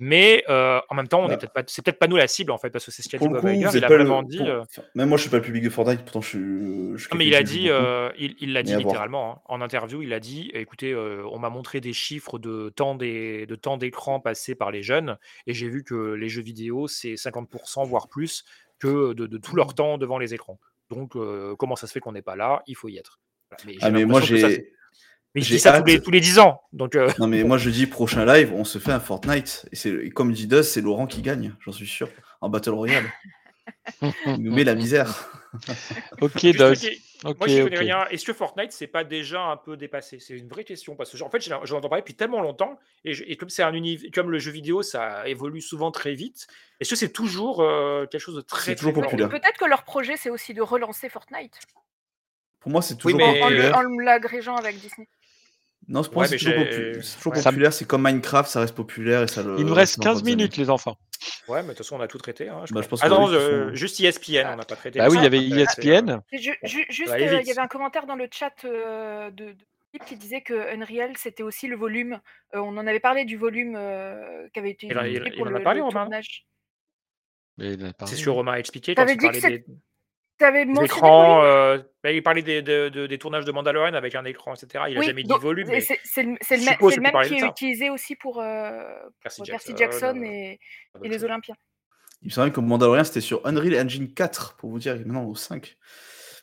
Mais 0.00 0.44
euh, 0.48 0.80
en 0.88 0.94
même 0.94 1.08
temps, 1.08 1.20
on 1.20 1.26
est 1.26 1.30
Bah, 1.30 1.36
peut-être 1.38 1.52
pas, 1.52 1.62
c'est 1.66 1.84
peut-être 1.84 1.98
pas 1.98 2.06
nous 2.06 2.16
la 2.16 2.28
cible 2.28 2.52
en 2.52 2.58
fait, 2.58 2.70
parce 2.70 2.84
que 2.84 2.92
c'est 2.92 3.02
ce 3.02 3.08
qu'a 3.08 3.18
dit 3.18 3.28
Bob 3.28 3.44
Iger. 3.44 3.68
Il 3.74 3.84
a 3.84 3.88
pas 3.88 3.96
vraiment 3.96 4.20
le 4.20 4.28
dit. 4.28 4.38
pour 4.38 4.48
euh, 4.48 4.60
enfin, 4.60 4.82
même 4.94 5.08
moi 5.08 5.16
je 5.18 5.22
suis 5.22 5.30
pas 5.30 5.38
le 5.38 5.42
public 5.42 5.64
de 5.64 5.70
Fortnite, 5.70 6.02
pourtant 6.02 6.20
je 6.20 6.28
suis 6.28 6.38
je 6.38 7.08
non, 7.10 7.16
mais 7.16 7.26
il 7.26 7.34
a 7.34 7.42
dit, 7.42 7.68
euh, 7.68 8.10
il 8.16 8.36
il 8.40 8.52
l'a 8.52 8.62
dit 8.62 8.76
littéralement 8.76 9.38
hein. 9.38 9.42
en 9.46 9.60
interview, 9.60 10.02
il 10.02 10.12
a 10.12 10.20
dit, 10.20 10.50
écoutez, 10.54 10.92
euh, 10.92 11.24
on 11.32 11.40
m'a 11.40 11.50
montré 11.50 11.80
des 11.80 11.92
chiffres 11.92 12.38
de 12.38 12.68
temps 12.68 12.94
des, 12.94 13.46
de 13.46 13.54
temps 13.56 13.76
d'écran 13.76 14.20
passé 14.20 14.54
par 14.54 14.70
les 14.70 14.84
jeunes, 14.84 15.18
et 15.48 15.52
j'ai 15.52 15.68
vu 15.68 15.82
que 15.82 16.12
les 16.12 16.28
jeux 16.28 16.42
vidéo 16.42 16.86
c'est 16.86 17.14
50% 17.14 17.84
voire 17.86 18.08
plus 18.08 18.44
que 18.78 19.14
de, 19.14 19.26
de 19.26 19.38
tout 19.38 19.56
leur 19.56 19.74
temps 19.74 19.98
devant 19.98 20.18
les 20.18 20.32
écrans. 20.32 20.60
Donc 20.90 21.16
comment 21.58 21.74
ça 21.74 21.88
se 21.88 21.92
fait 21.92 22.00
qu'on 22.00 22.12
n'est 22.12 22.22
pas 22.22 22.36
là? 22.36 22.62
Il 22.68 22.76
faut 22.76 22.88
y 22.88 22.98
être. 22.98 23.18
Voilà. 23.50 23.64
Mais 23.66 23.78
Ah 23.80 23.90
mais 23.90 24.04
moi 24.04 24.20
j'ai 24.20 24.72
mais 25.34 25.40
il 25.40 25.44
j'ai 25.44 25.54
dit 25.56 25.60
ça 25.60 25.78
tous 25.80 25.86
les, 25.86 26.00
tous 26.00 26.10
les 26.10 26.20
10 26.20 26.38
ans. 26.38 26.60
Donc 26.72 26.94
euh, 26.96 27.08
Non 27.18 27.26
mais 27.26 27.44
moi 27.44 27.58
je 27.58 27.70
dis 27.70 27.86
prochain 27.86 28.24
live, 28.24 28.52
on 28.54 28.64
se 28.64 28.78
fait 28.78 28.92
un 28.92 29.00
Fortnite 29.00 29.66
et 29.72 29.76
c'est 29.76 29.90
et 29.90 30.10
comme 30.10 30.32
dit 30.32 30.46
Duz, 30.46 30.62
c'est 30.62 30.80
Laurent 30.80 31.06
qui 31.06 31.22
gagne, 31.22 31.54
j'en 31.60 31.72
suis 31.72 31.86
sûr, 31.86 32.08
en 32.40 32.48
Battle 32.48 32.70
Royale. 32.70 33.04
Il 34.26 34.42
nous 34.42 34.54
met 34.54 34.64
la 34.64 34.74
misère. 34.74 35.30
ok, 36.20 36.30
Ok, 37.24 37.36
moi, 37.40 37.48
je 37.48 37.62
connais 37.64 37.76
ok. 37.76 37.82
rien. 37.82 38.06
Est-ce 38.10 38.24
que 38.24 38.32
Fortnite, 38.32 38.70
c'est 38.70 38.86
pas 38.86 39.02
déjà 39.02 39.40
un 39.42 39.56
peu 39.56 39.76
dépassé? 39.76 40.20
C'est 40.20 40.34
une 40.38 40.46
vraie 40.48 40.62
question 40.62 40.94
parce 40.94 41.10
que, 41.10 41.20
en 41.22 41.28
fait, 41.30 41.40
j'en 41.42 41.76
entends 41.78 41.88
parler 41.88 42.02
depuis 42.02 42.14
tellement 42.14 42.40
longtemps 42.40 42.78
et, 43.04 43.12
je- 43.12 43.24
et 43.26 43.36
comme 43.36 43.48
c'est 43.50 43.64
un 43.64 43.72
univers, 43.72 44.08
comme 44.14 44.30
le 44.30 44.38
jeu 44.38 44.52
vidéo, 44.52 44.82
ça 44.82 45.26
évolue 45.28 45.60
souvent 45.60 45.90
très 45.90 46.14
vite. 46.14 46.46
Est-ce 46.80 46.90
que 46.90 46.96
c'est 46.96 47.12
toujours 47.12 47.60
euh, 47.62 48.06
quelque 48.06 48.20
chose 48.20 48.36
de 48.36 48.40
très, 48.40 48.76
toujours 48.76 48.92
populaire. 48.94 49.28
Peut-être 49.28 49.58
que 49.58 49.64
leur 49.64 49.82
projet, 49.82 50.16
c'est 50.16 50.30
aussi 50.30 50.54
de 50.54 50.62
relancer 50.62 51.08
Fortnite 51.08 51.58
Pour 52.60 52.70
moi 52.70 52.80
c'est 52.82 52.94
Oui, 53.04 53.12
toujours 53.12 53.18
mais- 53.18 53.72
en, 53.72 53.72
en 53.80 53.84
en 53.84 53.98
l'agrégeant 53.98 54.54
avec 54.56 54.78
Disney. 54.78 55.08
Non, 55.88 56.02
pour 56.04 56.14
moi 56.14 56.24
Ouais, 56.24 56.28
popu- 56.28 56.38
c'est 57.02 57.16
toujours 57.16 57.32
ouais. 57.34 57.42
Populaire, 57.42 57.72
c'est 57.72 57.86
comme 57.86 58.02
Minecraft, 58.02 58.50
ça 58.50 58.60
reste 58.60 58.74
populaire 58.74 59.22
et 59.22 59.28
ça 59.28 59.42
le 59.42 59.58
Il 59.58 59.64
nous 59.64 59.72
reste 59.74 59.92
reste 59.94 59.98
dans 59.98 60.04
15 60.04 60.22
des 60.22 60.28
années. 60.32 60.36
minutes, 60.36 60.56
les 60.58 60.68
enfants. 60.68 60.98
Ouais, 61.48 61.62
mais 61.62 61.68
de 61.68 61.68
toute 61.68 61.78
façon, 61.78 61.96
on 61.96 62.00
a 62.00 62.08
tout 62.08 62.18
traité. 62.18 62.48
hein, 62.50 62.62
je 62.66 62.74
Bah, 62.74 62.82
je 62.82 62.88
pense 62.88 63.02
ah 63.02 63.08
que 63.08 63.14
non, 63.14 63.28
euh, 63.32 63.74
juste 63.74 63.98
ESPN, 63.98 64.46
on 64.52 64.56
n'a 64.56 64.64
pas 64.64 64.76
traité. 64.76 64.98
Bah 64.98 65.08
oui, 65.08 65.16
il 65.18 65.22
y 65.22 65.26
avait 65.26 65.38
on 65.38 65.52
euh, 65.56 65.64
ESPN. 65.64 66.20
Ju- 66.32 66.58
ju- 66.62 66.86
juste, 66.90 67.08
aller 67.10 67.26
euh, 67.28 67.40
il 67.40 67.46
y 67.46 67.50
avait 67.50 67.60
un 67.60 67.68
commentaire 67.68 68.06
dans 68.06 68.16
le 68.16 68.28
chat 68.30 68.52
euh, 68.66 69.30
de, 69.30 69.56
qui 70.06 70.16
disait 70.16 70.42
que 70.42 70.74
Unreal, 70.74 71.16
c'était 71.16 71.42
aussi 71.42 71.66
le 71.68 71.76
volume. 71.76 72.20
euh, 72.54 72.58
on 72.60 72.76
en 72.76 72.86
avait 72.86 73.00
parlé 73.00 73.24
du 73.24 73.38
volume 73.38 73.74
euh, 73.74 74.46
qui 74.52 74.58
avait 74.58 74.70
été 74.72 74.88
Il 74.88 74.92
il- 74.92 74.96
utilisé 75.16 75.30
il 75.30 75.36
pour 75.38 75.46
en 75.46 75.54
a 75.54 75.58
le, 75.58 75.64
parlé, 75.64 75.78
le 75.80 75.84
Romain? 75.86 76.10
C'est 78.06 78.16
ce 78.16 78.24
que 78.24 78.30
oui. 78.30 78.36
Romain 78.36 78.52
a 78.52 78.58
expliqué 78.58 78.94
quand 78.94 79.06
il 79.06 79.16
dit 79.16 79.16
que 79.16 79.22
parlait 79.40 79.58
des, 79.58 79.64
Euh, 81.42 81.78
bah, 82.02 82.12
il 82.12 82.22
parlait 82.22 82.42
des, 82.42 82.62
de- 82.62 82.88
de- 82.88 83.06
des 83.06 83.18
tournages 83.18 83.44
de 83.44 83.52
Mandalorian 83.52 83.94
avec 83.94 84.14
un 84.14 84.24
écran, 84.24 84.54
etc. 84.54 84.84
Il 84.88 84.96
a 84.96 85.00
Oui, 85.00 85.06
jamais 85.06 85.22
dit 85.22 85.28
volume, 85.40 85.66
c'est 86.04 86.22
le, 86.22 86.36
le 86.96 87.00
même- 87.02 87.12
qui 87.28 87.34
est 87.34 87.46
utilisé 87.46 87.90
aussi 87.90 88.14
pour 88.16 88.40
euh, 88.40 88.82
Percy 89.22 89.38
pour 89.40 89.46
Jackson, 89.46 89.72
Percy 89.72 89.82
Jackson 89.84 90.16
euh, 90.22 90.24
et, 91.04 91.08
les. 91.08 91.24
Olympiens. 91.24 91.54
Il 92.22 92.26
me 92.26 92.30
semblait 92.30 92.50
que 92.52 92.60
Mandalorian 92.60 93.04
c'était 93.04 93.20
sur 93.20 93.44
Unreal 93.46 93.74
Engine 93.84 94.12
4 94.12 94.56
pour 94.56 94.70
vous 94.70 94.78
dire, 94.78 94.94
et 94.94 94.98
maintenant 95.04 95.24
au 95.24 95.34
5. 95.34 95.76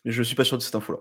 Mais 0.05 0.11
je 0.11 0.23
suis 0.23 0.35
pas 0.35 0.43
sûr 0.45 0.57
de 0.57 0.61
cette 0.63 0.75
info-là. 0.75 0.99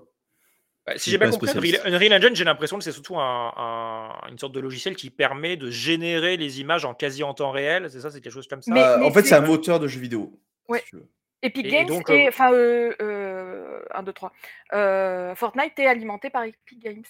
Bah, 0.87 0.93
si 0.97 1.11
j'ai 1.11 1.19
bien 1.19 1.31
compris. 1.31 1.49
Unreal, 1.51 1.81
Unreal 1.95 2.13
Engine, 2.15 2.35
j'ai 2.37 2.45
l'impression 2.45 2.77
que 2.79 2.85
c'est 2.85 2.93
surtout 2.93 3.17
un- 3.19 3.53
un- 3.57 4.29
une 4.31 4.39
sorte 4.39 4.53
de 4.55 4.61
logiciel 4.61 4.97
qui 4.97 5.11
permet 5.11 5.57
de 5.57 5.71
générer 5.71 6.37
les 6.37 6.61
images 6.61 6.85
en 6.85 6.93
quasi 6.95 7.23
en 7.23 7.33
temps 7.35 7.51
réel. 7.53 7.89
C'est 7.91 8.01
ça, 8.01 8.11
c'est 8.11 8.21
quelque 8.21 8.33
chose 8.33 8.49
comme 8.49 8.63
ça. 8.63 8.73
Mais- 8.73 8.83
Euh, 8.83 8.99
mais 8.99 9.07
en 9.07 9.11
fait, 9.13 9.23
c'est 9.23 9.35
un 9.35 9.41
moteur 9.41 9.81
de 9.81 9.87
jeux 9.89 10.01
vidéo. 10.01 10.39
Ouais. 10.69 10.83
si. 10.91 10.97
Epic 11.45 11.65
Et- 11.67 11.69
et 11.69 11.71
Games 11.73 11.87
donc, 11.87 12.11
et 12.11 12.27
euh, 12.27 12.29
enfin 12.29 12.53
euh, 12.53 12.95
euh, 13.01 13.83
1, 13.93 14.03
2, 14.03 14.13
3. 14.13 14.33
Euh, 14.73 15.35
Fortnite 15.35 15.79
est 15.79 15.87
alimenté 15.87 16.31
par 16.31 16.45
Epic 16.45 16.79
Games. 16.83 17.03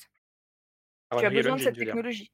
par 1.08 1.20
tu 1.20 1.26
as 1.26 1.30
besoin 1.30 1.56
de 1.56 1.60
cette 1.60 1.76
technologie. 1.78 2.30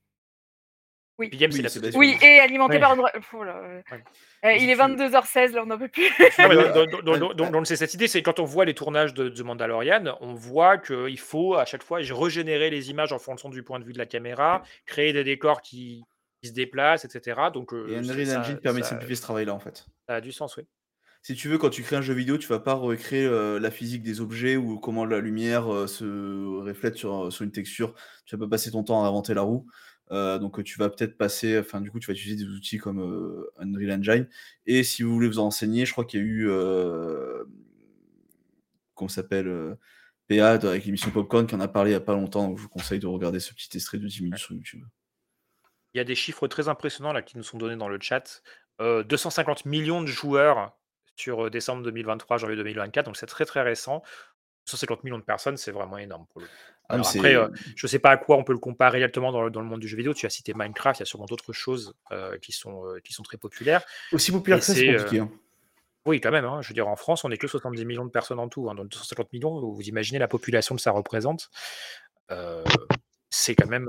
Oui. 1.19 1.27
Epic 1.27 1.39
Games, 1.41 1.51
Oui, 1.53 1.67
c'est 1.69 1.81
la. 1.83 1.99
Oui, 1.99 2.17
et 2.23 2.41
alimenté 2.41 2.75
Ouais. 2.77 2.81
par. 2.81 2.97
Oh 3.35 3.45
là, 3.45 3.57
euh, 3.59 3.83
Ouais. 3.93 4.03
euh, 4.47 4.53
il 4.55 4.71
est 4.71 4.73
tu- 4.73 4.79
22h16, 4.79 5.53
là 5.53 5.63
on 5.63 5.67
n'en 5.67 5.77
peut 5.79 5.89
plus. 5.89 6.05
Non, 6.39 6.49
mais 6.49 6.57
Ouais. 6.57 6.73
donc- 6.73 6.91
donc- 7.05 7.19
donc- 7.19 7.35
donc- 7.35 7.51
donc 7.53 7.67
c'est 7.67 7.77
cette 7.77 7.93
idée, 7.93 8.09
c'est 8.09 8.23
quand 8.23 8.41
on 8.41 8.45
voit 8.45 8.65
les 8.65 8.73
tournages 8.75 9.13
de, 9.13 9.29
de 9.29 9.43
Mandalorian, 9.43 10.17
on 10.23 10.33
voit 10.33 10.79
qu'il 10.79 11.19
faut 11.19 11.57
à 11.57 11.67
chaque 11.67 11.83
fois 11.83 11.99
régénérer 11.99 12.71
les 12.71 12.89
images 12.89 13.13
en 13.13 13.19
fonction 13.19 13.51
du 13.51 13.63
point 13.63 13.79
de 13.81 13.85
vue 13.85 13.93
de 13.93 13.99
la 13.99 14.07
caméra, 14.07 14.63
créer 14.87 15.13
des 15.13 15.25
décors 15.25 15.61
qui, 15.61 16.03
qui 16.43 16.49
se 16.49 16.55
déplacent, 16.55 17.05
etc. 17.05 17.39
Donc 17.53 17.75
euh, 17.75 17.87
Et 18.01 18.03
ça- 18.03 18.13
Unreal 18.15 18.27
ça- 18.27 18.41
Engine 18.41 18.59
permet 18.59 18.81
de 18.81 18.87
simplifier 18.87 19.17
ce 19.17 19.23
travail-là 19.23 19.53
en 19.53 19.61
fait. 19.61 19.85
ça 20.09 20.15
a 20.15 20.21
du 20.23 20.33
sens, 20.33 20.57
oui. 20.57 20.67
Si 21.23 21.35
tu 21.35 21.49
veux, 21.49 21.59
quand 21.59 21.69
tu 21.71 21.83
crées 21.83 21.97
un 21.97 22.03
jeu 22.03 22.15
vidéo, 22.15 22.39
tu 22.39 22.49
vas 22.49 22.61
pas 22.61 22.73
recréer 22.75 23.27
euh, 23.27 23.61
la 23.61 23.71
physique 23.71 24.03
des 24.03 24.21
objets 24.23 24.57
ou 24.57 24.79
comment 24.79 25.05
la 25.05 25.21
lumière 25.21 25.73
euh, 25.73 25.87
se 25.87 26.05
reflète 26.63 26.97
sur, 26.97 27.31
sur 27.33 27.45
une 27.45 27.53
texture. 27.53 27.95
Tu 28.25 28.37
vas 28.37 28.47
pas 28.47 28.51
passer 28.51 28.71
ton 28.71 28.83
temps 28.85 29.05
à 29.05 29.09
inventer 29.09 29.35
la 29.35 29.43
roue. 29.43 29.67
Euh, 30.13 30.39
donc 30.39 30.59
euh, 30.59 30.63
tu 30.65 30.79
vas 30.79 30.89
peut-être 30.89 31.17
passer, 31.17 31.59
enfin 31.59 31.81
du 31.81 31.91
coup 31.93 32.01
tu 32.01 32.09
vas 32.09 32.15
utiliser 32.15 32.45
des 32.45 32.51
outils 32.51 32.79
comme 32.79 33.01
euh, 33.01 33.53
Unreal 33.59 34.01
Engine. 34.01 34.29
Et 34.67 34.83
si 34.83 35.03
vous 35.03 35.13
voulez 35.13 35.29
vous 35.29 35.39
en 35.39 35.45
renseigner, 35.45 35.87
je 35.87 35.93
crois 35.93 36.05
qu'il 36.05 36.21
y 36.21 36.23
a 36.23 36.27
eu, 36.27 36.49
euh, 36.51 37.45
comment 38.95 39.09
ça 39.09 39.23
s'appelle, 39.23 39.47
euh, 39.49 39.75
PA 40.29 40.53
avec 40.53 40.85
l'émission 40.85 41.11
Popcorn 41.11 41.47
qui 41.47 41.55
en 41.55 41.61
a 41.61 41.69
parlé 41.69 41.91
il 41.91 41.95
y 41.95 41.97
a 41.97 42.01
pas 42.01 42.15
longtemps. 42.15 42.49
Donc 42.49 42.59
je 42.59 42.63
vous 42.63 42.69
conseille 42.69 42.99
de 42.99 43.07
regarder 43.07 43.41
ce 43.41 43.53
petit 43.53 43.69
extrait 43.75 43.99
de 43.99 44.07
10 44.07 44.23
minutes 44.23 44.39
sur 44.39 44.55
YouTube. 44.55 44.85
Il 45.95 45.99
y 45.99 46.01
a 46.01 46.05
des 46.05 46.15
chiffres 46.15 46.47
très 46.49 46.69
impressionnants 46.69 47.13
là 47.13 47.23
qui 47.23 47.37
nous 47.37 47.43
sont 47.43 47.59
donnés 47.59 47.77
dans 47.77 47.89
le 47.89 47.99
chat. 48.01 48.43
Euh, 48.81 49.03
250 49.03 49.65
millions 49.67 50.01
de 50.01 50.07
joueurs 50.07 50.77
sur 51.21 51.51
décembre 51.51 51.83
2023, 51.85 52.39
janvier 52.39 52.57
2024, 52.57 53.07
donc 53.07 53.17
c'est 53.17 53.27
très 53.27 53.45
très 53.45 53.63
récent. 53.63 54.03
150 54.67 55.05
millions 55.05 55.19
de 55.19 55.25
personnes, 55.25 55.57
c'est 55.57 55.73
vraiment 55.73 55.99
énorme 55.99 56.27
pour 56.31 56.41
le. 56.43 56.47
Ah, 56.89 56.97
après, 56.97 57.37
euh, 57.37 57.49
je 57.77 57.87
ne 57.87 57.89
sais 57.89 57.99
pas 58.01 58.11
à 58.11 58.17
quoi 58.17 58.37
on 58.37 58.43
peut 58.45 58.53
le 58.53 58.59
comparer 58.59 58.99
réellement 58.99 59.31
dans 59.31 59.43
le, 59.43 59.51
dans 59.51 59.61
le 59.61 59.67
monde 59.67 59.79
du 59.81 59.87
jeu 59.87 59.97
vidéo. 59.97 60.13
Tu 60.13 60.27
as 60.27 60.31
cité 60.31 60.55
Minecraft, 60.55 60.99
il 60.99 61.03
y 61.03 61.05
a 61.05 61.07
sûrement 61.07 61.27
d'autres 61.27 61.53
choses 61.53 61.95
euh, 62.11 62.37
qui, 62.39 62.51
sont, 62.53 62.85
euh, 62.87 62.99
qui 63.01 63.13
sont 63.13 63.23
très 63.23 63.37
populaires. 63.37 63.83
aussi 64.13 64.33
populaire 64.33 64.59
que 64.59 64.65
ça, 64.65 64.75
c'est 64.75 64.87
compliqué. 64.87 65.21
hein. 65.21 65.31
oui, 66.05 66.21
quand 66.21 66.33
même. 66.33 66.45
hein. 66.45 66.63
Je 66.63 66.69
veux 66.69 66.75
dire, 66.75 66.89
en 66.89 66.97
France, 66.97 67.25
on 67.25 67.29
n'est 67.29 67.37
que 67.37 67.47
70 67.47 67.85
millions 67.85 68.05
de 68.05 68.11
personnes 68.11 68.41
en 68.41 68.49
tout. 68.49 68.69
hein. 68.71 68.75
Donc 68.75 68.89
250 68.89 69.33
millions, 69.33 69.61
vous 69.61 69.83
imaginez 69.83 70.19
la 70.19 70.27
population 70.29 70.75
que 70.75 70.83
ça 70.83 70.91
représente. 70.91 71.49
C'est 73.31 73.55
quand 73.55 73.69
même. 73.69 73.89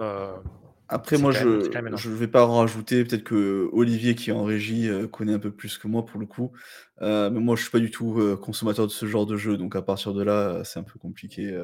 Après, 0.94 1.18
moi, 1.18 1.32
je 1.32 1.70
je 1.98 2.10
vais 2.10 2.28
pas 2.28 2.46
en 2.46 2.58
rajouter. 2.60 3.04
Peut-être 3.06 3.24
que 3.24 3.70
Olivier, 3.72 4.14
qui 4.14 4.30
est 4.30 4.34
en 4.34 4.44
régie, 4.44 4.90
euh, 4.90 5.08
connaît 5.08 5.34
un 5.34 5.40
peu 5.40 5.52
plus 5.52 5.78
que 5.78 5.88
moi 5.88 6.06
pour 6.06 6.20
le 6.20 6.26
coup. 6.26 6.52
Euh, 7.02 7.30
mais 7.30 7.40
moi, 7.40 7.56
je 7.56 7.62
suis 7.62 7.72
pas 7.72 7.80
du 7.80 7.90
tout 7.92 8.20
euh, 8.20 8.36
consommateur 8.36 8.86
de 8.88 8.92
ce 8.92 9.06
genre 9.06 9.26
de 9.26 9.38
jeu. 9.38 9.58
Donc, 9.58 9.76
à 9.76 9.82
partir 9.82 10.14
de 10.14 10.22
là, 10.22 10.64
c'est 10.64 10.80
un 10.80 10.84
peu 10.84 11.00
compliqué. 11.00 11.58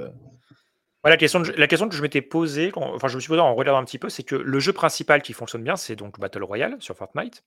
Ouais, 1.04 1.12
la, 1.12 1.18
question 1.18 1.40
de- 1.42 1.52
la 1.52 1.68
question 1.68 1.88
que 1.88 1.96
je 1.96 2.02
m'étais 2.02 2.22
posée, 2.22 2.72
quand- 2.72 2.94
enfin 2.96 3.08
je 3.08 3.16
me 3.16 3.20
suis 3.22 3.28
posée 3.28 3.40
en 3.40 3.54
regardant 3.54 3.80
un 3.80 3.86
petit 3.86 4.00
peu, 4.00 4.10
c'est 4.10 4.24
que 4.24 4.36
le 4.36 4.60
jeu 4.60 4.74
principal 4.74 5.22
qui 5.22 5.34
fonctionne 5.34 5.64
bien, 5.64 5.76
c'est 5.76 5.96
donc 5.96 6.20
Battle 6.20 6.44
Royale 6.44 6.76
sur 6.80 6.96
Fortnite. 6.96 7.44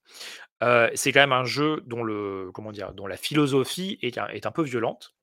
C'est 0.94 1.12
quand 1.12 1.20
même 1.20 1.32
un 1.32 1.44
jeu 1.44 1.82
dont 1.86 2.02
le 2.04 2.50
comment 2.54 2.72
dire, 2.72 2.92
dont 2.92 3.06
la 3.06 3.16
philosophie 3.16 3.98
est, 4.02 4.18
est 4.18 4.46
un 4.46 4.50
peu 4.52 4.62
violente, 4.62 5.14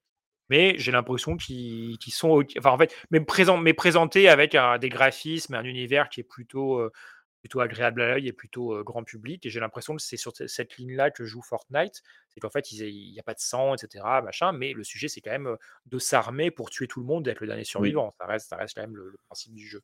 mais 0.50 0.76
j'ai 0.78 0.92
l'impression 0.92 1.38
qu'ils 1.38 1.98
sont, 2.10 2.44
enfin 2.58 2.72
en 2.72 2.78
fait, 2.78 2.94
mais, 3.12 3.20
présent, 3.22 3.58
mais 3.58 3.74
présentés 3.74 4.30
avec 4.30 4.56
un- 4.56 4.78
des 4.78 4.90
graphismes, 4.90 5.54
un 5.56 5.64
univers 5.64 6.10
qui 6.10 6.22
est 6.22 6.24
plutôt 6.24 6.80
euh, 6.80 6.92
plutôt 7.42 7.60
agréable 7.62 8.02
à 8.02 8.08
l'œil 8.10 8.28
et 8.28 8.34
plutôt 8.34 8.74
euh, 8.74 8.84
grand 8.84 9.04
public. 9.04 9.46
Et 9.46 9.50
j'ai 9.50 9.60
l'impression 9.60 9.96
que 9.96 10.02
c'est 10.02 10.18
sur 10.18 10.36
ce- 10.36 10.48
cette 10.48 10.76
ligne-là 10.78 11.12
que 11.12 11.24
joue 11.24 11.42
Fortnite, 11.44 12.02
c'est 12.30 12.40
qu'en 12.40 12.50
fait 12.50 12.72
il 12.72 13.12
n'y 13.14 13.20
a 13.20 13.24
pas 13.24 13.36
de 13.36 13.40
sang, 13.40 13.76
etc. 13.76 14.22
Machin, 14.24 14.52
mais 14.54 14.74
le 14.74 14.84
sujet 14.84 15.08
c'est 15.08 15.22
quand 15.22 15.32
même 15.32 15.48
euh, 15.48 15.56
de 15.86 16.00
s'armer 16.00 16.50
pour 16.52 16.70
tuer 16.72 16.88
tout 16.88 17.00
le 17.00 17.06
monde 17.06 17.28
et 17.28 17.32
être 17.32 17.42
le 17.42 17.48
dernier 17.48 17.62
Oui. 17.62 17.66
survivant. 17.66 18.14
Ça 18.20 18.26
reste, 18.26 18.50
ça 18.50 18.58
reste 18.58 18.74
quand 18.76 18.82
même 18.82 18.96
le, 18.98 19.10
le 19.10 19.18
principe 19.28 19.54
du 19.54 19.68
jeu. 19.68 19.82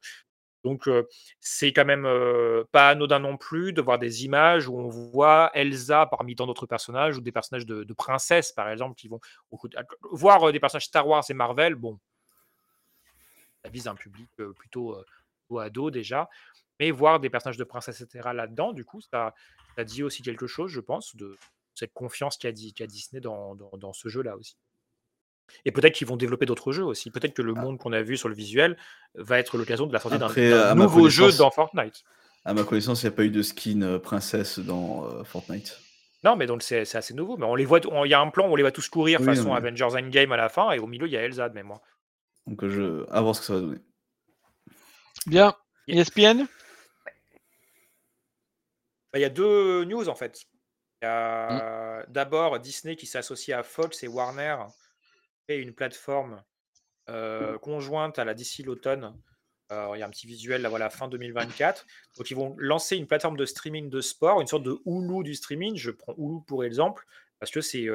Donc, 0.64 0.90
c'est 1.40 1.74
quand 1.74 1.86
même 1.86 2.08
pas 2.72 2.90
anodin 2.90 3.20
non 3.20 3.38
plus 3.38 3.74
de 3.74 3.82
voir 3.82 4.00
des 4.00 4.24
images 4.26 4.68
où 4.68 4.78
on 4.78 4.88
voit 4.88 5.52
Elsa 5.54 6.06
parmi 6.06 6.36
tant 6.36 6.48
d'autres 6.48 6.66
personnages 6.66 7.18
ou 7.18 7.22
des 7.22 7.32
personnages 7.32 7.66
de, 7.66 7.94
princesses, 7.94 8.52
par 8.52 8.70
exemple, 8.70 8.96
qui 8.96 9.08
vont. 9.08 9.20
Voir 10.12 10.52
des 10.52 10.60
personnages 10.60 10.86
Star 10.86 11.08
Wars 11.08 11.24
et 11.30 11.34
Marvel, 11.34 11.76
bon, 11.76 12.00
ça 13.64 13.70
vise 13.70 13.88
un 13.88 13.96
public 13.96 14.30
euh, 14.40 14.54
plutôt 14.54 14.98
ado 15.60 15.92
déjà. 15.92 16.30
Mais 16.80 16.92
voir 16.92 17.20
des 17.20 17.30
personnages 17.30 17.58
de 17.58 17.64
princesses, 17.64 18.02
etc. 18.02 18.30
là-dedans, 18.34 18.74
du 18.74 18.84
coup, 18.84 19.02
ça, 19.02 19.34
dit 19.86 20.04
aussi 20.04 20.24
quelque 20.24 20.48
chose, 20.48 20.72
je 20.72 20.80
pense, 20.80 21.16
de 21.16 21.38
cette 21.76 21.94
confiance 21.94 22.38
qu'a 22.38 22.52
qu'a 22.52 22.88
Disney 22.88 23.22
dans- 23.22 23.56
dans 23.56 23.94
ce 23.94 24.10
jeu-là 24.10 24.38
aussi. 24.38 24.58
Et 25.66 25.72
peut-être 25.72 25.94
qu'ils 25.94 26.08
vont 26.08 26.18
développer 26.18 26.46
d'autres 26.46 26.72
jeux 26.72 26.84
aussi. 26.84 27.12
Peut-être 27.12 27.34
que 27.34 27.42
le 27.42 27.54
monde 27.54 27.78
qu'on 27.78 27.94
a 27.94 28.02
vu 28.02 28.18
sur 28.18 28.30
le 28.30 28.36
visuel 28.36 28.78
va 29.16 29.40
être 29.40 29.58
l'occasion 29.58 29.86
de 29.88 29.94
la 29.94 30.00
sortie 30.00 30.18
d'un 30.18 30.76
nouveau 30.76 31.10
jeu 31.10 31.32
dans 31.34 31.52
Fortnite. 31.52 32.04
à 32.46 32.54
ma 32.54 32.64
connaissance, 32.64 33.04
il 33.04 33.08
n'y 33.08 33.14
a 33.14 33.16
pas 33.16 33.24
eu 33.24 33.30
de 33.30 33.42
skin 33.42 33.82
euh, 33.82 34.00
princesse 34.00 34.60
dans 34.60 35.06
euh, 35.06 35.24
Fortnite. 35.24 35.80
Non, 36.24 36.36
mais 36.36 36.48
donc 36.48 36.64
c'est 36.64 36.96
assez 36.96 37.14
nouveau. 37.14 37.38
Mais 37.38 37.46
on 37.46 37.56
les 37.56 37.66
voit, 37.66 37.82
il 38.06 38.10
y 38.10 38.14
a 38.14 38.20
un 38.22 38.30
plan 38.30 38.48
où 38.48 38.54
on 38.54 38.56
les 38.56 38.64
voit 38.64 38.72
tous 38.72 38.88
courir 38.90 39.20
Oui, 39.20 39.26
non, 39.28 39.36
façon 39.36 39.50
mais- 39.52 39.58
Avengers 39.58 39.98
Endgame 39.98 40.32
à 40.32 40.38
la 40.38 40.50
fin, 40.50 40.72
et 40.72 40.80
au 40.80 40.88
milieu 40.88 41.06
il 41.08 41.12
y 41.14 41.18
a 41.18 41.22
Elsa 41.22 41.50
de 41.50 41.54
mémoire. 41.54 41.82
Donc, 42.48 42.64
euh, 42.64 42.70
je... 42.70 43.12
à 43.14 43.22
voir 43.22 43.36
ce 43.36 43.42
que 43.42 43.46
ça 43.48 43.54
va 43.56 43.60
donner. 43.62 43.80
Bien. 45.26 45.54
ESPN 45.88 46.46
Bah, 49.12 49.20
Il 49.20 49.22
y 49.22 49.26
a 49.26 49.30
deux 49.30 49.84
news 49.86 50.08
en 50.10 50.16
fait. 50.16 50.42
Il 51.02 51.06
y 51.06 51.08
a 51.08 52.06
d'abord 52.08 52.60
Disney 52.60 52.96
qui 52.96 53.06
s'associe 53.06 53.58
à 53.58 53.64
Fox 53.64 54.04
et 54.04 54.08
Warner 54.08 54.56
une 55.50 55.74
plateforme 55.74 56.42
euh, 57.10 57.58
conjointe 57.60 58.18
à 58.20 58.26
la 58.26 58.34
DC 58.34 58.60
l'automne. 58.66 59.16
Il 59.72 59.98
y 60.00 60.04
a 60.04 60.06
un 60.06 60.10
petit 60.12 60.28
visuel 60.28 60.62
là, 60.62 60.70
voilà, 60.70 60.92
fin 60.92 61.08
2024. 61.08 61.88
Donc 62.18 62.30
ils 62.30 62.36
vont 62.36 62.54
lancer 62.60 62.96
une 62.96 63.08
plateforme 63.08 63.38
de 63.38 63.46
streaming 63.46 63.90
de 63.90 64.02
sport, 64.02 64.40
une 64.40 64.46
sorte 64.46 64.62
de 64.64 64.78
Hulu 64.86 65.24
du 65.24 65.34
streaming. 65.34 65.76
Je 65.78 65.90
prends 65.90 66.14
Hulu 66.16 66.42
pour 66.46 66.64
exemple 66.64 67.06
parce 67.40 67.52
que 67.52 67.60
c'est 67.60 67.88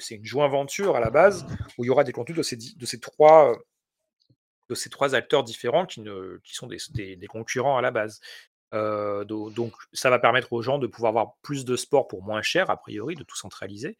c'est 0.00 0.16
une 0.16 0.24
joint 0.24 0.48
venture 0.48 0.96
à 0.96 1.00
la 1.00 1.10
base 1.10 1.46
où 1.76 1.84
il 1.84 1.86
y 1.86 1.90
aura 1.90 2.02
des 2.02 2.10
contenus 2.12 2.36
de 2.38 2.42
ces, 2.42 2.56
di- 2.56 2.74
de 2.74 2.84
ces 2.84 2.98
trois 2.98 3.56
de 4.68 4.74
ces 4.74 4.90
trois 4.90 5.14
acteurs 5.14 5.44
différents 5.44 5.86
qui, 5.86 6.00
ne, 6.00 6.40
qui 6.42 6.54
sont 6.54 6.66
des, 6.66 6.78
des- 6.90 7.14
des 7.16 7.26
concurrents 7.28 7.78
à 7.78 7.80
la 7.82 7.90
base. 7.92 8.20
Do- 8.72 9.50
donc, 9.50 9.72
ça 9.92 10.10
va 10.10 10.18
permettre 10.18 10.52
aux 10.52 10.62
gens 10.62 10.78
de 10.78 10.86
pouvoir 10.86 11.10
avoir 11.10 11.34
plus 11.42 11.64
de 11.64 11.76
sport 11.76 12.08
pour 12.08 12.22
moins 12.22 12.42
cher, 12.42 12.70
a 12.70 12.76
priori, 12.76 13.14
de 13.14 13.22
tout 13.22 13.36
centraliser. 13.36 13.96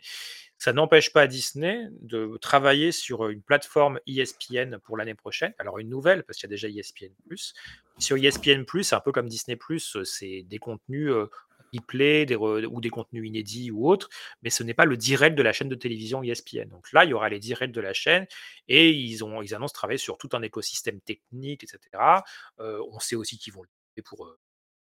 Ça 0.59 0.73
n'empêche 0.73 1.12
pas 1.12 1.27
Disney 1.27 1.89
de 2.01 2.36
travailler 2.39 2.93
sur 2.93 3.28
une 3.28 3.43
plateforme 3.43 4.01
ESPN 4.07 4.78
pour 4.78 4.97
l'année 4.97 5.15
prochaine. 5.15 5.55
Alors, 5.59 5.78
une 5.78 5.89
nouvelle, 5.89 6.24
parce 6.24 6.39
qu'il 6.39 6.49
y 6.49 6.53
a 6.53 6.55
déjà 6.57 6.69
ESPN. 6.69 7.12
Sur 7.99 8.16
ESPN, 8.16 8.65
c'est 8.82 8.95
un 8.95 9.01
peu 9.01 9.12
comme 9.12 9.28
Disney, 9.28 9.57
c'est 10.05 10.43
des 10.43 10.59
contenus 10.59 11.11
euh, 11.11 11.31
replay 11.73 12.27
ou 12.35 12.81
des 12.81 12.90
contenus 12.90 13.27
inédits 13.27 13.70
ou 13.70 13.89
autres, 13.89 14.09
mais 14.43 14.51
ce 14.51 14.62
n'est 14.62 14.74
pas 14.74 14.85
le 14.85 14.97
direct 14.97 15.36
de 15.36 15.43
la 15.43 15.53
chaîne 15.53 15.69
de 15.69 15.74
télévision 15.74 16.23
ESPN. 16.23 16.69
Donc 16.69 16.93
là, 16.93 17.05
il 17.05 17.11
y 17.11 17.15
aura 17.15 17.28
les 17.28 17.39
directs 17.39 17.73
de 17.73 17.81
la 17.81 17.93
chaîne 17.93 18.27
et 18.69 18.90
ils, 18.90 19.23
ont, 19.24 19.43
ils 19.43 19.55
annoncent 19.55 19.74
travailler 19.74 19.99
sur 19.99 20.19
tout 20.19 20.31
un 20.32 20.43
écosystème 20.43 21.01
technique, 21.01 21.62
etc. 21.65 21.81
On 22.59 22.99
sait 23.01 23.16
aussi 23.16 23.39
qu'ils 23.39 23.53
vont 23.53 23.62
le 23.62 23.69
pour 24.03 24.28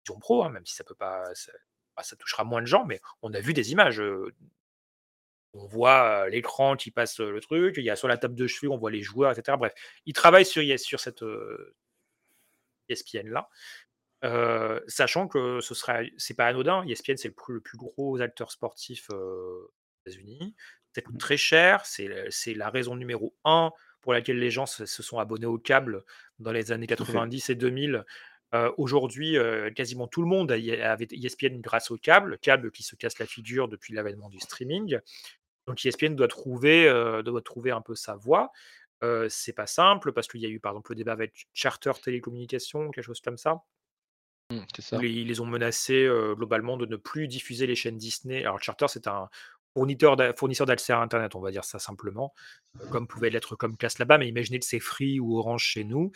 Pro, 0.05 0.45
hein, 0.45 0.51
même 0.51 0.65
si 0.67 0.75
ça 0.75 0.85
peut 0.85 0.95
pas, 0.95 1.35
ça, 1.35 1.53
bah, 1.97 2.03
ça 2.03 2.17
touchera 2.17 2.45
moins 2.45 2.61
de 2.63 2.67
gens, 2.67 2.85
mais 2.85 3.01
on 3.23 3.33
a 3.35 3.41
vu 3.41 3.53
des 3.55 3.73
images. 3.73 4.03
on 5.57 5.67
voit 5.67 6.29
l'écran 6.31 6.75
qui 6.77 6.91
passe 6.91 7.21
le 7.21 7.41
truc, 7.41 7.77
il 7.79 7.85
y 7.85 7.91
a 7.91 7.97
sur 7.97 8.09
la 8.09 8.19
table 8.19 8.35
de 8.35 8.47
cheveux, 8.47 8.71
on 8.73 8.77
voit 8.77 8.91
les 8.91 9.03
joueurs, 9.03 9.31
etc. 9.31 9.57
Bref, 9.59 9.73
ils 10.05 10.13
travaillent 10.13 10.45
sur, 10.47 10.63
sur 10.81 10.99
cette 11.01 11.23
ESPN 12.89 13.29
là. 13.31 13.49
Euh, 14.25 14.81
sachant 14.89 15.29
que 15.29 15.61
ce 15.61 15.75
sera, 15.75 16.01
c'est 16.17 16.35
pas 16.35 16.47
anodin. 16.47 16.83
ESPN, 16.87 17.17
c'est 17.17 17.29
le, 17.29 17.35
plus- 17.35 17.55
le 17.55 17.61
plus 17.61 17.77
gros 17.77 18.21
acteur 18.21 18.51
sportif 18.51 19.09
euh, 19.13 19.17
aux 19.17 19.71
États-Unis. 20.07 20.55
Ça 20.95 21.03
coûte 21.03 21.19
très 21.19 21.37
cher. 21.37 21.85
C'est 21.85 22.09
la- 22.09 22.31
c'est 22.31 22.55
la 22.55 22.71
raison 22.71 22.97
numéro 22.97 23.37
un 23.45 23.71
pour 24.01 24.13
laquelle 24.13 24.39
les 24.39 24.51
gens 24.51 24.67
se, 24.67 24.87
se 24.87 25.03
sont 25.03 25.19
abonnés 25.19 25.47
au 25.47 25.59
câble 25.59 26.05
dans 26.39 26.53
les 26.53 26.73
années 26.73 26.87
Tout 26.87 26.95
à 26.95 26.97
fait. 26.97 27.05
90 27.13 27.51
et 27.51 27.55
2000. 27.55 28.05
Euh, 28.55 28.71
Aujourd'hui, 28.77 29.37
euh, 29.37 29.71
quasiment 29.71 30.07
tout 30.07 30.23
le 30.23 30.29
monde 30.29 30.53
avait 30.53 31.09
ESPN 31.11 31.61
grâce 31.61 31.91
au 31.91 31.97
câble, 31.97 32.39
câble 32.39 32.71
qui 32.71 32.83
se 32.83 32.95
casse 32.95 33.19
la 33.19 33.27
figure 33.27 33.69
depuis 33.69 33.95
l'avènement 33.95 34.29
du 34.29 34.39
streaming. 34.39 34.99
Donc 35.67 35.85
ESPN 35.85 36.15
doit 36.15 36.29
trouver, 36.29 36.89
euh, 36.89 37.23
doit 37.23 37.43
trouver 37.43 37.71
un 37.71 37.81
peu 37.81 37.95
sa 37.95 38.15
voie. 38.15 38.51
C'est 39.29 39.53
pas 39.53 39.67
simple 39.67 40.15
parce 40.15 40.27
qu'il 40.29 40.41
y 40.41 40.47
a 40.47 40.49
eu 40.49 40.61
par 40.61 40.73
exemple 40.73 40.93
le 40.93 40.97
débat 40.97 41.13
avec 41.13 41.47
Charter 41.53 41.93
Télécommunications, 42.03 42.91
quelque 42.91 43.05
chose 43.05 43.21
comme 43.21 43.37
ça. 43.37 43.63
Mmh, 44.51 44.61
ça. 44.79 44.97
Ils 45.03 45.27
les 45.27 45.41
ont 45.41 45.47
menacés 45.47 46.09
globalement 46.37 46.79
de 46.79 46.87
ne 46.87 46.97
plus 46.97 47.29
diffuser 47.29 47.67
les 47.67 47.75
chaînes 47.75 47.99
Disney. 47.99 48.47
Alors 48.47 48.63
Charter, 48.63 48.87
c'est 48.89 49.07
un 49.09 49.29
fournisseur 49.75 50.17
d'a- 50.17 50.33
fournisseur 50.33 50.67
d'accès 50.67 50.95
à 50.95 51.01
Internet, 51.01 51.35
on 51.35 51.41
va 51.41 51.51
dire 51.51 51.65
ça 51.65 51.79
simplement, 51.79 52.33
comme 52.91 53.07
pouvait 53.07 53.29
l'être 53.29 53.57
Comcast 53.57 53.99
là-bas, 53.99 54.17
mais 54.17 54.29
imaginez 54.29 54.59
que 54.59 54.65
c'est 54.65 54.81
Free 54.81 55.21
ou 55.21 55.39
Orange 55.39 55.65
chez 55.65 55.85
nous, 55.85 56.11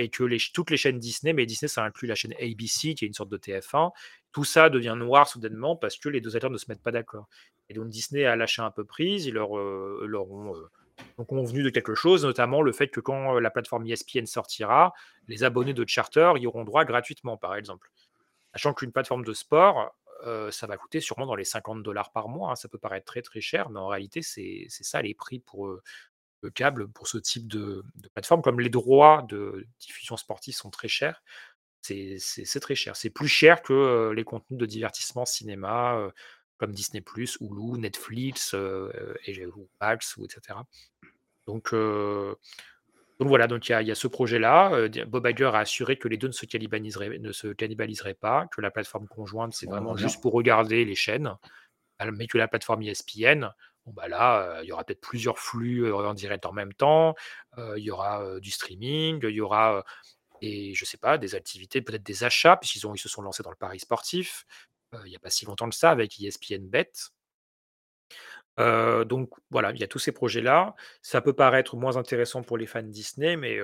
et 0.00 0.08
que 0.08 0.24
toutes 0.52 0.70
les 0.70 0.76
chaînes 0.76 0.98
Disney, 0.98 1.32
mais 1.32 1.46
Disney 1.46 1.68
ça 1.68 1.84
inclut 1.84 2.08
la 2.08 2.14
chaîne 2.14 2.32
ABC, 2.40 2.94
qui 2.94 3.04
est 3.04 3.08
une 3.08 3.14
sorte 3.14 3.28
de 3.30 3.36
TF1, 3.36 3.92
tout 4.32 4.44
ça 4.44 4.70
devient 4.70 4.94
noir 4.96 5.28
soudainement 5.28 5.76
parce 5.76 5.98
que 5.98 6.08
les 6.08 6.20
deux 6.20 6.36
acteurs 6.36 6.50
ne 6.50 6.58
se 6.58 6.66
mettent 6.68 6.82
pas 6.82 6.92
d'accord. 6.92 7.28
Et 7.68 7.74
donc 7.74 7.88
Disney 7.88 8.24
a 8.24 8.34
lâché 8.36 8.62
un 8.62 8.70
peu 8.70 8.84
prise, 8.84 9.26
ils 9.26 9.34
leur, 9.34 9.56
euh, 9.58 10.04
leur 10.08 10.30
ont 10.30 10.56
euh, 10.56 11.24
convenu 11.24 11.62
de 11.62 11.70
quelque 11.70 11.94
chose, 11.94 12.24
notamment 12.24 12.62
le 12.62 12.72
fait 12.72 12.88
que 12.88 13.00
quand 13.00 13.36
euh, 13.36 13.40
la 13.40 13.50
plateforme 13.50 13.86
ESPN 13.86 14.26
sortira, 14.26 14.92
les 15.28 15.44
abonnés 15.44 15.74
de 15.74 15.84
Charter 15.86 16.32
y 16.36 16.46
auront 16.46 16.64
droit 16.64 16.84
gratuitement, 16.84 17.36
par 17.36 17.54
exemple. 17.54 17.90
Sachant 18.54 18.74
qu'une 18.74 18.92
plateforme 18.92 19.24
de 19.24 19.32
sport, 19.32 19.94
euh, 20.26 20.50
ça 20.50 20.66
va 20.66 20.76
coûter 20.76 21.00
sûrement 21.00 21.26
dans 21.26 21.34
les 21.34 21.44
50 21.44 21.82
dollars 21.82 22.10
par 22.12 22.28
mois. 22.28 22.50
hein. 22.52 22.56
Ça 22.56 22.68
peut 22.68 22.78
paraître 22.78 23.06
très 23.06 23.22
très 23.22 23.40
cher, 23.40 23.70
mais 23.70 23.78
en 23.80 23.86
réalité, 23.86 24.22
c'est 24.22 24.66
c'est 24.68 24.84
ça 24.84 25.00
les 25.02 25.14
prix 25.14 25.38
pour 25.40 25.68
euh, 25.68 25.82
le 26.42 26.50
câble, 26.50 26.88
pour 26.88 27.08
ce 27.08 27.18
type 27.18 27.46
de, 27.48 27.82
de 27.96 28.08
plateforme. 28.08 28.42
Comme 28.42 28.60
les 28.60 28.70
droits 28.70 29.24
de 29.28 29.66
diffusion 29.78 30.16
sportive 30.16 30.54
sont 30.54 30.70
très 30.70 30.88
chers, 30.88 31.22
c'est 31.82 32.16
c'est- 32.18 32.44
c'est 32.44 32.60
très 32.60 32.74
cher. 32.74 32.96
C'est 32.96 33.10
plus 33.10 33.28
cher 33.28 33.62
que 33.62 33.72
euh, 33.72 34.14
les 34.14 34.24
contenus 34.24 34.58
de 34.58 34.66
divertissement 34.66 35.24
cinéma, 35.26 35.96
euh, 35.98 36.10
comme 36.58 36.72
Disney, 36.72 37.02
Hulu, 37.40 37.78
Netflix, 37.78 38.52
euh, 38.54 39.14
et, 39.26 39.46
ou 39.46 39.68
Max, 39.80 40.16
ou 40.16 40.24
etc. 40.26 40.58
Donc, 41.46 41.72
donc 43.18 43.28
voilà, 43.28 43.46
donc 43.46 43.68
il 43.68 43.72
y, 43.72 43.74
a- 43.74 43.82
il 43.82 43.88
y 43.88 43.90
a 43.90 43.94
ce 43.94 44.06
projet-là. 44.08 44.88
Bob 45.06 45.26
Iger 45.26 45.50
a 45.54 45.58
assuré 45.58 45.98
que 45.98 46.08
les 46.08 46.16
deux 46.16 46.28
ne 46.28 46.32
se 46.32 46.46
cannibaliseraient, 46.46 47.18
ne 47.18 47.32
se 47.32 47.48
cannibaliseraient 47.48 48.14
pas, 48.14 48.46
que 48.54 48.60
la 48.62 48.70
plateforme 48.70 49.06
conjointe, 49.08 49.52
c'est 49.52 49.66
vraiment 49.66 49.94
juste 49.96 50.22
pour 50.22 50.32
regarder 50.32 50.84
les 50.86 50.94
chaînes, 50.94 51.34
mais 52.12 52.26
que 52.26 52.38
la 52.38 52.48
plateforme 52.48 52.82
ESPN, 52.82 53.50
bon 53.90 54.02
bah 54.02 54.08
là, 54.08 54.42
euh, 54.42 54.62
il 54.62 54.68
y 54.68 54.72
aura 54.72 54.84
peut-être 54.84 55.00
plusieurs 55.00 55.38
flux 55.38 55.84
euh, 55.84 56.08
en 56.08 56.14
direct 56.14 56.46
en 56.46 56.52
même 56.52 56.72
temps, 56.72 57.14
il 57.76 57.82
y 57.82 57.90
aura 57.90 58.40
du 58.40 58.50
streaming, 58.50 59.20
il 59.22 59.30
y 59.30 59.40
aura, 59.40 59.84
et 60.40 60.72
je 60.72 60.84
sais 60.84 60.96
pas, 60.96 61.18
des 61.18 61.34
activités, 61.34 61.82
peut-être 61.82 62.02
des 62.02 62.24
achats, 62.24 62.56
puisqu'ils 62.56 62.88
ils 62.94 62.98
se 62.98 63.08
sont 63.08 63.22
lancés 63.22 63.42
dans 63.42 63.50
le 63.50 63.56
pari 63.56 63.78
sportif, 63.80 64.46
il 65.04 65.10
n'y 65.10 65.16
a 65.16 65.18
pas 65.18 65.30
si 65.30 65.44
longtemps 65.44 65.68
que 65.68 65.74
ça, 65.74 65.90
avec 65.90 66.18
ESPN 66.20 66.68
Bet. 66.68 66.92
Donc 68.56 69.30
voilà, 69.50 69.72
il 69.72 69.80
y 69.80 69.84
a 69.84 69.88
tous 69.88 69.98
ces 69.98 70.12
projets-là. 70.12 70.74
Ça 71.02 71.20
peut 71.20 71.32
paraître 71.32 71.76
moins 71.76 71.96
intéressant 71.96 72.42
pour 72.42 72.56
les 72.56 72.66
fans 72.66 72.82
Disney, 72.82 73.36
mais 73.36 73.58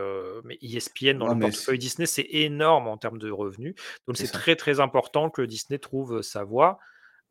mais 0.44 0.59
ESPN 0.61 1.19
dans 1.19 1.28
Non, 1.28 1.35
le 1.35 1.40
portefeuille 1.40 1.78
Disney, 1.78 2.07
c'est 2.07 2.27
énorme 2.28 2.89
en 2.89 2.98
termes 2.98 3.19
de 3.19 3.31
revenus. 3.31 3.74
Donc 4.07 4.16
C'est 4.16 4.31
très, 4.31 4.57
très 4.57 4.81
important 4.81 5.31
que 5.31 5.43
Disney 5.43 5.78
trouve 5.78 6.20
sa 6.23 6.44
voie, 6.44 6.78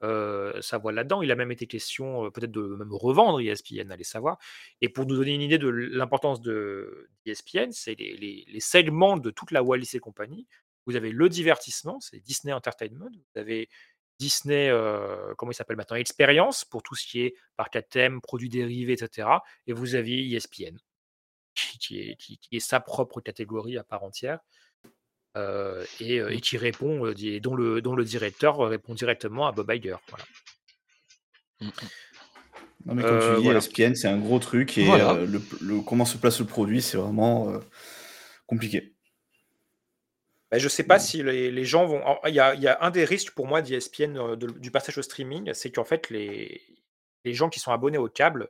sa 0.02 0.78
voie 0.78 0.92
là-dedans. 0.92 1.22
Il 1.22 1.32
a 1.32 1.36
même 1.36 1.52
été 1.52 1.68
question, 1.68 2.30
peut-être 2.32 2.52
de 2.52 2.62
même 2.62 2.94
revendre 2.94 3.40
ESPN, 3.42 3.92
allez 3.92 4.04
savoir. 4.04 4.38
Et 4.82 4.90
pour 4.90 5.06
nous 5.06 5.16
donner 5.16 5.34
une 5.34 5.42
idée 5.42 5.58
de 5.58 5.68
l'importance 5.70 6.42
de 6.42 7.10
d'ESPN, 7.26 7.72
c'est 7.72 7.96
les 7.96 8.60
segments 8.60 9.18
de 9.18 9.32
toute 9.32 9.52
la 9.52 9.64
Wallis 9.64 9.90
et 9.94 10.00
compagnie. 10.00 10.48
Vous 10.86 10.96
avez 10.96 11.12
le 11.12 11.30
divertissement, 11.30 12.00
c'est 12.00 12.20
Disney 12.20 12.54
Entertainment. 12.54 13.10
Vous 13.12 13.40
avez 13.42 13.70
Disney, 14.20 14.70
heu, 14.70 15.34
comment 15.38 15.52
il 15.52 15.56
s'appelle 15.56 15.78
maintenant? 15.78 15.98
Experience 15.98 16.64
pour 16.64 16.84
tout 16.84 16.96
ce 16.96 17.06
qui 17.08 17.22
est 17.22 17.36
parcs 17.58 17.76
à 17.76 17.82
thème, 17.82 18.22
produits 18.22 18.50
dérivés, 18.50 18.94
et 18.94 18.98
cetera. 18.98 19.44
Et 19.68 19.74
vous 19.74 19.96
ESPN 19.96 20.78
qui 21.80 22.00
est 22.00 22.16
qui 22.18 22.38
qui 22.38 22.58
est 22.58 22.60
sa 22.60 22.80
propre 22.80 23.22
catégorie 23.22 23.78
à 23.78 23.84
part 23.84 24.04
entière. 24.04 24.40
Heu, 25.36 25.86
et 26.00 26.20
heu, 26.20 26.32
et 26.32 26.40
qui 26.40 26.58
répond, 26.58 27.12
di 27.12 27.42
dont 27.42 27.56
le 27.56 27.82
dont 27.82 27.96
le 27.96 28.06
directeur 28.06 28.58
répond 28.60 28.94
directement 28.94 29.48
à 29.48 29.52
Bob 29.52 29.70
Iger, 29.72 29.98
voilà. 30.10 30.24
Mmh 31.62 31.68
mh. 31.68 31.72
Non, 32.86 32.94
mais 32.94 33.02
comme 33.04 33.20
tu 33.20 33.36
dis, 33.38 33.44
voilà. 33.44 33.60
ESPN, 33.60 33.96
c'est 33.96 34.08
un 34.08 34.18
gros 34.20 34.38
truc 34.40 34.78
et 34.78 34.86
Voilà. 34.86 35.14
heu, 35.16 35.26
le 35.26 35.40
p 35.40 35.56
le 35.62 35.82
comment 35.82 36.06
se 36.06 36.18
place 36.18 36.40
le 36.40 36.46
produit, 36.46 36.82
c'est 36.82 36.98
vraiment, 36.98 37.52
compliqué. 38.48 38.94
Bah, 40.52 40.60
je 40.60 40.68
sais 40.70 40.84
pas 40.84 41.00
si 41.00 41.24
les 41.24 41.50
les 41.52 41.66
gens 41.66 41.86
vont 41.86 42.02
il 42.28 42.34
y 42.36 42.40
a 42.40 42.54
il 42.54 42.62
y 42.62 42.68
a 42.68 42.78
un 42.82 42.92
des 42.92 43.04
risques 43.06 43.34
pour 43.34 43.48
moi 43.48 43.62
d'ESPN, 43.62 44.36
de 44.36 44.48
du 44.48 44.70
passage 44.72 44.98
au 45.00 45.02
streaming, 45.02 45.52
c'est 45.54 45.72
qu'en 45.72 45.84
fait 45.84 46.10
les 46.12 46.62
les 47.24 47.34
gens 47.34 47.50
qui 47.50 47.60
sont 47.60 47.72
abonnés 47.72 47.98
au 47.98 48.08
câble 48.08 48.50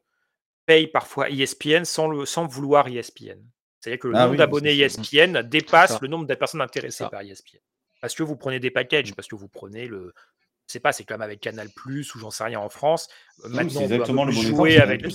payent 0.65 0.87
parfois 0.87 1.29
ESPN 1.29 1.85
sans 1.85 2.09
le 2.09 2.25
sans 2.25 2.47
vouloir 2.47 2.87
ESPN. 2.89 3.39
C'est-à-dire 3.85 3.99
que 3.99 4.07
le 4.07 4.15
Ah 4.15 4.21
nombre 4.21 4.31
oui, 4.31 4.37
d'abonnés 4.37 4.75
ESPN 4.79 5.35
C'est 5.35 5.49
dépasse 5.49 6.01
le 6.01 6.07
nombre 6.07 6.25
de 6.25 6.33
personnes 6.33 6.61
intéressées 6.61 7.05
par 7.11 7.21
ESPN. 7.21 7.59
Parce 8.01 8.15
que 8.15 8.23
vous 8.23 8.35
prenez 8.35 8.59
des 8.59 8.71
packages, 8.71 9.11
Mmh. 9.11 9.15
parce 9.15 9.27
que 9.27 9.35
vous 9.35 9.47
prenez 9.47 9.87
le 9.87 10.13
je 10.67 10.73
sais 10.73 10.79
pas, 10.79 10.91
c'est 10.91 11.03
comme 11.03 11.21
avec 11.21 11.41
Canal+ 11.41 11.67
ou 11.67 12.19
j'en 12.19 12.31
sais 12.31 12.43
rien 12.43 12.59
en 12.59 12.69
France. 12.69 13.07
Maintenant 13.47 13.69
c'est 13.69 13.77
on 13.77 13.87
peut 13.87 13.93
exactement 13.93 14.25
le 14.25 14.31
plus 14.31 14.49
bon 14.49 14.57
jouer 14.57 14.79
avec 14.79 15.03
le 15.03 15.09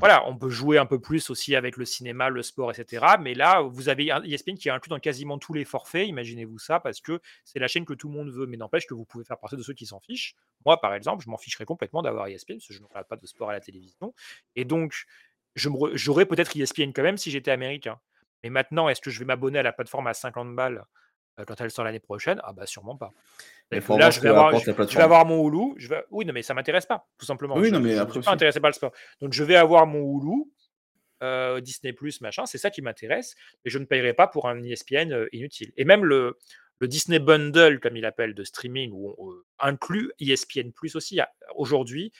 voilà, 0.00 0.26
on 0.26 0.36
peut 0.36 0.48
jouer 0.48 0.78
un 0.78 0.86
peu 0.86 1.00
plus 1.00 1.30
aussi 1.30 1.54
avec 1.54 1.76
le 1.76 1.84
cinéma, 1.84 2.28
le 2.28 2.42
sport, 2.42 2.72
et 2.72 2.74
cetera. 2.74 3.18
Mais 3.18 3.34
là, 3.34 3.60
vous 3.60 3.88
avez 3.88 4.10
un 4.10 4.20
ESPN 4.24 4.54
qui 4.54 4.66
est 4.66 4.72
inclus 4.72 4.88
dans 4.88 4.98
quasiment 4.98 5.38
tous 5.38 5.52
les 5.52 5.64
forfaits, 5.64 6.08
imaginez-vous 6.08 6.58
ça, 6.58 6.80
parce 6.80 7.00
que 7.00 7.20
c'est 7.44 7.60
la 7.60 7.68
chaîne 7.68 7.84
que 7.84 7.94
tout 7.94 8.08
le 8.08 8.14
monde 8.14 8.30
veut. 8.30 8.46
Mais 8.46 8.56
n'empêche 8.56 8.86
que 8.86 8.94
vous 8.94 9.04
pouvez 9.04 9.24
faire 9.24 9.38
partie 9.38 9.56
de 9.56 9.62
ceux 9.62 9.74
qui 9.74 9.86
s'en 9.86 10.00
fichent. 10.00 10.34
Moi, 10.64 10.80
par 10.80 10.94
exemple, 10.94 11.22
je 11.24 11.30
m'en 11.30 11.36
ficherais 11.36 11.66
complètement 11.66 12.02
d'avoir 12.02 12.26
ESPN, 12.26 12.54
parce 12.54 12.66
que 12.66 12.74
je 12.74 12.80
ne 12.80 12.86
regarde 12.86 13.06
pas 13.06 13.16
de 13.16 13.26
sport 13.26 13.50
à 13.50 13.52
la 13.52 13.60
télévision. 13.60 14.12
Et 14.56 14.64
donc, 14.64 15.04
j'aurais 15.54 16.26
peut-être 16.26 16.56
ESPN 16.56 16.92
quand 16.92 17.02
même 17.02 17.18
si 17.18 17.30
j'étais 17.30 17.50
américain. 17.50 17.98
Mais 18.42 18.50
maintenant, 18.50 18.88
est-ce 18.88 19.00
que 19.00 19.10
je 19.10 19.18
vais 19.18 19.24
m'abonner 19.24 19.58
à 19.58 19.62
la 19.62 19.72
plateforme 19.72 20.06
à 20.06 20.14
50 20.14 20.54
balles, 20.56 20.84
quand 21.46 21.60
elle 21.60 21.70
sort 21.70 21.84
l'année 21.84 22.00
prochaine? 22.00 22.40
Ah 22.44 22.52
bah, 22.52 22.66
sûrement 22.66 22.96
pas. 22.96 23.12
Là, 23.70 24.10
je 24.10 24.20
vais 24.20 24.28
avoir 24.28 24.58
je 24.58 24.70
je 24.70 24.98
vais 24.98 25.24
mon 25.24 25.48
Hulu, 25.48 25.74
je 25.78 25.88
vais 25.88 26.04
oui, 26.10 26.26
non, 26.26 26.32
mais 26.32 26.42
ça 26.42 26.54
m'intéresse 26.54 26.86
pas, 26.86 27.06
tout 27.18 27.26
simplement. 27.26 27.56
Oui, 27.56 27.68
Je 27.68 27.74
non, 27.74 27.80
mais 27.80 27.90
je 27.90 27.94
ne 27.96 28.00
après 28.00 28.12
suis 28.12 28.20
pas 28.20 28.30
aussi. 28.30 28.34
intéressé 28.34 28.60
par 28.60 28.70
le 28.70 28.74
sport. 28.74 28.92
Donc 29.20 29.32
je 29.32 29.44
vais 29.44 29.56
avoir 29.56 29.86
mon 29.86 30.18
Hulu, 30.18 31.62
Disney+, 31.62 31.94
machin, 32.20 32.46
c'est 32.46 32.58
ça 32.58 32.70
qui 32.70 32.82
m'intéresse 32.82 33.34
et 33.64 33.70
je 33.70 33.78
ne 33.78 33.84
payerai 33.84 34.12
pas 34.12 34.26
pour 34.26 34.48
un 34.48 34.62
ESPN, 34.62 35.26
inutile. 35.32 35.72
Et 35.76 35.84
même 35.84 36.04
le 36.04 36.36
le 36.82 36.88
Disney 36.88 37.20
Bundle, 37.20 37.78
comme 37.78 37.96
il 37.96 38.04
appelle, 38.04 38.34
de 38.34 38.42
streaming 38.42 38.90
où 38.92 39.14
on, 39.16 39.32
inclut 39.60 40.10
ESPN+ 40.18 40.72
aussi. 40.94 41.20
A 41.20 41.32
aujourd'hui, 41.54 42.12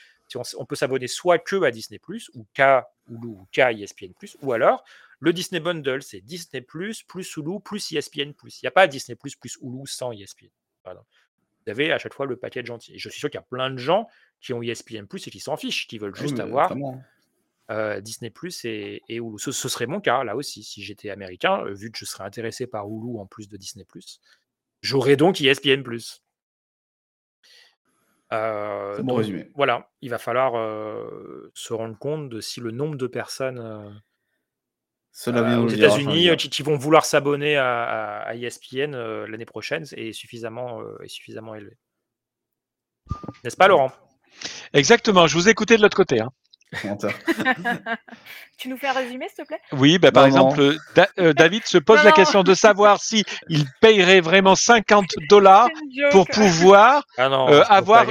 on 0.57 0.65
peut 0.65 0.75
s'abonner 0.75 1.07
soit 1.07 1.39
que 1.39 1.61
à 1.63 1.71
Disney+ 1.71 1.99
ou 2.33 2.45
qu'à 2.53 2.89
Hulu 3.09 3.27
ou 3.27 3.47
qu'à 3.51 3.71
ESPN+, 3.71 4.13
ou 4.41 4.53
alors 4.53 4.83
le 5.19 5.33
Disney 5.33 5.59
Bundle, 5.61 6.03
c'est 6.03 6.21
Disney+, 6.21 6.61
plus 6.61 7.05
Hulu, 7.37 7.59
plus 7.63 7.91
ESPN+. 7.93 8.33
Il 8.43 8.63
y 8.63 8.67
a 8.67 8.71
pas 8.71 8.87
Disney+, 8.87 9.15
plus 9.15 9.37
Hulu 9.61 9.87
sans 9.87 10.11
ESPN. 10.11 10.49
Vous 11.65 11.71
avez 11.71 11.91
à 11.91 11.97
chaque 11.97 12.13
fois 12.13 12.25
le 12.25 12.35
package 12.37 12.69
entier. 12.69 12.95
Et 12.95 12.99
je 12.99 13.09
suis 13.09 13.19
sûr 13.19 13.29
qu'il 13.29 13.37
y 13.37 13.43
a 13.43 13.45
plein 13.49 13.69
de 13.69 13.77
gens 13.77 14.07
qui 14.41 14.53
ont 14.53 14.61
ESPN+ 14.61 15.07
et 15.13 15.31
qui 15.31 15.39
s'en 15.39 15.55
fichent, 15.57 15.87
qui 15.87 15.97
veulent 15.97 16.13
Ah 16.15 16.21
oui, 16.21 16.27
juste 16.27 16.39
avoir, 16.39 16.71
heu, 17.71 18.01
Disney+ 18.01 18.33
et 18.65 19.01
et 19.09 19.15
Hulu. 19.17 19.39
Ce 19.39 19.51
ce 19.51 19.69
serait 19.69 19.87
mon 19.87 20.01
cas, 20.01 20.23
là 20.23 20.35
aussi, 20.35 20.63
si 20.63 20.83
j'étais 20.83 21.09
américain, 21.09 21.63
heu, 21.65 21.73
vu 21.73 21.91
que 21.91 21.97
je 21.97 22.05
serais 22.05 22.23
intéressé 22.25 22.67
par 22.67 22.87
Hulu 22.87 23.19
en 23.19 23.25
plus 23.25 23.47
de 23.49 23.57
Disney+. 23.57 23.85
J'aurais 24.81 25.15
donc 25.15 25.41
ESPN+. 25.41 25.83
Heu, 25.83 25.99
Bon 28.97 29.03
donc 29.03 29.17
résumé. 29.17 29.51
voilà, 29.55 29.91
il 30.01 30.09
va 30.09 30.17
falloir, 30.17 30.57
heu, 30.57 31.51
se 31.53 31.73
rendre 31.73 31.97
compte 31.97 32.29
de 32.29 32.41
si 32.41 32.59
le 32.59 32.71
nombre 32.71 32.95
de 32.97 33.07
personnes, 33.07 34.01
nous 35.27 35.63
aux 35.63 35.69
États-Unis, 35.69 36.35
qui 36.37 36.63
vont 36.63 36.75
vouloir 36.75 37.05
s'abonner 37.05 37.55
à 37.57 37.83
à 37.83 38.29
à 38.29 38.35
ESPN, 38.35 38.95
l'année 39.25 39.45
prochaine 39.45 39.85
est 39.95 40.13
suffisamment, 40.13 40.81
heu, 40.81 40.97
est 41.03 41.07
suffisamment 41.07 41.55
élevé. 41.55 41.77
N'est-ce 43.43 43.57
pas, 43.57 43.67
Laurent? 43.67 43.91
Exactement, 44.73 45.27
je 45.27 45.35
vous 45.35 45.49
écoutais 45.49 45.77
de 45.77 45.81
l'autre 45.81 45.97
côté, 45.97 46.19
hein. 46.19 46.31
Menteur. 46.83 47.13
Tu 48.57 48.69
nous 48.69 48.77
fais 48.77 48.87
un 48.87 48.93
résumé, 48.93 49.25
s'il 49.27 49.43
te 49.43 49.47
plaît? 49.47 49.59
Oui, 49.73 49.97
bah, 49.97 50.11
par 50.11 50.23
Non, 50.23 50.27
exemple, 50.27 50.59
non. 50.61 50.69
heu, 50.71 50.77
Da 50.95 51.07
heu, 51.19 51.33
David 51.33 51.65
se 51.65 51.77
pose 51.77 51.97
Non, 51.97 52.03
la 52.03 52.09
non. 52.11 52.15
question 52.15 52.43
de 52.43 52.53
savoir 52.53 53.01
si 53.01 53.23
il 53.49 53.65
payerait 53.81 54.21
vraiment 54.21 54.55
50 54.55 55.05
C'est 55.09 55.21
une 55.21 56.09
pour 56.11 56.27
pouvoir, 56.27 57.03
Ah 57.17 57.29
la 57.29 57.61
avoir 57.63 58.05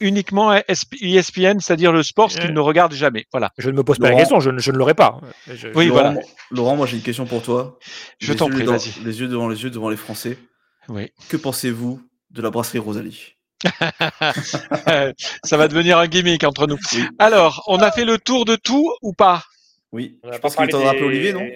uniquement 0.00 0.52
ESP 0.54 0.94
ESPN, 1.00 1.60
c'est-à-dire 1.60 1.92
le 1.92 2.02
sport, 2.02 2.30
ce 2.30 2.38
qu'il 2.38 2.50
Heu 2.50 2.54
ne 2.54 2.60
regarde 2.60 2.92
jamais. 2.92 3.26
Voilà. 3.32 3.50
Je 3.58 3.70
ne 3.70 3.76
me 3.76 3.84
pose 3.84 3.98
pas 3.98 4.10
la 4.10 4.16
question, 4.16 4.40
je 4.40 4.50
ne 4.50 4.58
je 4.58 4.70
ne 4.72 4.76
l'aurais 4.76 4.94
pas. 4.94 5.20
Je 5.46 5.68
Oui, 5.74 5.88
voilà. 5.88 6.10
Laurent 6.10 6.22
Laurent, 6.50 6.76
moi 6.76 6.86
j'ai 6.86 6.96
une 6.96 7.02
question 7.02 7.26
pour 7.26 7.42
toi. 7.42 7.78
Je 8.20 8.32
t'en 8.32 8.48
prie, 8.48 8.64
vas-y. 8.64 8.92
les 9.04 9.20
yeux 9.20 9.28
devant 9.28 9.48
les 9.48 9.62
yeux 9.62 9.70
devant 9.70 9.90
les 9.90 9.96
Français. 9.96 10.38
Oui. 10.88 11.10
Que 11.28 11.36
pensez-vous 11.36 12.00
de 12.30 12.42
la 12.42 12.50
brasserie 12.50 12.78
Rosalie? 12.78 13.33
Ça 15.44 15.56
va 15.56 15.68
devenir 15.68 15.98
un 15.98 16.06
gimmick 16.06 16.44
entre 16.44 16.66
nous. 16.66 16.78
Oui. 16.92 17.04
Alors, 17.18 17.62
on 17.66 17.78
a 17.78 17.90
fait 17.90 18.04
le 18.04 18.18
tour 18.18 18.44
de 18.44 18.56
tout 18.56 18.92
ou 19.02 19.12
pas? 19.12 19.42
Oui. 19.92 20.18
Je 20.30 20.38
pense 20.38 20.56
qu'il 20.56 20.64
est 20.64 20.68
temps 20.68 20.80
de 20.80 20.84
rappeler 20.84 21.04
Olivier, 21.04 21.32
non? 21.32 21.46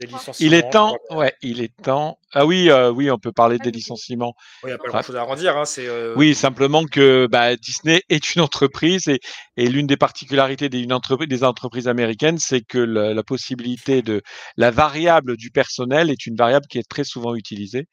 des 0.00 0.06
des 0.06 0.14
Il 0.40 0.54
est 0.54 0.70
temps, 0.70 0.96
ouais, 1.10 1.32
il 1.42 1.62
est 1.62 1.74
temps. 1.82 2.18
Ah 2.36 2.46
oui, 2.46 2.68
heu, 2.70 2.90
oui, 2.90 3.10
on 3.10 3.18
peut 3.18 3.32
parler 3.32 3.58
des 3.60 3.70
licenciements. 3.70 4.34
oui, 4.62 4.70
il 4.70 4.72
y 4.72 4.74
a 4.74 4.78
pas 4.78 4.88
Ouais. 4.92 5.02
grand-chose 5.02 5.16
à 5.16 5.22
hein, 5.24 5.64
c'est, 5.64 5.86
heu 5.86 6.16
Oui, 6.16 6.34
simplement 6.36 6.84
que, 6.84 7.26
bah, 7.28 7.56
Disney 7.56 8.00
est 8.08 8.34
une 8.36 8.42
entreprise 8.42 9.08
et 9.08 9.18
et 9.56 9.68
l'une 9.68 9.86
des 9.88 9.96
particularités 9.96 10.68
d'une 10.68 10.92
entreprise 10.92 11.28
des 11.28 11.42
entreprises 11.44 11.88
américaines, 11.88 12.38
c'est 12.38 12.60
que 12.62 12.78
le 12.78 13.12
la 13.12 13.22
possibilité 13.24 14.00
de 14.02 14.22
la 14.56 14.70
variable 14.70 15.36
du 15.36 15.50
personnel 15.50 16.10
est 16.10 16.26
une 16.26 16.36
variable 16.36 16.66
qui 16.68 16.78
est 16.78 16.88
très 16.88 17.02
souvent 17.04 17.34
utilisée 17.34 17.86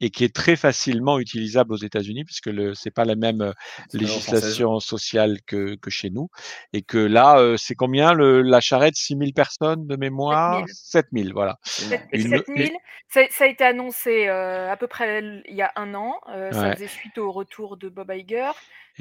et 0.00 0.10
qui 0.10 0.24
est 0.24 0.34
très 0.34 0.56
facilement 0.56 1.18
utilisable 1.18 1.72
aux 1.74 1.76
États-Unis 1.78 2.24
puisque 2.24 2.46
le 2.48 2.74
c'est 2.74 2.90
pas 2.92 3.04
la 3.06 3.16
même, 3.16 3.52
la 4.00 4.20
française. 4.20 4.62
législation 4.62 4.80
sociale 4.80 5.38
que 5.46 5.76
que 5.76 5.90
chez 5.90 6.10
nous 6.10 6.28
et 6.74 6.82
que 6.82 6.98
là, 6.98 7.40
heu, 7.40 7.56
c'est 7.58 7.74
combien 7.74 8.12
le 8.14 8.42
la 8.42 8.60
charrette? 8.60 8.96
6 8.96 9.16
000 9.16 9.32
personnes 9.34 9.86
de 9.86 9.96
7 10.28 10.40
mémoire? 10.44 10.48
000. 10.48 10.68
7 10.70 11.06
000, 11.12 11.32
voilà. 11.34 11.56
C'est 11.64 11.84
Sept 11.90 12.02
énorme. 12.02 12.08
Et 12.12 12.18
Une 12.18 12.28
c'est 12.28 12.28
7 12.28 12.44
une 12.54 12.68
000. 12.68 12.72
Ça 13.08 13.22
ça 13.30 13.44
a 13.44 13.46
été 13.48 13.64
annoncé, 13.64 13.85
heu, 14.28 14.68
à 14.70 14.76
peu 14.76 14.86
près 14.88 15.22
il 15.46 15.54
y 15.54 15.62
a 15.62 15.72
1 15.76 15.94
an. 15.94 16.20
Heu, 16.28 16.52
ça 16.52 16.70
Ouais. 16.70 16.74
faisait 16.74 16.88
suite 16.88 17.18
au 17.18 17.32
retour 17.32 17.76
de 17.76 17.88
Bob 17.88 18.10
Iger 18.14 18.52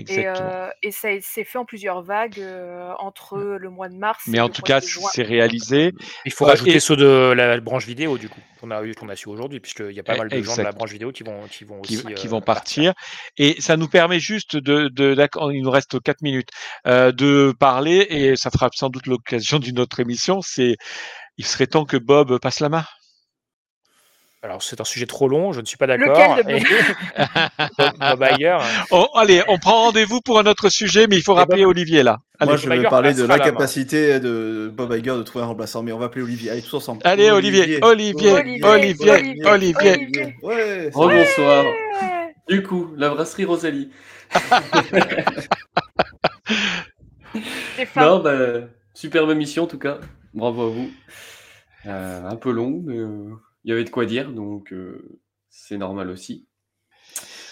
et 0.08 0.24
Exactement. 0.24 0.56
et 0.84 0.92
ça 0.92 1.12
est 1.12 1.22
s'est 1.22 1.44
fait 1.46 1.58
en 1.60 1.66
plusieurs 1.66 2.02
vagues, 2.04 2.42
entre 3.00 3.38
le 3.40 3.70
mois 3.70 3.90
de 3.90 3.96
mars 3.98 4.28
Mais 4.28 4.40
et 4.40 4.42
en 4.42 4.50
le 4.50 4.50
tout 4.50 4.62
mois 4.62 4.70
cas, 4.70 4.82
de 4.82 4.86
juin. 4.88 5.12
c'est 5.12 5.22
réalisé, 5.24 5.92
Il 6.26 6.32
faut 6.34 6.46
rajouter 6.46 6.80
et 6.80 6.80
ceux 6.80 6.96
de 6.96 7.32
la 7.36 7.60
branche 7.62 7.86
vidéo 7.86 8.18
du 8.18 8.28
coup, 8.28 8.44
qu'on 8.60 8.72
a 8.72 8.84
eu 8.84 8.96
qu'on 8.96 9.10
a 9.10 9.16
su 9.16 9.30
aujourd'hui, 9.30 9.60
puisqu'il 9.60 9.92
y 9.92 10.00
a 10.00 10.04
pas 10.04 10.16
E 10.16 10.16
mal 10.16 10.32
de 10.32 10.42
gens 10.42 10.58
de 10.58 10.64
la 10.64 10.72
exact. 10.72 10.74
branche 10.74 10.92
vidéo 10.92 11.12
qui 11.12 11.22
vont 11.24 11.48
qui 11.48 11.64
vont 11.64 11.80
Qui 11.84 11.98
aussi, 11.98 12.12
qui 12.16 12.28
vont 12.28 12.42
partir. 12.42 12.42
partir 12.42 12.94
et 13.38 13.62
ça 13.62 13.78
nous 13.78 13.88
permet 13.88 14.20
juste 14.20 14.58
de 14.58 14.90
de 14.90 15.14
d'accord, 15.14 15.52
il 15.52 15.62
nous 15.62 15.70
reste 15.72 16.02
4 16.02 16.22
minutes, 16.24 16.50
de 16.86 17.54
parler 17.60 18.08
et 18.10 18.36
ça 18.36 18.50
fera 18.52 18.70
sans 18.74 18.90
doute 18.90 19.08
l'occasion 19.08 19.60
d'une 19.60 19.80
autre 19.80 20.00
émission, 20.00 20.42
c'est 20.42 20.76
il 21.38 21.46
serait 21.46 21.68
temps 21.68 21.86
que 21.86 21.98
Bob 21.98 22.40
passe 22.40 22.60
la 22.62 22.70
main. 22.70 22.86
Alors 24.46 24.62
c'est 24.62 24.80
un 24.80 24.84
sujet 24.84 25.08
trop 25.08 25.28
long, 25.28 25.54
je 25.54 25.60
ne 25.60 25.66
suis 25.66 25.76
pas 25.76 25.88
Lequel 25.88 26.08
d'accord 26.08 26.36
de 26.36 26.44
Bob? 28.16 28.28
Iger 28.32 28.60
Oh 28.92 29.08
allez, 29.16 29.42
on 29.48 29.58
prend 29.58 29.86
rendez-vous 29.86 30.22
pour 30.22 30.38
un 30.38 30.46
autre 30.46 30.70
sujet, 30.70 31.08
mais 31.10 31.16
il 31.16 31.24
faut 31.24 31.34
et 31.34 31.38
rappeler 31.38 31.64
Bob 31.64 31.72
Olivier 31.72 32.04
là. 32.04 32.20
Moi, 32.40 32.54
Allez. 32.54 32.62
je 32.62 32.70
Bob 32.70 32.78
vais 32.78 32.84
parler 32.88 33.16
de 33.16 33.24
l'incapacité 33.24 34.20
de 34.20 34.72
Bob 34.72 34.94
Iger 34.94 35.16
de 35.16 35.24
trouver 35.24 35.46
un 35.46 35.48
remplaçant, 35.48 35.82
mais 35.82 35.94
on 35.94 35.98
va 35.98 36.06
appeler 36.06 36.22
Olivier. 36.22 36.52
Allez, 36.52 36.62
tous 36.62 36.76
ensemble. 36.76 37.02
Allez 37.06 37.32
Olivier, 37.32 37.80
Olivier, 37.82 38.32
Olivier, 38.34 38.64
Olivier, 38.64 39.12
Olivier, 39.12 39.46
Olivier. 39.48 39.94
Olivier. 39.96 40.36
Ouais, 40.44 40.92
Rebonsoir. 40.94 41.66
Ouais! 41.66 42.36
Du 42.48 42.62
coup, 42.62 42.94
la 42.96 43.10
brasserie 43.10 43.46
Rosalie. 43.46 43.90
Non, 47.96 48.20
bah, 48.20 48.68
superbe 48.94 49.32
émission 49.32 49.64
en 49.64 49.68
tout 49.68 49.80
cas. 49.80 49.98
Bravo 50.36 50.68
à 50.68 50.70
vous. 50.70 50.90
Euh, 51.88 52.30
un 52.30 52.36
peu 52.36 52.52
long, 52.52 52.84
mais 52.86 52.98
euh, 52.98 53.32
il 53.66 53.70
y 53.70 53.72
avait 53.74 53.84
de 53.84 53.90
quoi 53.90 54.06
dire, 54.06 54.32
donc 54.32 54.72
euh, 54.72 55.20
c'est 55.50 55.78
normal 55.78 56.10
aussi. 56.12 56.48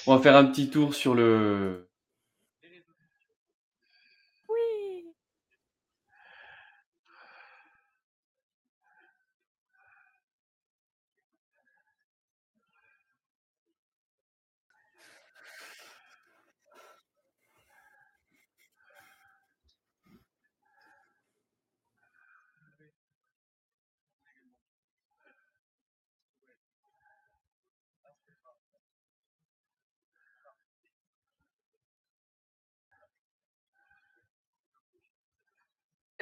On 0.06 0.16
va 0.16 0.22
faire 0.22 0.36
un 0.36 0.46
petit 0.46 0.70
tour 0.70 0.94
sur 0.94 1.16
le. 1.16 1.90
Oui. 4.48 5.14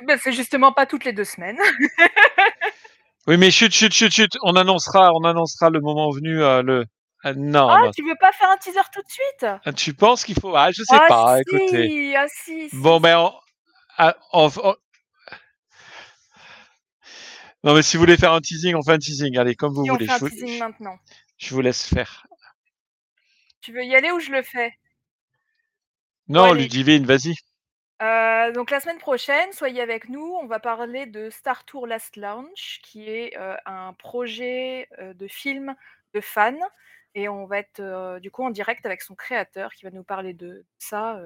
Ben, 0.08 0.18
c'est 0.22 0.32
justement 0.32 0.72
pas 0.74 0.86
toutes 0.86 1.06
les 1.06 1.14
deux 1.14 1.24
semaines. 1.26 1.60
Oui, 3.28 3.38
mais 3.38 3.52
chut, 3.52 3.72
chut, 3.72 3.94
chut, 3.94 4.12
chut. 4.12 4.36
On 4.42 4.56
annoncera, 4.56 5.14
on 5.14 5.24
annoncera 5.24 5.70
le 5.70 5.80
moment 5.80 6.10
venu. 6.10 6.42
euh, 6.42 6.64
le... 6.64 6.86
Ah, 7.24 7.34
non, 7.36 7.70
Ah, 7.70 7.78
non. 7.86 7.92
tu 7.92 8.04
veux 8.04 8.16
pas 8.20 8.32
faire 8.32 8.50
un 8.50 8.58
teaser 8.58 8.80
tout 8.92 9.02
de 9.04 9.10
suite? 9.12 9.46
Ah, 9.64 9.72
Tu 9.74 9.94
penses 9.94 10.24
qu'il 10.26 10.40
faut 10.40 10.56
Ah, 10.56 10.72
je 10.72 10.82
sais 10.84 10.96
Ah, 11.00 11.06
pas. 11.08 11.38
si, 11.48 11.56
Écoutez. 11.56 12.16
Ah 12.16 12.26
si, 12.28 12.68
si, 12.72 12.76
Bon, 12.78 13.00
ben, 13.00 13.18
on- 13.20 13.34
ah, 14.00 14.16
on- 14.34 14.50
on- 14.64 14.76
non, 17.64 17.76
mais 17.76 17.84
si 17.84 17.96
vous 17.96 18.02
voulez 18.02 18.18
faire 18.18 18.34
un 18.34 18.42
teasing, 18.42 18.74
on 18.74 18.82
fait 18.82 18.94
un 18.94 18.98
teasing. 18.98 19.38
Allez, 19.38 19.54
comme 19.56 19.74
vous 19.76 19.84
si, 19.84 19.92
on 19.92 19.94
voulez. 19.94 20.08
fait 20.08 20.14
un 20.14 20.18
Je 20.18 20.24
vous, 20.24 20.30
teasing 20.32 20.58
maintenant. 20.58 20.98
je 21.38 21.54
vous 21.54 21.62
laisse 21.62 21.86
faire. 21.86 22.26
Tu 23.62 23.72
veux 23.72 23.84
y 23.86 23.96
aller 23.96 24.10
ou 24.12 24.20
je 24.20 24.32
le 24.32 24.42
fais? 24.42 24.74
Non. 26.28 26.54
Ludivine, 26.54 27.06
vas-y. 27.06 27.36
Euh, 28.02 28.52
donc 28.52 28.72
la 28.72 28.80
semaine 28.80 28.98
prochaine, 28.98 29.52
soyez 29.54 29.82
avec 29.82 30.10
nous. 30.10 30.36
On 30.42 30.48
va 30.48 30.60
parler 30.60 31.06
de 31.06 31.30
Star 31.30 31.64
Tour 31.66 31.86
Last 31.86 32.16
Launch, 32.16 32.80
qui 32.82 33.10
est 33.10 33.38
euh, 33.38 33.56
un 33.66 33.94
projet 33.94 34.88
euh, 35.00 35.14
de 35.14 35.28
film 35.28 35.76
de 36.16 36.22
fans. 36.22 36.58
Et 37.14 37.30
on 37.30 37.46
va 37.46 37.60
être 37.60 38.20
du 38.20 38.32
coup 38.32 38.44
en 38.44 38.52
direct 38.52 38.86
avec 38.86 39.02
son 39.02 39.16
créateur 39.16 39.74
qui 39.74 39.84
va 39.84 39.92
nous 39.92 40.04
parler 40.04 40.34
de 40.34 40.66
ça 40.80 41.22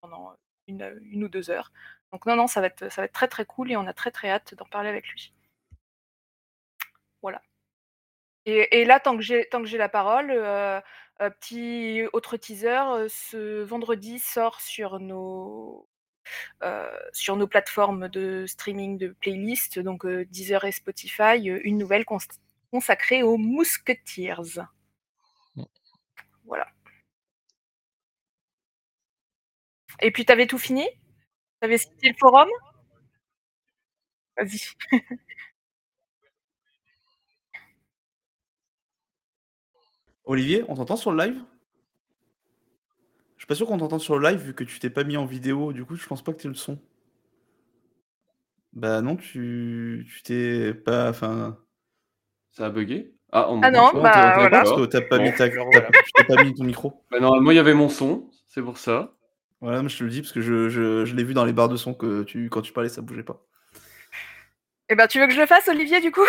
pendant 0.00 0.36
une, 0.68 1.24
ou 1.24 1.28
deux 1.28 1.50
heures. 1.50 1.72
Donc 2.12 2.26
non, 2.26 2.36
non, 2.36 2.46
ça 2.46 2.60
va, 2.60 2.68
être, 2.68 2.88
ça 2.88 3.02
va 3.02 3.06
être 3.06 3.12
très 3.12 3.28
très 3.28 3.44
cool 3.44 3.72
et 3.72 3.76
on 3.76 3.86
a 3.88 3.92
très 3.92 4.12
très 4.12 4.30
hâte 4.30 4.54
d'en 4.54 4.66
parler 4.66 4.88
avec 4.88 5.08
lui. 5.08 5.32
Voilà. 7.22 7.42
Et, 8.46 8.80
et 8.80 8.84
là, 8.84 9.00
tant 9.00 9.16
que 9.16 9.22
j'ai 9.22 9.78
la 9.78 9.88
parole, 9.88 10.30
euh, 11.22 11.30
petit 11.30 12.02
autre 12.12 12.36
teaser, 12.36 12.68
euh, 12.94 13.08
ce 13.08 13.62
vendredi 13.62 14.18
sort 14.18 14.60
sur 14.60 15.00
nos 15.00 15.88
euh, 16.64 16.88
sur 17.12 17.36
nos 17.36 17.46
plateformes 17.48 18.08
de 18.08 18.46
streaming 18.46 18.98
de 18.98 19.08
playlists, 19.20 19.78
donc 19.80 20.06
euh, 20.06 20.26
Deezer 20.26 20.64
et 20.64 20.72
Spotify, 20.72 21.38
une 21.64 21.78
nouvelle 21.78 22.04
cons- 22.06 22.18
consacrée 22.72 23.22
aux 23.24 23.38
Musketeers. 23.38 24.60
Voilà. 26.46 26.66
Et 30.00 30.10
puis, 30.10 30.24
t'avais 30.24 30.46
tout 30.48 30.58
fini? 30.58 30.84
T'avais 31.60 31.78
cité 31.78 32.10
le 32.10 32.16
forum? 32.18 32.48
Vas-y. 34.36 34.60
Olivier, 40.28 40.62
on 40.68 40.74
t'entend 40.76 40.96
sur 40.96 41.10
le 41.10 41.24
live? 41.24 41.42
Je 43.36 43.42
suis 43.42 43.46
pas 43.46 43.54
sûr 43.54 43.66
qu'on 43.66 43.78
t'entende 43.78 44.00
sur 44.02 44.18
le 44.18 44.28
live 44.28 44.40
vu 44.40 44.54
que 44.54 44.62
tu 44.62 44.78
t'es 44.78 44.90
pas 44.90 45.02
mis 45.02 45.16
en 45.16 45.24
vidéo, 45.24 45.72
du 45.72 45.86
coup 45.86 45.96
je 45.96 46.06
pense 46.06 46.22
pas 46.22 46.32
que 46.34 46.40
tu 46.42 46.48
le 46.48 46.54
son. 46.54 46.78
Bah 48.74 49.00
non, 49.00 49.16
tu 49.16 50.06
tu 50.06 50.22
t'es 50.22 50.74
pas. 50.74 51.08
Enfin. 51.08 51.56
Ça 52.50 52.66
a 52.66 52.70
bugué? 52.70 53.14
Ah, 53.32 53.50
on 53.50 53.62
Ah 53.62 53.70
non, 53.70 53.90
pas 53.90 54.02
bah, 54.02 54.34
voilà. 54.34 54.62
Parce 54.64 54.76
que 54.76 54.84
t'as 54.84 55.00
pas 55.00 55.16
Bon. 55.16 55.24
mis 55.24 55.32
ta, 55.32 55.48
pas 55.48 56.44
mis 56.44 56.54
ton 56.54 56.64
micro. 56.64 57.02
Bah, 57.10 57.20
normalement, 57.20 57.50
il 57.50 57.56
y 57.56 57.60
avait 57.60 57.74
mon 57.74 57.88
son, 57.88 58.30
c'est 58.48 58.62
pour 58.62 58.76
ça. 58.76 59.14
Voilà, 59.62 59.82
mais 59.82 59.88
je 59.88 59.98
te 59.98 60.04
le 60.04 60.10
dis 60.10 60.20
parce 60.20 60.32
que 60.32 60.42
je, 60.42 60.68
je, 60.68 61.06
je 61.06 61.14
l'ai 61.14 61.24
vu 61.24 61.32
dans 61.32 61.46
les 61.46 61.54
barres 61.54 61.70
de 61.70 61.76
son 61.76 61.94
que 61.94 62.22
tu, 62.24 62.50
quand 62.50 62.60
tu 62.60 62.74
parlais, 62.74 62.90
ça 62.90 63.00
bougeait 63.00 63.22
pas. 63.22 63.42
Eh 64.90 64.94
ben, 64.94 65.06
tu 65.06 65.20
veux 65.20 65.26
que 65.26 65.32
je 65.34 65.40
le 65.40 65.46
fasse, 65.46 65.68
Olivier, 65.68 66.00
du 66.00 66.10
coup? 66.12 66.26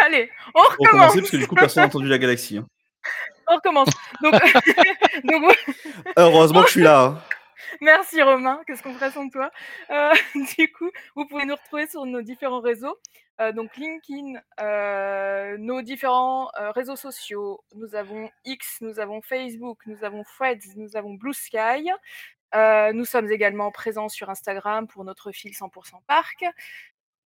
Allez, 0.06 0.30
on 0.54 0.62
recommence. 0.62 1.14
parce 1.14 1.30
que 1.30 1.36
du 1.36 1.46
coup, 1.46 1.54
personne 1.54 1.82
n'a 1.82 1.86
entendu 1.88 2.08
la 2.08 2.18
galaxie. 2.18 2.58
hein. 2.58 2.66
On 3.48 3.54
recommence. 3.56 3.88
Donc, 4.22 4.34
donc, 5.24 5.56
Heureusement 6.16 6.60
que 6.62 6.66
je 6.68 6.72
suis 6.72 6.82
là. 6.82 7.02
hein. 7.02 7.22
Merci 7.80 8.20
Romain, 8.22 8.60
qu'est-ce 8.66 8.82
qu'on 8.82 8.94
ferait 8.94 9.10
sans 9.10 9.28
toi? 9.28 9.50
Euh, 9.90 10.12
Du 10.56 10.70
coup, 10.72 10.90
vous 11.16 11.26
pouvez 11.26 11.44
nous 11.46 11.54
retrouver 11.56 11.86
sur 11.86 12.04
nos 12.04 12.20
différents 12.22 12.60
réseaux. 12.60 12.96
Euh, 13.40 13.52
donc 13.52 13.74
LinkedIn, 13.76 14.38
euh, 14.60 15.56
nos 15.58 15.80
différents 15.82 16.50
réseaux 16.74 16.96
sociaux. 16.96 17.64
Nous 17.74 17.94
avons 17.94 18.30
X, 18.44 18.78
nous 18.82 18.98
avons 19.00 19.20
Facebook, 19.22 19.78
nous 19.86 20.04
avons 20.04 20.22
Threads, 20.24 20.76
nous 20.76 20.96
avons 20.96 21.14
Blue 21.14 21.32
Sky. 21.34 21.90
Nous 22.54 23.04
sommes 23.04 23.30
également 23.32 23.70
présents 23.72 24.08
sur 24.08 24.30
Instagram 24.30 24.86
pour 24.86 25.04
notre 25.04 25.32
fil 25.32 25.52
100% 25.52 26.02
parc. 26.06 26.44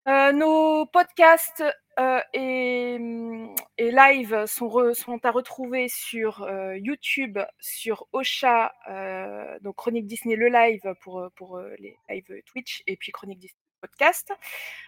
Euh, 0.08 0.32
nos 0.32 0.86
podcasts 0.86 1.62
euh, 2.00 2.20
et, 2.32 2.96
hum, 2.98 3.54
et 3.76 3.90
live 3.90 4.46
sont, 4.46 5.20
à 5.22 5.30
retrouver 5.30 5.88
sur 5.88 6.44
euh, 6.44 6.78
YouTube, 6.78 7.38
sur 7.60 8.06
Ocha, 8.12 8.72
donc 9.60 9.76
Chronique 9.76 10.06
Disney 10.06 10.34
le 10.34 10.48
live 10.48 10.94
pour, 11.02 11.60
les 11.78 11.98
live 12.08 12.42
Twitch 12.46 12.82
et 12.86 12.96
puis 12.96 13.12
Chronique 13.12 13.38
Disney 13.38 13.58
podcast. 13.82 14.32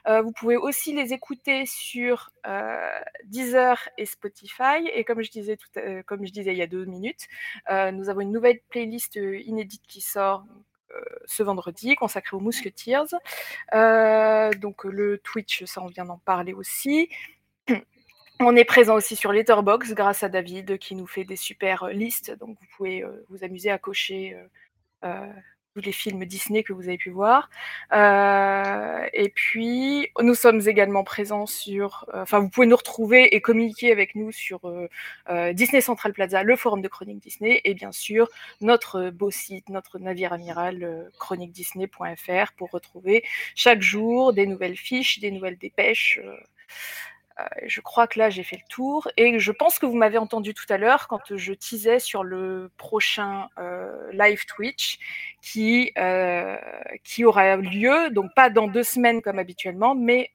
Vous 0.06 0.32
pouvez 0.32 0.56
aussi 0.56 0.92
les 0.92 1.12
écouter 1.12 1.64
sur 1.66 2.30
Deezer 3.24 3.88
et 3.98 4.06
Spotify. 4.06 4.88
Et 4.94 5.04
comme 5.04 5.22
je 5.22 5.30
disais, 5.30 5.56
tout 5.56 5.68
comme 6.06 6.26
je 6.26 6.32
disais 6.32 6.52
il 6.52 6.58
y 6.58 6.62
a 6.62 6.66
deux 6.66 6.86
minutes, 6.86 7.28
nous 7.68 8.08
avons 8.08 8.20
une 8.20 8.32
nouvelle 8.32 8.60
playlist 8.70 9.16
inédite 9.16 9.82
qui 9.86 10.00
sort 10.00 10.44
ce 11.26 11.42
vendredi 11.42 11.94
consacrée 11.94 12.36
aux 12.36 12.40
Musketeers. 12.40 13.16
Euh, 13.74 14.50
donc 14.52 14.84
le 14.84 15.18
Twitch, 15.18 15.64
ça 15.64 15.82
on 15.82 15.86
vient 15.86 16.04
d'en 16.04 16.18
parler 16.18 16.52
aussi. 16.52 17.08
On 18.42 18.56
est 18.56 18.64
présent 18.64 18.94
aussi 18.94 19.16
sur 19.16 19.32
Letterboxd 19.32 19.94
grâce 19.94 20.22
à 20.22 20.30
David 20.30 20.78
qui 20.78 20.94
nous 20.94 21.06
fait 21.06 21.24
des 21.24 21.36
super 21.36 21.82
euh, 21.82 21.92
listes. 21.92 22.34
Donc 22.40 22.56
vous 22.58 22.66
pouvez 22.74 23.04
euh, 23.04 23.26
vous 23.28 23.44
amuser 23.44 23.70
à 23.70 23.76
cocher 23.76 24.34
euh, 24.34 24.46
euh, 25.04 25.32
les 25.80 25.92
films 25.92 26.24
Disney 26.24 26.62
que 26.62 26.72
vous 26.72 26.88
avez 26.88 26.98
pu 26.98 27.10
voir. 27.10 27.50
Euh, 27.92 29.06
et 29.12 29.28
puis 29.30 30.08
nous 30.20 30.34
sommes 30.34 30.60
également 30.68 31.04
présents 31.04 31.46
sur. 31.46 32.06
euh, 32.14 32.22
Enfin, 32.22 32.40
vous 32.40 32.48
pouvez 32.48 32.66
nous 32.66 32.76
retrouver 32.76 33.34
et 33.34 33.40
communiquer 33.40 33.92
avec 33.92 34.14
nous 34.14 34.32
sur 34.32 34.60
euh, 35.30 35.52
Disney 35.52 35.80
Central 35.80 36.12
Plaza, 36.12 36.42
le 36.42 36.56
forum 36.56 36.82
de 36.82 36.88
Chronique 36.88 37.20
Disney, 37.20 37.60
et 37.64 37.74
bien 37.74 37.92
sûr 37.92 38.28
notre 38.60 39.10
beau 39.10 39.30
site, 39.30 39.68
notre 39.68 39.98
navire 39.98 40.32
amiral 40.32 41.10
chroniquedisney.fr 41.18 42.52
pour 42.56 42.70
retrouver 42.70 43.24
chaque 43.54 43.82
jour 43.82 44.32
des 44.32 44.46
nouvelles 44.46 44.76
fiches, 44.76 45.20
des 45.20 45.30
nouvelles 45.30 45.58
dépêches. 45.58 46.20
Euh, 47.40 47.44
je 47.66 47.80
crois 47.80 48.06
que 48.06 48.18
là, 48.18 48.30
j'ai 48.30 48.42
fait 48.42 48.56
le 48.56 48.68
tour. 48.68 49.08
Et 49.16 49.38
je 49.38 49.52
pense 49.52 49.78
que 49.78 49.86
vous 49.86 49.94
m'avez 49.94 50.18
entendu 50.18 50.54
tout 50.54 50.66
à 50.68 50.78
l'heure 50.78 51.08
quand 51.08 51.36
je 51.36 51.52
teasais 51.52 51.98
sur 51.98 52.24
le 52.24 52.70
prochain 52.76 53.48
euh, 53.58 54.10
live 54.12 54.44
Twitch 54.46 54.98
qui, 55.42 55.92
euh, 55.98 56.56
qui 57.04 57.24
aura 57.24 57.56
lieu, 57.56 58.10
donc 58.10 58.34
pas 58.34 58.50
dans 58.50 58.68
deux 58.68 58.82
semaines 58.82 59.22
comme 59.22 59.38
habituellement, 59.38 59.94
mais 59.94 60.30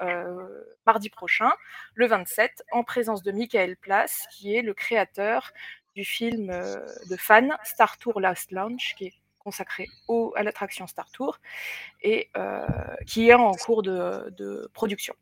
mardi 0.85 1.09
prochain, 1.09 1.51
le 1.93 2.07
27, 2.07 2.63
en 2.71 2.83
présence 2.83 3.23
de 3.23 3.31
Michael 3.31 3.77
Place, 3.77 4.25
qui 4.31 4.55
est 4.55 4.61
le 4.61 4.73
créateur 4.73 5.51
du 5.95 6.03
film 6.03 6.47
de 6.47 7.15
fan 7.17 7.55
Star 7.63 7.97
Tour 7.97 8.19
Last 8.19 8.51
Launch, 8.51 8.95
qui 8.95 9.07
est 9.07 9.13
consacré 9.39 9.87
au, 10.07 10.33
à 10.35 10.43
l'attraction 10.43 10.87
Star 10.87 11.09
Tour 11.11 11.39
et 12.01 12.29
qui 13.05 13.29
est 13.29 13.33
en 13.33 13.53
cours 13.53 13.83
de, 13.83 14.29
de 14.37 14.69
production. 14.73 15.15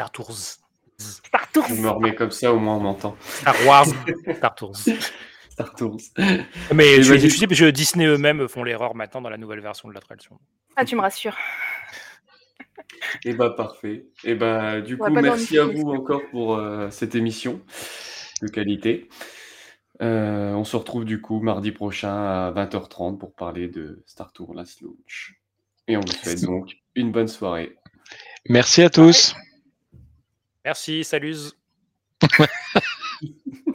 Star 0.00 0.12
Tours. 0.12 0.58
Star 0.96 1.52
Tours. 1.52 1.66
Je 1.68 1.74
me 1.74 1.90
remets 1.90 2.14
comme 2.14 2.30
ça, 2.30 2.54
au 2.54 2.58
moins 2.58 2.76
on 2.76 2.80
m'entend. 2.80 3.16
Star 3.20 3.54
Wars. 3.66 3.86
Star 4.34 4.54
Tours. 4.54 4.76
Star 5.50 5.74
Tours. 5.74 6.00
Mais 6.74 6.96
bah, 6.98 7.18
sais, 7.18 7.46
parce 7.46 7.60
que 7.60 7.70
Disney 7.70 8.06
eux-mêmes 8.06 8.48
font 8.48 8.64
l'erreur 8.64 8.94
maintenant 8.94 9.20
dans 9.20 9.28
la 9.28 9.36
nouvelle 9.36 9.60
version 9.60 9.90
de 9.90 9.94
l'attraction. 9.94 10.38
Ah, 10.76 10.86
tu 10.86 10.96
me 10.96 11.02
rassures. 11.02 11.36
Et 13.26 13.34
bah 13.34 13.50
parfait. 13.50 14.06
Et 14.24 14.34
bah 14.34 14.80
du 14.80 14.94
On 14.94 15.04
coup, 15.04 15.10
merci 15.10 15.58
à 15.58 15.64
vous 15.64 15.90
encore 15.90 16.22
pour 16.30 16.56
euh, 16.56 16.88
cette 16.90 17.14
émission 17.14 17.60
de 18.40 18.48
qualité. 18.48 19.10
Euh, 20.00 20.54
on 20.54 20.64
se 20.64 20.76
retrouve 20.76 21.04
du 21.04 21.20
coup 21.20 21.40
mardi 21.40 21.72
prochain 21.72 22.14
à 22.14 22.52
20h30 22.52 23.18
pour 23.18 23.34
parler 23.34 23.68
de 23.68 24.02
Star 24.06 24.32
Tour 24.32 24.54
Last 24.54 24.80
Launch. 24.80 25.34
Et 25.88 25.98
on 25.98 26.00
vous 26.00 26.12
souhaite 26.12 26.42
donc 26.44 26.72
une 26.94 27.12
bonne 27.12 27.28
soirée. 27.28 27.76
Merci 28.48 28.80
à 28.80 28.88
tous. 28.88 29.34
Merci, 30.64 31.04
salut. 31.04 31.52